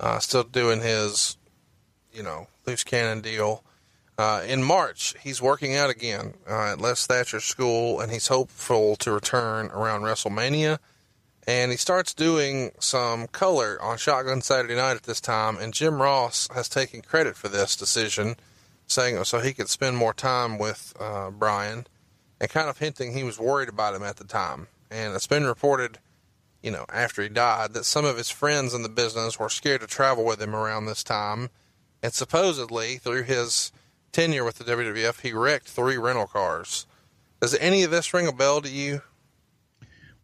Uh, 0.00 0.18
still 0.18 0.42
doing 0.42 0.80
his, 0.80 1.36
you 2.12 2.24
know, 2.24 2.48
loose 2.66 2.82
cannon 2.82 3.20
deal. 3.20 3.62
Uh, 4.18 4.42
in 4.44 4.64
March, 4.64 5.14
he's 5.22 5.40
working 5.40 5.76
out 5.76 5.90
again 5.90 6.34
uh, 6.50 6.72
at 6.72 6.80
Les 6.80 7.06
Thatcher's 7.06 7.44
school, 7.44 8.00
and 8.00 8.10
he's 8.10 8.26
hopeful 8.26 8.96
to 8.96 9.12
return 9.12 9.66
around 9.66 10.00
WrestleMania 10.00 10.80
and 11.46 11.70
he 11.70 11.76
starts 11.76 12.14
doing 12.14 12.72
some 12.78 13.26
color 13.26 13.78
on 13.82 13.98
Shotgun 13.98 14.40
Saturday 14.40 14.74
Night 14.74 14.96
at 14.96 15.02
this 15.02 15.20
time. 15.20 15.58
And 15.58 15.74
Jim 15.74 16.00
Ross 16.00 16.48
has 16.54 16.68
taken 16.68 17.02
credit 17.02 17.36
for 17.36 17.48
this 17.48 17.76
decision, 17.76 18.36
saying 18.86 19.22
so 19.24 19.40
he 19.40 19.52
could 19.52 19.68
spend 19.68 19.96
more 19.96 20.14
time 20.14 20.58
with 20.58 20.94
uh, 20.98 21.30
Brian, 21.30 21.86
and 22.40 22.50
kind 22.50 22.68
of 22.68 22.78
hinting 22.78 23.12
he 23.12 23.24
was 23.24 23.38
worried 23.38 23.68
about 23.68 23.94
him 23.94 24.02
at 24.02 24.16
the 24.16 24.24
time. 24.24 24.68
And 24.90 25.14
it's 25.14 25.26
been 25.26 25.44
reported, 25.44 25.98
you 26.62 26.70
know, 26.70 26.86
after 26.88 27.22
he 27.22 27.28
died, 27.28 27.74
that 27.74 27.84
some 27.84 28.04
of 28.04 28.16
his 28.16 28.30
friends 28.30 28.72
in 28.72 28.82
the 28.82 28.88
business 28.88 29.38
were 29.38 29.50
scared 29.50 29.82
to 29.82 29.86
travel 29.86 30.24
with 30.24 30.40
him 30.40 30.54
around 30.54 30.86
this 30.86 31.04
time. 31.04 31.50
And 32.02 32.12
supposedly, 32.12 32.96
through 32.96 33.24
his 33.24 33.70
tenure 34.12 34.44
with 34.44 34.58
the 34.58 34.64
WWF, 34.64 35.20
he 35.20 35.32
wrecked 35.32 35.68
three 35.68 35.98
rental 35.98 36.26
cars. 36.26 36.86
Does 37.40 37.54
any 37.56 37.82
of 37.82 37.90
this 37.90 38.14
ring 38.14 38.26
a 38.26 38.32
bell 38.32 38.62
to 38.62 38.70
you? 38.70 39.02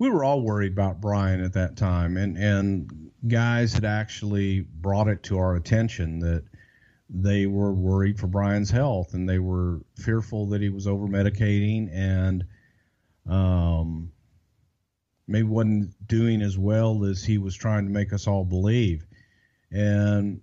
We 0.01 0.09
were 0.09 0.24
all 0.24 0.40
worried 0.40 0.72
about 0.72 1.01
Brian 1.01 1.44
at 1.44 1.52
that 1.52 1.77
time, 1.77 2.16
and 2.16 2.36
and 2.36 3.10
guys 3.28 3.74
had 3.74 3.85
actually 3.85 4.60
brought 4.60 5.09
it 5.09 5.22
to 5.24 5.39
our 5.39 5.55
attention 5.56 6.18
that 6.20 6.43
they 7.10 7.47
were 7.47 7.72
worried 7.72 8.18
for 8.18 8.27
Brian's 8.27 8.70
health, 8.70 9.12
and 9.12 9.28
they 9.28 9.39
were 9.39 9.81
fearful 9.97 10.47
that 10.47 10.62
he 10.62 10.70
was 10.70 10.86
over 10.86 11.06
medicating 11.06 11.90
and 11.93 12.44
um, 13.28 14.10
maybe 15.28 15.47
wasn't 15.47 15.94
doing 16.09 16.40
as 16.40 16.56
well 16.56 17.05
as 17.05 17.22
he 17.22 17.36
was 17.36 17.55
trying 17.55 17.85
to 17.85 17.93
make 17.93 18.14
us 18.14 18.27
all 18.27 18.44
believe, 18.44 19.06
and 19.70 20.40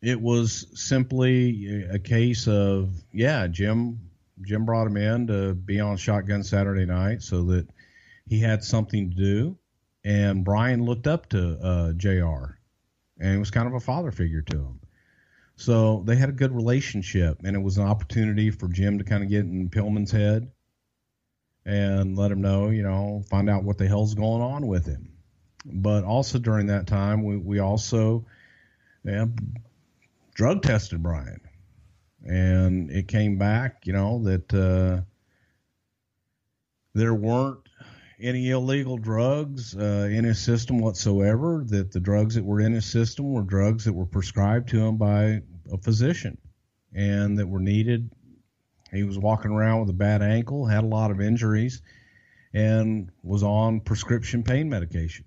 it 0.00 0.18
was 0.18 0.66
simply 0.74 1.84
a 1.92 1.98
case 1.98 2.48
of 2.48 2.90
yeah, 3.12 3.46
Jim 3.48 4.00
Jim 4.40 4.64
brought 4.64 4.86
him 4.86 4.96
in 4.96 5.26
to 5.26 5.52
be 5.52 5.78
on 5.78 5.98
Shotgun 5.98 6.42
Saturday 6.42 6.86
night 6.86 7.22
so 7.22 7.42
that 7.42 7.68
he 8.32 8.40
had 8.40 8.64
something 8.64 9.10
to 9.10 9.14
do, 9.14 9.58
and 10.04 10.42
Brian 10.42 10.82
looked 10.86 11.06
up 11.06 11.28
to 11.28 11.58
uh, 11.62 11.92
Jr. 11.92 12.54
and 13.20 13.38
was 13.38 13.50
kind 13.50 13.68
of 13.68 13.74
a 13.74 13.80
father 13.80 14.10
figure 14.10 14.40
to 14.40 14.56
him. 14.56 14.80
So 15.56 16.02
they 16.06 16.16
had 16.16 16.30
a 16.30 16.32
good 16.32 16.50
relationship, 16.50 17.40
and 17.44 17.54
it 17.54 17.58
was 17.58 17.76
an 17.76 17.86
opportunity 17.86 18.50
for 18.50 18.68
Jim 18.68 18.96
to 18.96 19.04
kind 19.04 19.22
of 19.22 19.28
get 19.28 19.44
in 19.44 19.68
Pillman's 19.68 20.10
head 20.10 20.50
and 21.66 22.16
let 22.16 22.32
him 22.32 22.40
know, 22.40 22.70
you 22.70 22.82
know, 22.82 23.22
find 23.28 23.50
out 23.50 23.64
what 23.64 23.76
the 23.76 23.86
hell's 23.86 24.14
going 24.14 24.40
on 24.40 24.66
with 24.66 24.86
him. 24.86 25.12
But 25.66 26.04
also 26.04 26.38
during 26.38 26.68
that 26.68 26.86
time, 26.86 27.24
we, 27.24 27.36
we 27.36 27.58
also 27.58 28.24
yeah, 29.04 29.26
drug 30.32 30.62
tested 30.62 31.02
Brian, 31.02 31.42
and 32.24 32.90
it 32.90 33.08
came 33.08 33.36
back, 33.36 33.86
you 33.86 33.92
know, 33.92 34.22
that 34.24 34.54
uh, 34.54 35.02
there 36.94 37.12
weren't 37.12 37.61
any 38.22 38.50
illegal 38.50 38.96
drugs 38.96 39.76
uh, 39.76 40.08
in 40.10 40.24
his 40.24 40.38
system 40.38 40.78
whatsoever. 40.78 41.64
That 41.66 41.90
the 41.92 42.00
drugs 42.00 42.36
that 42.36 42.44
were 42.44 42.60
in 42.60 42.72
his 42.72 42.86
system 42.86 43.32
were 43.32 43.42
drugs 43.42 43.84
that 43.84 43.92
were 43.92 44.06
prescribed 44.06 44.68
to 44.70 44.80
him 44.80 44.96
by 44.96 45.42
a 45.72 45.78
physician, 45.82 46.38
and 46.94 47.38
that 47.38 47.48
were 47.48 47.60
needed. 47.60 48.10
He 48.92 49.04
was 49.04 49.18
walking 49.18 49.50
around 49.50 49.80
with 49.80 49.90
a 49.90 49.94
bad 49.94 50.22
ankle, 50.22 50.66
had 50.66 50.84
a 50.84 50.86
lot 50.86 51.10
of 51.10 51.20
injuries, 51.20 51.82
and 52.52 53.10
was 53.22 53.42
on 53.42 53.80
prescription 53.80 54.42
pain 54.42 54.68
medication. 54.68 55.24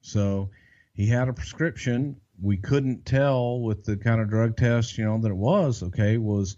So 0.00 0.50
he 0.94 1.06
had 1.06 1.28
a 1.28 1.32
prescription. 1.32 2.20
We 2.40 2.56
couldn't 2.56 3.06
tell 3.06 3.60
with 3.60 3.84
the 3.84 3.96
kind 3.96 4.20
of 4.20 4.28
drug 4.28 4.56
test, 4.56 4.98
you 4.98 5.04
know, 5.04 5.18
that 5.20 5.30
it 5.30 5.36
was. 5.36 5.82
Okay, 5.82 6.18
was 6.18 6.56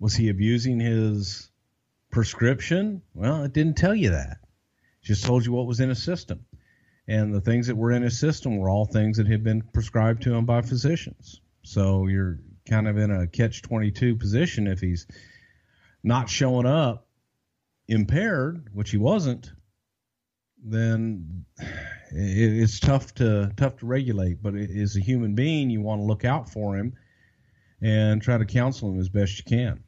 was 0.00 0.14
he 0.14 0.30
abusing 0.30 0.80
his 0.80 1.51
prescription? 2.12 3.02
Well, 3.14 3.42
it 3.42 3.52
didn't 3.52 3.76
tell 3.76 3.94
you 3.94 4.10
that. 4.10 4.38
It 5.02 5.06
just 5.06 5.24
told 5.24 5.44
you 5.44 5.50
what 5.50 5.66
was 5.66 5.80
in 5.80 5.88
his 5.88 6.02
system. 6.02 6.46
And 7.08 7.34
the 7.34 7.40
things 7.40 7.66
that 7.66 7.76
were 7.76 7.90
in 7.90 8.02
his 8.02 8.20
system 8.20 8.58
were 8.58 8.70
all 8.70 8.84
things 8.84 9.16
that 9.16 9.26
had 9.26 9.42
been 9.42 9.62
prescribed 9.62 10.22
to 10.22 10.34
him 10.34 10.46
by 10.46 10.62
physicians. 10.62 11.40
So 11.64 12.06
you're 12.06 12.38
kind 12.68 12.86
of 12.86 12.96
in 12.96 13.10
a 13.10 13.26
catch 13.26 13.62
22 13.62 14.14
position 14.14 14.68
if 14.68 14.80
he's 14.80 15.08
not 16.04 16.28
showing 16.28 16.66
up 16.66 17.08
impaired, 17.88 18.68
which 18.72 18.90
he 18.90 18.98
wasn't, 18.98 19.50
then 20.64 21.44
it's 22.12 22.78
tough 22.78 23.14
to 23.14 23.52
tough 23.56 23.78
to 23.78 23.86
regulate. 23.86 24.42
But 24.42 24.54
as 24.54 24.96
a 24.96 25.00
human 25.00 25.34
being, 25.34 25.70
you 25.70 25.80
want 25.80 26.00
to 26.00 26.04
look 26.04 26.24
out 26.24 26.50
for 26.50 26.76
him 26.76 26.94
and 27.80 28.22
try 28.22 28.38
to 28.38 28.44
counsel 28.44 28.90
him 28.90 29.00
as 29.00 29.08
best 29.08 29.38
you 29.38 29.44
can. 29.44 29.82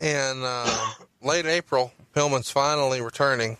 And 0.00 0.42
uh, 0.42 0.90
late 1.22 1.46
April, 1.46 1.92
Pillman's 2.14 2.50
finally 2.50 3.00
returning, 3.00 3.58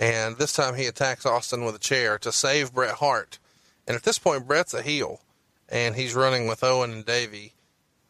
and 0.00 0.36
this 0.36 0.52
time 0.52 0.74
he 0.74 0.86
attacks 0.86 1.24
Austin 1.24 1.64
with 1.64 1.74
a 1.74 1.80
chair 1.80 2.18
to 2.18 2.32
save 2.32 2.74
Bret 2.74 2.96
Hart. 2.96 3.38
And 3.86 3.96
at 3.96 4.02
this 4.02 4.18
point, 4.18 4.46
Bret's 4.46 4.74
a 4.74 4.82
heel, 4.82 5.20
and 5.68 5.96
he's 5.96 6.14
running 6.14 6.46
with 6.46 6.62
Owen 6.62 6.92
and 6.92 7.06
Davey. 7.06 7.54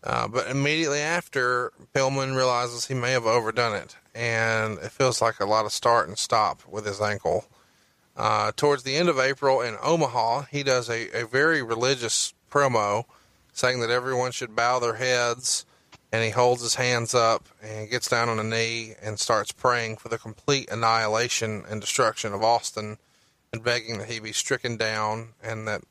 Uh, 0.03 0.29
but 0.29 0.49
immediately 0.49 1.01
after, 1.01 1.73
Pillman 1.95 2.37
realizes 2.37 2.87
he 2.87 2.95
may 2.95 3.13
have 3.13 3.27
overdone 3.27 3.75
it, 3.77 3.97
and 4.15 4.79
it 4.79 4.93
feels 4.93 5.21
like 5.21 5.41
a 5.41 5.47
lot 5.47 5.65
of 5.65 5.73
start 5.73 6.09
and 6.09 6.17
stop 6.19 6.63
with 6.69 6.87
his 6.87 7.01
ankle. 7.01 7.47
Uh, 8.17 8.53
towards 8.57 8.83
the 8.83 8.97
end 8.97 9.09
of 9.09 9.19
April 9.19 9.61
in 9.61 9.77
Omaha, 9.83 10.43
he 10.51 10.63
does 10.63 10.89
a, 10.89 11.09
a 11.23 11.27
very 11.27 11.63
religious 11.63 12.33
promo 12.51 13.05
saying 13.53 13.81
that 13.81 13.91
everyone 13.91 14.33
should 14.33 14.57
bow 14.57 14.79
their 14.79 14.95
heads, 14.95 15.65
and 16.13 16.25
he 16.25 16.31
holds 16.31 16.63
his 16.63 16.77
hands 16.77 17.15
up 17.15 17.47
and 17.63 17.91
gets 17.91 18.09
down 18.09 18.29
on 18.29 18.39
a 18.39 18.45
knee 18.45 18.95
and 19.03 19.19
starts 19.19 19.53
praying 19.53 19.97
for 19.97 20.09
the 20.09 20.19
complete 20.19 20.71
annihilation 20.71 21.65
and 21.69 21.81
destruction 21.81 22.33
of 22.33 22.43
Austin 22.43 22.99
and 23.53 23.63
begging 23.63 23.99
that 23.99 24.09
he 24.09 24.19
be 24.19 24.33
stricken 24.33 24.77
down 24.77 25.31
and 25.43 25.69
that 25.69 25.83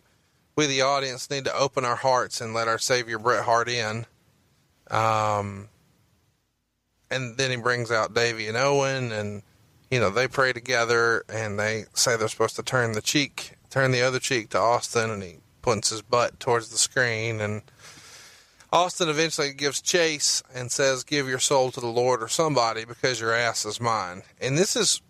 we, 0.55 0.65
the 0.65 0.81
audience, 0.81 1.29
need 1.29 1.45
to 1.45 1.55
open 1.55 1.85
our 1.85 1.95
hearts 1.95 2.41
and 2.41 2.53
let 2.53 2.67
our 2.67 2.79
Savior 2.79 3.19
Bret 3.19 3.43
Hart 3.43 3.69
in. 3.69 4.07
Um, 4.89 5.69
and 7.11 7.37
then 7.37 7.51
he 7.51 7.57
brings 7.57 7.91
out 7.91 8.15
Davey 8.15 8.47
and 8.47 8.57
Owen, 8.57 9.11
and 9.11 9.43
you 9.91 9.99
know 9.99 10.09
they 10.09 10.27
pray 10.27 10.51
together, 10.51 11.23
and 11.29 11.59
they 11.59 11.85
say 11.93 12.17
they're 12.17 12.27
supposed 12.27 12.55
to 12.55 12.63
turn 12.63 12.93
the 12.93 13.01
cheek, 13.01 13.53
turn 13.69 13.91
the 13.91 14.01
other 14.01 14.19
cheek 14.19 14.49
to 14.49 14.57
Austin, 14.57 15.11
and 15.11 15.21
he 15.21 15.35
points 15.61 15.89
his 15.89 16.01
butt 16.01 16.39
towards 16.39 16.69
the 16.69 16.77
screen, 16.77 17.39
and 17.39 17.61
Austin 18.71 19.09
eventually 19.09 19.53
gives 19.53 19.81
chase 19.81 20.43
and 20.53 20.71
says, 20.71 21.03
"Give 21.03 21.27
your 21.27 21.39
soul 21.39 21.71
to 21.71 21.79
the 21.79 21.87
Lord 21.87 22.21
or 22.21 22.27
somebody, 22.27 22.85
because 22.85 23.19
your 23.19 23.33
ass 23.33 23.65
is 23.65 23.79
mine." 23.79 24.23
And 24.41 24.57
this 24.57 24.75
is 24.75 25.01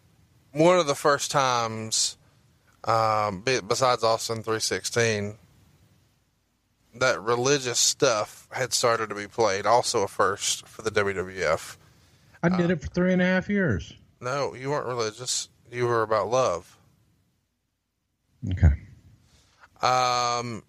one 0.51 0.77
of 0.79 0.87
the 0.87 0.95
first 0.95 1.31
times 1.31 2.17
um, 2.87 3.41
besides 3.41 4.03
Austin 4.03 4.37
316, 4.37 5.35
that 6.95 7.21
religious 7.21 7.79
stuff 7.79 8.47
had 8.51 8.73
started 8.73 9.09
to 9.09 9.15
be 9.15 9.27
played. 9.27 9.65
Also 9.65 10.03
a 10.03 10.07
first 10.07 10.65
for 10.67 10.81
the 10.81 10.89
WWF. 10.89 11.77
I 12.41 12.49
did 12.49 12.69
uh, 12.69 12.73
it 12.73 12.81
for 12.81 12.87
three 12.87 13.13
and 13.13 13.21
a 13.21 13.25
half 13.25 13.49
years. 13.49 13.93
No, 14.21 14.55
you 14.55 14.69
weren't 14.69 14.87
religious. 14.87 15.49
You 15.71 15.85
were 15.85 16.01
about 16.01 16.29
love. 16.29 16.77
Okay. 18.51 18.73
Um, 19.81 20.63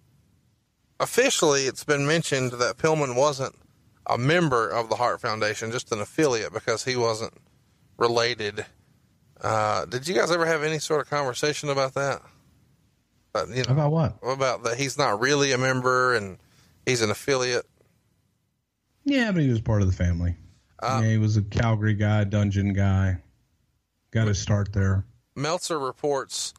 officially, 1.01 1.63
it's 1.63 1.85
been 1.85 2.07
mentioned 2.07 2.53
that 2.53 2.79
Pillman 2.79 3.17
wasn't 3.17 3.55
a 4.07 4.19
member 4.19 4.69
of 4.69 4.89
the 4.89 4.97
Hart 4.97 5.21
Foundation, 5.21 5.71
just 5.71 5.93
an 5.93 6.01
affiliate 6.01 6.53
because 6.53 6.85
he 6.85 6.97
wasn't 6.97 7.35
related 7.99 8.65
uh, 9.41 9.85
did 9.87 10.09
you 10.09 10.15
guys 10.15 10.31
ever 10.31 10.47
have 10.47 10.63
any 10.63 10.79
sort 10.79 11.01
of 11.01 11.09
conversation 11.09 11.69
about 11.69 11.95
that? 11.95 12.23
Uh, 13.35 13.47
you 13.49 13.63
know, 13.65 13.73
about 13.73 13.93
what? 13.93 14.17
About 14.23 14.65
that 14.65 14.79
he's 14.79 14.99
not 14.99 15.21
really 15.21 15.53
a 15.53 15.59
member 15.59 16.15
and 16.15 16.39
he's 16.87 17.03
an 17.03 17.11
affiliate. 17.11 17.67
Yeah, 19.05 19.31
but 19.33 19.43
he 19.43 19.49
was 19.49 19.61
part 19.61 19.81
of 19.81 19.89
the 19.89 19.95
family. 19.95 20.37
Uh, 20.81 21.01
yeah, 21.03 21.11
he 21.11 21.19
was 21.19 21.37
a 21.37 21.43
Calgary 21.43 21.95
guy, 21.95 22.25
dungeon 22.25 22.73
guy. 22.73 23.19
Got 24.11 24.29
his 24.29 24.39
start 24.39 24.73
there. 24.73 25.05
Meltzer 25.37 25.79
reports 25.79 26.53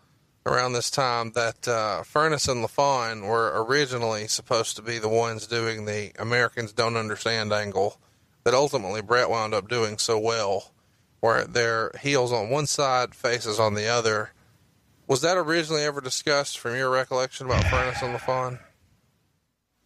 around 0.50 0.74
this 0.74 0.90
time 0.90 1.32
that 1.36 1.68
uh, 1.68 2.04
Furnas 2.04 2.50
and 2.50 2.66
LaFon 2.66 3.28
were 3.28 3.64
originally 3.64 4.28
supposed 4.28 4.76
to 4.76 4.82
be 4.82 4.98
the 4.98 5.08
ones 5.08 5.48
doing 5.48 5.86
the 5.86 6.12
Americans 6.20 6.74
Don't 6.74 6.98
Understand 6.98 7.54
angle 7.54 8.00
that 8.44 8.54
ultimately 8.54 9.02
Bret 9.02 9.30
wound 9.30 9.54
up 9.54 9.68
doing 9.68 9.98
so 9.98 10.18
well 10.18 10.72
where 11.20 11.46
their 11.46 11.92
heels 12.02 12.32
on 12.32 12.50
one 12.50 12.66
side, 12.66 13.14
faces 13.14 13.60
on 13.60 13.74
the 13.74 13.88
other. 13.88 14.32
Was 15.08 15.22
that 15.22 15.38
originally 15.38 15.84
ever 15.84 16.02
discussed 16.02 16.58
from 16.58 16.76
your 16.76 16.90
recollection 16.90 17.46
about 17.46 17.64
Furnas 17.66 18.02
and 18.02 18.18
LaFon? 18.18 18.60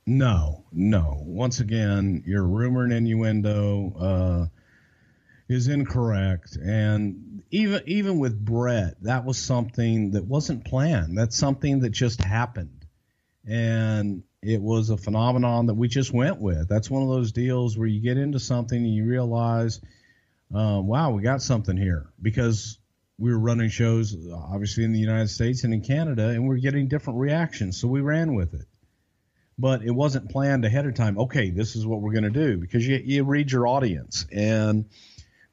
No, 0.06 0.66
no. 0.72 1.22
Once 1.26 1.60
again, 1.60 2.24
your 2.26 2.44
rumor 2.44 2.84
and 2.84 2.94
innuendo 2.94 3.94
uh, 4.00 4.48
is 5.54 5.68
incorrect, 5.68 6.58
and 6.58 7.44
even 7.52 7.82
even 7.86 8.20
with 8.20 8.44
Bret, 8.44 9.02
that 9.04 9.26
was 9.26 9.38
something 9.38 10.12
that 10.12 10.26
wasn't 10.26 10.66
planned. 10.66 11.18
That's 11.18 11.38
something 11.38 11.80
that 11.82 11.92
just 11.92 12.22
happened, 12.22 12.86
and 13.48 14.24
it 14.42 14.62
was 14.62 14.90
a 14.90 14.98
phenomenon 14.98 15.68
that 15.68 15.76
we 15.76 15.88
just 15.88 16.14
went 16.14 16.42
with. 16.42 16.68
That's 16.68 16.90
one 16.90 17.04
of 17.04 17.10
those 17.10 17.32
deals 17.32 17.78
where 17.78 17.88
you 17.88 18.02
get 18.02 18.18
into 18.18 18.40
something 18.40 18.78
and 18.78 18.94
you 18.94 19.06
realize– 19.06 19.80
uh, 20.54 20.80
wow, 20.82 21.10
we 21.10 21.24
got 21.24 21.42
something 21.42 21.76
here 21.76 22.08
because 22.22 22.78
we 23.18 23.32
were 23.32 23.40
running 23.40 23.70
shows 23.70 24.16
obviously 24.32 24.84
in 24.84 24.94
the 24.94 25.00
United 25.00 25.30
States 25.30 25.64
and 25.64 25.74
in 25.74 25.82
Canada, 25.82 26.30
and 26.30 26.48
we 26.48 26.56
are 26.56 26.60
getting 26.60 26.88
different 26.88 27.20
reactions. 27.20 27.80
So 27.80 27.88
we 27.88 28.02
ran 28.02 28.36
with 28.36 28.54
it, 28.54 28.66
but 29.58 29.84
it 29.84 29.92
wasn't 29.92 30.30
planned 30.30 30.64
ahead 30.64 30.86
of 30.86 30.94
time. 30.94 31.18
Okay, 31.18 31.50
this 31.50 31.76
is 31.76 31.88
what 31.88 32.02
we're 32.02 32.12
going 32.12 32.24
to 32.24 32.30
do 32.30 32.58
because 32.58 32.88
you 32.88 33.02
you 33.04 33.24
read 33.24 33.52
your 33.52 33.68
audience, 33.68 34.28
and 34.32 34.86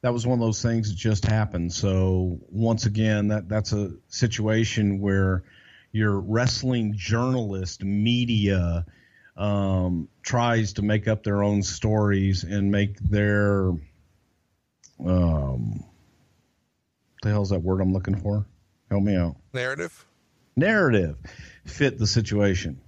that 0.03 0.13
was 0.13 0.27
one 0.27 0.39
of 0.39 0.45
those 0.45 0.63
things 0.63 0.89
that 0.89 0.97
just 0.97 1.27
happened. 1.27 1.73
So 1.73 2.39
once 2.49 2.87
again, 2.87 3.29
that 3.29 3.49
that's 3.49 3.73
a 3.73 3.93
situation 4.09 5.01
where 5.01 5.45
your 5.93 6.19
wrestling 6.19 6.95
journalist 6.97 7.85
media 7.85 8.87
um, 9.37 10.09
tries 10.23 10.75
to 10.75 10.83
make 10.83 11.09
up 11.09 11.23
their 11.23 11.43
own 11.43 11.63
stories 11.63 12.45
and 12.45 12.71
make 12.71 12.99
their 12.99 13.73
um, 15.05 15.85
the 17.23 17.31
hell's 17.31 17.51
that 17.51 17.61
word 17.61 17.81
I'm 17.81 17.93
looking 17.93 18.17
for? 18.17 18.47
Help 18.91 19.03
me 19.03 19.17
out. 19.17 19.37
Narrative. 19.53 20.07
Narrative 20.57 21.17
fit 21.65 21.99
the 21.99 22.07
situation. 22.07 22.81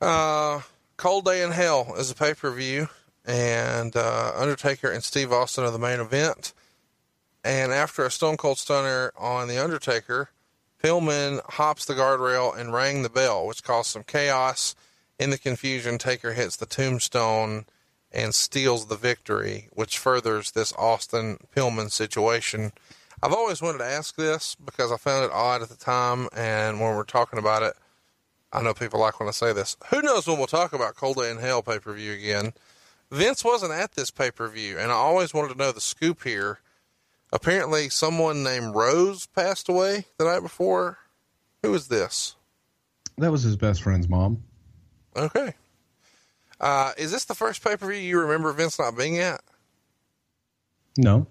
Uh, 0.00 0.60
Cold 0.96 1.24
Day 1.24 1.42
in 1.42 1.50
Hell 1.50 1.94
is 1.98 2.10
a 2.10 2.14
pay 2.14 2.34
per 2.34 2.50
view, 2.50 2.88
and 3.26 3.96
uh, 3.96 4.32
Undertaker 4.36 4.90
and 4.90 5.02
Steve 5.02 5.32
Austin 5.32 5.64
are 5.64 5.70
the 5.70 5.78
main 5.78 6.00
event. 6.00 6.54
And 7.44 7.72
after 7.72 8.04
a 8.04 8.10
Stone 8.10 8.38
Cold 8.38 8.58
Stunner 8.58 9.12
on 9.16 9.48
the 9.48 9.62
Undertaker, 9.62 10.30
Pillman 10.82 11.40
hops 11.50 11.84
the 11.84 11.94
guardrail 11.94 12.56
and 12.56 12.72
rang 12.72 13.02
the 13.02 13.08
bell, 13.08 13.46
which 13.46 13.64
caused 13.64 13.90
some 13.90 14.04
chaos. 14.04 14.74
In 15.18 15.30
the 15.30 15.38
confusion, 15.38 15.98
Taker 15.98 16.32
hits 16.32 16.56
the 16.56 16.66
tombstone 16.66 17.66
and 18.12 18.34
steals 18.34 18.86
the 18.86 18.96
victory, 18.96 19.68
which 19.72 19.98
furthers 19.98 20.52
this 20.52 20.72
Austin 20.74 21.38
Pillman 21.54 21.90
situation. 21.90 22.72
I've 23.22 23.32
always 23.32 23.62
wanted 23.62 23.78
to 23.78 23.86
ask 23.86 24.14
this 24.14 24.54
because 24.54 24.92
I 24.92 24.96
found 24.96 25.24
it 25.24 25.30
odd 25.32 25.62
at 25.62 25.68
the 25.68 25.76
time, 25.76 26.28
and 26.34 26.80
when 26.80 26.94
we're 26.94 27.04
talking 27.04 27.38
about 27.38 27.62
it, 27.62 27.74
I 28.52 28.62
know 28.62 28.74
people 28.74 29.00
like 29.00 29.18
when 29.18 29.28
I 29.28 29.32
say 29.32 29.52
this. 29.52 29.76
Who 29.90 30.02
knows 30.02 30.26
when 30.26 30.38
we'll 30.38 30.46
talk 30.46 30.72
about 30.72 30.96
Cold 30.96 31.16
Day 31.16 31.30
in 31.30 31.38
Hell 31.38 31.62
pay 31.62 31.78
per 31.78 31.92
view 31.94 32.12
again? 32.12 32.52
Vince 33.10 33.44
wasn't 33.44 33.72
at 33.72 33.92
this 33.92 34.10
pay 34.10 34.30
per 34.30 34.48
view, 34.48 34.78
and 34.78 34.90
I 34.90 34.94
always 34.94 35.32
wanted 35.32 35.52
to 35.52 35.58
know 35.58 35.72
the 35.72 35.80
scoop 35.80 36.24
here. 36.24 36.60
Apparently, 37.32 37.88
someone 37.88 38.42
named 38.42 38.74
Rose 38.74 39.26
passed 39.26 39.68
away 39.68 40.06
the 40.18 40.24
night 40.24 40.40
before. 40.40 40.98
Who 41.62 41.74
is 41.74 41.88
this? 41.88 42.36
That 43.18 43.32
was 43.32 43.42
his 43.42 43.56
best 43.56 43.82
friend's 43.82 44.08
mom. 44.08 44.42
Okay. 45.16 45.54
Uh, 46.60 46.92
is 46.96 47.12
this 47.12 47.24
the 47.24 47.34
first 47.34 47.62
pay 47.62 47.76
per 47.76 47.88
view 47.88 47.98
you 47.98 48.20
remember 48.20 48.52
Vince 48.52 48.78
not 48.78 48.96
being 48.96 49.18
at? 49.18 49.40
No. 50.96 51.26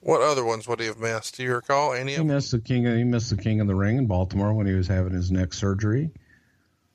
What 0.00 0.20
other 0.20 0.44
ones 0.44 0.68
would 0.68 0.80
he 0.80 0.86
have 0.86 0.98
missed? 0.98 1.36
Do 1.36 1.42
you 1.42 1.54
recall 1.54 1.94
any 1.94 2.12
he 2.12 2.20
of 2.20 2.26
missed 2.26 2.50
the 2.50 2.60
king. 2.60 2.86
Of, 2.86 2.96
he 2.96 3.04
missed 3.04 3.30
the 3.30 3.42
King 3.42 3.60
of 3.60 3.66
the 3.66 3.74
Ring 3.74 3.96
in 3.96 4.06
Baltimore 4.06 4.52
when 4.52 4.66
he 4.66 4.74
was 4.74 4.86
having 4.86 5.14
his 5.14 5.30
neck 5.30 5.54
surgery. 5.54 6.10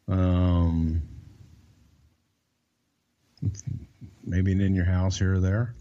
Um, 0.07 1.01
maybe 4.29 4.51
in 4.51 4.75
your 4.75 4.85
house 4.85 5.19
here 5.19 5.35
or 5.35 5.39
there. 5.39 5.75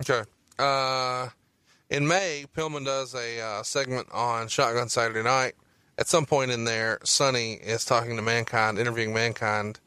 Okay. 0.00 0.28
Uh, 0.58 1.28
in 1.88 2.06
May, 2.06 2.44
Pillman 2.56 2.84
does 2.84 3.14
a 3.14 3.40
uh, 3.40 3.62
segment 3.62 4.08
on 4.12 4.48
Shotgun 4.48 4.88
Saturday 4.88 5.22
Night. 5.22 5.54
At 5.98 6.08
some 6.08 6.26
point 6.26 6.50
in 6.50 6.64
there, 6.64 6.98
Sunny 7.04 7.54
is 7.54 7.84
talking 7.84 8.16
to 8.16 8.22
Mankind, 8.22 8.78
interviewing 8.78 9.14
Mankind 9.14 9.78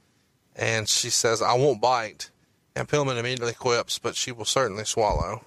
and 0.55 0.87
she 0.87 1.09
says, 1.09 1.41
I 1.41 1.53
won't 1.53 1.81
bite. 1.81 2.31
And 2.75 2.87
Pillman 2.87 3.17
immediately 3.17 3.53
quips, 3.53 3.99
but 3.99 4.15
she 4.15 4.31
will 4.31 4.45
certainly 4.45 4.85
swallow, 4.85 5.45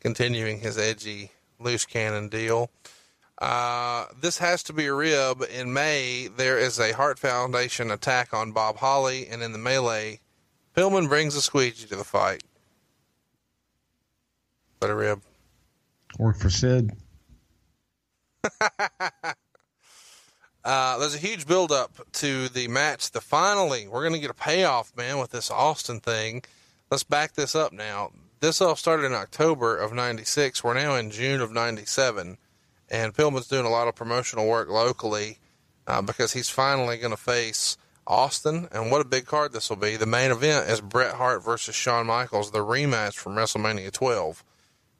continuing 0.00 0.60
his 0.60 0.78
edgy 0.78 1.32
loose 1.58 1.84
cannon 1.84 2.28
deal. 2.28 2.70
Uh, 3.40 4.06
this 4.20 4.38
has 4.38 4.62
to 4.64 4.72
be 4.72 4.86
a 4.86 4.94
rib. 4.94 5.44
In 5.54 5.72
May, 5.72 6.28
there 6.28 6.58
is 6.58 6.78
a 6.78 6.92
Hart 6.92 7.18
Foundation 7.18 7.90
attack 7.90 8.32
on 8.32 8.52
Bob 8.52 8.78
Holly, 8.78 9.26
and 9.28 9.42
in 9.42 9.52
the 9.52 9.58
melee, 9.58 10.20
Pillman 10.78 11.08
brings 11.08 11.34
a 11.34 11.42
squeegee 11.42 11.88
to 11.88 11.96
the 11.96 12.04
fight. 12.04 12.44
But 14.78 14.90
a 14.90 14.94
rib. 14.94 15.22
Work 16.20 16.38
for 16.38 16.50
Sid. 16.50 16.92
Uh, 20.64 20.98
there's 20.98 21.14
a 21.14 21.18
huge 21.18 21.46
buildup 21.46 21.92
to 22.12 22.48
the 22.50 22.68
match. 22.68 23.12
The 23.12 23.22
finally, 23.22 23.88
we're 23.88 24.02
going 24.02 24.12
to 24.12 24.18
get 24.18 24.28
a 24.28 24.34
payoff, 24.34 24.94
man, 24.94 25.18
with 25.18 25.30
this 25.30 25.50
Austin 25.50 26.00
thing. 26.00 26.42
Let's 26.90 27.04
back 27.04 27.32
this 27.32 27.54
up 27.54 27.72
now. 27.72 28.10
this 28.40 28.60
all 28.60 28.76
started 28.76 29.06
in 29.06 29.14
October 29.14 29.78
of 29.78 29.94
96. 29.94 30.62
We're 30.62 30.74
now 30.74 30.94
in 30.96 31.10
June 31.10 31.40
of 31.40 31.52
97. 31.52 32.36
And 32.90 33.14
Pillman's 33.14 33.48
doing 33.48 33.64
a 33.64 33.70
lot 33.70 33.88
of 33.88 33.94
promotional 33.94 34.46
work 34.46 34.68
locally 34.68 35.38
uh, 35.86 36.02
because 36.02 36.34
he's 36.34 36.50
finally 36.50 36.98
going 36.98 37.12
to 37.12 37.16
face 37.16 37.78
Austin. 38.08 38.68
And 38.72 38.90
what 38.90 39.02
a 39.02 39.08
big 39.08 39.26
card 39.26 39.52
this 39.52 39.68
will 39.68 39.76
be. 39.76 39.96
The 39.96 40.06
main 40.06 40.30
event 40.30 40.68
is 40.68 40.80
Bret 40.80 41.14
Hart 41.14 41.44
versus 41.44 41.74
Shawn 41.74 42.06
Michaels, 42.06 42.50
the 42.50 42.58
rematch 42.64 43.14
from 43.14 43.34
WrestleMania 43.36 43.92
12. 43.92 44.42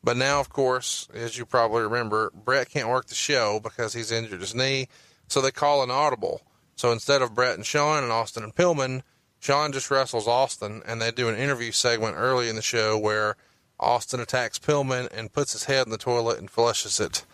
But 0.05 0.17
now, 0.17 0.39
of 0.39 0.51
course, 0.51 1.09
as 1.13 1.37
you 1.37 1.45
probably 1.45 1.83
remember, 1.83 2.31
Bret 2.33 2.71
can't 2.71 2.89
work 2.89 3.07
the 3.07 3.15
show 3.15 3.59
because 3.61 3.95
he's 3.95 4.13
injured 4.13 4.41
his 4.41 4.55
knee. 4.55 4.89
So 5.27 5.41
they 5.41 5.51
call 5.51 5.83
an 5.83 5.91
audible. 5.91 6.43
So 6.77 6.93
instead 6.93 7.23
of 7.23 7.35
Bret 7.35 7.57
and 7.57 7.67
Shawn 7.67 8.05
and 8.05 8.13
Austin 8.13 8.45
and 8.45 8.55
Pillman, 8.55 9.03
Shawn 9.41 9.73
just 9.73 9.91
wrestles 9.91 10.29
Austin, 10.29 10.83
and 10.87 11.01
they 11.01 11.11
do 11.11 11.29
an 11.29 11.37
interview 11.37 11.73
segment 11.73 12.17
early 12.17 12.49
in 12.49 12.57
the 12.57 12.63
show 12.63 12.97
where 12.99 13.37
Austin 13.81 14.21
attacks 14.21 14.59
Pillman 14.59 15.09
and 15.13 15.33
puts 15.33 15.53
his 15.53 15.65
head 15.65 15.87
in 15.87 15.91
the 15.91 15.99
toilet 15.99 16.39
and 16.39 16.51
flushes 16.51 17.01
it. 17.01 17.25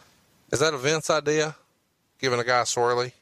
Is 0.52 0.60
that 0.60 0.74
a 0.74 0.78
Vince 0.78 1.10
idea? 1.10 1.56
Giving 2.18 2.40
a 2.40 2.44
guy 2.44 2.62
swirly? 2.62 3.12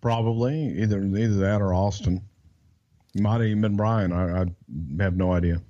Probably 0.00 0.80
either 0.80 1.02
either 1.02 1.36
that 1.36 1.60
or 1.60 1.74
Austin. 1.74 2.22
Might 3.14 3.40
have 3.40 3.48
even 3.48 3.62
been 3.62 3.76
Brian. 3.76 4.12
I, 4.12 4.42
I 4.42 5.02
have 5.02 5.16
no 5.16 5.32
idea. 5.32 5.60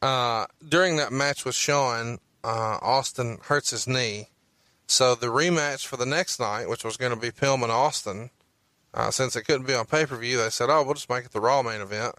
Uh, 0.00 0.46
during 0.68 0.96
that 0.96 1.10
match 1.10 1.44
with 1.44 1.54
Shawn, 1.54 2.18
uh, 2.44 2.78
Austin 2.80 3.38
hurts 3.42 3.70
his 3.70 3.88
knee. 3.88 4.28
So 4.86 5.14
the 5.16 5.26
rematch 5.26 5.86
for 5.86 5.96
the 5.96 6.06
next 6.06 6.38
night, 6.38 6.68
which 6.68 6.84
was 6.84 6.96
going 6.96 7.12
to 7.12 7.18
be 7.18 7.30
Pillman 7.30 7.70
Austin, 7.70 8.30
uh, 8.94 9.10
since 9.10 9.34
it 9.34 9.42
couldn't 9.42 9.66
be 9.66 9.74
on 9.74 9.86
pay 9.86 10.06
per 10.06 10.16
view, 10.16 10.38
they 10.38 10.50
said, 10.50 10.70
"Oh, 10.70 10.84
we'll 10.84 10.94
just 10.94 11.10
make 11.10 11.24
it 11.24 11.32
the 11.32 11.40
Raw 11.40 11.62
main 11.62 11.80
event." 11.80 12.14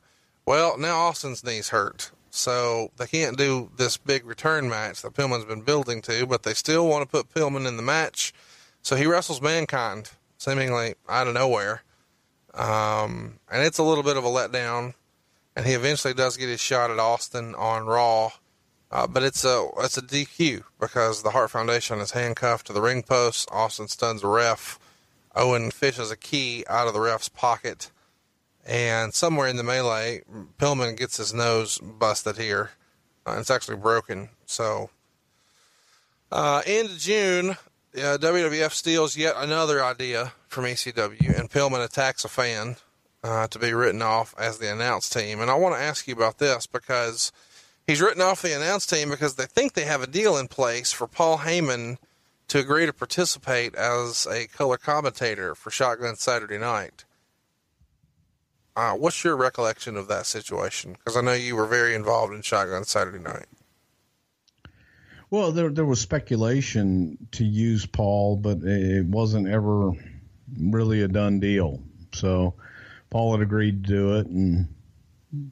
Well, 0.46 0.78
now 0.78 0.98
Austin's 0.98 1.44
knee's 1.44 1.70
hurt, 1.70 2.12
so 2.30 2.92
they 2.98 3.08
can't 3.08 3.38
do 3.38 3.72
this 3.78 3.96
big 3.96 4.26
return 4.26 4.68
match 4.68 5.02
that 5.02 5.14
Pillman's 5.14 5.46
been 5.46 5.62
building 5.62 6.02
to. 6.04 6.26
But 6.26 6.44
they 6.44 6.54
still 6.54 6.88
want 6.88 7.04
to 7.04 7.10
put 7.10 7.34
Pillman 7.34 7.66
in 7.66 7.78
the 7.78 7.84
match, 7.84 8.34
so 8.82 8.98
he 8.98 9.06
wrestles 9.06 9.42
Mankind 9.42 10.12
seemingly 10.38 10.96
out 11.10 11.28
of 11.28 11.34
nowhere. 11.34 11.84
Um, 12.54 13.40
and 13.52 13.64
it's 13.64 13.78
a 13.78 13.84
little 13.84 14.04
bit 14.04 14.18
of 14.18 14.26
a 14.26 14.30
letdown. 14.30 14.94
And 15.56 15.66
he 15.66 15.74
eventually 15.74 16.14
does 16.14 16.38
get 16.38 16.50
his 16.50 16.60
shot 16.60 16.92
at 16.92 17.00
Austin 17.00 17.56
on 17.56 17.86
Raw. 17.86 18.32
Uh, 18.90 19.06
but 19.06 19.24
it's 19.24 19.44
a 19.44 19.68
it's 19.80 19.98
a 19.98 20.02
DQ 20.02 20.64
because 20.80 21.22
the 21.22 21.32
Hart 21.32 21.52
Foundation 21.52 22.00
is 22.00 22.12
handcuffed 22.12 22.68
to 22.68 22.74
the 22.74 22.82
ring 22.82 23.04
post. 23.04 23.50
Austin 23.52 23.88
stuns 23.88 24.22
the 24.22 24.28
ref. 24.28 24.80
Owen 25.36 25.72
fishes 25.72 26.10
a 26.10 26.18
key 26.18 26.64
out 26.70 26.88
of 26.88 26.94
the 26.94 27.00
ref's 27.00 27.30
pocket, 27.30 27.92
and 28.66 29.14
somewhere 29.14 29.48
in 29.48 29.58
the 29.58 29.64
melee, 29.64 30.22
Pillman 30.58 30.98
gets 30.98 31.18
his 31.18 31.34
nose 31.34 31.80
busted 31.80 32.38
here. 32.38 32.72
Uh, 33.26 33.36
it's 33.40 33.52
actually 33.52 33.78
broken. 33.78 34.30
So, 34.46 34.90
uh, 36.32 36.64
end 36.66 36.90
June, 36.98 37.58
uh, 37.98 38.18
WWF 38.18 38.72
steals 38.72 39.18
yet 39.18 39.36
another 39.38 39.84
idea 39.84 40.34
from 40.48 40.66
ECW, 40.66 41.38
and 41.38 41.50
Pillman 41.50 41.84
attacks 41.84 42.24
a 42.24 42.30
fan 42.30 42.76
uh, 43.24 43.48
to 43.48 43.60
be 43.60 43.74
written 43.74 44.02
off 44.02 44.36
as 44.38 44.60
the 44.60 44.72
announce 44.72 45.10
team. 45.10 45.42
And 45.42 45.50
I 45.50 45.56
want 45.56 45.76
to 45.76 45.82
ask 45.82 46.08
you 46.08 46.14
about 46.14 46.38
this 46.38 46.68
because 46.68 47.32
he's 47.86 48.02
written 48.02 48.22
off 48.22 48.42
the 48.42 48.56
announce 48.56 48.86
team 48.86 49.10
because 49.10 49.36
they 49.36 49.46
think 49.46 49.74
they 49.74 49.86
have 49.86 50.02
a 50.02 50.08
deal 50.08 50.38
in 50.38 50.48
place 50.48 50.92
for 50.92 51.08
Paul 51.08 51.40
Heyman 51.40 51.98
to 52.48 52.60
agree 52.60 52.86
to 52.86 52.94
participate 52.94 53.76
as 53.76 54.26
a 54.28 54.48
color 54.48 54.78
commentator 54.78 55.56
for 55.56 55.72
Shotgun 55.72 56.16
Saturday 56.16 56.58
Night. 56.58 57.04
Uh, 58.76 58.94
what's 58.94 59.24
your 59.24 59.36
recollection 59.36 59.98
of 59.98 60.08
that 60.08 60.26
situation? 60.26 60.94
Because 60.94 61.18
I 61.18 61.22
know 61.22 61.34
you 61.34 61.56
were 61.56 61.66
very 61.66 61.96
involved 61.96 62.34
in 62.34 62.44
Shotgun 62.44 62.84
Saturday 62.84 63.20
Night. 63.20 63.48
Well, 65.30 65.52
there 65.52 65.70
there 65.70 65.86
was 65.86 66.00
speculation 66.00 67.18
to 67.34 67.44
use 67.44 67.86
Paul, 67.86 68.38
but 68.38 68.60
it 68.64 69.06
wasn't 69.06 69.50
ever 69.50 69.92
really 70.58 71.02
a 71.02 71.08
done 71.08 71.40
deal. 71.40 71.84
So 72.14 72.54
Paul 73.10 73.34
had 73.34 73.42
agreed 73.42 73.84
to 73.84 73.90
do 73.90 74.16
it, 74.20 74.28
and 74.28 74.74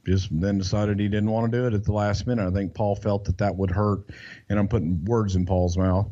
just 0.05 0.29
then 0.31 0.57
decided 0.57 0.99
he 0.99 1.09
didn't 1.09 1.29
want 1.29 1.51
to 1.51 1.57
do 1.57 1.67
it 1.67 1.73
at 1.73 1.83
the 1.83 1.91
last 1.91 2.25
minute. 2.25 2.47
I 2.47 2.51
think 2.51 2.73
Paul 2.73 2.95
felt 2.95 3.25
that 3.25 3.39
that 3.39 3.55
would 3.57 3.71
hurt, 3.71 4.05
and 4.47 4.57
I'm 4.57 4.69
putting 4.69 5.03
words 5.03 5.35
in 5.35 5.45
Paul's 5.45 5.77
mouth. 5.77 6.09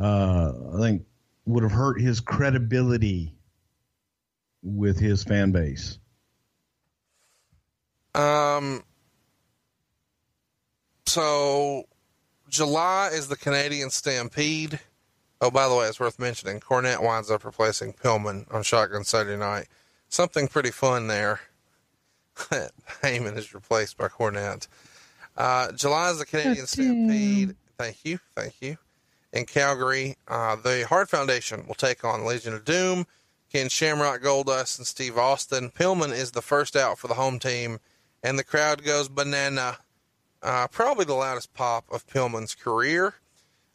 Uh, 0.00 0.52
I 0.74 0.78
think 0.78 1.02
would 1.46 1.62
have 1.62 1.72
hurt 1.72 2.00
his 2.00 2.20
credibility 2.20 3.34
with 4.62 4.98
his 4.98 5.24
fan 5.24 5.52
base. 5.52 5.98
Um. 8.14 8.82
So 11.06 11.84
July 12.48 13.10
is 13.12 13.28
the 13.28 13.36
Canadian 13.36 13.90
Stampede. 13.90 14.80
Oh, 15.40 15.50
by 15.50 15.68
the 15.68 15.74
way, 15.74 15.86
it's 15.86 16.00
worth 16.00 16.18
mentioning. 16.18 16.60
Cornette 16.60 17.02
winds 17.02 17.30
up 17.30 17.44
replacing 17.44 17.92
Pillman 17.92 18.52
on 18.52 18.62
Shotgun 18.62 19.04
Saturday 19.04 19.36
Night. 19.36 19.66
Something 20.08 20.48
pretty 20.48 20.70
fun 20.70 21.06
there. 21.06 21.40
Heyman 22.36 23.36
is 23.36 23.54
replaced 23.54 23.96
by 23.96 24.08
Cornette. 24.08 24.66
Uh, 25.36 25.70
July 25.72 26.10
is 26.10 26.18
the 26.18 26.26
Canadian 26.26 26.66
Stampede. 26.66 27.54
Thank 27.76 28.04
you. 28.04 28.18
Thank 28.34 28.54
you. 28.60 28.78
In 29.32 29.44
Calgary, 29.44 30.16
uh, 30.26 30.56
the 30.56 30.86
Hart 30.88 31.10
Foundation 31.10 31.66
will 31.66 31.74
take 31.74 32.04
on 32.04 32.24
Legion 32.24 32.54
of 32.54 32.64
Doom, 32.64 33.06
Ken 33.52 33.68
Shamrock, 33.68 34.22
Goldust, 34.22 34.78
and 34.78 34.86
Steve 34.86 35.18
Austin. 35.18 35.70
Pillman 35.70 36.12
is 36.12 36.32
the 36.32 36.42
first 36.42 36.74
out 36.74 36.98
for 36.98 37.08
the 37.08 37.14
home 37.14 37.38
team, 37.38 37.78
and 38.22 38.38
the 38.38 38.44
crowd 38.44 38.82
goes 38.82 39.08
banana 39.08 39.78
uh, 40.42 40.68
probably 40.68 41.04
the 41.04 41.14
loudest 41.14 41.54
pop 41.54 41.84
of 41.90 42.06
Pillman's 42.06 42.54
career. 42.54 43.14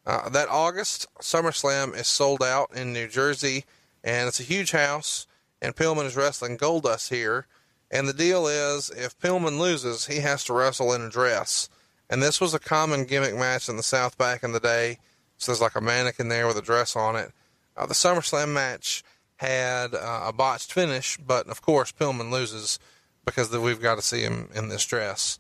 Uh, 0.06 0.28
that 0.30 0.50
August, 0.50 1.08
SummerSlam 1.22 1.98
is 1.98 2.08
sold 2.08 2.44
out 2.44 2.70
in 2.76 2.92
New 2.92 3.08
Jersey, 3.08 3.64
and 4.04 4.28
it's 4.28 4.40
a 4.40 4.44
huge 4.44 4.72
house, 4.72 5.28
and 5.62 5.76
Pillman 5.76 6.06
is 6.06 6.18
wrestling 6.18 6.58
Goldust 6.58 7.10
here. 7.10 7.48
And 7.90 8.08
the 8.08 8.14
deal 8.14 8.48
is, 8.48 8.90
if 8.90 9.18
Pillman 9.20 9.60
loses, 9.60 10.08
he 10.08 10.20
has 10.20 10.44
to 10.46 10.54
wrestle 10.54 10.92
in 10.94 11.02
a 11.02 11.10
dress. 11.10 11.70
And 12.10 12.22
this 12.22 12.42
was 12.42 12.54
a 12.54 12.60
common 12.60 13.06
gimmick 13.06 13.36
match 13.36 13.70
in 13.70 13.78
the 13.78 13.84
South 13.84 14.18
back 14.18 14.44
in 14.44 14.52
the 14.52 14.60
day. 14.60 14.98
So 15.38 15.52
there's 15.52 15.62
like 15.62 15.76
a 15.76 15.82
mannequin 15.82 16.28
there 16.28 16.48
with 16.48 16.58
a 16.58 16.62
dress 16.62 16.96
on 16.96 17.16
it. 17.16 17.32
Uh, 17.78 17.86
the 17.86 17.94
SummerSlam 17.94 18.54
match 18.54 19.04
had 19.38 19.94
uh, 19.94 20.24
a 20.26 20.34
botched 20.34 20.74
finish, 20.74 21.18
but 21.18 21.48
of 21.48 21.62
course 21.62 21.92
Pillman 21.92 22.32
loses 22.32 22.80
because 23.26 23.50
the, 23.50 23.62
we've 23.62 23.82
got 23.82 23.96
to 23.96 24.02
see 24.02 24.22
him 24.22 24.50
in 24.54 24.70
this 24.70 24.86
dress. 24.86 25.40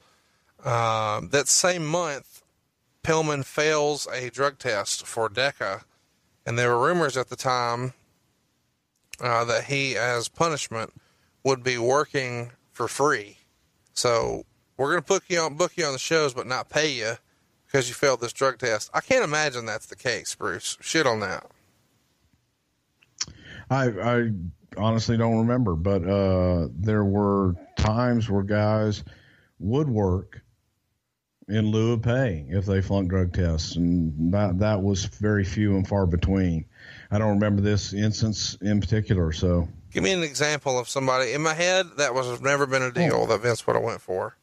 Uh, 0.63 1.21
that 1.29 1.47
same 1.47 1.85
month, 1.85 2.41
Pillman 3.03 3.43
fails 3.43 4.07
a 4.07 4.29
drug 4.29 4.57
test 4.57 5.05
for 5.05 5.29
DECA, 5.29 5.83
and 6.45 6.57
there 6.57 6.69
were 6.69 6.87
rumors 6.87 7.17
at 7.17 7.29
the 7.29 7.35
time 7.35 7.93
uh, 9.19 9.43
that 9.45 9.65
he, 9.65 9.97
as 9.97 10.29
punishment, 10.29 10.93
would 11.43 11.63
be 11.63 11.77
working 11.77 12.51
for 12.71 12.87
free. 12.87 13.37
So 13.93 14.45
we're 14.77 14.91
going 14.91 15.01
to 15.01 15.07
book 15.07 15.25
you 15.27 15.39
on 15.39 15.55
book 15.55 15.73
you 15.75 15.85
on 15.85 15.93
the 15.93 15.99
shows, 15.99 16.33
but 16.33 16.47
not 16.47 16.69
pay 16.69 16.91
you 16.91 17.13
because 17.65 17.89
you 17.89 17.93
failed 17.93 18.21
this 18.21 18.33
drug 18.33 18.57
test. 18.57 18.89
I 18.93 19.01
can't 19.01 19.23
imagine 19.23 19.65
that's 19.65 19.87
the 19.87 19.95
case, 19.95 20.33
Bruce. 20.33 20.77
Shit 20.79 21.05
on 21.05 21.19
that. 21.19 21.45
I 23.69 23.85
I 23.87 24.31
honestly 24.77 25.17
don't 25.17 25.39
remember, 25.39 25.75
but 25.75 26.07
uh, 26.07 26.67
there 26.73 27.03
were 27.03 27.55
times 27.77 28.29
where 28.29 28.43
guys 28.43 29.03
would 29.59 29.89
work 29.89 30.42
in 31.47 31.71
lieu 31.71 31.93
of 31.93 32.01
pay 32.01 32.45
if 32.49 32.65
they 32.65 32.81
flunked 32.81 33.09
drug 33.09 33.33
tests, 33.33 33.75
and 33.75 34.33
that 34.33 34.59
that 34.59 34.81
was 34.81 35.05
very 35.05 35.43
few 35.43 35.75
and 35.75 35.87
far 35.87 36.05
between. 36.05 36.65
I 37.11 37.17
don't 37.17 37.35
remember 37.35 37.61
this 37.61 37.93
instance 37.93 38.57
in 38.61 38.79
particular. 38.79 39.31
So, 39.31 39.67
give 39.91 40.03
me 40.03 40.11
an 40.11 40.23
example 40.23 40.79
of 40.79 40.89
somebody 40.89 41.33
in 41.33 41.41
my 41.41 41.53
head 41.53 41.85
that 41.97 42.13
was 42.13 42.41
never 42.41 42.65
been 42.65 42.83
a 42.83 42.91
deal 42.91 43.21
oh. 43.23 43.25
that 43.27 43.41
Vince 43.41 43.65
would 43.67 43.75
have 43.75 43.83
went 43.83 44.01
for. 44.01 44.35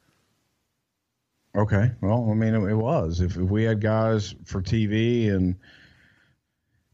Okay, 1.57 1.91
well, 2.01 2.29
I 2.31 2.35
mean, 2.35 2.55
it, 2.55 2.71
it 2.71 2.77
was. 2.77 3.21
If, 3.21 3.37
if 3.37 3.43
we 3.51 3.65
had 3.65 3.81
guys 3.81 4.37
for 4.45 4.63
TV 4.63 5.35
and 5.35 5.57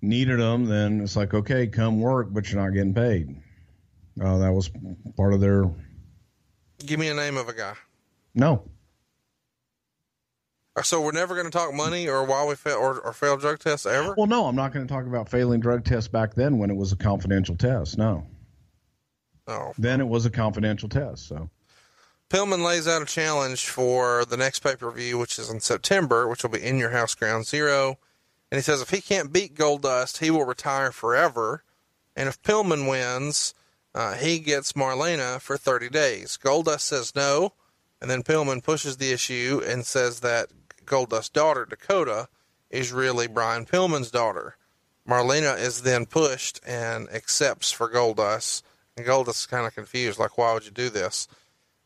needed 0.00 0.40
them, 0.40 0.64
then 0.64 1.02
it's 1.02 1.14
like, 1.14 1.34
okay, 1.34 1.66
come 1.66 2.00
work, 2.00 2.28
but 2.30 2.50
you're 2.50 2.62
not 2.62 2.70
getting 2.70 2.94
paid. 2.94 3.36
Uh, 4.18 4.38
that 4.38 4.52
was 4.52 4.70
part 5.16 5.34
of 5.34 5.40
their. 5.40 5.70
Give 6.78 6.98
me 6.98 7.08
a 7.08 7.14
name 7.14 7.36
of 7.36 7.50
a 7.50 7.52
guy. 7.52 7.74
No. 8.34 8.62
So 10.82 11.00
we're 11.00 11.12
never 11.12 11.34
going 11.34 11.46
to 11.46 11.50
talk 11.50 11.72
money 11.72 12.08
or 12.08 12.24
why 12.24 12.44
we 12.44 12.54
fail 12.54 12.76
or, 12.76 13.00
or 13.00 13.12
failed 13.12 13.40
drug 13.40 13.58
tests 13.58 13.86
ever. 13.86 14.14
Well, 14.16 14.26
no, 14.26 14.46
I'm 14.46 14.56
not 14.56 14.72
going 14.72 14.86
to 14.86 14.92
talk 14.92 15.06
about 15.06 15.28
failing 15.28 15.60
drug 15.60 15.84
tests 15.84 16.08
back 16.08 16.34
then 16.34 16.58
when 16.58 16.70
it 16.70 16.76
was 16.76 16.92
a 16.92 16.96
confidential 16.96 17.56
test. 17.56 17.96
No. 17.96 18.26
Oh. 19.46 19.72
Then 19.78 20.00
it 20.00 20.08
was 20.08 20.26
a 20.26 20.30
confidential 20.30 20.88
test. 20.88 21.28
So. 21.28 21.48
Pillman 22.28 22.64
lays 22.64 22.88
out 22.88 23.02
a 23.02 23.06
challenge 23.06 23.68
for 23.68 24.24
the 24.24 24.36
next 24.36 24.60
pay 24.60 24.74
per 24.76 24.90
view, 24.90 25.18
which 25.18 25.38
is 25.38 25.48
in 25.48 25.60
September, 25.60 26.26
which 26.26 26.42
will 26.42 26.50
be 26.50 26.62
in 26.62 26.78
your 26.78 26.90
house 26.90 27.14
ground 27.14 27.46
zero. 27.46 27.98
And 28.50 28.58
he 28.58 28.62
says 28.62 28.82
if 28.82 28.90
he 28.90 29.00
can't 29.00 29.32
beat 29.32 29.54
Goldust, 29.54 30.18
he 30.18 30.30
will 30.30 30.44
retire 30.44 30.92
forever. 30.92 31.62
And 32.16 32.28
if 32.28 32.42
Pillman 32.42 32.88
wins, 32.88 33.54
uh, 33.94 34.14
he 34.14 34.38
gets 34.40 34.72
Marlena 34.72 35.40
for 35.40 35.56
30 35.56 35.88
days. 35.88 36.38
Goldust 36.42 36.80
says 36.80 37.14
no 37.14 37.52
And 38.00 38.10
then 38.10 38.22
Pillman 38.22 38.62
pushes 38.62 38.96
the 38.96 39.12
issue 39.12 39.62
and 39.64 39.86
says 39.86 40.20
that 40.20 40.48
Goldust's 40.86 41.28
daughter, 41.28 41.66
Dakota, 41.66 42.28
is 42.70 42.92
really 42.92 43.26
Brian 43.26 43.66
Pillman's 43.66 44.10
daughter. 44.10 44.56
Marlena 45.08 45.58
is 45.58 45.82
then 45.82 46.06
pushed 46.06 46.60
and 46.66 47.08
accepts 47.10 47.70
for 47.70 47.88
Goldust. 47.88 48.62
And 48.96 49.06
Goldust 49.06 49.40
is 49.40 49.46
kind 49.46 49.66
of 49.66 49.74
confused, 49.74 50.18
like, 50.18 50.36
why 50.38 50.52
would 50.52 50.64
you 50.64 50.70
do 50.70 50.88
this? 50.88 51.28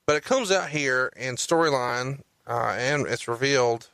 But 0.07 0.17
it 0.17 0.25
comes 0.25 0.51
out 0.51 0.71
here 0.71 1.13
in 1.17 1.37
storyline, 1.37 2.23
uh, 2.47 2.75
and 2.79 3.07
it's 3.07 3.29
revealed 3.29 3.89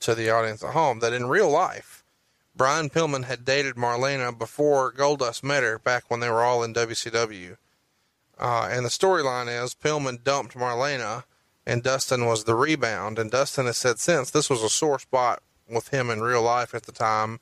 to 0.00 0.14
the 0.14 0.30
audience 0.30 0.62
at 0.62 0.72
home 0.72 1.00
that 1.00 1.12
in 1.12 1.26
real 1.26 1.50
life, 1.50 2.02
Brian 2.54 2.90
Pillman 2.90 3.24
had 3.24 3.44
dated 3.44 3.76
Marlena 3.76 4.36
before 4.36 4.92
Goldust 4.92 5.42
met 5.42 5.62
her 5.62 5.78
back 5.78 6.04
when 6.08 6.20
they 6.20 6.28
were 6.28 6.42
all 6.42 6.62
in 6.62 6.74
WCW. 6.74 7.56
Uh, 8.38 8.68
and 8.70 8.84
the 8.84 8.90
storyline 8.90 9.48
is 9.62 9.74
Pillman 9.74 10.22
dumped 10.22 10.54
Marlena 10.54 11.24
and 11.66 11.82
Dustin 11.82 12.26
was 12.26 12.44
the 12.44 12.54
rebound. 12.54 13.18
And 13.18 13.30
Dustin 13.30 13.66
has 13.66 13.78
said 13.78 13.98
since 13.98 14.30
this 14.30 14.50
was 14.50 14.62
a 14.62 14.68
sore 14.68 14.98
spot 14.98 15.42
with 15.68 15.88
him 15.88 16.10
in 16.10 16.20
real 16.20 16.42
life 16.42 16.74
at 16.74 16.84
the 16.84 16.92
time, 16.92 17.40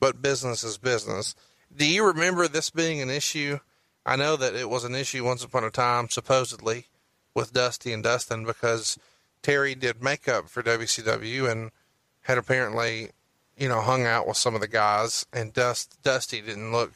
but 0.00 0.22
business 0.22 0.62
is 0.62 0.78
business. 0.78 1.34
Do 1.74 1.86
you 1.86 2.06
remember 2.06 2.46
this 2.46 2.70
being 2.70 3.00
an 3.00 3.10
issue? 3.10 3.58
I 4.06 4.16
know 4.16 4.36
that 4.36 4.54
it 4.54 4.68
was 4.68 4.84
an 4.84 4.94
issue 4.94 5.24
once 5.24 5.42
upon 5.42 5.64
a 5.64 5.70
time, 5.70 6.08
supposedly, 6.10 6.86
with 7.34 7.52
Dusty 7.52 7.92
and 7.92 8.02
Dustin 8.02 8.44
because 8.44 8.98
Terri 9.42 9.78
did 9.78 10.02
makeup 10.02 10.48
for 10.48 10.62
WCW 10.62 11.50
and 11.50 11.70
had 12.22 12.38
apparently, 12.38 13.10
you 13.56 13.68
know, 13.68 13.80
hung 13.80 14.06
out 14.06 14.26
with 14.26 14.36
some 14.36 14.54
of 14.54 14.60
the 14.60 14.68
guys, 14.68 15.26
and 15.32 15.52
Dust 15.52 15.98
Dusty 16.02 16.40
didn't 16.40 16.72
look 16.72 16.92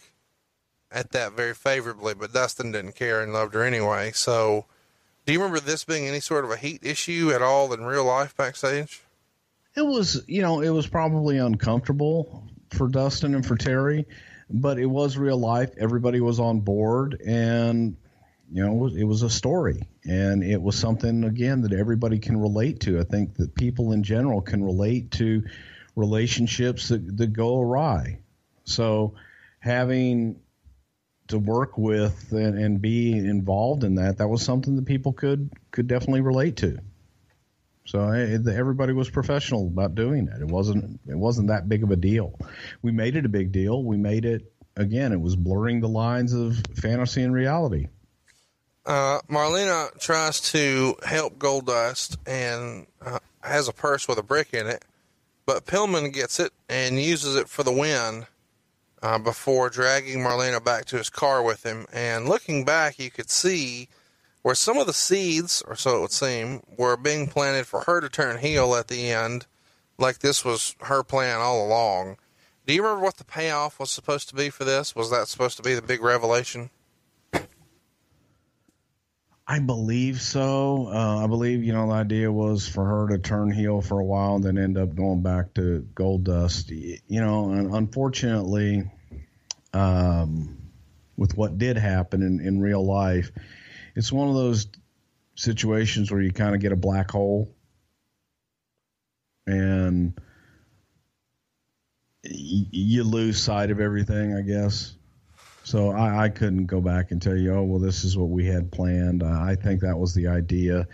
at 0.91 1.11
that 1.13 1.33
very 1.33 1.55
favorably, 1.55 2.15
but 2.15 2.33
Dustin 2.33 2.73
didn't 2.73 2.95
care 2.95 3.23
and 3.23 3.33
loved 3.33 3.55
her 3.55 3.63
anyway. 3.63 4.13
So, 4.15 4.67
do 5.29 5.35
you 5.35 5.41
remember 5.41 5.61
this 5.61 5.85
being 5.85 6.07
any 6.07 6.21
sort 6.21 6.47
of 6.47 6.51
a 6.51 6.57
heat 6.57 6.81
issue 6.83 7.33
at 7.35 7.43
all 7.43 7.71
in 7.75 7.85
real 7.85 8.07
life 8.07 8.35
backstage? 8.35 9.03
It 9.77 9.83
was, 9.83 10.25
you 10.27 10.41
know, 10.41 10.63
it 10.63 10.71
was 10.71 10.87
probably 10.87 11.37
uncomfortable 11.37 12.45
for 12.71 12.89
Dustin 12.89 13.35
and 13.35 13.45
for 13.45 13.55
Terri, 13.55 14.07
but 14.49 14.79
it 14.79 14.87
was 14.87 15.19
real 15.19 15.37
life. 15.37 15.75
Everybody 15.79 16.23
was 16.23 16.41
on 16.41 16.61
board, 16.61 17.21
and 17.27 17.95
you 18.51 18.65
know, 18.65 18.73
it 18.73 18.79
was, 18.79 18.97
it 18.97 19.05
was 19.05 19.23
a 19.23 19.29
story, 19.29 19.83
and 20.07 20.43
it 20.43 20.63
was 20.63 20.77
something 20.77 21.25
again 21.25 21.61
that 21.61 21.75
everybody 21.75 22.19
can 22.19 22.41
relate 22.41 22.81
to. 22.81 22.99
I 22.99 23.05
think 23.05 23.35
that 23.35 23.55
people 23.55 23.93
in 23.93 24.03
general 24.03 24.41
can 24.41 24.65
relate 24.65 25.11
to 25.11 25.45
relationships 25.95 26.89
that, 26.89 27.19
that 27.19 27.35
go 27.35 27.61
awry. 27.61 28.21
So, 28.65 29.13
having 29.61 30.41
to 31.29 31.39
work 31.39 31.79
with 31.79 32.33
and, 32.33 32.59
and 32.59 32.81
be 32.81 33.13
involved 33.13 33.85
in 33.85 33.97
that, 33.97 34.19
that 34.19 34.29
was 34.29 34.43
something 34.43 34.77
that 34.77 34.87
people 34.87 35.13
could 35.13 35.51
could 35.71 35.87
definitely 35.87 36.23
relate 36.23 36.57
to. 36.57 36.79
So 37.87 38.11
it, 38.11 38.47
everybody 38.47 38.93
was 38.93 39.09
professional 39.09 39.67
about 39.67 39.95
doing 39.95 40.29
it. 40.29 40.43
It 40.43 40.49
wasn't 40.49 41.01
it 41.07 41.17
wasn't 41.17 41.49
that 41.49 41.69
big 41.69 41.83
of 41.83 41.91
a 41.91 41.97
deal. 41.97 42.39
We 42.83 42.93
made 42.93 43.17
it 43.17 43.25
a 43.25 43.31
big 43.31 43.53
deal. 43.53 43.83
We 43.83 43.97
made 43.97 44.25
it 44.25 44.53
again. 44.77 45.13
It 45.13 45.21
was 45.21 45.37
blurring 45.37 45.81
the 45.81 45.89
lines 45.89 46.33
of 46.35 46.57
fantasy 46.77 47.23
and 47.23 47.33
reality. 47.33 47.89
Uh, 48.85 49.21
Marlena 49.29 49.99
tries 49.99 50.41
to 50.53 50.97
help 51.05 51.39
Goldust 51.39 52.17
and 52.27 52.87
uh, 53.03 53.19
has 53.43 53.69
a 53.69 53.73
purse 53.73 54.09
with 54.09 54.19
a 54.19 54.23
brick 54.23 54.55
in 54.55 54.67
it, 54.67 54.83
but 55.45 55.67
Pillman 55.67 56.13
gets 56.13 56.41
it 56.41 56.53
and 56.71 56.99
uses 56.99 57.37
it 57.37 57.51
for 57.51 57.63
the 57.63 57.73
win 57.73 58.27
uh, 59.03 59.19
before 59.19 59.71
dragging 59.71 60.19
Marlena 60.19 60.63
back 60.63 60.85
to 60.87 60.97
his 60.97 61.11
car 61.11 61.43
with 61.43 61.65
him. 61.65 61.87
And 61.93 62.29
looking 62.29 62.65
back, 62.65 62.99
you 62.99 63.11
could 63.11 63.31
see 63.31 63.89
where 64.43 64.55
some 64.55 64.79
of 64.79 64.87
the 64.87 64.93
seeds, 64.93 65.63
or 65.67 65.77
so 65.77 65.99
it 65.99 66.01
would 66.01 66.13
seem, 66.13 66.63
were 66.77 66.97
being 66.97 67.27
planted 67.27 67.67
for 67.67 67.81
her 67.83 68.01
to 68.01 68.09
turn 68.09 68.39
heel 68.39 68.75
at 68.75 68.89
the 68.89 69.11
end, 69.11 69.47
like 69.99 70.21
this 70.21 70.45
was 70.45 70.77
her 70.83 71.03
plan 71.03 71.41
all 71.41 71.67
along. 71.67 72.17
Do 72.67 72.75
you 72.75 72.83
remember 72.83 73.03
what 73.03 73.17
the 73.17 73.25
payoff 73.25 73.81
was 73.81 73.91
supposed 73.91 74.29
to 74.29 74.35
be 74.35 74.51
for 74.51 74.65
this? 74.65 74.95
Was 74.95 75.11
that 75.11 75.29
supposed 75.29 75.57
to 75.57 75.63
be 75.63 75.75
the 75.75 75.83
big 75.83 76.03
revelation? 76.03 76.71
I 79.51 79.61
believe 79.61 80.21
so. 80.21 80.89
Uh, 80.89 81.25
I 81.25 81.27
believe 81.27 81.65
you 81.65 81.73
know 81.73 81.87
the 81.89 81.95
idea 81.95 82.31
was 82.31 82.69
for 82.69 82.85
her 82.85 83.09
to 83.09 83.19
turn 83.19 83.51
heel 83.51 83.81
for 83.81 83.99
a 83.99 84.05
while 84.05 84.37
and 84.37 84.45
then 84.45 84.59
end 84.59 84.77
up 84.77 84.95
going 84.95 85.23
back 85.23 85.55
to 85.55 85.89
Goldust. 85.95 86.71
You 87.09 87.21
know, 87.21 87.51
and 87.53 87.75
unfortunately, 87.75 88.91
um, 89.73 90.59
with 91.17 91.37
what 91.37 91.57
did 91.59 91.79
happen 91.79 92.23
in, 92.23 92.41
in 92.41 92.61
real 92.61 92.85
life, 92.85 93.33
it's 93.97 94.13
one 94.13 94.29
of 94.29 94.35
those 94.35 94.67
situations 95.37 96.11
where 96.13 96.21
you 96.21 96.33
kind 96.33 96.55
of 96.55 96.61
get 96.61 96.73
a 96.73 96.77
black 96.77 97.11
hole 97.11 97.55
and 99.47 100.21
y- 102.25 102.69
you 102.71 103.05
lose 103.05 103.43
sight 103.43 103.71
of 103.71 103.81
everything. 103.81 104.35
I 104.35 104.43
guess. 104.43 104.98
So 105.69 105.91
I, 105.91 106.25
I, 106.25 106.29
couldn't 106.31 106.65
go 106.65 106.81
back 106.81 107.11
and 107.11 107.21
tell 107.21 107.37
you, 107.37 107.53
oh, 107.53 107.63
well, 107.63 107.79
this 107.79 108.03
is 108.03 108.17
what 108.17 108.31
we 108.31 108.47
had 108.47 108.73
planned. 108.73 109.23
Uh, 109.23 109.39
I 109.39 109.55
think 109.55 109.83
that 109.83 109.99
was 109.99 110.15
the 110.15 110.27
idea 110.27 110.89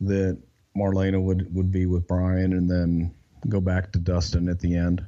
that 0.00 0.38
Marlena 0.74 1.22
would, 1.22 1.54
would 1.54 1.70
be 1.70 1.84
with 1.84 2.06
Brian 2.08 2.54
and 2.54 2.70
then 2.70 3.14
go 3.46 3.60
back 3.60 3.92
to 3.92 3.98
Dustin 3.98 4.48
at 4.48 4.58
the 4.58 4.74
end. 4.74 5.04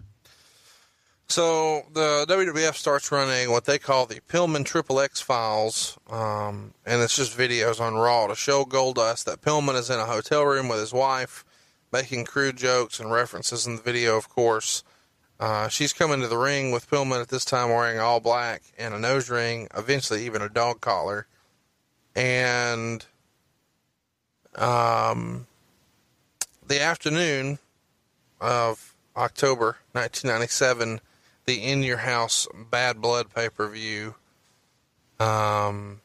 So 1.26 1.86
the 1.94 2.26
WWF 2.28 2.74
starts 2.74 3.10
running 3.10 3.50
what 3.50 3.64
they 3.64 3.78
call 3.78 4.04
the 4.04 4.20
Pillman 4.28 4.66
Triple 4.66 5.00
X 5.00 5.22
files, 5.22 5.98
um, 6.10 6.74
and 6.84 7.00
it's 7.00 7.16
just 7.16 7.34
videos 7.34 7.80
on 7.80 7.94
Raw 7.94 8.26
to 8.26 8.34
show 8.34 8.66
Goldust 8.66 9.24
that 9.24 9.40
Pillman 9.40 9.76
is 9.76 9.88
in 9.88 9.98
a 9.98 10.04
hotel 10.04 10.44
room 10.44 10.68
with 10.68 10.80
his 10.80 10.92
wife, 10.92 11.46
making 11.90 12.26
crude 12.26 12.58
jokes 12.58 13.00
and 13.00 13.10
references 13.10 13.66
in 13.66 13.76
the 13.76 13.82
video, 13.82 14.18
of 14.18 14.28
course. 14.28 14.84
Uh, 15.40 15.68
she's 15.68 15.92
coming 15.92 16.20
to 16.20 16.26
the 16.26 16.36
ring 16.36 16.72
with 16.72 16.90
Pillman 16.90 17.20
at 17.20 17.28
this 17.28 17.44
time 17.44 17.68
wearing 17.68 18.00
all 18.00 18.18
black 18.18 18.62
and 18.76 18.92
a 18.92 18.98
nose 18.98 19.30
ring, 19.30 19.68
eventually 19.76 20.24
even 20.26 20.42
a 20.42 20.48
dog 20.48 20.80
collar. 20.80 21.26
And 22.16 23.06
um, 24.56 25.46
the 26.66 26.80
afternoon 26.80 27.58
of 28.40 28.94
October 29.16 29.78
1997, 29.92 31.00
the 31.46 31.62
In 31.62 31.82
Your 31.82 31.98
House 31.98 32.48
Bad 32.70 33.00
Blood 33.00 33.32
pay 33.32 33.48
per 33.48 33.68
view. 33.68 34.16
Um, 35.20 36.00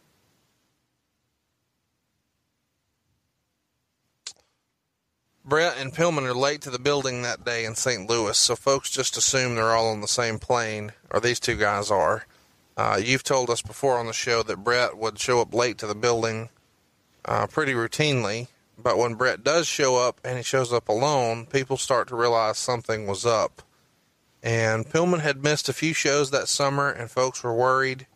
Bret 5.46 5.78
and 5.78 5.94
Pillman 5.94 6.24
are 6.24 6.34
late 6.34 6.62
to 6.62 6.70
the 6.70 6.80
building 6.80 7.22
that 7.22 7.44
day 7.44 7.66
in 7.66 7.76
St. 7.76 8.10
Louis, 8.10 8.38
so 8.38 8.56
folks 8.56 8.90
just 8.90 9.18
assume 9.18 9.56
they're 9.56 9.76
all 9.76 9.90
on 9.90 10.00
the 10.00 10.08
same 10.08 10.40
plane, 10.40 10.94
or 11.12 11.20
these 11.20 11.40
two 11.40 11.58
guys 11.58 11.92
are. 11.92 12.26
Uh, 12.78 12.98
you've 13.04 13.24
told 13.24 13.50
us 13.50 13.62
before 13.62 13.98
on 13.98 14.08
the 14.08 14.14
show 14.14 14.42
that 14.42 14.64
Bret 14.64 14.98
would 14.98 15.20
show 15.20 15.42
up 15.42 15.54
late 15.54 15.78
to 15.80 15.88
the 15.88 15.96
building 15.96 16.48
uh, 17.26 17.48
pretty 17.48 17.74
routinely, 17.74 18.48
but 18.78 18.98
when 18.98 19.16
Bret 19.16 19.44
does 19.44 19.68
show 19.68 19.98
up 19.98 20.22
and 20.24 20.38
he 20.38 20.44
shows 20.44 20.72
up 20.72 20.88
alone, 20.88 21.46
people 21.46 21.76
start 21.76 22.08
to 22.08 22.16
realize 22.16 22.58
something 22.58 23.06
was 23.06 23.26
up. 23.26 23.62
And 24.42 24.86
Pillman 24.86 25.20
had 25.20 25.44
missed 25.44 25.68
a 25.68 25.74
few 25.74 25.94
shows 25.94 26.32
that 26.32 26.48
summer, 26.48 26.90
and 26.90 27.12
folks 27.12 27.44
were 27.44 27.54
worried. 27.54 28.08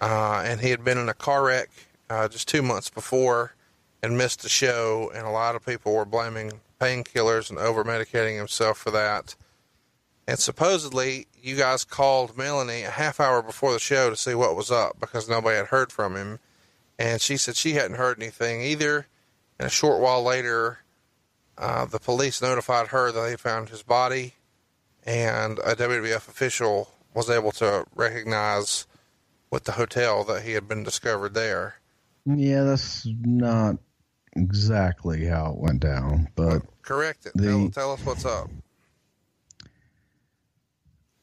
Uh, 0.00 0.42
and 0.44 0.60
he 0.60 0.70
had 0.70 0.84
been 0.84 0.98
in 0.98 1.08
a 1.08 1.14
car 1.14 1.44
wreck 1.46 1.70
uh, 2.08 2.28
just 2.28 2.46
two 2.46 2.62
months 2.62 2.90
before 2.90 3.53
and 4.04 4.18
missed 4.18 4.42
the 4.42 4.50
show, 4.50 5.10
and 5.14 5.26
a 5.26 5.30
lot 5.30 5.56
of 5.56 5.64
people 5.64 5.94
were 5.94 6.04
blaming 6.04 6.60
painkillers 6.78 7.48
and 7.48 7.58
over 7.58 7.82
medicating 7.82 8.36
himself 8.36 8.76
for 8.76 8.90
that. 8.90 9.34
And 10.28 10.38
supposedly, 10.38 11.26
you 11.40 11.56
guys 11.56 11.86
called 11.86 12.36
Melanie 12.36 12.82
a 12.82 12.90
half 12.90 13.18
hour 13.18 13.40
before 13.40 13.72
the 13.72 13.78
show 13.78 14.10
to 14.10 14.16
see 14.16 14.34
what 14.34 14.56
was 14.56 14.70
up 14.70 15.00
because 15.00 15.26
nobody 15.26 15.56
had 15.56 15.68
heard 15.68 15.90
from 15.90 16.16
him. 16.16 16.38
And 16.98 17.18
she 17.22 17.38
said 17.38 17.56
she 17.56 17.72
hadn't 17.72 17.96
heard 17.96 18.20
anything 18.20 18.60
either. 18.60 19.06
And 19.58 19.66
a 19.66 19.70
short 19.70 20.02
while 20.02 20.22
later, 20.22 20.80
uh, 21.56 21.86
the 21.86 21.98
police 21.98 22.42
notified 22.42 22.88
her 22.88 23.10
that 23.10 23.20
they 23.22 23.36
found 23.36 23.70
his 23.70 23.82
body, 23.82 24.34
and 25.06 25.58
a 25.60 25.74
WWF 25.74 26.28
official 26.28 26.90
was 27.14 27.30
able 27.30 27.52
to 27.52 27.86
recognize 27.94 28.86
with 29.50 29.64
the 29.64 29.72
hotel 29.72 30.24
that 30.24 30.42
he 30.42 30.52
had 30.52 30.68
been 30.68 30.82
discovered 30.82 31.32
there. 31.32 31.76
Yeah, 32.26 32.64
that's 32.64 33.06
not 33.06 33.76
exactly 34.36 35.24
how 35.24 35.52
it 35.52 35.58
went 35.58 35.80
down, 35.80 36.28
but 36.34 36.62
correct 36.82 37.26
it. 37.26 37.32
The, 37.34 37.48
tell, 37.48 37.70
tell 37.70 37.92
us 37.92 38.04
what's 38.04 38.24
up. 38.24 38.48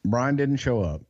Brian 0.03 0.35
didn't 0.35 0.57
show 0.57 0.81
up, 0.81 1.01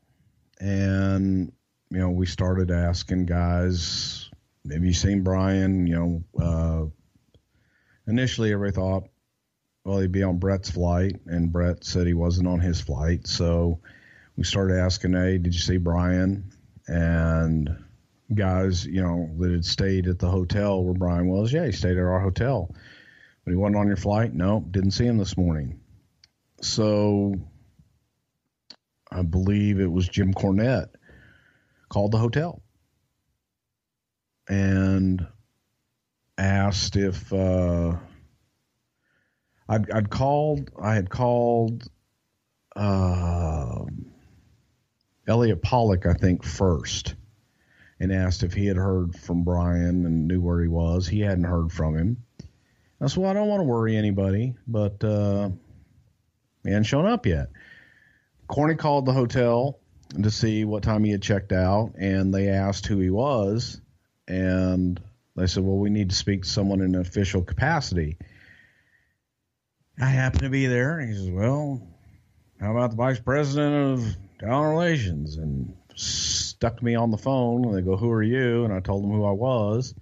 and 0.59 1.51
you 1.89 1.99
know 1.99 2.09
we 2.09 2.25
started 2.25 2.71
asking 2.71 3.25
guys, 3.25 4.29
"Have 4.69 4.83
you 4.83 4.93
seen 4.93 5.23
Brian?" 5.23 5.87
You 5.87 5.95
know, 5.95 6.43
uh, 6.43 6.85
initially 8.07 8.51
everybody 8.51 8.75
thought, 8.75 9.03
well, 9.83 9.99
he'd 9.99 10.11
be 10.11 10.23
on 10.23 10.37
Bret's 10.37 10.69
flight, 10.69 11.19
and 11.25 11.51
Bret 11.51 11.83
said 11.83 12.05
he 12.05 12.13
wasn't 12.13 12.47
on 12.47 12.59
his 12.59 12.81
flight, 12.81 13.27
so 13.27 13.79
we 14.35 14.43
started 14.43 14.77
asking, 14.77 15.13
"Hey, 15.13 15.37
did 15.37 15.53
you 15.53 15.61
see 15.61 15.77
Brian?" 15.77 16.51
And 16.87 17.69
guys, 18.33 18.85
you 18.85 19.01
know, 19.01 19.29
that 19.39 19.51
had 19.51 19.65
stayed 19.65 20.07
at 20.07 20.19
the 20.19 20.29
hotel 20.29 20.83
where 20.83 20.93
Brian 20.93 21.27
was. 21.27 21.51
Yeah, 21.51 21.65
he 21.65 21.71
stayed 21.71 21.97
at 21.97 22.03
our 22.03 22.19
hotel. 22.19 22.73
But 23.43 23.51
he 23.51 23.57
wasn't 23.57 23.77
on 23.77 23.87
your 23.87 23.97
flight? 23.97 24.33
No, 24.33 24.63
didn't 24.69 24.91
see 24.91 25.05
him 25.05 25.17
this 25.17 25.37
morning. 25.37 25.79
So 26.61 27.35
I 29.11 29.23
believe 29.23 29.79
it 29.79 29.91
was 29.91 30.07
Jim 30.07 30.33
Cornette 30.33 30.89
called 31.89 32.11
the 32.11 32.17
hotel 32.17 32.61
and 34.47 35.25
asked 36.37 36.95
if 36.95 37.31
uh, 37.33 37.95
I'd, 39.67 39.91
I'd, 39.91 40.09
called. 40.09 40.69
I 40.81 40.95
had 40.95 41.09
called 41.09 41.87
uh, 42.75 43.85
Elliot 45.27 45.61
Pollock, 45.61 46.05
I 46.05 46.13
think, 46.13 46.43
first, 46.43 47.15
and 48.01 48.11
asked 48.11 48.41
if 48.41 48.53
he 48.53 48.65
had 48.65 48.77
heard 48.77 49.15
from 49.15 49.43
Brian 49.43 50.07
and 50.07 50.27
knew 50.27 50.41
where 50.41 50.59
he 50.59 50.67
was. 50.67 51.07
He 51.07 51.19
hadn't 51.19 51.43
heard 51.43 51.71
from 51.71 51.95
him. 51.95 52.17
I 52.99 53.05
said, 53.05 53.17
"Well, 53.21 53.29
I 53.29 53.33
don't 53.33 53.47
want 53.47 53.59
to 53.59 53.65
worry 53.65 53.95
anybody, 53.95 54.55
but 54.67 55.03
uh, 55.03 55.51
he 56.63 56.71
hadn't 56.71 56.85
shown 56.85 57.05
up 57.05 57.27
yet." 57.27 57.49
Corny 58.47 58.73
called 58.73 59.05
the 59.05 59.13
hotel 59.13 59.79
to 60.19 60.31
see 60.31 60.65
what 60.65 60.81
time 60.81 61.03
he 61.03 61.11
had 61.11 61.21
checked 61.21 61.51
out, 61.51 61.93
and 61.95 62.33
they 62.33 62.49
asked 62.49 62.87
who 62.87 62.97
he 62.97 63.11
was, 63.11 63.79
and 64.27 64.99
they 65.35 65.45
said, 65.45 65.63
"Well, 65.63 65.77
we 65.77 65.91
need 65.91 66.09
to 66.09 66.15
speak 66.15 66.41
to 66.41 66.49
someone 66.49 66.81
in 66.81 66.95
an 66.95 67.01
official 67.01 67.43
capacity." 67.43 68.17
I 69.99 70.05
happened 70.07 70.41
to 70.41 70.49
be 70.49 70.65
there, 70.65 70.97
and 70.97 71.07
he 71.07 71.15
says, 71.15 71.29
"Well, 71.29 71.87
how 72.59 72.71
about 72.71 72.89
the 72.89 72.97
vice 72.97 73.19
president 73.19 73.99
of 73.99 74.17
talent 74.39 74.71
relations?" 74.71 75.37
And 75.37 75.75
stuck 76.61 76.83
me 76.83 76.93
on 76.93 77.09
the 77.09 77.17
phone. 77.17 77.65
And 77.65 77.75
they 77.75 77.81
go, 77.81 77.97
"Who 77.97 78.11
are 78.11 78.21
you?" 78.21 78.65
And 78.65 78.71
I 78.71 78.81
told 78.81 79.03
them 79.03 79.11
who 79.11 79.25
I 79.25 79.31
was, 79.31 79.95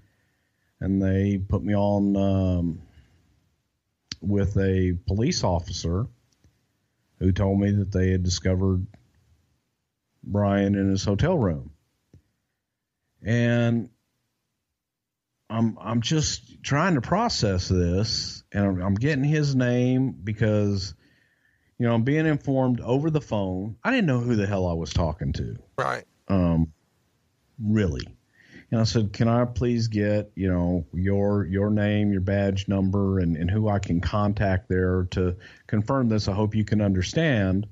and 0.82 1.02
they 1.02 1.38
put 1.38 1.64
me 1.64 1.74
on 1.74 2.18
um, 2.18 2.82
with 4.22 4.58
a 4.58 4.98
police 5.08 5.46
officer 5.46 6.06
who 7.20 7.32
told 7.32 7.62
me 7.62 7.72
that 7.72 7.94
they 7.94 8.12
had 8.12 8.24
discovered 8.24 8.86
Brian 10.22 10.76
in 10.76 10.90
his 10.90 11.06
hotel 11.06 11.38
room. 11.38 11.72
And 13.24 13.90
I'm 15.50 15.78
I'm 15.80 16.02
just 16.02 16.62
trying 16.62 16.96
to 16.96 17.02
process 17.02 17.70
this, 17.70 18.44
and 18.52 18.66
I'm, 18.66 18.82
I'm, 18.82 18.96
getting 18.96 19.24
his 19.24 19.56
name 19.56 20.12
because, 20.12 20.94
you 21.78 21.88
know, 21.88 21.94
I'm 21.94 22.04
being 22.04 22.26
informed 22.26 22.82
over 22.82 23.10
the 23.10 23.22
phone. 23.22 23.78
I 23.82 23.92
didn't 23.92 24.08
know 24.08 24.20
who 24.20 24.36
the 24.36 24.46
hell 24.46 24.68
I 24.68 24.74
was 24.74 24.92
talking 24.92 25.32
to. 25.34 25.58
Right. 25.78 26.04
Um, 26.30 26.72
really. 27.60 28.08
And 28.72 28.80
I 28.80 28.84
said, 28.84 29.14
"Can 29.14 29.28
I 29.28 29.46
please 29.46 29.88
get 29.88 30.32
you 30.36 30.50
know 30.52 30.86
your 30.94 31.46
your 31.46 31.72
name, 31.72 32.12
your 32.12 32.22
badge 32.22 32.68
number, 32.68 33.20
and, 33.20 33.36
and 33.36 33.50
who 33.50 33.68
I 33.68 33.80
can 33.80 34.00
contact 34.00 34.70
there 34.70 35.08
to 35.12 35.38
confirm 35.66 36.08
this? 36.08 36.28
I 36.28 36.34
hope 36.34 36.54
you 36.54 36.64
can 36.64 36.82
understand. 36.82 37.68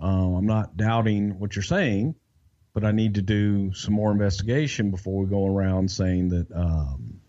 Um, 0.00 0.34
I'm 0.34 0.46
not 0.46 0.76
doubting 0.76 1.38
what 1.38 1.56
you're 1.56 1.62
saying, 1.62 2.14
but 2.74 2.84
I 2.84 2.92
need 2.92 3.14
to 3.14 3.22
do 3.22 3.72
some 3.72 3.94
more 3.94 4.12
investigation 4.12 4.90
before 4.90 5.24
we 5.24 5.30
go 5.30 5.46
around 5.46 5.90
saying 5.90 6.28
that 6.28 6.52
um, 6.52 7.20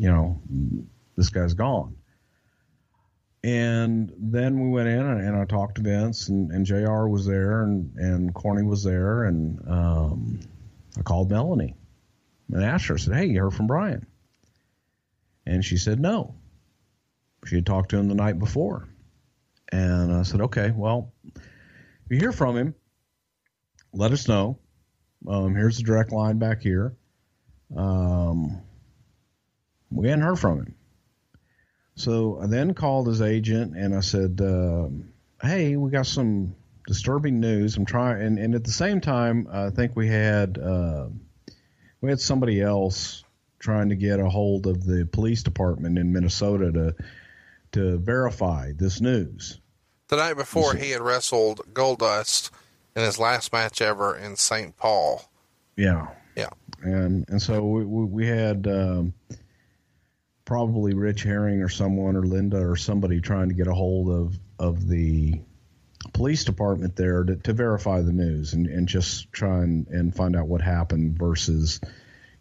you 0.00 0.08
know 0.08 0.40
this 1.16 1.28
guy's 1.28 1.54
gone." 1.54 1.96
And 3.44 4.12
then 4.16 4.60
we 4.60 4.68
went 4.68 4.88
in 4.88 5.00
and, 5.00 5.20
and 5.20 5.36
I 5.36 5.44
talked 5.44 5.76
to 5.76 5.82
Vince 5.82 6.28
and, 6.28 6.52
and 6.52 6.64
JR 6.64 7.08
was 7.08 7.26
there 7.26 7.62
and, 7.62 7.92
and 7.96 8.32
Corny 8.34 8.62
was 8.62 8.84
there 8.84 9.24
and 9.24 9.60
um, 9.68 10.40
I 10.96 11.02
called 11.02 11.30
Melanie 11.30 11.74
and 12.52 12.64
asked 12.64 12.86
her, 12.86 12.94
I 12.94 12.98
said, 12.98 13.14
Hey, 13.14 13.26
you 13.26 13.40
heard 13.40 13.54
from 13.54 13.66
Brian? 13.66 14.06
And 15.44 15.64
she 15.64 15.76
said 15.76 15.98
no. 15.98 16.36
She 17.46 17.56
had 17.56 17.66
talked 17.66 17.90
to 17.90 17.98
him 17.98 18.08
the 18.08 18.14
night 18.14 18.38
before. 18.38 18.88
And 19.72 20.12
I 20.12 20.22
said, 20.22 20.42
Okay, 20.42 20.70
well, 20.70 21.12
if 21.34 22.10
you 22.10 22.18
hear 22.18 22.32
from 22.32 22.56
him, 22.56 22.74
let 23.92 24.12
us 24.12 24.28
know. 24.28 24.58
Um, 25.26 25.54
here's 25.54 25.78
the 25.78 25.82
direct 25.82 26.12
line 26.12 26.38
back 26.38 26.62
here. 26.62 26.94
Um, 27.76 28.62
we 29.90 30.08
hadn't 30.08 30.24
heard 30.24 30.38
from 30.38 30.58
him. 30.58 30.71
So 31.94 32.40
I 32.40 32.46
then 32.46 32.74
called 32.74 33.06
his 33.06 33.20
agent 33.20 33.76
and 33.76 33.94
I 33.94 34.00
said, 34.00 34.40
uh, 34.40 34.88
"Hey, 35.42 35.76
we 35.76 35.90
got 35.90 36.06
some 36.06 36.54
disturbing 36.86 37.40
news. 37.40 37.76
I'm 37.76 37.84
trying." 37.84 38.22
And, 38.22 38.38
and 38.38 38.54
at 38.54 38.64
the 38.64 38.72
same 38.72 39.00
time, 39.00 39.46
I 39.52 39.70
think 39.70 39.94
we 39.94 40.08
had 40.08 40.58
uh, 40.58 41.08
we 42.00 42.10
had 42.10 42.20
somebody 42.20 42.60
else 42.60 43.24
trying 43.58 43.90
to 43.90 43.94
get 43.94 44.20
a 44.20 44.28
hold 44.28 44.66
of 44.66 44.84
the 44.84 45.06
police 45.12 45.42
department 45.42 45.98
in 45.98 46.12
Minnesota 46.12 46.72
to 46.72 46.94
to 47.72 47.98
verify 47.98 48.72
this 48.74 49.00
news. 49.00 49.60
The 50.08 50.16
night 50.16 50.34
before, 50.34 50.74
he 50.74 50.90
had 50.90 51.00
wrestled 51.00 51.60
Goldust 51.72 52.50
in 52.94 53.02
his 53.02 53.18
last 53.18 53.52
match 53.52 53.80
ever 53.80 54.16
in 54.16 54.36
St. 54.36 54.76
Paul. 54.76 55.30
Yeah, 55.76 56.08
yeah, 56.36 56.50
and 56.82 57.26
and 57.28 57.40
so 57.40 57.62
we 57.62 57.84
we, 57.84 58.04
we 58.04 58.26
had. 58.26 58.66
Um, 58.66 59.12
probably 60.52 60.92
Rich 60.92 61.22
Herring 61.22 61.62
or 61.62 61.70
someone 61.70 62.14
or 62.14 62.26
Linda 62.26 62.58
or 62.58 62.76
somebody 62.76 63.22
trying 63.22 63.48
to 63.48 63.54
get 63.54 63.68
a 63.68 63.72
hold 63.72 64.10
of 64.10 64.38
of 64.58 64.86
the 64.86 65.40
police 66.12 66.44
department 66.44 66.94
there 66.94 67.24
to, 67.24 67.36
to 67.36 67.54
verify 67.54 68.02
the 68.02 68.12
news 68.12 68.52
and, 68.52 68.66
and 68.66 68.86
just 68.86 69.32
try 69.32 69.62
and, 69.62 69.86
and 69.88 70.14
find 70.14 70.36
out 70.36 70.48
what 70.48 70.60
happened 70.60 71.16
versus 71.16 71.80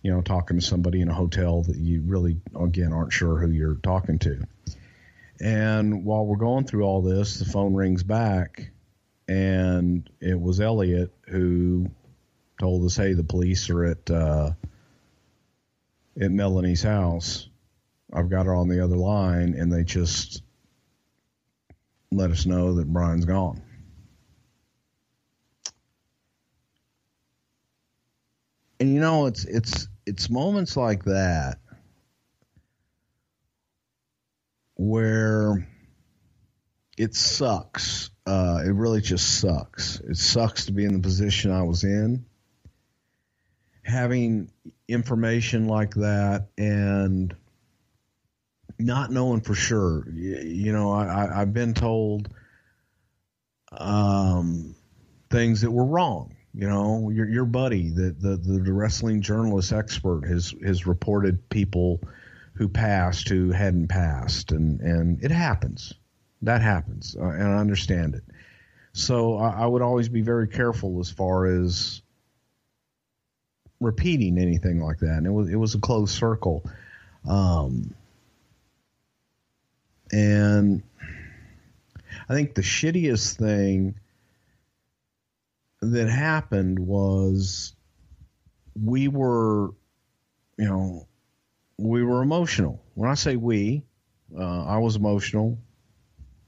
you 0.02 0.12
know 0.12 0.22
talking 0.22 0.60
to 0.60 0.66
somebody 0.66 1.00
in 1.00 1.08
a 1.08 1.14
hotel 1.14 1.62
that 1.62 1.78
you 1.78 2.02
really 2.06 2.42
again 2.54 2.92
aren't 2.92 3.14
sure 3.14 3.40
who 3.40 3.50
you're 3.50 3.76
talking 3.76 4.20
to. 4.20 4.46
And 5.40 6.04
while 6.04 6.26
we're 6.26 6.36
going 6.36 6.66
through 6.66 6.84
all 6.84 7.02
this 7.02 7.40
the 7.40 7.46
phone 7.46 7.76
rings 7.76 8.04
back 8.04 8.72
and 9.30 10.10
it 10.20 10.38
was 10.38 10.60
elliot 10.60 11.14
who 11.30 11.90
told 12.60 12.84
us 12.84 12.98
hey 12.98 13.14
the 13.14 13.24
police 13.24 13.70
are 13.70 13.86
at 13.86 14.12
uh, 14.12 14.52
at 16.20 16.30
melanie's 16.30 16.84
house 16.84 17.48
I've 18.14 18.30
got 18.30 18.46
her 18.46 18.56
on 18.56 18.68
the 18.68 18.84
other 18.84 18.98
line, 18.98 19.54
and 19.54 19.72
they 19.72 19.84
just 19.84 20.44
let 22.12 22.32
us 22.32 22.46
know 22.46 22.76
that 22.76 22.92
Brian's 22.92 23.26
gone. 23.26 23.62
And 28.80 28.94
you 28.94 29.00
know, 29.00 29.28
it's 29.28 29.46
it's 29.46 29.88
it's 30.06 30.30
moments 30.30 30.76
like 30.76 31.06
that 31.06 31.60
where 34.76 35.68
it 36.98 37.16
sucks. 37.16 38.10
Uh, 38.26 38.62
it 38.66 38.72
really 38.72 39.02
just 39.02 39.40
sucks. 39.40 40.00
It 40.00 40.18
sucks 40.18 40.66
to 40.66 40.72
be 40.72 40.86
in 40.86 40.94
the 40.94 41.00
position 41.00 41.52
I 41.52 41.64
was 41.64 41.84
in, 41.84 42.26
having 43.84 44.52
information 44.88 45.68
like 45.68 45.94
that, 45.96 46.48
and 46.58 47.36
not 48.86 49.12
knowing 49.12 49.42
for 49.42 49.54
sure. 49.54 50.08
You, 50.10 50.72
know, 50.72 50.92
I, 50.92 51.28
have 51.40 51.54
been 51.54 51.74
told 51.74 52.30
um, 53.72 54.76
things 55.30 55.62
that 55.62 55.72
were 55.72 55.86
wrong. 55.86 56.36
You 56.54 56.68
know, 56.68 57.10
your 57.10 57.30
your 57.30 57.46
buddy, 57.46 57.90
the, 57.90 58.12
the 58.12 58.36
the 58.36 58.74
wrestling 58.74 59.22
journalist 59.22 59.72
expert, 59.72 60.28
has 60.28 60.54
has 60.66 60.86
reported 60.86 61.50
people 61.50 62.02
who 62.54 62.68
passed 62.68 63.30
who 63.30 63.52
hadn't 63.52 63.88
passed, 63.88 64.52
and 64.52 64.82
and 64.82 65.24
it 65.24 65.32
happens. 65.32 65.94
That 66.42 66.62
happens, 66.62 67.16
uh, 67.18 67.24
and 67.24 67.44
I 67.44 67.58
understand 67.58 68.16
it. 68.16 68.24
So 68.94 69.38
I, 69.38 69.62
I 69.62 69.66
would 69.66 69.82
always 69.82 70.10
be 70.10 70.22
very 70.22 70.48
careful 70.50 71.00
as 71.00 71.10
far 71.10 71.46
as 71.46 72.02
repeating 73.80 74.38
anything 74.38 74.82
like 74.82 75.00
that. 75.00 75.18
And 75.18 75.28
it 75.28 75.32
was 75.32 75.50
it 75.50 75.56
was 75.56 75.76
a 75.76 75.80
closed 75.80 76.14
circle. 76.14 76.64
Um, 77.28 77.94
and 80.12 80.84
I 82.30 82.34
think 82.34 82.56
the 82.56 82.62
shittiest 82.62 83.38
thing 83.38 83.96
that 85.82 86.10
happened 86.10 86.80
was 86.80 87.74
we 88.80 89.08
were, 89.08 89.70
you 90.58 90.66
know, 90.66 91.08
we 91.78 92.04
were 92.04 92.22
emotional. 92.22 92.82
When 92.94 93.10
I 93.10 93.16
say 93.16 93.36
we, 93.36 93.84
uh, 94.38 94.66
I 94.66 94.78
was 94.78 94.96
emotional. 94.96 95.58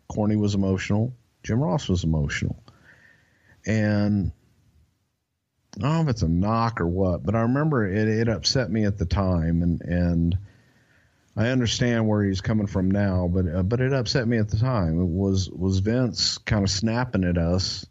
Corny 0.07 0.35
was 0.35 0.55
emotional. 0.55 1.13
Jim 1.43 1.59
Ross 1.59 1.89
was 1.89 2.03
emotional. 2.03 2.63
And 3.65 4.31
I 5.77 5.81
don't 5.81 5.93
know 5.95 6.01
if 6.01 6.09
it's 6.09 6.21
a 6.21 6.27
knock 6.27 6.81
or 6.81 6.87
what, 6.87 7.25
but 7.25 7.35
I 7.35 7.41
remember 7.41 7.87
it, 7.87 8.07
it 8.07 8.29
upset 8.29 8.69
me 8.69 8.85
at 8.85 8.97
the 8.97 9.05
time. 9.05 9.63
And, 9.63 9.81
and, 9.81 10.37
I 11.35 11.49
understand 11.49 12.07
where 12.07 12.23
he's 12.23 12.41
coming 12.41 12.67
from 12.67 12.91
now, 12.91 13.27
but 13.27 13.47
uh, 13.47 13.63
but 13.63 13.81
it 13.81 13.93
upset 13.93 14.27
me 14.27 14.37
at 14.37 14.49
the 14.49 14.57
time. 14.57 14.99
It 14.99 15.07
was 15.07 15.49
was 15.49 15.79
Vince 15.79 16.37
kind 16.37 16.63
of 16.63 16.69
snapping 16.69 17.23
at 17.23 17.37
us, 17.37 17.85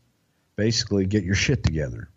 basically, 0.56 1.06
get 1.06 1.24
your 1.24 1.34
shit 1.34 1.64
together. 1.64 2.08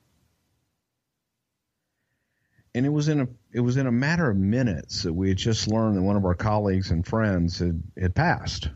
and 2.75 2.85
it 2.85 2.89
was 2.89 3.07
in 3.07 3.21
a 3.21 3.27
it 3.53 3.61
was 3.61 3.77
in 3.77 3.87
a 3.87 3.91
matter 3.91 4.29
of 4.29 4.35
minutes 4.37 5.03
that 5.03 5.13
we 5.13 5.29
had 5.29 5.37
just 5.37 5.67
learned 5.69 5.97
that 5.97 6.01
one 6.01 6.17
of 6.17 6.25
our 6.25 6.35
colleagues 6.35 6.91
and 6.91 7.07
friends 7.07 7.57
had 7.57 7.81
had 7.97 8.13
passed. 8.13 8.69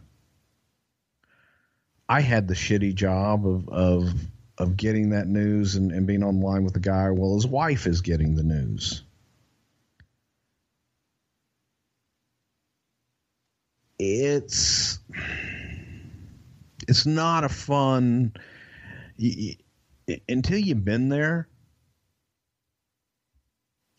I 2.08 2.22
had 2.22 2.48
the 2.48 2.54
shitty 2.54 2.96
job 2.96 3.46
of 3.46 3.68
of 3.70 4.14
of 4.58 4.78
getting 4.78 5.10
that 5.10 5.28
news 5.28 5.76
and, 5.76 5.92
and 5.92 6.08
being 6.08 6.24
online 6.24 6.64
with 6.64 6.74
the 6.74 6.80
guy 6.80 7.12
while 7.12 7.36
his 7.36 7.46
wife 7.46 7.86
is 7.88 8.02
getting 8.02 8.36
the 8.36 8.44
news. 8.44 9.04
It's 14.00 15.00
it's 16.88 17.06
not 17.06 17.44
a 17.44 17.50
fun 17.50 18.34
until 20.28 20.58
you've 20.58 20.86
been 20.86 21.10
there 21.10 21.50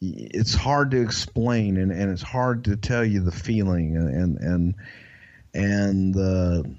it's 0.01 0.55
hard 0.55 0.93
to 0.93 1.03
explain 1.03 1.77
and, 1.77 1.93
and 1.93 2.11
it's 2.11 2.23
hard 2.23 2.65
to 2.65 2.77
tell 2.77 3.05
you 3.05 3.21
the 3.21 3.31
feeling 3.31 3.97
and 3.97 4.39
and 4.39 4.75
and 5.53 6.15
the 6.15 6.77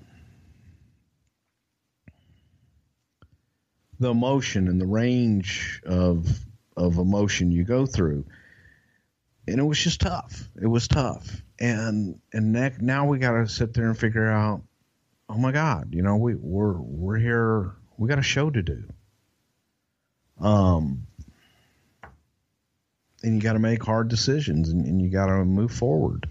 the 4.00 4.10
emotion 4.10 4.68
and 4.68 4.82
the 4.82 4.88
range 4.88 5.82
of 5.86 6.28
of 6.76 6.98
emotion 6.98 7.52
you 7.52 7.64
go 7.64 7.86
through. 7.86 8.26
And 9.48 9.60
it 9.60 9.64
was 9.64 9.78
just 9.78 10.02
tough. 10.02 10.50
It 10.60 10.68
was 10.68 10.88
tough 10.88 11.44
and 11.62 12.20
and 12.34 12.82
now 12.82 13.06
we 13.06 13.20
got 13.20 13.32
to 13.32 13.48
sit 13.48 13.74
there 13.74 13.86
and 13.86 13.98
figure 13.98 14.30
out 14.30 14.62
oh 15.30 15.38
my 15.38 15.54
god 15.54 15.94
you 15.94 16.02
know 16.02 16.18
we 16.18 16.36
we're 16.36 16.74
we're 16.74 17.18
here 17.18 17.72
we 17.98 18.10
got 18.10 18.20
a 18.20 18.24
show 18.24 18.50
to 18.50 18.62
do 18.62 18.84
um 20.42 21.08
and 23.24 23.36
you 23.36 23.42
got 23.42 23.54
to 23.54 23.60
make 23.60 23.84
hard 23.84 24.08
decisions 24.08 24.70
and, 24.70 24.86
and 24.86 25.02
you 25.02 25.10
got 25.10 25.28
to 25.28 25.46
move 25.46 25.72
forward. 25.72 26.30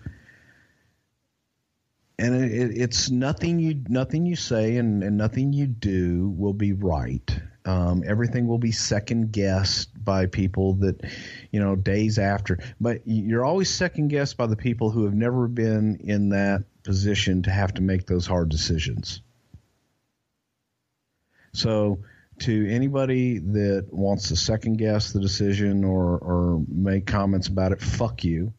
And 2.19 2.35
it, 2.35 2.77
it's 2.77 3.11
nothing 3.11 3.59
you 3.59 3.83
nothing 3.89 4.27
you 4.27 4.37
say 4.37 4.77
and, 4.77 5.03
and 5.03 5.17
nothing 5.17 5.53
you 5.53 5.67
do 5.67 6.29
will 6.37 6.53
be 6.53 6.73
right. 6.73 7.41
Um, 7.65 8.03
everything 8.07 8.47
will 8.47 8.59
be 8.59 8.73
second 8.73 9.33
guessed 9.33 9.91
by 10.03 10.27
people 10.27 10.75
that, 10.75 11.05
you 11.51 11.61
know, 11.61 11.77
days 11.77 12.19
after. 12.19 12.59
But 12.81 13.03
you're 13.05 13.45
always 13.45 13.69
second 13.69 14.09
guessed 14.09 14.37
by 14.37 14.47
the 14.47 14.57
people 14.57 14.91
who 14.91 15.05
have 15.05 15.15
never 15.15 15.47
been 15.47 16.01
in 16.03 16.31
that 16.31 16.65
position 16.83 17.43
to 17.43 17.51
have 17.51 17.75
to 17.75 17.83
make 17.83 18.07
those 18.07 18.27
hard 18.27 18.49
decisions. 18.49 19.21
So 21.53 22.01
to 22.41 22.71
anybody 22.71 23.39
that 23.39 23.89
wants 23.91 24.29
to 24.29 24.37
second 24.37 24.79
guess 24.79 25.13
the 25.13 25.21
decision 25.21 25.85
or, 25.85 26.17
or 26.19 26.65
make 26.69 27.07
comments 27.07 27.49
about 27.49 27.73
it, 27.73 27.83
fuck 27.83 28.25
you. 28.25 28.55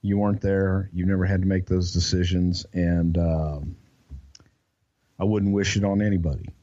You 0.00 0.18
weren't 0.18 0.40
there. 0.40 0.90
You 0.92 1.06
never 1.06 1.24
had 1.24 1.42
to 1.42 1.46
make 1.46 1.66
those 1.66 1.92
decisions, 1.92 2.66
and 2.72 3.16
uh, 3.16 3.60
I 5.18 5.24
wouldn't 5.24 5.54
wish 5.54 5.76
it 5.76 5.84
on 5.84 6.02
anybody. 6.02 6.53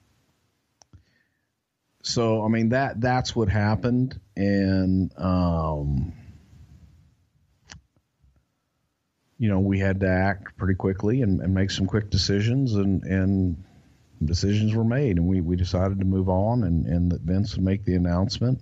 So, 2.04 2.44
I 2.44 2.48
mean 2.48 2.70
that 2.70 3.00
that's 3.00 3.36
what 3.36 3.50
happened, 3.50 4.20
and 4.36 5.12
um, 5.18 6.14
you 9.38 9.50
know 9.50 9.60
we 9.60 9.80
had 9.80 10.00
to 10.00 10.08
act 10.08 10.58
pretty 10.58 10.76
quickly 10.76 11.22
and, 11.22 11.42
and 11.42 11.54
make 11.54 11.70
some 11.72 11.86
quick 11.86 12.10
decisions, 12.10 12.74
and 12.74 13.04
and 13.04 13.64
decisions 14.24 14.76
were 14.76 14.84
made, 14.84 15.18
and 15.18 15.28
we, 15.28 15.42
we 15.42 15.56
decided 15.56 16.00
to 16.00 16.06
move 16.06 16.30
on, 16.30 16.64
and, 16.64 16.86
and 16.86 17.12
that 17.12 17.22
Vince 17.22 17.56
would 17.56 17.66
make 17.66 17.86
the 17.86 17.96
announcement. 17.96 18.62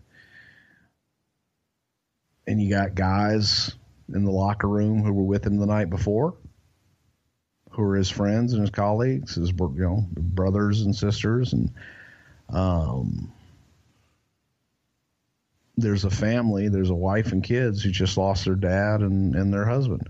And 2.48 2.62
you 2.62 2.70
got 2.70 2.96
guys 2.96 3.76
in 4.14 4.24
the 4.24 4.32
locker 4.32 4.68
room 4.68 5.04
who 5.04 5.14
were 5.14 5.24
with 5.24 5.46
him 5.46 5.58
the 5.58 5.66
night 5.66 5.90
before, 5.90 6.36
who 7.72 7.84
were 7.84 7.96
his 7.96 8.10
friends 8.10 8.54
and 8.54 8.62
his 8.62 8.72
colleagues, 8.72 9.36
his 9.36 9.52
you 9.52 9.74
know 9.78 10.08
brothers 10.10 10.82
and 10.82 10.96
sisters, 10.96 11.54
and 11.54 11.72
um, 12.52 13.32
there's 15.78 16.06
a 16.06 16.10
family, 16.10 16.68
there's 16.70 16.90
a 16.90 16.96
wife 16.96 17.32
and 17.32 17.44
kids 17.44 17.82
who 17.82 17.92
just 17.92 18.18
lost 18.18 18.46
their 18.46 18.56
dad 18.56 19.02
and, 19.02 19.36
and 19.36 19.54
their 19.54 19.66
husband, 19.66 20.10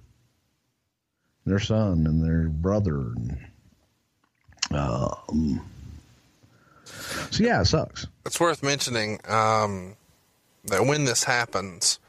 their 1.46 1.60
son 1.60 2.06
and 2.08 2.24
their 2.24 2.50
brother, 2.50 3.14
um, 4.72 5.62
so 7.32 7.44
yeah, 7.44 7.62
it 7.62 7.66
sucks. 7.66 8.08
It's 8.26 8.40
worth 8.40 8.64
mentioning 8.64 9.20
um, 9.28 9.96
that 10.66 10.86
when 10.86 11.06
this 11.06 11.24
happens, 11.24 12.00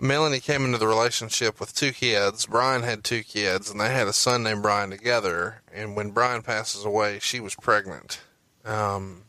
Melanie 0.00 0.40
came 0.40 0.64
into 0.64 0.78
the 0.78 0.86
relationship 0.86 1.60
with 1.60 1.74
two 1.74 1.92
kids. 1.92 2.46
Brian 2.46 2.82
had 2.82 3.04
two 3.04 3.22
kids, 3.22 3.70
and 3.70 3.80
they 3.80 3.92
had 3.92 4.08
a 4.08 4.12
son 4.12 4.42
named 4.42 4.62
Brian 4.62 4.90
together. 4.90 5.62
And 5.72 5.96
when 5.96 6.10
Brian 6.10 6.42
passes 6.42 6.84
away, 6.84 7.18
she 7.20 7.40
was 7.40 7.54
pregnant. 7.54 8.20
Um, 8.68 9.24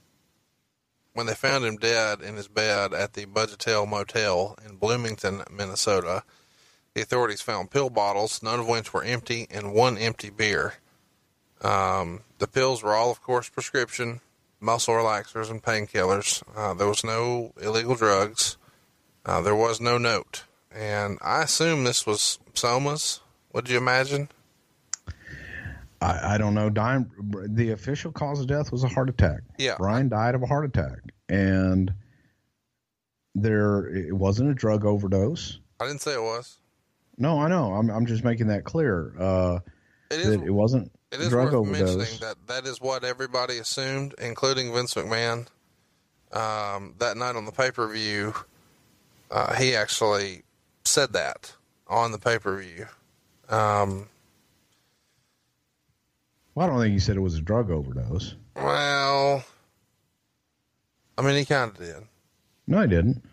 when 1.14 1.26
they 1.26 1.34
found 1.34 1.66
him 1.66 1.78
dead 1.78 2.22
in 2.22 2.36
his 2.36 2.48
bed 2.48 2.94
at 2.94 3.14
the 3.14 3.26
Budgetel 3.26 3.88
Motel 3.88 4.58
in 4.66 4.76
Bloomington, 4.76 5.44
Minnesota, 5.50 6.24
the 6.94 7.02
authorities 7.02 7.42
found 7.42 7.72
pill 7.72 7.90
bottles, 7.90 8.44
none 8.44 8.60
of 8.60 8.68
which 8.68 8.94
were 8.94 9.04
empty, 9.04 9.48
and 9.50 9.74
one 9.74 9.98
empty 9.98 10.30
beer. 10.30 10.76
Um, 11.62 12.22
the 12.38 12.48
pills 12.48 12.84
were 12.84 12.94
all, 12.94 13.12
of 13.12 13.22
course, 13.22 13.50
prescription 13.50 14.22
muscle 14.60 14.94
relaxers 14.94 15.50
and 15.50 15.64
painkillers. 15.64 16.44
Uh, 16.56 16.74
there 16.74 16.88
was 16.88 17.04
no 17.04 17.54
illegal 17.62 17.96
drugs. 17.96 18.58
Uh, 19.26 19.42
there 19.42 19.56
was 19.56 19.80
no 19.80 19.98
note. 19.98 20.44
And 20.72 21.18
I 21.22 21.44
assume 21.44 21.84
this 21.84 22.06
was 22.06 22.40
Soma's. 22.54 23.22
Would 23.54 23.70
you 23.70 23.78
imagine? 23.78 24.30
I, 26.02 26.36
I 26.36 26.38
don't 26.38 26.54
know. 26.54 26.70
Dying, 26.70 27.10
the 27.50 27.72
official 27.72 28.12
cause 28.12 28.40
of 28.40 28.48
death 28.48 28.72
was 28.72 28.84
a 28.84 28.88
heart 28.88 29.10
attack. 29.10 29.42
Yeah. 29.58 29.76
Brian 29.78 30.10
died 30.10 30.36
of 30.36 30.44
a 30.44 30.46
heart 30.46 30.66
attack. 30.66 31.00
And 31.28 31.94
there, 33.36 33.88
it 33.88 34.14
wasn't 34.14 34.50
a 34.50 34.54
drug 34.54 34.86
overdose. 34.86 35.60
I 35.80 35.86
didn't 35.86 36.02
say 36.02 36.14
it 36.14 36.22
was. 36.22 36.58
No, 37.18 37.40
I 37.40 37.50
know. 37.50 37.74
I'm, 37.74 37.90
I'm 37.90 38.06
just 38.06 38.24
making 38.24 38.48
that 38.48 38.64
clear. 38.64 39.14
Uh, 39.20 39.60
it, 40.10 40.20
is, 40.22 40.36
it 40.36 40.50
wasn't 40.50 40.92
it 41.12 41.20
is 41.20 41.30
drug 41.30 41.48
worth 41.48 41.56
overdose. 41.56 41.96
mentioning 41.96 42.20
that 42.22 42.36
that 42.48 42.66
is 42.66 42.80
what 42.80 43.04
everybody 43.04 43.58
assumed, 43.58 44.16
including 44.20 44.74
Vince 44.74 44.94
McMahon. 44.94 45.48
Um, 46.32 46.96
that 47.00 47.18
night 47.18 47.36
on 47.36 47.46
the 47.46 47.52
pay 47.52 47.72
per 47.72 47.92
view, 47.92 48.34
uh, 49.32 49.56
he 49.56 49.76
actually 49.76 50.44
said 50.86 51.14
that 51.14 51.54
on 51.88 52.12
the 52.12 52.20
pay 52.20 52.40
per 52.40 52.62
view. 52.62 52.88
Um, 53.50 54.08
well, 56.56 56.68
I 56.68 56.70
don't 56.70 56.80
think 56.82 56.94
he 56.94 57.00
said 57.00 57.16
it 57.16 57.22
was 57.22 57.36
a 57.36 57.42
drug 57.42 57.72
overdose. 57.72 58.36
Well, 58.56 59.44
I 61.18 61.22
mean, 61.22 61.36
he 61.36 61.46
kind 61.46 61.72
of 61.72 61.78
did. 61.78 62.04
No, 62.68 62.82
he 62.82 62.88
didn't. 62.88 63.24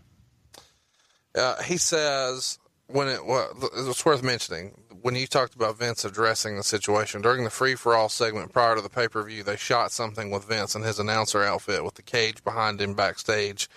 Uh, 1.34 1.62
he 1.62 1.76
says 1.76 2.59
when 2.86 3.09
it 3.09 3.24
well, 3.26 3.51
it's 3.76 4.05
worth 4.05 4.22
mentioning 4.22 4.72
when 5.02 5.14
you 5.14 5.26
talked 5.26 5.55
about 5.55 5.78
Vince 5.78 6.05
addressing 6.05 6.56
the 6.56 6.64
situation 6.64 7.22
during 7.22 7.44
the 7.44 7.51
free 7.51 7.74
for 7.74 7.94
all 7.94 8.09
segment 8.09 8.52
prior 8.52 8.74
to 8.74 8.82
the 8.82 8.88
pay 8.88 9.06
per 9.06 9.22
view, 9.22 9.43
they 9.43 9.56
shot 9.56 9.93
something 9.93 10.30
with 10.30 10.44
Vince 10.44 10.74
in 10.74 10.82
his 10.82 10.98
announcer 10.98 11.44
outfit 11.44 11.84
with 11.84 11.94
the 11.94 12.02
cage 12.02 12.43
behind 12.43 12.80
him 12.80 12.94
backstage, 12.94 13.68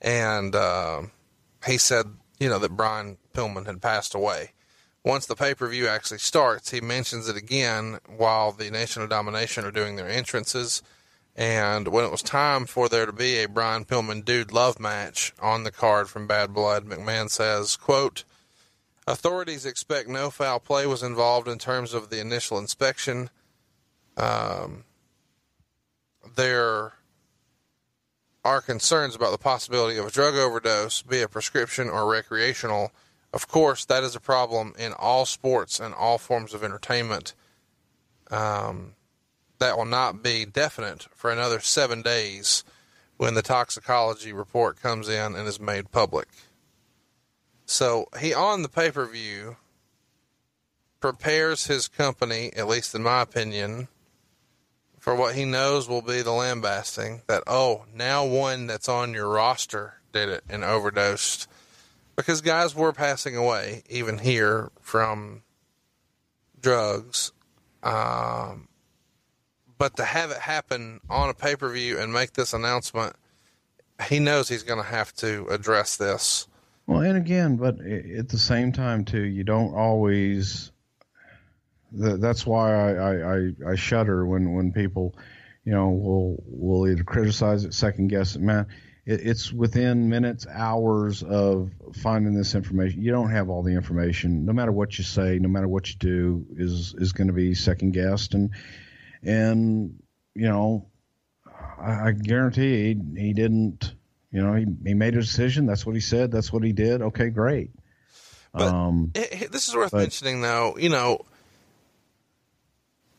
and 0.00 0.54
uh, 0.54 1.02
he 1.64 1.78
said, 1.78 2.06
you 2.40 2.48
know, 2.48 2.58
that 2.58 2.76
Brian 2.76 3.18
Pillman 3.32 3.66
had 3.66 3.80
passed 3.82 4.14
away. 4.14 4.50
Once 5.04 5.26
the 5.26 5.36
pay 5.36 5.54
per 5.54 5.68
view 5.68 5.86
actually 5.86 6.18
starts, 6.18 6.70
he 6.70 6.80
mentions 6.80 7.28
it 7.28 7.36
again 7.36 7.98
while 8.06 8.52
the 8.52 8.70
Nation 8.70 9.02
of 9.02 9.10
Domination 9.10 9.64
are 9.64 9.70
doing 9.70 9.96
their 9.96 10.08
entrances. 10.08 10.82
And 11.36 11.88
when 11.88 12.04
it 12.04 12.10
was 12.10 12.22
time 12.22 12.64
for 12.64 12.88
there 12.88 13.04
to 13.04 13.12
be 13.12 13.36
a 13.42 13.48
Brian 13.48 13.84
Pillman 13.84 14.24
dude 14.24 14.52
love 14.52 14.80
match 14.80 15.34
on 15.40 15.64
the 15.64 15.72
card 15.72 16.08
from 16.08 16.26
Bad 16.26 16.54
Blood, 16.54 16.86
McMahon 16.86 17.28
says, 17.28 17.76
quote, 17.76 18.24
Authorities 19.06 19.66
expect 19.66 20.08
no 20.08 20.30
foul 20.30 20.60
play 20.60 20.86
was 20.86 21.02
involved 21.02 21.48
in 21.48 21.58
terms 21.58 21.92
of 21.92 22.08
the 22.08 22.20
initial 22.20 22.56
inspection. 22.56 23.28
Um, 24.16 24.84
there 26.34 26.94
are 28.44 28.62
concerns 28.62 29.14
about 29.14 29.32
the 29.32 29.38
possibility 29.38 29.98
of 29.98 30.06
a 30.06 30.10
drug 30.10 30.34
overdose, 30.34 31.02
be 31.02 31.18
it 31.18 31.30
prescription 31.30 31.90
or 31.90 32.10
recreational. 32.10 32.92
Of 33.34 33.48
course, 33.48 33.84
that 33.86 34.04
is 34.04 34.14
a 34.14 34.20
problem 34.20 34.74
in 34.78 34.92
all 34.92 35.26
sports 35.26 35.80
and 35.80 35.92
all 35.92 36.18
forms 36.18 36.54
of 36.54 36.62
entertainment. 36.62 37.34
Um, 38.30 38.94
that 39.58 39.76
will 39.76 39.84
not 39.84 40.22
be 40.22 40.44
definite 40.44 41.08
for 41.16 41.32
another 41.32 41.58
seven 41.58 42.00
days 42.00 42.62
when 43.16 43.34
the 43.34 43.42
toxicology 43.42 44.32
report 44.32 44.80
comes 44.80 45.08
in 45.08 45.34
and 45.34 45.48
is 45.48 45.58
made 45.58 45.90
public. 45.90 46.28
So 47.66 48.06
he 48.20 48.32
on 48.32 48.62
the 48.62 48.68
pay 48.68 48.92
per 48.92 49.04
view 49.04 49.56
prepares 51.00 51.66
his 51.66 51.88
company, 51.88 52.52
at 52.54 52.68
least 52.68 52.94
in 52.94 53.02
my 53.02 53.20
opinion, 53.20 53.88
for 55.00 55.16
what 55.16 55.34
he 55.34 55.44
knows 55.44 55.88
will 55.88 56.02
be 56.02 56.22
the 56.22 56.30
lambasting 56.30 57.22
that, 57.26 57.42
oh, 57.48 57.84
now 57.92 58.24
one 58.24 58.68
that's 58.68 58.88
on 58.88 59.12
your 59.12 59.28
roster 59.28 59.94
did 60.12 60.28
it 60.28 60.44
and 60.48 60.62
overdosed 60.62 61.48
because 62.16 62.40
guys 62.40 62.74
were 62.74 62.92
passing 62.92 63.36
away 63.36 63.82
even 63.88 64.18
here 64.18 64.70
from 64.80 65.42
drugs. 66.60 67.32
Um, 67.82 68.68
but 69.78 69.96
to 69.96 70.04
have 70.04 70.30
it 70.30 70.38
happen 70.38 71.00
on 71.10 71.28
a 71.28 71.34
pay 71.34 71.56
per 71.56 71.70
view 71.70 71.98
and 71.98 72.12
make 72.12 72.32
this 72.32 72.52
announcement, 72.52 73.14
he 74.08 74.18
knows 74.18 74.48
he's 74.48 74.62
going 74.62 74.82
to 74.82 74.88
have 74.88 75.12
to 75.16 75.46
address 75.50 75.96
this. 75.96 76.48
Well, 76.86 77.00
and 77.00 77.16
again, 77.16 77.56
but 77.56 77.80
at 77.80 78.28
the 78.28 78.38
same 78.38 78.72
time, 78.72 79.04
too, 79.04 79.22
you 79.22 79.44
don't 79.44 79.74
always. 79.74 80.70
That's 81.92 82.44
why 82.44 82.74
I, 82.74 83.36
I, 83.36 83.52
I 83.68 83.74
shudder 83.76 84.26
when, 84.26 84.52
when 84.54 84.72
people, 84.72 85.14
you 85.64 85.72
know, 85.72 85.90
will 85.90 86.42
will 86.46 86.88
either 86.88 87.04
criticize 87.04 87.64
it, 87.64 87.72
second 87.72 88.08
guess 88.08 88.34
it. 88.34 88.42
Man, 88.42 88.66
it, 89.06 89.20
it's 89.26 89.52
within 89.52 90.08
minutes, 90.08 90.46
hours 90.46 91.22
of 91.22 91.70
finding 91.94 92.34
this 92.34 92.54
information. 92.54 93.02
You 93.02 93.12
don't 93.12 93.30
have 93.30 93.48
all 93.48 93.62
the 93.62 93.72
information. 93.74 94.44
No 94.44 94.52
matter 94.52 94.72
what 94.72 94.98
you 94.98 95.04
say, 95.04 95.38
no 95.38 95.48
matter 95.48 95.68
what 95.68 95.88
you 95.88 95.96
do, 95.98 96.46
is 96.56 96.94
is 96.98 97.12
going 97.12 97.28
to 97.28 97.32
be 97.32 97.54
second 97.54 97.92
guessed, 97.92 98.34
and 98.34 98.50
and 99.22 100.02
you 100.34 100.48
know, 100.48 100.86
I, 101.78 102.08
I 102.08 102.12
guarantee 102.12 102.94
he, 102.94 103.20
he 103.20 103.32
didn't. 103.32 103.94
You 104.30 104.42
know, 104.42 104.54
he, 104.54 104.66
he 104.84 104.94
made 104.94 105.14
a 105.14 105.20
decision. 105.20 105.64
That's 105.64 105.86
what 105.86 105.94
he 105.94 106.00
said. 106.00 106.32
That's 106.32 106.52
what 106.52 106.64
he 106.64 106.72
did. 106.72 107.02
Okay, 107.02 107.30
great. 107.30 107.70
But 108.52 108.62
um, 108.62 109.12
it, 109.14 109.52
this 109.52 109.68
is 109.68 109.76
worth 109.76 109.92
but, 109.92 109.98
mentioning, 109.98 110.40
though. 110.40 110.76
You 110.76 110.88
know, 110.88 111.20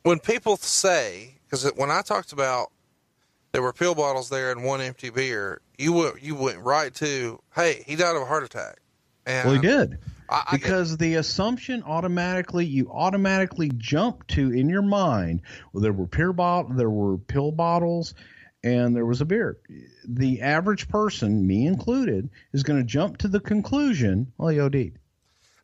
when 0.03 0.19
people 0.19 0.57
say, 0.57 1.35
because 1.45 1.65
when 1.75 1.89
I 1.89 2.01
talked 2.01 2.33
about 2.33 2.69
there 3.55 3.61
were 3.61 3.71
pill 3.71 3.95
bottles 3.95 4.27
there 4.27 4.51
and 4.51 4.65
one 4.65 4.81
empty 4.81 5.09
beer, 5.09 5.61
you 5.77 5.93
went 5.93 6.21
you 6.21 6.35
went 6.35 6.59
right 6.59 6.93
to, 6.95 7.41
hey, 7.55 7.83
he 7.87 7.95
died 7.95 8.13
of 8.17 8.21
a 8.21 8.25
heart 8.25 8.43
attack. 8.43 8.81
And 9.25 9.45
well, 9.45 9.55
he 9.55 9.61
did. 9.61 9.97
I, 10.29 10.43
I 10.47 10.57
because 10.57 10.91
get, 10.91 10.99
the 10.99 11.15
assumption 11.15 11.81
automatically 11.83 12.65
you 12.65 12.91
automatically 12.91 13.71
jump 13.77 14.27
to 14.27 14.51
in 14.51 14.67
your 14.67 14.81
mind 14.81 15.41
well 15.71 15.81
there 15.83 15.93
were 15.93 16.07
pill 16.07 16.33
bottle 16.33 16.73
there 16.75 16.89
were 16.89 17.17
pill 17.17 17.51
bottles 17.51 18.15
and 18.63 18.95
there 18.95 19.05
was 19.05 19.21
a 19.21 19.25
beer 19.25 19.59
the 20.03 20.41
average 20.41 20.89
person 20.89 21.45
me 21.45 21.67
included 21.67 22.27
is 22.53 22.63
going 22.63 22.79
to 22.79 22.85
jump 22.85 23.17
to 23.17 23.27
the 23.27 23.39
conclusion 23.39 24.31
well 24.39 24.49
he 24.49 24.59
OD'd 24.59 24.97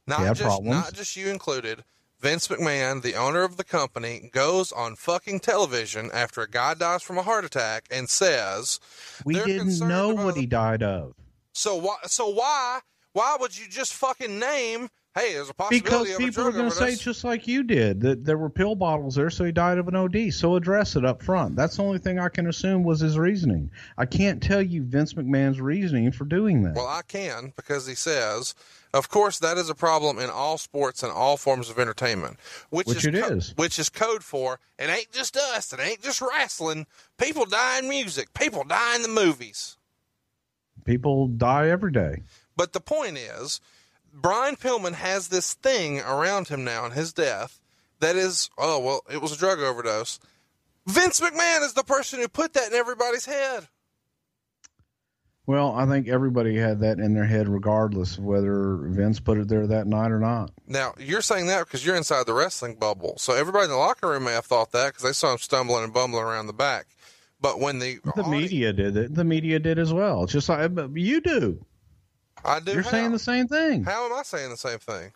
not 0.05 0.19
just 0.27 0.41
problems. 0.41 0.69
not 0.69 0.93
just 0.93 1.17
you 1.17 1.29
included 1.29 1.83
Vince 2.21 2.47
McMahon, 2.49 3.01
the 3.01 3.15
owner 3.15 3.43
of 3.43 3.57
the 3.57 3.63
company, 3.63 4.29
goes 4.31 4.71
on 4.71 4.95
fucking 4.95 5.39
television 5.39 6.11
after 6.13 6.41
a 6.41 6.49
guy 6.49 6.75
dies 6.75 7.01
from 7.01 7.17
a 7.17 7.23
heart 7.23 7.43
attack 7.45 7.87
and 7.89 8.07
says, 8.07 8.79
"We 9.25 9.35
didn't 9.35 9.79
know 9.79 10.13
what 10.13 10.37
he 10.37 10.45
died 10.45 10.83
of." 10.83 11.15
So 11.53 11.75
why? 11.75 11.97
So 12.05 12.29
why? 12.29 12.81
Why 13.13 13.37
would 13.39 13.57
you 13.57 13.67
just 13.67 13.93
fucking 13.93 14.39
name? 14.39 14.89
Hey, 15.13 15.33
there's 15.33 15.49
a 15.49 15.53
possibility 15.53 16.11
because 16.11 16.17
people 16.17 16.47
are 16.47 16.53
going 16.53 16.69
to 16.69 16.75
say 16.75 16.95
just 16.95 17.25
like 17.25 17.45
you 17.45 17.63
did 17.63 17.99
that 17.99 18.23
there 18.23 18.37
were 18.37 18.49
pill 18.49 18.75
bottles 18.75 19.15
there, 19.15 19.29
so 19.29 19.43
he 19.43 19.51
died 19.51 19.77
of 19.77 19.89
an 19.89 19.95
OD. 19.95 20.31
So 20.31 20.55
address 20.55 20.95
it 20.95 21.03
up 21.03 21.21
front. 21.21 21.57
That's 21.57 21.75
the 21.75 21.83
only 21.83 21.97
thing 21.97 22.17
I 22.17 22.29
can 22.29 22.47
assume 22.47 22.83
was 22.83 23.01
his 23.01 23.17
reasoning. 23.17 23.69
I 23.97 24.05
can't 24.05 24.41
tell 24.41 24.61
you 24.61 24.83
Vince 24.83 25.13
McMahon's 25.15 25.59
reasoning 25.59 26.13
for 26.13 26.23
doing 26.23 26.63
that. 26.63 26.75
Well, 26.75 26.87
I 26.87 27.01
can 27.05 27.51
because 27.57 27.85
he 27.85 27.95
says 27.95 28.55
of 28.93 29.09
course, 29.09 29.39
that 29.39 29.57
is 29.57 29.69
a 29.69 29.75
problem 29.75 30.19
in 30.19 30.29
all 30.29 30.57
sports 30.57 31.03
and 31.03 31.11
all 31.11 31.37
forms 31.37 31.69
of 31.69 31.79
entertainment, 31.79 32.37
which, 32.69 32.87
which 32.87 32.97
is, 32.97 33.05
it 33.05 33.21
co- 33.23 33.33
is. 33.35 33.53
which 33.55 33.79
is 33.79 33.89
code 33.89 34.23
for 34.23 34.59
it 34.77 34.89
ain't 34.89 35.11
just 35.11 35.37
us, 35.37 35.71
it 35.71 35.79
ain't 35.79 36.01
just 36.01 36.21
wrestling. 36.21 36.87
People 37.17 37.45
die 37.45 37.79
in 37.79 37.87
music, 37.87 38.33
people 38.33 38.63
die 38.63 38.95
in 38.95 39.01
the 39.01 39.07
movies. 39.07 39.77
People 40.83 41.27
die 41.27 41.69
every 41.69 41.91
day. 41.91 42.23
But 42.57 42.73
the 42.73 42.81
point 42.81 43.17
is, 43.17 43.61
Brian 44.13 44.55
Pillman 44.55 44.93
has 44.93 45.29
this 45.29 45.53
thing 45.53 45.99
around 46.01 46.47
him 46.49 46.63
now 46.63 46.85
in 46.85 46.91
his 46.91 47.13
death 47.13 47.59
that 47.99 48.15
is, 48.15 48.49
oh 48.57 48.79
well, 48.79 49.01
it 49.09 49.21
was 49.21 49.31
a 49.31 49.37
drug 49.37 49.59
overdose. 49.59 50.19
Vince 50.87 51.19
McMahon 51.19 51.63
is 51.63 51.73
the 51.73 51.83
person 51.83 52.19
who 52.19 52.27
put 52.27 52.53
that 52.53 52.71
in 52.71 52.73
everybody's 52.73 53.25
head. 53.25 53.67
Well, 55.47 55.73
I 55.75 55.85
think 55.87 56.07
everybody 56.07 56.55
had 56.55 56.79
that 56.81 56.99
in 56.99 57.13
their 57.13 57.25
head, 57.25 57.49
regardless 57.49 58.17
of 58.17 58.23
whether 58.23 58.75
Vince 58.75 59.19
put 59.19 59.39
it 59.39 59.47
there 59.47 59.65
that 59.67 59.87
night 59.87 60.11
or 60.11 60.19
not. 60.19 60.51
Now, 60.67 60.93
you're 60.99 61.21
saying 61.21 61.47
that 61.47 61.65
because 61.65 61.85
you're 61.85 61.95
inside 61.95 62.27
the 62.27 62.33
wrestling 62.33 62.75
bubble. 62.75 63.15
So 63.17 63.33
everybody 63.33 63.65
in 63.65 63.71
the 63.71 63.75
locker 63.77 64.09
room 64.09 64.25
may 64.25 64.33
have 64.33 64.45
thought 64.45 64.71
that 64.71 64.87
because 64.89 65.03
they 65.03 65.13
saw 65.13 65.31
him 65.31 65.39
stumbling 65.39 65.83
and 65.83 65.93
bumbling 65.93 66.23
around 66.23 66.47
the 66.47 66.53
back. 66.53 66.87
But 67.41 67.59
when 67.59 67.79
the 67.79 67.99
the 68.15 68.23
media 68.23 68.71
did 68.71 68.95
it, 68.95 69.15
the 69.15 69.23
media 69.23 69.57
did 69.57 69.79
as 69.79 69.91
well. 69.91 70.23
It's 70.23 70.31
just 70.31 70.47
like 70.47 70.71
you 70.93 71.21
do. 71.21 71.65
I 72.45 72.59
do. 72.59 72.73
You're 72.73 72.83
how? 72.83 72.91
saying 72.91 73.11
the 73.11 73.19
same 73.19 73.47
thing. 73.47 73.83
How 73.83 74.05
am 74.05 74.13
I 74.13 74.21
saying 74.21 74.51
the 74.51 74.57
same 74.57 74.77
thing? 74.77 75.11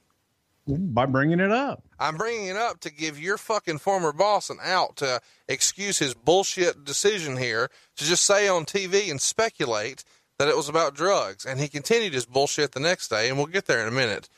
By 0.67 1.05
bringing 1.05 1.39
it 1.39 1.51
up. 1.51 1.83
I'm 1.99 2.17
bringing 2.17 2.47
it 2.47 2.55
up 2.55 2.79
to 2.81 2.91
give 2.91 3.19
your 3.19 3.37
fucking 3.37 3.77
former 3.77 4.11
boss 4.11 4.49
an 4.49 4.57
out 4.63 4.95
to 4.97 5.21
excuse 5.47 5.99
his 5.99 6.15
bullshit 6.15 6.83
decision 6.83 7.37
here 7.37 7.69
to 7.97 8.03
just 8.03 8.23
say 8.23 8.47
on 8.47 8.65
TV 8.65 9.11
and 9.11 9.21
speculate 9.21 10.03
that 10.37 10.47
it 10.47 10.57
was 10.57 10.69
about 10.69 10.95
drugs. 10.95 11.45
And 11.45 11.59
he 11.59 11.67
continued 11.67 12.13
his 12.13 12.25
bullshit 12.25 12.71
the 12.71 12.79
next 12.79 13.09
day, 13.09 13.29
and 13.29 13.37
we'll 13.37 13.47
get 13.47 13.65
there 13.65 13.81
in 13.81 13.87
a 13.87 13.91
minute. 13.91 14.29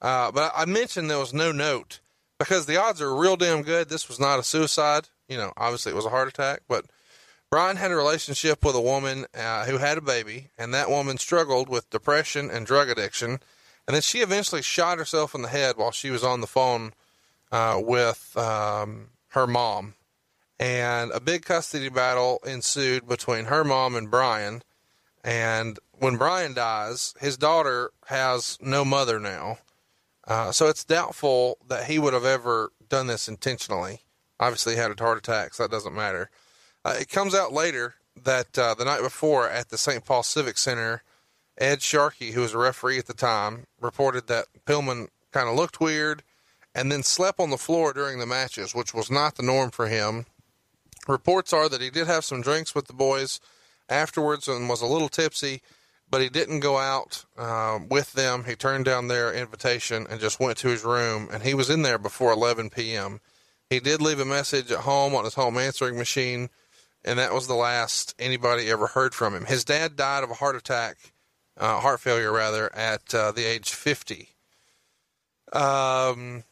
Uh, 0.00 0.30
but 0.30 0.52
I 0.54 0.64
mentioned 0.64 1.10
there 1.10 1.18
was 1.18 1.34
no 1.34 1.52
note 1.52 2.00
because 2.38 2.66
the 2.66 2.76
odds 2.76 3.00
are 3.00 3.14
real 3.14 3.36
damn 3.36 3.62
good. 3.62 3.88
This 3.88 4.08
was 4.08 4.20
not 4.20 4.38
a 4.38 4.42
suicide. 4.42 5.08
You 5.28 5.36
know, 5.38 5.52
obviously 5.56 5.92
it 5.92 5.96
was 5.96 6.06
a 6.06 6.10
heart 6.10 6.28
attack, 6.28 6.60
but 6.68 6.84
Brian 7.50 7.76
had 7.76 7.90
a 7.90 7.96
relationship 7.96 8.64
with 8.64 8.74
a 8.74 8.80
woman 8.80 9.26
uh, 9.34 9.64
who 9.64 9.78
had 9.78 9.96
a 9.96 10.02
baby, 10.02 10.48
and 10.58 10.74
that 10.74 10.90
woman 10.90 11.18
struggled 11.18 11.68
with 11.68 11.88
depression 11.88 12.50
and 12.50 12.66
drug 12.66 12.88
addiction. 12.88 13.38
And 13.86 13.94
then 13.94 14.02
she 14.02 14.18
eventually 14.18 14.62
shot 14.62 14.98
herself 14.98 15.34
in 15.34 15.42
the 15.42 15.48
head 15.48 15.76
while 15.76 15.92
she 15.92 16.10
was 16.10 16.24
on 16.24 16.40
the 16.40 16.46
phone 16.46 16.94
uh, 17.52 17.80
with 17.82 18.36
um, 18.36 19.08
her 19.28 19.46
mom. 19.46 19.94
And 20.58 21.10
a 21.12 21.20
big 21.20 21.44
custody 21.44 21.88
battle 21.88 22.40
ensued 22.46 23.06
between 23.06 23.46
her 23.46 23.64
mom 23.64 23.94
and 23.94 24.10
Brian. 24.10 24.62
And 25.24 25.78
when 25.92 26.18
Brian 26.18 26.52
dies, 26.52 27.14
his 27.18 27.38
daughter 27.38 27.90
has 28.06 28.58
no 28.60 28.84
mother 28.84 29.18
now. 29.18 29.58
Uh, 30.28 30.52
so 30.52 30.68
it's 30.68 30.84
doubtful 30.84 31.58
that 31.66 31.86
he 31.86 31.98
would 31.98 32.12
have 32.12 32.26
ever 32.26 32.70
done 32.88 33.06
this 33.06 33.26
intentionally. 33.26 34.00
Obviously, 34.38 34.74
he 34.74 34.78
had 34.78 34.90
a 34.90 35.02
heart 35.02 35.18
attack, 35.18 35.54
so 35.54 35.62
that 35.62 35.70
doesn't 35.70 35.94
matter. 35.94 36.30
Uh, 36.84 36.96
it 37.00 37.08
comes 37.08 37.34
out 37.34 37.52
later 37.52 37.94
that 38.22 38.58
uh, 38.58 38.74
the 38.74 38.84
night 38.84 39.02
before 39.02 39.48
at 39.48 39.70
the 39.70 39.78
St. 39.78 40.04
Paul 40.04 40.22
Civic 40.22 40.58
Center, 40.58 41.02
Ed 41.56 41.82
Sharkey, 41.82 42.32
who 42.32 42.42
was 42.42 42.52
a 42.52 42.58
referee 42.58 42.98
at 42.98 43.06
the 43.06 43.14
time, 43.14 43.66
reported 43.80 44.26
that 44.26 44.46
Pillman 44.66 45.08
kind 45.32 45.48
of 45.48 45.56
looked 45.56 45.80
weird 45.80 46.22
and 46.74 46.90
then 46.90 47.02
slept 47.02 47.40
on 47.40 47.50
the 47.50 47.56
floor 47.56 47.92
during 47.92 48.18
the 48.18 48.26
matches, 48.26 48.74
which 48.74 48.92
was 48.92 49.10
not 49.10 49.36
the 49.36 49.42
norm 49.42 49.70
for 49.70 49.86
him. 49.86 50.26
Reports 51.06 51.52
are 51.52 51.68
that 51.68 51.80
he 51.80 51.90
did 51.90 52.06
have 52.06 52.24
some 52.24 52.42
drinks 52.42 52.74
with 52.74 52.86
the 52.86 52.92
boys 52.92 53.40
afterwards 53.88 54.48
and 54.48 54.68
was 54.68 54.82
a 54.82 54.86
little 54.86 55.08
tipsy, 55.08 55.62
but 56.08 56.20
he 56.20 56.28
didn't 56.28 56.60
go 56.60 56.78
out 56.78 57.24
uh, 57.36 57.78
with 57.88 58.12
them. 58.12 58.44
He 58.44 58.54
turned 58.54 58.84
down 58.84 59.08
their 59.08 59.32
invitation 59.32 60.06
and 60.08 60.20
just 60.20 60.40
went 60.40 60.58
to 60.58 60.68
his 60.68 60.84
room, 60.84 61.28
and 61.32 61.42
he 61.42 61.54
was 61.54 61.70
in 61.70 61.82
there 61.82 61.98
before 61.98 62.32
11 62.32 62.70
p.m. 62.70 63.20
He 63.70 63.80
did 63.80 64.00
leave 64.00 64.20
a 64.20 64.24
message 64.24 64.70
at 64.70 64.80
home 64.80 65.14
on 65.14 65.24
his 65.24 65.34
home 65.34 65.58
answering 65.58 65.96
machine, 65.96 66.50
and 67.04 67.18
that 67.18 67.32
was 67.32 67.46
the 67.46 67.54
last 67.54 68.14
anybody 68.18 68.70
ever 68.70 68.86
heard 68.86 69.14
from 69.14 69.34
him. 69.34 69.46
His 69.46 69.64
dad 69.64 69.96
died 69.96 70.24
of 70.24 70.30
a 70.30 70.34
heart 70.34 70.56
attack 70.56 70.96
uh, 71.56 71.80
heart 71.80 72.00
failure 72.00 72.32
rather, 72.32 72.74
at 72.74 73.14
uh, 73.14 73.32
the 73.32 73.44
age 73.44 73.70
50. 73.70 74.28
Um, 75.52 76.44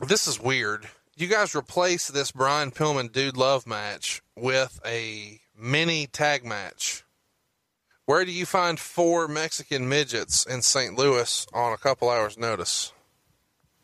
this 0.00 0.26
is 0.26 0.40
weird. 0.40 0.88
You 1.16 1.28
guys 1.28 1.54
replace 1.54 2.08
this 2.08 2.32
Brian 2.32 2.72
Pillman 2.72 3.12
Dude 3.12 3.36
Love 3.36 3.66
match 3.66 4.22
with 4.36 4.80
a 4.84 5.40
mini 5.56 6.06
tag 6.06 6.44
match. 6.44 7.04
Where 8.06 8.24
do 8.24 8.32
you 8.32 8.44
find 8.44 8.78
four 8.78 9.28
Mexican 9.28 9.88
midgets 9.88 10.44
in 10.44 10.62
St. 10.62 10.96
Louis 10.96 11.46
on 11.54 11.72
a 11.72 11.78
couple 11.78 12.10
hours' 12.10 12.36
notice? 12.36 12.92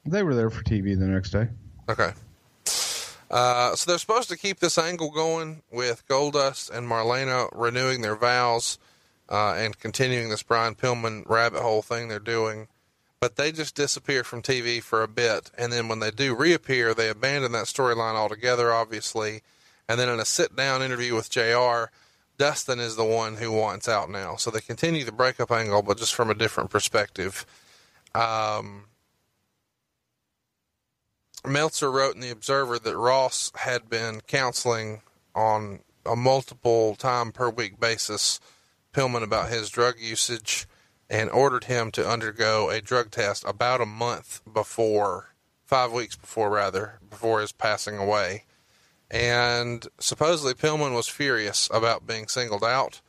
They 0.04 0.22
were 0.22 0.34
there 0.34 0.50
for 0.50 0.62
TV 0.62 0.98
the 0.98 1.06
next 1.06 1.30
day. 1.30 1.48
Okay. 1.88 2.12
Uh, 3.30 3.76
so 3.76 3.90
they're 3.90 3.98
supposed 3.98 4.28
to 4.28 4.36
keep 4.36 4.58
this 4.58 4.76
angle 4.76 5.10
going 5.10 5.62
with 5.70 6.06
Goldust 6.08 6.70
and 6.70 6.86
Marlena 6.86 7.48
renewing 7.54 8.02
their 8.02 8.16
vows 8.16 8.78
uh, 9.28 9.54
and 9.54 9.78
continuing 9.78 10.28
this 10.28 10.42
Brian 10.42 10.74
Pillman 10.74 11.22
rabbit 11.28 11.62
hole 11.62 11.82
thing 11.82 12.08
they're 12.08 12.18
doing. 12.18 12.68
But 13.20 13.36
they 13.36 13.52
just 13.52 13.74
disappear 13.74 14.24
from 14.24 14.42
TV 14.42 14.82
for 14.82 15.02
a 15.02 15.08
bit, 15.08 15.50
and 15.56 15.70
then 15.70 15.88
when 15.88 16.00
they 16.00 16.10
do 16.10 16.34
reappear, 16.34 16.94
they 16.94 17.10
abandon 17.10 17.52
that 17.52 17.66
storyline 17.66 18.14
altogether, 18.14 18.72
obviously. 18.72 19.42
And 19.90 19.98
then 19.98 20.08
in 20.08 20.20
a 20.20 20.24
sit-down 20.24 20.84
interview 20.84 21.16
with 21.16 21.30
JR, 21.30 21.90
Dustin 22.38 22.78
is 22.78 22.94
the 22.94 23.04
one 23.04 23.34
who 23.34 23.50
wants 23.50 23.88
out 23.88 24.08
now. 24.08 24.36
So 24.36 24.48
they 24.48 24.60
continue 24.60 25.02
the 25.02 25.10
breakup 25.10 25.50
angle, 25.50 25.82
but 25.82 25.98
just 25.98 26.14
from 26.14 26.30
a 26.30 26.34
different 26.34 26.70
perspective. 26.70 27.44
Um, 28.14 28.84
Meltzer 31.44 31.90
wrote 31.90 32.14
in 32.14 32.20
the 32.20 32.30
Observer 32.30 32.78
that 32.78 32.96
Ross 32.96 33.50
had 33.56 33.90
been 33.90 34.20
counseling 34.28 35.02
on 35.34 35.80
a 36.06 36.14
multiple 36.14 36.94
time 36.94 37.32
per 37.32 37.50
week 37.50 37.80
basis 37.80 38.38
Pillman 38.92 39.24
about 39.24 39.50
his 39.50 39.70
drug 39.70 39.96
usage 39.98 40.68
and 41.08 41.28
ordered 41.30 41.64
him 41.64 41.90
to 41.90 42.08
undergo 42.08 42.70
a 42.70 42.80
drug 42.80 43.10
test 43.10 43.42
about 43.44 43.80
a 43.80 43.86
month 43.86 44.40
before, 44.54 45.34
five 45.64 45.90
weeks 45.90 46.14
before, 46.14 46.48
rather, 46.48 47.00
before 47.10 47.40
his 47.40 47.50
passing 47.50 47.98
away. 47.98 48.44
And 49.10 49.86
supposedly 49.98 50.54
Pillman 50.54 50.94
was 50.94 51.08
furious 51.08 51.68
about 51.72 52.06
being 52.06 52.28
singled 52.28 52.64
out 52.64 53.00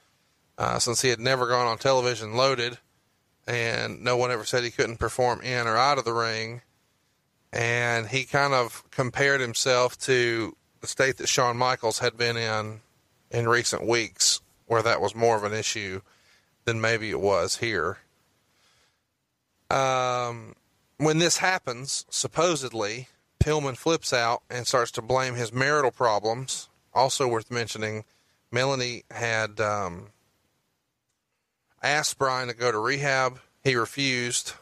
uh, 0.58 0.80
since 0.80 1.02
he 1.02 1.10
had 1.10 1.20
never 1.20 1.48
gone 1.48 1.68
on 1.68 1.78
television 1.78 2.36
loaded 2.36 2.80
and 3.48 4.04
no 4.04 4.18
one 4.18 4.32
ever 4.32 4.46
said 4.46 4.64
he 4.64 4.72
couldn't 4.72 4.98
perform 4.98 5.42
in 5.42 5.68
or 5.68 5.78
out 5.78 5.98
of 5.98 6.06
the 6.06 6.14
ring. 6.14 6.62
And 7.52 8.08
he 8.08 8.24
kind 8.24 8.54
of 8.54 8.84
compared 8.92 9.42
himself 9.42 9.98
to 10.00 10.56
the 10.80 10.88
state 10.88 11.18
that 11.18 11.28
Shawn 11.28 11.58
Michaels 11.58 12.00
had 12.00 12.18
been 12.18 12.38
in 12.38 12.82
in 13.30 13.48
recent 13.48 13.88
weeks, 13.88 14.42
where 14.66 14.84
that 14.84 15.02
was 15.02 15.16
more 15.16 15.38
of 15.38 15.44
an 15.44 15.54
issue 15.54 16.02
than 16.66 16.82
maybe 16.82 17.10
it 17.10 17.20
was 17.20 17.58
here. 17.58 17.98
Um, 19.70 20.56
when 20.98 21.20
this 21.20 21.38
happens, 21.38 22.06
supposedly, 22.10 23.08
Pillman 23.42 23.76
flips 23.76 24.14
out 24.14 24.44
and 24.50 24.68
starts 24.68 24.92
to 24.92 25.02
blame 25.02 25.36
his 25.36 25.52
marital 25.52 25.92
problems. 25.92 26.70
Also 26.94 27.28
worth 27.28 27.50
mentioning, 27.50 28.04
Melanie 28.52 29.04
had 29.10 29.60
um, 29.60 30.08
asked 31.82 32.18
Brian 32.18 32.48
to 32.50 32.54
go 32.54 32.72
to 32.72 32.78
rehab. 32.78 33.40
He 33.64 33.76
refused, 33.76 34.54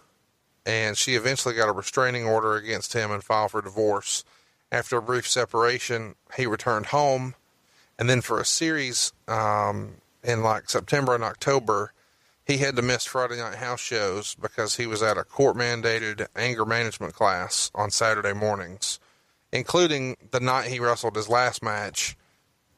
and 0.66 0.98
she 0.98 1.16
eventually 1.16 1.56
got 1.56 1.70
a 1.70 1.74
restraining 1.74 2.26
order 2.26 2.56
against 2.56 2.94
him 2.94 3.12
and 3.12 3.24
filed 3.24 3.52
for 3.52 3.62
divorce. 3.62 4.24
After 4.72 4.98
a 4.98 5.02
brief 5.02 5.28
separation, 5.28 6.16
he 6.38 6.46
returned 6.46 6.88
home, 6.88 7.36
and 7.98 8.10
then 8.10 8.22
for 8.22 8.40
a 8.40 8.46
series 8.46 9.12
um, 9.28 9.96
in 10.24 10.44
like 10.44 10.70
September 10.70 11.16
and 11.16 11.24
October, 11.24 11.92
he 12.50 12.58
had 12.58 12.76
to 12.76 12.82
miss 12.82 13.06
Friday 13.06 13.38
night 13.38 13.56
house 13.56 13.80
shows 13.80 14.34
because 14.34 14.76
he 14.76 14.88
was 14.88 15.04
at 15.04 15.20
a 15.20 15.24
court 15.24 15.56
mandated 15.56 16.26
anger 16.36 16.66
management 16.66 17.14
class 17.14 17.70
on 17.76 17.92
Saturday 17.92 18.34
mornings, 18.34 19.00
including 19.54 20.18
the 20.32 20.40
night 20.40 20.66
he 20.66 20.80
wrestled 20.80 21.16
his 21.16 21.30
last 21.30 21.62
match 21.62 22.18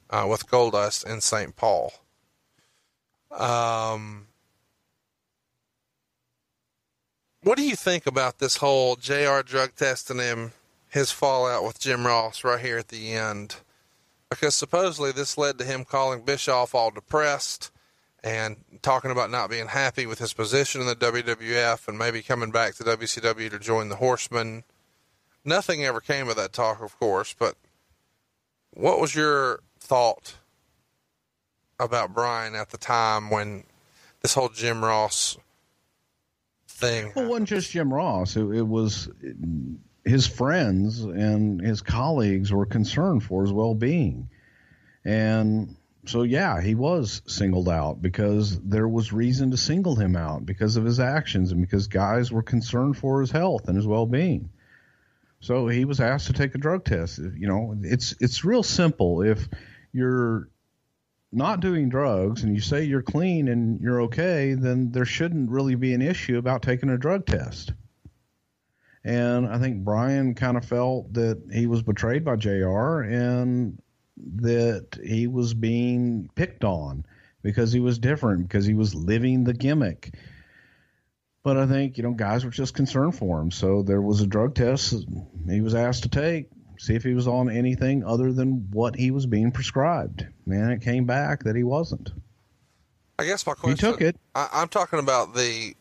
uh, 0.09 0.27
with 0.29 0.45
Goldust 0.47 1.05
in 1.09 1.21
St. 1.21 1.55
Paul. 1.55 1.93
Um, 3.31 4.27
what 7.41 7.57
do 7.57 7.63
you 7.63 7.77
think 7.77 8.05
about 8.05 8.39
this 8.39 8.57
whole 8.57 8.97
JR 8.97 9.39
drug 9.39 9.75
testing 9.77 10.19
him, 10.19 10.51
his 10.89 11.11
fallout 11.11 11.63
with 11.63 11.79
Jim 11.79 12.05
Ross 12.05 12.43
right 12.43 12.59
here 12.59 12.77
at 12.77 12.89
the 12.89 13.13
end? 13.13 13.55
Because 14.29 14.53
supposedly 14.53 15.13
this 15.13 15.37
led 15.37 15.57
to 15.59 15.63
him 15.63 15.85
calling 15.85 16.25
Bischoff 16.25 16.75
all 16.75 16.91
depressed 16.91 17.71
and 18.23 18.57
talking 18.81 19.11
about 19.11 19.31
not 19.31 19.49
being 19.49 19.67
happy 19.67 20.05
with 20.05 20.19
his 20.19 20.33
position 20.33 20.81
in 20.81 20.87
the 20.87 20.95
WWF 20.95 21.87
and 21.87 21.97
maybe 21.97 22.21
coming 22.21 22.51
back 22.51 22.75
to 22.75 22.83
WCW 22.83 23.49
to 23.49 23.59
join 23.59 23.89
the 23.89 23.95
Horsemen. 23.95 24.63
Nothing 25.43 25.83
ever 25.83 25.99
came 25.99 26.29
of 26.29 26.35
that 26.35 26.53
talk, 26.53 26.81
of 26.81 26.99
course, 26.99 27.35
but 27.37 27.55
what 28.71 28.99
was 28.99 29.15
your 29.15 29.61
thought 29.79 30.35
about 31.79 32.13
Brian 32.13 32.55
at 32.55 32.69
the 32.69 32.77
time 32.77 33.29
when 33.29 33.63
this 34.21 34.33
whole 34.33 34.49
Jim 34.49 34.83
Ross 34.83 35.37
thing. 36.67 37.11
Well, 37.15 37.25
it 37.25 37.29
wasn't 37.29 37.49
just 37.49 37.71
Jim 37.71 37.93
Ross. 37.93 38.35
It, 38.35 38.43
it 38.43 38.67
was 38.67 39.09
his 40.05 40.27
friends 40.27 41.03
and 41.03 41.61
his 41.61 41.81
colleagues 41.81 42.51
were 42.51 42.65
concerned 42.65 43.23
for 43.23 43.41
his 43.41 43.53
well-being, 43.53 44.29
and 45.05 45.75
so 46.05 46.23
yeah, 46.23 46.61
he 46.61 46.75
was 46.75 47.21
singled 47.27 47.69
out 47.69 48.01
because 48.01 48.59
there 48.61 48.87
was 48.87 49.13
reason 49.13 49.51
to 49.51 49.57
single 49.57 49.95
him 49.95 50.15
out 50.15 50.45
because 50.45 50.75
of 50.75 50.85
his 50.85 50.99
actions 50.99 51.51
and 51.51 51.61
because 51.61 51.87
guys 51.87 52.31
were 52.31 52.41
concerned 52.41 52.97
for 52.97 53.21
his 53.21 53.31
health 53.31 53.67
and 53.67 53.75
his 53.75 53.85
well-being. 53.85 54.49
So 55.41 55.67
he 55.67 55.85
was 55.85 55.99
asked 55.99 56.27
to 56.27 56.33
take 56.33 56.55
a 56.55 56.59
drug 56.59 56.85
test. 56.85 57.17
You 57.17 57.47
know, 57.47 57.75
it's 57.81 58.15
it's 58.19 58.45
real 58.45 58.63
simple. 58.63 59.21
If 59.21 59.47
you're 59.91 60.49
not 61.31 61.61
doing 61.61 61.89
drugs 61.89 62.43
and 62.43 62.55
you 62.55 62.61
say 62.61 62.83
you're 62.83 63.01
clean 63.01 63.47
and 63.47 63.79
you're 63.81 64.01
okay, 64.03 64.53
then 64.53 64.91
there 64.91 65.05
shouldn't 65.05 65.49
really 65.49 65.75
be 65.75 65.93
an 65.93 66.01
issue 66.01 66.37
about 66.37 66.61
taking 66.61 66.89
a 66.89 66.97
drug 66.97 67.25
test. 67.25 67.73
And 69.03 69.47
I 69.47 69.57
think 69.57 69.83
Brian 69.83 70.35
kind 70.35 70.57
of 70.57 70.65
felt 70.65 71.13
that 71.13 71.41
he 71.51 71.65
was 71.65 71.81
betrayed 71.81 72.23
by 72.23 72.35
JR 72.35 73.01
and 73.01 73.81
that 74.17 74.99
he 75.03 75.27
was 75.27 75.53
being 75.53 76.29
picked 76.35 76.63
on 76.63 77.05
because 77.41 77.71
he 77.71 77.79
was 77.79 77.99
different, 77.99 78.47
because 78.47 78.65
he 78.65 78.73
was 78.73 78.93
living 78.93 79.43
the 79.43 79.53
gimmick. 79.53 80.13
But 81.43 81.57
I 81.57 81.65
think, 81.65 81.97
you 81.97 82.03
know, 82.03 82.11
guys 82.11 82.45
were 82.45 82.51
just 82.51 82.75
concerned 82.75 83.15
for 83.15 83.41
him. 83.41 83.49
So 83.49 83.81
there 83.81 84.01
was 84.01 84.21
a 84.21 84.27
drug 84.27 84.53
test 84.53 84.93
he 85.49 85.61
was 85.61 85.73
asked 85.73 86.03
to 86.03 86.09
take 86.09 86.49
see 86.81 86.95
if 86.95 87.03
he 87.03 87.13
was 87.13 87.27
on 87.27 87.47
anything 87.47 88.03
other 88.03 88.33
than 88.33 88.67
what 88.71 88.95
he 88.95 89.11
was 89.11 89.27
being 89.27 89.51
prescribed. 89.51 90.25
Man, 90.47 90.71
it 90.71 90.81
came 90.81 91.05
back 91.05 91.43
that 91.43 91.55
he 91.55 91.63
wasn't. 91.63 92.11
I 93.19 93.25
guess 93.25 93.45
my 93.45 93.53
question. 93.53 93.77
He 93.85 93.91
took 93.91 94.01
it. 94.01 94.15
I, 94.33 94.63
am 94.63 94.67
talking 94.67 94.97
about 94.97 95.35
the, 95.35 95.75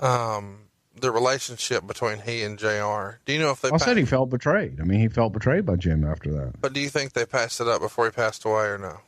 um, 0.00 0.58
the 0.96 1.10
relationship 1.10 1.86
between 1.86 2.18
he 2.18 2.42
and 2.42 2.58
JR 2.58 3.20
Do 3.24 3.32
you 3.32 3.38
know 3.38 3.50
if 3.50 3.60
they? 3.60 3.68
I 3.68 3.72
passed, 3.72 3.84
said 3.84 3.96
he 3.96 4.04
felt 4.04 4.30
betrayed. 4.30 4.80
I 4.80 4.84
mean, 4.84 5.00
he 5.00 5.08
felt 5.08 5.32
betrayed 5.32 5.66
by 5.66 5.76
Jim 5.76 6.04
after 6.04 6.32
that. 6.32 6.60
But 6.60 6.72
do 6.72 6.80
you 6.80 6.88
think 6.88 7.12
they 7.12 7.26
passed 7.26 7.60
it 7.60 7.68
up 7.68 7.80
before 7.80 8.04
he 8.06 8.10
passed 8.10 8.44
away, 8.44 8.66
or 8.66 8.78
no? 8.78 8.98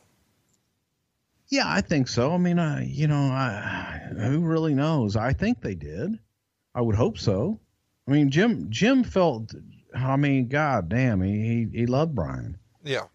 Yeah, 1.47 1.65
I 1.67 1.81
think 1.81 2.07
so. 2.07 2.31
I 2.31 2.37
mean, 2.37 2.57
I, 2.57 2.85
you 2.85 3.07
know, 3.07 3.15
I, 3.15 4.09
who 4.17 4.41
really 4.41 4.73
knows? 4.73 5.15
I 5.15 5.33
think 5.33 5.61
they 5.61 5.75
did. 5.75 6.17
I 6.73 6.81
would 6.81 6.95
hope 6.95 7.17
so. 7.17 7.59
I 8.07 8.11
mean, 8.11 8.29
Jim 8.29 8.67
Jim 8.69 9.03
felt 9.03 9.53
I 9.95 10.15
mean, 10.17 10.47
god 10.47 10.89
damn, 10.89 11.21
he 11.21 11.67
he, 11.71 11.79
he 11.79 11.85
loved 11.85 12.15
Brian. 12.15 12.57
Yeah. 12.83 13.05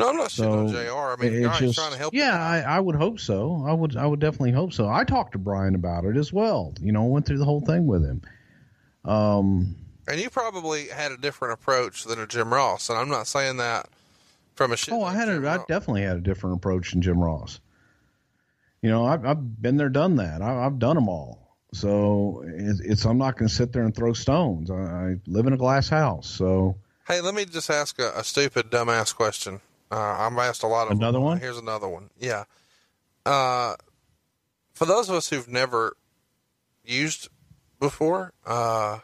No, 0.00 0.08
I'm 0.08 0.16
not 0.16 0.30
so, 0.30 0.68
JR 0.68 0.78
I 0.90 1.16
mean, 1.18 1.44
it's 1.44 1.58
just, 1.58 1.78
trying 1.78 1.92
to 1.92 1.98
help. 1.98 2.14
Yeah, 2.14 2.42
I, 2.42 2.60
I, 2.60 2.80
would 2.80 2.96
hope 2.96 3.20
so. 3.20 3.64
I 3.66 3.72
would 3.72 3.96
I 3.96 4.06
would 4.06 4.18
definitely 4.18 4.52
hope 4.52 4.72
so. 4.72 4.88
I 4.88 5.04
talked 5.04 5.32
to 5.32 5.38
Brian 5.38 5.74
about 5.74 6.04
it 6.06 6.16
as 6.16 6.32
well. 6.32 6.72
You 6.80 6.92
know, 6.92 7.04
went 7.04 7.26
through 7.26 7.38
the 7.38 7.44
whole 7.44 7.60
thing 7.60 7.86
with 7.86 8.02
him. 8.02 8.22
Um, 9.04 9.76
and 10.08 10.18
you 10.18 10.30
probably 10.30 10.88
had 10.88 11.12
a 11.12 11.18
different 11.18 11.54
approach 11.54 12.04
than 12.04 12.18
a 12.18 12.26
Jim 12.26 12.52
Ross, 12.52 12.88
and 12.88 12.98
I'm 12.98 13.10
not 13.10 13.26
saying 13.26 13.58
that 13.58 13.88
from 14.54 14.72
a 14.72 14.76
shit. 14.76 14.94
Oh, 14.94 15.02
I 15.02 15.12
had 15.12 15.28
a, 15.28 15.36
I 15.48 15.58
definitely 15.68 16.02
had 16.02 16.16
a 16.16 16.20
different 16.20 16.56
approach 16.56 16.92
than 16.92 17.02
Jim 17.02 17.22
Ross. 17.22 17.60
You 18.82 18.88
know, 18.88 19.04
I've, 19.04 19.24
I've 19.26 19.62
been 19.62 19.76
there, 19.76 19.90
done 19.90 20.16
that. 20.16 20.40
I, 20.40 20.64
I've 20.64 20.78
done 20.78 20.96
them 20.96 21.08
all. 21.08 21.40
So 21.72 22.42
it's, 22.46 22.80
it's 22.80 23.04
I'm 23.04 23.18
not 23.18 23.36
going 23.36 23.48
to 23.48 23.54
sit 23.54 23.72
there 23.72 23.84
and 23.84 23.94
throw 23.94 24.12
stones. 24.14 24.70
I, 24.70 24.74
I, 24.74 25.14
live 25.26 25.46
in 25.46 25.52
a 25.52 25.58
glass 25.58 25.88
house. 25.88 26.28
So 26.28 26.76
hey, 27.06 27.20
let 27.20 27.34
me 27.34 27.44
just 27.44 27.70
ask 27.70 27.98
a, 27.98 28.12
a 28.16 28.24
stupid 28.24 28.70
dumbass 28.70 29.14
question. 29.14 29.60
Uh, 29.90 29.96
I'm 29.96 30.38
asked 30.38 30.62
a 30.62 30.66
lot 30.66 30.86
of 30.86 30.98
another 30.98 31.18
them. 31.18 31.22
one. 31.22 31.40
Here's 31.40 31.58
another 31.58 31.88
one. 31.88 32.10
Yeah. 32.18 32.44
Uh, 33.26 33.74
for 34.72 34.86
those 34.86 35.08
of 35.08 35.16
us 35.16 35.28
who've 35.28 35.48
never 35.48 35.96
used 36.84 37.28
before, 37.78 38.32
uh, 38.46 39.00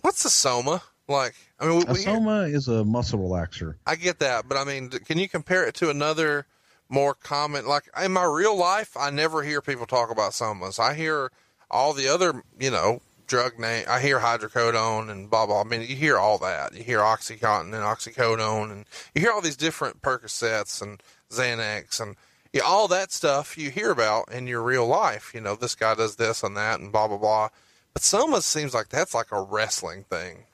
what's 0.00 0.24
a 0.24 0.30
soma? 0.30 0.82
Like, 1.06 1.34
I 1.60 1.66
mean, 1.66 1.78
we, 1.78 1.84
a 1.86 1.94
soma 1.94 2.42
is 2.42 2.68
a 2.68 2.84
muscle 2.84 3.18
relaxer. 3.18 3.76
I 3.86 3.96
get 3.96 4.18
that, 4.20 4.48
but 4.48 4.56
I 4.56 4.64
mean, 4.64 4.88
can 4.90 5.18
you 5.18 5.28
compare 5.28 5.66
it 5.66 5.74
to 5.76 5.90
another 5.90 6.46
more 6.88 7.14
common. 7.14 7.66
Like 7.66 7.84
in 8.02 8.12
my 8.12 8.24
real 8.24 8.56
life, 8.56 8.96
I 8.96 9.10
never 9.10 9.42
hear 9.42 9.60
people 9.60 9.86
talk 9.86 10.10
about 10.10 10.32
somas. 10.32 10.78
I 10.78 10.94
hear 10.94 11.30
all 11.70 11.92
the 11.92 12.08
other, 12.08 12.42
you 12.58 12.70
know, 12.70 13.00
drug 13.26 13.58
name. 13.58 13.84
I 13.88 14.00
hear 14.00 14.18
hydrocodone 14.18 15.10
and 15.10 15.30
blah 15.30 15.46
blah. 15.46 15.60
I 15.60 15.64
mean, 15.64 15.80
you 15.82 15.96
hear 15.96 16.18
all 16.18 16.38
that. 16.38 16.74
You 16.74 16.82
hear 16.82 16.98
OxyContin 16.98 17.72
and 17.72 17.74
oxycodone, 17.74 18.70
and 18.70 18.84
you 19.14 19.20
hear 19.20 19.32
all 19.32 19.40
these 19.40 19.56
different 19.56 20.02
Percocets 20.02 20.82
and 20.82 21.02
Xanax 21.30 22.00
and 22.00 22.16
yeah, 22.52 22.62
all 22.62 22.86
that 22.88 23.10
stuff 23.10 23.58
you 23.58 23.70
hear 23.70 23.90
about 23.90 24.32
in 24.32 24.46
your 24.46 24.62
real 24.62 24.86
life. 24.86 25.32
You 25.34 25.40
know, 25.40 25.56
this 25.56 25.74
guy 25.74 25.94
does 25.94 26.16
this 26.16 26.42
and 26.42 26.56
that 26.56 26.78
and 26.80 26.92
blah 26.92 27.08
blah 27.08 27.18
blah. 27.18 27.48
But 27.92 28.02
Soma 28.02 28.40
seems 28.42 28.74
like 28.74 28.88
that's 28.88 29.14
like 29.14 29.32
a 29.32 29.40
wrestling 29.42 30.04
thing. 30.04 30.44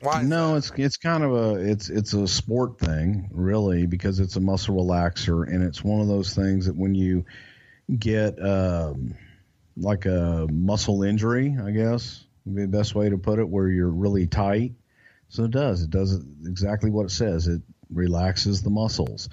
Why? 0.00 0.22
No, 0.22 0.56
it's 0.56 0.70
it's 0.76 0.96
kind 0.96 1.24
of 1.24 1.34
a 1.34 1.54
it's 1.56 1.88
it's 1.88 2.12
a 2.12 2.26
sport 2.28 2.78
thing, 2.78 3.28
really, 3.32 3.86
because 3.86 4.20
it's 4.20 4.36
a 4.36 4.40
muscle 4.40 4.76
relaxer, 4.76 5.46
and 5.46 5.62
it's 5.62 5.82
one 5.82 6.00
of 6.00 6.08
those 6.08 6.34
things 6.34 6.66
that 6.66 6.76
when 6.76 6.94
you 6.94 7.24
get 7.98 8.38
um, 8.42 9.14
like 9.76 10.06
a 10.06 10.46
muscle 10.50 11.02
injury, 11.02 11.56
I 11.62 11.70
guess 11.70 12.26
would 12.46 12.54
be 12.56 12.62
the 12.62 12.68
best 12.68 12.94
way 12.94 13.10
to 13.10 13.18
put 13.18 13.38
it, 13.38 13.48
where 13.48 13.68
you're 13.68 13.90
really 13.90 14.26
tight. 14.26 14.72
So 15.28 15.44
it 15.44 15.50
does. 15.50 15.82
It 15.82 15.90
does 15.90 16.24
exactly 16.46 16.90
what 16.90 17.06
it 17.06 17.10
says. 17.10 17.48
It 17.48 17.60
relaxes 17.90 18.62
the 18.62 18.70
muscles. 18.70 19.28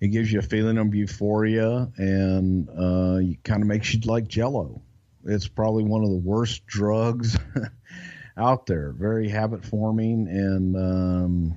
It 0.00 0.08
gives 0.08 0.30
you 0.30 0.40
a 0.40 0.42
feeling 0.42 0.76
of 0.76 0.94
euphoria 0.94 1.90
and 1.96 2.68
uh, 2.68 3.36
kind 3.44 3.62
of 3.62 3.68
makes 3.68 3.94
you 3.94 4.00
like 4.04 4.26
Jello. 4.28 4.82
It's 5.24 5.48
probably 5.48 5.84
one 5.84 6.02
of 6.02 6.10
the 6.10 6.16
worst 6.16 6.66
drugs 6.66 7.38
out 8.36 8.66
there, 8.66 8.92
very 8.92 9.28
habit 9.28 9.64
forming 9.64 10.28
and 10.28 10.76
um, 10.76 11.56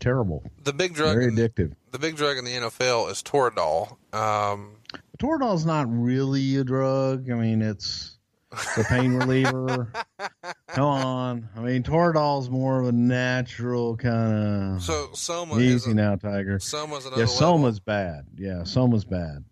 terrible. 0.00 0.42
The 0.64 0.72
big 0.72 0.94
drug, 0.94 1.16
Very 1.16 1.30
addictive. 1.30 1.74
the 1.92 1.98
big 1.98 2.16
drug 2.16 2.36
in 2.38 2.44
the 2.44 2.52
NFL 2.52 3.10
is 3.10 3.22
Toradol. 3.22 3.96
Um, 4.12 4.76
Toradol's 5.18 5.64
not 5.66 5.86
really 5.90 6.56
a 6.56 6.64
drug. 6.64 7.30
I 7.30 7.34
mean, 7.34 7.62
it's 7.62 8.18
the 8.76 8.84
pain 8.88 9.14
reliever. 9.14 9.92
Come 10.68 10.84
on. 10.84 11.48
I 11.56 11.60
mean, 11.60 11.82
Toradol's 11.82 12.50
more 12.50 12.80
of 12.80 12.88
a 12.88 12.92
natural 12.92 13.96
kind 13.96 14.74
of 14.76 14.82
so 14.82 15.10
Soma 15.14 15.54
is 15.56 15.86
easy 15.86 15.90
a, 15.92 15.94
now, 15.94 16.16
Tiger. 16.16 16.58
Soma's 16.58 17.06
another 17.06 17.22
Yeah, 17.22 17.28
level. 17.28 17.72
Bad. 17.84 18.26
Yeah, 18.36 18.64
Soma's 18.64 19.04
bad. 19.04 19.44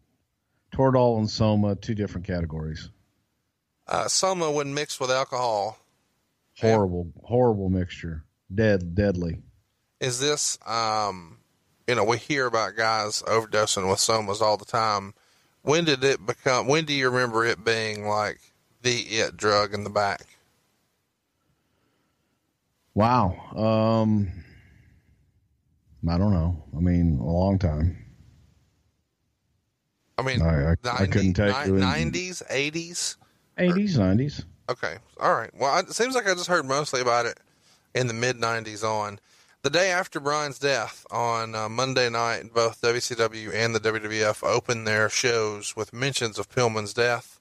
Toradol 0.75 1.19
and 1.19 1.29
Soma, 1.31 1.75
two 1.77 1.95
different 1.95 2.27
categories. 2.27 2.89
Uh, 3.87 4.09
Soma, 4.09 4.51
when 4.51 4.73
mixed 4.75 5.01
with 5.01 5.11
alcohol, 5.11 5.79
Horrible, 6.61 7.09
horrible 7.25 7.69
mixture. 7.71 8.25
Dead, 8.55 8.95
deadly. 8.95 9.41
is 10.01 10.21
this? 10.21 10.59
Um, 10.67 11.39
you 11.89 11.95
know, 11.95 12.05
we 12.05 12.19
hear 12.19 12.47
about 12.47 12.77
guys 12.77 13.23
overdosing 13.23 13.89
with 13.89 13.99
Somas 13.99 14.41
all 14.41 14.57
the 14.57 14.65
time. 14.67 15.15
When 15.63 15.85
did 15.85 16.03
it 16.05 16.25
become? 16.27 16.67
When 16.67 16.85
do 16.85 16.93
you 16.93 17.09
remember 17.11 17.45
it 17.45 17.65
being 17.65 18.07
like 18.07 18.41
the 18.83 18.93
it 19.01 19.37
drug 19.37 19.75
in 19.75 19.85
the 19.85 19.91
back? 19.91 20.23
Wow. 22.95 23.37
Um, 23.57 24.31
I 26.09 26.19
don't 26.19 26.33
know. 26.33 26.63
I 26.77 26.81
mean, 26.81 27.19
a 27.19 27.25
long 27.25 27.59
time. 27.59 27.97
I 30.19 30.23
mean, 30.23 30.43
I- 30.43 30.73
I- 30.73 31.03
I 31.03 31.07
couldn't 31.07 31.35
tell 31.35 31.67
you. 31.67 31.75
Nineties, 31.79 32.43
eighties. 32.51 33.17
80s, 33.59 33.97
90s. 33.99 34.45
Okay. 34.69 34.97
All 35.21 35.35
right. 35.35 35.51
Well, 35.55 35.79
it 35.79 35.93
seems 35.93 36.15
like 36.15 36.27
I 36.29 36.35
just 36.35 36.47
heard 36.47 36.65
mostly 36.65 37.01
about 37.01 37.27
it 37.27 37.39
in 37.95 38.07
the 38.07 38.15
mid 38.15 38.37
90s 38.39 38.83
on. 38.83 39.19
The 39.63 39.71
day 39.71 39.93
after 39.93 40.19
Brian's 40.19 40.59
death 40.59 41.07
on 41.09 41.55
uh, 41.55 41.69
Monday 41.69 42.11
night, 42.11 42.53
both 42.53 42.81
WCW 42.81 43.55
and 43.55 43.73
the 43.73 43.79
WWF 43.79 44.43
opened 44.43 44.89
their 44.89 45.09
shows 45.09 45.77
with 45.77 45.93
mentions 45.93 46.37
of 46.37 46.51
Pillman's 46.51 46.93
death. 46.93 47.39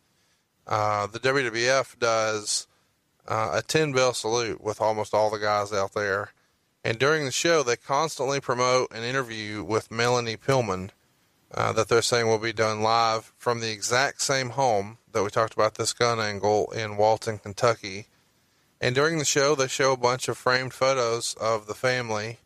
Uh, 0.68 1.08
the 1.08 1.20
WWF 1.20 1.98
does 1.98 2.68
uh, 3.28 3.54
a 3.56 3.64
10 3.64 3.94
bell 3.94 4.14
salute 4.14 4.62
with 4.62 4.80
almost 4.80 5.16
all 5.16 5.32
the 5.32 5.40
guys 5.40 5.74
out 5.74 5.94
there. 5.94 6.32
And 6.84 7.00
during 7.00 7.26
the 7.26 7.32
show, 7.32 7.64
they 7.64 7.76
constantly 7.76 8.40
promote 8.40 8.94
an 8.94 9.04
interview 9.04 9.64
with 9.64 9.90
Melanie 9.90 10.38
Pillman 10.38 10.92
uh, 11.52 11.74
that 11.74 11.90
they're 11.90 12.04
saying 12.04 12.28
will 12.28 12.38
be 12.38 12.54
done 12.54 12.84
live 12.84 13.34
from 13.36 13.62
the 13.62 13.72
exact 13.72 14.22
same 14.22 14.52
home 14.52 15.00
that 15.12 15.24
we 15.24 15.32
talked 15.32 15.56
about 15.56 15.74
this 15.74 15.92
gun 15.92 16.20
angle 16.20 16.72
in 16.72 16.98
Walton, 16.98 17.40
Kentucky. 17.40 18.10
And 18.82 18.96
during 18.96 19.20
the 19.20 19.26
show, 19.26 19.54
they 19.54 19.68
show 19.68 19.94
a 19.94 19.98
bunch 19.98 20.28
of 20.28 20.40
framed 20.40 20.74
photos 20.74 21.36
of 21.40 21.68
the 21.68 21.76
family 21.76 22.40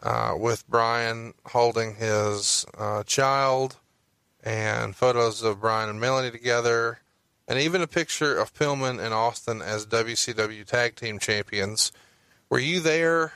uh, 0.00 0.34
with 0.38 0.68
Brian 0.68 1.34
holding 1.46 1.96
his 1.96 2.64
uh, 2.78 3.02
child 3.02 3.76
and 4.44 4.94
photos 4.94 5.42
of 5.42 5.60
Brian 5.60 5.90
and 5.90 6.00
Melanie 6.00 6.30
together, 6.30 7.00
and 7.48 7.58
even 7.58 7.82
a 7.82 7.88
picture 7.88 8.38
of 8.38 8.54
Pillman 8.54 9.04
and 9.04 9.12
Austin 9.12 9.60
as 9.60 9.86
WCW 9.86 10.64
Tag 10.64 10.94
Team 10.94 11.18
Champions. 11.18 11.90
Were 12.48 12.60
you 12.60 12.78
there 12.78 13.32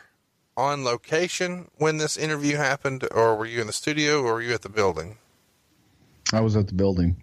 on 0.57 0.85
location 0.85 1.69
when 1.79 1.97
this 1.97 2.17
interview 2.17 2.57
happened, 2.57 3.07
or 3.11 3.35
were 3.35 3.45
you 3.45 3.61
in 3.61 3.67
the 3.67 3.73
studio, 3.73 4.23
or 4.23 4.35
were 4.35 4.43
you 4.43 4.55
at 4.55 4.63
the 4.63 4.69
building? 4.69 5.19
I 6.33 6.41
was 6.41 6.55
at 6.57 6.69
the 6.69 6.75
building. 6.75 7.17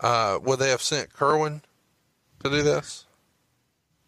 Uh, 0.00 0.40
would 0.42 0.58
they 0.58 0.70
have 0.70 0.82
sent 0.82 1.12
Kerwin 1.12 1.62
to 2.42 2.50
do 2.50 2.62
this? 2.62 3.06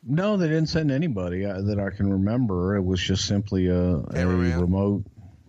No, 0.08 0.36
they 0.36 0.46
didn't 0.46 0.68
send 0.68 0.92
anybody 0.92 1.44
uh, 1.44 1.60
that 1.62 1.80
I 1.80 1.90
can 1.90 2.10
remember. 2.10 2.76
It 2.76 2.82
was 2.82 3.00
just 3.00 3.26
simply 3.26 3.66
a, 3.66 3.96
a 3.96 4.26
remote, 4.26 5.04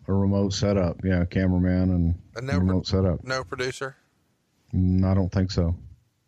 a 0.07 0.13
remote 0.13 0.51
setup. 0.53 0.97
Yeah, 1.03 1.25
cameraman 1.25 1.91
and 1.91 2.15
And 2.35 2.47
no, 2.47 2.57
remote 2.57 2.87
setup. 2.87 3.23
no 3.23 3.43
producer. 3.43 3.95
Mm, 4.73 5.03
I 5.05 5.13
don't 5.13 5.31
think 5.31 5.51
so. 5.51 5.75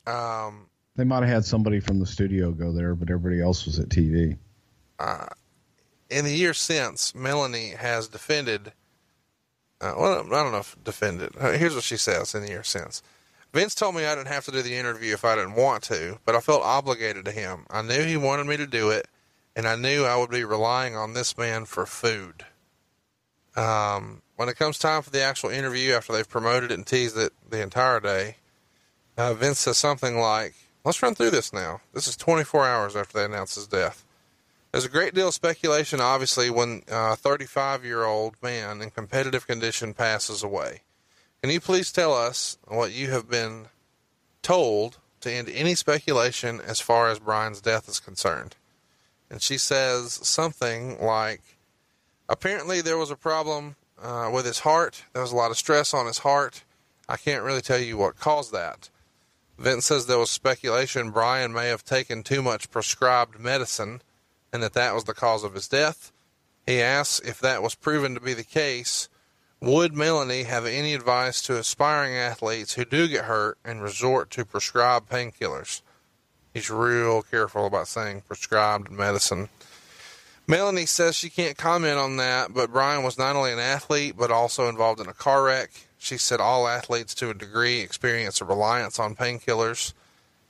Um, 0.05 0.67
They 0.95 1.03
might 1.05 1.23
have 1.23 1.29
had 1.33 1.45
somebody 1.45 1.79
from 1.79 1.99
the 1.99 2.05
studio 2.05 2.51
go 2.51 2.71
there, 2.71 2.93
but 2.93 3.09
everybody 3.09 3.41
else 3.41 3.65
was 3.65 3.79
at 3.79 3.89
TV. 3.89 4.37
in 6.09 6.25
the 6.25 6.31
years 6.35 6.57
since, 6.59 7.15
Melanie 7.15 7.69
has 7.71 8.07
defended. 8.07 8.73
Uh, 9.81 9.93
well, 9.97 10.19
I 10.19 10.43
don't 10.43 10.51
know 10.51 10.57
if 10.59 10.75
defended. 10.83 11.31
Uh, 11.39 11.51
Here's 11.53 11.73
what 11.73 11.83
she 11.83 11.97
says 11.97 12.35
in 12.35 12.41
the 12.43 12.49
years 12.49 12.67
since. 12.67 13.01
Vince 13.53 13.73
told 13.73 13.95
me 13.95 14.05
I 14.05 14.15
didn't 14.15 14.27
have 14.27 14.45
to 14.45 14.51
do 14.51 14.61
the 14.61 14.75
interview 14.75 15.13
if 15.13 15.25
I 15.25 15.35
didn't 15.35 15.55
want 15.55 15.83
to, 15.83 16.19
but 16.25 16.35
I 16.35 16.39
felt 16.39 16.61
obligated 16.61 17.25
to 17.25 17.31
him. 17.31 17.65
I 17.69 17.81
knew 17.81 18.03
he 18.03 18.17
wanted 18.17 18.45
me 18.45 18.57
to 18.57 18.67
do 18.67 18.91
it, 18.91 19.07
and 19.55 19.67
I 19.67 19.75
knew 19.75 20.05
I 20.05 20.17
would 20.17 20.29
be 20.29 20.43
relying 20.43 20.95
on 20.95 21.13
this 21.13 21.37
man 21.37 21.65
for 21.65 21.85
food. 21.85 22.45
Um, 23.55 24.21
when 24.35 24.49
it 24.49 24.57
comes 24.57 24.77
time 24.77 25.01
for 25.01 25.09
the 25.09 25.23
actual 25.23 25.49
interview, 25.49 25.93
after 25.93 26.13
they've 26.13 26.29
promoted 26.29 26.71
it 26.71 26.75
and 26.75 26.85
teased 26.85 27.17
it 27.17 27.33
the 27.49 27.61
entire 27.61 27.99
day, 27.99 28.37
uh, 29.17 29.33
Vince 29.33 29.59
says 29.59 29.77
something 29.77 30.17
like, 30.17 30.53
Let's 30.85 31.03
run 31.03 31.13
through 31.13 31.31
this 31.31 31.51
now. 31.51 31.81
This 31.93 32.07
is 32.07 32.15
24 32.15 32.65
hours 32.65 32.95
after 32.95 33.17
they 33.17 33.25
announced 33.25 33.55
his 33.55 33.67
death. 33.67 34.05
There's 34.71 34.85
a 34.85 34.89
great 34.89 35.13
deal 35.13 35.27
of 35.27 35.33
speculation, 35.33 35.99
obviously, 35.99 36.49
when 36.49 36.83
a 36.87 37.15
35 37.15 37.83
year 37.83 38.05
old 38.05 38.35
man 38.41 38.81
in 38.81 38.91
competitive 38.91 39.45
condition 39.45 39.93
passes 39.93 40.41
away. 40.41 40.83
Can 41.41 41.51
you 41.51 41.61
please 41.61 41.91
tell 41.91 42.13
us 42.13 42.57
what 42.67 42.91
you 42.91 43.11
have 43.11 43.29
been 43.29 43.67
told 44.41 44.97
to 45.21 45.31
end 45.31 45.49
any 45.49 45.75
speculation 45.75 46.59
as 46.59 46.81
far 46.81 47.09
as 47.09 47.19
Brian's 47.19 47.61
death 47.61 47.87
is 47.87 47.99
concerned? 47.99 48.55
And 49.29 49.41
she 49.41 49.57
says 49.57 50.13
something 50.23 51.01
like, 51.01 51.41
apparently 52.27 52.81
there 52.81 52.97
was 52.97 53.11
a 53.11 53.15
problem 53.15 53.75
uh, 54.01 54.29
with 54.33 54.45
his 54.45 54.59
heart. 54.59 55.03
There 55.13 55.21
was 55.21 55.31
a 55.31 55.35
lot 55.35 55.51
of 55.51 55.57
stress 55.57 55.93
on 55.93 56.07
his 56.07 56.19
heart. 56.19 56.63
I 57.07 57.15
can't 57.15 57.43
really 57.43 57.61
tell 57.61 57.79
you 57.79 57.97
what 57.97 58.19
caused 58.19 58.51
that. 58.51 58.89
Vince 59.57 59.85
says 59.87 60.05
there 60.05 60.17
was 60.17 60.29
speculation 60.29 61.11
Brian 61.11 61.51
may 61.51 61.67
have 61.67 61.83
taken 61.83 62.23
too 62.23 62.41
much 62.41 62.71
prescribed 62.71 63.39
medicine 63.39 64.01
and 64.53 64.63
that 64.63 64.73
that 64.73 64.93
was 64.93 65.03
the 65.03 65.13
cause 65.13 65.43
of 65.43 65.53
his 65.53 65.67
death. 65.67 66.11
He 66.65 66.81
asks 66.81 67.19
if 67.27 67.39
that 67.39 67.63
was 67.63 67.75
proven 67.75 68.13
to 68.13 68.21
be 68.21 68.33
the 68.33 68.43
case, 68.43 69.08
would 69.61 69.93
Melanie 69.93 70.43
have 70.43 70.65
any 70.65 70.93
advice 70.93 71.41
to 71.43 71.57
aspiring 71.57 72.15
athletes 72.15 72.73
who 72.73 72.85
do 72.85 73.07
get 73.07 73.25
hurt 73.25 73.57
and 73.65 73.81
resort 73.81 74.29
to 74.31 74.45
prescribed 74.45 75.09
painkillers? 75.09 75.81
He's 76.53 76.69
real 76.69 77.21
careful 77.21 77.65
about 77.65 77.87
saying 77.87 78.21
prescribed 78.21 78.89
medicine. 78.89 79.49
Melanie 80.47 80.87
says 80.87 81.15
she 81.15 81.29
can't 81.29 81.57
comment 81.57 81.99
on 81.99 82.17
that, 82.17 82.53
but 82.53 82.71
Brian 82.71 83.03
was 83.03 83.19
not 83.19 83.35
only 83.35 83.51
an 83.51 83.59
athlete, 83.59 84.15
but 84.17 84.31
also 84.31 84.67
involved 84.67 84.99
in 84.99 85.07
a 85.07 85.13
car 85.13 85.43
wreck. 85.43 85.69
She 85.99 86.17
said 86.17 86.39
all 86.39 86.67
athletes 86.67 87.13
to 87.15 87.29
a 87.29 87.35
degree 87.35 87.81
experience 87.81 88.41
a 88.41 88.45
reliance 88.45 88.97
on 88.97 89.15
painkillers, 89.15 89.93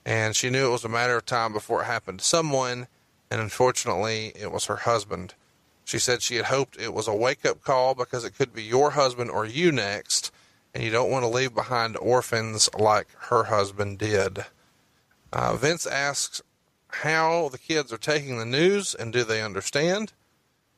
and 0.06 0.34
she 0.34 0.48
knew 0.48 0.68
it 0.68 0.72
was 0.72 0.84
a 0.84 0.88
matter 0.88 1.16
of 1.16 1.26
time 1.26 1.52
before 1.52 1.82
it 1.82 1.86
happened 1.86 2.20
to 2.20 2.24
someone, 2.24 2.86
and 3.30 3.40
unfortunately, 3.40 4.32
it 4.34 4.50
was 4.50 4.66
her 4.66 4.76
husband. 4.76 5.34
She 5.84 5.98
said 5.98 6.22
she 6.22 6.36
had 6.36 6.46
hoped 6.46 6.80
it 6.80 6.94
was 6.94 7.08
a 7.08 7.14
wake 7.14 7.44
up 7.44 7.62
call 7.62 7.94
because 7.94 8.24
it 8.24 8.36
could 8.36 8.52
be 8.52 8.62
your 8.62 8.90
husband 8.90 9.30
or 9.30 9.44
you 9.44 9.72
next, 9.72 10.32
and 10.74 10.84
you 10.84 10.90
don't 10.90 11.10
want 11.10 11.24
to 11.24 11.28
leave 11.28 11.54
behind 11.54 11.96
orphans 11.96 12.68
like 12.78 13.08
her 13.28 13.44
husband 13.44 13.98
did. 13.98 14.44
Uh, 15.32 15.56
Vince 15.56 15.86
asks 15.86 16.42
how 16.88 17.48
the 17.48 17.58
kids 17.58 17.92
are 17.92 17.98
taking 17.98 18.38
the 18.38 18.44
news 18.44 18.94
and 18.94 19.12
do 19.12 19.24
they 19.24 19.42
understand. 19.42 20.12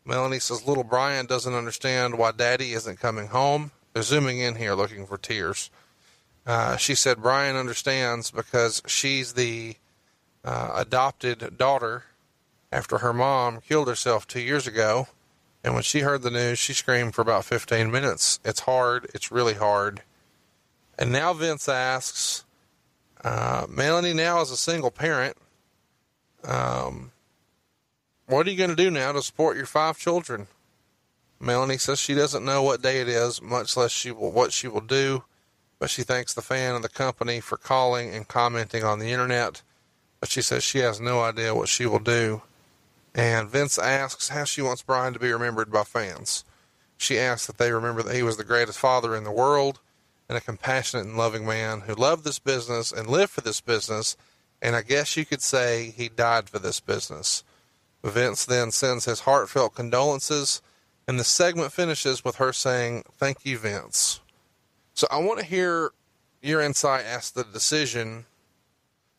Melanie 0.05 0.39
says 0.39 0.66
little 0.66 0.84
Brian 0.84 1.26
doesn't 1.26 1.55
understand 1.55 2.18
why 2.18 2.32
daddy 2.32 2.72
isn't 2.72 3.00
coming 3.00 3.28
home. 3.28 3.70
They're 3.92 4.02
zooming 4.02 4.39
in 4.39 4.56
here 4.56 4.74
looking 4.74 5.06
for 5.06 5.18
tears. 5.18 5.70
Uh, 6.47 6.76
she 6.76 6.94
said 6.94 7.22
Brian 7.22 7.56
understands 7.56 8.31
because 8.31 8.82
she's 8.86 9.34
the 9.34 9.76
uh, 10.44 10.72
adopted 10.74 11.56
daughter 11.56 12.05
after 12.73 12.99
her 12.99 13.12
mom 13.12 13.60
killed 13.60 13.86
herself 13.86 14.26
two 14.26 14.41
years 14.41 14.67
ago. 14.67 15.07
And 15.62 15.75
when 15.75 15.83
she 15.83 16.01
heard 16.01 16.23
the 16.23 16.31
news, 16.31 16.59
she 16.59 16.73
screamed 16.73 17.15
for 17.15 17.20
about 17.20 17.44
15 17.44 17.91
minutes. 17.91 18.41
It's 18.44 18.60
hard. 18.60 19.09
It's 19.15 19.31
really 19.31 19.55
hard. 19.55 20.02
And 20.99 21.12
now 21.12 21.33
Vince 21.34 21.68
asks, 21.68 22.44
uh, 23.23 23.67
Melanie 23.68 24.15
now 24.15 24.41
is 24.41 24.51
a 24.51 24.57
single 24.57 24.91
parent. 24.91 25.36
Um, 26.42 27.12
what 28.26 28.47
are 28.47 28.51
you 28.51 28.57
going 28.57 28.70
to 28.70 28.76
do 28.76 28.91
now 28.91 29.12
to 29.12 29.23
support 29.23 29.57
your 29.57 29.67
five 29.67 29.99
children? 29.99 30.49
Melanie 31.39 31.78
says 31.78 32.01
she 32.01 32.15
doesn't 32.15 32.44
know 32.44 32.62
what 32.62 32.83
day 32.83 33.01
it 33.01 33.09
is, 33.09 33.42
much 33.42 33.76
less 33.76 33.91
she 33.91 34.10
will 34.10 34.31
what 34.31 34.52
she 34.52 34.68
will 34.68 34.81
do, 34.81 35.25
but 35.78 35.91
she 35.91 36.02
thanks 36.02 36.33
the 36.34 36.42
fan 36.42 36.75
and 36.75 36.84
the 36.84 36.89
company 36.89 37.41
for 37.41 37.57
calling 37.57 38.15
and 38.15 38.28
commenting 38.28 38.84
on 38.84 39.01
the 39.01 39.10
internet. 39.10 39.62
But 40.20 40.31
she 40.31 40.41
says 40.41 40.62
she 40.62 40.78
has 40.78 41.01
no 41.01 41.20
idea 41.20 41.55
what 41.55 41.68
she 41.68 41.84
will 41.84 41.99
do. 41.99 42.42
And 43.15 43.50
Vince 43.50 43.78
asks 43.78 44.31
how 44.31 44.44
she 44.44 44.62
wants 44.62 44.82
Brian 44.82 45.12
to 45.12 45.18
be 45.18 45.32
remembered 45.32 45.70
by 45.70 45.84
fans. 45.84 46.44
She 46.97 47.18
asks 47.18 47.47
that 47.47 47.58
they 47.58 47.73
remember 47.73 48.02
that 48.02 48.15
he 48.15 48.23
was 48.23 48.36
the 48.36 48.44
greatest 48.44 48.78
father 48.78 49.15
in 49.15 49.24
the 49.24 49.31
world 49.31 49.81
and 50.28 50.39
a 50.39 50.41
compassionate 50.41 51.05
and 51.05 51.16
loving 51.16 51.44
man 51.44 51.82
who 51.82 51.94
loved 51.94 52.24
this 52.24 52.39
business 52.39 52.92
and 52.92 53.07
lived 53.07 53.32
for 53.32 53.42
this 53.42 53.60
business. 53.60 54.16
And 54.62 54.74
I 54.74 54.82
guess 54.82 55.16
you 55.16 55.26
could 55.26 55.42
say 55.42 55.91
he 55.91 56.08
died 56.08 56.49
for 56.49 56.58
this 56.58 56.81
business. 56.81 57.44
Vince 58.02 58.44
then 58.44 58.70
sends 58.70 59.05
his 59.05 59.20
heartfelt 59.20 59.74
condolences 59.74 60.60
And 61.07 61.18
the 61.18 61.24
segment 61.24 61.73
finishes 61.73 62.24
with 62.24 62.36
her 62.36 62.52
saying, 62.52 63.05
Thank 63.18 63.44
you, 63.44 63.58
Vince. 63.58 64.20
So 64.94 65.07
I 65.10 65.18
want 65.18 65.41
to 65.41 65.44
hear 65.44 65.91
your 66.41 66.60
insight 66.60 67.05
as 67.05 67.31
the 67.31 67.44
decision. 67.44 68.26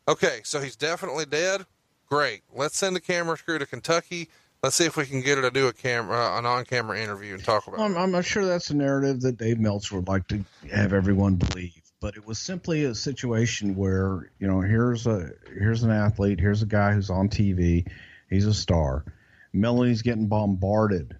Okay, 0.08 0.42
so 0.44 0.62
he's 0.62 0.76
definitely 0.76 1.26
dead. 1.26 1.66
Great. 2.14 2.44
Let's 2.54 2.78
send 2.78 2.96
the 2.96 3.02
camera 3.02 3.36
crew 3.38 3.58
to 3.58 3.66
Kentucky. 3.66 4.30
Let's 4.62 4.76
see 4.76 4.86
if 4.86 4.98
we 4.98 5.08
can 5.08 5.22
get 5.22 5.38
her 5.38 5.42
to 5.42 5.50
do 5.50 5.68
a 5.68 5.74
camera, 5.74 6.16
uh, 6.16 6.38
an 6.38 6.46
on-camera 6.46 7.02
interview 7.02 7.34
and 7.34 7.44
talk 7.44 7.66
about. 7.66 7.80
I'm, 7.80 7.96
it. 7.96 8.00
I'm 8.00 8.12
not 8.12 8.24
sure 8.24 8.46
that's 8.46 8.70
a 8.70 8.76
narrative 8.76 9.22
that 9.22 9.38
Dave 9.40 9.60
Meltzer 9.60 9.96
would 9.96 10.08
like 10.08 10.28
to 10.28 10.46
have 10.72 10.94
everyone 10.94 11.38
believe, 11.38 11.82
but 12.00 12.16
it 12.16 12.24
was 12.24 12.38
simply 12.38 12.84
a 12.84 12.94
situation 12.94 13.76
where 13.76 14.30
you 14.38 14.46
know 14.46 14.62
here's 14.62 15.08
a 15.08 15.32
here's 15.58 15.82
an 15.82 15.90
athlete, 15.90 16.40
here's 16.40 16.62
a 16.62 16.68
guy 16.68 16.94
who's 16.94 17.10
on 17.10 17.30
TV, 17.30 17.88
he's 18.30 18.46
a 18.46 18.54
star. 18.54 19.06
Melanie's 19.52 20.04
getting 20.04 20.28
bombarded 20.28 21.18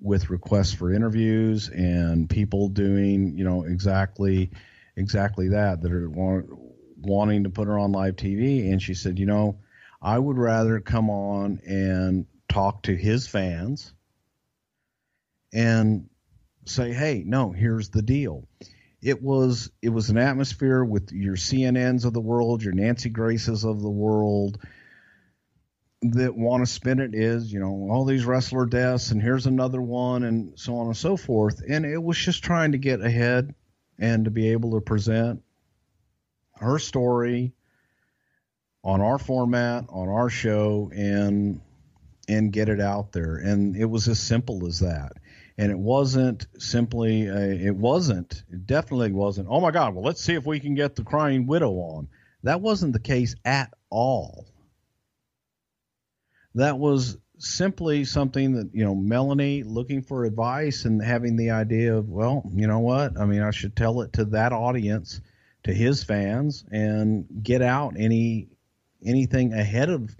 with 0.00 0.30
requests 0.30 0.72
for 0.72 0.90
interviews 0.90 1.68
and 1.68 2.30
people 2.30 2.70
doing 2.70 3.36
you 3.36 3.44
know 3.44 3.64
exactly 3.64 4.50
exactly 4.96 5.48
that 5.50 5.82
that 5.82 5.92
are 5.92 6.08
want, 6.08 6.46
wanting 7.02 7.44
to 7.44 7.50
put 7.50 7.68
her 7.68 7.78
on 7.78 7.92
live 7.92 8.16
TV, 8.16 8.72
and 8.72 8.80
she 8.80 8.94
said, 8.94 9.18
you 9.18 9.26
know, 9.26 9.58
I 10.00 10.18
would 10.18 10.38
rather 10.38 10.80
come 10.80 11.10
on 11.10 11.60
and 11.66 12.26
talk 12.48 12.82
to 12.84 12.94
his 12.94 13.26
fans 13.26 13.92
and 15.52 16.08
say, 16.66 16.92
"Hey, 16.92 17.24
no, 17.26 17.52
here's 17.52 17.90
the 17.90 18.02
deal." 18.02 18.46
It 19.02 19.22
was 19.22 19.70
it 19.82 19.90
was 19.90 20.10
an 20.10 20.18
atmosphere 20.18 20.84
with 20.84 21.12
your 21.12 21.36
CNNs 21.36 22.04
of 22.04 22.12
the 22.12 22.20
world, 22.20 22.62
your 22.62 22.74
Nancy 22.74 23.10
Graces 23.10 23.64
of 23.64 23.80
the 23.80 23.90
world 23.90 24.58
that 26.02 26.36
want 26.36 26.64
to 26.64 26.72
spin 26.72 27.00
it 27.00 27.14
is, 27.14 27.52
you 27.52 27.58
know, 27.58 27.88
all 27.90 28.04
these 28.04 28.24
wrestler 28.24 28.66
deaths 28.66 29.10
and 29.10 29.20
here's 29.20 29.46
another 29.46 29.82
one 29.82 30.22
and 30.22 30.56
so 30.58 30.76
on 30.76 30.86
and 30.86 30.96
so 30.96 31.16
forth. 31.16 31.60
And 31.68 31.84
it 31.84 32.02
was 32.02 32.16
just 32.16 32.44
trying 32.44 32.72
to 32.72 32.78
get 32.78 33.00
ahead 33.00 33.54
and 33.98 34.24
to 34.24 34.30
be 34.30 34.50
able 34.50 34.72
to 34.72 34.80
present 34.80 35.42
her 36.54 36.78
story 36.78 37.52
on 38.84 39.00
our 39.00 39.18
format, 39.18 39.84
on 39.88 40.08
our 40.08 40.30
show 40.30 40.90
and 40.94 41.60
and 42.28 42.52
get 42.52 42.68
it 42.68 42.80
out 42.80 43.12
there. 43.12 43.36
And 43.36 43.74
it 43.74 43.86
was 43.86 44.06
as 44.06 44.20
simple 44.20 44.66
as 44.66 44.80
that. 44.80 45.12
And 45.56 45.72
it 45.72 45.78
wasn't 45.78 46.46
simply, 46.58 47.26
a, 47.26 47.66
it 47.66 47.74
wasn't, 47.74 48.44
it 48.52 48.66
definitely 48.66 49.12
wasn't, 49.12 49.48
oh 49.50 49.60
my 49.60 49.70
God, 49.70 49.94
well, 49.94 50.04
let's 50.04 50.22
see 50.22 50.34
if 50.34 50.46
we 50.46 50.60
can 50.60 50.74
get 50.74 50.94
the 50.94 51.02
crying 51.04 51.46
widow 51.46 51.72
on. 51.72 52.08
That 52.44 52.60
wasn't 52.60 52.92
the 52.92 53.00
case 53.00 53.34
at 53.44 53.72
all. 53.90 54.46
That 56.54 56.78
was 56.78 57.16
simply 57.38 58.04
something 58.04 58.52
that, 58.54 58.70
you 58.72 58.84
know, 58.84 58.94
Melanie 58.94 59.62
looking 59.64 60.02
for 60.02 60.24
advice 60.24 60.84
and 60.84 61.02
having 61.02 61.36
the 61.36 61.50
idea 61.50 61.96
of, 61.96 62.08
well, 62.08 62.42
you 62.54 62.66
know 62.66 62.80
what? 62.80 63.18
I 63.18 63.24
mean, 63.24 63.42
I 63.42 63.50
should 63.50 63.74
tell 63.74 64.02
it 64.02 64.12
to 64.14 64.26
that 64.26 64.52
audience, 64.52 65.20
to 65.64 65.72
his 65.72 66.04
fans, 66.04 66.64
and 66.70 67.24
get 67.42 67.62
out 67.62 67.94
any 67.98 68.48
anything 69.04 69.52
ahead 69.52 69.90
of 69.90 70.14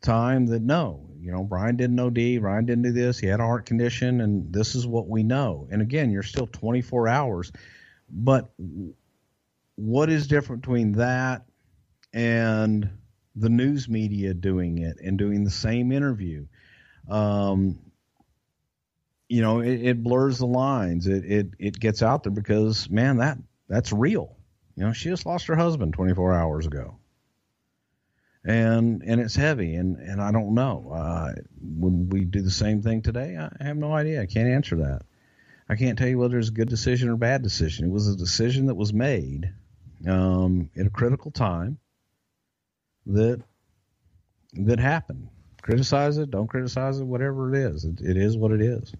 time 0.00 0.46
that 0.46 0.62
no, 0.62 1.10
you 1.20 1.30
know, 1.30 1.44
Brian 1.44 1.76
didn't 1.76 2.00
OD, 2.00 2.40
Brian 2.40 2.66
didn't 2.66 2.82
do 2.82 2.92
this, 2.92 3.18
he 3.18 3.26
had 3.26 3.40
a 3.40 3.44
heart 3.44 3.66
condition, 3.66 4.20
and 4.20 4.52
this 4.52 4.74
is 4.74 4.86
what 4.86 5.08
we 5.08 5.22
know. 5.22 5.68
And 5.70 5.82
again, 5.82 6.10
you're 6.10 6.22
still 6.22 6.46
24 6.46 7.08
hours, 7.08 7.52
but 8.08 8.50
what 9.76 10.10
is 10.10 10.26
different 10.26 10.62
between 10.62 10.92
that 10.92 11.44
and 12.12 12.90
the 13.36 13.48
news 13.48 13.88
media 13.88 14.34
doing 14.34 14.78
it 14.78 14.96
and 15.02 15.18
doing 15.18 15.44
the 15.44 15.50
same 15.50 15.92
interview? 15.92 16.46
Um, 17.08 17.78
you 19.28 19.42
know, 19.42 19.60
it, 19.60 19.80
it 19.82 20.02
blurs 20.02 20.38
the 20.38 20.46
lines. 20.46 21.06
It, 21.06 21.24
it 21.24 21.46
it 21.58 21.80
gets 21.80 22.02
out 22.02 22.24
there 22.24 22.32
because 22.32 22.90
man, 22.90 23.18
that 23.18 23.38
that's 23.68 23.92
real. 23.92 24.36
You 24.76 24.86
know, 24.86 24.92
she 24.92 25.08
just 25.08 25.24
lost 25.24 25.46
her 25.46 25.56
husband 25.56 25.92
24 25.92 26.32
hours 26.32 26.66
ago 26.66 26.99
and 28.44 29.02
and 29.02 29.20
it's 29.20 29.36
heavy 29.36 29.74
and 29.74 29.96
and 29.96 30.20
I 30.20 30.32
don't 30.32 30.54
know. 30.54 30.90
Uh, 30.94 31.32
would 31.60 32.12
we 32.12 32.24
do 32.24 32.42
the 32.42 32.50
same 32.50 32.82
thing 32.82 33.02
today? 33.02 33.36
I 33.36 33.64
have 33.64 33.76
no 33.76 33.92
idea. 33.92 34.22
I 34.22 34.26
can't 34.26 34.48
answer 34.48 34.76
that. 34.76 35.02
I 35.68 35.76
can't 35.76 35.98
tell 35.98 36.08
you 36.08 36.18
whether 36.18 36.38
it's 36.38 36.48
a 36.48 36.52
good 36.52 36.68
decision 36.68 37.08
or 37.08 37.16
bad 37.16 37.42
decision. 37.42 37.84
It 37.84 37.90
was 37.90 38.08
a 38.08 38.16
decision 38.16 38.66
that 38.66 38.74
was 38.74 38.92
made 38.92 39.52
um, 40.08 40.70
at 40.76 40.86
a 40.86 40.90
critical 40.90 41.30
time 41.30 41.78
that 43.06 43.42
that 44.54 44.80
happened. 44.80 45.28
Criticize 45.62 46.16
it 46.16 46.30
don't 46.30 46.48
criticize 46.48 46.98
it 46.98 47.04
whatever 47.04 47.54
it 47.54 47.58
is. 47.58 47.84
It, 47.84 48.00
it 48.00 48.16
is 48.16 48.36
what 48.36 48.52
it 48.52 48.62
is. 48.62 48.92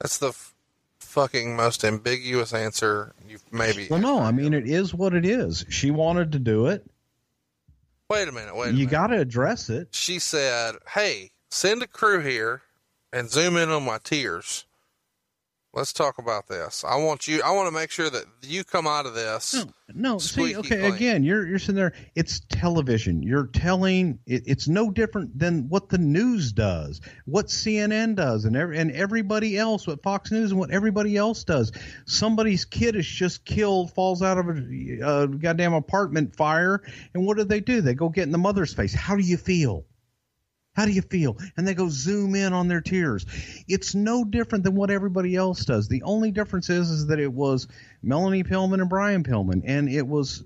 That's 0.00 0.18
the 0.18 0.32
fucking 1.12 1.54
most 1.54 1.84
ambiguous 1.84 2.54
answer 2.54 3.12
you've 3.28 3.44
maybe. 3.52 3.86
well 3.90 4.00
no 4.00 4.18
I 4.18 4.32
mean 4.32 4.54
it 4.54 4.66
is 4.66 4.94
what 4.94 5.12
it 5.12 5.26
is 5.26 5.66
she 5.68 5.90
wanted 5.90 6.32
to 6.32 6.38
do 6.38 6.66
it 6.68 6.86
Wait 8.10 8.28
a 8.28 8.32
minute. 8.32 8.54
Wait. 8.54 8.74
A 8.74 8.76
you 8.76 8.86
got 8.86 9.06
to 9.06 9.18
address 9.18 9.70
it 9.70 9.88
She 9.92 10.18
said, 10.18 10.74
"Hey, 10.86 11.30
send 11.50 11.82
a 11.82 11.86
crew 11.86 12.20
here 12.20 12.60
and 13.10 13.30
zoom 13.30 13.56
in 13.56 13.70
on 13.70 13.84
my 13.84 13.98
tears. 14.04 14.66
Let's 15.74 15.94
talk 15.94 16.18
about 16.18 16.48
this. 16.48 16.84
I 16.86 16.96
want 16.96 17.26
you. 17.26 17.40
I 17.42 17.52
want 17.52 17.66
to 17.66 17.72
make 17.72 17.90
sure 17.90 18.10
that 18.10 18.26
you 18.42 18.62
come 18.62 18.86
out 18.86 19.06
of 19.06 19.14
this. 19.14 19.54
No, 19.54 19.72
no. 19.94 20.18
See, 20.18 20.54
okay, 20.54 20.80
clean. 20.80 20.92
again, 20.92 21.24
you're 21.24 21.48
you're 21.48 21.58
sitting 21.58 21.76
there. 21.76 21.94
It's 22.14 22.40
television. 22.40 23.22
You're 23.22 23.46
telling. 23.46 24.18
It, 24.26 24.42
it's 24.44 24.68
no 24.68 24.90
different 24.90 25.38
than 25.38 25.70
what 25.70 25.88
the 25.88 25.96
news 25.96 26.52
does, 26.52 27.00
what 27.24 27.46
CNN 27.46 28.16
does, 28.16 28.44
and 28.44 28.54
every, 28.54 28.76
and 28.76 28.90
everybody 28.90 29.56
else, 29.56 29.86
what 29.86 30.02
Fox 30.02 30.30
News 30.30 30.50
and 30.50 30.60
what 30.60 30.70
everybody 30.70 31.16
else 31.16 31.42
does. 31.44 31.72
Somebody's 32.04 32.66
kid 32.66 32.94
is 32.94 33.06
just 33.06 33.46
killed, 33.46 33.94
falls 33.94 34.20
out 34.20 34.36
of 34.36 34.48
a, 34.48 35.22
a 35.22 35.26
goddamn 35.26 35.72
apartment 35.72 36.36
fire, 36.36 36.82
and 37.14 37.24
what 37.24 37.38
do 37.38 37.44
they 37.44 37.60
do? 37.60 37.80
They 37.80 37.94
go 37.94 38.10
get 38.10 38.24
in 38.24 38.32
the 38.32 38.36
mother's 38.36 38.74
face. 38.74 38.92
How 38.92 39.16
do 39.16 39.22
you 39.22 39.38
feel? 39.38 39.86
How 40.74 40.86
do 40.86 40.92
you 40.92 41.02
feel? 41.02 41.36
And 41.56 41.68
they 41.68 41.74
go 41.74 41.88
zoom 41.90 42.34
in 42.34 42.52
on 42.52 42.68
their 42.68 42.80
tears. 42.80 43.26
It's 43.68 43.94
no 43.94 44.24
different 44.24 44.64
than 44.64 44.74
what 44.74 44.90
everybody 44.90 45.36
else 45.36 45.64
does. 45.64 45.88
The 45.88 46.02
only 46.02 46.30
difference 46.30 46.70
is, 46.70 46.88
is 46.90 47.06
that 47.08 47.20
it 47.20 47.32
was 47.32 47.68
Melanie 48.02 48.44
Pillman 48.44 48.80
and 48.80 48.88
Brian 48.88 49.22
Pillman, 49.22 49.62
and 49.66 49.88
it 49.88 50.06
was 50.06 50.44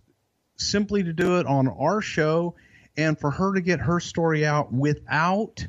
simply 0.56 1.04
to 1.04 1.12
do 1.12 1.38
it 1.38 1.46
on 1.46 1.68
our 1.68 2.00
show 2.00 2.54
and 2.96 3.18
for 3.18 3.30
her 3.30 3.54
to 3.54 3.60
get 3.60 3.78
her 3.80 4.00
story 4.00 4.44
out 4.44 4.72
without 4.72 5.64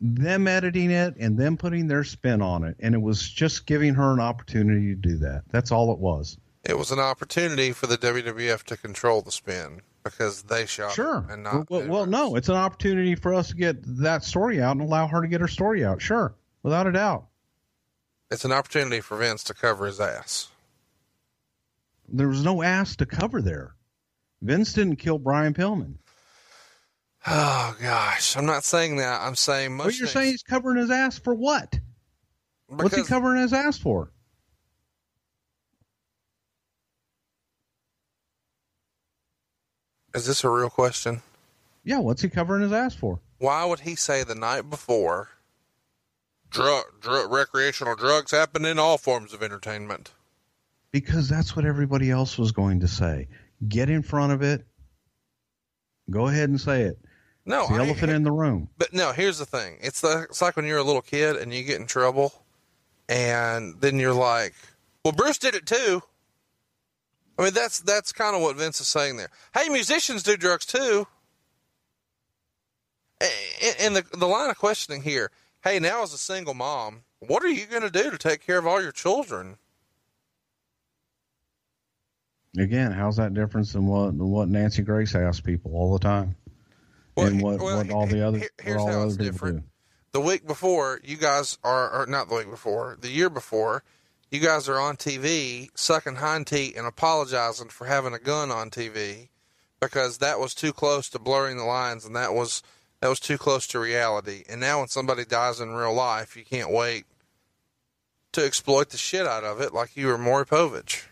them 0.00 0.46
editing 0.46 0.90
it 0.90 1.16
and 1.18 1.38
them 1.38 1.56
putting 1.56 1.88
their 1.88 2.04
spin 2.04 2.42
on 2.42 2.62
it. 2.62 2.76
And 2.78 2.94
it 2.94 3.00
was 3.00 3.28
just 3.28 3.66
giving 3.66 3.94
her 3.94 4.12
an 4.12 4.20
opportunity 4.20 4.94
to 4.94 5.00
do 5.00 5.16
that. 5.18 5.44
That's 5.50 5.72
all 5.72 5.92
it 5.92 5.98
was. 5.98 6.36
It 6.64 6.76
was 6.76 6.90
an 6.90 6.98
opportunity 6.98 7.72
for 7.72 7.86
the 7.86 7.96
WWF 7.96 8.64
to 8.64 8.76
control 8.76 9.22
the 9.22 9.32
spin 9.32 9.80
because 10.10 10.42
they 10.42 10.66
shot 10.66 10.92
Sure. 10.92 11.24
and 11.30 11.42
not. 11.42 11.68
well, 11.70 11.86
well, 11.86 12.06
no, 12.06 12.36
it's 12.36 12.48
an 12.48 12.54
opportunity 12.56 13.14
for 13.14 13.34
us 13.34 13.48
to 13.48 13.54
get 13.56 13.76
that 14.02 14.24
story 14.24 14.60
out 14.62 14.72
and 14.72 14.80
allow 14.82 15.06
her 15.06 15.20
to 15.22 15.28
get 15.28 15.40
her 15.40 15.48
story 15.48 15.84
out. 15.84 16.00
Sure, 16.02 16.34
without 16.62 16.86
a 16.86 16.92
doubt. 16.92 17.26
It's 18.30 18.44
an 18.44 18.52
opportunity 18.52 19.00
for 19.00 19.16
Vince 19.18 19.44
to 19.44 19.54
cover 19.54 19.86
his 19.86 20.00
ass. 20.00 20.48
There 22.08 22.28
was 22.28 22.42
no 22.44 22.62
ass 22.62 22.96
to 22.96 23.06
cover 23.06 23.40
there. 23.42 23.74
Vince 24.42 24.72
didn't 24.72 24.96
kill 24.96 25.18
Brian 25.18 25.54
Pillman. 25.54 25.94
Oh 27.26 27.76
gosh, 27.80 28.36
I'm 28.36 28.46
not 28.46 28.62
saying 28.64 28.96
that. 28.96 29.20
I'm 29.20 29.34
saying 29.34 29.76
most. 29.76 29.84
What 29.86 29.98
you're 29.98 30.06
things- 30.06 30.12
saying 30.12 30.30
he's 30.32 30.42
covering 30.42 30.78
his 30.78 30.90
ass 30.90 31.18
for 31.18 31.34
what? 31.34 31.78
What's 32.68 32.94
he 32.96 33.02
covering 33.04 33.40
his 33.42 33.52
ass 33.52 33.78
for? 33.78 34.10
Is 40.16 40.26
this 40.26 40.42
a 40.44 40.50
real 40.50 40.70
question? 40.70 41.22
Yeah, 41.84 41.98
what's 41.98 42.22
he 42.22 42.28
covering 42.28 42.62
his 42.62 42.72
ass 42.72 42.94
for? 42.94 43.20
Why 43.38 43.64
would 43.64 43.80
he 43.80 43.94
say 43.94 44.24
the 44.24 44.34
night 44.34 44.68
before? 44.70 45.28
Drug, 46.50 46.84
drug, 47.00 47.30
recreational 47.30 47.94
drugs 47.96 48.30
happen 48.30 48.64
in 48.64 48.78
all 48.78 48.98
forms 48.98 49.32
of 49.32 49.42
entertainment. 49.42 50.12
Because 50.90 51.28
that's 51.28 51.54
what 51.54 51.66
everybody 51.66 52.10
else 52.10 52.38
was 52.38 52.52
going 52.52 52.80
to 52.80 52.88
say. 52.88 53.28
Get 53.68 53.90
in 53.90 54.02
front 54.02 54.32
of 54.32 54.42
it. 54.42 54.64
Go 56.10 56.28
ahead 56.28 56.48
and 56.48 56.60
say 56.60 56.82
it. 56.82 56.98
No, 57.44 57.62
It's 57.62 57.68
the 57.70 57.74
I- 57.76 57.86
elephant 57.86 58.12
in 58.12 58.22
the 58.22 58.32
room. 58.32 58.68
But 58.78 58.92
no, 58.92 59.12
here's 59.12 59.38
the 59.38 59.46
thing. 59.46 59.78
It's 59.80 60.00
the 60.00 60.22
it's 60.30 60.40
like 60.40 60.56
when 60.56 60.64
you're 60.64 60.78
a 60.78 60.82
little 60.84 61.02
kid 61.02 61.36
and 61.36 61.52
you 61.52 61.62
get 61.62 61.80
in 61.80 61.86
trouble, 61.86 62.32
and 63.08 63.80
then 63.80 63.98
you're 64.00 64.14
like, 64.14 64.54
"Well, 65.04 65.12
Bruce 65.12 65.38
did 65.38 65.54
it 65.54 65.66
too." 65.66 66.02
I 67.38 67.44
mean, 67.44 67.52
that's 67.54 67.80
that's 67.80 68.12
kind 68.12 68.34
of 68.34 68.42
what 68.42 68.56
Vince 68.56 68.80
is 68.80 68.88
saying 68.88 69.16
there. 69.16 69.28
Hey, 69.54 69.68
musicians 69.68 70.22
do 70.22 70.36
drugs 70.36 70.64
too. 70.66 71.06
And 73.80 73.96
the 73.96 74.04
the 74.16 74.26
line 74.26 74.50
of 74.50 74.58
questioning 74.58 75.02
here. 75.02 75.30
Hey, 75.62 75.78
now 75.78 76.02
as 76.02 76.12
a 76.12 76.18
single 76.18 76.54
mom, 76.54 77.02
what 77.20 77.42
are 77.42 77.48
you 77.48 77.66
going 77.66 77.82
to 77.82 77.90
do 77.90 78.10
to 78.10 78.18
take 78.18 78.46
care 78.46 78.58
of 78.58 78.66
all 78.66 78.80
your 78.82 78.92
children? 78.92 79.56
Again, 82.58 82.92
how's 82.92 83.16
that 83.16 83.34
different 83.34 83.68
than 83.72 83.86
what 83.86 84.14
what 84.14 84.48
Nancy 84.48 84.82
Grace 84.82 85.14
asks 85.14 85.40
people 85.40 85.72
all 85.74 85.92
the 85.92 85.98
time? 85.98 86.36
Well, 87.16 87.26
and 87.26 87.42
what, 87.42 87.58
well, 87.60 87.78
what 87.78 87.90
all 87.90 88.06
the 88.06 88.26
other 88.26 88.38
here- 88.38 88.50
here's 88.62 88.80
all 88.80 88.86
how 88.88 89.00
other 89.02 89.10
people 89.10 89.24
different. 89.24 89.56
do. 89.60 89.64
The 90.12 90.20
week 90.20 90.46
before, 90.46 91.00
you 91.04 91.16
guys 91.16 91.58
are, 91.62 91.90
or 91.90 92.06
not 92.06 92.28
the 92.28 92.36
week 92.36 92.50
before, 92.50 92.96
the 93.00 93.10
year 93.10 93.28
before, 93.28 93.82
you 94.36 94.42
guys 94.42 94.68
are 94.68 94.78
on 94.78 94.96
TV 94.96 95.70
sucking 95.74 96.16
hind 96.16 96.46
teat 96.46 96.76
and 96.76 96.86
apologizing 96.86 97.70
for 97.70 97.86
having 97.86 98.12
a 98.12 98.18
gun 98.18 98.50
on 98.50 98.68
TV 98.68 99.28
because 99.80 100.18
that 100.18 100.38
was 100.38 100.54
too 100.54 100.74
close 100.74 101.08
to 101.08 101.18
blurring 101.18 101.56
the 101.56 101.64
lines 101.64 102.04
and 102.04 102.14
that 102.14 102.34
was 102.34 102.62
that 103.00 103.08
was 103.08 103.18
too 103.18 103.38
close 103.38 103.66
to 103.68 103.78
reality. 103.78 104.44
And 104.46 104.60
now 104.60 104.80
when 104.80 104.88
somebody 104.88 105.24
dies 105.24 105.58
in 105.60 105.70
real 105.70 105.94
life, 105.94 106.36
you 106.36 106.44
can't 106.44 106.70
wait 106.70 107.04
to 108.32 108.44
exploit 108.44 108.90
the 108.90 108.98
shit 108.98 109.26
out 109.26 109.42
of 109.42 109.62
it 109.62 109.72
like 109.72 109.96
you 109.96 110.08
were 110.08 110.18
Maury 110.18 110.44
Povich. 110.44 111.04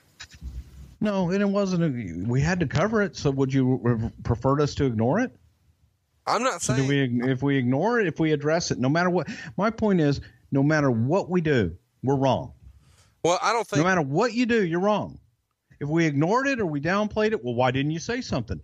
No, 1.01 1.31
and 1.31 1.41
it 1.41 1.49
wasn't. 1.49 1.85
A, 1.85 2.28
we 2.28 2.43
had 2.43 2.61
to 2.61 2.67
cover 2.67 3.01
it. 3.01 3.17
So 3.17 3.31
would 3.31 3.55
you 3.55 3.81
have 3.86 4.12
preferred 4.23 4.61
us 4.61 4.75
to 4.77 4.85
ignore 4.85 5.20
it? 5.20 5.35
I'm 6.27 6.43
not 6.43 6.61
So 6.61 6.75
saying 6.75 6.89
do 6.89 7.23
we? 7.23 7.31
If 7.33 7.43
we 7.43 7.57
ignore 7.57 8.01
it, 8.01 8.07
if 8.07 8.20
we 8.20 8.33
address 8.33 8.70
it, 8.70 8.78
no 8.78 8.91
matter 8.91 9.09
what. 9.09 9.28
My 9.57 9.70
point 9.70 10.01
is, 10.01 10.20
no 10.53 10.62
matter 10.62 10.91
what 10.91 11.31
we 11.31 11.41
do, 11.41 11.75
we're 12.03 12.17
wrong. 12.17 12.53
Well, 13.25 13.39
I 13.43 13.53
don't 13.53 13.67
think 13.67 13.83
No 13.83 13.89
matter 13.89 14.03
what 14.03 14.35
you 14.35 14.47
do, 14.47 14.65
you're 14.65 14.81
wrong. 14.81 15.19
If 15.81 15.89
we 15.89 16.07
ignored 16.07 16.47
it 16.47 16.61
or 16.61 16.67
we 16.67 16.81
downplayed 16.81 17.33
it, 17.33 17.44
well, 17.44 17.55
why 17.55 17.70
didn't 17.70 17.91
you 17.91 17.99
say 17.99 18.20
something? 18.20 18.61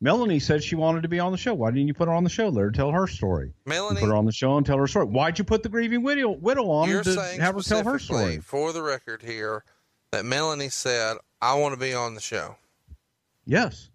Melanie 0.00 0.38
said 0.38 0.62
she 0.62 0.76
wanted 0.76 1.02
to 1.02 1.08
be 1.08 1.18
on 1.18 1.32
the 1.32 1.38
show. 1.38 1.54
Why 1.54 1.70
didn't 1.70 1.88
you 1.88 1.94
put 1.94 2.08
her 2.08 2.14
on 2.14 2.24
the 2.24 2.30
show? 2.30 2.48
Let 2.48 2.62
her 2.62 2.70
tell 2.70 2.90
her 2.90 3.06
story. 3.06 3.48
You 3.48 3.54
Melanie 3.70 4.00
put 4.00 4.08
her 4.08 4.16
on 4.16 4.26
the 4.26 4.32
show 4.32 4.56
and 4.56 4.66
tell 4.66 4.76
her 4.76 4.86
story. 4.86 5.06
Why'd 5.06 5.38
you 5.38 5.44
put 5.44 5.62
the 5.62 5.68
grieving 5.68 6.02
widow, 6.02 6.30
widow 6.30 6.68
on 6.70 6.88
You're 6.88 7.02
to 7.02 7.12
saying 7.14 7.40
have 7.40 7.54
her 7.54 7.62
tell 7.62 7.84
her 7.84 7.98
story? 7.98 8.38
for 8.38 8.72
the 8.72 8.82
record 8.82 9.22
here, 9.22 9.64
that 10.12 10.24
Melanie 10.24 10.68
said, 10.68 11.16
I 11.40 11.54
want 11.54 11.72
to 11.74 11.80
be 11.80 11.94
on 11.94 12.14
the 12.14 12.20
show. 12.20 12.56
Yes. 13.46 13.88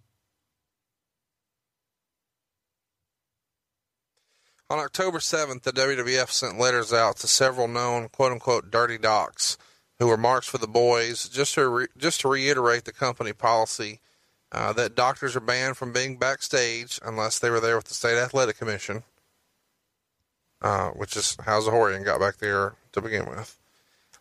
On 4.72 4.78
October 4.78 5.18
7th, 5.18 5.64
the 5.64 5.72
WWF 5.72 6.30
sent 6.30 6.60
letters 6.60 6.94
out 6.94 7.18
to 7.18 7.28
several 7.28 7.68
known 7.68 8.08
quote 8.10 8.32
unquote 8.32 8.70
dirty 8.70 9.00
docs 9.00 9.58
who 9.98 10.06
were 10.06 10.18
marks 10.18 10.48
for 10.48 10.60
the 10.60 10.68
boys 10.68 11.28
just 11.28 11.56
to, 11.56 11.68
re- 11.68 11.88
just 11.98 12.22
to 12.22 12.28
reiterate 12.28 12.86
the 12.86 12.92
company 12.92 13.34
policy 13.34 14.00
uh, 14.52 14.72
that 14.74 14.94
doctors 14.94 15.36
are 15.36 15.42
banned 15.42 15.76
from 15.76 15.92
being 15.92 16.18
backstage 16.18 17.00
unless 17.04 17.40
they 17.40 17.50
were 17.50 17.60
there 17.60 17.78
with 17.78 17.86
the 17.86 17.96
State 17.96 18.18
Athletic 18.18 18.60
Commission, 18.60 19.04
uh, 20.62 20.90
which 20.90 21.18
is 21.18 21.36
how 21.46 21.60
Zahorian 21.62 22.06
got 22.06 22.20
back 22.20 22.38
there 22.38 22.76
to 22.92 23.02
begin 23.02 23.26
with. 23.26 23.58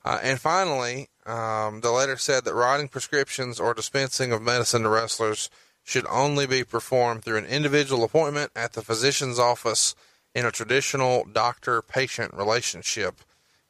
Uh, 0.02 0.18
and 0.23 0.41
finally, 0.41 1.09
um, 1.27 1.83
the 1.83 1.91
letter 1.91 2.17
said 2.17 2.47
that 2.47 2.55
writing 2.55 2.89
prescriptions 2.89 3.60
or 3.60 3.75
dispensing 3.75 4.33
of 4.33 4.41
medicine 4.41 4.83
to 4.83 4.89
wrestlers 4.89 5.51
should 5.85 6.07
only 6.07 6.47
be 6.47 6.65
performed 6.65 7.23
through 7.23 7.36
an 7.36 7.44
individual 7.44 8.02
appointment 8.02 8.51
at 8.57 8.73
the 8.73 8.83
physician's 8.83 9.39
office 9.39 9.94
in 10.39 10.47
a 10.47 10.52
traditional 10.52 11.25
doctor 11.25 11.83
patient 11.83 12.33
relationship. 12.33 13.23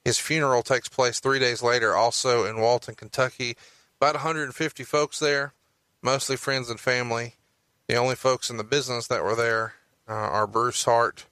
His 0.05 0.19
funeral 0.19 0.63
takes 0.63 0.87
place 0.87 1.19
three 1.19 1.39
days 1.39 1.63
later, 1.63 1.97
also 1.97 2.45
in 2.45 2.61
Walton, 2.61 2.95
Kentucky. 2.95 3.57
About 3.99 4.17
150 4.17 4.85
folks 4.85 5.19
there, 5.19 5.55
mostly 6.03 6.37
friends 6.37 6.69
and 6.69 6.79
family. 6.79 7.37
The 7.87 7.97
only 7.97 8.17
folks 8.17 8.51
in 8.51 8.59
the 8.59 8.65
business 8.65 9.07
that 9.07 9.25
were 9.25 9.35
there 9.35 9.77
uh, 10.07 10.13
are 10.13 10.47
Bruce 10.47 10.85
Hart, 10.85 11.25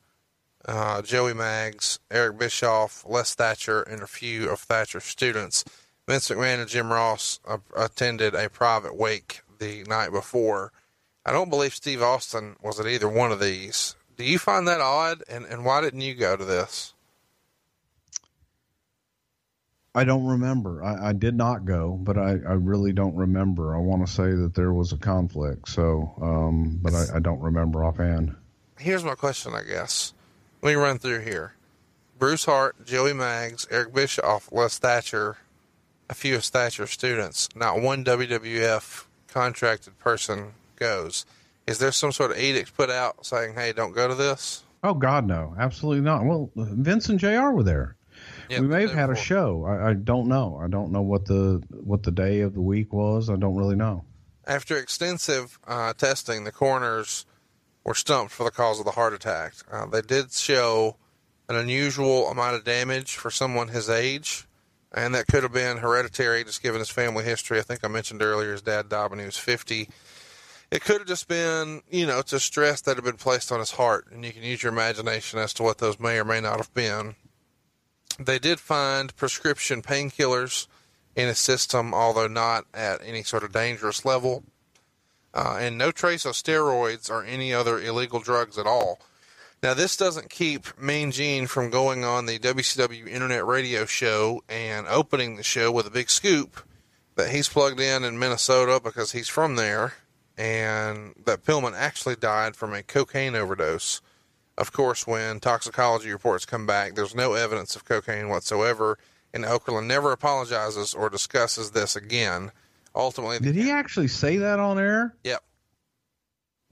uh, 0.65 1.03
Joey 1.03 1.35
Maggs, 1.35 1.99
Eric 2.11 2.39
Bischoff, 2.39 3.05
Les 3.07 3.35
Thatcher, 3.35 3.83
and 3.83 4.03
a 4.03 4.07
few 4.07 4.49
of 4.49 4.61
Thatcher's 4.61 5.05
students. 5.05 5.67
Vince 6.09 6.31
McMahon 6.31 6.61
and 6.61 6.69
Jim 6.69 6.91
Ross 6.91 7.41
uh, 7.47 7.59
attended 7.77 8.35
a 8.35 8.49
private 8.49 8.97
wake 8.97 9.43
the 9.59 9.85
night 9.85 10.13
before. 10.13 10.73
I 11.27 11.33
don't 11.33 11.51
believe 11.51 11.75
Steve 11.75 12.01
Austin 12.01 12.57
was 12.63 12.81
at 12.81 12.87
either 12.87 13.09
one 13.09 13.33
of 13.33 13.41
these. 13.41 13.96
Do 14.17 14.25
you 14.25 14.39
find 14.39 14.67
that 14.69 14.81
odd? 14.81 15.23
And, 15.29 15.45
and 15.47 15.65
why 15.65 15.81
didn't 15.81 16.01
you 16.01 16.15
go 16.15 16.37
to 16.37 16.45
this? 16.45 16.95
I 19.95 20.05
don't 20.05 20.27
remember. 20.27 20.85
I, 20.85 21.09
I 21.09 21.13
did 21.15 21.35
not 21.35 21.65
go, 21.65 21.99
but 22.03 22.19
I, 22.19 22.33
I 22.33 22.53
really 22.53 22.93
don't 22.93 23.15
remember. 23.15 23.75
I 23.75 23.79
want 23.79 24.07
to 24.07 24.13
say 24.13 24.31
that 24.33 24.53
there 24.55 24.75
was 24.75 24.93
a 24.93 24.99
conflict. 24.99 25.71
So, 25.71 26.13
um, 26.21 26.79
but 26.83 26.93
I, 26.93 27.17
I 27.17 27.19
don't 27.19 27.41
remember 27.41 27.83
offhand. 27.83 28.37
Here's 28.79 29.05
my 29.05 29.15
question, 29.15 29.55
I 29.55 29.63
guess. 29.63 30.13
Let 30.61 30.71
me 30.71 30.77
run 30.77 30.99
through 30.99 31.21
here. 31.21 31.55
Bruce 32.19 32.45
Hart, 32.45 32.85
Joey 32.85 33.15
Maggs, 33.15 33.67
Eric 33.71 33.95
Bischoff, 33.95 34.51
Les 34.53 34.79
Thatcher, 34.79 35.39
a 36.11 36.15
few 36.15 36.37
of 36.37 36.45
Thatcher's 36.45 36.91
students. 36.91 37.49
Not 37.55 37.81
one 37.81 38.05
WWF 38.05 39.07
contracted 39.29 39.99
person 39.99 40.53
goes. 40.77 41.25
Is 41.67 41.79
there 41.79 41.93
some 41.93 42.13
sort 42.13 42.31
of 42.31 42.39
edict 42.39 42.77
put 42.77 42.91
out 42.91 43.27
saying, 43.27 43.55
hey, 43.55 43.73
don't 43.73 43.93
go 43.93 44.07
to 44.07 44.15
this? 44.15 44.63
Oh 44.83 44.95
God, 44.95 45.27
no, 45.27 45.55
absolutely 45.59 46.03
not. 46.03 46.25
Well, 46.25 46.51
Vince 46.55 47.09
and 47.09 47.19
JR 47.19 47.51
were 47.51 47.65
there. 47.65 47.97
Yeah, 48.49 48.61
we 48.61 48.69
may 48.69 48.83
have 48.83 48.93
had 48.93 49.11
a 49.11 49.17
show. 49.17 49.65
I, 49.65 49.91
I 49.91 49.93
don't 49.95 50.29
know. 50.29 50.61
I 50.63 50.69
don't 50.69 50.93
know 50.93 51.03
what 51.03 51.27
the 51.27 51.63
what 51.71 52.05
the 52.05 52.13
day 52.13 52.41
of 52.41 52.55
the 52.55 52.61
week 52.61 52.93
was. 52.93 53.29
I 53.29 53.37
don't 53.37 53.57
really 53.57 53.75
know. 53.75 54.05
After 54.47 54.77
extensive 54.77 55.59
uh, 55.67 55.93
testing, 55.95 56.45
the 56.45 56.53
coroners 56.53 57.27
were 57.85 57.95
stumped 57.95 58.33
for 58.33 58.45
the 58.45 58.51
cause 58.51 58.79
of 58.79 58.85
the 58.85 58.93
heart 58.93 59.13
attack. 59.13 59.55
Uh, 59.71 59.87
they 59.87 60.03
did 60.03 60.33
show 60.33 60.97
an 61.49 61.57
unusual 61.57 62.29
amount 62.29 62.55
of 62.55 62.65
damage 62.65 63.17
for 63.17 63.31
someone 63.31 63.69
his 63.69 63.91
age, 63.91 64.47
and 64.93 65.15
that 65.15 65.27
could 65.27 65.43
have 65.43 65.53
been 65.53 65.79
hereditary, 65.79 66.45
just 66.45 66.63
given 66.63 66.79
his 66.79 66.91
family 66.91 67.25
history. 67.25 67.59
I 67.59 67.63
think 67.63 67.85
I 67.85 67.89
mentioned 67.89 68.23
earlier 68.23 68.53
his 68.53 68.63
dad 68.63 68.89
died 68.89 69.11
when 69.11 69.19
he 69.19 69.25
was 69.25 69.37
50. 69.37 69.89
It 70.71 70.83
could 70.83 70.99
have 70.99 71.07
just 71.07 71.29
been, 71.29 71.83
you 71.89 72.07
know, 72.07 72.23
to 72.23 72.41
stress 72.41 72.81
that 72.83 72.97
had 72.97 73.05
been 73.05 73.17
placed 73.17 73.53
on 73.53 73.61
his 73.61 73.73
heart, 73.73 74.07
and 74.11 74.25
you 74.25 74.33
can 74.33 74.43
use 74.43 74.63
your 74.63 74.73
imagination 74.73 75.39
as 75.39 75.53
to 75.55 75.63
what 75.63 75.79
those 75.79 76.01
may 76.01 76.19
or 76.19 76.25
may 76.25 76.41
not 76.41 76.57
have 76.57 76.75
been. 76.75 77.15
They 78.19 78.39
did 78.39 78.59
find 78.59 79.15
prescription 79.15 79.83
painkillers 79.83 80.67
in 81.15 81.29
his 81.29 81.39
system, 81.39 81.95
although 81.95 82.27
not 82.27 82.67
at 82.75 83.01
any 83.05 83.23
sort 83.23 83.45
of 83.45 83.53
dangerous 83.53 84.05
level, 84.05 84.45
uh, 85.35 85.59
and 85.61 85.79
no 85.79 85.93
trace 85.93 86.25
of 86.25 86.35
steroids 86.35 87.11
or 87.11 87.23
any 87.23 87.53
other 87.55 87.79
illegal 87.79 88.21
drugs 88.21 88.59
at 88.59 88.67
all. 88.67 88.99
Now, 89.63 89.75
this 89.75 89.97
doesn't 89.97 90.31
keep 90.31 90.79
Mean 90.79 91.13
Gene 91.13 91.47
from 91.47 91.71
going 91.71 92.05
on 92.05 92.27
the 92.27 92.39
WCW 92.39 93.09
Internet 93.09 93.47
Radio 93.47 93.87
show 93.87 94.43
and 94.49 94.87
opening 94.87 95.37
the 95.37 95.43
show 95.43 95.73
with 95.73 95.87
a 95.87 95.91
big 95.91 96.11
scoop 96.11 96.61
that 97.15 97.31
he's 97.31 97.49
plugged 97.49 97.81
in 97.81 98.05
in 98.05 98.19
Minnesota 98.19 98.81
because 98.83 99.13
he's 99.13 99.29
from 99.29 99.57
there, 99.57 99.95
and 100.39 101.15
that 101.25 101.45
Pillman 101.45 101.75
actually 101.75 102.17
died 102.17 102.57
from 102.57 102.75
a 102.75 102.83
cocaine 102.83 103.35
overdose. 103.35 104.01
Of 104.59 104.73
course, 104.73 105.07
when 105.07 105.41
toxicology 105.41 106.11
reports 106.11 106.47
come 106.47 106.67
back, 106.67 106.95
there's 106.95 107.15
no 107.15 107.35
evidence 107.35 107.77
of 107.77 107.85
cocaine 107.85 108.29
whatsoever, 108.29 108.99
and 109.35 109.45
Okerlund 109.45 109.87
never 109.87 110.13
apologizes 110.13 110.95
or 110.95 111.11
discusses 111.11 111.73
this 111.73 111.95
again. 111.97 112.53
Ultimately, 112.95 113.39
Did 113.39 113.55
he 113.55 113.71
actually 113.71 114.09
say 114.09 114.39
that 114.39 114.59
on 114.59 114.79
air? 114.79 115.15
Yep. 115.25 115.43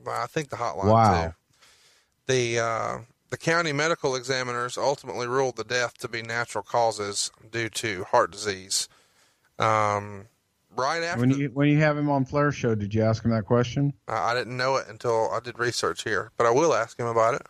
Well, 0.05 0.23
I 0.23 0.27
think 0.27 0.49
the 0.49 0.57
hotline 0.57 0.85
Wow. 0.87 1.27
too. 1.27 1.35
The 2.27 2.59
uh, 2.59 2.99
the 3.29 3.37
county 3.37 3.73
medical 3.73 4.15
examiners 4.17 4.79
ultimately 4.79 5.27
ruled 5.27 5.57
the 5.57 5.65
death 5.65 5.99
to 5.99 6.09
be 6.09 6.23
natural 6.23 6.65
causes 6.65 7.31
due 7.51 7.69
to 7.69 8.05
heart 8.05 8.31
disease. 8.31 8.89
Um, 9.59 10.27
right 10.77 11.03
after 11.03 11.21
When 11.21 11.31
you 11.31 11.49
when 11.49 11.69
you 11.69 11.79
have 11.79 11.97
him 11.97 12.11
on 12.11 12.25
Flair 12.25 12.53
show, 12.53 12.75
did 12.75 12.95
you 12.95 13.03
ask 13.03 13.25
him 13.25 13.31
that 13.31 13.45
question? 13.45 13.93
I 14.09 14.33
I 14.33 14.35
didn't 14.35 14.57
know 14.57 14.77
it 14.77 14.87
until 14.89 15.31
I 15.31 15.41
did 15.41 15.59
research 15.59 16.05
here, 16.05 16.31
but 16.37 16.47
I 16.47 16.51
will 16.51 16.75
ask 16.75 16.99
him 16.99 17.07
about 17.07 17.35
it. 17.35 17.43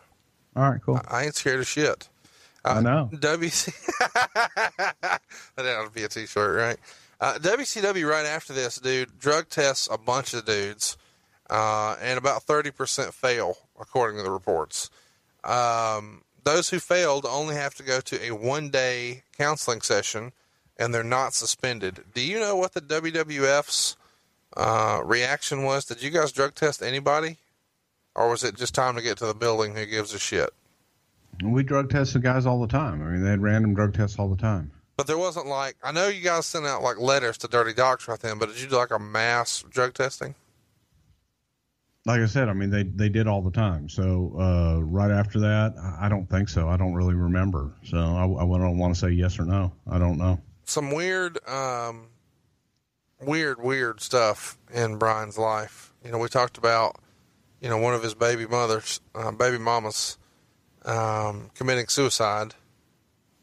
All 0.56 0.70
right, 0.70 0.80
cool. 0.84 1.00
I 1.08 1.24
ain't 1.24 1.34
scared 1.34 1.60
of 1.60 1.66
shit. 1.66 2.08
I 2.64 2.80
know. 2.80 3.10
WC 3.12 3.72
that 5.56 5.76
ought 5.78 5.84
to 5.84 5.90
be 5.92 6.04
a 6.04 6.08
t-shirt, 6.08 6.56
right? 6.56 6.78
Uh, 7.20 7.34
WCW 7.38 8.08
right 8.08 8.26
after 8.26 8.52
this, 8.52 8.78
dude, 8.78 9.18
drug 9.18 9.48
tests 9.48 9.88
a 9.90 9.98
bunch 9.98 10.32
of 10.34 10.44
dudes, 10.44 10.96
uh, 11.50 11.96
and 12.00 12.18
about 12.18 12.46
30% 12.46 13.12
fail, 13.12 13.58
according 13.78 14.18
to 14.18 14.22
the 14.22 14.30
reports. 14.30 14.90
Um, 15.44 16.22
those 16.44 16.70
who 16.70 16.78
failed 16.78 17.26
only 17.28 17.54
have 17.54 17.74
to 17.74 17.82
go 17.82 18.00
to 18.00 18.26
a 18.26 18.30
one-day 18.30 19.22
counseling 19.36 19.80
session, 19.80 20.32
and 20.78 20.94
they're 20.94 21.04
not 21.04 21.34
suspended. 21.34 22.04
Do 22.14 22.20
you 22.20 22.38
know 22.38 22.56
what 22.56 22.72
the 22.72 22.80
WWF's 22.80 23.96
uh, 24.56 25.00
reaction 25.04 25.64
was? 25.64 25.84
Did 25.84 26.02
you 26.02 26.10
guys 26.10 26.32
drug 26.32 26.54
test 26.54 26.82
anybody? 26.82 27.38
Or 28.14 28.30
was 28.30 28.44
it 28.44 28.56
just 28.56 28.74
time 28.74 28.94
to 28.94 29.02
get 29.02 29.18
to 29.18 29.26
the 29.26 29.34
building? 29.34 29.74
Who 29.74 29.86
gives 29.86 30.14
a 30.14 30.18
shit? 30.18 30.50
We 31.42 31.64
drug 31.64 31.90
tested 31.90 32.22
guys 32.22 32.46
all 32.46 32.60
the 32.60 32.68
time. 32.68 33.02
I 33.02 33.10
mean, 33.10 33.24
they 33.24 33.30
had 33.30 33.42
random 33.42 33.74
drug 33.74 33.94
tests 33.94 34.18
all 34.18 34.28
the 34.28 34.36
time. 34.36 34.70
But 34.96 35.08
there 35.08 35.18
wasn't 35.18 35.46
like 35.46 35.76
I 35.82 35.90
know 35.90 36.06
you 36.06 36.22
guys 36.22 36.46
sent 36.46 36.66
out 36.66 36.82
like 36.82 36.98
letters 37.00 37.36
to 37.38 37.48
Dirty 37.48 37.74
Docs 37.74 38.06
right 38.06 38.20
then, 38.20 38.38
but 38.38 38.48
did 38.48 38.60
you 38.60 38.68
do 38.68 38.76
like 38.76 38.92
a 38.92 38.98
mass 38.98 39.64
drug 39.68 39.94
testing? 39.94 40.36
Like 42.06 42.20
I 42.20 42.26
said, 42.26 42.48
I 42.48 42.52
mean, 42.52 42.70
they 42.70 42.84
they 42.84 43.08
did 43.08 43.26
all 43.26 43.42
the 43.42 43.50
time. 43.50 43.88
So 43.88 44.36
uh, 44.38 44.80
right 44.84 45.10
after 45.10 45.40
that, 45.40 45.74
I 46.00 46.08
don't 46.08 46.28
think 46.30 46.48
so. 46.48 46.68
I 46.68 46.76
don't 46.76 46.94
really 46.94 47.14
remember. 47.14 47.72
So 47.82 47.98
I, 47.98 48.24
I 48.24 48.58
don't 48.58 48.78
want 48.78 48.94
to 48.94 49.00
say 49.00 49.10
yes 49.10 49.40
or 49.40 49.44
no. 49.44 49.72
I 49.90 49.98
don't 49.98 50.18
know. 50.18 50.38
Some 50.64 50.92
weird, 50.92 51.46
um, 51.48 52.08
weird, 53.20 53.62
weird 53.62 54.00
stuff 54.00 54.58
in 54.72 54.96
Brian's 54.96 55.38
life. 55.38 55.92
You 56.04 56.10
know, 56.10 56.18
we 56.18 56.28
talked 56.28 56.58
about, 56.58 56.96
you 57.60 57.68
know, 57.68 57.78
one 57.78 57.94
of 57.94 58.02
his 58.02 58.14
baby 58.14 58.46
mothers, 58.46 59.00
uh, 59.14 59.30
baby 59.30 59.58
mamas, 59.58 60.18
um, 60.84 61.50
committing 61.54 61.88
suicide. 61.88 62.54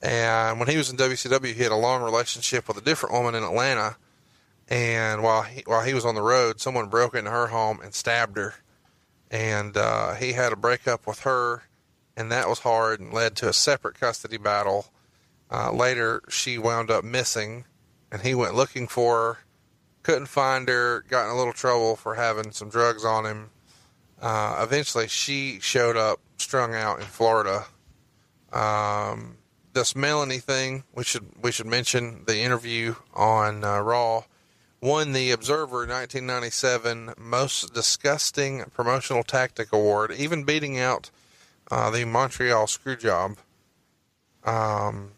And 0.02 0.60
when 0.60 0.68
he 0.68 0.78
was 0.78 0.90
in 0.90 0.98
WCW, 0.98 1.54
he 1.54 1.64
had 1.64 1.72
a 1.72 1.76
long 1.76 2.02
relationship 2.02 2.68
with 2.68 2.78
a 2.78 2.82
different 2.82 3.14
woman 3.14 3.36
in 3.36 3.44
Atlanta. 3.44 3.98
And 4.68 5.22
while 5.22 5.44
he, 5.44 5.64
while 5.66 5.84
he 5.84 5.94
was 5.94 6.06
on 6.06 6.16
the 6.16 6.22
road, 6.22 6.60
someone 6.60 6.88
broke 6.88 7.14
into 7.14 7.30
her 7.30 7.48
home 7.48 7.82
and 7.82 7.94
stabbed 7.94 8.38
her. 8.38 8.56
And 9.30 9.78
uh, 9.78 10.16
he 10.16 10.34
had 10.34 10.52
a 10.52 10.58
breakup 10.58 11.06
with 11.06 11.22
her, 11.22 11.64
and 12.18 12.32
that 12.32 12.50
was 12.50 12.60
hard 12.60 13.00
and 13.00 13.14
led 13.14 13.36
to 13.38 13.50
a 13.50 13.54
separate 13.54 14.00
custody 14.00 14.38
battle. 14.38 14.88
Uh, 15.52 15.72
later, 15.72 16.22
she 16.30 16.58
wound 16.58 16.90
up 16.90 17.04
missing, 17.04 17.66
and 18.12 18.22
he 18.22 18.34
went 18.34 18.56
looking 18.56 18.88
for 18.88 19.18
her, 19.18 19.38
couldn't 20.04 20.28
find 20.28 20.70
her, 20.70 21.04
got 21.08 21.26
in 21.26 21.32
a 21.32 21.38
little 21.38 21.54
trouble 21.54 21.96
for 21.96 22.16
having 22.16 22.52
some 22.52 22.70
drugs 22.70 23.04
on 23.04 23.26
him. 23.26 23.50
Uh, 24.22 24.60
eventually, 24.64 25.08
she 25.08 25.60
showed 25.60 25.98
up 25.98 26.20
strung 26.38 26.74
out 26.74 27.00
in 27.00 27.06
Florida. 27.06 27.66
Um, 28.54 29.38
this 29.74 29.96
Melanie 29.96 30.40
thing, 30.40 30.84
we 30.94 31.04
should 31.04 31.26
we 31.42 31.52
should 31.52 31.66
mention 31.68 32.24
the 32.26 32.40
interview 32.40 32.96
on 33.14 33.64
uh, 33.64 33.80
Raw 33.80 34.24
won 34.82 35.12
the 35.12 35.32
Observer 35.32 35.86
1997 35.86 37.14
Most 37.18 37.74
Disgusting 37.74 38.64
Promotional 38.74 39.24
Tactic 39.24 39.72
Award, 39.72 40.12
even 40.12 40.44
beating 40.44 40.80
out 40.80 41.12
uh, 41.70 41.92
the 41.92 42.04
Montreal 42.06 42.66
Screwjob. 42.66 43.38
Um, 44.44 45.12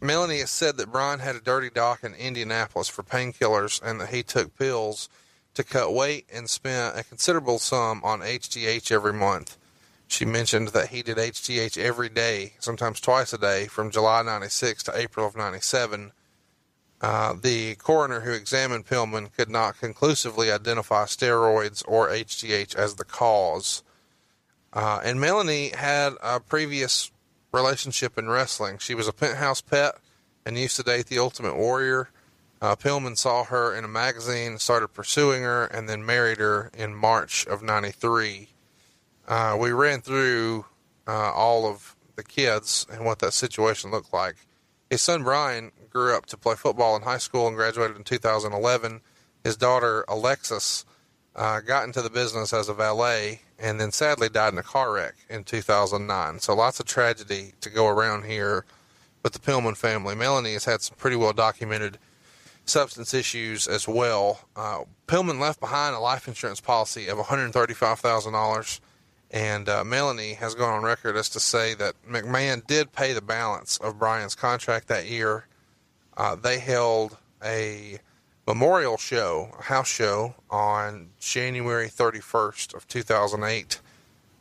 Melanie 0.00 0.38
has 0.38 0.50
said 0.50 0.76
that 0.76 0.92
Brian 0.92 1.18
had 1.18 1.36
a 1.36 1.40
dirty 1.40 1.70
doc 1.70 2.04
in 2.04 2.14
Indianapolis 2.14 2.88
for 2.88 3.02
painkillers 3.02 3.82
and 3.82 4.00
that 4.00 4.10
he 4.10 4.22
took 4.22 4.56
pills 4.56 5.08
to 5.54 5.64
cut 5.64 5.92
weight 5.92 6.26
and 6.32 6.48
spent 6.48 6.96
a 6.96 7.02
considerable 7.02 7.58
sum 7.58 8.00
on 8.04 8.20
HGH 8.20 8.92
every 8.92 9.12
month. 9.12 9.56
She 10.06 10.24
mentioned 10.24 10.68
that 10.68 10.88
he 10.88 11.02
did 11.02 11.18
HGH 11.18 11.76
every 11.76 12.08
day, 12.08 12.54
sometimes 12.60 13.00
twice 13.00 13.32
a 13.32 13.38
day, 13.38 13.66
from 13.66 13.90
July 13.90 14.22
96 14.22 14.84
to 14.84 14.96
April 14.96 15.26
of 15.26 15.36
97. 15.36 16.12
Uh, 17.00 17.34
the 17.40 17.74
coroner 17.76 18.20
who 18.20 18.32
examined 18.32 18.86
Pillman 18.86 19.32
could 19.36 19.50
not 19.50 19.78
conclusively 19.78 20.50
identify 20.50 21.04
steroids 21.04 21.84
or 21.86 22.08
HGH 22.08 22.74
as 22.74 22.94
the 22.94 23.04
cause. 23.04 23.82
Uh, 24.72 25.00
and 25.04 25.20
Melanie 25.20 25.70
had 25.70 26.14
a 26.22 26.40
previous 26.40 27.10
relationship 27.52 28.18
in 28.18 28.28
wrestling. 28.28 28.78
She 28.78 28.94
was 28.94 29.08
a 29.08 29.12
penthouse 29.12 29.60
pet 29.60 29.96
and 30.44 30.58
used 30.58 30.76
to 30.76 30.82
date 30.82 31.06
the 31.06 31.18
Ultimate 31.18 31.56
Warrior. 31.56 32.10
Uh, 32.60 32.74
Pillman 32.74 33.16
saw 33.16 33.44
her 33.44 33.74
in 33.74 33.84
a 33.84 33.88
magazine, 33.88 34.58
started 34.58 34.88
pursuing 34.88 35.42
her, 35.42 35.66
and 35.66 35.88
then 35.88 36.04
married 36.04 36.38
her 36.38 36.70
in 36.76 36.94
March 36.94 37.46
of 37.46 37.62
'93. 37.62 38.48
Uh, 39.28 39.56
we 39.60 39.70
ran 39.70 40.00
through 40.00 40.64
uh, 41.06 41.32
all 41.32 41.66
of 41.66 41.94
the 42.16 42.24
kids 42.24 42.86
and 42.90 43.04
what 43.04 43.20
that 43.20 43.32
situation 43.32 43.90
looked 43.90 44.12
like. 44.12 44.36
His 44.90 45.02
son 45.02 45.22
Brian 45.22 45.70
grew 45.90 46.16
up 46.16 46.26
to 46.26 46.36
play 46.36 46.54
football 46.54 46.96
in 46.96 47.02
high 47.02 47.18
school 47.18 47.46
and 47.46 47.56
graduated 47.56 47.96
in 47.96 48.04
2011. 48.04 49.02
His 49.44 49.56
daughter 49.56 50.04
Alexis 50.08 50.84
uh, 51.38 51.60
got 51.60 51.84
into 51.84 52.02
the 52.02 52.10
business 52.10 52.52
as 52.52 52.68
a 52.68 52.74
valet 52.74 53.40
and 53.60 53.80
then 53.80 53.92
sadly 53.92 54.28
died 54.28 54.52
in 54.52 54.58
a 54.58 54.62
car 54.62 54.92
wreck 54.92 55.14
in 55.30 55.44
2009. 55.44 56.40
So 56.40 56.54
lots 56.54 56.80
of 56.80 56.86
tragedy 56.86 57.52
to 57.60 57.70
go 57.70 57.86
around 57.86 58.24
here 58.24 58.64
with 59.22 59.32
the 59.32 59.38
Pillman 59.38 59.76
family. 59.76 60.16
Melanie 60.16 60.54
has 60.54 60.64
had 60.64 60.82
some 60.82 60.96
pretty 60.96 61.16
well 61.16 61.32
documented 61.32 61.98
substance 62.64 63.14
issues 63.14 63.68
as 63.68 63.86
well. 63.86 64.40
Uh, 64.56 64.80
Pillman 65.06 65.38
left 65.38 65.60
behind 65.60 65.94
a 65.94 66.00
life 66.00 66.26
insurance 66.26 66.60
policy 66.60 67.06
of 67.06 67.18
$135,000, 67.18 68.80
and 69.30 69.68
uh, 69.68 69.84
Melanie 69.84 70.34
has 70.34 70.56
gone 70.56 70.74
on 70.74 70.82
record 70.82 71.16
as 71.16 71.28
to 71.30 71.40
say 71.40 71.72
that 71.74 71.94
McMahon 72.08 72.66
did 72.66 72.92
pay 72.92 73.12
the 73.12 73.22
balance 73.22 73.78
of 73.78 73.98
Brian's 73.98 74.34
contract 74.34 74.88
that 74.88 75.06
year. 75.06 75.46
Uh, 76.16 76.34
they 76.34 76.58
held 76.58 77.16
a 77.44 78.00
memorial 78.48 78.96
show, 78.96 79.50
a 79.58 79.64
house 79.64 79.88
show, 79.88 80.34
on 80.48 81.10
January 81.20 81.86
31st 81.86 82.72
of 82.74 82.88
2008 82.88 83.78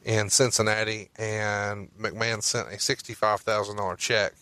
in 0.06 0.30
Cincinnati, 0.30 1.10
and 1.18 1.90
McMahon 2.00 2.42
sent 2.42 2.70
a 2.70 2.78
$65,000 2.78 3.98
check 3.98 4.34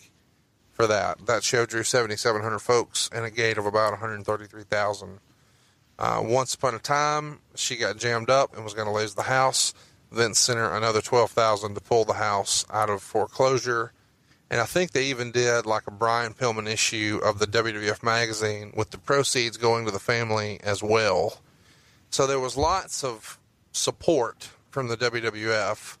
for 0.70 0.86
that. 0.86 1.26
That 1.26 1.42
show 1.42 1.66
drew 1.66 1.82
7,700 1.82 2.60
folks 2.60 3.10
and 3.12 3.24
a 3.24 3.30
gate 3.30 3.58
of 3.58 3.66
about 3.66 3.90
133,000. 3.90 5.18
Uh, 5.98 6.22
once 6.24 6.54
upon 6.54 6.76
a 6.76 6.78
time, 6.78 7.40
she 7.56 7.74
got 7.74 7.96
jammed 7.96 8.30
up 8.30 8.54
and 8.54 8.62
was 8.62 8.74
going 8.74 8.86
to 8.86 8.94
lose 8.94 9.14
the 9.16 9.22
house. 9.22 9.74
Then 10.12 10.34
sent 10.34 10.60
her 10.60 10.76
another 10.76 11.00
12,000 11.00 11.74
to 11.74 11.80
pull 11.80 12.04
the 12.04 12.12
house 12.12 12.64
out 12.70 12.88
of 12.88 13.02
foreclosure. 13.02 13.92
And 14.50 14.60
I 14.60 14.64
think 14.64 14.92
they 14.92 15.06
even 15.06 15.32
did 15.32 15.66
like 15.66 15.86
a 15.86 15.90
Brian 15.90 16.32
Pillman 16.32 16.68
issue 16.68 17.20
of 17.24 17.38
the 17.38 17.46
WWF 17.46 18.02
magazine 18.02 18.72
with 18.76 18.90
the 18.90 18.98
proceeds 18.98 19.56
going 19.56 19.84
to 19.86 19.90
the 19.90 19.98
family 19.98 20.60
as 20.62 20.82
well. 20.82 21.40
So 22.10 22.26
there 22.26 22.38
was 22.38 22.56
lots 22.56 23.02
of 23.02 23.38
support 23.72 24.50
from 24.70 24.88
the 24.88 24.96
WWF. 24.96 25.98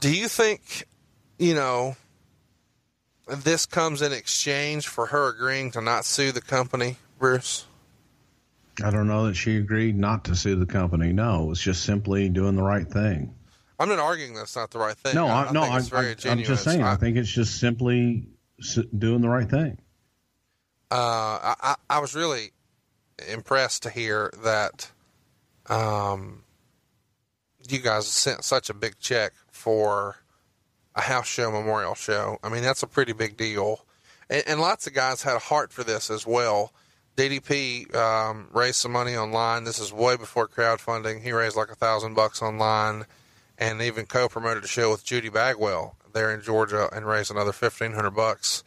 Do 0.00 0.14
you 0.14 0.28
think, 0.28 0.86
you 1.38 1.54
know, 1.54 1.96
this 3.28 3.66
comes 3.66 4.00
in 4.00 4.12
exchange 4.12 4.88
for 4.88 5.06
her 5.06 5.28
agreeing 5.28 5.72
to 5.72 5.82
not 5.82 6.04
sue 6.04 6.32
the 6.32 6.40
company, 6.40 6.96
Bruce? 7.18 7.66
I 8.82 8.90
don't 8.90 9.06
know 9.06 9.26
that 9.26 9.34
she 9.34 9.56
agreed 9.56 9.96
not 9.96 10.24
to 10.24 10.34
sue 10.34 10.56
the 10.56 10.66
company. 10.66 11.12
No, 11.12 11.44
it 11.44 11.46
was 11.46 11.60
just 11.60 11.84
simply 11.84 12.28
doing 12.28 12.56
the 12.56 12.62
right 12.62 12.86
thing. 12.88 13.34
I'm 13.78 13.88
not 13.88 13.98
arguing 13.98 14.34
that's 14.34 14.56
not 14.56 14.70
the 14.70 14.78
right 14.78 14.96
thing. 14.96 15.14
No, 15.14 15.26
I, 15.26 15.44
I, 15.44 15.52
no, 15.52 15.62
I, 15.62 15.76
I'm 15.76 16.42
just 16.42 16.64
saying. 16.64 16.82
I, 16.82 16.92
I, 16.92 16.96
think 16.96 17.16
it's 17.16 17.30
just 17.30 17.60
simply 17.60 18.26
doing 18.96 19.20
the 19.20 19.28
right 19.28 19.48
thing. 19.48 19.78
uh, 20.90 21.54
I, 21.60 21.74
I 21.90 21.98
was 21.98 22.14
really 22.14 22.52
impressed 23.28 23.82
to 23.82 23.90
hear 23.90 24.30
that 24.42 24.90
um, 25.68 26.42
you 27.68 27.80
guys 27.80 28.06
sent 28.06 28.44
such 28.44 28.70
a 28.70 28.74
big 28.74 28.98
check 28.98 29.32
for 29.50 30.16
a 30.94 31.02
house 31.02 31.26
show 31.26 31.50
memorial 31.50 31.94
show. 31.94 32.38
I 32.42 32.48
mean, 32.48 32.62
that's 32.62 32.82
a 32.82 32.86
pretty 32.86 33.12
big 33.12 33.36
deal. 33.36 33.84
And, 34.30 34.42
and 34.46 34.60
lots 34.60 34.86
of 34.86 34.94
guys 34.94 35.22
had 35.22 35.36
a 35.36 35.40
heart 35.40 35.72
for 35.72 35.84
this 35.84 36.10
as 36.10 36.26
well. 36.26 36.72
DDP 37.16 37.94
um, 37.94 38.48
raised 38.52 38.76
some 38.76 38.92
money 38.92 39.16
online. 39.16 39.64
This 39.64 39.78
is 39.78 39.92
way 39.92 40.16
before 40.16 40.46
crowdfunding. 40.48 41.22
He 41.22 41.32
raised 41.32 41.56
like 41.56 41.70
a 41.70 41.74
thousand 41.74 42.14
bucks 42.14 42.42
online, 42.42 43.06
and 43.58 43.80
even 43.80 44.06
co-promoted 44.06 44.64
a 44.64 44.68
show 44.68 44.90
with 44.90 45.04
Judy 45.04 45.28
Bagwell 45.28 45.96
there 46.12 46.32
in 46.32 46.42
Georgia 46.42 46.88
and 46.92 47.06
raised 47.06 47.30
another 47.30 47.52
fifteen 47.52 47.92
hundred 47.92 48.12
bucks. 48.12 48.64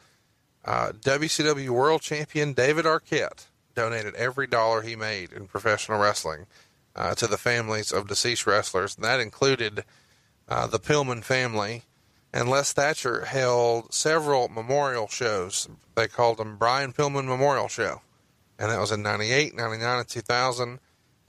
Uh, 0.65 0.91
WCW 0.91 1.69
World 1.69 2.01
Champion 2.01 2.53
David 2.53 2.85
Arquette 2.85 3.47
donated 3.75 4.13
every 4.15 4.45
dollar 4.45 4.81
he 4.81 4.95
made 4.95 5.31
in 5.31 5.47
professional 5.47 5.99
wrestling 5.99 6.45
uh, 6.95 7.15
to 7.15 7.27
the 7.27 7.37
families 7.37 7.91
of 7.91 8.07
deceased 8.07 8.45
wrestlers. 8.45 8.95
And 8.95 9.05
that 9.05 9.19
included 9.19 9.85
uh, 10.47 10.67
the 10.67 10.79
Pillman 10.79 11.23
family. 11.23 11.83
And 12.33 12.49
Les 12.49 12.73
Thatcher 12.73 13.25
held 13.25 13.93
several 13.93 14.49
memorial 14.49 15.07
shows. 15.07 15.67
They 15.95 16.07
called 16.07 16.37
them 16.37 16.57
Brian 16.57 16.93
Pillman 16.93 17.25
Memorial 17.25 17.67
Show. 17.67 18.01
And 18.59 18.69
that 18.69 18.79
was 18.79 18.91
in 18.91 19.01
98, 19.01 19.55
99, 19.55 19.99
and 19.99 20.07
2000. 20.07 20.79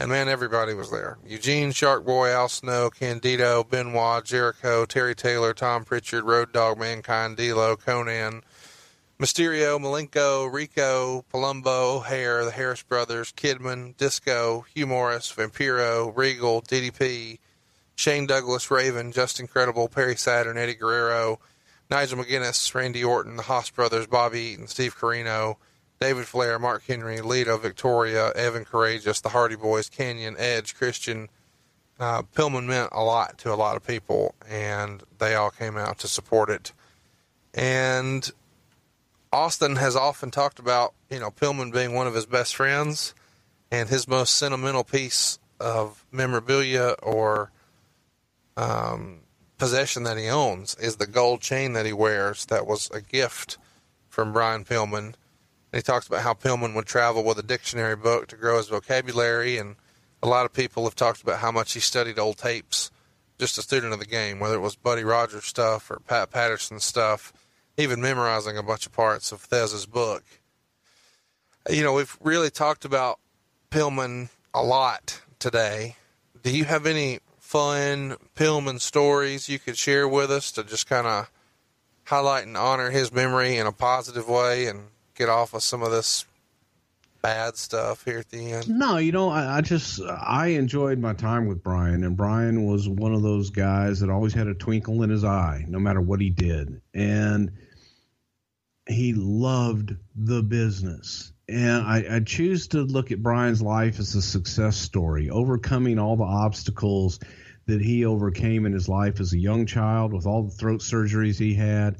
And 0.00 0.08
man, 0.08 0.30
everybody 0.30 0.72
was 0.72 0.90
there. 0.90 1.18
Eugene, 1.26 1.72
Shark 1.72 2.06
Boy, 2.06 2.30
Al 2.30 2.48
Snow, 2.48 2.88
Candido, 2.88 3.62
Benoit, 3.62 4.24
Jericho, 4.24 4.86
Terry 4.86 5.14
Taylor, 5.14 5.52
Tom 5.52 5.84
Prichard, 5.84 6.24
Road 6.24 6.54
Dog, 6.54 6.78
Mankind, 6.78 7.36
D'Lo, 7.36 7.76
Konnan, 7.76 8.40
Mysterio, 9.20 9.78
Malenko, 9.78 10.50
Rico, 10.50 11.26
Palumbo, 11.30 11.96
O'Haire, 11.96 12.46
the 12.46 12.50
Harris 12.50 12.82
Brothers, 12.82 13.30
Kidman, 13.30 13.94
Disco, 13.98 14.64
Hugh 14.74 14.86
Morrus, 14.86 15.34
Vampiro, 15.34 16.16
Regal, 16.16 16.62
DDP, 16.62 17.38
Shane 17.94 18.26
Douglas, 18.26 18.70
Raven, 18.70 19.12
Justin 19.12 19.48
Credible, 19.48 19.88
Perry 19.88 20.16
Saturn, 20.16 20.56
Eddie 20.56 20.76
Guerrero, 20.76 21.40
Nigel 21.90 22.24
McGuinness, 22.24 22.74
Randy 22.74 23.04
Orton, 23.04 23.36
the 23.36 23.42
Haas 23.42 23.68
Brothers, 23.68 24.06
Bobby 24.06 24.40
Eaton, 24.40 24.66
Steve 24.66 24.96
Corino, 24.98 25.56
David 26.00 26.26
Flair, 26.26 26.58
Mark 26.58 26.82
Henry, 26.86 27.20
Lita, 27.20 27.58
Victoria, 27.58 28.32
Evan 28.32 28.64
Karagias, 28.64 29.20
the 29.20 29.28
Hardy 29.28 29.54
Boys, 29.54 29.90
Kanyon, 29.90 30.34
Edge, 30.38 30.74
Christian. 30.74 31.28
Uh, 31.98 32.22
Pillman 32.22 32.64
meant 32.64 32.88
a 32.92 33.04
lot 33.04 33.36
to 33.38 33.52
a 33.52 33.54
lot 33.54 33.76
of 33.76 33.86
people, 33.86 34.34
and 34.48 35.02
they 35.18 35.34
all 35.34 35.50
came 35.50 35.76
out 35.76 35.98
to 35.98 36.08
support 36.08 36.48
it. 36.48 36.72
And 37.52 38.30
Austin 39.30 39.76
has 39.76 39.94
often 39.94 40.30
talked 40.30 40.58
about, 40.58 40.94
you 41.10 41.20
know, 41.20 41.30
Pillman 41.30 41.70
being 41.70 41.92
one 41.92 42.06
of 42.06 42.14
his 42.14 42.24
best 42.24 42.56
friends, 42.56 43.14
and 43.70 43.90
his 43.90 44.08
most 44.08 44.36
sentimental 44.36 44.84
piece 44.84 45.38
of 45.60 46.06
memorabilia 46.10 46.94
or 47.02 47.52
um, 48.56 49.20
possession 49.58 50.04
that 50.04 50.16
he 50.16 50.28
owns 50.28 50.74
is 50.76 50.96
the 50.96 51.06
gold 51.06 51.42
chain 51.42 51.74
that 51.74 51.84
he 51.84 51.92
wears 51.92 52.46
that 52.46 52.66
was 52.66 52.90
a 52.90 53.02
gift 53.02 53.58
from 54.08 54.32
Brian 54.32 54.64
Pillman. 54.64 55.14
And 55.72 55.78
he 55.78 55.82
talks 55.82 56.06
about 56.06 56.22
how 56.22 56.34
Pillman 56.34 56.74
would 56.74 56.86
travel 56.86 57.22
with 57.22 57.38
a 57.38 57.42
dictionary 57.42 57.96
book 57.96 58.26
to 58.28 58.36
grow 58.36 58.56
his 58.56 58.68
vocabulary 58.68 59.58
and 59.58 59.76
a 60.22 60.28
lot 60.28 60.44
of 60.44 60.52
people 60.52 60.84
have 60.84 60.94
talked 60.94 61.22
about 61.22 61.40
how 61.40 61.50
much 61.50 61.72
he 61.72 61.80
studied 61.80 62.18
old 62.18 62.36
tapes, 62.36 62.90
just 63.38 63.58
a 63.58 63.62
student 63.62 63.92
of 63.92 63.98
the 63.98 64.06
game, 64.06 64.38
whether 64.38 64.56
it 64.56 64.60
was 64.60 64.76
Buddy 64.76 65.04
Rogers 65.04 65.44
stuff 65.44 65.90
or 65.90 66.00
Pat 66.00 66.30
Patterson 66.30 66.80
stuff, 66.80 67.32
even 67.76 68.00
memorizing 68.00 68.58
a 68.58 68.62
bunch 68.62 68.86
of 68.86 68.92
parts 68.92 69.32
of 69.32 69.40
Thesz's 69.40 69.86
book. 69.86 70.24
You 71.70 71.82
know, 71.82 71.94
we've 71.94 72.16
really 72.20 72.50
talked 72.50 72.84
about 72.84 73.18
Pillman 73.70 74.28
a 74.52 74.62
lot 74.62 75.22
today. 75.38 75.96
Do 76.42 76.54
you 76.54 76.64
have 76.64 76.86
any 76.86 77.20
fun 77.38 78.16
Pillman 78.36 78.80
stories 78.80 79.48
you 79.48 79.58
could 79.58 79.78
share 79.78 80.08
with 80.08 80.30
us 80.30 80.52
to 80.52 80.64
just 80.64 80.86
kind 80.86 81.06
of 81.06 81.30
highlight 82.04 82.46
and 82.46 82.56
honor 82.56 82.90
his 82.90 83.12
memory 83.12 83.56
in 83.56 83.66
a 83.66 83.72
positive 83.72 84.28
way 84.28 84.66
and 84.66 84.88
get 85.20 85.28
off 85.28 85.52
of 85.52 85.62
some 85.62 85.82
of 85.82 85.90
this 85.90 86.24
bad 87.20 87.54
stuff 87.54 88.04
here 88.04 88.18
at 88.18 88.30
the 88.30 88.52
end? 88.52 88.70
No, 88.70 88.96
you 88.96 89.12
know, 89.12 89.28
I, 89.28 89.58
I, 89.58 89.60
just 89.60 90.00
I 90.02 90.48
enjoyed 90.48 90.98
my 90.98 91.12
time 91.12 91.46
with 91.46 91.62
Brian, 91.62 92.04
and 92.04 92.16
Brian 92.16 92.64
was 92.64 92.88
one 92.88 93.12
of 93.12 93.20
those 93.20 93.50
guys 93.50 94.00
that 94.00 94.08
always 94.08 94.32
had 94.32 94.46
a 94.46 94.54
twinkle 94.54 95.02
in 95.02 95.10
his 95.10 95.22
eye, 95.22 95.66
no 95.68 95.78
matter 95.78 96.00
what 96.00 96.22
he 96.22 96.30
did, 96.30 96.80
and 96.94 97.52
he 98.88 99.12
loved 99.12 99.94
the 100.16 100.42
business. 100.42 101.32
And 101.50 101.82
I, 101.82 102.04
I 102.10 102.20
choose 102.20 102.68
to 102.68 102.78
look 102.78 103.12
at 103.12 103.22
Brian's 103.22 103.60
life 103.60 103.98
as 103.98 104.14
a 104.14 104.22
success 104.22 104.78
story, 104.78 105.28
overcoming 105.28 105.98
all 105.98 106.16
the 106.16 106.24
obstacles 106.24 107.20
that 107.66 107.82
he 107.82 108.06
overcame 108.06 108.64
in 108.64 108.72
his 108.72 108.88
life 108.88 109.20
as 109.20 109.34
a 109.34 109.38
young 109.38 109.66
child 109.66 110.14
with 110.14 110.26
all 110.26 110.44
the 110.44 110.54
throat 110.54 110.80
surgeries 110.80 111.38
he 111.38 111.54
had 111.54 111.98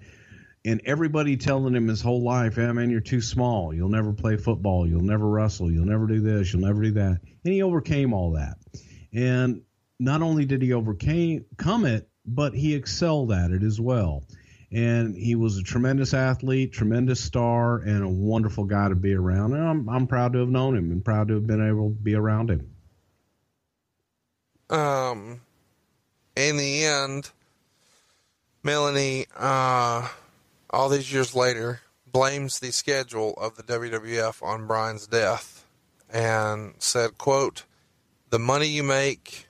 and 0.64 0.80
everybody 0.84 1.36
telling 1.36 1.74
him 1.74 1.88
his 1.88 2.00
whole 2.00 2.22
life, 2.22 2.56
"Yeah, 2.56 2.72
man, 2.72 2.90
you're 2.90 3.00
too 3.00 3.20
small. 3.20 3.74
You'll 3.74 3.88
never 3.88 4.12
play 4.12 4.36
football. 4.36 4.86
You'll 4.86 5.00
never 5.02 5.28
wrestle. 5.28 5.70
You'll 5.70 5.86
never 5.86 6.06
do 6.06 6.20
this. 6.20 6.52
You'll 6.52 6.66
never 6.66 6.82
do 6.82 6.92
that." 6.92 7.20
And 7.44 7.54
he 7.54 7.62
overcame 7.62 8.12
all 8.12 8.32
that. 8.32 8.58
And 9.12 9.62
not 9.98 10.22
only 10.22 10.44
did 10.44 10.62
he 10.62 10.72
overcome 10.72 11.84
it, 11.84 12.08
but 12.26 12.54
he 12.54 12.74
excelled 12.74 13.32
at 13.32 13.50
it 13.50 13.62
as 13.62 13.80
well. 13.80 14.24
And 14.72 15.16
he 15.16 15.34
was 15.34 15.58
a 15.58 15.62
tremendous 15.62 16.14
athlete, 16.14 16.72
tremendous 16.72 17.20
star, 17.20 17.78
and 17.78 18.04
a 18.04 18.08
wonderful 18.08 18.64
guy 18.64 18.88
to 18.88 18.94
be 18.94 19.14
around. 19.14 19.52
And 19.52 19.62
I'm, 19.62 19.88
I'm 19.88 20.06
proud 20.06 20.32
to 20.34 20.38
have 20.40 20.48
known 20.48 20.76
him 20.76 20.92
and 20.92 21.04
proud 21.04 21.28
to 21.28 21.34
have 21.34 21.46
been 21.46 21.66
able 21.66 21.90
to 21.90 21.96
be 21.96 22.14
around 22.14 22.50
him. 22.50 22.70
Um, 24.70 25.40
in 26.36 26.56
the 26.56 26.84
end, 26.84 27.30
Melanie, 28.62 29.26
uh, 29.36 30.08
all 30.70 30.88
these 30.88 31.12
years 31.12 31.34
later, 31.34 31.80
blames 32.06 32.58
the 32.58 32.72
schedule 32.72 33.34
of 33.34 33.56
the 33.56 33.62
WWF 33.62 34.42
on 34.42 34.66
Brian's 34.66 35.06
death 35.06 35.66
and 36.12 36.74
said, 36.78 37.18
quote, 37.18 37.64
the 38.30 38.38
money 38.38 38.66
you 38.66 38.82
make, 38.82 39.46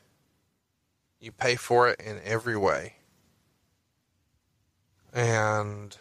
you 1.21 1.33
pay 1.33 1.55
for 1.57 1.89
it 1.89 2.01
in 2.01 2.21
every 2.25 2.57
way. 2.57 2.95
And 5.13 5.97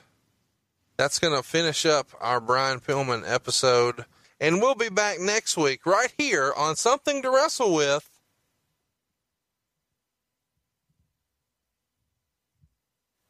that's 0.98 1.20
going 1.20 1.36
to 1.36 1.44
finish 1.44 1.86
up 1.86 2.10
our 2.20 2.40
Brian 2.40 2.80
Pillman 2.80 3.24
episode. 3.26 4.06
And 4.40 4.62
we'll 4.62 4.76
be 4.76 4.90
back 4.90 5.20
next 5.20 5.58
week 5.58 5.86
right 5.86 6.14
here 6.18 6.54
on 6.56 6.76
Something 6.76 7.22
to 7.22 7.32
Wrestle 7.32 7.74
With. 7.74 8.09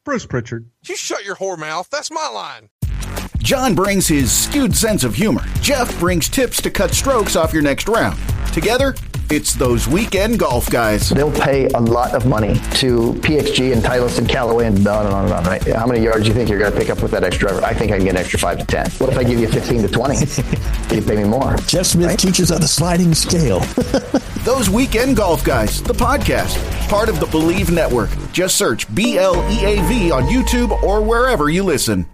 Bruce 0.09 0.25
Prichard. 0.25 0.67
You 0.87 0.95
shut 0.95 1.23
your 1.23 1.35
whore 1.35 1.55
mouth. 1.55 1.87
That's 1.91 2.09
my 2.09 2.27
line. 2.29 2.69
John 3.37 3.75
brings 3.75 4.07
his 4.07 4.31
skewed 4.31 4.75
sense 4.75 5.03
of 5.03 5.13
humor. 5.13 5.43
Jeff 5.61 5.99
brings 5.99 6.27
tips 6.27 6.63
to 6.63 6.71
cut 6.71 6.95
strokes 6.95 7.35
off 7.35 7.53
your 7.53 7.61
next 7.61 7.87
round. 7.87 8.19
Together, 8.51 8.95
it's 9.29 9.53
those 9.53 9.87
weekend 9.87 10.39
golf 10.39 10.67
guys. 10.71 11.09
They'll 11.09 11.31
pay 11.31 11.67
a 11.67 11.79
lot 11.79 12.15
of 12.15 12.25
money 12.25 12.55
to 12.77 13.13
PXG 13.21 13.71
and 13.71 13.83
Titleist 13.83 14.17
and 14.17 14.27
Callaway 14.27 14.65
and 14.65 14.87
on 14.87 15.05
and 15.05 15.13
on 15.13 15.25
and 15.25 15.33
on, 15.35 15.43
right? 15.43 15.61
How 15.67 15.85
many 15.85 16.03
yards 16.03 16.23
do 16.23 16.29
you 16.29 16.33
think 16.33 16.49
you're 16.49 16.57
going 16.57 16.71
to 16.73 16.79
pick 16.79 16.89
up 16.89 17.03
with 17.03 17.11
that 17.11 17.23
extra 17.23 17.49
driver? 17.49 17.63
I 17.63 17.75
think 17.75 17.91
I 17.91 17.97
can 17.97 18.05
get 18.05 18.15
an 18.15 18.17
extra 18.17 18.39
5 18.39 18.57
to 18.61 18.65
10. 18.65 18.89
What 18.93 19.11
if 19.11 19.17
I 19.19 19.23
give 19.23 19.39
you 19.39 19.47
15 19.47 19.83
to 19.83 19.87
20? 19.87 20.15
you 20.95 21.01
pay 21.03 21.17
me 21.17 21.25
more. 21.25 21.55
Jeff 21.67 21.85
Smith 21.85 22.07
right? 22.07 22.17
teaches 22.17 22.51
on 22.51 22.61
the 22.61 22.67
sliding 22.67 23.13
scale. 23.13 23.59
those 24.43 24.69
weekend 24.69 25.17
golf 25.17 25.43
guys, 25.43 25.81
the 25.83 25.93
podcast, 25.93 26.57
part 26.89 27.09
of 27.09 27.19
the 27.19 27.25
Bleav 27.27 27.71
Network. 27.71 28.09
Just 28.31 28.55
search 28.55 28.93
B 28.93 29.17
L 29.17 29.35
E 29.51 29.65
A 29.65 29.81
V 29.87 30.11
on 30.11 30.23
YouTube 30.23 30.71
or 30.83 31.01
wherever 31.01 31.49
you 31.49 31.63
listen. 31.63 32.05